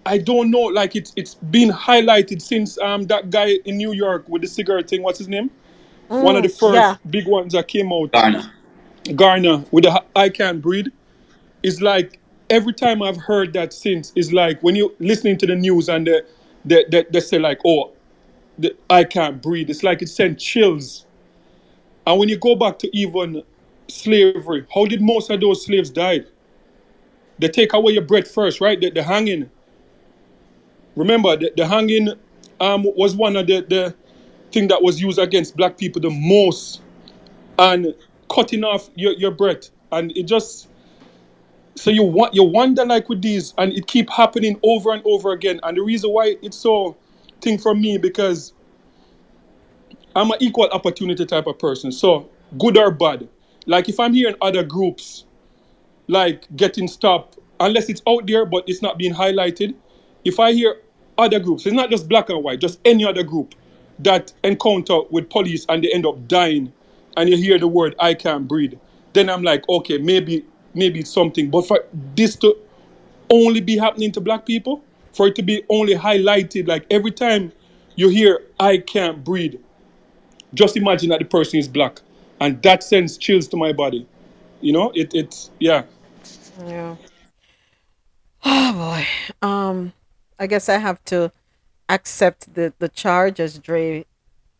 I 0.06 0.18
don't 0.18 0.50
know, 0.50 0.62
like 0.62 0.96
it's 0.96 1.12
it's 1.16 1.34
been 1.34 1.70
highlighted 1.70 2.40
since 2.42 2.78
um 2.78 3.04
that 3.04 3.30
guy 3.30 3.56
in 3.64 3.76
New 3.76 3.92
York 3.92 4.28
with 4.28 4.42
the 4.42 4.48
cigarette 4.48 4.88
thing. 4.88 5.02
What's 5.02 5.18
his 5.18 5.28
name? 5.28 5.50
One 6.18 6.36
of 6.36 6.42
the 6.42 6.48
Mm, 6.48 6.50
first 6.50 6.74
yeah. 6.74 6.96
big 7.10 7.26
ones 7.26 7.52
that 7.54 7.68
came 7.68 7.92
out. 7.92 8.12
Garner. 8.12 8.52
Garner 9.16 9.64
with 9.70 9.84
the 9.84 10.04
I 10.16 10.28
Can't 10.28 10.60
Breathe. 10.62 10.88
It's 11.62 11.80
like 11.80 12.20
every 12.50 12.72
time 12.74 13.02
I've 13.02 13.16
heard 13.18 13.52
that 13.54 13.72
since, 13.72 14.12
it's 14.16 14.32
like 14.32 14.62
when 14.62 14.76
you're 14.76 14.92
listening 15.00 15.38
to 15.38 15.46
the 15.46 15.56
news 15.56 15.88
and 15.88 16.06
they, 16.06 16.22
they, 16.64 16.84
they, 16.90 17.04
they 17.10 17.20
say, 17.20 17.38
like, 17.38 17.60
oh, 17.64 17.92
the, 18.58 18.76
I 18.90 19.04
can't 19.04 19.42
breathe. 19.42 19.70
It's 19.70 19.82
like 19.82 20.02
it 20.02 20.08
sent 20.08 20.38
chills. 20.38 21.06
And 22.06 22.18
when 22.18 22.28
you 22.28 22.38
go 22.38 22.54
back 22.54 22.78
to 22.80 22.96
even 22.96 23.42
slavery, 23.88 24.66
how 24.74 24.86
did 24.86 25.00
most 25.00 25.30
of 25.30 25.40
those 25.40 25.64
slaves 25.64 25.90
die? 25.90 26.20
They 27.38 27.48
take 27.48 27.72
away 27.72 27.92
your 27.92 28.02
breath 28.02 28.30
first, 28.30 28.60
right? 28.60 28.80
The, 28.80 28.90
the 28.90 29.02
hanging. 29.02 29.50
Remember, 30.96 31.36
the, 31.36 31.52
the 31.56 31.66
hanging 31.66 32.14
um, 32.60 32.84
was 32.96 33.14
one 33.14 33.36
of 33.36 33.46
the, 33.46 33.60
the 33.60 33.94
thing 34.50 34.68
that 34.68 34.82
was 34.82 35.00
used 35.00 35.18
against 35.18 35.56
black 35.56 35.78
people 35.78 36.00
the 36.00 36.10
most. 36.10 36.82
And 37.58 37.94
cutting 38.28 38.64
off 38.64 38.90
your, 38.94 39.12
your 39.12 39.30
breath. 39.30 39.70
And 39.92 40.16
it 40.16 40.24
just 40.24 40.68
so 41.74 41.90
you 41.90 42.02
want 42.02 42.34
you 42.34 42.42
wonder 42.42 42.84
like 42.84 43.08
with 43.08 43.22
these 43.22 43.54
and 43.56 43.72
it 43.72 43.86
keep 43.86 44.10
happening 44.10 44.58
over 44.62 44.92
and 44.92 45.02
over 45.04 45.32
again. 45.32 45.60
And 45.62 45.76
the 45.76 45.82
reason 45.82 46.10
why 46.10 46.36
it's 46.42 46.56
so 46.56 46.96
thing 47.40 47.58
for 47.58 47.74
me 47.74 47.98
because 47.98 48.52
I'm 50.14 50.30
an 50.30 50.38
equal 50.40 50.68
opportunity 50.70 51.24
type 51.26 51.46
of 51.46 51.58
person. 51.58 51.92
So 51.92 52.28
good 52.58 52.76
or 52.78 52.90
bad. 52.90 53.28
Like 53.66 53.88
if 53.88 54.00
I'm 54.00 54.14
hearing 54.14 54.36
other 54.40 54.62
groups 54.62 55.24
like 56.08 56.44
getting 56.56 56.88
stopped, 56.88 57.38
unless 57.60 57.88
it's 57.88 58.02
out 58.08 58.26
there 58.26 58.44
but 58.46 58.64
it's 58.66 58.82
not 58.82 58.98
being 58.98 59.14
highlighted. 59.14 59.74
If 60.24 60.40
I 60.40 60.52
hear 60.52 60.80
other 61.16 61.38
groups, 61.38 61.66
it's 61.66 61.74
not 61.74 61.90
just 61.90 62.08
black 62.08 62.30
and 62.30 62.42
white, 62.42 62.60
just 62.60 62.80
any 62.84 63.04
other 63.04 63.22
group 63.22 63.54
that 64.00 64.32
encounter 64.44 65.00
with 65.10 65.28
police 65.30 65.66
and 65.68 65.82
they 65.82 65.92
end 65.92 66.06
up 66.06 66.28
dying, 66.28 66.72
and 67.16 67.28
you 67.28 67.36
hear 67.36 67.58
the 67.58 67.68
word 67.68 67.94
"I 67.98 68.14
can't 68.14 68.48
breathe," 68.48 68.74
then 69.12 69.28
I'm 69.28 69.42
like, 69.42 69.68
okay, 69.68 69.98
maybe 69.98 70.44
maybe 70.74 71.00
it's 71.00 71.10
something. 71.10 71.50
But 71.50 71.66
for 71.66 71.84
this 72.14 72.36
to 72.36 72.56
only 73.30 73.60
be 73.60 73.76
happening 73.76 74.12
to 74.12 74.20
black 74.20 74.46
people, 74.46 74.82
for 75.12 75.28
it 75.28 75.36
to 75.36 75.42
be 75.42 75.64
only 75.68 75.94
highlighted, 75.94 76.68
like 76.68 76.86
every 76.90 77.10
time 77.10 77.52
you 77.96 78.08
hear 78.08 78.42
"I 78.60 78.78
can't 78.78 79.24
breathe," 79.24 79.56
just 80.54 80.76
imagine 80.76 81.10
that 81.10 81.18
the 81.18 81.24
person 81.24 81.58
is 81.58 81.68
black, 81.68 82.00
and 82.40 82.62
that 82.62 82.82
sends 82.82 83.18
chills 83.18 83.48
to 83.48 83.56
my 83.56 83.72
body. 83.72 84.06
You 84.60 84.72
know, 84.72 84.92
it 84.94 85.14
it's 85.14 85.50
yeah. 85.58 85.84
Yeah. 86.66 86.96
Oh 88.44 88.72
boy. 88.72 89.06
Um, 89.46 89.92
I 90.38 90.46
guess 90.46 90.68
I 90.68 90.78
have 90.78 91.04
to 91.06 91.32
accept 91.88 92.54
the 92.54 92.72
the 92.78 92.88
charge 92.88 93.40
as 93.40 93.58
Dre 93.58 94.04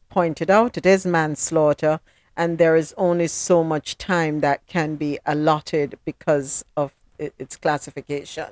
pointed 0.09 0.51
out. 0.51 0.77
It 0.77 0.86
is 0.86 1.07
manslaughter, 1.07 2.01
and 2.36 2.59
there 2.59 2.77
is 2.77 2.94
only 2.97 3.27
so 3.28 3.62
much 3.62 3.99
time 3.99 4.41
that 4.41 4.67
can 4.67 4.97
be 4.97 5.18
allotted 5.27 5.99
because 6.05 6.65
of 6.77 6.93
its 7.18 7.57
classification. 7.57 8.47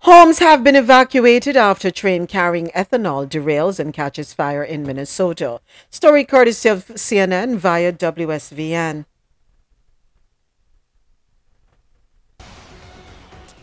Homes 0.00 0.38
have 0.38 0.62
been 0.62 0.76
evacuated 0.76 1.56
after 1.56 1.90
train 1.90 2.26
carrying 2.26 2.66
ethanol 2.68 3.26
derails 3.26 3.78
and 3.78 3.94
catches 3.94 4.34
fire 4.34 4.62
in 4.62 4.82
Minnesota. 4.82 5.60
Story 5.90 6.24
courtesy 6.24 6.68
of 6.68 6.86
CNN 6.88 7.56
via 7.56 7.92
WSVN. 7.92 9.06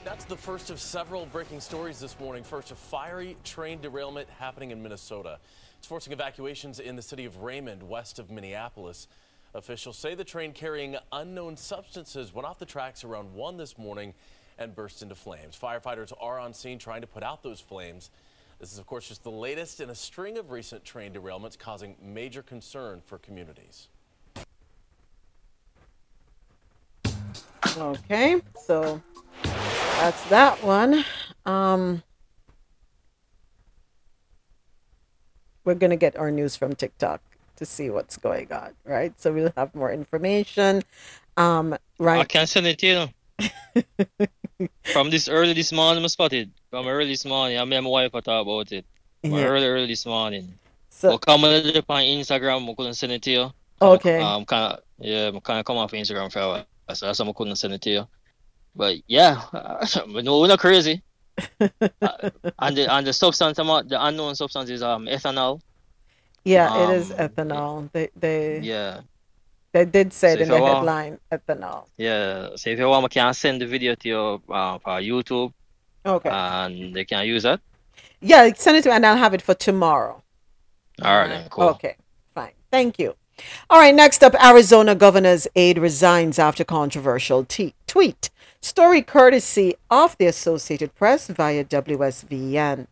That's 0.04 0.26
the 0.26 0.36
first 0.36 0.72
of 0.72 0.80
several 0.80 1.28
breaking 1.28 1.60
stories 1.60 2.00
this 2.00 2.20
morning. 2.20 2.44
First, 2.44 2.72
a 2.72 2.76
fiery 2.76 3.38
train 3.44 3.80
derailment 3.80 4.28
happening 4.40 4.72
in 4.72 4.82
Minnesota. 4.82 5.40
It's 5.78 5.88
forcing 5.88 6.12
evacuations 6.12 6.80
in 6.80 6.96
the 6.96 7.02
city 7.02 7.26
of 7.26 7.38
Raymond, 7.38 7.82
west 7.84 8.20
of 8.20 8.30
Minneapolis. 8.32 9.08
Officials 9.54 9.98
say 9.98 10.16
the 10.16 10.24
train 10.24 10.54
carrying 10.54 10.98
unknown 11.12 11.56
substances 11.56 12.34
went 12.34 12.48
off 12.48 12.58
the 12.58 12.66
tracks 12.66 13.04
around 13.04 13.34
1 13.34 13.58
this 13.58 13.78
morning 13.78 14.14
and 14.58 14.76
burst 14.76 15.02
into 15.02 15.16
flames. 15.16 15.58
Firefighters 15.62 16.12
are 16.20 16.40
on 16.40 16.54
scene 16.54 16.80
trying 16.80 17.02
to 17.02 17.08
put 17.08 17.24
out 17.24 17.44
those 17.44 17.60
flames. 17.60 18.10
This 18.60 18.72
is, 18.72 18.80
of 18.80 18.86
course, 18.86 19.08
just 19.08 19.24
the 19.24 19.32
latest 19.32 19.82
in 19.82 19.90
a 19.90 19.96
string 19.96 20.38
of 20.38 20.52
recent 20.52 20.86
train 20.86 21.14
derailments 21.14 21.58
causing 21.58 21.96
major 22.02 22.44
concern 22.44 23.02
for 23.06 23.18
communities. 23.18 23.88
Okay, 27.78 28.42
so 28.66 29.02
that's 29.54 30.24
that 30.30 30.62
one. 30.64 31.06
Um, 31.46 32.04
we're 35.64 35.76
gonna 35.76 35.96
get 35.96 36.16
our 36.18 36.32
news 36.32 36.56
from 36.56 36.76
TikTok 36.76 37.22
to 37.56 37.66
see 37.66 37.90
what's 37.90 38.18
going 38.18 38.52
on, 38.52 38.74
right? 38.84 39.20
So 39.20 39.32
we'll 39.32 39.54
have 39.56 39.74
more 39.74 39.92
information. 39.92 40.82
Um, 41.38 41.74
I 41.74 41.78
right. 42.00 42.28
can 42.28 42.46
send 42.48 42.68
it 42.68 42.78
to 42.80 43.12
you. 43.40 44.28
From 44.94 45.10
this 45.10 45.28
early 45.30 45.54
this 45.54 45.72
morning, 45.72 46.04
I 46.04 46.08
spotted. 46.08 46.52
From 46.70 46.88
early 46.88 47.08
this 47.10 47.26
morning, 47.26 47.58
I 47.58 47.62
and 47.62 47.70
my 47.70 47.90
wife 47.90 48.14
I 48.16 48.20
talk 48.22 48.42
about 48.46 48.72
it. 48.72 48.86
From 49.22 49.34
Yeah. 49.34 49.46
early, 49.46 49.68
early 49.68 49.88
this 49.88 50.06
morning. 50.06 50.54
So- 50.90 51.12
So 51.12 51.18
come 51.18 51.44
on 51.46 51.52
on 51.90 52.04
Instagram, 52.04 52.70
I 52.70 52.74
couldn't 52.76 52.94
send 52.96 53.12
it 53.14 53.22
to 53.24 53.32
you. 53.32 53.52
Okay. 53.82 54.20
Um, 54.22 54.46
kind 54.46 54.74
of, 54.74 54.80
yeah, 55.00 55.32
I 55.34 55.40
kind 55.40 55.60
of 55.60 55.66
come 55.66 55.78
off 55.78 55.92
Instagram 55.92 56.32
for 56.32 56.40
a 56.40 56.48
while, 56.48 56.66
so 56.94 57.06
that's 57.08 57.20
why 57.20 57.28
I 57.28 57.34
couldn't 57.34 57.56
send 57.56 57.74
it 57.74 57.82
to 57.82 57.90
you. 57.90 58.08
But 58.76 58.98
yeah, 59.08 59.42
know 60.08 60.40
we're 60.40 60.48
not 60.48 60.60
crazy. 60.60 61.02
Uh, 62.02 62.30
and 62.60 62.78
the 62.78 62.94
and 62.94 63.08
the 63.08 63.14
substance, 63.14 63.58
the 63.58 63.98
unknown 64.06 64.36
substance 64.36 64.70
is 64.70 64.84
um 64.84 65.06
ethanol. 65.08 65.62
Yeah, 66.44 66.90
it 66.92 66.96
is 66.98 67.12
Um, 67.12 67.18
ethanol. 67.18 67.92
They 67.94 68.10
they 68.16 68.60
Yeah, 68.60 69.02
they 69.74 69.86
did 69.86 70.12
say 70.14 70.30
So 70.30 70.34
it 70.36 70.42
in 70.42 70.50
the 70.50 70.56
you 70.56 70.62
want- 70.62 70.76
headline 70.78 71.20
now. 71.60 71.86
yeah. 71.98 72.50
So 72.56 72.70
if 72.70 72.80
you 72.80 72.88
want, 72.88 73.06
I 73.06 73.08
can 73.08 73.34
send 73.34 73.62
the 73.62 73.66
video 73.68 73.96
to 73.96 74.08
your 74.08 74.42
uh, 74.50 74.78
for 74.80 75.00
YouTube, 75.00 75.54
Okay. 76.06 76.30
and 76.30 76.94
they 76.96 77.06
can 77.06 77.26
use 77.26 77.44
that. 77.44 77.60
Yeah, 78.22 78.52
send 78.56 78.78
it 78.78 78.84
to 78.84 78.90
me 78.90 78.96
and 78.96 79.06
I'll 79.06 79.18
have 79.18 79.34
it 79.34 79.42
for 79.42 79.54
tomorrow. 79.54 80.22
All 81.02 81.18
right, 81.18 81.28
then, 81.30 81.50
cool. 81.50 81.70
Okay, 81.70 81.96
fine. 82.36 82.52
Thank 82.72 83.00
you. 83.00 83.16
All 83.70 83.80
right, 83.80 83.96
next 83.96 84.24
up 84.24 84.36
Arizona 84.44 84.94
governor's 84.94 85.48
aide 85.56 85.80
resigns 85.80 86.38
after 86.38 86.64
controversial 86.64 87.44
t- 87.46 87.74
tweet. 87.88 88.30
Story 88.62 89.02
courtesy 89.02 89.74
of 89.90 90.16
the 90.20 90.28
Associated 90.28 90.94
Press 90.94 91.28
via 91.28 91.64
WSVN. 91.66 92.86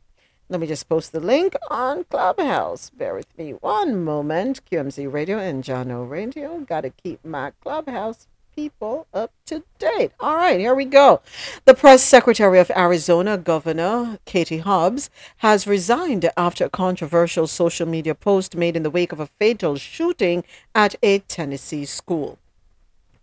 Let 0.51 0.61
me 0.61 0.65
just 0.65 0.89
post 0.89 1.11
the 1.11 1.19
link 1.19 1.55
on 1.69 2.05
Clubhouse. 2.05 2.89
Bear 2.89 3.13
with 3.13 3.37
me 3.37 3.51
one 3.51 4.03
moment. 4.03 4.65
QMZ 4.65 5.13
Radio 5.13 5.37
and 5.37 5.63
Jahkno 5.63 6.09
Radio. 6.09 6.57
Got 6.61 6.81
to 6.81 6.89
keep 6.89 7.23
my 7.23 7.51
Clubhouse 7.61 8.27
people 8.55 9.05
up 9.13 9.31
to 9.45 9.63
date. 9.77 10.11
All 10.19 10.35
right, 10.35 10.59
here 10.59 10.73
we 10.73 10.85
go. 10.85 11.21
The 11.65 11.75
press 11.75 12.03
secretary 12.03 12.57
of 12.57 12.71
Arizona, 12.75 13.37
Governor 13.37 14.17
Katie 14.25 14.57
Hobbs, 14.57 15.11
has 15.37 15.67
resigned 15.67 16.27
after 16.35 16.65
a 16.65 16.69
controversial 16.71 17.45
social 17.45 17.87
media 17.87 18.15
post 18.15 18.55
made 18.55 18.75
in 18.75 18.81
the 18.81 18.89
wake 18.89 19.11
of 19.11 19.19
a 19.19 19.27
fatal 19.27 19.75
shooting 19.75 20.43
at 20.73 20.95
a 21.03 21.19
Tennessee 21.19 21.85
school. 21.85 22.39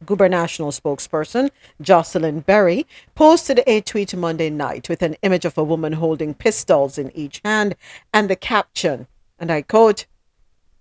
Gubernational 0.05 0.79
spokesperson 0.79 1.51
Josselyn 1.83 2.45
Berry 2.45 2.87
posted 3.15 3.63
a 3.67 3.81
tweet 3.81 4.15
Monday 4.15 4.51
night 4.51 4.89
with 4.89 5.03
an 5.03 5.17
image 5.23 5.45
of 5.45 5.57
a 5.57 5.65
woman 5.65 5.95
holding 5.95 6.35
pistols 6.35 6.99
in 6.99 7.11
each 7.17 7.41
hand 7.45 7.75
and 8.13 8.29
the 8.29 8.37
caption, 8.37 9.07
and 9.39 9.51
I 9.51 9.63
quote, 9.63 10.07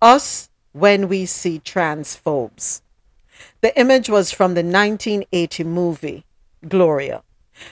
Us 0.01 0.49
when 0.73 1.07
we 1.07 1.25
see 1.25 1.59
transphobes. 1.59 2.81
The 3.61 3.77
image 3.79 4.09
was 4.09 4.31
from 4.31 4.53
the 4.53 4.63
1980 4.63 5.63
movie 5.63 6.25
Gloria. 6.67 7.23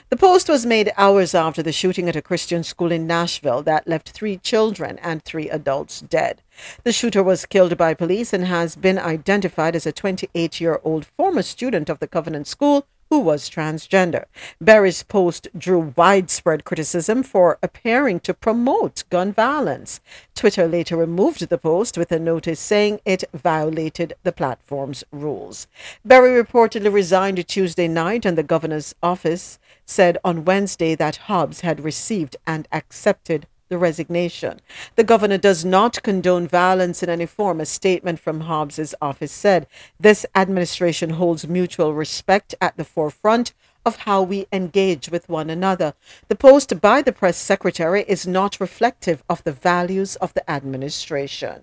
The 0.08 0.16
post 0.16 0.48
was 0.48 0.64
made 0.64 0.92
hours 0.96 1.34
after 1.34 1.62
the 1.62 1.72
shooting 1.72 2.08
at 2.08 2.16
a 2.16 2.22
Christian 2.22 2.62
school 2.62 2.90
in 2.90 3.06
Nashville 3.06 3.62
that 3.64 3.86
left 3.86 4.10
three 4.10 4.38
children 4.38 4.98
and 5.02 5.22
three 5.22 5.50
adults 5.50 6.00
dead. 6.00 6.42
The 6.84 6.92
shooter 6.92 7.22
was 7.22 7.46
killed 7.46 7.76
by 7.76 7.94
police 7.94 8.32
and 8.32 8.46
has 8.46 8.76
been 8.76 8.98
identified 8.98 9.76
as 9.76 9.86
a 9.86 9.92
28 9.92 10.60
year 10.60 10.80
old 10.84 11.06
former 11.16 11.42
student 11.42 11.90
of 11.90 11.98
the 11.98 12.08
Covenant 12.08 12.46
School 12.46 12.86
who 13.14 13.20
was 13.20 13.48
transgender. 13.48 14.24
Berry's 14.60 15.04
post 15.04 15.46
drew 15.56 15.92
widespread 15.94 16.64
criticism 16.64 17.22
for 17.22 17.60
appearing 17.62 18.18
to 18.18 18.34
promote 18.34 19.04
gun 19.08 19.32
violence. 19.32 20.00
Twitter 20.34 20.66
later 20.66 20.96
removed 20.96 21.48
the 21.48 21.56
post 21.56 21.96
with 21.96 22.10
a 22.10 22.18
notice 22.18 22.58
saying 22.58 22.98
it 23.04 23.22
violated 23.32 24.14
the 24.24 24.32
platform's 24.32 25.04
rules. 25.12 25.68
Berry 26.04 26.42
reportedly 26.42 26.92
resigned 26.92 27.46
Tuesday 27.46 27.86
night, 27.86 28.26
and 28.26 28.36
the 28.36 28.42
governor's 28.42 28.96
office 29.00 29.60
said 29.86 30.18
on 30.24 30.44
Wednesday 30.44 30.96
that 30.96 31.28
Hobbs 31.28 31.60
had 31.60 31.84
received 31.84 32.36
and 32.48 32.66
accepted 32.72 33.46
the 33.68 33.78
resignation. 33.78 34.60
The 34.96 35.04
governor 35.04 35.38
does 35.38 35.64
not 35.64 36.02
condone 36.02 36.46
violence 36.46 37.02
in 37.02 37.08
any 37.08 37.26
form, 37.26 37.60
a 37.60 37.66
statement 37.66 38.20
from 38.20 38.42
Hobbs's 38.42 38.94
office 39.00 39.32
said. 39.32 39.66
This 39.98 40.26
administration 40.34 41.10
holds 41.10 41.48
mutual 41.48 41.94
respect 41.94 42.54
at 42.60 42.76
the 42.76 42.84
forefront 42.84 43.52
of 43.84 43.96
how 43.96 44.22
we 44.22 44.46
engage 44.52 45.10
with 45.10 45.28
one 45.28 45.50
another. 45.50 45.94
The 46.28 46.36
post 46.36 46.80
by 46.80 47.02
the 47.02 47.12
press 47.12 47.36
secretary 47.36 48.04
is 48.08 48.26
not 48.26 48.60
reflective 48.60 49.22
of 49.28 49.44
the 49.44 49.52
values 49.52 50.16
of 50.16 50.32
the 50.34 50.48
administration. 50.50 51.62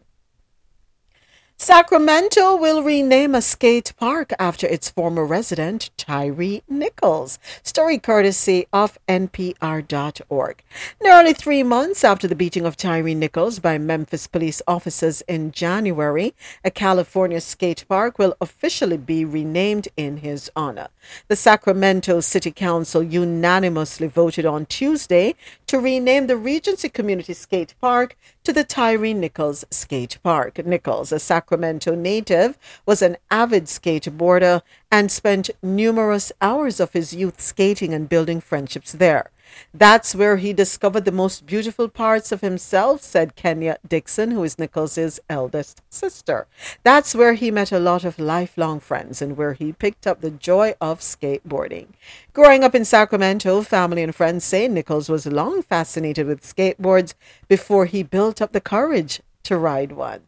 Sacramento 1.64 2.56
will 2.56 2.81
rename 2.81 3.35
a 3.35 3.41
skate 3.41 3.93
park 3.95 4.33
after 4.40 4.65
its 4.65 4.90
former 4.90 5.23
resident, 5.23 5.91
Tyre 5.95 6.61
Nichols. 6.67 7.38
Story 7.61 7.99
courtesy 7.99 8.65
of 8.73 8.98
NPR.org. 9.07 10.64
Nearly 11.03 11.33
three 11.33 11.61
months 11.61 12.03
after 12.03 12.27
the 12.27 12.33
beating 12.33 12.65
of 12.65 12.77
Tyre 12.77 13.14
Nichols 13.14 13.59
by 13.59 13.77
Memphis 13.77 14.25
police 14.25 14.64
officers 14.67 15.22
in 15.27 15.51
January, 15.51 16.33
a 16.65 16.72
California 16.72 17.40
skate 17.40 17.85
park 17.88 18.17
will 18.17 18.35
officially 18.41 18.98
be 18.98 19.23
renamed 19.23 19.88
in 19.95 20.17
his 20.17 20.49
honor. 20.56 20.88
The 21.27 21.35
Sacramento 21.35 22.22
City 22.22 22.49
Council 22.49 23.03
unanimously 23.03 24.07
voted 24.07 24.48
on 24.48 24.65
Tuesday 24.65 25.35
to 25.67 25.80
rename 25.80 26.25
the 26.25 26.38
Regency 26.38 26.90
Community 26.90 27.33
Skate 27.33 27.75
Park 27.80 28.17
to 28.44 28.52
the 28.52 28.64
Tyre 28.64 29.14
Nichols 29.14 29.64
Skate 29.70 30.18
Park. 30.24 30.66
Nichols, 30.66 31.11
a 31.11 31.20
Sacramento 31.20 31.94
native, 31.94 32.58
was 32.86 33.02
an 33.02 33.18
avid 33.30 33.66
skateboarder 33.66 34.61
and 34.92 35.11
spent 35.11 35.50
numerous 35.61 36.32
hours 36.42 36.80
of 36.80 36.94
his 36.94 37.14
youth 37.14 37.40
skating 37.40 37.94
and 37.94 38.10
building 38.10 38.42
friendships 38.42 38.94
there. 38.94 39.30
That's 39.74 40.16
where 40.16 40.38
he 40.38 40.54
discovered 40.54 41.06
the 41.06 41.12
most 41.12 41.46
beautiful 41.46 41.90
parts 41.90 42.32
of 42.32 42.42
himself, 42.42 43.02
said 43.02 43.36
Keyana 43.36 43.78
Dixon, 43.88 44.32
who 44.32 44.44
is 44.44 44.60
Nichols' 44.60 45.20
eldest 45.30 45.82
sister. 45.90 46.48
That's 46.84 47.16
where 47.16 47.34
he 47.34 47.52
met 47.52 47.72
a 47.72 47.80
lot 47.80 48.04
of 48.04 48.20
lifelong 48.20 48.80
friends 48.80 49.22
and 49.22 49.38
where 49.38 49.54
he 49.54 49.74
picked 49.74 50.08
up 50.08 50.22
the 50.22 50.32
joy 50.32 50.76
of 50.82 51.00
skateboarding. 51.00 51.88
Growing 52.34 52.64
up 52.64 52.76
in 52.76 52.86
Sacramento, 52.86 53.62
family 53.62 54.04
and 54.04 54.16
friends 54.16 54.44
say 54.44 54.68
Nichols 54.68 55.10
was 55.10 55.26
long 55.26 55.62
fascinated 55.62 56.28
with 56.28 56.42
skateboards 56.42 57.14
before 57.48 57.86
he 57.86 58.04
built 58.04 58.42
up 58.42 58.52
the 58.52 58.62
courage 58.62 59.22
to 59.44 59.58
ride 59.58 59.92
one. 59.92 60.22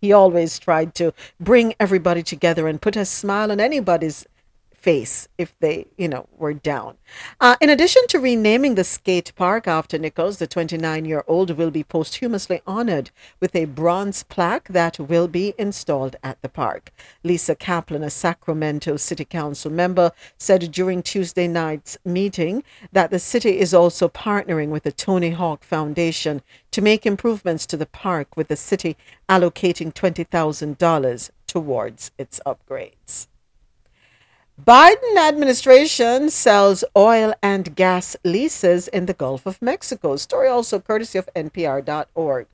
He 0.00 0.12
always 0.12 0.58
tried 0.58 0.94
to 0.94 1.12
bring 1.38 1.74
everybody 1.78 2.22
together 2.22 2.66
and 2.66 2.80
put 2.80 2.96
a 2.96 3.04
smile 3.04 3.52
on 3.52 3.60
anybody's 3.60 4.26
face 4.80 5.28
if 5.36 5.58
they, 5.60 5.86
you 5.96 6.08
know, 6.08 6.26
were 6.36 6.54
down. 6.54 6.96
Uh, 7.40 7.56
in 7.60 7.68
addition 7.68 8.06
to 8.08 8.18
renaming 8.18 8.74
the 8.74 8.84
skate 8.84 9.32
park 9.36 9.68
after 9.68 9.98
Nichols, 9.98 10.38
the 10.38 10.46
29 10.46 11.04
year 11.04 11.22
old 11.26 11.50
will 11.50 11.70
be 11.70 11.84
posthumously 11.84 12.62
honored 12.66 13.10
with 13.40 13.54
a 13.54 13.66
bronze 13.66 14.22
plaque 14.22 14.68
that 14.68 14.98
will 14.98 15.28
be 15.28 15.54
installed 15.58 16.16
at 16.22 16.40
the 16.40 16.48
park. 16.48 16.92
Lisa 17.22 17.54
Kaplan, 17.54 18.02
a 18.02 18.10
Sacramento 18.10 18.96
City 18.96 19.24
Council 19.24 19.70
member, 19.70 20.12
said 20.38 20.72
during 20.72 21.02
Tuesday 21.02 21.46
night's 21.46 21.98
meeting 22.04 22.62
that 22.92 23.10
the 23.10 23.18
city 23.18 23.58
is 23.58 23.74
also 23.74 24.08
partnering 24.08 24.68
with 24.68 24.84
the 24.84 24.92
Tony 24.92 25.30
Hawk 25.30 25.62
Foundation 25.62 26.42
to 26.70 26.80
make 26.80 27.04
improvements 27.04 27.66
to 27.66 27.76
the 27.76 27.86
park, 27.86 28.36
with 28.36 28.48
the 28.48 28.56
city 28.56 28.96
allocating 29.28 29.92
$20,000 29.92 31.30
towards 31.46 32.10
its 32.16 32.40
upgrades. 32.46 33.26
Biden 34.66 35.16
administration 35.16 36.28
sells 36.28 36.84
oil 36.94 37.32
and 37.42 37.74
gas 37.76 38.14
leases 38.24 38.88
in 38.88 39.06
the 39.06 39.14
Gulf 39.14 39.46
of 39.46 39.62
Mexico. 39.62 40.16
Story 40.16 40.48
also 40.48 40.78
courtesy 40.78 41.18
of 41.18 41.30
NPR.org. 41.34 42.46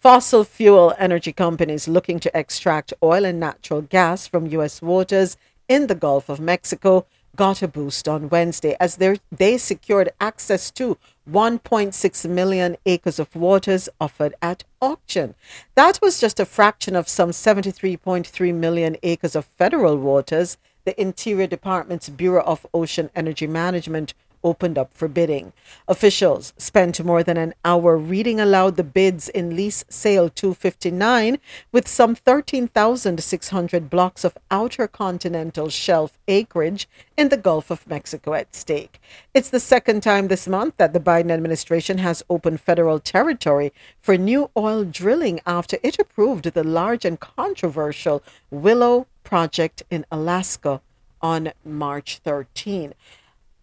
Fossil 0.00 0.44
fuel 0.44 0.92
energy 0.98 1.32
companies 1.32 1.88
looking 1.88 2.20
to 2.20 2.36
extract 2.36 2.92
oil 3.02 3.24
and 3.24 3.40
natural 3.40 3.80
gas 3.80 4.26
from 4.26 4.46
U.S. 4.48 4.82
waters 4.82 5.38
in 5.66 5.86
the 5.86 5.94
Gulf 5.94 6.28
of 6.28 6.40
Mexico 6.40 7.06
got 7.36 7.62
a 7.62 7.68
boost 7.68 8.08
on 8.08 8.28
Wednesday 8.28 8.76
as 8.80 8.96
they 8.96 9.58
secured 9.58 10.10
access 10.20 10.70
to 10.72 10.98
1.6 11.30 12.30
million 12.30 12.76
acres 12.86 13.18
of 13.18 13.34
waters 13.34 13.88
offered 14.00 14.34
at 14.42 14.64
auction. 14.80 15.34
That 15.74 15.98
was 16.02 16.20
just 16.20 16.38
a 16.38 16.44
fraction 16.44 16.94
of 16.94 17.08
some 17.08 17.30
73.3 17.30 18.54
million 18.54 18.96
acres 19.02 19.34
of 19.34 19.46
federal 19.56 19.96
waters 19.96 20.58
the 20.84 21.00
Interior 21.00 21.46
Department's 21.46 22.08
Bureau 22.10 22.42
of 22.44 22.66
Ocean 22.74 23.10
Energy 23.14 23.46
Management 23.46 24.12
opened 24.44 24.78
up 24.78 24.92
for 24.94 25.08
bidding. 25.08 25.52
Officials 25.88 26.52
spent 26.56 27.02
more 27.02 27.24
than 27.24 27.36
an 27.36 27.54
hour 27.64 27.96
reading 27.96 28.38
aloud 28.38 28.76
the 28.76 28.84
bids 28.84 29.28
in 29.30 29.56
Lease 29.56 29.84
Sale 29.88 30.28
259 30.28 31.38
with 31.72 31.88
some 31.88 32.14
13,600 32.14 33.90
blocks 33.90 34.22
of 34.22 34.38
outer 34.50 34.86
continental 34.86 35.70
shelf 35.70 36.18
acreage 36.28 36.86
in 37.16 37.30
the 37.30 37.36
Gulf 37.36 37.70
of 37.70 37.88
Mexico 37.88 38.34
at 38.34 38.54
stake. 38.54 39.00
It's 39.32 39.50
the 39.50 39.58
second 39.58 40.02
time 40.02 40.28
this 40.28 40.46
month 40.46 40.76
that 40.76 40.92
the 40.92 41.00
Biden 41.00 41.30
administration 41.30 41.98
has 41.98 42.22
opened 42.28 42.60
federal 42.60 43.00
territory 43.00 43.72
for 44.00 44.16
new 44.16 44.50
oil 44.56 44.84
drilling 44.84 45.40
after 45.46 45.78
it 45.82 45.98
approved 45.98 46.44
the 46.44 46.62
large 46.62 47.04
and 47.04 47.18
controversial 47.18 48.22
Willow 48.50 49.06
project 49.24 49.82
in 49.90 50.04
Alaska 50.12 50.80
on 51.20 51.52
March 51.64 52.18
13. 52.18 52.92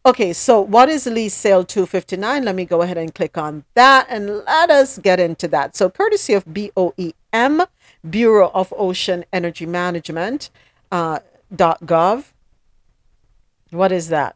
Okay, 0.04 0.34
so 0.34 0.60
what 0.60 0.90
is 0.90 1.06
lease 1.06 1.36
sale 1.36 1.64
259? 1.64 2.44
Let 2.44 2.56
me 2.56 2.66
go 2.66 2.82
ahead 2.82 2.98
and 2.98 3.14
click 3.14 3.38
on 3.38 3.66
that 3.76 4.08
and 4.10 4.38
let 4.46 4.72
us 4.72 4.98
get 4.98 5.20
into 5.20 5.48
that. 5.50 5.76
So, 5.76 5.92
courtesy 5.92 6.34
of 6.34 6.44
BOEM, 6.46 7.68
Bureau 8.10 8.50
of 8.52 8.74
Ocean 8.76 9.26
Energy 9.32 9.68
Management, 9.68 10.50
uh, 10.92 11.20
.gov. 11.54 12.32
What 13.70 13.92
is 13.92 14.08
that? 14.08 14.36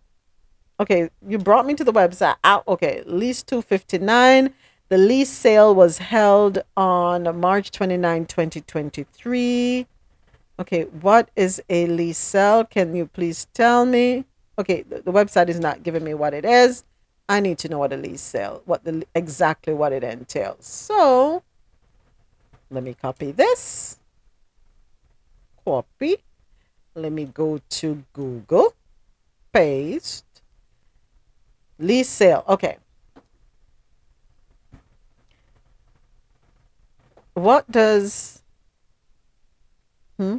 Okay, 0.79 1.09
you 1.27 1.39
brought 1.39 1.65
me 1.65 1.73
to 1.73 1.83
the 1.83 1.93
website. 1.93 2.35
Ah, 2.43 2.61
okay, 2.67 3.01
lease 3.07 3.41
259. 3.41 4.53
The 4.89 4.97
lease 4.99 5.31
sale 5.31 5.73
was 5.73 5.97
held 5.97 6.59
on 6.77 7.39
March 7.39 7.71
29, 7.71 8.27
2023. 8.27 9.87
Okay, 10.59 10.83
what 10.83 11.31
is 11.35 11.59
a 11.71 11.87
lease 11.87 12.19
sale? 12.19 12.65
Can 12.65 12.95
you 12.95 13.07
please 13.07 13.47
tell 13.55 13.83
me? 13.83 14.25
Okay, 14.57 14.83
the, 14.83 15.01
the 15.01 15.11
website 15.11 15.49
is 15.49 15.59
not 15.59 15.83
giving 15.83 16.03
me 16.03 16.13
what 16.13 16.33
it 16.33 16.45
is. 16.45 16.83
I 17.27 17.39
need 17.39 17.57
to 17.59 17.69
know 17.69 17.79
what 17.79 17.91
a 17.91 17.97
lease 17.97 18.21
sale, 18.21 18.61
what 18.65 18.83
the 18.83 19.05
exactly 19.15 19.73
what 19.73 19.91
it 19.91 20.03
entails. 20.03 20.65
So 20.65 21.43
let 22.69 22.83
me 22.83 22.93
copy 22.93 23.31
this. 23.31 23.97
Copy. 25.63 26.17
Let 26.93 27.11
me 27.11 27.25
go 27.25 27.59
to 27.69 28.03
Google. 28.13 28.73
Paste. 29.51 30.25
Lease 31.79 32.09
sale. 32.09 32.43
Okay. 32.47 32.77
What 37.33 37.69
does 37.69 38.41
hmm? 40.17 40.37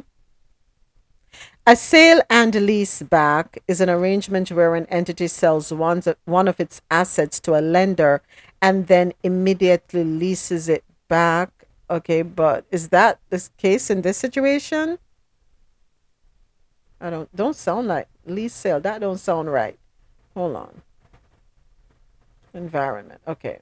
A 1.69 1.75
sale 1.75 2.21
and 2.29 2.55
lease 2.55 3.01
back 3.01 3.61
is 3.67 3.81
an 3.81 3.89
arrangement 3.89 4.49
where 4.49 4.73
an 4.73 4.85
entity 4.85 5.27
sells 5.27 5.69
one, 5.73 6.01
one 6.23 6.47
of 6.47 6.61
its 6.61 6.81
assets 6.89 7.41
to 7.41 7.59
a 7.59 7.61
lender 7.61 8.21
and 8.61 8.87
then 8.87 9.11
immediately 9.21 10.05
leases 10.05 10.69
it 10.69 10.85
back. 11.09 11.51
Okay, 11.89 12.21
but 12.21 12.63
is 12.71 12.87
that 12.89 13.19
the 13.31 13.49
case 13.57 13.89
in 13.89 14.01
this 14.01 14.17
situation? 14.17 14.97
I 17.01 17.09
don't 17.09 17.35
don't 17.35 17.55
sound 17.55 17.89
like 17.89 18.07
lease 18.25 18.53
sale. 18.53 18.79
That 18.79 19.01
don't 19.01 19.17
sound 19.17 19.51
right. 19.51 19.77
Hold 20.35 20.55
on. 20.55 20.81
Environment. 22.53 23.19
Okay. 23.27 23.59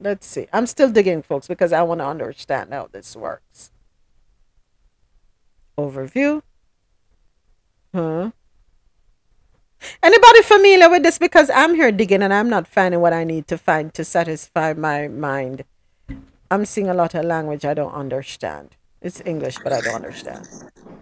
Let's 0.00 0.26
see. 0.26 0.46
I'm 0.54 0.66
still 0.66 0.88
digging, 0.90 1.20
folks, 1.20 1.48
because 1.48 1.70
I 1.70 1.82
want 1.82 2.00
to 2.00 2.06
understand 2.06 2.72
how 2.72 2.88
this 2.90 3.14
works. 3.14 3.72
Overview. 5.76 6.40
Huh? 7.94 8.32
Anybody 10.02 10.42
familiar 10.42 10.90
with 10.90 11.04
this? 11.04 11.16
Because 11.16 11.48
I'm 11.48 11.76
here 11.76 11.92
digging 11.92 12.22
and 12.22 12.34
I'm 12.34 12.50
not 12.50 12.66
finding 12.66 13.00
what 13.00 13.12
I 13.12 13.22
need 13.22 13.46
to 13.48 13.56
find 13.56 13.94
to 13.94 14.04
satisfy 14.04 14.72
my 14.72 15.06
mind. 15.06 15.62
I'm 16.50 16.64
seeing 16.64 16.88
a 16.88 16.94
lot 16.94 17.14
of 17.14 17.24
language 17.24 17.64
I 17.64 17.72
don't 17.72 17.92
understand. 17.92 18.76
It's 19.00 19.22
English, 19.24 19.58
but 19.62 19.72
I 19.72 19.80
don't 19.80 19.94
understand. 19.94 20.48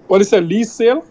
What 0.08 0.20
is 0.20 0.34
a 0.34 0.40
lease 0.42 0.72
sale? 0.72 1.06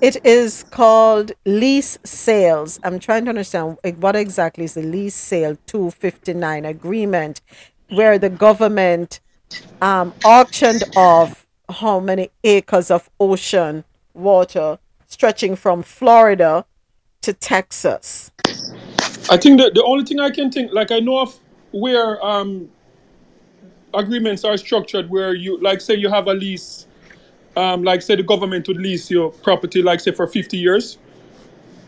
It 0.00 0.24
is 0.24 0.62
called 0.70 1.32
lease 1.44 1.98
sales. 2.04 2.78
I'm 2.84 3.00
trying 3.00 3.24
to 3.24 3.30
understand 3.30 3.78
what 3.98 4.14
exactly 4.14 4.64
is 4.64 4.74
the 4.74 4.82
lease 4.82 5.16
sale 5.16 5.56
259 5.66 6.64
agreement 6.64 7.40
where 7.90 8.18
the 8.18 8.30
government 8.30 9.18
um, 9.82 10.14
auctioned 10.24 10.84
off 10.94 11.46
how 11.68 11.98
many 11.98 12.30
acres 12.44 12.90
of 12.90 13.10
ocean 13.18 13.84
water 14.12 14.78
stretching 15.14 15.54
from 15.54 15.82
Florida 15.82 16.66
to 17.22 17.32
Texas. 17.32 18.32
I 19.30 19.36
think 19.36 19.60
that 19.60 19.72
the 19.74 19.84
only 19.84 20.04
thing 20.04 20.18
I 20.18 20.30
can 20.30 20.50
think, 20.50 20.72
like 20.72 20.90
I 20.90 20.98
know 20.98 21.20
of 21.20 21.38
where 21.70 22.22
um, 22.24 22.68
agreements 23.94 24.44
are 24.44 24.56
structured, 24.56 25.08
where 25.08 25.32
you, 25.32 25.60
like, 25.60 25.80
say 25.80 25.94
you 25.94 26.10
have 26.10 26.26
a 26.26 26.34
lease, 26.34 26.86
um, 27.56 27.84
like 27.84 28.02
say 28.02 28.16
the 28.16 28.24
government 28.24 28.66
would 28.66 28.76
lease 28.76 29.08
your 29.08 29.30
property, 29.30 29.82
like 29.82 30.00
say 30.00 30.10
for 30.10 30.26
50 30.26 30.58
years, 30.58 30.98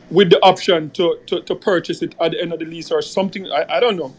with 0.08 0.30
the 0.30 0.40
option 0.40 0.90
to, 0.90 1.18
to, 1.26 1.42
to 1.42 1.54
purchase 1.56 2.02
it 2.02 2.14
at 2.20 2.30
the 2.30 2.40
end 2.40 2.52
of 2.52 2.60
the 2.60 2.64
lease 2.64 2.92
or 2.92 3.02
something. 3.02 3.50
I, 3.50 3.66
I 3.68 3.80
don't 3.80 3.96
know 3.96 4.14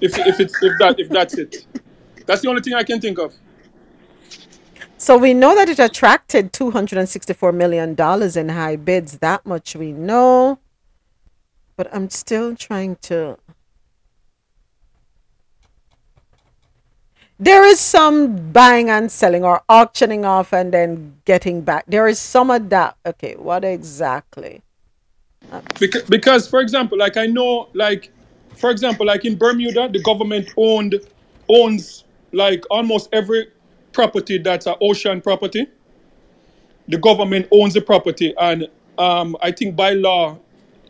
if 0.00 0.18
if 0.18 0.40
it's 0.40 0.54
if 0.62 0.72
that 0.78 0.98
if 0.98 1.08
that's 1.10 1.34
it. 1.34 1.66
That's 2.26 2.42
the 2.42 2.48
only 2.48 2.60
thing 2.60 2.74
I 2.74 2.82
can 2.82 3.00
think 3.00 3.20
of. 3.20 3.32
So 4.98 5.18
we 5.18 5.34
know 5.34 5.54
that 5.54 5.68
it 5.68 5.78
attracted 5.78 6.52
$264 6.52 7.54
million 7.54 7.94
in 8.38 8.48
high 8.48 8.76
bids. 8.76 9.18
That 9.18 9.44
much 9.44 9.76
we 9.76 9.92
know. 9.92 10.58
But 11.76 11.94
I'm 11.94 12.08
still 12.08 12.56
trying 12.56 12.96
to. 13.02 13.36
There 17.38 17.66
is 17.66 17.78
some 17.78 18.50
buying 18.52 18.88
and 18.88 19.12
selling 19.12 19.44
or 19.44 19.62
auctioning 19.68 20.24
off 20.24 20.54
and 20.54 20.72
then 20.72 21.16
getting 21.26 21.60
back. 21.60 21.84
There 21.86 22.08
is 22.08 22.18
some 22.18 22.50
of 22.50 22.70
that. 22.70 22.96
Okay, 23.04 23.34
what 23.36 23.62
exactly? 23.62 24.62
Because, 25.78 26.02
because 26.04 26.48
for 26.48 26.60
example, 26.60 26.96
like 26.96 27.18
I 27.18 27.26
know, 27.26 27.68
like 27.74 28.10
for 28.56 28.70
example, 28.70 29.04
like 29.04 29.26
in 29.26 29.36
Bermuda, 29.36 29.90
the 29.92 30.00
government 30.00 30.48
owned 30.56 30.98
owns 31.50 32.04
like 32.32 32.64
almost 32.70 33.10
every 33.12 33.48
property 33.96 34.36
that's 34.36 34.66
an 34.66 34.74
ocean 34.82 35.22
property. 35.22 35.66
The 36.86 36.98
government 36.98 37.48
owns 37.50 37.72
the 37.72 37.80
property, 37.80 38.34
and 38.38 38.68
um, 38.98 39.36
I 39.40 39.50
think 39.50 39.74
by 39.74 39.94
law 39.94 40.38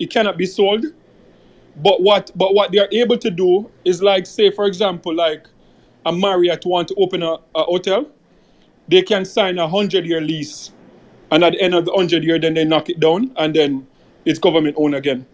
it 0.01 0.11
cannot 0.11 0.37
be 0.37 0.45
sold. 0.45 0.85
But 1.77 2.03
what 2.03 2.33
but 2.35 2.53
what 2.53 2.73
they 2.73 2.79
are 2.79 2.89
able 2.91 3.17
to 3.19 3.31
do 3.31 3.71
is 3.85 4.03
like 4.03 4.27
say 4.27 4.51
for 4.51 4.67
example 4.67 5.15
like 5.15 5.47
a 6.05 6.13
Marriott 6.13 6.67
want 6.67 6.89
to 6.89 6.95
open 6.97 7.23
a, 7.23 7.37
a 7.55 7.63
hotel, 7.63 8.11
they 8.89 9.03
can 9.03 9.25
sign 9.25 9.59
a 9.59 9.69
hundred 9.69 10.05
year 10.05 10.21
lease, 10.21 10.73
and 11.31 11.45
at 11.45 11.53
the 11.53 11.61
end 11.61 11.75
of 11.75 11.85
the 11.85 11.93
hundred 11.93 12.25
year, 12.25 12.41
then 12.41 12.55
they 12.55 12.65
knock 12.65 12.91
it 12.91 12.99
down, 12.99 13.31
and 13.37 13.55
then 13.55 13.87
it's 14.25 14.41
government 14.41 14.75
owned 14.79 14.97
again. 14.97 15.25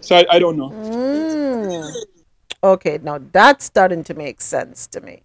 So 0.00 0.16
I, 0.16 0.24
I 0.30 0.38
don't 0.38 0.56
know. 0.56 0.70
Mm. 0.70 1.92
Okay, 2.62 2.98
now 3.02 3.20
that's 3.32 3.66
starting 3.66 4.02
to 4.04 4.14
make 4.14 4.40
sense 4.40 4.86
to 4.88 5.00
me. 5.02 5.22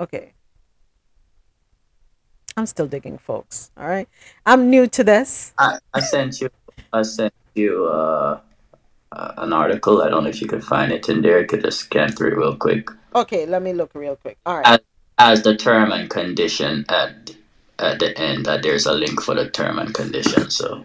Okay. 0.00 0.34
I'm 2.56 2.66
still 2.66 2.86
digging, 2.86 3.18
folks. 3.18 3.70
All 3.76 3.88
right. 3.88 4.08
I'm 4.46 4.70
new 4.70 4.86
to 4.88 5.04
this. 5.04 5.54
I, 5.58 5.78
I 5.94 6.00
sent 6.00 6.40
you. 6.40 6.50
I 6.92 7.02
sent 7.02 7.34
you 7.54 7.86
uh, 7.86 8.40
uh, 9.12 9.32
an 9.38 9.52
article. 9.52 10.02
I 10.02 10.08
don't 10.10 10.24
know 10.24 10.30
if 10.30 10.40
you 10.42 10.48
could 10.48 10.64
find 10.64 10.92
it 10.92 11.08
in 11.08 11.22
there. 11.22 11.40
I 11.40 11.44
could 11.44 11.62
just 11.62 11.80
scan 11.80 12.12
through 12.12 12.32
it 12.32 12.36
real 12.36 12.56
quick. 12.56 12.90
Okay, 13.14 13.46
let 13.46 13.62
me 13.62 13.72
look 13.72 13.92
real 13.94 14.16
quick. 14.16 14.38
All 14.46 14.58
right. 14.58 14.66
As, 14.66 14.80
as 15.18 15.42
the 15.42 15.56
term 15.56 15.92
and 15.92 16.10
condition 16.10 16.84
at 16.88 17.32
at 17.78 17.98
the 17.98 18.16
end, 18.18 18.46
that 18.46 18.62
there's 18.62 18.86
a 18.86 18.92
link 18.92 19.22
for 19.22 19.34
the 19.34 19.48
term 19.50 19.78
and 19.78 19.94
condition. 19.94 20.50
So 20.50 20.84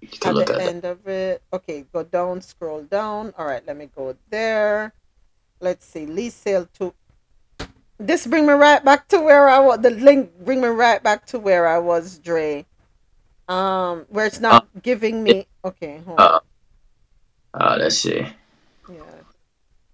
you 0.00 0.08
can 0.08 0.30
At 0.30 0.34
look 0.34 0.46
the 0.46 0.54
at 0.54 0.58
that. 0.58 0.68
end 0.68 0.84
of 0.84 1.06
it. 1.08 1.42
Okay, 1.52 1.84
go 1.92 2.04
down, 2.04 2.42
scroll 2.42 2.82
down. 2.82 3.32
All 3.38 3.46
right, 3.46 3.64
let 3.66 3.76
me 3.76 3.88
go 3.94 4.16
there. 4.30 4.92
Let's 5.60 5.86
see. 5.86 6.06
Lease 6.06 6.34
sale 6.34 6.68
to. 6.78 6.94
This 7.98 8.26
bring 8.26 8.46
me 8.46 8.52
right 8.52 8.84
back 8.84 9.08
to 9.08 9.20
where 9.20 9.48
I 9.48 9.60
was. 9.60 9.80
The 9.80 9.90
link 9.90 10.32
bring 10.44 10.60
me 10.60 10.68
right 10.68 11.02
back 11.02 11.26
to 11.26 11.38
where 11.38 11.66
I 11.66 11.78
was, 11.78 12.18
Dre. 12.18 12.66
Um, 13.48 14.06
where 14.08 14.26
it's 14.26 14.40
not 14.40 14.66
giving 14.82 15.22
me. 15.22 15.46
Okay, 15.64 16.00
hold 16.04 16.18
on. 16.18 16.26
Uh, 16.26 16.40
uh, 17.54 17.76
let's 17.78 17.98
see. 17.98 18.26
Yeah, 18.88 19.02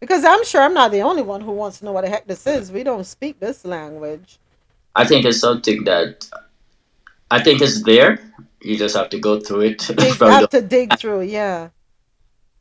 because 0.01 0.25
I'm 0.25 0.45
sure 0.45 0.63
I'm 0.63 0.75
not 0.75 0.93
the 0.93 1.03
only 1.03 1.23
one 1.23 1.41
who 1.41 1.53
wants 1.53 1.79
to 1.81 1.85
know 1.85 1.93
what 1.93 2.05
the 2.05 2.11
heck 2.11 2.27
this 2.27 2.47
is. 2.47 2.73
We 2.73 2.83
don't 2.83 3.05
speak 3.05 3.39
this 3.39 3.65
language. 3.65 4.39
I 4.95 5.05
think 5.05 5.25
it's 5.25 5.41
something 5.41 5.85
that 5.85 6.29
I 7.31 7.43
think 7.43 7.61
it's 7.61 7.83
there. 7.83 8.19
You 8.63 8.77
just 8.77 8.97
have 8.97 9.11
to 9.11 9.19
go 9.19 9.41
through 9.41 9.61
it 9.63 9.79
Dig, 9.97 10.15
have 10.19 10.43
the. 10.43 10.49
to 10.49 10.63
dig 10.63 10.99
through, 10.99 11.23
yeah. 11.23 11.71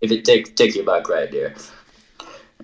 If 0.02 0.12
it 0.12 0.26
take 0.26 0.56
take 0.56 0.76
you 0.76 0.84
back 0.84 1.10
right 1.10 1.32
there. 1.32 1.56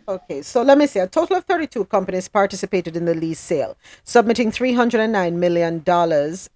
Okay, 0.08 0.44
so 0.44 0.62
let 0.62 0.78
me 0.78 0.86
see. 0.86 1.00
A 1.00 1.08
total 1.08 1.38
of 1.38 1.46
32 1.46 1.86
companies 1.86 2.28
participated 2.28 2.96
in 2.96 3.06
the 3.06 3.16
lease 3.16 3.40
sale, 3.40 3.76
submitting 4.04 4.52
$309 4.52 5.34
million 5.34 5.84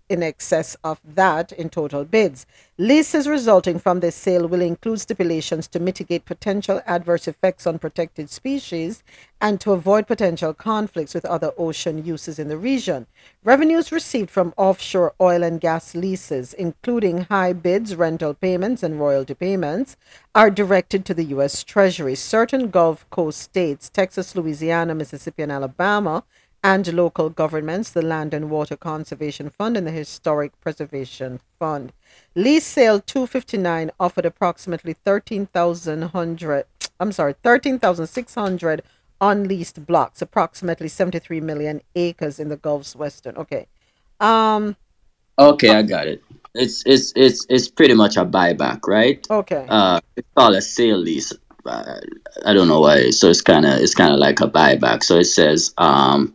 in 0.08 0.22
excess 0.22 0.78
of 0.84 1.00
that 1.03 1.52
in 1.53 1.69
total 1.69 2.06
bids. 2.06 2.45
Leases 2.82 3.27
resulting 3.27 3.77
from 3.77 3.99
this 3.99 4.16
sale 4.16 4.48
will 4.48 4.61
include 4.61 5.01
stipulations 5.01 5.67
to 5.67 5.82
mitigate 5.82 6.24
potential 6.24 6.82
adverse 6.85 7.27
effects 7.27 7.67
on 7.67 7.77
protected 7.77 8.30
species 8.30 9.03
and 9.41 9.59
to 9.59 9.74
avoid 9.74 10.08
potential 10.08 10.53
conflicts 10.53 11.14
with 11.14 11.25
other 11.25 11.51
ocean 11.58 12.06
uses 12.06 12.40
in 12.40 12.48
the 12.48 12.56
region. 12.56 13.06
Revenues 13.43 13.91
received 13.91 14.30
from 14.30 14.53
offshore 14.56 15.14
oil 15.19 15.43
and 15.43 15.59
gas 15.59 15.93
leases, 15.93 16.53
including 16.53 17.24
high 17.24 17.51
bids, 17.51 17.98
rental 17.98 18.33
payments, 18.33 18.82
and 18.82 18.98
royalty 18.98 19.33
payments, 19.33 19.98
are 20.33 20.49
directed 20.49 21.03
to 21.03 21.14
the 21.14 21.25
U.S. 21.35 21.66
Treasury. 21.66 22.16
Certain 22.16 22.69
Gulf 22.69 23.06
Coast 23.09 23.41
states, 23.41 23.90
Texas, 23.90 24.38
Louisiana, 24.38 24.95
Mississippi, 24.95 25.43
and 25.43 25.51
Alabama, 25.51 26.24
and 26.64 26.92
local 26.94 27.30
governments, 27.30 27.92
the 27.92 28.02
Land 28.02 28.34
and 28.34 28.50
Water 28.50 28.76
Conservation 28.78 29.50
Fund, 29.50 29.78
and 29.78 29.88
the 29.88 29.92
Historic 29.92 30.60
Preservation 30.62 31.40
Fund. 31.60 31.94
Lease 32.36 32.66
sale 32.66 33.00
259 33.00 33.92
offered 34.00 34.26
approximately 34.26 34.94
13,100, 34.94 36.66
I'm 37.00 37.12
sorry, 37.12 37.36
13,600 37.44 38.82
unleased 39.22 39.86
blocks, 39.86 40.22
approximately 40.22 40.88
73 40.90 41.42
million 41.42 41.82
acres 41.96 42.40
in 42.40 42.50
the 42.50 42.58
Gulf's 42.58 42.96
western. 42.96 43.38
Okay. 43.38 43.68
Um, 44.20 44.76
Okay, 45.38 45.70
I 45.70 45.84
got 45.84 46.08
it. 46.08 46.24
It's 46.56 46.84
it's 46.86 47.14
it's 47.16 47.46
it's 47.50 47.70
pretty 47.70 47.94
much 47.94 48.18
a 48.18 48.26
buyback, 48.26 48.88
right? 48.88 49.26
okay. 49.30 49.66
Uh, 49.70 50.00
it's 50.18 50.28
called 50.36 50.56
a 50.56 50.62
sale 50.62 50.98
lease. 50.98 51.34
Uh, 51.66 52.00
I 52.46 52.54
don't 52.54 52.68
know 52.68 52.82
why. 52.82 53.12
So 53.12 53.30
it's 53.30 53.42
kind 53.42 53.66
of 53.66 53.80
it's 53.80 53.96
kind 53.96 54.14
of 54.14 54.20
like 54.20 54.42
a 54.42 54.48
buyback. 54.48 55.04
So 55.04 55.18
it 55.18 55.26
says 55.26 55.74
um, 55.78 56.34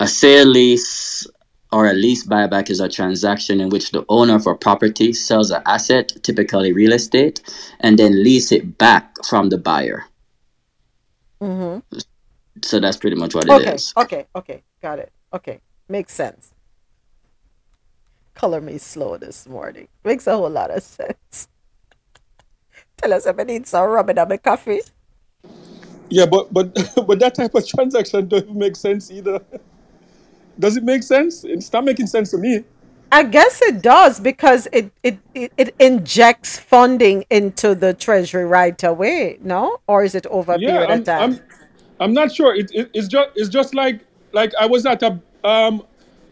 a 0.00 0.08
sale 0.08 0.46
lease 0.46 1.26
or 1.72 1.86
a 1.86 1.92
lease 1.92 2.26
buyback 2.26 2.68
is 2.68 2.80
a 2.80 2.88
transaction 2.88 3.60
in 3.60 3.68
which 3.68 3.92
the 3.92 4.04
owner 4.08 4.34
of 4.34 4.46
a 4.46 4.54
property 4.56 5.12
sells 5.12 5.50
an 5.52 5.62
asset, 5.66 6.12
typically 6.22 6.72
real 6.72 6.92
estate, 6.92 7.40
and 7.80 7.98
then 7.98 8.24
lease 8.24 8.50
it 8.50 8.76
back 8.78 9.24
from 9.24 9.50
the 9.50 9.58
buyer. 9.58 10.04
Mm-hmm. 11.40 11.98
So 12.62 12.80
that's 12.80 12.96
pretty 12.96 13.16
much 13.16 13.34
what 13.34 13.44
it 13.44 13.74
is. 13.74 13.94
Okay, 13.96 14.16
okay, 14.16 14.26
okay. 14.34 14.62
Got 14.82 14.98
it. 14.98 15.12
Okay. 15.32 15.60
Makes 15.88 16.14
sense. 16.14 16.52
Color 18.34 18.60
me 18.60 18.78
slow 18.78 19.16
this 19.16 19.46
morning. 19.46 19.88
Makes 20.04 20.26
a 20.26 20.36
whole 20.36 20.50
lot 20.50 20.70
of 20.70 20.82
sense. 20.82 21.48
Tell 22.96 23.12
us 23.12 23.26
if 23.26 23.38
I 23.38 23.42
need 23.44 23.66
some 23.66 23.88
rubbing 23.88 24.18
on 24.18 24.28
my 24.28 24.36
coffee. 24.38 24.80
Yeah, 26.08 26.26
but 26.26 26.52
but 26.52 26.74
but 27.06 27.18
that 27.20 27.34
type 27.34 27.54
of 27.54 27.66
transaction 27.66 28.28
doesn't 28.28 28.56
make 28.56 28.76
sense 28.76 29.10
either. 29.10 29.40
Does 30.60 30.76
it 30.78 30.84
make 30.84 31.02
sense? 31.04 31.44
It's 31.44 31.72
not 31.72 31.84
making 31.84 32.08
sense 32.08 32.30
to 32.32 32.38
me. 32.38 32.64
I 33.12 33.24
guess 33.24 33.62
it 33.62 33.82
does 33.82 34.20
because 34.20 34.68
it, 34.72 34.92
it, 35.02 35.18
it, 35.34 35.52
it 35.58 35.74
injects 35.80 36.58
funding 36.58 37.24
into 37.30 37.74
the 37.74 37.94
treasury 37.94 38.46
right 38.46 38.82
away, 38.84 39.38
no? 39.42 39.78
Or 39.88 40.04
is 40.04 40.14
it 40.14 40.26
over 40.26 40.54
a 40.54 40.58
Yeah, 40.58 40.72
period 40.72 40.90
of 40.90 41.02
I'm 41.02 41.04
time? 41.04 41.32
I'm 41.34 41.40
I'm 42.00 42.14
not 42.14 42.32
sure. 42.32 42.54
It, 42.54 42.70
it 42.74 42.90
it's 42.94 43.08
just 43.08 43.30
it's 43.36 43.48
just 43.50 43.74
like 43.74 44.06
like 44.32 44.52
I 44.60 44.66
was 44.66 44.86
at 44.86 45.02
a 45.02 45.20
um 45.44 45.82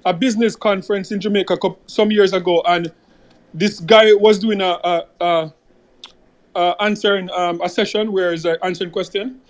a 0.05 0.15
business 0.15 0.57
conference 0.57 1.12
in 1.12 1.20
Jamaica 1.20 1.58
some 1.86 2.10
years 2.12 2.32
ago, 2.32 2.62
and 2.66 2.92
this 3.55 3.81
guy 3.81 4.12
was 4.15 4.39
doing 4.39 4.60
a, 4.60 4.78
a, 4.84 5.05
a, 5.20 5.55
a 6.57 6.76
answering 6.81 7.31
um, 7.32 7.60
a 7.62 7.68
session 7.68 8.12
where 8.12 8.32
he's 8.32 8.47
uh, 8.47 8.57
answering 8.62 8.90
question 8.90 9.40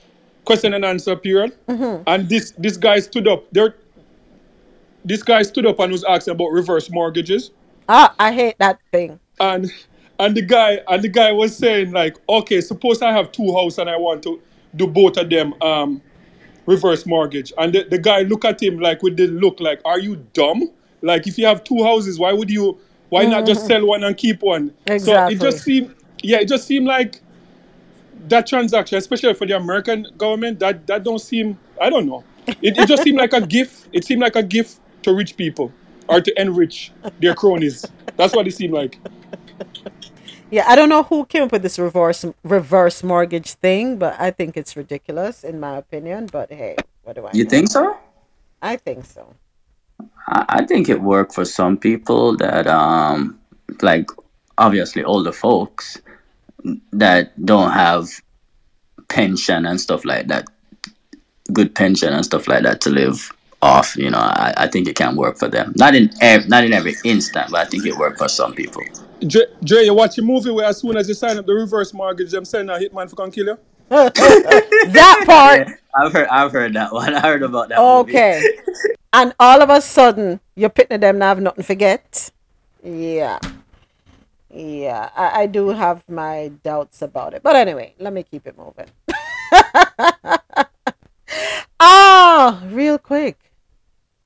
question 0.45 0.75
and 0.75 0.85
answer 0.85 1.17
period, 1.17 1.57
Mhm. 1.69 2.05
and 2.07 2.29
this 2.29 2.53
this 2.59 2.77
guy 2.77 3.01
stood 3.01 3.29
up. 3.29 3.45
There, 3.53 3.77
this 5.05 5.23
guy 5.23 5.43
stood 5.43 5.67
up 5.67 5.79
and 5.81 5.93
was 5.93 6.05
asking 6.05 6.33
about 6.33 6.49
reverse 6.49 6.91
mortgages. 6.91 7.51
Ah, 7.89 8.15
I 8.19 8.33
hate 8.33 8.57
that 8.59 8.79
thing. 8.93 9.19
and 9.41 9.71
and 10.21 10.37
the 10.37 10.43
guy 10.43 10.81
and 10.89 11.03
the 11.03 11.09
guy 11.09 11.31
was 11.33 11.57
saying 11.57 11.93
like 11.93 12.17
okay 12.29 12.61
suppose 12.61 13.01
i 13.03 13.13
have 13.13 13.31
two 13.31 13.55
houses 13.55 13.79
and 13.79 13.89
i 13.89 13.97
want 13.97 14.21
to 14.21 14.41
do 14.75 14.85
both 14.89 15.17
of 15.17 15.31
them 15.31 15.55
um 15.63 16.03
reverse 16.67 17.07
mortgage 17.07 17.53
and 17.57 17.73
the, 17.73 17.85
the 17.85 17.99
guy 17.99 18.23
look 18.23 18.45
at 18.45 18.61
him 18.61 18.81
like 18.81 19.01
with 19.01 19.17
the 19.17 19.29
look 19.29 19.61
like 19.61 19.81
are 19.85 20.01
you 20.01 20.17
dumb 20.33 20.65
like 21.03 21.29
if 21.29 21.39
you 21.39 21.47
have 21.47 21.63
two 21.63 21.85
houses 21.85 22.19
why 22.19 22.33
would 22.33 22.51
you 22.51 22.77
why 23.11 23.25
not 23.27 23.47
just 23.47 23.63
Mhm. 23.63 23.67
sell 23.69 23.87
one 23.87 24.03
and 24.03 24.17
keep 24.17 24.43
one 24.43 24.75
Exactly. 24.89 25.37
so 25.37 25.47
it 25.47 25.51
just 25.53 25.65
seemed 25.65 25.95
yeah 26.25 26.39
it 26.41 26.49
just 26.49 26.67
seemed 26.67 26.87
like 26.87 27.21
that 28.29 28.45
transaction 28.47 28.99
especially 28.99 29.33
for 29.35 29.47
the 29.47 29.57
american 29.57 30.05
government 30.19 30.59
that 30.59 30.85
that 30.89 31.05
don't 31.05 31.21
seem 31.21 31.57
i 31.81 31.89
don't 31.89 32.07
know 32.07 32.25
it, 32.61 32.77
it 32.77 32.89
just 32.89 33.05
seemed 33.05 33.19
like 33.19 33.33
a 33.33 33.41
gift 33.47 33.87
it 33.93 34.05
seemed 34.05 34.21
like 34.21 34.35
a 34.35 34.43
gift 34.43 34.81
to 35.09 35.15
rich 35.15 35.37
people 35.37 35.73
or 36.09 36.21
to 36.21 36.33
enrich 36.41 36.93
their 37.21 37.35
cronies 37.35 37.85
that's 38.17 38.35
what 38.35 38.47
it 38.47 38.55
seemed 38.61 38.75
like 38.75 38.99
Yeah, 40.51 40.65
I 40.67 40.77
don't 40.77 40.89
know 40.89 41.03
who 41.03 41.27
came 41.27 41.43
up 41.45 41.53
with 41.53 41.63
this 41.63 41.79
reverse 41.79 42.25
reverse 42.43 43.03
mortgage 43.03 43.53
thing, 43.55 43.99
but 43.99 44.19
I 44.19 44.31
think 44.31 44.57
it's 44.57 44.77
ridiculous 44.77 45.45
in 45.45 45.61
my 45.61 45.77
opinion. 45.77 46.27
But 46.33 46.51
hey, 46.51 46.77
what 47.03 47.17
do 47.17 47.27
I? 47.27 47.33
You 47.35 47.45
know? 47.45 47.51
think 47.51 47.69
so? 47.69 47.97
I 48.63 48.77
think 48.77 49.05
so. 49.05 49.35
I, 50.29 50.45
I 50.49 50.65
think 50.65 50.89
it 50.89 51.03
worked 51.03 51.35
for 51.35 51.45
some 51.45 51.77
people 51.77 52.37
that 52.39 52.67
um 52.67 53.39
like 53.83 54.09
obviously 54.57 55.05
older 55.05 55.33
folks 55.33 56.01
that 56.93 57.33
don't 57.45 57.73
have 57.73 58.09
pension 59.09 59.67
and 59.67 59.81
stuff 59.81 60.05
like 60.05 60.29
that, 60.29 60.47
good 61.53 61.75
pension 61.75 62.13
and 62.15 62.25
stuff 62.25 62.49
like 62.49 62.63
that 62.63 62.81
to 62.83 62.91
live 62.91 63.31
off. 63.63 63.97
You 63.97 64.11
know, 64.11 64.19
I, 64.19 64.55
I 64.57 64.67
think 64.69 64.89
it 64.89 64.97
can 64.97 65.17
work 65.17 65.39
for 65.39 65.49
them. 65.49 65.73
Not 65.77 65.95
in 65.95 66.11
ev- 66.21 66.49
not 66.49 66.65
in 66.65 66.73
every 66.73 66.95
instant, 67.05 67.51
but 67.51 67.61
I 67.61 67.65
think 67.65 67.87
it 67.87 67.97
worked 67.97 68.19
for 68.19 68.29
some 68.29 68.55
people. 68.55 68.83
Dre, 69.27 69.43
Dre, 69.65 69.85
you 69.85 69.95
watch 69.95 70.19
a 70.19 70.23
movie 70.23 70.51
where 70.51 70.67
as 70.67 70.79
soon 70.79 70.97
as 70.97 71.09
you 71.09 71.15
sign 71.15 71.39
up 71.39 71.47
the 71.47 71.55
reverse 71.55 71.93
mortgage, 71.93 72.31
them 72.31 72.45
send 72.45 72.71
a 72.71 72.79
hitman 72.79 73.11
for 73.11 73.17
come 73.17 73.31
kill 73.31 73.47
you? 73.47 73.59
that 73.89 75.23
part. 75.27 75.69
I've 75.95 76.13
heard 76.13 76.29
I've 76.29 76.53
heard 76.53 76.75
that 76.75 76.93
one. 76.93 77.15
I 77.17 77.21
heard 77.21 77.43
about 77.43 77.71
that. 77.71 77.79
movie. 77.79 78.17
Okay. 78.17 78.43
and 79.13 79.35
all 79.41 79.63
of 79.63 79.71
a 79.71 79.81
sudden, 79.81 80.41
you're 80.55 80.71
pitting 80.71 81.01
them 81.01 81.19
now 81.19 81.29
have 81.29 81.41
nothing 81.41 81.63
to 81.63 81.67
forget. 81.67 82.31
Yeah. 82.83 83.39
Yeah, 84.51 85.11
I, 85.15 85.43
I 85.43 85.47
do 85.47 85.69
have 85.69 86.03
my 86.09 86.51
doubts 86.65 87.03
about 87.03 87.35
it. 87.35 87.43
But 87.43 87.57
anyway, 87.57 87.95
let 87.99 88.13
me 88.15 88.23
keep 88.23 88.47
it 88.47 88.57
moving. 88.57 88.87
ah, 91.81 92.63
real 92.69 92.99
quick. 92.99 93.48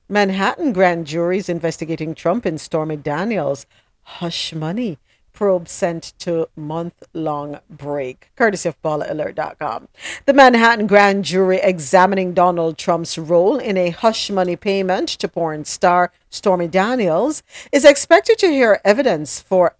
Manhattan 0.09 0.73
grand 0.73 1.07
juries 1.07 1.47
investigating 1.47 2.13
Trump 2.13 2.45
and 2.45 2.59
Stormy 2.59 2.97
Daniels. 2.97 3.65
Hush 4.03 4.53
money. 4.53 4.97
Probe 5.31 5.67
sent 5.67 6.13
to 6.19 6.47
month 6.55 7.03
long 7.13 7.59
break, 7.67 8.29
courtesy 8.35 8.69
of 8.69 8.79
BallerAlert.com. 8.83 9.87
The 10.27 10.33
Manhattan 10.33 10.85
grand 10.85 11.25
jury 11.25 11.59
examining 11.63 12.33
Donald 12.33 12.77
Trump's 12.77 13.17
role 13.17 13.57
in 13.57 13.75
a 13.75 13.89
hush 13.89 14.29
money 14.29 14.55
payment 14.55 15.09
to 15.09 15.27
porn 15.27 15.65
star 15.65 16.11
Stormy 16.29 16.67
Daniels 16.67 17.41
is 17.71 17.83
expected 17.83 18.37
to 18.39 18.47
hear 18.47 18.79
evidence 18.85 19.39
for 19.39 19.75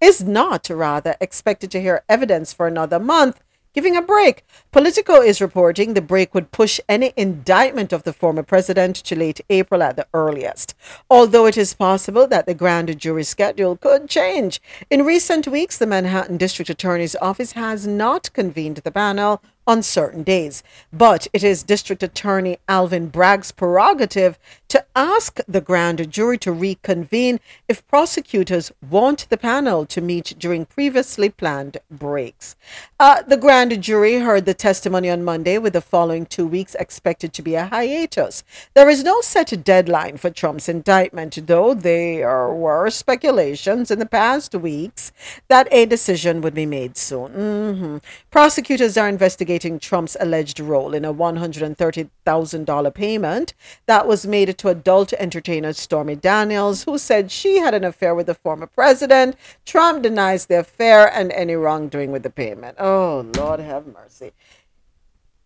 is 0.00 0.24
not 0.24 0.68
rather 0.70 1.16
expected 1.20 1.70
to 1.72 1.80
hear 1.80 2.02
evidence 2.08 2.52
for 2.52 2.66
another 2.66 2.98
month, 2.98 3.40
giving 3.78 3.96
a 3.96 4.02
break. 4.02 4.42
Politico 4.72 5.22
is 5.22 5.40
reporting 5.40 5.94
the 5.94 6.02
break 6.02 6.34
would 6.34 6.50
push 6.50 6.80
any 6.88 7.12
indictment 7.16 7.92
of 7.92 8.02
the 8.02 8.12
former 8.12 8.42
president 8.42 8.96
to 8.96 9.14
late 9.14 9.40
April 9.50 9.84
at 9.84 9.94
the 9.94 10.04
earliest, 10.12 10.74
although 11.08 11.46
it 11.46 11.56
is 11.56 11.74
possible 11.74 12.26
that 12.26 12.46
the 12.46 12.54
grand 12.54 12.98
jury 12.98 13.22
schedule 13.22 13.76
could 13.76 14.08
change. 14.08 14.60
In 14.90 15.06
recent 15.06 15.46
weeks, 15.46 15.78
the 15.78 15.86
Manhattan 15.86 16.38
District 16.38 16.68
Attorney's 16.68 17.14
Office 17.22 17.52
has 17.52 17.86
not 17.86 18.32
convened 18.32 18.78
the 18.78 18.90
panel 18.90 19.40
on 19.68 19.82
certain 19.82 20.22
days, 20.22 20.62
but 20.90 21.28
it 21.34 21.44
is 21.44 21.62
District 21.62 22.02
Attorney 22.02 22.58
Alvin 22.68 23.08
Bragg's 23.08 23.52
prerogative 23.52 24.38
to 24.68 24.82
ask 24.96 25.40
the 25.46 25.60
grand 25.60 26.10
jury 26.10 26.38
to 26.38 26.50
reconvene 26.50 27.38
if 27.68 27.86
prosecutors 27.86 28.72
want 28.90 29.28
the 29.28 29.36
panel 29.36 29.84
to 29.84 30.00
meet 30.00 30.34
during 30.38 30.64
previously 30.64 31.28
planned 31.28 31.76
breaks. 31.90 32.56
Uh, 32.98 33.22
the 33.22 33.36
grand 33.36 33.80
jury 33.82 34.20
heard 34.20 34.46
the 34.46 34.54
testimony 34.54 35.10
on 35.10 35.22
Monday, 35.22 35.58
with 35.58 35.74
the 35.74 35.82
following 35.82 36.24
two 36.24 36.46
weeks 36.46 36.74
expected 36.76 37.34
to 37.34 37.42
be 37.42 37.54
a 37.54 37.66
hiatus. 37.66 38.42
There 38.72 38.88
is 38.88 39.04
no 39.04 39.20
set 39.20 39.52
deadline 39.62 40.16
for 40.16 40.30
Trump's 40.30 40.68
indictment, 40.68 41.46
though 41.46 41.74
there 41.74 42.48
were 42.48 42.88
speculations 42.88 43.90
in 43.90 43.98
the 43.98 44.06
past 44.06 44.54
weeks 44.54 45.12
that 45.48 45.68
a 45.70 45.84
decision 45.84 46.40
would 46.40 46.54
be 46.54 46.64
made 46.64 46.96
soon. 46.96 47.32
Mhm. 47.32 48.02
Prosecutors 48.30 48.96
are 48.96 49.08
investigating 49.08 49.57
Trump's 49.58 50.16
alleged 50.20 50.60
role 50.60 50.94
in 50.94 51.04
a 51.04 51.12
$130,000 51.12 52.94
payment 52.94 53.54
that 53.86 54.06
was 54.06 54.26
made 54.26 54.56
to 54.58 54.68
adult 54.68 55.12
entertainer 55.14 55.72
Stormy 55.72 56.16
Daniels, 56.16 56.84
who 56.84 56.98
said 56.98 57.30
she 57.30 57.58
had 57.58 57.74
an 57.74 57.84
affair 57.84 58.14
with 58.14 58.26
the 58.26 58.34
former 58.34 58.66
president. 58.66 59.36
Trump 59.64 60.02
denies 60.02 60.46
the 60.46 60.60
affair 60.60 61.12
and 61.12 61.32
any 61.32 61.54
wrongdoing 61.54 62.12
with 62.12 62.22
the 62.22 62.30
payment. 62.30 62.76
Oh, 62.78 63.26
Lord 63.36 63.60
have 63.60 63.86
mercy. 63.86 64.32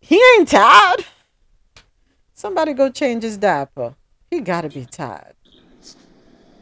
He 0.01 0.21
ain't 0.37 0.49
tired. 0.49 1.07
Somebody 2.35 2.73
go 2.73 2.91
change 2.91 3.23
his 3.23 3.37
diaper. 3.37 3.95
He 4.31 4.41
gotta 4.41 4.69
be 4.69 4.85
tired. 4.85 5.35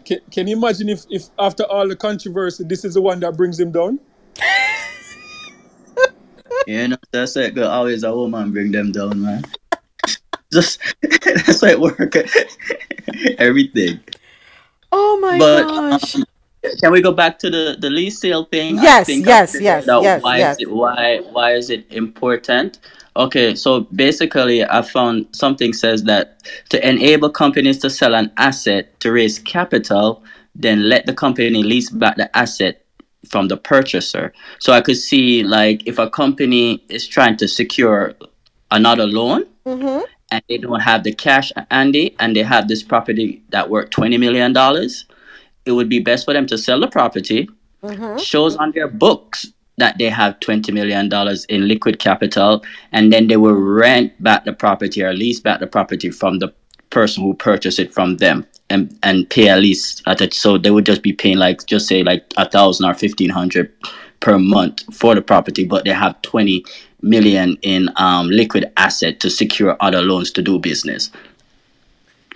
Can, 0.04 0.18
can 0.30 0.48
you 0.48 0.56
imagine 0.56 0.88
if, 0.88 1.04
if 1.08 1.28
after 1.38 1.62
all 1.64 1.88
the 1.88 1.96
controversy, 1.96 2.64
this 2.64 2.84
is 2.84 2.94
the 2.94 3.00
one 3.02 3.20
that 3.20 3.36
brings 3.36 3.58
him 3.58 3.72
down? 3.72 3.98
You 6.66 6.89
know, 6.89 6.97
that's 7.12 7.36
it. 7.36 7.55
Girl, 7.55 7.68
always 7.68 8.02
a 8.05 8.14
woman 8.14 8.52
bring 8.52 8.72
them 8.72 8.92
down, 8.92 9.22
man. 9.22 9.44
Just 10.52 10.80
that's 11.02 11.62
it 11.62 11.80
work. 11.80 12.14
Everything. 13.39 14.00
Oh 14.92 15.18
my 15.20 15.39
But 15.39 15.66
gosh. 15.66 16.14
um, 16.14 16.24
can 16.80 16.92
we 16.92 17.00
go 17.00 17.12
back 17.12 17.39
to 17.40 17.50
the 17.50 17.76
the 17.80 17.90
lease 17.90 18.20
sale 18.20 18.44
thing? 18.44 18.78
I 18.78 18.82
Yes, 18.82 19.08
yes, 19.08 19.55
I 19.56 19.60
yes, 19.60 19.86
yes, 19.98 20.22
Why 20.22 20.39
yes. 20.39 20.56
is 20.56 20.58
it 20.60 20.70
why 20.70 21.18
why 21.32 21.55
is 21.55 21.70
it 21.70 21.86
important? 21.92 22.78
Okay, 23.16 23.55
so 23.56 23.80
basically, 23.94 24.64
I 24.64 24.82
found 24.82 25.26
something 25.32 25.72
says 25.72 26.05
that 26.05 26.42
to 26.70 26.89
enable 26.89 27.30
companies 27.30 27.78
to 27.78 27.90
sell 27.90 28.14
an 28.14 28.32
asset 28.36 28.98
to 29.00 29.12
raise 29.12 29.39
capital, 29.39 30.22
then 30.55 30.89
let 30.89 31.06
the 31.06 31.14
company 31.14 31.62
lease 31.62 31.90
back 31.90 32.16
the 32.16 32.34
asset 32.36 32.80
from 33.31 33.49
the 33.49 33.57
purchaser. 33.57 34.33
So 34.59 34.73
I 34.73 34.81
could 34.81 34.97
see 34.97 35.42
like 35.42 35.86
if 35.86 35.99
a 35.99 36.10
company 36.10 36.84
is 36.89 37.07
trying 37.07 37.36
to 37.39 37.49
secure 37.49 38.15
another 38.70 39.07
loan 39.07 39.44
Mm-hmm. 39.67 40.05
and 40.33 40.42
they 40.49 40.57
don't 40.59 40.81
have 40.81 41.05
the 41.05 41.12
cash 41.15 41.52
handy 41.70 42.17
and 42.18 42.34
they 42.34 42.42
have 42.42 42.67
this 42.67 42.83
property 42.83 43.42
that 43.50 43.68
worth 43.70 43.91
twenty 43.91 44.17
million 44.18 44.52
dollars, 44.52 45.05
it 45.67 45.73
would 45.73 45.89
be 45.89 46.00
best 46.00 46.25
for 46.25 46.33
them 46.34 46.47
to 46.47 46.57
sell 46.59 46.81
the 46.81 46.89
property, 46.89 47.49
Mm-hmm. 47.83 48.18
shows 48.18 48.57
on 48.57 48.73
their 48.73 48.89
books 48.89 49.47
that 49.78 49.97
they 49.99 50.09
have 50.09 50.41
twenty 50.41 50.73
million 50.73 51.09
dollars 51.09 51.44
in 51.47 51.68
liquid 51.68 51.99
capital, 51.99 52.62
and 52.92 53.12
then 53.12 53.26
they 53.28 53.36
will 53.36 53.55
rent 53.55 54.12
back 54.23 54.44
the 54.44 54.52
property 54.52 55.02
or 55.02 55.12
lease 55.12 55.41
back 55.41 55.60
the 55.60 55.67
property 55.67 56.10
from 56.10 56.39
the 56.39 56.49
person 56.91 57.23
who 57.23 57.35
purchased 57.35 57.78
it 57.78 57.93
from 57.93 58.17
them 58.19 58.47
and 58.69 58.97
and 59.02 59.28
pay 59.31 59.49
a 59.49 59.57
lease 59.57 60.02
at 60.07 60.20
it. 60.20 60.35
So 60.35 60.59
they 60.59 60.70
would 60.70 60.86
just 60.86 61.02
be 61.02 61.12
paying 61.12 61.39
like 61.39 61.67
just 61.67 61.86
say 61.86 62.02
like 62.02 62.25
a 62.36 62.49
thousand 62.49 62.89
or 62.89 62.94
fifteen 62.94 63.31
hundred 63.31 63.73
per 64.20 64.39
month 64.39 64.83
for 64.94 65.15
the 65.15 65.23
property, 65.23 65.65
but 65.65 65.85
they 65.85 65.93
have 65.93 66.20
twenty 66.23 66.65
million 67.02 67.57
in 67.62 67.89
um, 67.97 68.28
liquid 68.28 68.70
asset 68.77 69.20
to 69.20 69.31
secure 69.31 69.77
other 69.81 70.02
loans 70.02 70.31
to 70.33 70.43
do 70.43 70.59
business. 70.59 71.10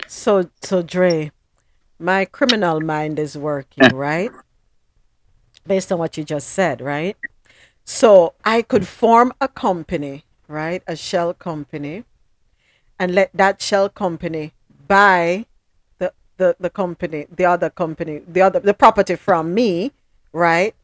So, 0.07 0.49
so 0.61 0.81
Dre, 0.81 1.31
my 1.99 2.25
criminal 2.25 2.81
mind 2.81 3.19
is 3.19 3.37
working, 3.37 3.89
right? 3.95 4.31
Based 5.67 5.91
on 5.91 5.99
what 5.99 6.17
you 6.17 6.23
just 6.23 6.49
said, 6.49 6.81
right? 6.81 7.17
So 7.85 8.33
I 8.43 8.61
could 8.61 8.87
form 8.87 9.33
a 9.39 9.47
company, 9.47 10.23
right? 10.47 10.83
A 10.87 10.95
shell 10.95 11.33
company, 11.33 12.03
and 12.99 13.15
let 13.15 13.31
that 13.33 13.61
shell 13.61 13.87
company 13.89 14.53
buy 14.87 15.45
the, 15.99 16.13
the, 16.37 16.55
the 16.59 16.69
company, 16.69 17.25
the 17.31 17.45
other 17.45 17.69
company, 17.69 18.21
the 18.27 18.41
other 18.41 18.59
the 18.59 18.73
property 18.73 19.15
from 19.15 19.53
me, 19.53 19.93
right? 20.31 20.75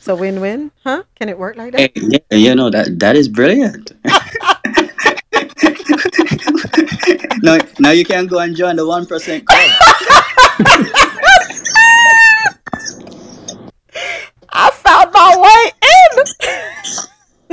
So 0.00 0.14
win 0.14 0.40
win, 0.40 0.70
huh? 0.84 1.02
Can 1.14 1.28
it 1.28 1.38
work 1.38 1.56
like 1.56 1.72
that? 1.72 1.80
Hey, 1.80 1.92
yeah, 1.96 2.18
you 2.30 2.54
know 2.54 2.70
that 2.70 2.98
that 3.00 3.16
is 3.16 3.28
brilliant. 3.28 3.92
now, 7.42 7.58
now 7.78 7.90
you 7.90 8.04
can 8.04 8.26
go 8.26 8.38
and 8.38 8.54
join 8.54 8.76
the 8.76 8.86
one 8.86 9.06
percent 9.06 9.46
club. 9.46 9.58
I 14.56 14.70
found 14.70 15.12
my 15.12 15.36
way 15.40 15.72
in. 15.82 16.24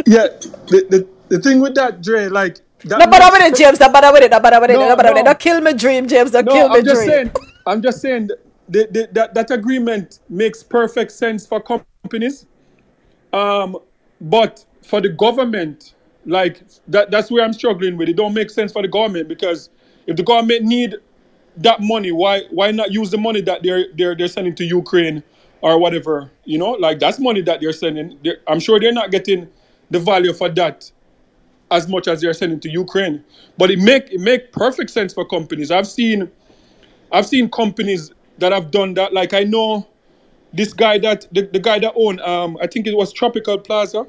yeah, 0.05 0.27
the, 0.67 0.85
the 0.89 1.07
the 1.31 1.39
thing 1.39 1.61
with 1.61 1.75
that, 1.75 2.01
Dre, 2.01 2.27
like 2.27 2.59
that 2.83 2.99
No 2.99 3.07
bother 3.07 3.31
makes 3.31 3.51
with 3.51 3.53
it, 3.53 3.63
James. 3.63 3.79
No 3.79 3.89
bother 3.89 4.11
with 4.11 4.23
it. 4.23 4.31
No 4.31 4.39
bother 4.41 4.59
with 4.59 4.69
it. 4.71 4.73
No, 4.73 4.89
No 4.89 4.95
bother 4.97 5.13
with 5.13 5.21
it. 5.21 5.25
Don't 5.25 5.39
kill 5.39 5.61
me 5.61 5.73
dream, 5.73 6.07
James. 6.07 6.31
Don't 6.31 6.45
No, 6.45 6.51
kill 6.51 6.71
I'm 6.73 6.83
just 6.83 6.95
dream. 6.97 7.09
saying. 7.09 7.31
I'm 7.65 7.81
just 7.81 8.01
saying 8.01 8.27
that 8.27 8.39
the, 8.67 8.87
the, 8.91 9.09
that 9.13 9.33
that 9.33 9.49
agreement 9.51 10.19
makes 10.27 10.61
perfect 10.61 11.11
sense 11.13 11.47
for 11.47 11.61
companies. 11.61 12.45
Um, 13.31 13.77
but 14.19 14.65
for 14.83 14.99
the 14.99 15.07
government, 15.07 15.93
like 16.25 16.63
that, 16.89 17.11
that's 17.11 17.31
where 17.31 17.45
I'm 17.45 17.53
struggling 17.53 17.95
with. 17.95 18.09
It 18.09 18.17
don't 18.17 18.33
make 18.33 18.49
sense 18.49 18.73
for 18.73 18.81
the 18.81 18.89
government 18.89 19.29
because 19.29 19.69
if 20.07 20.17
the 20.17 20.23
government 20.23 20.65
need 20.65 20.95
that 21.57 21.79
money, 21.79 22.11
why 22.11 22.41
why 22.49 22.71
not 22.71 22.91
use 22.91 23.09
the 23.09 23.17
money 23.17 23.39
that 23.41 23.63
they're 23.63 23.85
they're 23.95 24.15
they're 24.15 24.27
sending 24.27 24.55
to 24.55 24.65
Ukraine 24.65 25.23
or 25.61 25.79
whatever? 25.79 26.29
You 26.43 26.57
know, 26.57 26.71
like 26.71 26.99
that's 26.99 27.19
money 27.19 27.41
that 27.43 27.61
they're 27.61 27.71
sending. 27.71 28.19
They're, 28.21 28.39
I'm 28.47 28.59
sure 28.59 28.81
they're 28.81 28.91
not 28.91 29.11
getting 29.11 29.47
the 29.89 29.99
value 29.99 30.33
for 30.33 30.49
that 30.49 30.91
as 31.71 31.87
much 31.87 32.07
as 32.07 32.21
they're 32.21 32.33
sending 32.33 32.59
to 32.59 32.69
Ukraine. 32.69 33.23
But 33.57 33.71
it 33.71 33.79
make 33.79 34.11
it 34.11 34.19
make 34.19 34.51
perfect 34.51 34.91
sense 34.91 35.13
for 35.13 35.25
companies. 35.25 35.71
I've 35.71 35.87
seen 35.87 36.29
I've 37.11 37.25
seen 37.25 37.49
companies 37.49 38.11
that 38.37 38.51
have 38.51 38.71
done 38.71 38.93
that. 38.95 39.13
Like 39.13 39.33
I 39.33 39.43
know 39.43 39.87
this 40.53 40.73
guy 40.73 40.97
that 40.99 41.27
the, 41.31 41.43
the 41.43 41.59
guy 41.59 41.79
that 41.79 41.93
owned 41.95 42.21
um 42.21 42.57
I 42.61 42.67
think 42.67 42.85
it 42.87 42.95
was 42.95 43.11
Tropical 43.13 43.57
Plaza. 43.57 44.05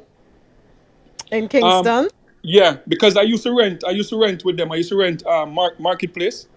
In 1.30 1.48
Kingston. 1.48 1.86
Um, 1.86 2.08
yeah, 2.42 2.78
because 2.88 3.16
I 3.16 3.22
used 3.22 3.44
to 3.44 3.54
rent. 3.56 3.84
I 3.86 3.90
used 3.90 4.10
to 4.10 4.20
rent 4.20 4.44
with 4.44 4.56
them. 4.56 4.72
I 4.72 4.76
used 4.76 4.88
to 4.88 4.96
rent 4.96 5.24
um, 5.26 5.54
Mark, 5.54 5.78
Marketplace, 5.78 6.48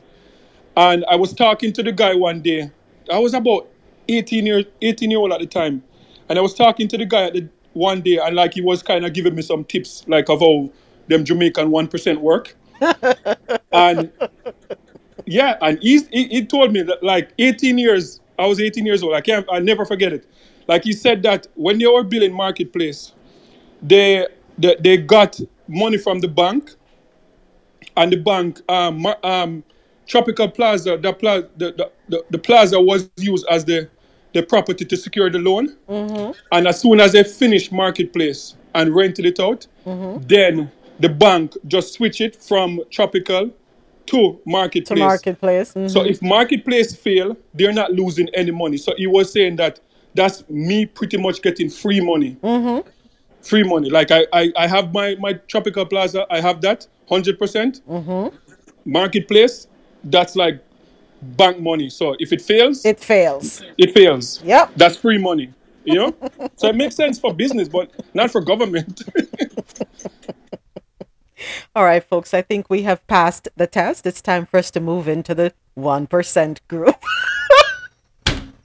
and 0.76 1.06
I 1.06 1.16
was 1.16 1.32
talking 1.32 1.72
to 1.74 1.84
the 1.84 1.92
guy 1.92 2.16
one 2.16 2.42
day. 2.42 2.72
I 3.12 3.20
was 3.20 3.36
about 3.36 3.68
eighteen 4.10 4.48
years, 4.48 4.66
eighteen 4.82 5.12
year 5.12 5.20
old 5.20 5.32
at 5.32 5.40
the 5.40 5.46
time, 5.46 5.84
and 6.28 6.40
I 6.40 6.42
was 6.42 6.56
talking 6.56 6.88
to 6.88 6.98
the 6.98 7.06
guy 7.06 7.26
at 7.26 7.34
the 7.34 7.48
one 7.74 8.02
day, 8.02 8.18
and 8.18 8.36
like 8.36 8.56
he 8.56 8.62
was 8.62 8.82
kind 8.82 9.06
of 9.06 9.14
giving 9.14 9.36
me 9.36 9.44
some 9.44 9.64
tips, 9.64 10.04
like 10.08 10.28
of 10.30 10.40
how 10.40 10.70
them 11.08 11.26
Jamaican 11.26 11.72
one 11.72 11.88
percent 11.88 12.22
work, 12.22 12.56
and 13.74 14.12
yeah, 15.26 15.58
and 15.62 15.80
he's, 15.82 16.08
he 16.10 16.26
he 16.30 16.46
told 16.46 16.74
me 16.74 16.84
that 16.84 17.04
like 17.04 17.32
eighteen 17.40 17.78
years. 17.78 18.22
I 18.40 18.48
was 18.48 18.60
eighteen 18.62 18.86
years 18.86 19.04
old. 19.04 19.14
I 19.16 19.22
can't. 19.22 19.46
I 19.52 19.60
never 19.60 19.86
forget 19.86 20.14
it. 20.14 20.28
Like 20.68 20.84
he 20.86 20.94
said 20.94 21.24
that 21.24 21.48
when 21.56 21.80
they 21.80 21.88
were 21.88 22.04
building 22.04 22.34
Marketplace, 22.34 23.14
they 23.82 24.28
they, 24.58 24.76
they 24.82 24.98
got 24.98 25.40
money 25.68 25.98
from 25.98 26.20
the 26.22 26.28
bank 26.30 26.72
and 27.98 28.12
the 28.12 28.18
bank 28.18 28.62
um, 28.70 29.06
um 29.24 29.64
tropical 30.08 30.50
plaza 30.50 30.98
the, 30.98 31.14
pla- 31.14 31.42
the, 31.58 31.72
the, 31.74 31.92
the, 32.10 32.26
the 32.32 32.38
plaza 32.40 32.80
was 32.80 33.10
used 33.18 33.46
as 33.50 33.66
the 33.66 33.90
the 34.34 34.44
property 34.44 34.86
to 34.86 34.98
secure 34.98 35.30
the 35.30 35.40
loan 35.40 35.76
Mm-hmm. 35.90 36.32
and 36.52 36.68
as 36.68 36.82
soon 36.82 37.00
as 37.00 37.14
they 37.14 37.24
finished 37.24 37.72
marketplace 37.72 38.56
and 38.76 38.96
rented 38.96 39.26
it 39.26 39.40
out 39.40 39.68
Mm-hmm. 39.86 40.28
then 40.28 40.72
the 41.00 41.10
bank 41.10 41.56
just 41.68 41.94
switch 41.94 42.22
it 42.22 42.36
from 42.36 42.80
tropical 42.92 43.52
to 44.06 44.40
marketplace 44.46 44.98
To 45.00 45.04
marketplace. 45.06 45.70
so 45.72 45.82
mhm. 46.02 46.10
if 46.10 46.22
marketplace 46.22 46.96
fail 46.96 47.36
they're 47.54 47.74
not 47.74 47.92
losing 47.92 48.30
any 48.36 48.52
money 48.52 48.78
so 48.78 48.94
he 48.98 49.08
was 49.08 49.32
saying 49.32 49.56
that 49.58 49.80
that's 50.14 50.48
me 50.50 50.86
pretty 50.86 51.18
much 51.18 51.42
getting 51.42 51.70
free 51.70 52.00
money 52.00 52.38
Mm-hmm. 52.42 52.88
free 53.42 53.64
money. 53.64 53.90
Like 53.90 54.10
I, 54.12 54.26
I, 54.34 54.52
I 54.58 54.68
have 54.68 54.92
my 54.94 55.16
my 55.20 55.34
tropical 55.48 55.86
plaza. 55.86 56.26
I 56.32 56.40
have 56.42 56.62
that 56.62 56.88
hundred 57.10 57.38
percent. 57.38 57.82
Mm-hmm. 57.88 58.36
Marketplace, 58.86 59.68
that's 60.04 60.36
like 60.36 60.64
bank 61.22 61.60
money. 61.60 61.90
So 61.90 62.16
if 62.20 62.32
it 62.34 62.42
fails, 62.42 62.86
it 62.86 63.00
fails. 63.00 63.62
It 63.78 63.94
fails. 63.94 64.42
Yep. 64.44 64.72
That's 64.78 64.98
free 64.98 65.18
money. 65.20 65.54
You 65.84 65.96
know. 65.96 66.16
so 66.56 66.70
it 66.70 66.76
makes 66.76 66.96
sense 66.96 67.20
for 67.20 67.34
business, 67.36 67.68
but 67.70 67.92
not 68.16 68.32
for 68.32 68.42
government. 68.42 69.04
All 71.76 71.84
right, 71.84 72.04
folks, 72.04 72.34
I 72.34 72.42
think 72.42 72.70
we 72.70 72.84
have 72.84 73.06
passed 73.08 73.48
the 73.56 73.68
test. 73.68 74.06
It's 74.06 74.22
time 74.22 74.46
for 74.46 74.58
us 74.58 74.72
to 74.72 74.80
move 74.80 75.08
into 75.08 75.34
the 75.36 75.54
1% 75.78 76.60
group. 76.68 77.04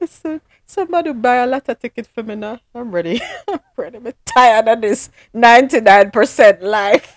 Listen, 0.00 0.40
somebody 0.66 1.12
buy 1.12 1.36
a 1.36 1.46
lot 1.46 1.68
of 1.68 1.78
ticket 1.78 2.06
for 2.06 2.22
me 2.22 2.34
now. 2.34 2.60
I'm 2.74 2.90
ready. 2.90 3.20
I'm 3.48 3.60
ready. 3.76 3.98
I'm 3.98 4.12
tired 4.24 4.68
of 4.68 4.80
this 4.80 5.10
99% 5.34 6.62
life. 6.62 7.16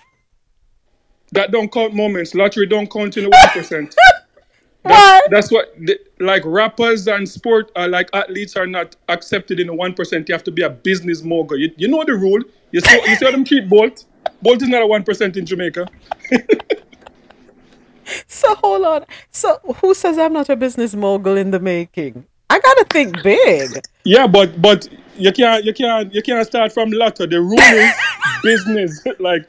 that 1.32 1.50
don't 1.50 1.72
count 1.72 1.94
moments. 1.94 2.34
Lottery 2.34 2.66
don't 2.66 2.90
count 2.90 3.16
in 3.16 3.24
the 3.24 3.30
one 3.30 3.48
percent. 3.50 3.94
That's, 4.86 5.28
that's 5.30 5.50
what 5.50 5.74
the, 5.80 5.98
like 6.20 6.42
rappers 6.44 7.08
and 7.08 7.26
sport 7.26 7.72
uh, 7.74 7.88
like 7.88 8.10
athletes 8.12 8.54
are 8.54 8.66
not 8.66 8.96
accepted 9.08 9.58
in 9.58 9.68
the 9.68 9.72
one 9.72 9.94
percent. 9.94 10.28
You 10.28 10.34
have 10.34 10.44
to 10.44 10.50
be 10.50 10.60
a 10.60 10.68
business 10.68 11.22
mogul. 11.22 11.56
You, 11.56 11.72
you 11.78 11.88
know 11.88 12.04
the 12.04 12.12
rule. 12.12 12.42
You 12.70 12.82
see, 12.82 13.00
you 13.08 13.16
them 13.16 13.44
treat 13.44 13.66
Bolt. 13.66 14.04
Bolt 14.42 14.62
is 14.62 14.68
not 14.68 14.82
a 14.82 14.86
one 14.86 15.02
percent 15.02 15.36
in 15.36 15.46
Jamaica. 15.46 15.88
So 18.26 18.54
hold 18.56 18.84
on. 18.84 19.04
So 19.30 19.58
who 19.76 19.94
says 19.94 20.18
I'm 20.18 20.32
not 20.32 20.48
a 20.48 20.56
business 20.56 20.94
mogul 20.94 21.36
in 21.36 21.50
the 21.50 21.60
making? 21.60 22.26
I 22.50 22.60
gotta 22.60 22.86
think 22.90 23.22
big. 23.22 23.80
Yeah, 24.04 24.26
but 24.26 24.60
but 24.60 24.86
you 25.16 25.32
can't 25.32 25.64
you 25.64 25.72
can't 25.72 26.12
you 26.14 26.22
can't 26.22 26.46
start 26.46 26.72
from 26.72 26.90
lotto. 26.90 27.26
The 27.26 27.40
rule 27.40 27.58
is 27.58 27.92
business. 28.42 29.04
Like 29.18 29.48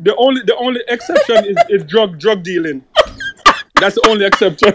the 0.00 0.14
only 0.16 0.42
the 0.42 0.56
only 0.56 0.80
exception 0.88 1.44
is, 1.44 1.56
is 1.68 1.84
drug 1.84 2.18
drug 2.18 2.42
dealing. 2.42 2.84
That's 3.80 3.96
the 3.96 4.08
only 4.08 4.26
exception. 4.26 4.72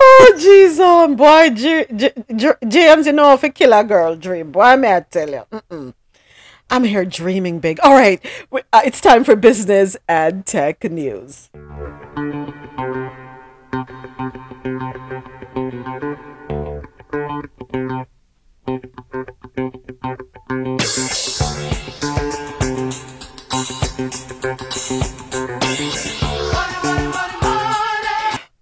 Oh 0.00 0.34
jeez, 0.36 0.78
um, 0.80 1.16
boy, 1.16 1.50
J- 1.50 1.86
J- 1.96 2.12
J- 2.36 2.66
James, 2.68 3.06
you 3.06 3.12
know 3.12 3.32
if 3.32 3.42
a 3.42 3.50
killer 3.50 3.82
girl 3.84 4.16
dream, 4.16 4.52
boy, 4.52 4.76
may 4.76 4.96
I 4.96 5.00
tell 5.00 5.30
you. 5.30 5.42
Mm-mm. 5.50 5.94
I'm 6.70 6.84
here 6.84 7.04
dreaming 7.04 7.60
big. 7.60 7.78
All 7.82 7.92
right, 7.92 8.24
uh, 8.52 8.82
it's 8.84 9.00
time 9.00 9.24
for 9.24 9.36
business 9.36 9.96
and 10.08 10.44
tech 10.44 10.82
news. 10.84 11.50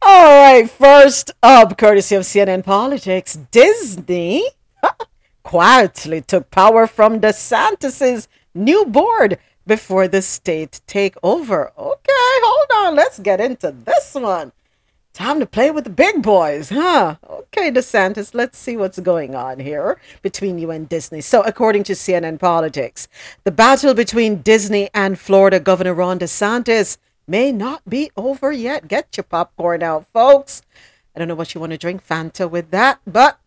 All 0.04 0.40
right, 0.40 0.68
first 0.68 1.30
up, 1.42 1.78
courtesy 1.78 2.14
of 2.16 2.24
CNN 2.24 2.64
Politics, 2.64 3.38
Disney 3.50 4.44
quietly 5.42 6.20
took 6.20 6.50
power 6.50 6.86
from 6.86 7.20
DeSantis's 7.20 8.28
new 8.54 8.84
board 8.84 9.38
before 9.66 10.08
the 10.08 10.22
state 10.22 10.80
takeover. 10.86 11.70
Okay, 11.76 12.12
hold 12.12 12.86
on, 12.86 12.96
let's 12.96 13.18
get 13.18 13.40
into 13.40 13.70
this 13.70 14.14
one. 14.14 14.52
Time 15.12 15.40
to 15.40 15.46
play 15.46 15.70
with 15.70 15.84
the 15.84 15.90
big 15.90 16.22
boys, 16.22 16.70
huh? 16.70 17.16
Okay, 17.28 17.70
DeSantis, 17.70 18.32
let's 18.32 18.56
see 18.56 18.78
what's 18.78 18.98
going 18.98 19.34
on 19.34 19.60
here 19.60 20.00
between 20.22 20.58
you 20.58 20.70
and 20.70 20.88
Disney. 20.88 21.20
So, 21.20 21.42
according 21.42 21.84
to 21.84 21.92
CNN 21.92 22.38
Politics, 22.38 23.08
the 23.44 23.50
battle 23.50 23.92
between 23.92 24.40
Disney 24.40 24.88
and 24.94 25.18
Florida 25.18 25.60
Governor 25.60 25.92
Ron 25.92 26.18
DeSantis 26.18 26.96
may 27.26 27.52
not 27.52 27.82
be 27.86 28.10
over 28.16 28.52
yet. 28.52 28.88
Get 28.88 29.14
your 29.18 29.24
popcorn 29.24 29.82
out, 29.82 30.06
folks. 30.14 30.62
I 31.14 31.18
don't 31.18 31.28
know 31.28 31.34
what 31.34 31.54
you 31.54 31.60
want 31.60 31.72
to 31.72 31.78
drink, 31.78 32.06
Fanta, 32.06 32.50
with 32.50 32.70
that, 32.70 33.00
but 33.06 33.38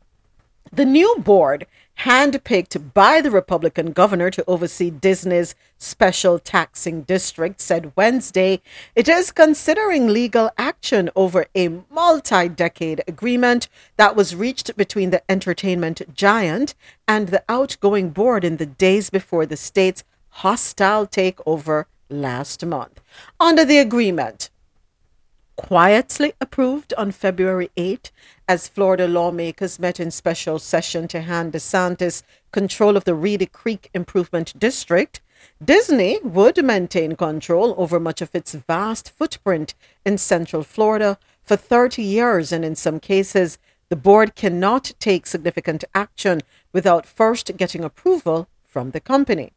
the 0.72 0.85
new 0.85 1.16
board, 1.19 1.68
handpicked 2.00 2.94
by 2.94 3.22
the 3.22 3.32
Republican 3.32 3.92
governor 3.92 4.30
to 4.30 4.44
oversee 4.48 4.90
Disney's 4.90 5.56
special 5.77 6.40
taxing 6.40 7.03
district, 7.03 7.61
said 7.61 7.94
Wednesday 7.95 8.61
it 8.95 9.08
is 9.08 9.32
considering 9.32 10.08
legal 10.08 10.52
action 10.58 11.10
over 11.16 11.45
a 11.56 11.69
multi 11.90 12.50
decade 12.50 13.02
agreement 13.08 13.69
that 13.98 14.16
was 14.16 14.35
reached 14.35 14.76
between 14.76 15.11
the 15.11 15.24
entertainment 15.32 16.02
giant 16.14 16.76
and 17.08 17.30
the 17.30 17.44
outgoing 17.48 18.10
board 18.10 18.44
in 18.44 18.58
the 18.58 18.66
days 18.66 19.10
before 19.10 19.45
the 19.45 19.58
state's 19.58 20.03
hostile 20.30 21.08
takeover 21.08 21.85
last 22.10 22.66
month. 22.66 23.00
Under 23.40 23.64
the 23.64 23.77
agreement, 23.77 24.50
quietly 25.56 26.34
approved 26.42 26.93
on 26.98 27.11
February 27.11 27.69
8 27.77 28.11
as 28.48 28.67
Florida 28.67 29.08
lawmakers 29.08 29.80
met 29.80 30.00
in 30.00 30.11
special 30.11 30.59
session 30.59 31.08
to 31.08 31.22
hand 31.22 31.53
DeSantis 31.53 32.24
control 32.51 32.98
of 32.98 33.06
the 33.06 33.16
Reedy 33.16 33.45
Creek 33.45 33.90
Improvement 33.93 34.58
District. 34.59 35.22
Disney 35.64 36.19
would 36.24 36.64
maintain 36.64 37.16
control 37.16 37.74
over 37.77 38.00
much 38.00 38.22
of 38.22 38.34
its 38.34 38.53
vast 38.53 39.11
footprint 39.11 39.74
in 40.06 40.17
central 40.17 40.64
Florida 40.64 41.17
for 41.43 41.56
30 41.56 42.01
years, 42.01 42.51
and 42.51 42.66
in 42.66 42.75
some 42.75 43.00
cases, 43.00 43.58
the 43.90 43.95
board 43.95 44.35
cannot 44.35 44.92
take 45.00 45.27
significant 45.27 45.84
action 45.93 46.42
without 46.74 47.06
first 47.06 47.56
getting 47.56 47.84
approval 47.84 48.48
from 48.66 48.92
the 48.92 49.00
company. 49.00 49.53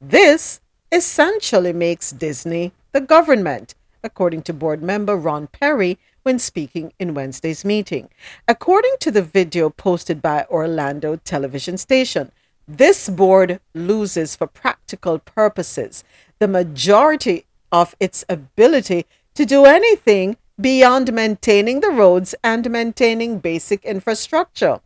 This 0.00 0.60
essentially 0.92 1.72
makes 1.72 2.12
Disney 2.12 2.72
the 2.92 3.00
government, 3.00 3.74
according 4.06 4.40
to 4.42 4.54
board 4.54 4.82
member 4.82 5.16
Ron 5.16 5.48
Peri 5.48 5.98
when 6.22 6.38
speaking 6.38 6.92
in 6.98 7.12
Wednesday's 7.12 7.64
meeting. 7.64 8.08
According 8.48 8.94
to 9.00 9.10
the 9.10 9.20
video 9.20 9.68
posted 9.68 10.22
by 10.22 10.46
Orlando 10.48 11.16
television 11.16 11.76
station, 11.76 12.32
this 12.66 13.08
board 13.08 13.60
loses 13.74 14.34
for 14.34 14.46
practical 14.46 15.18
purposes 15.18 16.02
the 16.38 16.48
majority 16.48 17.44
of 17.70 17.94
its 18.00 18.24
ability 18.28 19.06
to 19.34 19.44
do 19.44 19.64
anything 19.66 20.36
beyond 20.60 21.12
maintaining 21.12 21.80
the 21.80 21.90
roads 21.90 22.34
and 22.42 22.70
maintaining 22.70 23.38
basic 23.38 23.84
infrastructure. 23.84 24.80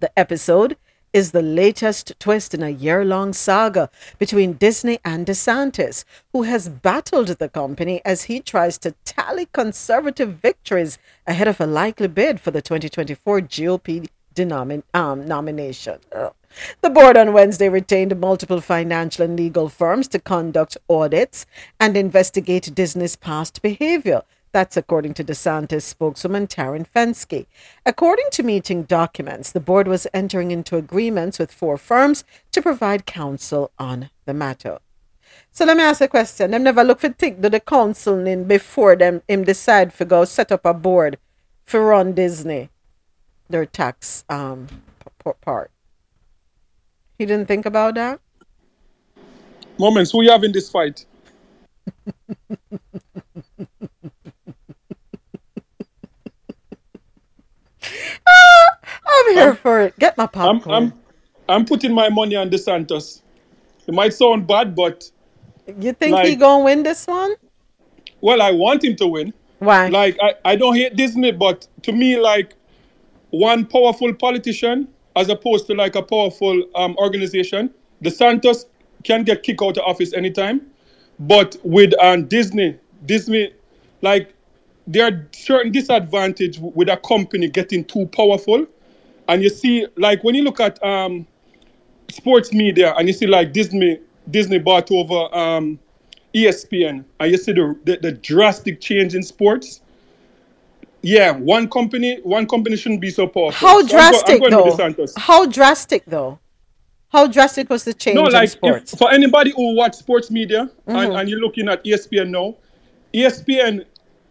The 0.00 0.10
episode 0.18 0.76
is 1.16 1.30
the 1.30 1.40
latest 1.40 2.12
twist 2.20 2.52
in 2.52 2.62
a 2.62 2.68
year 2.68 3.02
long 3.02 3.32
saga 3.32 3.88
between 4.18 4.52
Disney 4.52 4.98
and 5.02 5.26
DeSantis, 5.26 6.04
who 6.34 6.42
has 6.42 6.68
battled 6.68 7.28
the 7.28 7.48
company 7.48 8.02
as 8.04 8.24
he 8.24 8.38
tries 8.38 8.76
to 8.76 8.94
tally 9.06 9.48
conservative 9.54 10.34
victories 10.34 10.98
ahead 11.26 11.48
of 11.48 11.58
a 11.58 11.66
likely 11.66 12.06
bid 12.06 12.38
for 12.38 12.50
the 12.50 12.60
2024 12.60 13.40
GOP 13.40 14.06
denomin- 14.34 14.82
um, 14.92 15.26
nomination. 15.26 16.00
The 16.82 16.90
board 16.90 17.16
on 17.16 17.32
Wednesday 17.32 17.70
retained 17.70 18.20
multiple 18.20 18.60
financial 18.60 19.24
and 19.24 19.38
legal 19.38 19.70
firms 19.70 20.08
to 20.08 20.18
conduct 20.18 20.76
audits 20.86 21.46
and 21.80 21.96
investigate 21.96 22.74
Disney's 22.74 23.16
past 23.16 23.62
behavior. 23.62 24.22
That's 24.56 24.78
according 24.78 25.12
to 25.16 25.22
DeSantis 25.22 25.82
spokeswoman 25.82 26.46
Taryn 26.46 26.86
Fenske. 26.88 27.44
According 27.84 28.30
to 28.30 28.42
meeting 28.42 28.84
documents, 28.84 29.52
the 29.52 29.60
board 29.60 29.86
was 29.86 30.06
entering 30.14 30.50
into 30.50 30.78
agreements 30.78 31.38
with 31.38 31.52
four 31.52 31.76
firms 31.76 32.24
to 32.52 32.62
provide 32.62 33.04
counsel 33.04 33.70
on 33.78 34.08
the 34.24 34.32
matter. 34.32 34.78
So 35.52 35.66
let 35.66 35.76
me 35.76 35.82
ask 35.82 36.00
a 36.00 36.08
question. 36.08 36.52
Them 36.52 36.62
never 36.62 36.84
look 36.84 37.00
for 37.00 37.10
think 37.10 37.42
do 37.42 37.50
the 37.50 37.60
counseling 37.60 38.44
before 38.44 38.96
them 38.96 39.20
him 39.28 39.44
decide 39.44 39.92
to 39.98 40.06
go 40.06 40.24
set 40.24 40.50
up 40.50 40.64
a 40.64 40.72
board 40.72 41.18
for 41.66 41.84
run 41.84 42.14
Disney, 42.14 42.70
their 43.50 43.66
tax 43.66 44.24
um 44.30 44.68
part. 45.42 45.70
He 47.18 47.26
didn't 47.26 47.46
think 47.46 47.66
about 47.66 47.94
that. 47.96 48.20
Moments, 49.78 50.12
who 50.12 50.22
you 50.22 50.30
have 50.30 50.44
in 50.44 50.52
this 50.52 50.70
fight? 50.70 51.04
I'm 59.06 59.34
here 59.34 59.54
for 59.54 59.80
it. 59.80 59.98
Get 59.98 60.16
my 60.16 60.24
I'm, 60.24 60.28
popcorn. 60.28 60.74
I'm, 60.74 60.92
I'm 61.48 61.64
putting 61.64 61.92
my 61.94 62.08
money 62.08 62.36
on 62.36 62.50
DeSantis. 62.50 63.22
It 63.86 63.94
might 63.94 64.14
sound 64.14 64.46
bad, 64.46 64.74
but 64.74 65.10
you 65.80 65.92
think 65.92 66.18
he 66.20 66.36
gonna 66.36 66.64
win 66.64 66.82
this 66.82 67.06
one? 67.06 67.34
well, 68.20 68.42
I 68.42 68.50
want 68.50 68.84
him 68.84 68.96
to 68.96 69.06
win. 69.06 69.32
Why? 69.58 69.88
Like, 69.88 70.16
I, 70.20 70.34
I 70.44 70.56
don't 70.56 70.74
hate 70.74 70.96
Disney, 70.96 71.32
but 71.32 71.66
to 71.82 71.92
me, 71.92 72.18
like, 72.18 72.54
one 73.30 73.64
powerful 73.66 74.12
politician 74.14 74.88
as 75.14 75.28
opposed 75.28 75.66
to 75.66 75.74
like 75.74 75.94
a 75.96 76.02
powerful 76.02 76.62
um, 76.74 76.94
organization, 76.98 77.72
DeSantis 78.02 78.66
can 79.02 79.24
get 79.24 79.42
kicked 79.42 79.62
out 79.62 79.78
of 79.78 79.84
office 79.84 80.12
anytime. 80.12 80.60
But 81.18 81.56
with 81.64 81.94
um, 82.02 82.26
Disney, 82.26 82.78
Disney, 83.06 83.54
like, 84.02 84.34
there 84.86 85.06
are 85.06 85.26
certain 85.32 85.72
disadvantage 85.72 86.58
with 86.60 86.88
a 86.88 86.96
company 86.96 87.48
getting 87.48 87.84
too 87.84 88.06
powerful. 88.06 88.66
And 89.28 89.42
you 89.42 89.48
see, 89.50 89.86
like, 89.96 90.22
when 90.22 90.34
you 90.36 90.42
look 90.44 90.60
at 90.60 90.82
um, 90.84 91.26
sports 92.10 92.52
media 92.52 92.94
and 92.96 93.08
you 93.08 93.14
see, 93.14 93.26
like, 93.26 93.52
Disney, 93.52 93.98
Disney 94.30 94.58
bought 94.58 94.90
over 94.92 95.34
um, 95.36 95.78
ESPN, 96.34 97.04
and 97.18 97.30
you 97.32 97.36
see 97.36 97.52
the, 97.52 97.76
the, 97.84 97.96
the 97.96 98.12
drastic 98.12 98.80
change 98.80 99.14
in 99.14 99.22
sports. 99.22 99.80
Yeah, 101.02 101.32
one 101.32 101.68
company, 101.68 102.20
one 102.22 102.46
company 102.46 102.76
shouldn't 102.76 103.00
be 103.00 103.10
so 103.10 103.26
powerful. 103.26 103.52
How 103.68 103.80
So 103.86 103.96
I'm 103.96 104.10
go- 104.12 104.46
I'm 104.48 104.52
drastic 104.52 104.96
though? 104.96 105.10
How 105.16 105.46
drastic 105.46 106.04
though? 106.06 106.38
How 107.08 107.26
drastic 107.28 107.70
was 107.70 107.84
the 107.84 107.94
change 107.94 108.16
No, 108.16 108.26
in 108.26 108.32
like 108.32 108.48
sports? 108.50 108.92
if, 108.92 108.98
for 108.98 109.10
anybody 109.12 109.52
who 109.54 109.74
watch 109.76 109.94
sports 109.94 110.30
media 110.30 110.68
and, 110.86 110.96
Mhm. 111.12 111.20
and 111.20 111.28
you're 111.28 111.38
looking 111.40 111.68
at 111.68 111.84
ESPN 111.84 112.30
now, 112.30 112.56
ESPN 113.14 113.84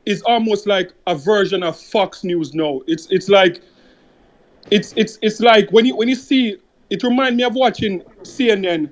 is 0.06 0.22
almost 0.24 0.67
like 0.67 0.92
a 1.08 1.16
version 1.16 1.64
of 1.64 1.80
Fox 1.80 2.24
News 2.24 2.53
now. 2.53 2.82
It's 2.88 3.08
it's 3.09 3.30
like 3.30 3.61
it's 4.72 4.93
it's 4.95 5.17
it's 5.22 5.40
like 5.40 5.72
when 5.72 5.85
you 5.85 5.95
when 5.95 6.08
you 6.08 6.16
see 6.16 6.58
it 6.90 7.03
remind 7.03 7.38
me 7.38 7.43
of 7.43 7.53
watching 7.56 8.01
CNN. 8.22 8.92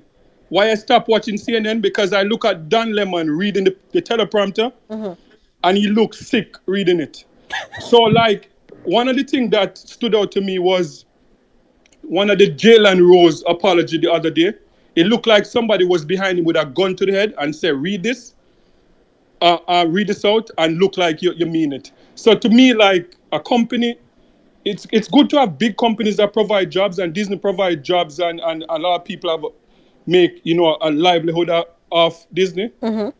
Why 0.50 0.70
I 0.70 0.74
stopped 0.74 1.08
watching 1.08 1.36
CNN 1.36 1.80
because 1.80 2.12
I 2.12 2.22
look 2.22 2.44
at 2.44 2.68
Don 2.68 2.92
Lemon 2.92 3.30
reading 3.30 3.64
the, 3.64 3.76
the 3.92 4.02
teleprompter 4.02 4.72
Mhm. 4.90 5.16
and 5.64 5.76
he 5.78 5.88
looks 5.88 6.18
sick 6.20 6.56
reading 6.66 7.00
it. 7.00 7.24
So 7.80 8.02
like 8.02 8.50
one 8.84 9.08
of 9.08 9.16
the 9.16 9.24
things 9.24 9.50
that 9.52 9.78
stood 9.78 10.14
out 10.14 10.30
to 10.32 10.40
me 10.40 10.58
was 10.58 11.06
one 12.02 12.28
of 12.30 12.38
the 12.38 12.50
Jalen 12.54 13.00
Rose 13.08 13.42
apology 13.48 13.98
the 13.98 14.12
other 14.12 14.30
day. 14.30 14.52
It 14.94 15.06
looked 15.06 15.26
like 15.26 15.44
somebody 15.46 15.84
was 15.84 16.04
behind 16.04 16.38
him 16.38 16.44
with 16.44 16.56
a 16.56 16.66
gun 16.66 16.94
to 16.96 17.06
the 17.06 17.12
head 17.12 17.34
and 17.38 17.54
said, 17.56 17.74
"Read 17.74 18.02
this, 18.02 18.33
uh, 19.40 19.58
uh, 19.68 19.86
read 19.88 20.08
this 20.08 20.24
out, 20.24 20.50
and 20.58 20.78
look 20.78 20.96
like 20.96 21.22
you, 21.22 21.32
you 21.36 21.46
mean 21.46 21.72
it." 21.72 21.92
So 22.14 22.34
to 22.34 22.48
me, 22.48 22.74
like 22.74 23.16
a 23.32 23.40
company, 23.40 23.98
it's 24.64 24.86
it's 24.92 25.08
good 25.08 25.28
to 25.30 25.38
have 25.40 25.58
big 25.58 25.76
companies 25.76 26.16
that 26.16 26.32
provide 26.32 26.70
jobs, 26.70 26.98
and 26.98 27.12
Disney 27.12 27.36
provide 27.36 27.82
jobs, 27.84 28.18
and, 28.18 28.40
and 28.40 28.64
a 28.68 28.78
lot 28.78 28.96
of 28.96 29.04
people 29.04 29.30
have 29.30 29.44
make 30.06 30.40
you 30.44 30.54
know 30.54 30.76
a 30.80 30.90
livelihood 30.90 31.50
of 31.92 32.26
Disney. 32.32 32.70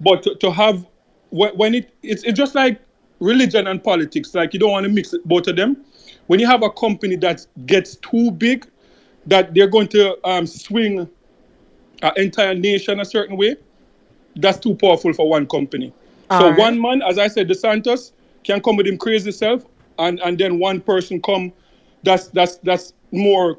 But 0.00 0.22
to, 0.24 0.34
to 0.36 0.50
have 0.50 0.86
when, 1.30 1.56
when 1.56 1.74
it 1.74 1.92
it's, 2.02 2.22
it's 2.24 2.36
just 2.36 2.54
like 2.54 2.80
religion 3.20 3.66
and 3.66 3.82
politics. 3.82 4.34
Like 4.34 4.52
you 4.54 4.60
don't 4.60 4.72
want 4.72 4.84
to 4.84 4.92
mix 4.92 5.14
both 5.24 5.46
of 5.46 5.56
them. 5.56 5.84
When 6.26 6.40
you 6.40 6.46
have 6.46 6.62
a 6.62 6.70
company 6.70 7.16
that 7.16 7.46
gets 7.66 7.96
too 7.96 8.30
big, 8.30 8.66
that 9.26 9.54
they're 9.54 9.68
going 9.68 9.88
to 9.88 10.16
um, 10.28 10.46
swing 10.46 11.08
an 12.02 12.12
entire 12.16 12.54
nation 12.54 13.00
a 13.00 13.04
certain 13.04 13.36
way, 13.36 13.56
that's 14.36 14.58
too 14.58 14.74
powerful 14.74 15.12
for 15.12 15.28
one 15.28 15.46
company. 15.46 15.92
So 16.38 16.44
Alright. 16.46 16.58
one 16.58 16.80
man, 16.80 17.02
as 17.02 17.18
I 17.18 17.28
said, 17.28 17.48
DeSantis 17.48 18.12
can 18.44 18.60
come 18.60 18.76
with 18.76 18.86
him 18.86 18.98
crazy 18.98 19.32
self, 19.32 19.64
and 19.98 20.20
and 20.20 20.38
then 20.38 20.58
one 20.58 20.80
person 20.80 21.20
come 21.22 21.52
that's 22.02 22.28
that's 22.28 22.56
that's 22.58 22.92
more 23.12 23.56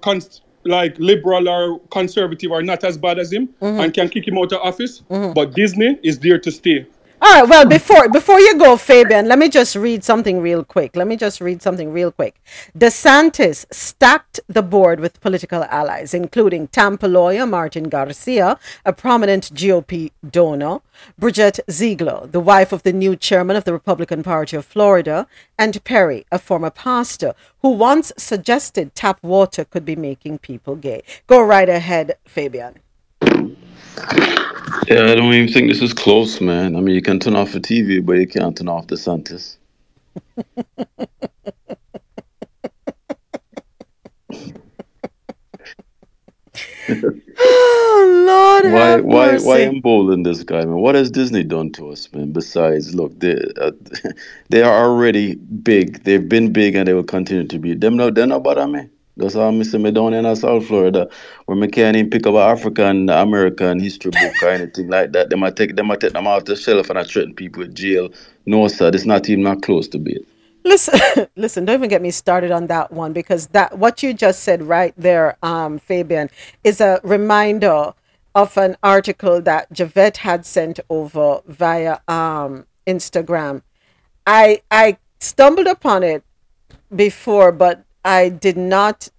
like 0.65 0.97
liberal 0.99 1.47
or 1.47 1.79
conservative 1.91 2.51
or 2.51 2.61
not 2.63 2.83
as 2.83 2.97
bad 2.97 3.19
as 3.19 3.31
him 3.31 3.47
Mhm. 3.61 3.83
and 3.83 3.93
can 3.93 4.09
kick 4.09 4.27
him 4.27 4.37
out 4.37 4.51
of 4.51 4.61
office. 4.61 5.03
Mhm. 5.11 5.33
But 5.35 5.53
Disney 5.55 5.97
is 6.03 6.19
there 6.19 6.39
to 6.39 6.51
stay. 6.51 6.85
All 7.25 7.41
right. 7.41 7.49
Well, 7.49 7.65
before 7.65 8.07
before 8.07 8.39
you 8.39 8.55
go, 8.55 8.77
Fabian, 8.77 9.27
let 9.27 9.39
me 9.39 9.49
just 9.49 9.75
read 9.75 10.03
something 10.03 10.41
real 10.41 10.63
quick. 10.63 10.95
Let 10.95 11.07
me 11.07 11.17
just 11.17 11.41
read 11.41 11.59
something 11.59 11.91
real 11.91 12.11
quick. 12.11 12.39
DeSantis 12.77 13.65
stacked 13.71 14.39
the 14.47 14.61
board 14.61 14.99
with 14.99 15.19
political 15.21 15.63
allies, 15.63 16.13
including 16.13 16.67
Tampa 16.67 17.07
lawyer 17.07 17.47
Martin 17.47 17.89
Garcia, 17.89 18.59
a 18.85 18.93
prominent 18.93 19.51
GOP 19.55 20.11
donor, 20.29 20.81
Bridget 21.17 21.59
Ziegler, 21.67 22.27
the 22.27 22.39
wife 22.39 22.71
of 22.71 22.83
the 22.83 22.93
new 22.93 23.15
chairman 23.15 23.55
of 23.55 23.63
the 23.63 23.73
Republican 23.73 24.21
Party 24.21 24.55
of 24.55 24.63
Florida, 24.63 25.25
and 25.57 25.83
Peri, 25.83 26.27
a 26.31 26.37
former 26.37 26.69
pastor, 26.69 27.33
who 27.63 27.69
once 27.69 28.13
suggested 28.17 28.93
tap 28.93 29.17
water 29.23 29.65
could 29.65 29.83
be 29.83 29.95
making 29.95 30.37
people 30.37 30.75
gay. 30.75 31.01
Go 31.25 31.41
right 31.41 31.69
ahead, 31.69 32.17
Fabian. 32.27 32.81
Yeah, 34.87 35.11
I 35.11 35.15
don't 35.15 35.33
even 35.33 35.51
think 35.51 35.69
this 35.69 35.81
is 35.81 35.93
close, 35.93 36.41
man. 36.41 36.75
I 36.75 36.79
mean, 36.81 36.95
you 36.95 37.01
can 37.01 37.19
turn 37.19 37.35
off 37.35 37.53
the 37.53 37.59
TV, 37.59 38.05
but 38.05 38.13
you 38.13 38.27
can't 38.27 38.55
turn 38.55 38.67
off 38.69 38.87
the 38.87 38.95
Santis. 38.95 39.57
oh 47.39 48.61
Lord, 48.61 48.73
Why, 48.73 49.01
why, 49.01 49.37
why 49.39 49.61
embolden 49.61 50.23
this 50.23 50.43
guy, 50.43 50.65
man? 50.65 50.75
What 50.75 50.95
has 50.95 51.11
Disney 51.11 51.43
done 51.43 51.71
to 51.73 51.89
us, 51.91 52.11
man? 52.13 52.31
Besides, 52.31 52.93
look, 52.95 53.19
they, 53.19 53.37
uh, 53.59 53.71
they 54.49 54.61
are 54.61 54.85
already 54.85 55.35
big. 55.35 56.03
They've 56.03 56.29
been 56.29 56.53
big, 56.53 56.75
and 56.75 56.87
they 56.87 56.93
will 56.93 57.03
continue 57.03 57.47
to 57.47 57.59
be. 57.59 57.73
Them 57.75 57.97
no, 57.97 58.11
they're 58.11 58.27
not 58.27 58.43
bother 58.43 58.67
me. 58.67 58.89
That's 59.17 59.33
how 59.33 59.49
I 59.49 59.63
see 59.63 59.77
me 59.77 59.91
down 59.91 60.13
in 60.13 60.35
South 60.35 60.67
Florida, 60.67 61.07
where 61.45 61.55
me 61.55 61.67
can't 61.67 61.95
even 61.95 62.09
pick 62.09 62.27
up 62.27 62.33
an 62.33 62.41
African 62.41 63.09
American 63.09 63.79
history 63.79 64.11
book 64.11 64.43
or 64.43 64.49
anything 64.49 64.89
like 64.89 65.13
that. 65.13 65.29
They 65.29 65.37
might 65.37 65.55
take 65.55 65.75
them, 65.75 65.87
might 65.87 66.01
take 66.01 66.13
them 66.13 66.27
off 66.27 66.45
the 66.45 66.55
shelf, 66.55 66.89
and 66.89 66.99
I 66.99 67.03
threaten 67.05 67.33
people 67.33 67.61
with 67.61 67.73
jail. 67.73 68.09
No, 68.45 68.67
sir, 68.67 68.89
it's 68.93 69.05
not 69.05 69.29
even 69.29 69.43
not 69.43 69.61
close 69.61 69.87
to 69.89 69.97
be. 69.97 70.17
it. 70.17 70.27
Listen, 70.65 70.99
listen, 71.37 71.63
don't 71.63 71.75
even 71.75 71.89
get 71.89 72.01
me 72.01 72.11
started 72.11 72.51
on 72.51 72.67
that 72.67 72.91
one 72.91 73.13
because 73.13 73.47
that 73.47 73.77
what 73.77 74.03
you 74.03 74.13
just 74.13 74.43
said 74.43 74.63
right 74.63 74.93
there, 74.97 75.37
um, 75.43 75.79
Fabian, 75.79 76.29
is 76.65 76.81
a 76.81 76.99
reminder 77.03 77.93
of 78.33 78.57
an 78.57 78.75
article 78.83 79.41
that 79.41 79.71
Javette 79.71 80.17
had 80.17 80.45
sent 80.45 80.81
over 80.89 81.41
via 81.47 81.99
um, 82.09 82.65
Instagram. 82.85 83.61
I 84.27 84.61
I 84.71 84.97
stumbled 85.19 85.67
upon 85.67 86.03
it 86.03 86.23
before, 86.93 87.51
but 87.51 87.85
I 88.05 88.29
did 88.29 88.55
not 88.55 89.09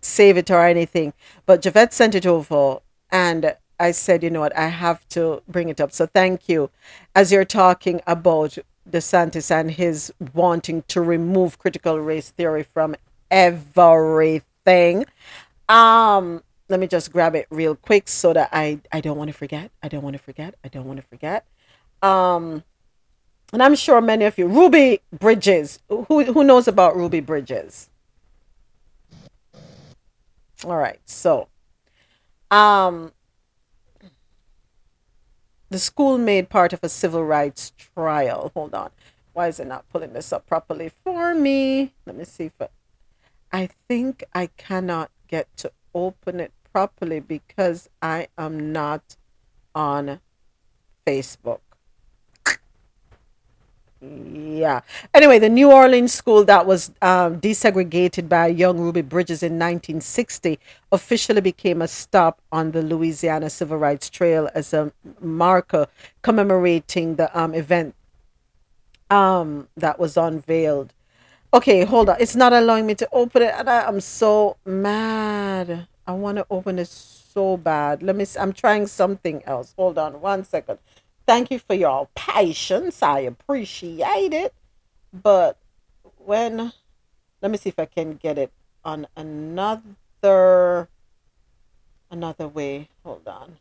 save 0.00 0.36
it 0.36 0.50
or 0.50 0.64
anything. 0.64 1.12
But 1.46 1.62
Javette 1.62 1.92
sent 1.92 2.14
it 2.14 2.26
over, 2.26 2.78
and 3.10 3.56
I 3.80 3.90
said, 3.90 4.22
you 4.22 4.30
know 4.30 4.40
what, 4.40 4.56
I 4.56 4.68
have 4.68 5.06
to 5.10 5.42
bring 5.48 5.68
it 5.68 5.80
up. 5.80 5.90
So 5.90 6.06
thank 6.06 6.48
you. 6.48 6.70
As 7.14 7.32
you're 7.32 7.44
talking 7.44 8.00
about 8.06 8.58
DeSantis 8.90 9.50
and 9.50 9.70
his 9.70 10.12
wanting 10.32 10.82
to 10.88 11.00
remove 11.00 11.58
critical 11.58 11.98
race 12.00 12.30
theory 12.30 12.62
from 12.62 12.94
everything. 13.30 15.04
Um, 15.68 16.42
let 16.68 16.80
me 16.80 16.86
just 16.86 17.12
grab 17.12 17.34
it 17.34 17.46
real 17.50 17.74
quick 17.74 18.08
so 18.08 18.32
that 18.32 18.48
I 18.52 18.80
I 18.92 19.00
don't 19.00 19.16
want 19.16 19.28
to 19.28 19.36
forget. 19.36 19.70
I 19.82 19.88
don't 19.88 20.02
want 20.02 20.16
to 20.16 20.22
forget. 20.22 20.54
I 20.64 20.68
don't 20.68 20.84
want 20.84 21.00
to 21.00 21.06
forget. 21.06 21.46
Um, 22.02 22.62
and 23.52 23.62
I'm 23.62 23.74
sure 23.74 24.00
many 24.00 24.24
of 24.24 24.38
you, 24.38 24.46
Ruby 24.46 25.00
Bridges. 25.12 25.80
Who 25.88 26.24
who 26.24 26.44
knows 26.44 26.68
about 26.68 26.96
Ruby 26.96 27.20
Bridges? 27.20 27.88
All 30.64 30.76
right, 30.76 31.00
so, 31.04 31.48
um, 32.50 33.12
the 35.68 35.78
school 35.78 36.16
made 36.16 36.48
part 36.48 36.72
of 36.72 36.80
a 36.82 36.88
civil 36.88 37.24
rights 37.24 37.72
trial. 37.76 38.50
Hold 38.54 38.74
on, 38.74 38.90
why 39.32 39.48
is 39.48 39.60
it 39.60 39.66
not 39.66 39.88
pulling 39.90 40.12
this 40.14 40.32
up 40.32 40.46
properly 40.46 40.90
for 41.04 41.34
me? 41.34 41.92
Let 42.06 42.16
me 42.16 42.24
see 42.24 42.44
if 42.44 42.52
I, 42.60 42.68
I 43.52 43.68
think 43.88 44.24
I 44.34 44.46
cannot 44.56 45.10
get 45.28 45.54
to 45.58 45.72
open 45.94 46.40
it 46.40 46.52
properly 46.72 47.20
because 47.20 47.88
I 48.00 48.28
am 48.38 48.72
not 48.72 49.16
on 49.74 50.20
Facebook. 51.06 51.60
Yeah. 54.56 54.80
Anyway, 55.12 55.38
the 55.38 55.48
New 55.48 55.70
Orleans 55.70 56.14
school 56.14 56.44
that 56.44 56.66
was 56.66 56.90
um, 57.02 57.40
desegregated 57.40 58.28
by 58.28 58.46
young 58.46 58.78
Ruby 58.78 59.02
Bridges 59.02 59.42
in 59.42 59.52
1960 59.54 60.58
officially 60.92 61.40
became 61.40 61.82
a 61.82 61.88
stop 61.88 62.40
on 62.52 62.70
the 62.70 62.82
Louisiana 62.82 63.50
Civil 63.50 63.78
Rights 63.78 64.08
Trail 64.08 64.48
as 64.54 64.72
a 64.72 64.92
marker 65.20 65.86
commemorating 66.22 67.16
the 67.16 67.38
um, 67.38 67.54
event 67.54 67.94
um, 69.10 69.68
that 69.76 69.98
was 69.98 70.16
unveiled. 70.16 70.92
Okay, 71.52 71.84
hold 71.84 72.08
on. 72.08 72.16
It's 72.18 72.36
not 72.36 72.52
allowing 72.52 72.86
me 72.86 72.94
to 72.96 73.08
open 73.12 73.42
it, 73.42 73.54
and 73.56 73.68
I 73.68 73.88
am 73.88 74.00
so 74.00 74.56
mad. 74.64 75.86
I 76.06 76.12
want 76.12 76.38
to 76.38 76.46
open 76.50 76.78
it 76.78 76.88
so 76.88 77.56
bad. 77.56 78.02
Let 78.02 78.16
me. 78.16 78.26
I'm 78.38 78.52
trying 78.52 78.86
something 78.86 79.42
else. 79.44 79.74
Hold 79.76 79.98
on 79.98 80.20
one 80.20 80.44
second. 80.44 80.78
Thank 81.26 81.50
you 81.50 81.58
for 81.58 81.74
your 81.74 82.08
patience. 82.14 83.02
I 83.02 83.20
appreciate 83.20 84.32
it. 84.32 84.54
But 85.12 85.58
when, 86.18 86.72
let 87.42 87.50
me 87.50 87.58
see 87.58 87.70
if 87.70 87.78
I 87.78 87.86
can 87.86 88.14
get 88.14 88.38
it 88.38 88.52
on 88.84 89.06
another 89.16 90.88
another 92.10 92.48
way. 92.48 92.88
Hold 93.04 93.26
on. 93.26 93.56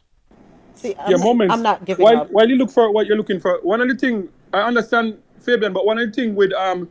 See, 0.75 0.95
I'm, 0.99 1.11
yeah, 1.11 1.17
moments. 1.17 1.53
I'm 1.53 1.63
not 1.63 1.85
giving 1.85 2.03
while, 2.03 2.17
up. 2.17 2.31
While 2.31 2.47
you 2.47 2.55
look 2.55 2.69
for 2.69 2.91
what 2.91 3.07
you're 3.07 3.17
looking 3.17 3.39
for, 3.39 3.59
one 3.63 3.81
of 3.81 3.87
the 3.87 3.95
thing 3.95 4.29
I 4.53 4.61
understand, 4.61 5.17
Fabian, 5.39 5.73
but 5.73 5.85
one 5.85 5.97
of 5.97 6.07
the 6.07 6.13
thing 6.13 6.35
with 6.35 6.53
um, 6.53 6.89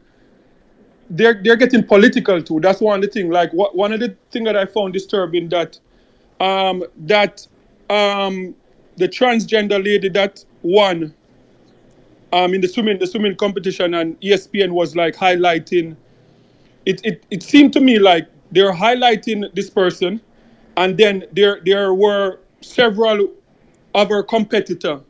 they're 1.11 1.41
they're 1.43 1.57
getting 1.57 1.85
political 1.85 2.43
too. 2.43 2.61
That's 2.61 2.81
one 2.81 2.97
of 2.97 3.03
the 3.03 3.09
thing. 3.09 3.31
Like 3.31 3.53
what 3.53 3.77
one 3.77 3.93
of 3.93 4.01
the 4.01 4.17
thing 4.31 4.45
that 4.45 4.57
I 4.57 4.67
found 4.67 4.93
disturbing 4.93 5.49
that 5.51 5.79
um 6.41 6.85
that 6.97 7.47
um 7.91 8.55
the 8.97 9.09
transgender 9.09 9.85
lady 9.85 10.09
that 10.09 10.45
won 10.65 11.15
um 12.33 12.55
in 12.55 12.61
the 12.61 12.69
swimming 12.69 12.99
the 12.99 13.07
swimming 13.07 13.37
competition 13.37 13.95
and 13.95 14.21
ESPN 14.21 14.73
was 14.73 14.97
like 14.97 15.15
highlighting 15.15 15.97
it 16.87 17.01
it, 17.05 17.25
it 17.31 17.43
seemed 17.43 17.73
to 17.73 17.81
me 17.81 17.99
like 17.99 18.27
they're 18.51 18.73
highlighting 18.73 19.53
this 19.55 19.71
person 19.71 20.21
and 20.77 20.99
then 20.99 21.25
there 21.33 21.61
there 21.65 21.95
were 21.95 22.41
several 22.61 23.29
other 23.95 24.23
competitor 24.23 25.01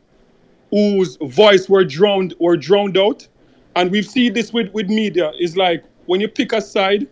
whose 0.71 1.17
voice 1.21 1.69
were 1.69 1.83
drowned 1.83 2.33
were 2.39 2.57
drowned 2.57 2.97
out. 2.97 3.27
And 3.75 3.91
we've 3.91 4.05
seen 4.05 4.33
this 4.33 4.53
with 4.53 4.71
with 4.73 4.89
media. 4.89 5.31
Is 5.39 5.57
like 5.57 5.83
when 6.05 6.21
you 6.21 6.27
pick 6.27 6.53
a 6.53 6.61
side 6.61 7.07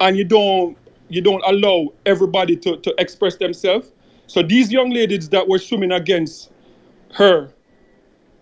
and 0.00 0.16
you 0.16 0.24
don't 0.24 0.76
you 1.08 1.20
don't 1.20 1.42
allow 1.46 1.92
everybody 2.04 2.56
to, 2.56 2.76
to 2.78 2.94
express 2.98 3.36
themselves. 3.36 3.92
So 4.26 4.42
these 4.42 4.72
young 4.72 4.90
ladies 4.90 5.28
that 5.30 5.48
were 5.48 5.58
swimming 5.58 5.92
against 5.92 6.50
her 7.16 7.52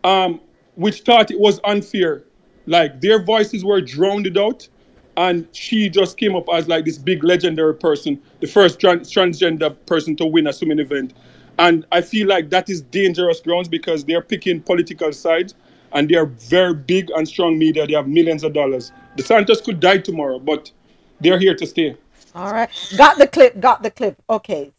um 0.03 0.41
which 0.75 1.03
thought 1.03 1.31
it 1.31 1.39
was 1.39 1.61
unfair 1.65 2.25
like 2.67 3.01
their 3.01 3.23
voices 3.23 3.65
were 3.65 3.81
drowned 3.81 4.36
out 4.36 4.69
and 5.17 5.47
she 5.53 5.89
just 5.89 6.17
came 6.17 6.35
up 6.35 6.44
as 6.53 6.67
like 6.67 6.85
this 6.85 6.99
big 6.99 7.23
legendary 7.23 7.75
person 7.75 8.20
the 8.41 8.47
first 8.47 8.81
trans- 8.81 9.12
transgender 9.12 9.75
person 9.86 10.17
to 10.17 10.27
win 10.27 10.49
a 10.49 10.53
swimming 10.53 10.81
event 10.81 11.15
and 11.59 11.86
i 11.93 12.01
feel 12.01 12.27
like 12.27 12.51
that 12.51 12.69
is 12.69 12.83
dangerous 12.83 13.41
grounds 13.41 13.69
because 13.69 14.05
they're 14.05 14.23
picking 14.23 14.61
political 14.61 15.12
sides 15.12 15.55
and 15.93 16.09
they 16.09 16.17
are 16.17 16.27
very 16.27 16.75
big 16.75 17.11
and 17.11 17.28
strong 17.28 17.57
media 17.57 17.86
they 17.86 17.94
have 17.94 18.09
millions 18.09 18.43
of 18.43 18.53
dollars 18.53 18.93
DeSantis 19.17 19.62
could 19.62 19.78
die 19.78 19.99
tomorrow 19.99 20.41
but 20.41 20.73
they're 21.20 21.39
here 21.39 21.55
to 21.55 21.67
stay 21.67 21.97
All 22.35 22.53
right. 22.53 22.69
Got 22.97 23.19
the 23.19 23.28
clip. 23.28 23.61
Got 23.61 23.83
the 23.85 23.91
clip. 23.93 24.20
Okay. 24.28 24.73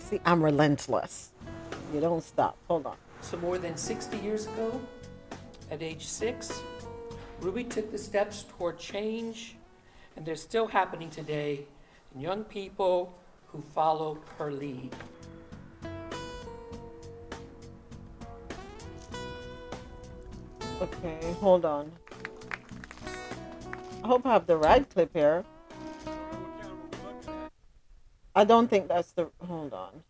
See, 0.00 0.20
I'm 0.26 0.42
relentless. 0.42 1.30
You 1.94 2.00
don't 2.00 2.22
stop. 2.22 2.58
Hold 2.68 2.86
on. 2.86 2.96
So 3.24 3.38
more 3.38 3.56
than 3.56 3.74
60 3.74 4.18
years 4.18 4.46
ago, 4.46 4.78
at 5.70 5.82
age 5.82 6.06
six, 6.06 6.60
Ruby 7.40 7.64
took 7.64 7.90
the 7.90 7.96
steps 7.96 8.44
toward 8.50 8.78
change, 8.78 9.56
and 10.14 10.26
they're 10.26 10.36
still 10.36 10.66
happening 10.66 11.08
today 11.08 11.64
in 12.14 12.20
young 12.20 12.44
people 12.44 13.16
who 13.46 13.62
follow 13.62 14.18
her 14.36 14.52
lead. 14.52 14.94
Okay, 20.82 21.18
hold 21.40 21.64
on. 21.64 21.90
I 24.02 24.06
hope 24.06 24.26
I 24.26 24.34
have 24.34 24.46
the 24.46 24.58
right 24.58 24.88
clip 24.90 25.10
here. 25.14 25.44
I 28.34 28.44
don't 28.44 28.68
think 28.68 28.88
that's 28.88 29.12
the. 29.12 29.30
Hold 29.40 29.72
on. 29.72 30.02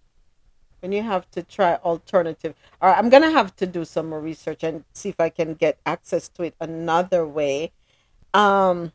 When 0.84 0.92
you 0.92 1.02
have 1.02 1.30
to 1.30 1.42
try 1.42 1.76
alternative. 1.76 2.54
All 2.82 2.90
right, 2.90 2.98
I'm 2.98 3.08
gonna 3.08 3.30
have 3.30 3.56
to 3.56 3.66
do 3.66 3.86
some 3.86 4.10
more 4.10 4.20
research 4.20 4.62
and 4.62 4.84
see 4.92 5.08
if 5.08 5.18
I 5.18 5.30
can 5.30 5.54
get 5.54 5.78
access 5.86 6.28
to 6.28 6.42
it 6.42 6.54
another 6.60 7.26
way. 7.26 7.72
Um, 8.34 8.92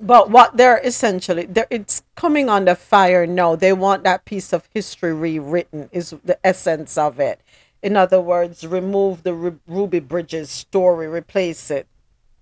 but 0.00 0.30
what 0.30 0.56
they're 0.56 0.78
essentially, 0.78 1.46
they're, 1.46 1.66
it's 1.68 2.04
coming 2.14 2.48
under 2.48 2.76
fire 2.76 3.26
now. 3.26 3.56
They 3.56 3.72
want 3.72 4.04
that 4.04 4.24
piece 4.24 4.52
of 4.52 4.68
history 4.72 5.12
rewritten. 5.12 5.88
Is 5.90 6.14
the 6.24 6.38
essence 6.46 6.96
of 6.96 7.18
it. 7.18 7.40
In 7.82 7.96
other 7.96 8.20
words, 8.20 8.64
remove 8.64 9.24
the 9.24 9.34
Ru- 9.34 9.60
Ruby 9.66 9.98
Bridges 9.98 10.48
story, 10.48 11.08
replace 11.08 11.72
it, 11.72 11.88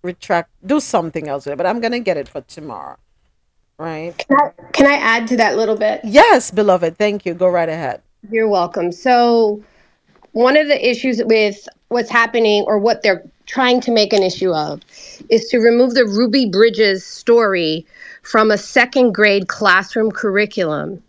retract, 0.02 0.50
do 0.66 0.78
something 0.78 1.26
else 1.26 1.46
with 1.46 1.54
it. 1.54 1.56
But 1.56 1.64
I'm 1.64 1.80
gonna 1.80 2.00
get 2.00 2.18
it 2.18 2.28
for 2.28 2.42
tomorrow, 2.42 2.98
right? 3.78 4.12
Can 4.18 4.36
I, 4.38 4.62
can 4.72 4.86
I 4.86 4.96
add 4.96 5.26
to 5.28 5.38
that 5.38 5.56
little 5.56 5.76
bit? 5.76 6.02
Yes, 6.04 6.50
beloved. 6.50 6.98
Thank 6.98 7.24
you. 7.24 7.32
Go 7.32 7.48
right 7.48 7.70
ahead. 7.70 8.02
You're 8.30 8.48
welcome. 8.48 8.92
So, 8.92 9.62
one 10.32 10.56
of 10.56 10.66
the 10.66 10.88
issues 10.88 11.22
with 11.24 11.68
what's 11.88 12.10
happening 12.10 12.64
or 12.66 12.78
what 12.78 13.02
they're 13.02 13.24
trying 13.46 13.80
to 13.80 13.90
make 13.90 14.12
an 14.12 14.22
issue 14.22 14.52
of 14.52 14.82
is 15.30 15.48
to 15.48 15.58
remove 15.58 15.94
the 15.94 16.04
Ruby 16.04 16.46
Bridges 16.46 17.04
story 17.04 17.86
from 18.22 18.50
a 18.50 18.58
second 18.58 19.12
grade 19.12 19.48
classroom 19.48 20.10
curriculum. 20.10 21.02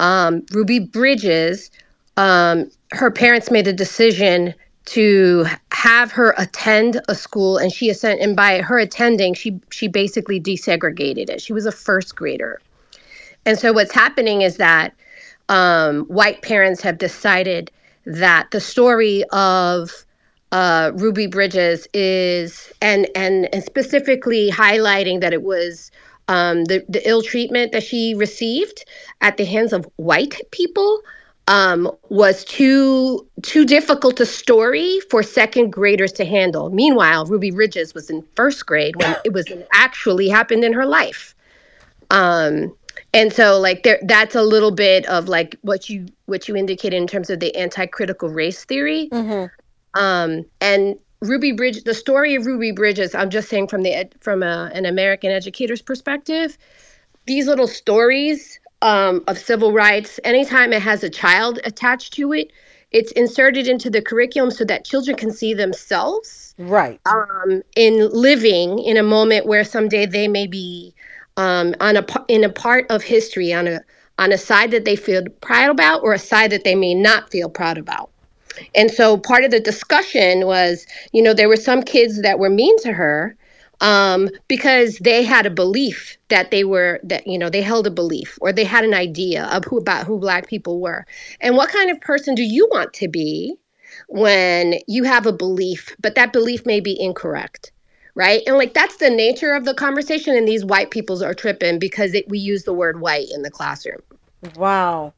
Um, 0.00 0.44
Ruby 0.52 0.80
Bridges, 0.80 1.70
um, 2.16 2.70
her 2.92 3.10
parents 3.10 3.50
made 3.50 3.68
a 3.68 3.72
decision 3.72 4.54
to 4.86 5.46
have 5.72 6.10
her 6.10 6.34
attend 6.38 7.00
a 7.08 7.14
school, 7.14 7.58
and 7.58 7.70
she 7.70 7.90
ascend, 7.90 8.20
and 8.20 8.34
by 8.34 8.62
her 8.62 8.78
attending, 8.78 9.34
she 9.34 9.60
she 9.70 9.86
basically 9.86 10.40
desegregated 10.40 11.28
it. 11.28 11.42
She 11.42 11.52
was 11.52 11.66
a 11.66 11.72
first 11.72 12.16
grader. 12.16 12.58
And 13.44 13.58
so 13.58 13.72
what's 13.72 13.92
happening 13.92 14.42
is 14.42 14.56
that 14.56 14.94
um, 15.48 16.04
white 16.04 16.42
parents 16.42 16.80
have 16.82 16.98
decided 16.98 17.70
that 18.04 18.50
the 18.50 18.60
story 18.60 19.24
of 19.32 19.90
uh, 20.52 20.92
Ruby 20.94 21.26
Bridges 21.26 21.86
is, 21.92 22.72
and 22.80 23.08
and 23.14 23.52
and 23.52 23.62
specifically 23.62 24.50
highlighting 24.50 25.20
that 25.20 25.32
it 25.32 25.42
was 25.42 25.90
um, 26.28 26.64
the 26.64 26.84
the 26.88 27.06
ill 27.08 27.22
treatment 27.22 27.72
that 27.72 27.82
she 27.82 28.14
received 28.14 28.84
at 29.20 29.36
the 29.36 29.44
hands 29.44 29.72
of 29.72 29.86
white 29.96 30.40
people 30.50 31.00
um, 31.48 31.90
was 32.08 32.44
too 32.44 33.26
too 33.42 33.66
difficult 33.66 34.20
a 34.20 34.26
story 34.26 35.00
for 35.10 35.22
second 35.22 35.70
graders 35.70 36.12
to 36.12 36.24
handle. 36.24 36.70
Meanwhile, 36.70 37.26
Ruby 37.26 37.50
Bridges 37.50 37.94
was 37.94 38.08
in 38.08 38.24
first 38.34 38.64
grade 38.64 38.96
when 38.96 39.16
it 39.24 39.34
was 39.34 39.46
actually 39.72 40.28
happened 40.28 40.64
in 40.64 40.72
her 40.72 40.86
life 40.86 41.34
um 42.10 42.74
and 43.18 43.32
so 43.32 43.58
like 43.58 43.82
there 43.82 43.98
that's 44.04 44.34
a 44.34 44.42
little 44.42 44.70
bit 44.70 45.04
of 45.06 45.28
like 45.28 45.56
what 45.62 45.90
you 45.90 46.06
what 46.26 46.48
you 46.48 46.56
indicated 46.56 46.96
in 46.96 47.06
terms 47.06 47.30
of 47.30 47.40
the 47.40 47.54
anti-critical 47.56 48.28
race 48.28 48.64
theory. 48.64 49.08
Um 49.94 50.44
and 50.60 50.98
ruby 51.20 51.50
bridge 51.50 51.82
the 51.82 51.94
story 51.94 52.36
of 52.36 52.46
ruby 52.46 52.70
bridges 52.70 53.12
i'm 53.12 53.28
just 53.28 53.48
saying 53.48 53.66
from 53.66 53.82
the 53.82 53.92
ed, 53.92 54.14
from 54.20 54.40
a, 54.40 54.70
an 54.72 54.86
american 54.86 55.32
educator's 55.32 55.82
perspective 55.82 56.56
these 57.26 57.48
little 57.48 57.66
stories 57.66 58.60
um, 58.82 59.24
of 59.26 59.36
civil 59.36 59.72
rights 59.72 60.20
anytime 60.22 60.72
it 60.72 60.80
has 60.80 61.02
a 61.02 61.10
child 61.10 61.58
attached 61.64 62.12
to 62.12 62.32
it 62.32 62.52
it's 62.92 63.10
inserted 63.12 63.66
into 63.66 63.90
the 63.90 64.00
curriculum 64.00 64.52
so 64.52 64.64
that 64.64 64.84
children 64.84 65.16
can 65.16 65.32
see 65.32 65.52
themselves 65.52 66.54
right. 66.58 67.00
um, 67.06 67.62
in 67.74 68.08
living 68.10 68.78
in 68.78 68.96
a 68.96 69.02
moment 69.02 69.44
where 69.44 69.64
someday 69.64 70.06
they 70.06 70.28
may 70.28 70.46
be 70.46 70.94
um, 71.38 71.74
on 71.80 71.96
a 71.96 72.04
in 72.26 72.44
a 72.44 72.50
part 72.50 72.84
of 72.90 73.02
history 73.02 73.52
on 73.52 73.66
a 73.66 73.80
on 74.18 74.32
a 74.32 74.38
side 74.38 74.72
that 74.72 74.84
they 74.84 74.96
feel 74.96 75.22
proud 75.40 75.70
about 75.70 76.02
or 76.02 76.12
a 76.12 76.18
side 76.18 76.50
that 76.50 76.64
they 76.64 76.74
may 76.74 76.92
not 76.92 77.30
feel 77.30 77.48
proud 77.48 77.78
about. 77.78 78.10
And 78.74 78.90
so 78.90 79.16
part 79.16 79.44
of 79.44 79.52
the 79.52 79.60
discussion 79.60 80.44
was, 80.46 80.84
you 81.12 81.22
know, 81.22 81.32
there 81.32 81.48
were 81.48 81.56
some 81.56 81.80
kids 81.82 82.22
that 82.22 82.40
were 82.40 82.50
mean 82.50 82.76
to 82.80 82.92
her 82.92 83.36
um, 83.80 84.28
because 84.48 84.98
they 84.98 85.22
had 85.22 85.46
a 85.46 85.50
belief 85.50 86.18
that 86.28 86.50
they 86.50 86.64
were 86.64 86.98
that 87.04 87.24
you 87.28 87.38
know 87.38 87.48
they 87.48 87.62
held 87.62 87.86
a 87.86 87.92
belief 87.92 88.36
or 88.40 88.52
they 88.52 88.64
had 88.64 88.84
an 88.84 88.94
idea 88.94 89.44
of 89.46 89.64
who 89.64 89.78
about 89.78 90.06
who 90.06 90.18
black 90.18 90.48
people 90.48 90.80
were. 90.80 91.06
And 91.40 91.56
what 91.56 91.70
kind 91.70 91.88
of 91.88 92.00
person 92.00 92.34
do 92.34 92.42
you 92.42 92.68
want 92.72 92.92
to 92.94 93.06
be 93.06 93.54
when 94.08 94.74
you 94.88 95.04
have 95.04 95.26
a 95.26 95.32
belief, 95.32 95.94
but 96.00 96.16
that 96.16 96.32
belief 96.32 96.66
may 96.66 96.80
be 96.80 97.00
incorrect? 97.00 97.70
Right. 98.18 98.42
And 98.48 98.56
like 98.58 98.74
that's 98.74 98.96
the 98.96 99.10
nature 99.10 99.54
of 99.54 99.64
the 99.64 99.74
conversation. 99.74 100.36
And 100.36 100.46
these 100.46 100.64
white 100.64 100.90
peoples 100.90 101.22
are 101.22 101.34
tripping 101.34 101.78
because 101.78 102.14
it, 102.14 102.28
we 102.28 102.40
use 102.40 102.64
the 102.64 102.72
word 102.72 103.00
white 103.00 103.28
in 103.32 103.42
the 103.42 103.50
classroom. 103.50 104.00
Wow. 104.56 105.14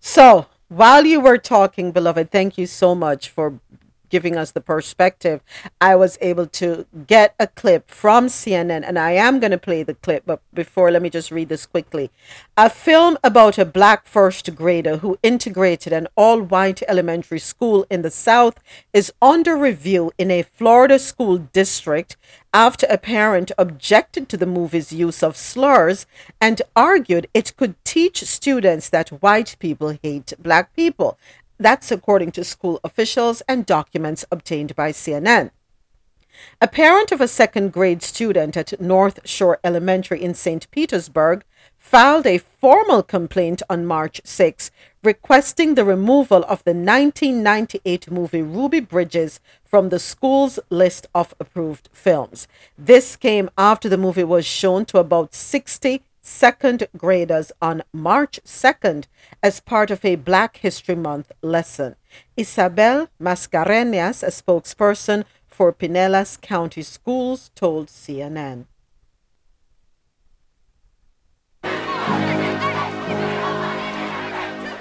So 0.00 0.46
while 0.68 1.06
you 1.06 1.20
were 1.20 1.38
talking, 1.38 1.92
beloved, 1.92 2.32
thank 2.32 2.58
you 2.58 2.66
so 2.66 2.96
much 2.96 3.28
for 3.28 3.60
giving 4.10 4.36
us 4.36 4.50
the 4.50 4.60
perspective. 4.60 5.40
I 5.80 5.96
was 5.96 6.18
able 6.20 6.46
to 6.46 6.86
get 7.06 7.34
a 7.38 7.46
clip 7.46 7.90
from 7.90 8.26
CNN, 8.26 8.84
and 8.86 8.98
I 8.98 9.12
am 9.12 9.40
going 9.40 9.52
to 9.52 9.58
play 9.58 9.82
the 9.82 9.94
clip. 9.94 10.24
But 10.26 10.42
before, 10.52 10.90
let 10.90 11.02
me 11.02 11.10
just 11.10 11.30
read 11.30 11.48
this 11.48 11.66
quickly. 11.66 12.10
A 12.56 12.68
film 12.68 13.16
about 13.24 13.56
a 13.56 13.64
black 13.64 14.06
first 14.06 14.54
grader 14.54 14.98
who 14.98 15.18
integrated 15.22 15.92
an 15.92 16.08
all 16.16 16.42
white 16.42 16.82
elementary 16.88 17.38
school 17.38 17.86
in 17.88 18.02
the 18.02 18.10
South 18.10 18.58
is 18.92 19.12
under 19.22 19.56
review 19.56 20.12
in 20.18 20.30
a 20.30 20.42
Florida 20.42 20.98
school 20.98 21.38
district 21.38 22.16
after 22.52 22.86
a 22.90 22.98
parent 22.98 23.52
objected 23.56 24.28
to 24.28 24.36
the 24.36 24.46
movie's 24.46 24.92
use 24.92 25.22
of 25.22 25.36
slurs 25.36 26.06
and 26.40 26.62
argued 26.74 27.28
it 27.32 27.56
could 27.56 27.76
teach 27.84 28.24
students 28.24 28.88
that 28.88 29.08
white 29.22 29.54
people 29.58 29.96
hate 30.02 30.32
black 30.38 30.74
people. 30.74 31.16
That's 31.60 31.92
according 31.92 32.32
to 32.32 32.42
school 32.42 32.80
officials 32.82 33.42
and 33.46 33.66
documents 33.66 34.24
obtained 34.32 34.74
by 34.74 34.92
CNN. 34.92 35.50
A 36.58 36.66
parent 36.66 37.12
of 37.12 37.20
a 37.20 37.28
second 37.28 37.70
grade 37.70 38.02
student 38.02 38.56
at 38.56 38.80
North 38.80 39.20
Shore 39.28 39.60
Elementary 39.62 40.22
in 40.22 40.32
St. 40.32 40.70
Petersburg 40.70 41.44
filed 41.76 42.26
a 42.26 42.38
formal 42.38 43.02
complaint 43.02 43.60
on 43.68 43.84
March 43.84 44.22
6, 44.24 44.70
requesting 45.04 45.74
the 45.74 45.84
removal 45.84 46.44
of 46.44 46.64
the 46.64 46.72
1998 46.72 48.10
movie 48.10 48.40
Ruby 48.40 48.80
Bridges 48.80 49.38
from 49.62 49.90
the 49.90 49.98
school's 49.98 50.58
list 50.70 51.08
of 51.14 51.34
approved 51.38 51.90
films. 51.92 52.48
This 52.78 53.16
came 53.16 53.50
after 53.58 53.90
the 53.90 53.98
movie 53.98 54.24
was 54.24 54.46
shown 54.46 54.86
to 54.86 54.98
about 54.98 55.34
60 55.34 56.02
second 56.22 56.86
graders 56.96 57.52
on 57.60 57.82
March 57.92 58.40
2nd 58.44 59.06
as 59.42 59.60
part 59.60 59.90
of 59.90 60.04
a 60.04 60.16
Black 60.16 60.58
History 60.58 60.94
Month 60.94 61.32
lesson. 61.42 61.96
Isabel 62.36 63.08
Mascareñas, 63.20 64.22
a 64.22 64.30
spokesperson 64.30 65.24
for 65.48 65.72
Pinellas 65.72 66.40
County 66.40 66.82
Schools, 66.82 67.50
told 67.54 67.88
CNN. 67.88 68.66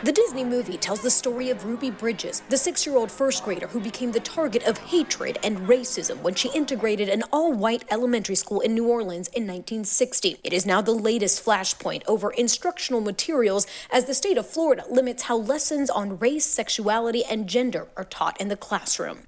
The 0.10 0.14
Disney 0.14 0.44
movie 0.44 0.78
tells 0.78 1.02
the 1.02 1.12
story 1.12 1.52
of 1.52 1.66
Ruby 1.66 1.92
Bridges, 1.92 2.42
the 2.50 2.58
six 2.58 2.84
year 2.84 2.98
old 2.98 3.12
first 3.12 3.44
grader 3.44 3.68
who 3.68 3.80
became 3.80 4.12
the 4.12 4.20
target 4.20 4.64
of 4.64 4.76
hatred 4.80 5.38
and 5.44 5.60
racism 5.68 6.20
when 6.24 6.34
she 6.34 6.50
integrated 6.50 7.10
an 7.10 7.22
all 7.32 7.54
white 7.54 7.86
elementary 7.92 8.34
school 8.34 8.60
in 8.62 8.74
New 8.74 8.88
Orleans 8.88 9.28
in 9.28 9.44
1960. 9.44 10.40
It 10.44 10.52
is 10.52 10.66
now 10.66 10.82
the 10.82 10.94
latest 10.94 11.46
flashpoint 11.46 12.02
over 12.08 12.32
instructional 12.32 13.02
materials 13.02 13.68
as 13.92 14.06
the 14.06 14.16
state 14.16 14.40
of 14.40 14.50
Florida 14.50 14.84
limits 14.90 15.22
how 15.22 15.38
lessons 15.38 15.92
on 15.92 16.18
race, 16.18 16.44
sexuality, 16.46 17.24
and 17.26 17.48
gender 17.48 17.88
are 17.96 18.06
taught 18.06 18.42
in 18.42 18.48
the 18.48 18.58
classroom. 18.58 19.20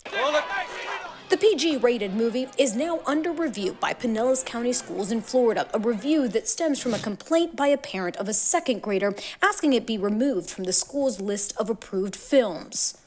The 1.32 1.38
PG 1.38 1.78
rated 1.78 2.14
movie 2.14 2.50
is 2.58 2.76
now 2.76 3.00
under 3.06 3.32
review 3.32 3.78
by 3.80 3.94
Pinellas 3.94 4.46
County 4.46 4.74
Schools 4.74 5.14
in 5.14 5.22
Florida, 5.22 5.66
a 5.74 5.80
review 5.80 6.28
that 6.28 6.50
stems 6.50 6.82
from 6.82 6.94
a 6.94 7.00
complaint 7.00 7.56
by 7.56 7.68
a 7.68 7.78
parent 7.78 8.18
of 8.18 8.28
a 8.28 8.34
second 8.34 8.82
grader 8.82 9.16
asking 9.42 9.72
it 9.72 9.88
be 9.88 9.98
removed 9.98 10.50
from 10.50 10.66
the 10.66 10.74
school's 10.74 11.22
list 11.22 11.54
of 11.56 11.70
approved 11.70 12.18
films. 12.18 13.01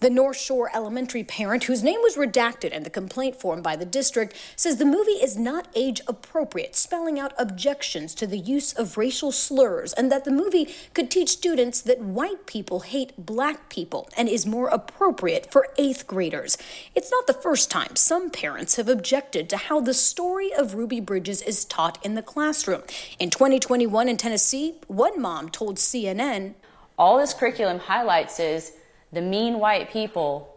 The 0.00 0.10
North 0.10 0.36
Shore 0.36 0.70
Elementary 0.72 1.24
parent, 1.24 1.64
whose 1.64 1.82
name 1.82 1.98
was 2.02 2.14
redacted 2.14 2.70
in 2.70 2.84
the 2.84 2.90
complaint 2.90 3.34
form 3.34 3.62
by 3.62 3.74
the 3.74 3.84
district, 3.84 4.32
says 4.54 4.76
the 4.76 4.84
movie 4.84 5.10
is 5.10 5.36
not 5.36 5.66
age 5.74 6.00
appropriate, 6.06 6.76
spelling 6.76 7.18
out 7.18 7.32
objections 7.36 8.14
to 8.14 8.26
the 8.28 8.38
use 8.38 8.72
of 8.72 8.96
racial 8.96 9.32
slurs, 9.32 9.92
and 9.94 10.12
that 10.12 10.24
the 10.24 10.30
movie 10.30 10.72
could 10.94 11.10
teach 11.10 11.30
students 11.30 11.80
that 11.80 12.00
white 12.00 12.46
people 12.46 12.80
hate 12.80 13.12
black 13.18 13.68
people 13.68 14.08
and 14.16 14.28
is 14.28 14.46
more 14.46 14.68
appropriate 14.68 15.50
for 15.50 15.66
eighth 15.78 16.06
graders. 16.06 16.56
It's 16.94 17.10
not 17.10 17.26
the 17.26 17.32
first 17.32 17.68
time 17.68 17.96
some 17.96 18.30
parents 18.30 18.76
have 18.76 18.88
objected 18.88 19.50
to 19.50 19.56
how 19.56 19.80
the 19.80 19.94
story 19.94 20.54
of 20.54 20.74
Ruby 20.74 21.00
Bridges 21.00 21.42
is 21.42 21.64
taught 21.64 21.98
in 22.06 22.14
the 22.14 22.22
classroom. 22.22 22.84
In 23.18 23.30
2021 23.30 24.08
in 24.08 24.16
Tennessee, 24.16 24.76
one 24.86 25.20
mom 25.20 25.48
told 25.48 25.78
CNN, 25.78 26.54
All 26.96 27.18
this 27.18 27.34
curriculum 27.34 27.80
highlights 27.80 28.38
is 28.38 28.74
the 29.12 29.20
mean 29.20 29.58
white 29.58 29.90
people 29.90 30.54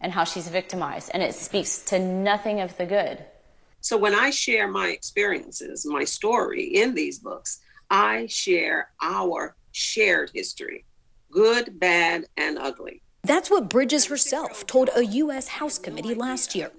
and 0.00 0.12
how 0.12 0.24
she's 0.24 0.48
victimized, 0.48 1.10
and 1.14 1.22
it 1.22 1.34
speaks 1.34 1.78
to 1.84 1.98
nothing 1.98 2.60
of 2.60 2.76
the 2.76 2.86
good. 2.86 3.24
So 3.80 3.96
when 3.96 4.14
I 4.14 4.30
share 4.30 4.68
my 4.68 4.88
experiences, 4.88 5.86
my 5.86 6.04
story 6.04 6.64
in 6.64 6.94
these 6.94 7.18
books, 7.18 7.60
I 7.90 8.26
share 8.26 8.90
our 9.02 9.56
shared 9.72 10.30
history 10.34 10.84
good, 11.34 11.80
bad, 11.80 12.26
and 12.36 12.56
ugly. 12.58 13.02
That's 13.24 13.50
what 13.50 13.70
Bridges 13.70 14.04
herself 14.06 14.66
told 14.66 14.90
a 14.94 15.02
U.S. 15.02 15.48
House 15.48 15.78
committee 15.78 16.14
last 16.14 16.54
year. 16.54 16.70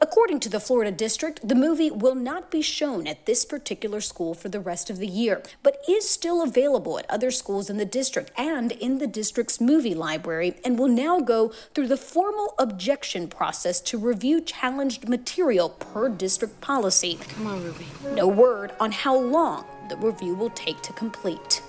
According 0.00 0.40
to 0.40 0.48
the 0.48 0.58
Florida 0.58 0.90
district, 0.90 1.46
the 1.46 1.54
movie 1.54 1.90
will 1.90 2.14
not 2.14 2.50
be 2.50 2.62
shown 2.62 3.06
at 3.06 3.26
this 3.26 3.44
particular 3.44 4.00
school 4.00 4.32
for 4.32 4.48
the 4.48 4.60
rest 4.60 4.88
of 4.88 4.96
the 4.96 5.06
year, 5.06 5.42
but 5.62 5.76
is 5.86 6.08
still 6.08 6.42
available 6.42 6.98
at 6.98 7.10
other 7.10 7.30
schools 7.30 7.68
in 7.68 7.76
the 7.76 7.84
district 7.84 8.32
and 8.38 8.72
in 8.72 8.96
the 8.96 9.06
district's 9.06 9.60
movie 9.60 9.94
library, 9.94 10.54
and 10.64 10.78
will 10.78 10.88
now 10.88 11.20
go 11.20 11.48
through 11.74 11.88
the 11.88 11.98
formal 11.98 12.54
objection 12.58 13.28
process 13.28 13.78
to 13.82 13.98
review 13.98 14.40
challenged 14.40 15.06
material 15.06 15.68
per 15.68 16.08
district 16.08 16.62
policy. 16.62 17.18
Come 17.28 17.46
on, 17.46 17.62
Ruby. 17.62 17.86
No 18.14 18.26
word 18.26 18.72
on 18.80 18.90
how 18.90 19.18
long 19.18 19.66
the 19.90 19.98
review 19.98 20.34
will 20.34 20.50
take 20.50 20.80
to 20.80 20.94
complete. 20.94 21.62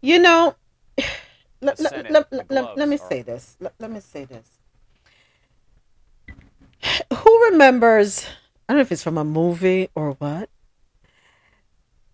You 0.00 0.20
know, 0.20 0.54
let, 1.60 1.80
let, 1.80 2.50
let, 2.50 2.76
let, 2.76 2.88
me 2.88 2.96
say 2.96 3.22
this. 3.22 3.56
Let, 3.60 3.74
let 3.78 3.90
me 3.90 4.00
say 4.00 4.24
this. 4.24 4.48
Who 7.18 7.44
remembers, 7.50 8.26
I 8.68 8.72
don't 8.72 8.78
know 8.78 8.82
if 8.82 8.92
it's 8.92 9.02
from 9.02 9.18
a 9.18 9.24
movie 9.24 9.88
or 9.94 10.12
what, 10.12 10.48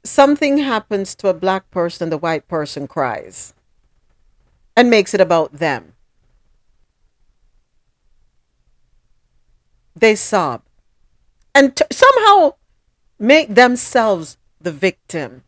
something 0.04 0.58
happens 0.58 1.14
to 1.16 1.28
a 1.28 1.34
black 1.34 1.70
person, 1.70 2.10
the 2.10 2.18
white 2.18 2.48
person 2.48 2.86
cries 2.86 3.54
and 4.76 4.90
makes 4.90 5.14
it 5.14 5.20
about 5.20 5.52
them. 5.54 5.94
They 9.94 10.14
sob 10.16 10.62
and 11.54 11.76
t- 11.76 11.84
somehow 11.92 12.54
make 13.18 13.54
themselves 13.54 14.36
the 14.60 14.72
victim. 14.72 15.44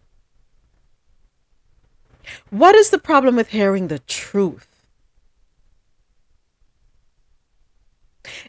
What 2.51 2.75
is 2.75 2.91
the 2.91 2.99
problem 2.99 3.36
with 3.36 3.49
hearing 3.49 3.89
the 3.89 3.99
truth? 4.01 4.69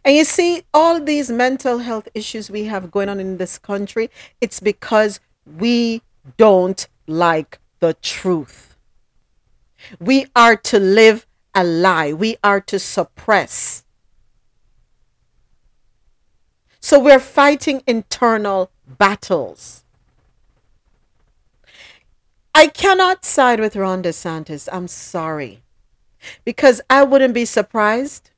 And 0.03 0.15
you 0.15 0.23
see, 0.23 0.63
all 0.73 1.01
these 1.01 1.29
mental 1.29 1.79
health 1.79 2.07
issues 2.13 2.49
we 2.49 2.65
have 2.65 2.91
going 2.91 3.09
on 3.09 3.19
in 3.19 3.37
this 3.37 3.57
country, 3.57 4.09
it's 4.39 4.59
because 4.59 5.19
we 5.45 6.01
don't 6.37 6.87
like 7.07 7.59
the 7.79 7.93
truth. 7.95 8.77
We 9.99 10.27
are 10.35 10.55
to 10.55 10.79
live 10.79 11.27
a 11.53 11.63
lie, 11.63 12.13
we 12.13 12.37
are 12.43 12.61
to 12.61 12.79
suppress. 12.79 13.83
So 16.79 16.99
we're 16.99 17.19
fighting 17.19 17.81
internal 17.87 18.71
battles. 18.85 19.84
I 22.57 22.67
cannot 22.67 23.25
side 23.25 23.59
with 23.59 23.75
Ron 23.75 24.01
DeSantis. 24.01 24.69
I'm 24.71 24.87
sorry. 24.87 25.61
Because 26.45 26.79
I 26.89 27.03
wouldn't 27.03 27.33
be 27.33 27.43
surprised 27.43 28.31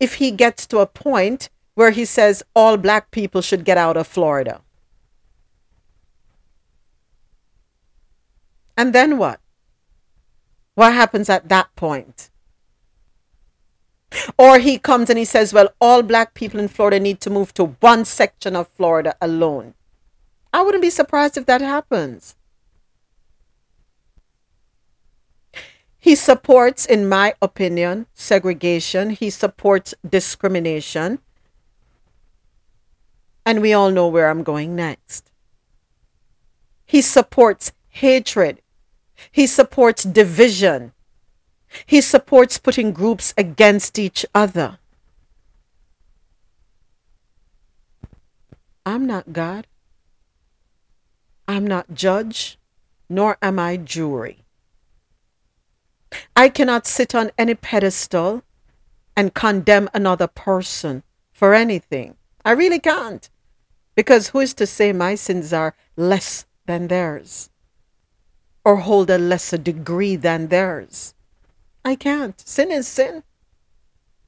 if 0.00 0.14
he 0.14 0.30
gets 0.30 0.66
to 0.68 0.78
a 0.78 0.86
point 0.86 1.50
where 1.74 1.90
he 1.90 2.06
says 2.06 2.42
all 2.56 2.78
black 2.78 3.10
people 3.10 3.42
should 3.42 3.66
get 3.66 3.76
out 3.76 3.98
of 3.98 4.06
Florida. 4.06 4.62
And 8.78 8.94
then 8.94 9.18
what? 9.18 9.40
What 10.74 10.94
happens 10.94 11.28
at 11.28 11.50
that 11.50 11.68
point? 11.76 12.30
Or 14.38 14.58
he 14.58 14.78
comes 14.78 15.10
and 15.10 15.18
he 15.18 15.26
says, 15.26 15.52
well, 15.52 15.68
all 15.82 16.02
black 16.02 16.32
people 16.32 16.58
in 16.58 16.68
Florida 16.68 16.98
need 16.98 17.20
to 17.20 17.28
move 17.28 17.52
to 17.54 17.76
one 17.80 18.06
section 18.06 18.56
of 18.56 18.68
Florida 18.68 19.14
alone. 19.20 19.74
I 20.50 20.62
wouldn't 20.62 20.82
be 20.82 20.88
surprised 20.88 21.36
if 21.36 21.44
that 21.44 21.60
happens. 21.60 22.36
Supports, 26.14 26.86
in 26.86 27.08
my 27.08 27.34
opinion, 27.42 28.06
segregation. 28.14 29.10
He 29.10 29.28
supports 29.28 29.94
discrimination. 30.08 31.18
And 33.44 33.60
we 33.60 33.72
all 33.72 33.90
know 33.90 34.08
where 34.08 34.30
I'm 34.30 34.42
going 34.42 34.74
next. 34.74 35.30
He 36.86 37.02
supports 37.02 37.72
hatred. 37.88 38.62
He 39.30 39.46
supports 39.46 40.02
division. 40.02 40.92
He 41.86 42.00
supports 42.00 42.58
putting 42.58 42.92
groups 42.92 43.34
against 43.36 43.98
each 43.98 44.24
other. 44.34 44.78
I'm 48.86 49.06
not 49.06 49.32
God. 49.32 49.66
I'm 51.46 51.66
not 51.66 51.94
judge, 51.94 52.58
nor 53.08 53.36
am 53.42 53.58
I 53.58 53.76
jury. 53.76 54.44
I 56.36 56.48
cannot 56.48 56.86
sit 56.86 57.14
on 57.14 57.30
any 57.38 57.54
pedestal 57.54 58.42
and 59.16 59.34
condemn 59.34 59.88
another 59.92 60.26
person 60.26 61.02
for 61.32 61.54
anything. 61.54 62.16
I 62.44 62.52
really 62.52 62.78
can't. 62.78 63.28
Because 63.94 64.28
who 64.28 64.40
is 64.40 64.54
to 64.54 64.66
say 64.66 64.92
my 64.92 65.14
sins 65.14 65.52
are 65.52 65.74
less 65.96 66.46
than 66.66 66.88
theirs 66.88 67.50
or 68.64 68.76
hold 68.76 69.10
a 69.10 69.18
lesser 69.18 69.58
degree 69.58 70.16
than 70.16 70.48
theirs? 70.48 71.14
I 71.84 71.96
can't. 71.96 72.40
Sin 72.46 72.70
is 72.70 72.88
sin. 72.88 73.22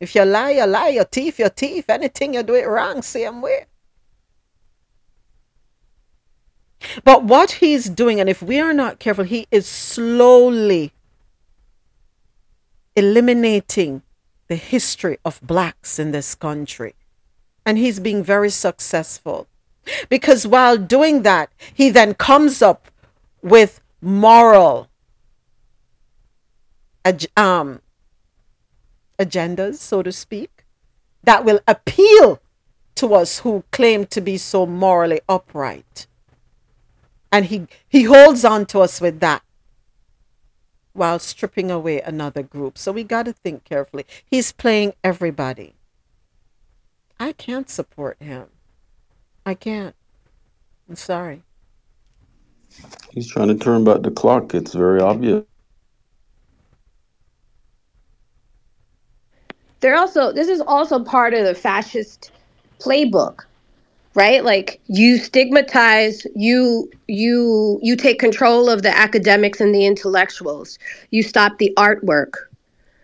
If 0.00 0.14
you 0.14 0.24
lie, 0.24 0.50
you 0.50 0.66
lie. 0.66 0.88
You 0.88 1.04
thief, 1.04 1.38
you 1.38 1.48
thief. 1.48 1.88
Anything 1.88 2.34
you 2.34 2.42
do 2.42 2.54
it 2.54 2.66
wrong, 2.66 3.02
same 3.02 3.40
way. 3.40 3.66
But 7.04 7.24
what 7.24 7.52
he's 7.52 7.88
doing, 7.88 8.18
and 8.18 8.28
if 8.28 8.42
we 8.42 8.58
are 8.58 8.72
not 8.72 8.98
careful, 8.98 9.24
he 9.24 9.46
is 9.50 9.66
slowly 9.66 10.92
eliminating 12.94 14.02
the 14.48 14.56
history 14.56 15.18
of 15.24 15.40
blacks 15.42 15.98
in 15.98 16.12
this 16.12 16.34
country. 16.34 16.94
And 17.64 17.78
he's 17.78 18.00
being 18.00 18.22
very 18.22 18.50
successful. 18.50 19.46
Because 20.08 20.46
while 20.46 20.76
doing 20.76 21.22
that, 21.22 21.50
he 21.72 21.90
then 21.90 22.14
comes 22.14 22.62
up 22.62 22.88
with 23.42 23.80
moral 24.00 24.88
um, 27.36 27.80
agendas, 29.18 29.76
so 29.76 30.02
to 30.02 30.12
speak, 30.12 30.64
that 31.24 31.44
will 31.44 31.60
appeal 31.66 32.40
to 32.96 33.14
us 33.14 33.40
who 33.40 33.64
claim 33.70 34.06
to 34.06 34.20
be 34.20 34.36
so 34.36 34.66
morally 34.66 35.20
upright. 35.28 36.06
And 37.30 37.46
he, 37.46 37.66
he 37.88 38.02
holds 38.02 38.44
on 38.44 38.66
to 38.66 38.80
us 38.80 39.00
with 39.00 39.20
that 39.20 39.42
while 40.92 41.18
stripping 41.18 41.70
away 41.70 42.00
another 42.00 42.42
group. 42.42 42.78
So 42.78 42.92
we 42.92 43.04
got 43.04 43.24
to 43.24 43.32
think 43.32 43.64
carefully. 43.64 44.06
He's 44.24 44.52
playing 44.52 44.94
everybody. 45.02 45.74
I 47.18 47.32
can't 47.32 47.70
support 47.70 48.16
him. 48.20 48.46
I 49.46 49.54
can't. 49.54 49.94
I'm 50.88 50.96
sorry. 50.96 51.42
He's 53.12 53.30
trying 53.30 53.48
to 53.48 53.54
turn 53.54 53.84
back 53.84 54.02
the 54.02 54.10
clock. 54.10 54.54
It's 54.54 54.74
very 54.74 55.00
obvious. 55.00 55.44
They're 59.80 59.96
also 59.96 60.32
this 60.32 60.48
is 60.48 60.60
also 60.60 61.02
part 61.02 61.34
of 61.34 61.44
the 61.44 61.54
fascist 61.54 62.30
playbook 62.78 63.44
right? 64.14 64.44
Like 64.44 64.80
you 64.86 65.18
stigmatize 65.18 66.26
you 66.34 66.90
you 67.08 67.78
you 67.82 67.96
take 67.96 68.18
control 68.18 68.68
of 68.68 68.82
the 68.82 68.96
academics 68.96 69.60
and 69.60 69.74
the 69.74 69.86
intellectuals. 69.86 70.78
You 71.10 71.22
stop 71.22 71.58
the 71.58 71.72
artwork 71.76 72.34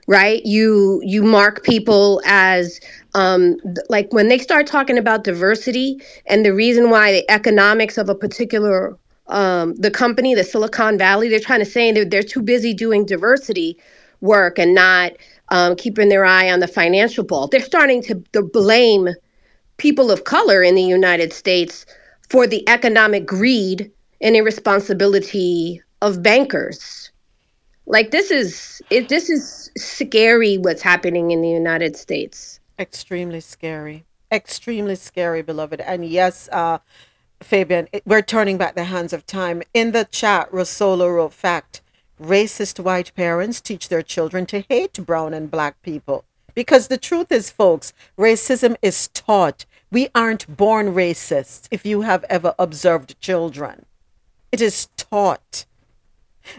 right? 0.08 0.44
You 0.46 1.00
you 1.04 1.22
mark 1.22 1.62
people 1.62 2.22
as 2.24 2.80
um 3.14 3.56
like 3.90 4.12
when 4.12 4.28
they 4.28 4.38
start 4.38 4.66
talking 4.66 4.98
about 4.98 5.22
diversity 5.22 6.00
and 6.26 6.44
the 6.44 6.54
reason 6.54 6.90
why 6.90 7.12
the 7.12 7.30
economics 7.30 7.98
of 7.98 8.08
a 8.08 8.14
particular 8.14 8.96
um 9.26 9.74
the 9.74 9.90
company 9.90 10.34
the 10.34 10.44
silicon 10.44 10.96
valley 10.96 11.28
they're 11.28 11.38
trying 11.38 11.58
to 11.58 11.66
say 11.66 11.92
they're, 11.92 12.06
they're 12.06 12.22
too 12.22 12.40
busy 12.40 12.72
doing 12.72 13.04
diversity 13.04 13.76
work 14.20 14.58
and 14.58 14.74
not 14.74 15.12
um, 15.50 15.76
keeping 15.76 16.08
their 16.08 16.24
eye 16.24 16.50
on 16.50 16.60
the 16.60 16.68
financial 16.68 17.24
ball. 17.24 17.48
They're 17.48 17.60
starting 17.60 18.02
to, 18.02 18.22
to 18.32 18.42
blame 18.42 19.10
people 19.78 20.10
of 20.10 20.24
color 20.24 20.62
in 20.62 20.74
the 20.74 20.82
United 20.82 21.32
States 21.32 21.86
for 22.28 22.46
the 22.46 22.68
economic 22.68 23.24
greed 23.26 23.90
and 24.20 24.36
irresponsibility 24.36 25.80
of 26.02 26.22
bankers. 26.22 27.10
Like 27.86 28.10
this 28.10 28.30
is 28.30 28.82
it 28.90 29.08
this 29.08 29.30
is 29.30 29.70
scary 29.78 30.58
what's 30.58 30.82
happening 30.82 31.30
in 31.30 31.40
the 31.40 31.48
United 31.48 31.96
States. 31.96 32.60
Extremely 32.78 33.40
scary. 33.40 34.04
Extremely 34.30 34.94
scary, 34.94 35.40
beloved. 35.40 35.80
And 35.80 36.04
yes, 36.04 36.48
uh 36.52 36.78
Fabian, 37.40 37.88
we're 38.04 38.20
turning 38.20 38.58
back 38.58 38.74
the 38.74 38.84
hands 38.84 39.12
of 39.12 39.24
time. 39.24 39.62
In 39.72 39.92
the 39.92 40.04
chat, 40.04 40.50
Rosolo 40.50 41.14
wrote 41.14 41.32
fact. 41.32 41.80
Racist 42.20 42.80
white 42.80 43.14
parents 43.14 43.60
teach 43.60 43.88
their 43.88 44.02
children 44.02 44.44
to 44.46 44.64
hate 44.68 44.94
brown 45.06 45.32
and 45.32 45.48
black 45.48 45.80
people. 45.82 46.24
Because 46.58 46.88
the 46.88 46.98
truth 46.98 47.30
is, 47.30 47.50
folks, 47.50 47.92
racism 48.18 48.74
is 48.82 49.06
taught. 49.14 49.64
We 49.92 50.08
aren't 50.12 50.56
born 50.56 50.92
racist 50.92 51.68
if 51.70 51.86
you 51.86 52.00
have 52.00 52.24
ever 52.28 52.52
observed 52.58 53.20
children. 53.20 53.86
It 54.50 54.60
is 54.60 54.88
taught. 54.96 55.66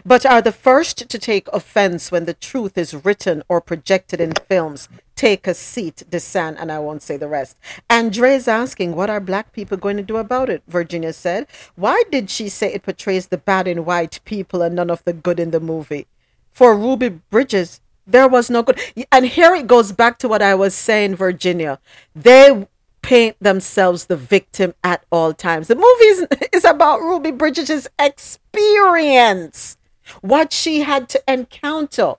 But 0.02 0.24
are 0.24 0.40
the 0.40 0.52
first 0.52 1.10
to 1.10 1.18
take 1.18 1.48
offense 1.48 2.10
when 2.10 2.24
the 2.24 2.32
truth 2.32 2.78
is 2.78 3.04
written 3.04 3.42
or 3.46 3.60
projected 3.60 4.22
in 4.22 4.32
films. 4.48 4.88
Take 5.16 5.46
a 5.46 5.52
seat, 5.52 6.04
Desan, 6.08 6.56
and 6.58 6.72
I 6.72 6.78
won't 6.78 7.02
say 7.02 7.18
the 7.18 7.28
rest. 7.28 7.58
Andre 7.90 8.36
is 8.36 8.48
asking, 8.48 8.96
what 8.96 9.10
are 9.10 9.20
black 9.20 9.52
people 9.52 9.76
going 9.76 9.98
to 9.98 10.02
do 10.02 10.16
about 10.16 10.48
it? 10.48 10.62
Virginia 10.66 11.12
said. 11.12 11.46
Why 11.74 12.04
did 12.10 12.30
she 12.30 12.48
say 12.48 12.72
it 12.72 12.84
portrays 12.84 13.26
the 13.26 13.36
bad 13.36 13.68
in 13.68 13.84
white 13.84 14.20
people 14.24 14.62
and 14.62 14.74
none 14.74 14.88
of 14.88 15.04
the 15.04 15.12
good 15.12 15.38
in 15.38 15.50
the 15.50 15.60
movie? 15.60 16.06
For 16.50 16.74
Ruby 16.74 17.10
Bridges, 17.10 17.82
there 18.10 18.28
was 18.28 18.50
no 18.50 18.62
good. 18.62 18.80
And 19.12 19.26
here 19.26 19.54
it 19.54 19.66
goes 19.66 19.92
back 19.92 20.18
to 20.18 20.28
what 20.28 20.42
I 20.42 20.54
was 20.54 20.74
saying, 20.74 21.16
Virginia. 21.16 21.78
They 22.14 22.66
paint 23.02 23.36
themselves 23.40 24.06
the 24.06 24.16
victim 24.16 24.74
at 24.84 25.04
all 25.10 25.32
times. 25.32 25.68
The 25.68 25.76
movie 25.76 26.36
is, 26.52 26.64
about 26.64 27.00
Ruby 27.00 27.30
Bridges' 27.30 27.88
experience, 27.98 29.76
what 30.20 30.52
she 30.52 30.80
had 30.80 31.08
to 31.10 31.22
encounter 31.26 32.14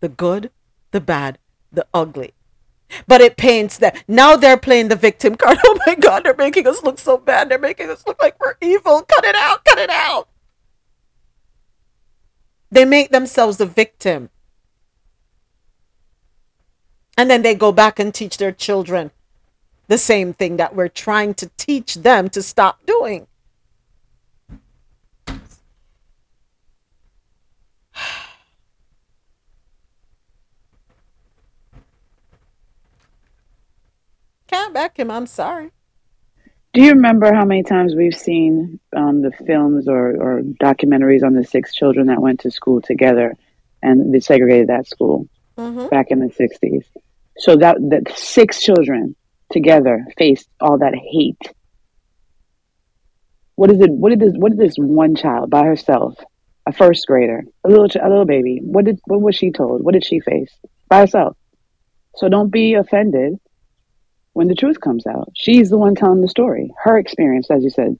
the 0.00 0.08
good, 0.08 0.50
the 0.90 1.00
bad, 1.00 1.38
the 1.72 1.86
ugly. 1.94 2.34
But 3.06 3.22
it 3.22 3.38
paints 3.38 3.78
that 3.78 4.04
now 4.06 4.36
they're 4.36 4.58
playing 4.58 4.88
the 4.88 4.96
victim 4.96 5.36
card. 5.36 5.58
Oh 5.64 5.78
my 5.86 5.94
God, 5.94 6.24
they're 6.24 6.34
making 6.36 6.66
us 6.66 6.82
look 6.82 6.98
so 6.98 7.16
bad. 7.16 7.48
They're 7.48 7.58
making 7.58 7.88
us 7.88 8.06
look 8.06 8.20
like 8.20 8.38
we're 8.38 8.56
evil. 8.60 9.02
Cut 9.02 9.24
it 9.24 9.34
out, 9.34 9.64
cut 9.64 9.78
it 9.78 9.90
out. 9.90 10.28
They 12.70 12.84
make 12.84 13.10
themselves 13.10 13.56
the 13.56 13.66
victim. 13.66 14.30
And 17.22 17.30
then 17.30 17.42
they 17.42 17.54
go 17.54 17.70
back 17.70 18.00
and 18.00 18.12
teach 18.12 18.38
their 18.38 18.50
children 18.50 19.12
the 19.86 19.96
same 19.96 20.32
thing 20.32 20.56
that 20.56 20.74
we're 20.74 20.88
trying 20.88 21.34
to 21.34 21.48
teach 21.56 21.94
them 21.94 22.28
to 22.30 22.42
stop 22.42 22.84
doing. 22.84 23.28
Can't 34.48 34.74
back 34.74 34.98
him. 34.98 35.10
I'm 35.10 35.26
sorry. 35.26 35.70
Do 36.72 36.82
you 36.82 36.90
remember 36.90 37.32
how 37.32 37.44
many 37.44 37.62
times 37.62 37.94
we've 37.94 38.16
seen 38.16 38.80
um, 38.96 39.22
the 39.22 39.30
films 39.30 39.86
or, 39.86 40.16
or 40.16 40.42
documentaries 40.42 41.22
on 41.22 41.34
the 41.34 41.44
six 41.44 41.72
children 41.74 42.06
that 42.06 42.20
went 42.20 42.40
to 42.40 42.50
school 42.50 42.80
together 42.80 43.36
and 43.82 44.12
they 44.12 44.18
segregated 44.18 44.68
that 44.68 44.88
school 44.88 45.28
Mhm. 45.56 45.88
back 45.90 46.10
in 46.10 46.18
the 46.18 46.32
60s? 46.32 46.84
So 47.38 47.56
that, 47.56 47.76
that 47.90 48.16
six 48.16 48.60
children 48.62 49.16
together 49.50 50.04
faced 50.16 50.48
all 50.60 50.78
that 50.78 50.94
hate. 50.94 51.52
What 53.54 53.70
is 53.70 53.80
it? 53.80 53.90
What 53.90 54.10
did 54.10 54.20
this? 54.20 54.32
What 54.34 54.50
did 54.50 54.58
this 54.58 54.74
one 54.76 55.14
child 55.14 55.50
by 55.50 55.64
herself, 55.64 56.18
a 56.66 56.72
first 56.72 57.06
grader, 57.06 57.44
a 57.64 57.68
little 57.68 57.84
a 57.84 58.08
little 58.08 58.24
baby? 58.24 58.60
What 58.62 58.86
did? 58.86 58.98
What 59.04 59.20
was 59.20 59.36
she 59.36 59.52
told? 59.52 59.82
What 59.82 59.94
did 59.94 60.04
she 60.04 60.20
face 60.20 60.50
by 60.88 61.00
herself? 61.00 61.36
So 62.16 62.28
don't 62.28 62.50
be 62.50 62.74
offended 62.74 63.38
when 64.32 64.48
the 64.48 64.54
truth 64.54 64.80
comes 64.80 65.06
out. 65.06 65.28
She's 65.34 65.70
the 65.70 65.78
one 65.78 65.94
telling 65.94 66.22
the 66.22 66.28
story, 66.28 66.72
her 66.82 66.98
experience, 66.98 67.50
as 67.50 67.62
you 67.62 67.70
said. 67.70 67.98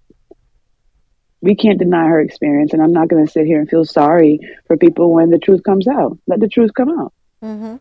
We 1.41 1.57
can't 1.57 1.79
deny 1.79 2.07
her 2.07 2.21
experience, 2.21 2.73
and 2.73 2.81
I'm 2.81 2.93
not 2.93 3.09
going 3.09 3.27
to 3.27 3.31
sit 3.31 3.47
here 3.47 3.59
and 3.59 3.69
feel 3.69 3.85
sorry 3.85 4.39
for 4.67 4.77
people 4.77 5.13
when 5.13 5.31
the 5.31 5.39
truth 5.39 5.63
comes 5.65 5.89
out. 5.89 6.17
Let 6.27 6.41
the 6.41 6.49
truth 6.49 6.71
come 6.75 6.89
out. 7.01 7.13
Mm-hmm. 7.43 7.77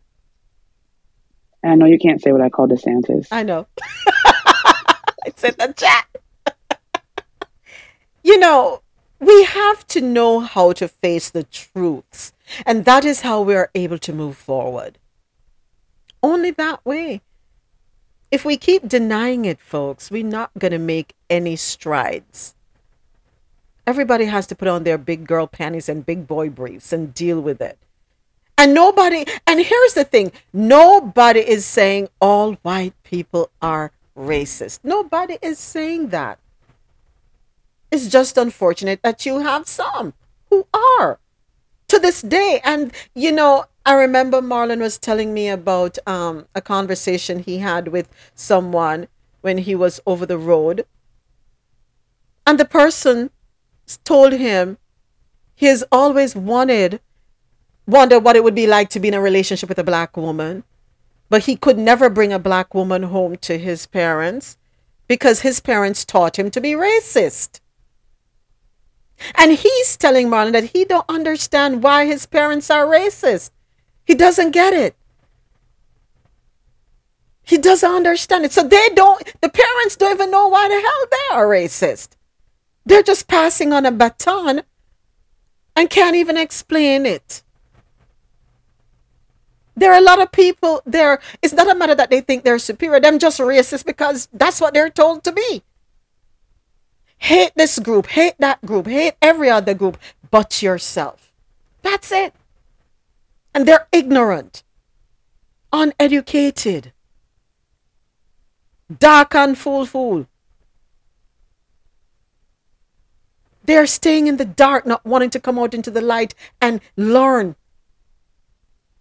I 1.64 1.76
know 1.76 1.86
you 1.86 2.00
can't 2.00 2.22
say 2.22 2.32
what 2.32 2.42
I 2.42 2.50
call 2.50 2.68
DeSantis. 2.68 3.28
I 3.32 3.44
know. 3.44 3.68
it's 5.26 5.44
in 5.44 5.56
the 5.58 5.74
chat. 5.78 6.08
you 8.24 8.40
know, 8.40 8.82
We 9.22 9.44
have 9.44 9.86
to 9.90 10.02
know 10.02 10.40
how 10.40 10.74
to 10.74 10.88
face 10.88 11.30
the 11.30 11.44
truths. 11.44 12.34
And 12.66 12.86
that 12.86 13.06
is 13.06 13.22
how 13.22 13.42
we 13.44 13.56
are 13.56 13.70
able 13.76 14.00
to 14.00 14.14
move 14.14 14.36
forward. 14.36 14.98
Only 16.24 16.50
that 16.52 16.84
way. 16.84 17.22
If 18.32 18.44
we 18.46 18.58
keep 18.58 18.88
denying 18.88 19.46
it, 19.46 19.60
folks, 19.62 20.10
we're 20.10 20.24
not 20.24 20.52
going 20.58 20.72
to 20.72 20.80
make 20.80 21.14
any 21.30 21.56
strides. 21.56 22.56
Everybody 23.86 24.26
has 24.26 24.48
to 24.48 24.56
put 24.56 24.68
on 24.68 24.84
their 24.86 24.98
big 24.98 25.28
girl 25.28 25.48
panties 25.48 25.90
and 25.90 26.06
big 26.06 26.28
boy 26.28 26.50
briefs 26.50 26.92
and 26.94 27.14
deal 27.14 27.42
with 27.42 27.62
it. 27.62 27.78
And 28.62 28.76
nobody, 28.76 29.26
and 29.48 29.60
here's 29.60 29.96
the 29.96 30.04
thing 30.04 30.32
nobody 30.54 31.40
is 31.40 31.66
saying 31.66 32.10
all 32.22 32.54
white 32.62 32.94
people 33.02 33.50
are 33.60 33.92
racist. 34.16 34.82
Nobody 34.84 35.40
is 35.42 35.58
saying 35.58 36.10
that. 36.10 36.38
It's 37.90 38.08
just 38.08 38.38
unfortunate 38.38 39.02
that 39.02 39.26
you 39.26 39.40
have 39.40 39.68
some 39.68 40.14
who 40.52 40.68
are 40.76 41.18
to 41.88 41.98
this 41.98 42.22
day. 42.22 42.62
And, 42.64 42.94
you 43.16 43.32
know, 43.32 43.66
I 43.84 43.96
remember 43.96 44.42
Marlon 44.42 44.80
was 44.80 45.00
telling 45.00 45.34
me 45.34 45.50
about 45.50 45.98
um, 46.06 46.46
a 46.54 46.62
conversation 46.62 47.40
he 47.40 47.58
had 47.58 47.88
with 47.88 48.10
someone 48.36 49.08
when 49.42 49.58
he 49.58 49.74
was 49.74 50.00
over 50.06 50.28
the 50.28 50.38
road. 50.38 50.86
And 52.46 52.60
the 52.60 52.66
person 52.66 53.32
told 54.04 54.34
him 54.34 54.78
he 55.56 55.66
has 55.66 55.84
always 55.92 56.36
wanted, 56.36 57.02
wondered 57.86 58.20
what 58.20 58.36
it 58.36 58.44
would 58.44 58.56
be 58.56 58.68
like 58.68 58.90
to 58.90 59.00
be 59.00 59.08
in 59.08 59.14
a 59.14 59.22
relationship 59.22 59.70
with 59.70 59.80
a 59.80 59.84
black 59.84 60.16
woman. 60.16 60.64
But 61.30 61.46
he 61.46 61.56
could 61.56 61.78
never 61.78 62.10
bring 62.10 62.34
a 62.34 62.40
black 62.40 62.74
woman 62.74 63.04
home 63.04 63.38
to 63.38 63.58
his 63.58 63.86
parents 63.86 64.58
because 65.08 65.42
his 65.42 65.60
parents 65.60 66.06
taught 66.06 66.38
him 66.38 66.52
to 66.52 66.62
be 66.62 66.72
racist. 66.72 67.60
And 69.36 69.52
he's 69.54 69.98
telling 69.98 70.28
Marlon 70.28 70.52
that 70.54 70.72
he 70.72 70.86
don't 70.86 71.06
understand 71.08 71.84
why 71.84 72.06
his 72.06 72.26
parents 72.26 72.70
are 72.70 72.86
racist. 72.86 73.52
He 74.04 74.16
doesn't 74.16 74.52
get 74.52 74.74
it. 74.74 74.96
He 77.44 77.58
doesn't 77.58 77.92
understand 77.92 78.46
it. 78.46 78.52
So 78.52 78.64
they 78.64 78.90
don't, 78.96 79.24
the 79.42 79.50
parents 79.50 79.96
don't 79.96 80.14
even 80.14 80.32
know 80.32 80.48
why 80.48 80.68
the 80.68 80.76
hell 80.76 81.06
they 81.12 81.36
are 81.36 81.48
racist. 81.48 82.10
They're 82.86 83.04
just 83.04 83.28
passing 83.28 83.74
on 83.74 83.86
a 83.86 83.92
baton 83.92 84.64
and 85.76 85.90
can't 85.90 86.16
even 86.16 86.38
explain 86.38 87.06
it. 87.06 87.44
There 89.76 89.92
are 89.94 90.00
a 90.00 90.04
lot 90.04 90.22
of 90.22 90.32
people 90.32 90.82
there. 90.86 91.20
It's 91.42 91.54
not 91.54 91.70
a 91.70 91.76
matter 91.76 91.96
that 91.96 92.10
they 92.10 92.22
think 92.22 92.44
they're 92.44 92.60
superior. 92.60 93.00
Them 93.00 93.20
just 93.20 93.40
racist 93.40 93.86
because 93.86 94.28
that's 94.34 94.60
what 94.60 94.74
they're 94.74 94.90
told 94.90 95.24
to 95.24 95.32
be. 95.32 95.64
Hate 97.18 97.52
this 97.56 97.80
group, 97.80 98.08
hate 98.08 98.36
that 98.40 98.66
group, 98.66 98.88
hate 98.88 99.14
every 99.22 99.50
other 99.50 99.74
group 99.74 99.98
but 100.32 100.62
yourself. 100.62 101.32
That's 101.84 102.12
it. 102.12 102.34
And 103.54 103.68
they're 103.68 103.88
ignorant, 103.92 104.64
uneducated, 105.72 106.94
dark 109.00 109.36
and 109.36 109.58
fool 109.58 109.86
fool. 109.86 110.28
They're 113.64 113.86
staying 113.86 114.28
in 114.28 114.38
the 114.38 114.46
dark, 114.46 114.86
not 114.86 115.06
wanting 115.06 115.30
to 115.32 115.40
come 115.40 115.60
out 115.60 115.74
into 115.74 115.92
the 115.92 116.02
light 116.02 116.34
and 116.60 116.82
learn. 116.98 117.56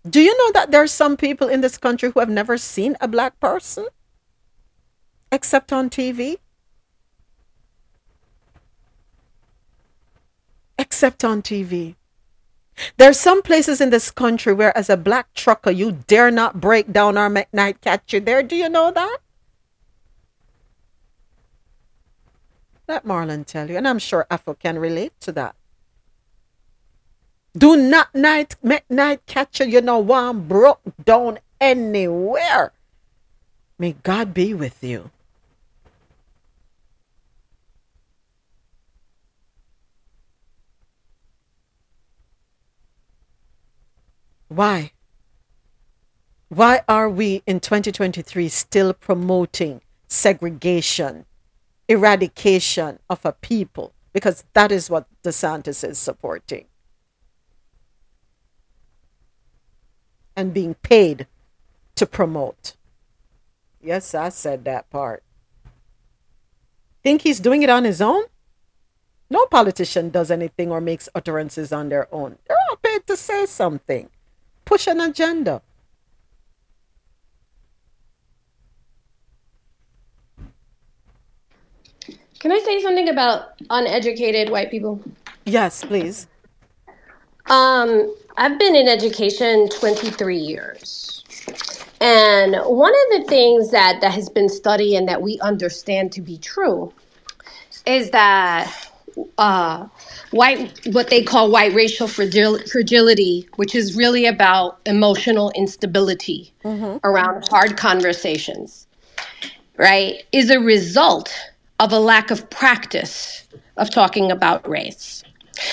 Do 0.09 0.20
you 0.20 0.37
know 0.37 0.53
that 0.53 0.70
there 0.70 0.83
are 0.83 0.87
some 0.87 1.17
people 1.17 1.49
in 1.49 1.61
this 1.61 1.77
country 1.77 2.11
who 2.11 2.20
have 2.20 2.31
never 2.31 2.57
seen 2.57 2.97
a 3.01 3.09
black 3.09 3.39
person 3.41 3.87
except 5.31 5.73
on 5.73 5.91
TV? 5.91 6.39
except 10.81 11.23
on 11.25 11.43
TV. 11.43 11.95
There 12.97 13.11
are 13.11 13.25
some 13.29 13.43
places 13.43 13.81
in 13.81 13.91
this 13.91 14.11
country 14.11 14.55
where, 14.55 14.77
as 14.77 14.89
a 14.89 14.97
black 14.97 15.33
trucker, 15.35 15.70
you 15.70 15.93
dare 15.93 16.31
not 16.31 16.61
break 16.61 16.93
down 16.93 17.19
our 17.19 17.29
McKnight 17.29 17.83
catch 17.83 18.12
you 18.12 18.20
there. 18.20 18.43
Do 18.43 18.57
you 18.57 18.69
know 18.69 18.91
that? 18.91 19.19
Let 22.89 23.05
Marlon 23.05 23.45
tell 23.45 23.70
you, 23.70 23.77
and 23.77 23.87
I'm 23.87 23.99
sure 23.99 24.27
Afro 24.31 24.55
can 24.55 24.79
relate 24.79 25.12
to 25.20 25.33
that. 25.33 25.55
Do 27.57 27.77
not 27.77 28.15
night 28.15 28.55
McKnight 28.65 29.20
catch 29.27 29.61
you, 29.61 29.67
you 29.67 29.81
know, 29.81 29.99
one 29.99 30.47
broke 30.47 30.81
down 31.05 31.41
anywhere. 31.61 32.73
May 33.79 33.93
God 34.03 34.33
be 34.33 34.55
with 34.55 34.85
you. 34.85 35.11
Why? 44.49 44.93
Why 46.49 46.83
are 46.89 47.09
we 47.09 47.43
in 47.47 47.61
2023 47.61 48.49
still 48.49 48.93
promoting 48.93 49.81
segregation, 50.09 51.25
eradication 51.89 52.99
of 53.09 53.25
a 53.25 53.33
people? 53.33 53.93
Because 54.12 54.45
that 54.55 54.73
is 54.73 54.91
what 54.91 55.07
DeSantis 55.23 55.89
is 55.89 55.99
supporting. 55.99 56.67
And 60.41 60.55
being 60.55 60.73
paid 60.77 61.27
to 61.97 62.07
promote. 62.07 62.73
Yes, 63.83 64.15
I 64.15 64.31
said 64.31 64.65
that 64.65 64.89
part. 64.89 65.23
Think 67.02 67.20
he's 67.20 67.41
doing 67.41 67.62
it 67.62 67.69
on 67.69 67.85
his 67.85 68.01
own? 68.01 68.23
No 69.28 69.44
politician 69.44 70.09
does 70.09 70.31
anything 70.31 70.70
or 70.70 70.81
makes 70.81 71.10
utterances 71.15 71.75
on 71.75 71.91
their 71.91 72.09
own. 72.10 72.39
They're 72.49 72.57
all 72.70 72.77
paid 72.77 73.07
to 73.09 73.19
say 73.19 73.44
something 73.44 74.09
push 74.65 74.86
an 74.86 75.02
agenda. 75.02 75.60
Can 82.39 82.51
I 82.51 82.60
say 82.60 82.81
something 82.81 83.10
about 83.10 83.60
uneducated 83.69 84.49
white 84.49 84.70
people? 84.70 85.02
Yes, 85.44 85.85
please. 85.85 86.28
Um, 87.47 88.15
I've 88.36 88.59
been 88.59 88.75
in 88.75 88.89
education 88.89 89.69
23 89.69 90.36
years. 90.36 91.25
And 92.01 92.57
one 92.65 92.93
of 92.93 93.20
the 93.20 93.28
things 93.28 93.70
that, 93.73 94.01
that 94.01 94.12
has 94.12 94.28
been 94.28 94.49
studied 94.49 94.97
and 94.97 95.09
that 95.09 95.20
we 95.20 95.39
understand 95.41 96.12
to 96.12 96.23
be 96.23 96.39
true 96.39 96.93
is 97.86 98.10
that 98.10 98.91
uh, 99.39 99.86
white 100.31 100.81
what 100.93 101.10
they 101.10 101.23
call 101.23 101.51
white 101.51 101.75
racial 101.75 102.07
fragility, 102.07 103.49
which 103.57 103.75
is 103.75 103.97
really 103.97 104.27
about 104.27 104.78
emotional 104.86 105.51
instability 105.55 106.52
mm-hmm. 106.65 106.97
around 107.05 107.47
hard 107.49 107.77
conversations, 107.77 108.86
right, 109.77 110.25
is 110.33 110.51
a 110.51 110.60
result 110.60 111.35
of 111.81 111.93
a 111.93 111.99
lack 111.99 112.31
of 112.31 112.49
practice 112.51 113.47
of 113.77 113.91
talking 113.91 114.31
about 114.31 114.67
race. 114.69 115.25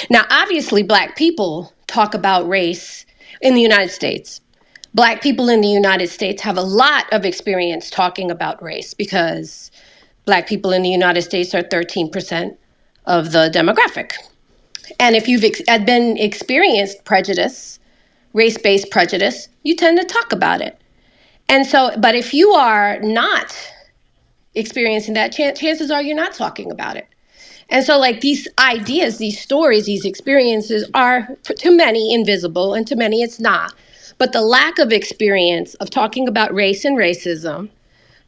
Now, 0.10 0.26
obviously, 0.30 0.84
black 0.84 1.16
people 1.16 1.74
talk 1.88 2.14
about 2.14 2.48
race 2.48 3.06
in 3.42 3.54
the 3.54 3.62
United 3.62 3.92
States. 3.92 4.42
Black 4.94 5.22
people 5.22 5.50
in 5.50 5.62
the 5.62 5.68
United 5.68 6.10
States 6.10 6.42
have 6.42 6.58
a 6.58 6.62
lot 6.62 7.06
of 7.12 7.26
experience 7.26 7.90
talking 7.90 8.32
about 8.32 8.62
race 8.62 8.94
because 8.94 9.72
black 10.26 10.48
people 10.48 10.72
in 10.72 10.82
the 10.82 10.90
United 10.90 11.22
States 11.22 11.54
are 11.54 11.64
13% 11.64 12.58
of 13.06 13.32
the 13.32 13.50
demographic. 13.54 14.14
And 15.00 15.16
if 15.16 15.28
you've 15.28 15.44
ex- 15.44 15.62
been 15.86 16.18
experienced 16.18 17.04
prejudice, 17.06 17.80
race 18.34 18.58
based 18.58 18.90
prejudice, 18.92 19.50
you 19.64 19.76
tend 19.76 20.00
to 20.00 20.06
talk 20.06 20.32
about 20.32 20.62
it. 20.62 20.80
And 21.50 21.66
so, 21.66 21.92
but 21.98 22.16
if 22.16 22.34
you 22.34 22.52
are 22.52 23.00
not 23.02 23.56
experiencing 24.56 25.14
that, 25.14 25.32
ch- 25.32 25.58
chances 25.60 25.92
are 25.92 26.02
you're 26.02 26.16
not 26.16 26.34
talking 26.34 26.72
about 26.72 26.98
it. 26.98 27.08
And 27.70 27.84
so, 27.84 27.98
like 28.00 28.22
these 28.22 28.48
ideas, 28.60 29.18
these 29.18 29.40
stories, 29.40 29.86
these 29.86 30.06
experiences 30.06 30.90
are 30.94 31.28
to 31.44 31.72
many 31.72 32.14
invisible, 32.14 32.74
and 32.74 32.88
to 32.88 32.96
many 32.96 33.22
it's 33.22 33.40
not. 33.40 33.74
But 34.18 34.32
the 34.32 34.42
lack 34.42 34.80
of 34.80 34.92
experience 34.92 35.76
of 35.76 35.90
talking 35.90 36.28
about 36.28 36.54
race 36.54 36.86
and 36.86 36.98
racism 36.98 37.70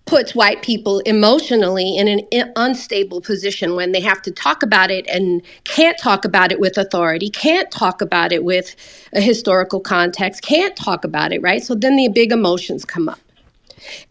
puts 0.06 0.34
white 0.34 0.61
people 0.64 1.00
emotionally 1.01 1.95
in 1.95 2.08
an 2.08 2.51
unstable 2.56 3.22
position 3.22 3.76
when 3.76 3.92
they 3.92 4.01
have 4.01 4.22
to 4.24 4.32
talk 4.32 4.64
about 4.64 4.90
it 4.90 5.08
and 5.08 5.42
can't 5.64 5.98
talk 6.00 6.26
about 6.26 6.51
it 6.51 6.59
with 6.59 6.77
authority, 6.77 7.30
can't 7.30 7.69
talk 7.72 8.01
about 8.01 8.32
it 8.32 8.43
with 8.43 8.76
a 9.14 9.22
historical 9.22 9.80
context, 9.80 10.42
can't 10.42 10.76
talk 10.76 11.03
about 11.03 11.32
it, 11.32 11.42
right? 11.42 11.64
So 11.64 11.76
then 11.76 11.95
the 11.95 12.08
big 12.08 12.32
emotions 12.32 12.85
come 12.85 13.08
up. 13.08 13.19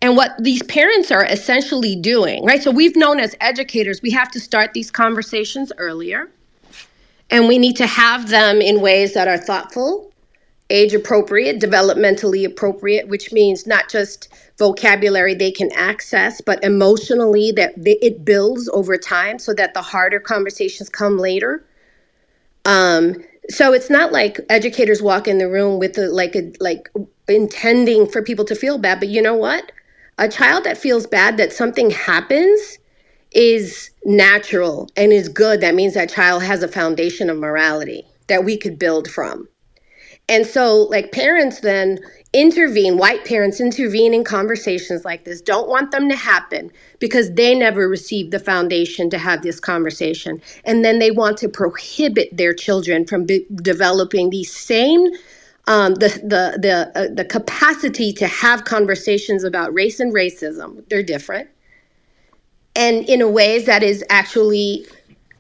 And 0.03 0.17
what 0.17 0.33
these 0.43 0.63
parents 0.65 1.11
are 1.13 1.25
essentially 1.25 1.97
doing, 1.97 2.45
right? 2.45 2.63
So 2.63 2.71
we've 2.71 2.97
known 2.97 3.21
as 3.21 3.37
educators, 3.41 4.03
we 4.03 4.11
have 4.13 4.31
to 4.33 4.41
start 4.41 4.75
these 4.75 4.91
conversations 4.91 5.73
earlier. 5.79 6.31
And 7.31 7.49
we 7.49 7.59
need 7.59 7.77
to 7.77 7.87
have 7.87 8.31
them 8.31 8.61
in 8.61 8.81
ways 8.81 9.15
that 9.15 9.29
are 9.29 9.39
thoughtful, 9.39 10.13
age 10.71 10.95
appropriate, 10.95 11.61
developmentally 11.61 12.47
appropriate, 12.47 13.09
which 13.09 13.33
means 13.33 13.67
not 13.67 13.91
just 13.91 14.29
vocabulary 14.59 15.35
they 15.35 15.53
can 15.53 15.71
access, 15.75 16.41
but 16.41 16.63
emotionally 16.65 17.53
that 17.53 17.75
it 17.77 18.25
builds 18.25 18.69
over 18.71 18.99
time 18.99 19.39
so 19.39 19.55
that 19.55 19.75
the 19.75 19.83
harder 19.83 20.21
conversations 20.21 20.89
come 20.91 21.19
later 21.19 21.65
Um, 22.67 23.17
so 23.51 23.73
it's 23.73 23.91
not 23.91 24.13
like 24.13 24.41
educators 24.51 25.03
walk 25.03 25.27
in 25.27 25.39
the 25.39 25.49
room 25.49 25.79
with 25.79 25.97
a, 25.99 26.09
like 26.09 26.37
a 26.37 26.53
like 26.61 26.89
intending 27.29 28.07
for 28.07 28.23
people 28.23 28.45
to 28.45 28.55
feel 28.55 28.79
bad, 28.79 29.01
but 29.01 29.09
you 29.09 29.23
know 29.23 29.35
what? 29.35 29.73
A 30.19 30.29
child 30.29 30.65
that 30.65 30.77
feels 30.77 31.07
bad 31.07 31.37
that 31.37 31.53
something 31.53 31.91
happens 31.91 32.79
is 33.33 33.91
natural 34.05 34.89
and 34.97 35.13
is 35.13 35.29
good. 35.29 35.61
That 35.61 35.75
means 35.75 35.95
that 35.95 36.11
child 36.11 36.43
has 36.43 36.63
a 36.63 36.69
foundation 36.69 37.31
of 37.31 37.39
morality 37.39 38.07
that 38.27 38.45
we 38.45 38.57
could 38.57 38.79
build 38.79 39.09
from. 39.11 39.49
And 40.29 40.47
so, 40.47 40.85
like, 40.85 41.13
parents 41.13 41.61
then 41.61 42.01
intervene, 42.35 42.99
white 42.99 43.25
parents 43.25 43.61
intervene 43.61 44.15
in 44.15 44.25
conversations 44.25 45.05
like 45.05 45.25
this, 45.25 45.41
don't 45.43 45.69
want 45.69 45.93
them 45.93 46.09
to 46.11 46.17
happen 46.17 46.73
because 47.01 47.33
they 47.35 47.55
never 47.55 47.89
received 47.89 48.33
the 48.33 48.41
foundation 48.41 49.11
to 49.11 49.19
have 49.19 49.43
this 49.43 49.61
conversation. 49.61 50.43
And 50.65 50.85
then 50.85 50.99
they 50.99 51.13
want 51.13 51.39
to 51.39 51.49
prohibit 51.49 52.37
their 52.37 52.55
children 52.55 53.07
from 53.07 53.27
be- 53.27 53.47
developing 53.57 54.31
these 54.31 54.55
same. 54.55 55.09
Um, 55.69 55.97
the 55.97 56.09
the 56.25 56.59
the 56.61 56.93
uh, 56.95 57.09
the 57.15 57.25
capacity 57.25 58.13
to 58.15 58.27
have 58.29 58.65
conversations 58.65 59.45
about 59.45 59.75
race 59.75 60.01
and 60.01 60.15
racism 60.15 60.89
they're 60.89 61.03
different 61.03 61.49
and 62.77 63.09
in 63.09 63.23
a 63.23 63.29
ways 63.29 63.67
that 63.67 63.83
is 63.83 64.05
actually 64.11 64.87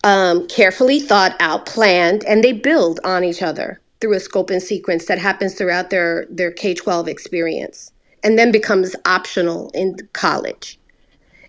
um, 0.04 0.46
carefully 0.48 1.00
thought 1.00 1.36
out 1.40 1.66
planned 1.66 2.24
and 2.26 2.44
they 2.44 2.52
build 2.52 3.00
on 3.04 3.24
each 3.24 3.42
other 3.42 3.80
through 4.00 4.14
a 4.14 4.20
scope 4.20 4.50
and 4.50 4.62
sequence 4.62 5.06
that 5.06 5.18
happens 5.18 5.54
throughout 5.54 5.90
their 5.90 6.26
their 6.30 6.52
K-12 6.52 7.08
experience 7.08 7.92
and 8.22 8.38
then 8.38 8.52
becomes 8.52 8.94
optional 9.06 9.70
in 9.74 9.96
college. 10.12 10.78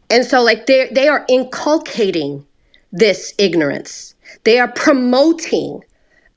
And 0.09 0.25
so 0.25 0.41
like 0.41 0.65
they 0.65 0.89
they 0.91 1.07
are 1.07 1.25
inculcating 1.29 2.45
this 2.91 3.33
ignorance. 3.37 4.15
They 4.43 4.59
are 4.59 4.71
promoting 4.71 5.83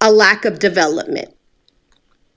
a 0.01 0.13
lack 0.13 0.45
of 0.45 0.59
development. 0.59 1.35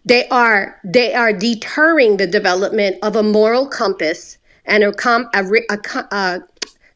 They 0.06 0.28
are 0.30 0.80
they 0.84 1.14
are 1.14 1.34
deterring 1.34 2.18
the 2.18 2.28
development 2.28 2.98
of 3.04 3.16
a 3.16 3.24
moral 3.24 3.68
compass 3.68 4.38
and 4.66 4.84
a, 4.84 4.94
com, 4.94 5.30
a, 5.34 5.44
a, 5.70 5.80
a 6.12 6.40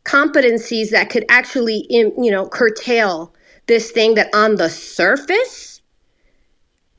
competencies 0.06 0.92
that 0.92 1.10
could 1.10 1.26
actually 1.30 1.86
you 1.90 2.32
know 2.32 2.48
curtail 2.48 3.34
this 3.68 3.92
thing 3.92 4.16
that 4.16 4.30
on 4.34 4.56
the 4.56 4.70
surface 4.70 5.69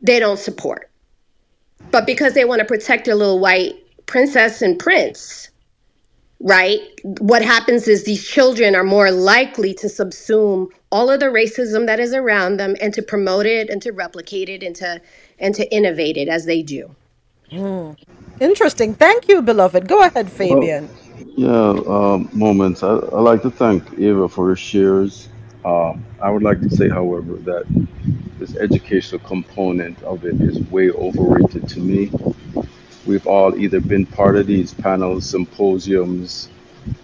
they 0.02 0.18
don't 0.18 0.38
support. 0.38 0.90
But 1.90 2.06
because 2.06 2.34
they 2.34 2.44
want 2.44 2.60
to 2.60 2.64
protect 2.64 3.06
their 3.06 3.14
little 3.14 3.40
white 3.40 3.74
princess 4.06 4.62
and 4.62 4.78
prince, 4.78 5.50
right? 6.40 6.80
What 7.04 7.42
happens 7.42 7.86
is 7.88 8.04
these 8.04 8.26
children 8.26 8.74
are 8.74 8.84
more 8.84 9.10
likely 9.10 9.74
to 9.74 9.86
subsume 9.86 10.68
all 10.90 11.10
of 11.10 11.20
the 11.20 11.26
racism 11.26 11.86
that 11.86 12.00
is 12.00 12.14
around 12.14 12.56
them 12.56 12.76
and 12.80 12.94
to 12.94 13.02
promote 13.02 13.46
it 13.46 13.68
and 13.70 13.80
to 13.82 13.92
replicate 13.92 14.48
it 14.48 14.62
and 14.62 14.74
to 14.76 15.00
and 15.38 15.54
to 15.54 15.72
innovate 15.74 16.16
it 16.16 16.28
as 16.28 16.46
they 16.46 16.62
do. 16.62 16.94
Hmm. 17.50 17.92
Interesting. 18.40 18.94
Thank 18.94 19.28
you, 19.28 19.42
beloved. 19.42 19.88
Go 19.88 20.02
ahead, 20.02 20.30
Fabian. 20.30 20.88
Well, 20.88 21.34
yeah, 21.36 21.82
um, 21.86 22.30
moments. 22.32 22.82
I, 22.82 22.94
I 22.94 23.20
like 23.20 23.42
to 23.42 23.50
thank 23.50 23.98
Eva 23.98 24.28
for 24.28 24.48
her 24.48 24.56
shares. 24.56 25.28
Um, 25.64 26.04
I 26.20 26.30
would 26.30 26.42
like 26.42 26.60
to 26.60 26.70
say, 26.70 26.88
however, 26.88 27.34
that 27.44 27.64
this 28.38 28.56
educational 28.56 29.20
component 29.20 30.02
of 30.02 30.24
it 30.24 30.40
is 30.40 30.58
way 30.70 30.90
overrated 30.90 31.68
to 31.68 31.80
me. 31.80 32.10
We've 33.06 33.26
all 33.26 33.58
either 33.58 33.80
been 33.80 34.06
part 34.06 34.36
of 34.36 34.46
these 34.46 34.72
panels, 34.72 35.26
symposiums, 35.26 36.48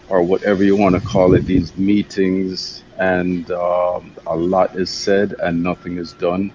or 0.08 0.22
whatever 0.22 0.62
you 0.64 0.76
want 0.76 0.94
to 0.94 1.00
call 1.00 1.34
it, 1.34 1.44
these 1.44 1.76
meetings, 1.76 2.82
and 2.98 3.50
um, 3.50 4.14
a 4.26 4.36
lot 4.36 4.76
is 4.76 4.90
said 4.90 5.34
and 5.40 5.62
nothing 5.62 5.98
is 5.98 6.12
done. 6.14 6.52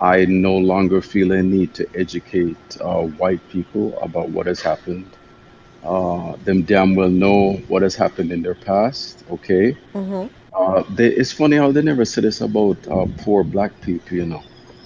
I 0.00 0.24
no 0.24 0.56
longer 0.56 1.00
feel 1.00 1.32
a 1.32 1.42
need 1.42 1.74
to 1.74 1.88
educate 1.94 2.56
uh, 2.80 3.02
white 3.02 3.46
people 3.50 3.98
about 4.00 4.30
what 4.30 4.46
has 4.46 4.60
happened. 4.60 5.06
Uh, 5.82 6.36
them 6.44 6.62
damn 6.62 6.94
well 6.94 7.10
know 7.10 7.54
what 7.68 7.82
has 7.82 7.94
happened 7.94 8.32
in 8.32 8.42
their 8.42 8.54
past, 8.54 9.22
okay? 9.30 9.76
Mm-hmm. 9.92 10.26
Uh, 10.54 10.84
they, 10.90 11.08
it's 11.08 11.32
funny 11.32 11.56
how 11.56 11.72
they 11.72 11.82
never 11.82 12.04
said 12.04 12.24
this 12.24 12.40
about 12.42 12.86
uh, 12.88 13.06
poor 13.18 13.44
black 13.44 13.80
people, 13.80 14.16
you 14.16 14.26
know, 14.26 14.42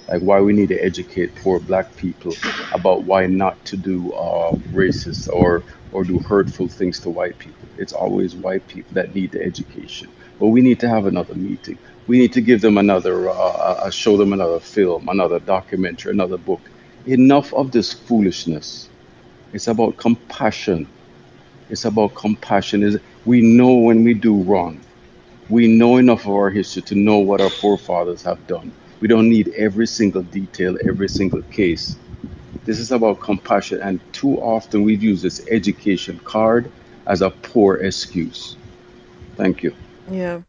like 0.07 0.21
why 0.21 0.41
we 0.41 0.53
need 0.53 0.69
to 0.69 0.77
educate 0.83 1.35
poor 1.35 1.59
black 1.59 1.95
people 1.97 2.33
about 2.73 3.05
why 3.05 3.27
not 3.27 3.63
to 3.65 3.77
do 3.77 4.11
uh, 4.13 4.57
racist 4.73 5.27
or 5.33 5.65
or 5.91 6.03
do 6.05 6.19
hurtful 6.19 6.69
things 6.69 6.99
to 7.01 7.09
white 7.11 7.39
people. 7.39 7.69
It's 7.77 7.93
always 7.93 8.35
white 8.35 8.67
people 8.67 8.95
that 8.95 9.13
need 9.15 9.31
the 9.33 9.43
education. 9.43 10.09
But 10.39 10.49
we 10.49 10.61
need 10.61 10.79
to 10.81 10.89
have 10.89 11.05
another 11.07 11.35
meeting. 11.35 11.79
We 12.07 12.19
need 12.19 12.33
to 12.33 12.41
give 12.41 12.61
them 12.61 12.77
another, 12.77 13.29
uh, 13.29 13.33
uh, 13.33 13.91
show 13.91 14.17
them 14.17 14.33
another 14.33 14.59
film, 14.59 15.09
another 15.09 15.39
documentary, 15.39 16.11
another 16.13 16.37
book. 16.37 16.69
Enough 17.05 17.53
of 17.53 17.71
this 17.71 17.93
foolishness. 17.93 18.91
It's 19.53 19.67
about 19.67 19.97
compassion. 19.97 20.93
It's 21.69 21.85
about 21.85 22.15
compassion. 22.15 22.83
Is 22.83 22.99
we 23.25 23.41
know 23.41 23.75
when 23.75 24.03
we 24.03 24.13
do 24.15 24.43
wrong 24.43 24.85
we 25.49 25.67
know 25.67 25.97
enough 25.97 26.25
of 26.25 26.31
our 26.31 26.49
history 26.49 26.81
to 26.83 26.95
know 26.95 27.17
what 27.17 27.41
our 27.41 27.49
forefathers 27.49 28.21
have 28.23 28.45
done. 28.47 28.71
We 28.99 29.07
don't 29.07 29.29
need 29.29 29.49
every 29.49 29.87
single 29.87 30.21
detail, 30.21 30.77
every 30.87 31.09
single 31.09 31.41
case. 31.43 31.97
This 32.65 32.79
is 32.79 32.91
about 32.91 33.19
compassion, 33.19 33.81
and 33.81 33.99
too 34.13 34.39
often 34.41 34.83
we've 34.83 35.01
used 35.01 35.23
this 35.23 35.45
education 35.49 36.19
card 36.23 36.71
as 37.07 37.21
a 37.21 37.29
poor 37.29 37.77
excuse. 37.77 38.57
Thank 39.35 39.63
you. 39.63 39.73
Yeah. 40.11 40.41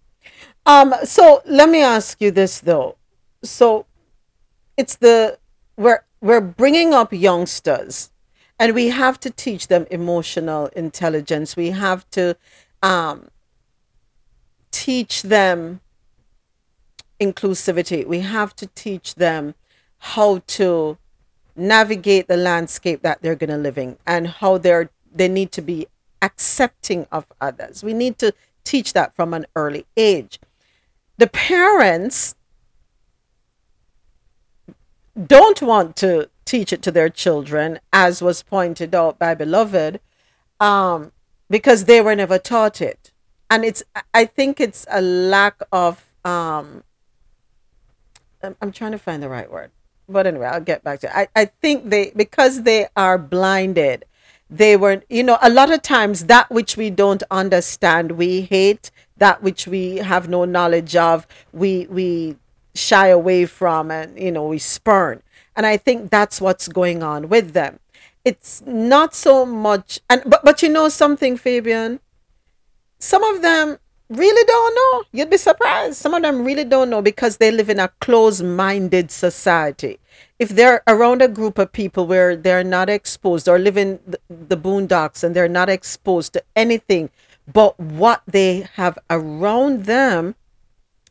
Um, 0.67 0.95
so 1.05 1.43
let 1.47 1.69
me 1.69 1.83
ask 1.83 2.21
you 2.21 2.31
this 2.31 2.61
though. 2.61 2.97
So 3.43 3.87
it's 4.77 4.97
the 4.97 5.39
we're 5.77 6.05
we're 6.21 6.41
bringing 6.41 6.93
up 6.93 7.13
youngsters 7.13 8.11
and 8.59 8.75
we 8.75 8.89
have 8.89 9.19
to 9.21 9.31
teach 9.31 9.69
them 9.69 9.87
emotional 9.91 10.67
intelligence. 10.77 11.57
We 11.57 11.71
have 11.71 12.09
to 12.11 12.37
um 12.83 13.29
teach 14.71 15.23
them 15.23 15.81
inclusivity. 17.21 18.07
We 18.07 18.21
have 18.21 18.55
to 18.57 18.67
teach 18.69 19.15
them 19.15 19.55
how 19.99 20.43
to 20.47 20.97
navigate 21.55 22.29
the 22.29 22.37
landscape 22.37 23.03
that 23.03 23.21
they're 23.21 23.37
going 23.37 23.51
to 23.51 23.57
live 23.57 23.77
in 23.77 23.99
and 24.07 24.27
how 24.27 24.59
they're 24.59 24.91
they 25.13 25.29
need 25.29 25.51
to 25.53 25.61
be 25.61 25.87
accepting 26.23 27.07
of 27.11 27.27
others. 27.41 27.83
We 27.83 27.93
need 27.93 28.19
to 28.19 28.33
teach 28.65 28.93
that 28.93 29.15
from 29.17 29.35
an 29.35 29.47
early 29.57 29.87
age. 29.97 30.39
The 31.19 31.27
parents 31.27 32.37
don't 35.27 35.61
want 35.61 35.97
to 35.97 36.31
teach 36.45 36.73
it 36.73 36.83
to 36.83 36.91
their 36.91 37.09
children, 37.09 37.81
as 37.93 38.23
was 38.23 38.43
pointed 38.43 38.95
out 38.95 39.19
by 39.19 39.35
Beloved, 39.35 40.01
um, 40.61 41.13
because 41.49 41.85
they 41.85 42.01
were 42.01 42.15
never 42.15 42.39
taught 42.39 42.81
it 42.81 43.10
and 43.51 43.65
it's 43.65 43.83
i 44.15 44.25
think 44.25 44.61
it's 44.61 44.87
a 44.91 45.03
lack 45.03 45.61
of 45.73 46.07
um 46.25 46.83
i'm 48.63 48.73
trying 48.73 48.93
to 48.93 48.99
find 48.99 49.23
the 49.23 49.29
right 49.29 49.51
word. 49.51 49.71
But 50.09 50.27
anyway 50.27 50.47
i'll 50.47 50.61
get 50.61 50.83
back 50.83 51.01
to 51.01 51.09
it. 51.09 51.13
i 51.15 51.29
i 51.37 51.45
think 51.45 51.91
they 51.91 52.13
because 52.17 52.63
they 52.63 52.89
are 52.97 53.19
blinded 53.19 54.05
they 54.49 54.77
were 54.77 55.03
you 55.09 55.23
know 55.23 55.39
a 55.43 55.51
lot 55.51 55.71
of 55.71 55.83
times 55.83 56.27
that 56.27 56.51
which 56.51 56.77
we 56.77 56.91
don't 56.91 57.23
understand 57.31 58.13
we 58.13 58.43
hate 58.43 58.91
that 59.19 59.43
which 59.43 59.67
we 59.67 59.97
have 59.97 60.29
no 60.29 60.45
knowledge 60.45 60.97
of 60.97 61.27
we 61.53 61.87
we 61.87 62.37
shy 62.75 63.09
away 63.09 63.47
from 63.47 63.91
and 63.91 64.19
you 64.19 64.31
know 64.33 64.47
we 64.47 64.59
spurn. 64.59 65.23
And 65.57 65.67
i 65.67 65.77
think 65.77 66.11
that's 66.11 66.41
what's 66.41 66.69
going 66.69 67.03
on 67.03 67.29
with 67.29 67.53
them. 67.53 67.79
It's 68.25 68.63
not 68.67 69.15
so 69.15 69.45
much 69.47 70.01
and 70.09 70.23
but 70.27 70.45
but 70.45 70.63
you 70.63 70.69
know 70.69 70.89
something 70.89 71.37
fabian 71.37 72.01
some 73.01 73.25
of 73.25 73.43
them 73.43 73.79
really 74.09 74.45
don't 74.45 74.75
know. 74.75 75.05
You'd 75.13 75.31
be 75.31 75.37
surprised. 75.37 75.97
Some 75.97 76.15
of 76.15 76.23
them 76.23 76.45
really 76.45 76.65
don't 76.65 76.91
know 76.91 77.03
because 77.03 77.39
they 77.39 77.51
live 77.51 77.71
in 77.71 77.81
a 77.81 77.89
closed 78.01 78.45
minded 78.45 79.11
society. 79.11 79.99
If 80.39 80.51
they're 80.51 80.83
around 80.87 81.23
a 81.23 81.29
group 81.29 81.59
of 81.59 81.73
people 81.73 82.07
where 82.07 82.37
they're 82.37 82.65
not 82.65 82.89
exposed 82.89 83.49
or 83.49 83.59
live 83.59 83.77
in 83.77 84.01
the, 84.29 84.57
boondocks 84.57 85.23
and 85.25 85.35
they're 85.35 85.49
not 85.49 85.69
exposed 85.69 86.33
to 86.35 86.43
anything 86.57 87.11
but 87.53 87.79
what 87.81 88.23
they 88.27 88.69
have 88.75 88.99
around 89.09 89.85
them, 89.85 90.35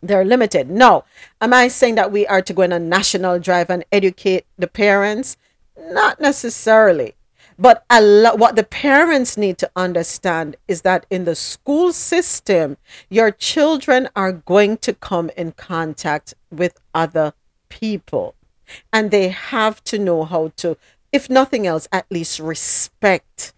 they're 0.01 0.23
limited. 0.23 0.69
No. 0.69 1.03
Am 1.41 1.53
I 1.53 1.67
saying 1.67 1.95
that 1.95 2.11
we 2.11 2.25
are 2.27 2.41
to 2.41 2.53
go 2.53 2.63
on 2.63 2.71
a 2.71 2.79
national 2.79 3.39
drive 3.39 3.69
and 3.69 3.83
educate 3.91 4.45
the 4.57 4.67
parents? 4.67 5.35
Not 5.77 6.21
necessarily. 6.21 7.15
But 7.59 7.83
lo- 7.91 8.35
what 8.35 8.55
the 8.55 8.63
parents 8.63 9.35
need 9.35 9.57
to 9.57 9.69
understand 9.75 10.55
is 10.69 10.83
that 10.83 11.05
in 11.09 11.25
the 11.25 11.35
school 11.35 11.91
system, 11.91 12.77
your 13.09 13.31
children 13.31 14.07
are 14.15 14.31
going 14.31 14.77
to 14.77 14.93
come 14.93 15.29
in 15.35 15.51
contact 15.51 16.33
with 16.49 16.79
other 16.95 17.33
people. 17.67 18.35
And 18.93 19.11
they 19.11 19.27
have 19.27 19.83
to 19.85 19.99
know 19.99 20.23
how 20.23 20.53
to, 20.57 20.77
if 21.11 21.29
nothing 21.29 21.67
else, 21.67 21.89
at 21.91 22.05
least 22.09 22.39
respect 22.39 23.51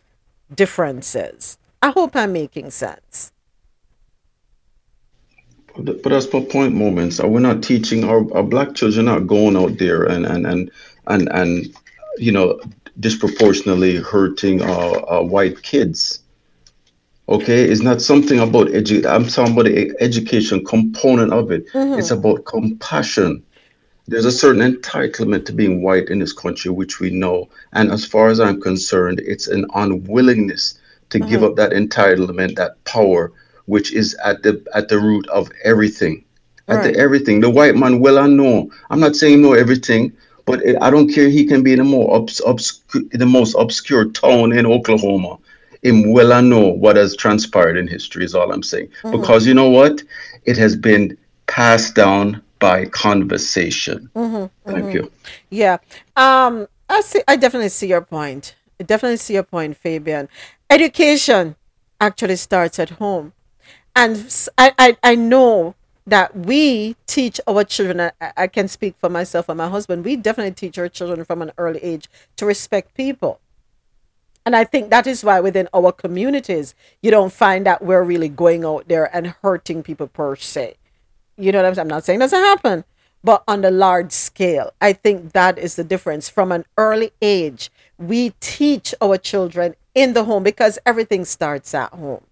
differences. 0.54 1.60
I 1.84 1.92
hope 1.92 2.16
I'm 2.16 2.34
making 2.34 2.72
sense. 2.72 3.32
But 5.78 6.04
that's 6.04 6.32
my 6.34 6.42
point, 6.42 6.74
moments. 6.74 7.20
Are 7.20 7.28
We're 7.28 7.40
not 7.40 7.62
teaching 7.62 8.04
our, 8.04 8.34
our 8.34 8.44
black 8.44 8.74
children 8.74 9.08
are 9.08 9.20
going 9.20 9.56
out 9.56 9.78
there 9.78 10.04
and 10.04 10.26
and 10.26 10.46
and 10.46 10.72
and 11.08 11.30
and 11.30 11.76
you 12.18 12.32
know 12.32 12.60
disproportionately 13.00 13.96
hurting 13.98 14.62
uh, 14.62 15.22
white 15.22 15.62
kids. 15.62 16.20
Okay, 17.30 17.64
it's 17.64 17.82
not 17.82 18.02
something 18.02 18.40
about 18.40 18.68
edu. 18.68 19.06
I'm 19.06 19.26
talking 19.26 19.54
about 19.54 19.66
the 19.66 19.94
education 20.02 20.66
component 20.66 21.32
of 21.32 21.52
it. 21.52 21.66
It's 21.74 22.10
Mhm. 22.12 22.18
about 22.20 22.46
compassion. 22.46 23.44
There's 24.08 24.26
a 24.26 24.32
certain 24.32 24.62
entitlement 24.62 25.46
to 25.46 25.54
being 25.54 25.82
white 25.84 26.10
in 26.10 26.20
this 26.20 26.34
country, 26.34 26.72
which 26.72 27.00
we 27.00 27.10
know. 27.12 27.48
And 27.72 27.92
as 27.92 28.04
far 28.04 28.30
as 28.30 28.40
I'm 28.40 28.60
concerned, 28.60 29.22
it's 29.26 29.48
an 29.48 29.66
unwillingness 29.74 30.76
to 31.12 31.20
give 31.20 31.42
Mhm. 31.42 31.46
up 31.48 31.56
that 31.56 31.72
entitlement, 31.72 32.56
that 32.56 32.84
power, 32.84 33.32
which 33.68 33.94
is 33.94 34.16
at 34.26 34.44
the 34.44 34.62
at 34.74 34.90
the 34.90 35.00
root 35.00 35.28
of 35.30 35.50
everything. 35.64 36.24
At 36.68 36.84
the 36.84 36.96
everything. 36.98 37.40
The 37.42 37.50
white 37.50 37.76
man, 37.76 38.00
well, 38.00 38.18
I 38.18 38.28
know. 38.28 38.70
I'm 38.90 39.00
not 39.00 39.16
saying 39.16 39.42
know 39.42 39.54
everything, 39.54 40.12
but 40.46 40.62
it, 40.64 40.78
I 40.82 40.90
don't 40.90 41.12
care. 41.12 41.30
He 41.30 41.46
can 41.46 41.64
be 41.64 41.74
in 41.74 41.80
the 41.80 41.84
more 41.84 42.14
obs, 42.16 42.42
obscure, 42.46 43.04
the 43.12 43.26
most 43.26 43.56
obscure 43.58 44.06
town 44.12 44.52
in 44.52 44.66
Oklahoma. 44.66 45.38
Him 45.84 46.12
well, 46.12 46.32
I 46.34 46.42
know 46.42 46.68
what 46.68 46.96
has 46.96 47.16
transpired 47.16 47.78
in 47.78 47.88
history. 47.88 48.24
Is 48.24 48.36
all 48.36 48.52
I'm 48.52 48.64
saying. 48.64 48.90
Mhm. 49.04 49.12
Because 49.12 49.48
you 49.48 49.54
know 49.54 49.70
what? 49.70 50.02
It 50.46 50.58
has 50.58 50.76
been 50.76 51.18
passed 51.48 51.96
down 51.96 52.42
by 52.60 52.86
conversation. 52.86 54.10
Mhm, 54.16 54.50
Thank 54.68 54.86
mhm. 54.86 54.94
you. 54.94 55.12
Yeah. 55.50 55.78
Um, 56.16 56.68
I 56.90 57.02
see. 57.02 57.22
I 57.28 57.36
definitely 57.36 57.70
see 57.70 57.88
your 57.88 58.02
point. 58.02 58.56
I 58.80 58.84
definitely 58.84 59.18
see 59.18 59.34
your 59.34 59.44
point, 59.44 59.78
Fabian. 59.78 60.30
Education 60.70 61.56
actually 62.00 62.36
starts 62.36 62.80
at 62.80 62.92
home, 62.92 63.34
and 63.96 64.16
I 64.58 64.74
I, 64.78 64.98
I 65.04 65.16
know 65.16 65.76
that 66.06 66.36
we 66.36 66.96
teach 67.06 67.40
our 67.48 67.64
children. 67.64 68.12
I, 68.20 68.32
I 68.36 68.48
can 68.48 68.68
speak 68.68 68.96
for 68.98 69.10
myself 69.10 69.50
and 69.50 69.58
my 69.58 69.70
husband. 69.70 70.04
We 70.06 70.16
definitely 70.16 70.54
teach 70.54 70.78
our 70.78 70.90
children 70.90 71.26
from 71.26 71.42
an 71.42 71.52
early 71.58 71.80
age 71.84 72.10
to 72.38 72.46
respect 72.46 72.96
people. 72.96 73.40
And 74.46 74.56
I 74.56 74.64
think 74.64 74.90
that 74.90 75.06
is 75.06 75.24
why 75.24 75.40
within 75.40 75.70
our 75.74 75.92
communities, 75.92 76.74
you 77.02 77.12
don't 77.12 77.32
find 77.32 77.66
that 77.66 77.84
we're 77.84 78.04
really 78.04 78.30
going 78.30 78.66
out 78.66 78.88
there 78.88 79.16
and 79.16 79.36
hurting 79.44 79.84
people 79.84 80.08
per 80.08 80.36
se. 80.36 80.76
You 81.38 81.52
know 81.52 81.60
what 81.60 81.68
I'm 81.68 81.76
saying? 81.76 81.86
I'm 81.86 81.90
not 81.90 82.04
saying 82.06 82.20
doesn't 82.20 82.40
happen, 82.40 82.84
but 83.24 83.44
on 83.48 83.62
the 83.62 83.72
large 83.72 84.12
scale, 84.12 84.72
I 84.82 84.94
think 84.94 85.34
that 85.34 85.60
is 85.60 85.76
the 85.76 85.84
difference. 85.84 86.28
From 86.28 86.52
an 86.52 86.66
early 86.78 87.12
age, 87.22 87.72
we 87.98 88.32
teach 88.40 88.96
our 89.00 89.18
children 89.18 89.76
in 89.94 90.14
the 90.14 90.24
home 90.24 90.44
because 90.44 90.80
everything 90.86 91.24
starts 91.26 91.74
at 91.76 91.94
home. 91.94 92.24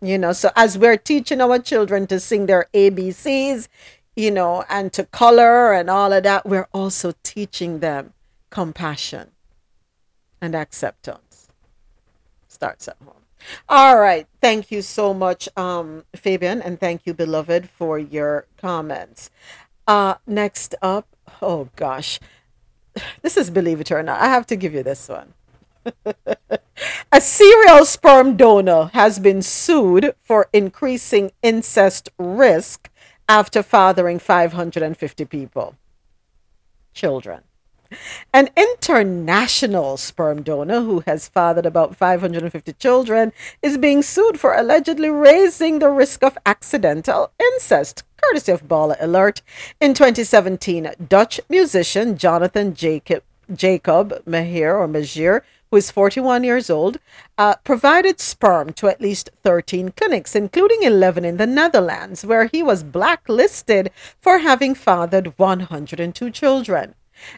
You 0.00 0.18
know, 0.18 0.32
so 0.32 0.50
as 0.56 0.76
we're 0.76 0.98
teaching 0.98 1.40
our 1.40 1.58
children 1.58 2.06
to 2.08 2.20
sing 2.20 2.46
their 2.46 2.66
ABCs, 2.74 3.68
you 4.14 4.30
know, 4.30 4.64
and 4.68 4.92
to 4.92 5.04
color 5.04 5.72
and 5.72 5.88
all 5.88 6.12
of 6.12 6.22
that, 6.24 6.46
we're 6.46 6.68
also 6.72 7.12
teaching 7.22 7.80
them 7.80 8.12
compassion 8.50 9.30
and 10.40 10.54
acceptance. 10.54 11.48
Starts 12.48 12.88
at 12.88 12.96
home. 13.04 13.14
All 13.68 13.98
right. 13.98 14.26
Thank 14.40 14.70
you 14.70 14.82
so 14.82 15.14
much, 15.14 15.48
um, 15.56 16.04
Fabian, 16.14 16.60
and 16.60 16.80
thank 16.80 17.06
you, 17.06 17.14
beloved, 17.14 17.68
for 17.68 17.98
your 17.98 18.46
comments. 18.56 19.30
Uh, 19.86 20.14
next 20.26 20.74
up, 20.82 21.06
oh 21.40 21.68
gosh, 21.76 22.18
this 23.22 23.36
is 23.36 23.50
believe 23.50 23.80
it 23.80 23.92
or 23.92 24.02
not. 24.02 24.20
I 24.20 24.26
have 24.26 24.46
to 24.46 24.56
give 24.56 24.74
you 24.74 24.82
this 24.82 25.08
one. 25.08 25.34
A 27.12 27.20
serial 27.20 27.84
sperm 27.84 28.36
donor 28.36 28.90
has 28.92 29.18
been 29.18 29.42
sued 29.42 30.14
for 30.22 30.48
increasing 30.52 31.32
incest 31.42 32.10
risk 32.18 32.90
after 33.28 33.62
fathering 33.62 34.18
550 34.18 35.24
people, 35.24 35.76
children. 36.92 37.42
An 38.32 38.50
international 38.56 39.96
sperm 39.96 40.42
donor 40.42 40.80
who 40.80 41.04
has 41.06 41.28
fathered 41.28 41.66
about 41.66 41.96
550 41.96 42.72
children 42.74 43.32
is 43.62 43.78
being 43.78 44.02
sued 44.02 44.40
for 44.40 44.54
allegedly 44.54 45.08
raising 45.08 45.78
the 45.78 45.90
risk 45.90 46.22
of 46.22 46.36
accidental 46.44 47.30
incest, 47.40 48.02
courtesy 48.16 48.52
of 48.52 48.66
Baller 48.66 48.96
Alert. 49.00 49.42
In 49.80 49.94
2017, 49.94 50.90
Dutch 51.08 51.40
musician 51.48 52.18
Jonathan 52.18 52.74
Jacob, 52.74 53.22
Jacob 53.54 54.24
Mahir 54.24 54.74
or 54.74 54.88
Majir, 54.88 55.42
who 55.70 55.76
is 55.76 55.90
41 55.90 56.44
years 56.44 56.70
old, 56.70 56.98
uh, 57.38 57.56
provided 57.64 58.20
sperm 58.20 58.72
to 58.74 58.88
at 58.88 59.00
least 59.00 59.30
13 59.42 59.90
clinics, 59.90 60.34
including 60.34 60.82
11 60.82 61.24
in 61.24 61.36
the 61.36 61.46
Netherlands, 61.46 62.24
where 62.24 62.46
he 62.46 62.62
was 62.62 62.82
blacklisted 62.82 63.90
for 64.20 64.38
having 64.38 64.74
fathered 64.74 65.38
102 65.38 66.30
children. 66.30 66.94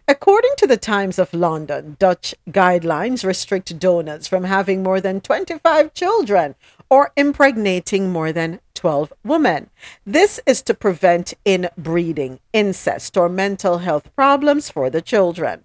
According 0.07 0.53
to 0.59 0.67
the 0.67 0.77
Times 0.77 1.19
of 1.19 1.33
London, 1.33 1.97
Dutch 1.99 2.35
guidelines 2.51 3.25
restrict 3.25 3.79
donors 3.79 4.27
from 4.27 4.45
having 4.45 4.83
more 4.83 5.01
than 5.01 5.21
25 5.21 5.95
children 5.95 6.57
or 6.91 7.13
impregnating 7.17 8.11
more 8.11 8.33
than 8.33 8.61
12 8.75 9.13
women. 9.25 9.71
This 10.07 10.41
is 10.47 10.63
to 10.63 10.75
prevent 10.75 11.35
inbreeding, 11.45 12.41
incest, 12.53 13.17
or 13.17 13.29
mental 13.29 13.79
health 13.79 14.15
problems 14.15 14.71
for 14.71 14.89
the 14.91 15.03
children. 15.03 15.65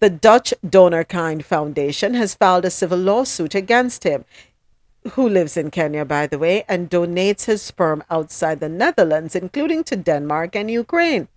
The 0.00 0.10
Dutch 0.10 0.54
Donor 0.68 1.04
Kind 1.04 1.44
Foundation 1.44 2.14
has 2.14 2.34
filed 2.34 2.64
a 2.64 2.70
civil 2.70 2.98
lawsuit 2.98 3.54
against 3.54 4.04
him, 4.04 4.24
who 5.12 5.28
lives 5.28 5.56
in 5.56 5.70
Kenya, 5.70 6.04
by 6.04 6.26
the 6.26 6.38
way, 6.38 6.64
and 6.68 6.90
donates 6.90 7.44
his 7.44 7.62
sperm 7.62 8.02
outside 8.10 8.60
the 8.60 8.68
Netherlands, 8.68 9.34
including 9.34 9.84
to 9.84 9.96
Denmark 9.96 10.56
and 10.56 10.70
Ukraine. 10.70 11.28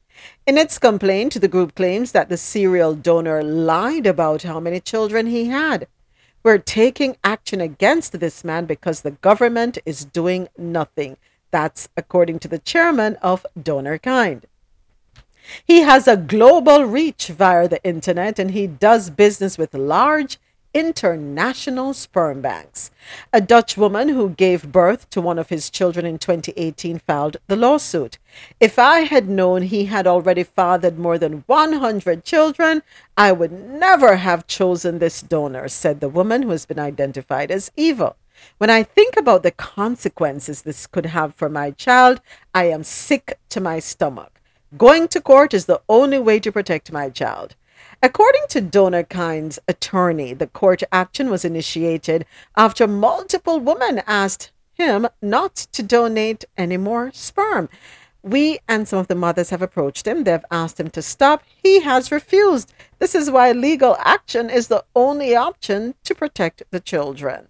In 0.45 0.57
its 0.57 0.79
complaint, 0.79 1.39
the 1.39 1.47
group 1.47 1.75
claims 1.75 2.11
that 2.11 2.29
the 2.29 2.37
serial 2.37 2.95
donor 2.95 3.43
lied 3.43 4.07
about 4.07 4.43
how 4.43 4.59
many 4.59 4.79
children 4.79 5.27
he 5.27 5.45
had. 5.45 5.87
We're 6.43 6.57
taking 6.57 7.17
action 7.23 7.61
against 7.61 8.19
this 8.19 8.43
man 8.43 8.65
because 8.65 9.01
the 9.01 9.11
government 9.11 9.77
is 9.85 10.05
doing 10.05 10.47
nothing. 10.57 11.17
That's 11.51 11.89
according 11.97 12.39
to 12.39 12.47
the 12.47 12.59
chairman 12.59 13.15
of 13.21 13.45
Donor 13.61 13.97
Kind. 13.97 14.45
He 15.65 15.81
has 15.81 16.07
a 16.07 16.17
global 16.17 16.85
reach 16.85 17.27
via 17.27 17.67
the 17.67 17.83
internet 17.83 18.39
and 18.39 18.51
he 18.51 18.67
does 18.67 19.09
business 19.09 19.57
with 19.57 19.73
large 19.73 20.37
international 20.73 21.91
sperm 21.93 22.41
banks. 22.41 22.91
A 23.33 23.41
Dutch 23.41 23.77
woman 23.77 24.09
who 24.09 24.29
gave 24.29 24.71
birth 24.71 25.09
to 25.09 25.21
one 25.21 25.39
of 25.39 25.49
his 25.49 25.69
children 25.69 26.05
in 26.05 26.19
2018 26.19 26.99
filed 26.99 27.37
the 27.47 27.55
lawsuit. 27.55 28.19
If 28.59 28.77
I 28.77 28.99
had 28.99 29.27
known 29.27 29.63
he 29.63 29.85
had 29.85 30.05
already 30.05 30.43
fathered 30.43 30.99
more 30.99 31.17
than 31.17 31.43
100 31.47 32.23
children, 32.23 32.83
I 33.17 33.31
would 33.31 33.51
never 33.51 34.17
have 34.17 34.45
chosen 34.45 34.99
this 34.99 35.21
donor, 35.21 35.67
said 35.67 35.99
the 35.99 36.09
woman 36.09 36.43
who 36.43 36.49
has 36.49 36.67
been 36.67 36.79
identified 36.79 37.49
as 37.49 37.71
Eva. 37.75 38.15
When 38.59 38.69
I 38.69 38.83
think 38.83 39.17
about 39.17 39.41
the 39.41 39.51
consequences 39.51 40.61
this 40.61 40.85
could 40.85 41.07
have 41.07 41.33
for 41.33 41.49
my 41.49 41.71
child, 41.71 42.21
I 42.53 42.65
am 42.65 42.83
sick 42.83 43.39
to 43.49 43.59
my 43.59 43.79
stomach. 43.79 44.36
Going 44.75 45.07
to 45.09 45.21
court 45.21 45.53
is 45.53 45.65
the 45.65 45.81
only 45.87 46.19
way 46.19 46.41
to 46.41 46.51
protect 46.51 46.91
my 46.91 47.09
child. 47.09 47.55
According 48.03 48.47
to 48.49 48.59
Donor 48.59 49.03
Kind's 49.03 49.59
attorney, 49.65 50.33
the 50.33 50.47
court 50.47 50.83
action 50.91 51.29
was 51.29 51.45
initiated 51.45 52.25
after 52.57 52.85
multiple 52.85 53.61
women 53.61 54.03
asked 54.05 54.51
him 54.73 55.07
not 55.21 55.55
to 55.55 55.81
donate 55.81 56.43
any 56.57 56.75
more 56.75 57.11
sperm. 57.13 57.69
We 58.21 58.59
and 58.67 58.85
some 58.89 58.99
of 58.99 59.07
the 59.07 59.15
mothers 59.15 59.51
have 59.51 59.61
approached 59.61 60.05
him. 60.05 60.25
They've 60.25 60.43
asked 60.51 60.81
him 60.81 60.89
to 60.89 61.01
stop. 61.01 61.43
He 61.63 61.79
has 61.79 62.11
refused. 62.11 62.73
This 62.99 63.15
is 63.15 63.31
why 63.31 63.53
legal 63.53 63.95
action 63.99 64.49
is 64.49 64.67
the 64.67 64.83
only 64.93 65.33
option 65.33 65.95
to 66.03 66.13
protect 66.13 66.63
the 66.71 66.81
children. 66.81 67.47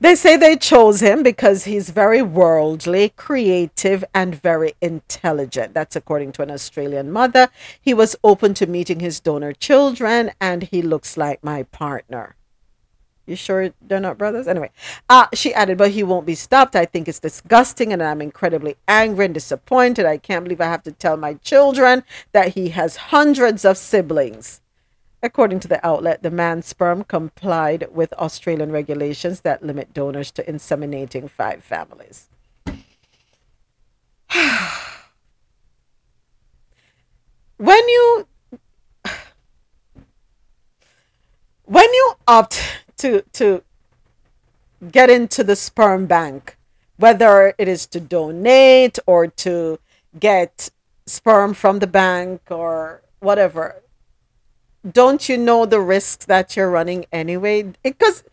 They 0.00 0.14
say 0.14 0.36
they 0.36 0.56
chose 0.56 1.00
him 1.00 1.22
because 1.22 1.64
he's 1.64 1.90
very 1.90 2.22
worldly, 2.22 3.10
creative, 3.10 4.04
and 4.14 4.34
very 4.34 4.74
intelligent. 4.80 5.74
That's 5.74 5.96
according 5.96 6.32
to 6.32 6.42
an 6.42 6.50
Australian 6.50 7.12
mother. 7.12 7.48
He 7.80 7.94
was 7.94 8.16
open 8.24 8.54
to 8.54 8.66
meeting 8.66 9.00
his 9.00 9.20
donor 9.20 9.52
children, 9.52 10.32
and 10.40 10.64
he 10.64 10.82
looks 10.82 11.16
like 11.16 11.44
my 11.44 11.64
partner. 11.64 12.36
You 13.26 13.36
sure 13.36 13.70
they're 13.80 14.00
not 14.00 14.18
brothers? 14.18 14.48
Anyway, 14.48 14.70
uh, 15.08 15.26
she 15.34 15.54
added, 15.54 15.78
but 15.78 15.92
he 15.92 16.02
won't 16.02 16.26
be 16.26 16.34
stopped. 16.34 16.74
I 16.74 16.84
think 16.84 17.06
it's 17.06 17.20
disgusting, 17.20 17.92
and 17.92 18.02
I'm 18.02 18.20
incredibly 18.20 18.76
angry 18.88 19.26
and 19.26 19.34
disappointed. 19.34 20.04
I 20.04 20.16
can't 20.16 20.44
believe 20.44 20.60
I 20.60 20.64
have 20.64 20.82
to 20.84 20.92
tell 20.92 21.16
my 21.16 21.34
children 21.34 22.02
that 22.32 22.54
he 22.54 22.70
has 22.70 22.96
hundreds 22.96 23.64
of 23.64 23.78
siblings. 23.78 24.61
According 25.22 25.60
to 25.60 25.68
the 25.68 25.86
outlet, 25.86 26.22
the 26.22 26.30
man's 26.30 26.66
sperm 26.66 27.04
complied 27.04 27.86
with 27.92 28.12
Australian 28.14 28.72
regulations 28.72 29.42
that 29.42 29.62
limit 29.62 29.94
donors 29.94 30.30
to 30.32 30.42
inseminating 30.42 31.30
five 31.30 31.62
families. 31.62 32.28
when 37.56 37.88
you 37.88 38.26
when 41.64 41.94
you 41.94 42.14
opt 42.26 42.60
to 42.96 43.22
to 43.32 43.62
get 44.90 45.08
into 45.10 45.44
the 45.44 45.54
sperm 45.54 46.06
bank 46.06 46.56
whether 47.02 47.52
it 47.58 47.66
is 47.66 47.84
to 47.84 47.98
donate 47.98 48.96
or 49.06 49.26
to 49.26 49.78
get 50.20 50.70
sperm 51.04 51.52
from 51.52 51.80
the 51.80 51.86
bank 51.86 52.40
or 52.48 53.02
whatever, 53.18 53.82
don't 54.90 55.28
you 55.28 55.38
know 55.38 55.66
the 55.66 55.80
risks 55.80 56.26
that 56.26 56.56
you're 56.56 56.70
running 56.70 57.06
anyway? 57.12 57.72
Because 57.82 58.24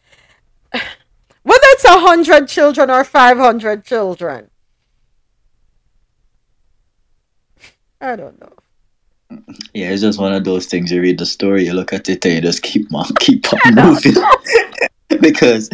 whether 0.73 0.81
it's 1.63 1.85
a 1.85 1.99
hundred 1.99 2.47
children 2.47 2.89
or 2.89 3.03
five 3.03 3.37
hundred 3.37 3.83
children, 3.83 4.49
I 8.01 8.15
don't 8.15 8.39
know. 8.39 8.53
Yeah, 9.73 9.91
it's 9.91 10.01
just 10.01 10.19
one 10.19 10.33
of 10.33 10.43
those 10.43 10.65
things. 10.65 10.91
You 10.91 11.01
read 11.01 11.19
the 11.19 11.25
story, 11.25 11.65
you 11.65 11.73
look 11.73 11.93
at 11.93 12.09
it, 12.09 12.25
and 12.25 12.35
you 12.35 12.41
just 12.41 12.63
keep 12.63 12.93
on, 12.93 13.05
keep 13.19 13.45
on 13.53 13.75
moving. 13.75 14.15
because 15.21 15.69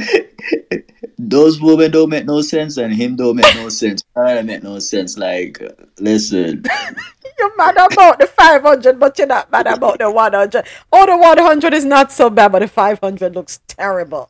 those 1.18 1.62
women 1.62 1.92
don't 1.92 2.10
make 2.10 2.26
no 2.26 2.42
sense, 2.42 2.78
and 2.78 2.94
him 2.94 3.16
don't 3.16 3.38
make 3.38 3.56
no 3.56 3.70
sense. 3.70 4.04
I 4.16 4.42
make 4.42 4.64
no 4.64 4.80
sense. 4.80 5.18
Like, 5.18 5.62
listen, 6.00 6.64
You're 7.38 7.56
mad 7.58 7.76
about 7.76 8.20
the 8.20 8.28
500, 8.28 9.00
but 9.00 9.18
you're 9.18 9.28
not 9.28 9.52
mad 9.52 9.68
about 9.68 10.00
the 10.00 10.10
100. 10.10 10.66
Oh, 10.92 11.06
the 11.06 11.18
100 11.18 11.74
is 11.74 11.86
not 11.86 12.12
so 12.12 12.30
bad, 12.30 12.52
but 12.52 12.60
the 12.60 12.68
500 12.68 13.36
looks 13.36 13.60
terrible. 13.68 14.30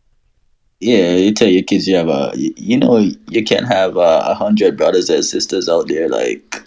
yeah, 0.79 1.15
you 1.15 1.31
tell 1.33 1.47
your 1.47 1.63
kids 1.63 1.87
you 1.87 1.95
have 1.95 2.09
a, 2.09 2.31
you 2.35 2.77
know, 2.77 2.97
you 3.29 3.43
can't 3.43 3.65
have 3.67 3.95
uh, 3.97 4.23
a 4.25 4.33
hundred 4.35 4.75
brothers 4.77 5.09
and 5.09 5.23
sisters 5.23 5.69
out 5.69 5.87
there. 5.87 6.09
Like, 6.09 6.63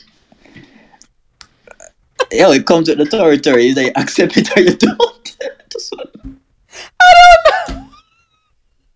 yo, 2.32 2.50
it 2.52 2.66
comes 2.66 2.88
with 2.88 2.98
the 2.98 3.06
territory. 3.06 3.66
Either 3.66 3.82
you 3.82 3.92
accept 3.96 4.36
it 4.36 4.56
or 4.56 4.60
you 4.62 4.74
don't. 4.76 5.36
Just 5.72 5.94
one- 5.96 6.40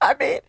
I 0.00 0.14
mean, 0.18 0.40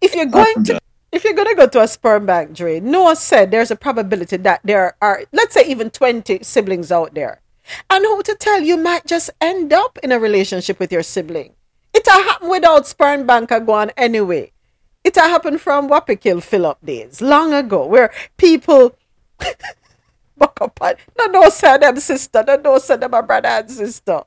if 0.00 0.14
you're 0.14 0.26
going 0.26 0.64
to 0.64 0.80
if 1.12 1.24
you're 1.24 1.34
gonna 1.34 1.54
go 1.54 1.66
to 1.66 1.82
a 1.82 1.88
sperm 1.88 2.26
bank, 2.26 2.52
Dre, 2.52 2.80
Noah 2.80 3.16
said 3.16 3.50
there's 3.50 3.70
a 3.70 3.76
probability 3.76 4.36
that 4.38 4.60
there 4.64 4.96
are, 5.00 5.22
let's 5.32 5.54
say, 5.54 5.64
even 5.66 5.90
20 5.90 6.40
siblings 6.42 6.92
out 6.92 7.14
there. 7.14 7.40
And 7.90 8.04
who 8.04 8.22
to 8.22 8.34
tell 8.34 8.60
you 8.60 8.76
might 8.76 9.06
just 9.06 9.30
end 9.40 9.72
up 9.72 9.98
in 10.02 10.12
a 10.12 10.18
relationship 10.18 10.78
with 10.78 10.92
your 10.92 11.02
sibling. 11.02 11.54
It 11.92 12.06
a 12.06 12.10
happen 12.10 12.48
without 12.48 12.86
sperm 12.86 13.26
bank 13.26 13.50
a 13.50 13.60
go 13.60 13.72
on 13.72 13.90
anyway. 13.96 14.52
It 15.02 15.16
a 15.16 15.20
happened 15.20 15.60
from 15.60 15.88
Wapikill 15.88 16.42
Philip 16.42 16.78
days, 16.84 17.20
long 17.20 17.54
ago, 17.54 17.86
where 17.86 18.12
people 18.36 18.96
buck 20.36 20.60
up 20.60 20.78
no 21.18 21.26
no 21.26 21.48
say 21.48 21.78
them 21.78 21.98
sister, 21.98 22.44
no 22.46 22.56
no 22.56 22.78
say 22.78 22.96
them 22.96 23.14
a 23.14 23.22
brother 23.22 23.48
and 23.48 23.70
sister. 23.70 24.22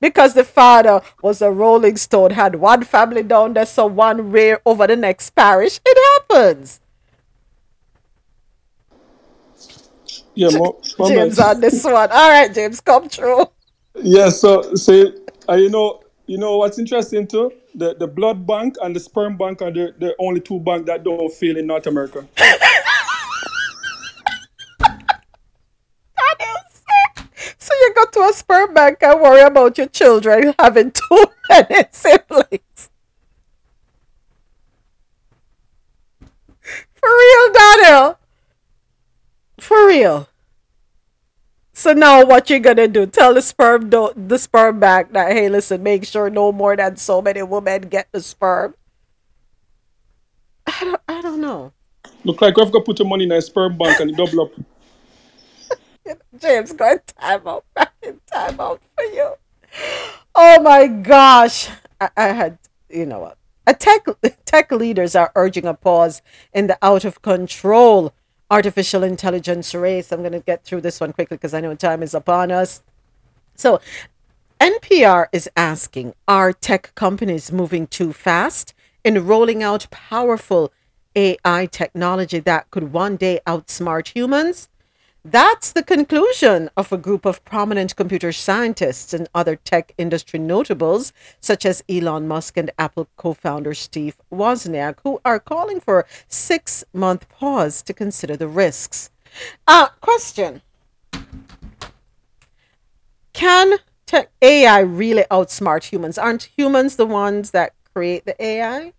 Because 0.00 0.34
the 0.34 0.44
father 0.44 1.02
was 1.22 1.42
a 1.42 1.50
rolling 1.50 1.96
stone, 1.96 2.32
had 2.32 2.56
one 2.56 2.84
family 2.84 3.22
down 3.22 3.54
there, 3.54 3.66
so 3.66 3.86
one 3.86 4.30
rear 4.30 4.60
over 4.66 4.86
the 4.86 4.96
next 4.96 5.30
parish. 5.30 5.80
It 5.84 5.98
happens. 6.30 6.80
Yeah, 10.34 10.50
mo- 10.50 10.80
mo- 10.98 11.10
James 11.10 11.38
on 11.38 11.60
this 11.60 11.84
one. 11.84 12.10
All 12.12 12.30
right, 12.30 12.52
James, 12.52 12.80
come 12.80 13.08
through. 13.08 13.46
Yeah, 14.02 14.30
so 14.30 14.74
say 14.74 15.12
uh, 15.48 15.54
you 15.54 15.70
know 15.70 16.02
you 16.26 16.38
know 16.38 16.58
what's 16.58 16.78
interesting 16.78 17.26
too? 17.26 17.52
The 17.74 17.94
the 17.96 18.06
blood 18.08 18.46
bank 18.46 18.76
and 18.82 18.94
the 18.96 19.00
sperm 19.00 19.36
bank 19.36 19.62
are 19.62 19.70
the, 19.72 19.94
the 19.98 20.14
only 20.18 20.40
two 20.40 20.60
banks 20.60 20.86
that 20.86 21.04
don't 21.04 21.32
fail 21.32 21.56
in 21.56 21.66
North 21.66 21.86
America. 21.86 22.26
So 27.58 27.74
you 27.74 27.89
go 28.04 28.10
to 28.10 28.30
a 28.30 28.32
sperm 28.32 28.74
bank 28.74 28.98
and 29.02 29.20
worry 29.20 29.42
about 29.42 29.78
your 29.78 29.86
children 29.88 30.54
having 30.58 30.90
too 30.90 31.26
many 31.50 31.84
siblings. 31.92 32.90
For 36.60 37.08
real, 37.08 37.52
Daniel. 37.52 38.18
For 39.58 39.86
real. 39.86 40.28
So 41.72 41.92
now 41.92 42.24
what 42.26 42.50
you 42.50 42.60
gonna 42.60 42.88
do? 42.88 43.06
Tell 43.06 43.32
the 43.32 43.40
sperm 43.40 43.88
do- 43.88 44.12
the 44.14 44.38
sperm 44.38 44.80
bank 44.80 45.12
that 45.12 45.32
hey 45.32 45.48
listen, 45.48 45.82
make 45.82 46.04
sure 46.04 46.28
no 46.28 46.52
more 46.52 46.76
than 46.76 46.96
so 46.96 47.22
many 47.22 47.42
women 47.42 47.82
get 47.82 48.08
the 48.12 48.20
sperm. 48.20 48.74
I 50.66 50.84
don't 50.84 51.00
I 51.08 51.22
don't 51.22 51.40
know. 51.40 51.72
Look 52.24 52.42
like 52.42 52.56
we've 52.56 52.70
got 52.70 52.80
to 52.80 52.84
put 52.84 52.98
your 52.98 53.08
money 53.08 53.24
in 53.24 53.32
a 53.32 53.40
sperm 53.40 53.78
bank 53.78 53.98
and 54.00 54.14
double 54.14 54.42
up. 54.42 54.52
James, 56.38 56.72
go 56.72 56.92
and 56.92 57.06
time 57.06 57.46
out. 57.46 57.64
Back 57.74 57.92
in 58.02 58.20
time 58.32 58.60
out 58.60 58.80
for 58.96 59.04
you. 59.04 59.34
Oh 60.34 60.60
my 60.62 60.86
gosh. 60.86 61.68
I, 62.00 62.10
I 62.16 62.26
had, 62.28 62.58
you 62.88 63.06
know 63.06 63.20
what? 63.20 63.38
A 63.66 63.74
tech, 63.74 64.06
tech 64.44 64.72
leaders 64.72 65.14
are 65.14 65.32
urging 65.34 65.66
a 65.66 65.74
pause 65.74 66.22
in 66.52 66.66
the 66.66 66.78
out 66.82 67.04
of 67.04 67.22
control 67.22 68.12
artificial 68.50 69.04
intelligence 69.04 69.74
race. 69.74 70.10
I'm 70.10 70.20
going 70.20 70.32
to 70.32 70.40
get 70.40 70.64
through 70.64 70.80
this 70.80 71.00
one 71.00 71.12
quickly 71.12 71.36
because 71.36 71.54
I 71.54 71.60
know 71.60 71.74
time 71.74 72.02
is 72.02 72.14
upon 72.14 72.50
us. 72.50 72.82
So, 73.54 73.80
NPR 74.60 75.26
is 75.32 75.48
asking 75.56 76.14
Are 76.26 76.52
tech 76.52 76.92
companies 76.94 77.52
moving 77.52 77.86
too 77.86 78.12
fast 78.12 78.74
in 79.04 79.26
rolling 79.26 79.62
out 79.62 79.86
powerful 79.90 80.72
AI 81.14 81.66
technology 81.66 82.40
that 82.40 82.70
could 82.70 82.92
one 82.92 83.16
day 83.16 83.40
outsmart 83.46 84.08
humans? 84.08 84.68
That's 85.24 85.72
the 85.72 85.82
conclusion 85.82 86.70
of 86.78 86.92
a 86.92 86.96
group 86.96 87.26
of 87.26 87.44
prominent 87.44 87.94
computer 87.94 88.32
scientists 88.32 89.12
and 89.12 89.28
other 89.34 89.54
tech 89.54 89.92
industry 89.98 90.38
notables, 90.38 91.12
such 91.40 91.66
as 91.66 91.84
Elon 91.90 92.26
Musk 92.26 92.56
and 92.56 92.70
Apple 92.78 93.06
co 93.18 93.34
founder 93.34 93.74
Steve 93.74 94.16
Wozniak, 94.32 94.96
who 95.04 95.20
are 95.22 95.38
calling 95.38 95.78
for 95.78 96.00
a 96.00 96.06
six 96.26 96.84
month 96.94 97.28
pause 97.28 97.82
to 97.82 97.92
consider 97.92 98.34
the 98.34 98.48
risks. 98.48 99.10
Uh, 99.66 99.88
question 100.00 100.62
Can 103.34 103.76
tech 104.06 104.30
AI 104.40 104.80
really 104.80 105.24
outsmart 105.30 105.84
humans? 105.84 106.16
Aren't 106.16 106.44
humans 106.56 106.96
the 106.96 107.06
ones 107.06 107.50
that 107.50 107.74
create 107.92 108.24
the 108.24 108.42
AI? 108.42 108.94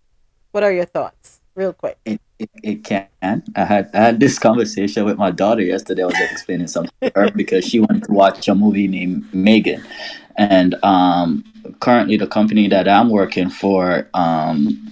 What 0.52 0.62
are 0.62 0.72
your 0.72 0.84
thoughts? 0.84 1.41
Real 1.54 1.74
quick. 1.74 1.98
It, 2.04 2.20
it, 2.38 2.50
it 2.62 2.84
can. 2.84 3.08
I 3.22 3.64
had 3.64 3.90
I 3.92 3.98
had 3.98 4.20
this 4.20 4.38
conversation 4.38 5.04
with 5.04 5.18
my 5.18 5.30
daughter 5.30 5.62
yesterday. 5.62 6.02
I 6.02 6.06
was 6.06 6.20
explaining 6.32 6.66
something 6.68 6.92
to 7.02 7.12
her 7.14 7.30
because 7.30 7.66
she 7.66 7.78
wanted 7.80 8.04
to 8.04 8.12
watch 8.12 8.48
a 8.48 8.54
movie 8.54 8.88
named 8.88 9.32
Megan, 9.34 9.84
and 10.36 10.74
um, 10.82 11.44
currently 11.80 12.16
the 12.16 12.26
company 12.26 12.68
that 12.68 12.88
I'm 12.88 13.10
working 13.10 13.50
for 13.50 14.08
um, 14.14 14.90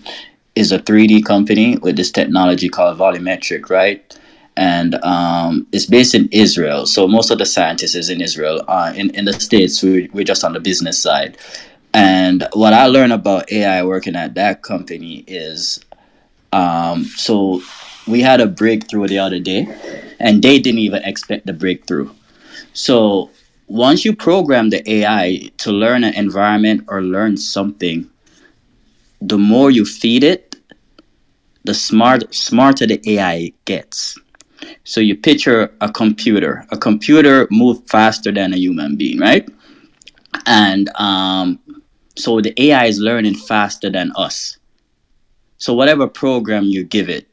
is 0.54 0.70
a 0.72 0.78
3D 0.78 1.24
company 1.24 1.78
with 1.78 1.96
this 1.96 2.10
technology 2.10 2.68
called 2.68 2.98
volumetric, 2.98 3.70
right? 3.70 4.18
And 4.56 4.96
um, 4.96 5.66
it's 5.72 5.86
based 5.86 6.14
in 6.14 6.28
Israel. 6.30 6.84
So 6.86 7.08
most 7.08 7.30
of 7.30 7.38
the 7.38 7.46
scientists 7.46 7.94
is 7.94 8.10
in 8.10 8.20
Israel. 8.20 8.62
Uh, 8.68 8.92
in 8.94 9.10
in 9.14 9.24
the 9.24 9.32
states, 9.32 9.82
we 9.82 10.10
we're 10.12 10.24
just 10.24 10.44
on 10.44 10.52
the 10.52 10.60
business 10.60 10.98
side. 10.98 11.38
And 11.94 12.46
what 12.52 12.72
I 12.74 12.86
learned 12.86 13.12
about 13.12 13.50
AI 13.50 13.82
working 13.84 14.14
at 14.14 14.34
that 14.34 14.62
company 14.62 15.24
is 15.26 15.80
um, 16.52 17.04
so 17.04 17.62
we 18.06 18.20
had 18.20 18.40
a 18.40 18.46
breakthrough 18.46 19.08
the 19.08 19.18
other 19.18 19.38
day, 19.40 19.66
and 20.18 20.42
they 20.42 20.58
didn't 20.58 20.80
even 20.80 21.02
expect 21.04 21.46
the 21.46 21.52
breakthrough. 21.52 22.10
So 22.72 23.30
once 23.68 24.04
you 24.04 24.14
program 24.14 24.70
the 24.70 24.82
AI 24.90 25.50
to 25.58 25.72
learn 25.72 26.04
an 26.04 26.14
environment 26.14 26.84
or 26.88 27.02
learn 27.02 27.36
something, 27.36 28.10
the 29.20 29.38
more 29.38 29.70
you 29.70 29.84
feed 29.84 30.24
it, 30.24 30.56
the 31.64 31.74
smart 31.74 32.34
smarter 32.34 32.86
the 32.86 33.00
AI 33.06 33.52
gets. 33.64 34.18
So 34.84 35.00
you 35.00 35.16
picture 35.16 35.72
a 35.80 35.90
computer. 35.90 36.66
A 36.70 36.78
computer 36.78 37.46
moves 37.50 37.82
faster 37.90 38.32
than 38.32 38.52
a 38.54 38.56
human 38.56 38.96
being, 38.96 39.18
right? 39.18 39.48
And 40.46 40.88
um, 40.96 41.60
so 42.16 42.40
the 42.40 42.54
AI 42.60 42.86
is 42.86 42.98
learning 42.98 43.34
faster 43.34 43.90
than 43.90 44.12
us. 44.16 44.58
So 45.60 45.74
whatever 45.74 46.08
program 46.08 46.64
you 46.64 46.84
give 46.84 47.08
it, 47.10 47.28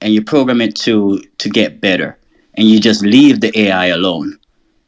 and 0.00 0.14
you 0.14 0.22
program 0.22 0.60
it 0.60 0.74
to 0.76 1.20
to 1.38 1.48
get 1.50 1.80
better, 1.80 2.16
and 2.54 2.68
you 2.68 2.80
just 2.80 3.02
leave 3.02 3.40
the 3.40 3.56
AI 3.58 3.86
alone, 3.86 4.38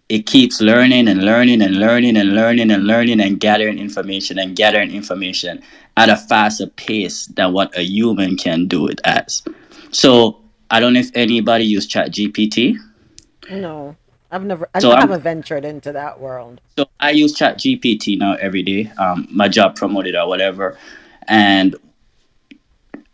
it 0.09 0.27
keeps 0.27 0.61
learning 0.61 1.09
and 1.09 1.25
learning 1.25 1.63
and 1.63 1.77
learning 1.81 2.17
and 2.17 2.35
learning 2.35 2.71
and 2.71 2.87
learning 2.87 3.21
and 3.21 3.41
gathering 3.41 3.79
information 3.79 4.39
and 4.39 4.55
gathering 4.55 4.93
information 4.93 5.61
at 5.97 6.09
a 6.09 6.17
faster 6.17 6.69
pace 6.69 7.27
than 7.27 7.53
what 7.53 7.77
a 7.77 7.83
human 7.83 8.37
can 8.37 8.69
do 8.69 8.87
it 8.87 9.01
as. 9.05 9.43
So 9.91 10.41
I 10.71 10.79
don't 10.79 10.93
know 10.95 11.01
if 11.01 11.11
anybody 11.15 11.65
use 11.65 11.89
ChatGPT. 11.89 12.77
No, 13.51 13.97
I've 14.31 14.45
never, 14.45 14.69
I 14.75 14.79
So 14.79 14.91
I'm- 14.93 15.01
haven't 15.01 15.23
ventured 15.23 15.65
into 15.65 15.91
that 15.93 16.21
world. 16.21 16.61
So 16.77 16.87
I 17.01 17.11
use 17.11 17.37
ChatGPT 17.37 18.17
now 18.19 18.35
every 18.35 18.63
day. 18.63 18.93
Um, 18.97 19.27
my 19.31 19.49
job 19.49 19.75
promoted 19.75 20.15
or 20.15 20.29
whatever, 20.29 20.77
and 21.27 21.75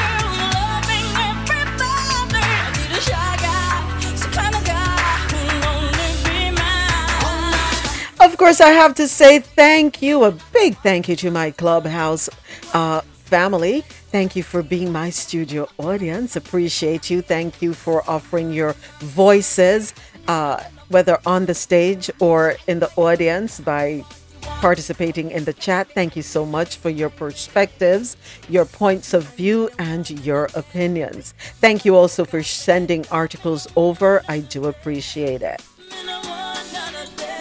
loving 0.55 1.09
everybody. 1.31 2.45
I 2.45 2.71
need 2.77 2.97
a 2.97 3.01
shy 3.01 3.37
guy, 3.47 4.15
some 4.15 4.31
kind 4.31 4.55
of 4.55 4.65
guy 4.65 4.97
who'll 5.31 5.69
only 5.75 6.11
be 6.25 6.51
mine. 6.57 8.29
Of 8.31 8.37
course, 8.37 8.61
I 8.61 8.71
have 8.71 8.95
to 8.95 9.07
say 9.07 9.39
thank 9.39 10.01
you, 10.01 10.23
a 10.25 10.31
big 10.53 10.77
thank 10.77 11.09
you 11.09 11.15
to 11.17 11.31
my 11.31 11.51
Clubhouse 11.51 12.29
uh, 12.73 13.01
family. 13.13 13.85
Thank 14.09 14.35
you 14.35 14.43
for 14.43 14.63
being 14.63 14.91
my 14.91 15.09
studio 15.09 15.67
audience. 15.77 16.35
Appreciate 16.35 17.09
you. 17.09 17.21
Thank 17.21 17.61
you 17.61 17.73
for 17.73 18.09
offering 18.09 18.53
your 18.53 18.73
voices, 18.99 19.93
uh, 20.27 20.63
whether 20.87 21.19
on 21.25 21.45
the 21.45 21.53
stage 21.53 22.09
or 22.19 22.55
in 22.67 22.79
the 22.79 22.89
audience 22.95 23.59
by 23.59 24.05
participating 24.41 25.29
in 25.31 25.43
the 25.43 25.53
chat. 25.53 25.91
Thank 25.93 26.15
you 26.15 26.21
so 26.21 26.45
much 26.45 26.77
for 26.77 26.89
your 26.89 27.09
perspectives, 27.09 28.15
your 28.47 28.65
points 28.65 29.13
of 29.13 29.23
view, 29.35 29.69
and 29.77 30.09
your 30.25 30.49
opinions. 30.55 31.33
Thank 31.59 31.83
you 31.83 31.95
also 31.95 32.23
for 32.23 32.41
sending 32.43 33.05
articles 33.11 33.67
over. 33.75 34.23
I 34.29 34.39
do 34.39 34.65
appreciate 34.65 35.41
it. 35.41 35.61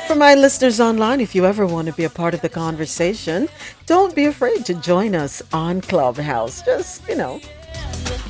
For 0.06 0.14
my 0.14 0.36
listeners 0.36 0.78
online, 0.78 1.20
if 1.20 1.34
you 1.34 1.44
ever 1.44 1.66
want 1.66 1.88
to 1.88 1.92
be 1.92 2.04
a 2.04 2.10
part 2.10 2.32
of 2.32 2.40
the 2.40 2.48
conversation, 2.48 3.48
don't 3.86 4.14
be 4.14 4.26
afraid 4.26 4.64
to 4.66 4.74
join 4.74 5.16
us 5.16 5.42
on 5.52 5.80
Clubhouse. 5.80 6.62
Just, 6.62 7.06
you 7.08 7.16
know, 7.16 7.40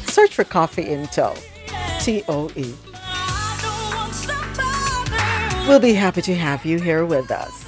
search 0.07 0.35
for 0.35 0.45
Coffee 0.45 0.89
in 0.89 1.07
Toe. 1.09 1.35
T 2.01 2.25
O 2.29 2.51
E. 2.57 2.75
We'll 5.69 5.79
be 5.79 5.93
happy 5.93 6.23
to 6.23 6.35
have 6.35 6.65
you 6.65 6.81
here 6.81 7.05
with 7.05 7.31
us. 7.31 7.65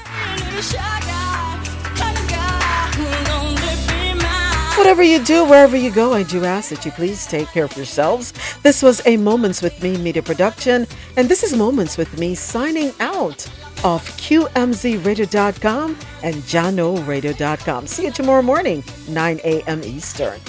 Whatever 4.79 5.03
you 5.03 5.23
do, 5.23 5.45
wherever 5.45 5.77
you 5.77 5.91
go, 5.91 6.15
I 6.15 6.23
do 6.23 6.47
ask 6.47 6.71
that 6.71 6.87
you 6.87 6.93
please 6.93 7.27
take 7.27 7.49
care 7.49 7.65
of 7.65 7.77
yourselves. 7.77 8.33
This 8.63 8.83
was 8.83 9.03
a 9.07 9.19
Moments 9.19 9.61
with 9.61 9.83
Me 9.83 9.99
media 9.99 10.23
production, 10.23 10.87
and 11.17 11.29
this 11.29 11.43
is 11.43 11.55
Moments 11.55 11.99
with 11.99 12.19
Me 12.19 12.35
signing 12.35 12.93
out 13.01 13.47
of 13.85 14.03
QMZRadio.com 14.17 15.99
and 16.23 16.35
JahknoRadio.com. 16.37 17.87
See 17.87 18.05
you 18.05 18.11
tomorrow 18.11 18.43
morning, 18.43 18.83
9 19.09 19.41
a.m. 19.45 19.83
Eastern. 19.85 20.41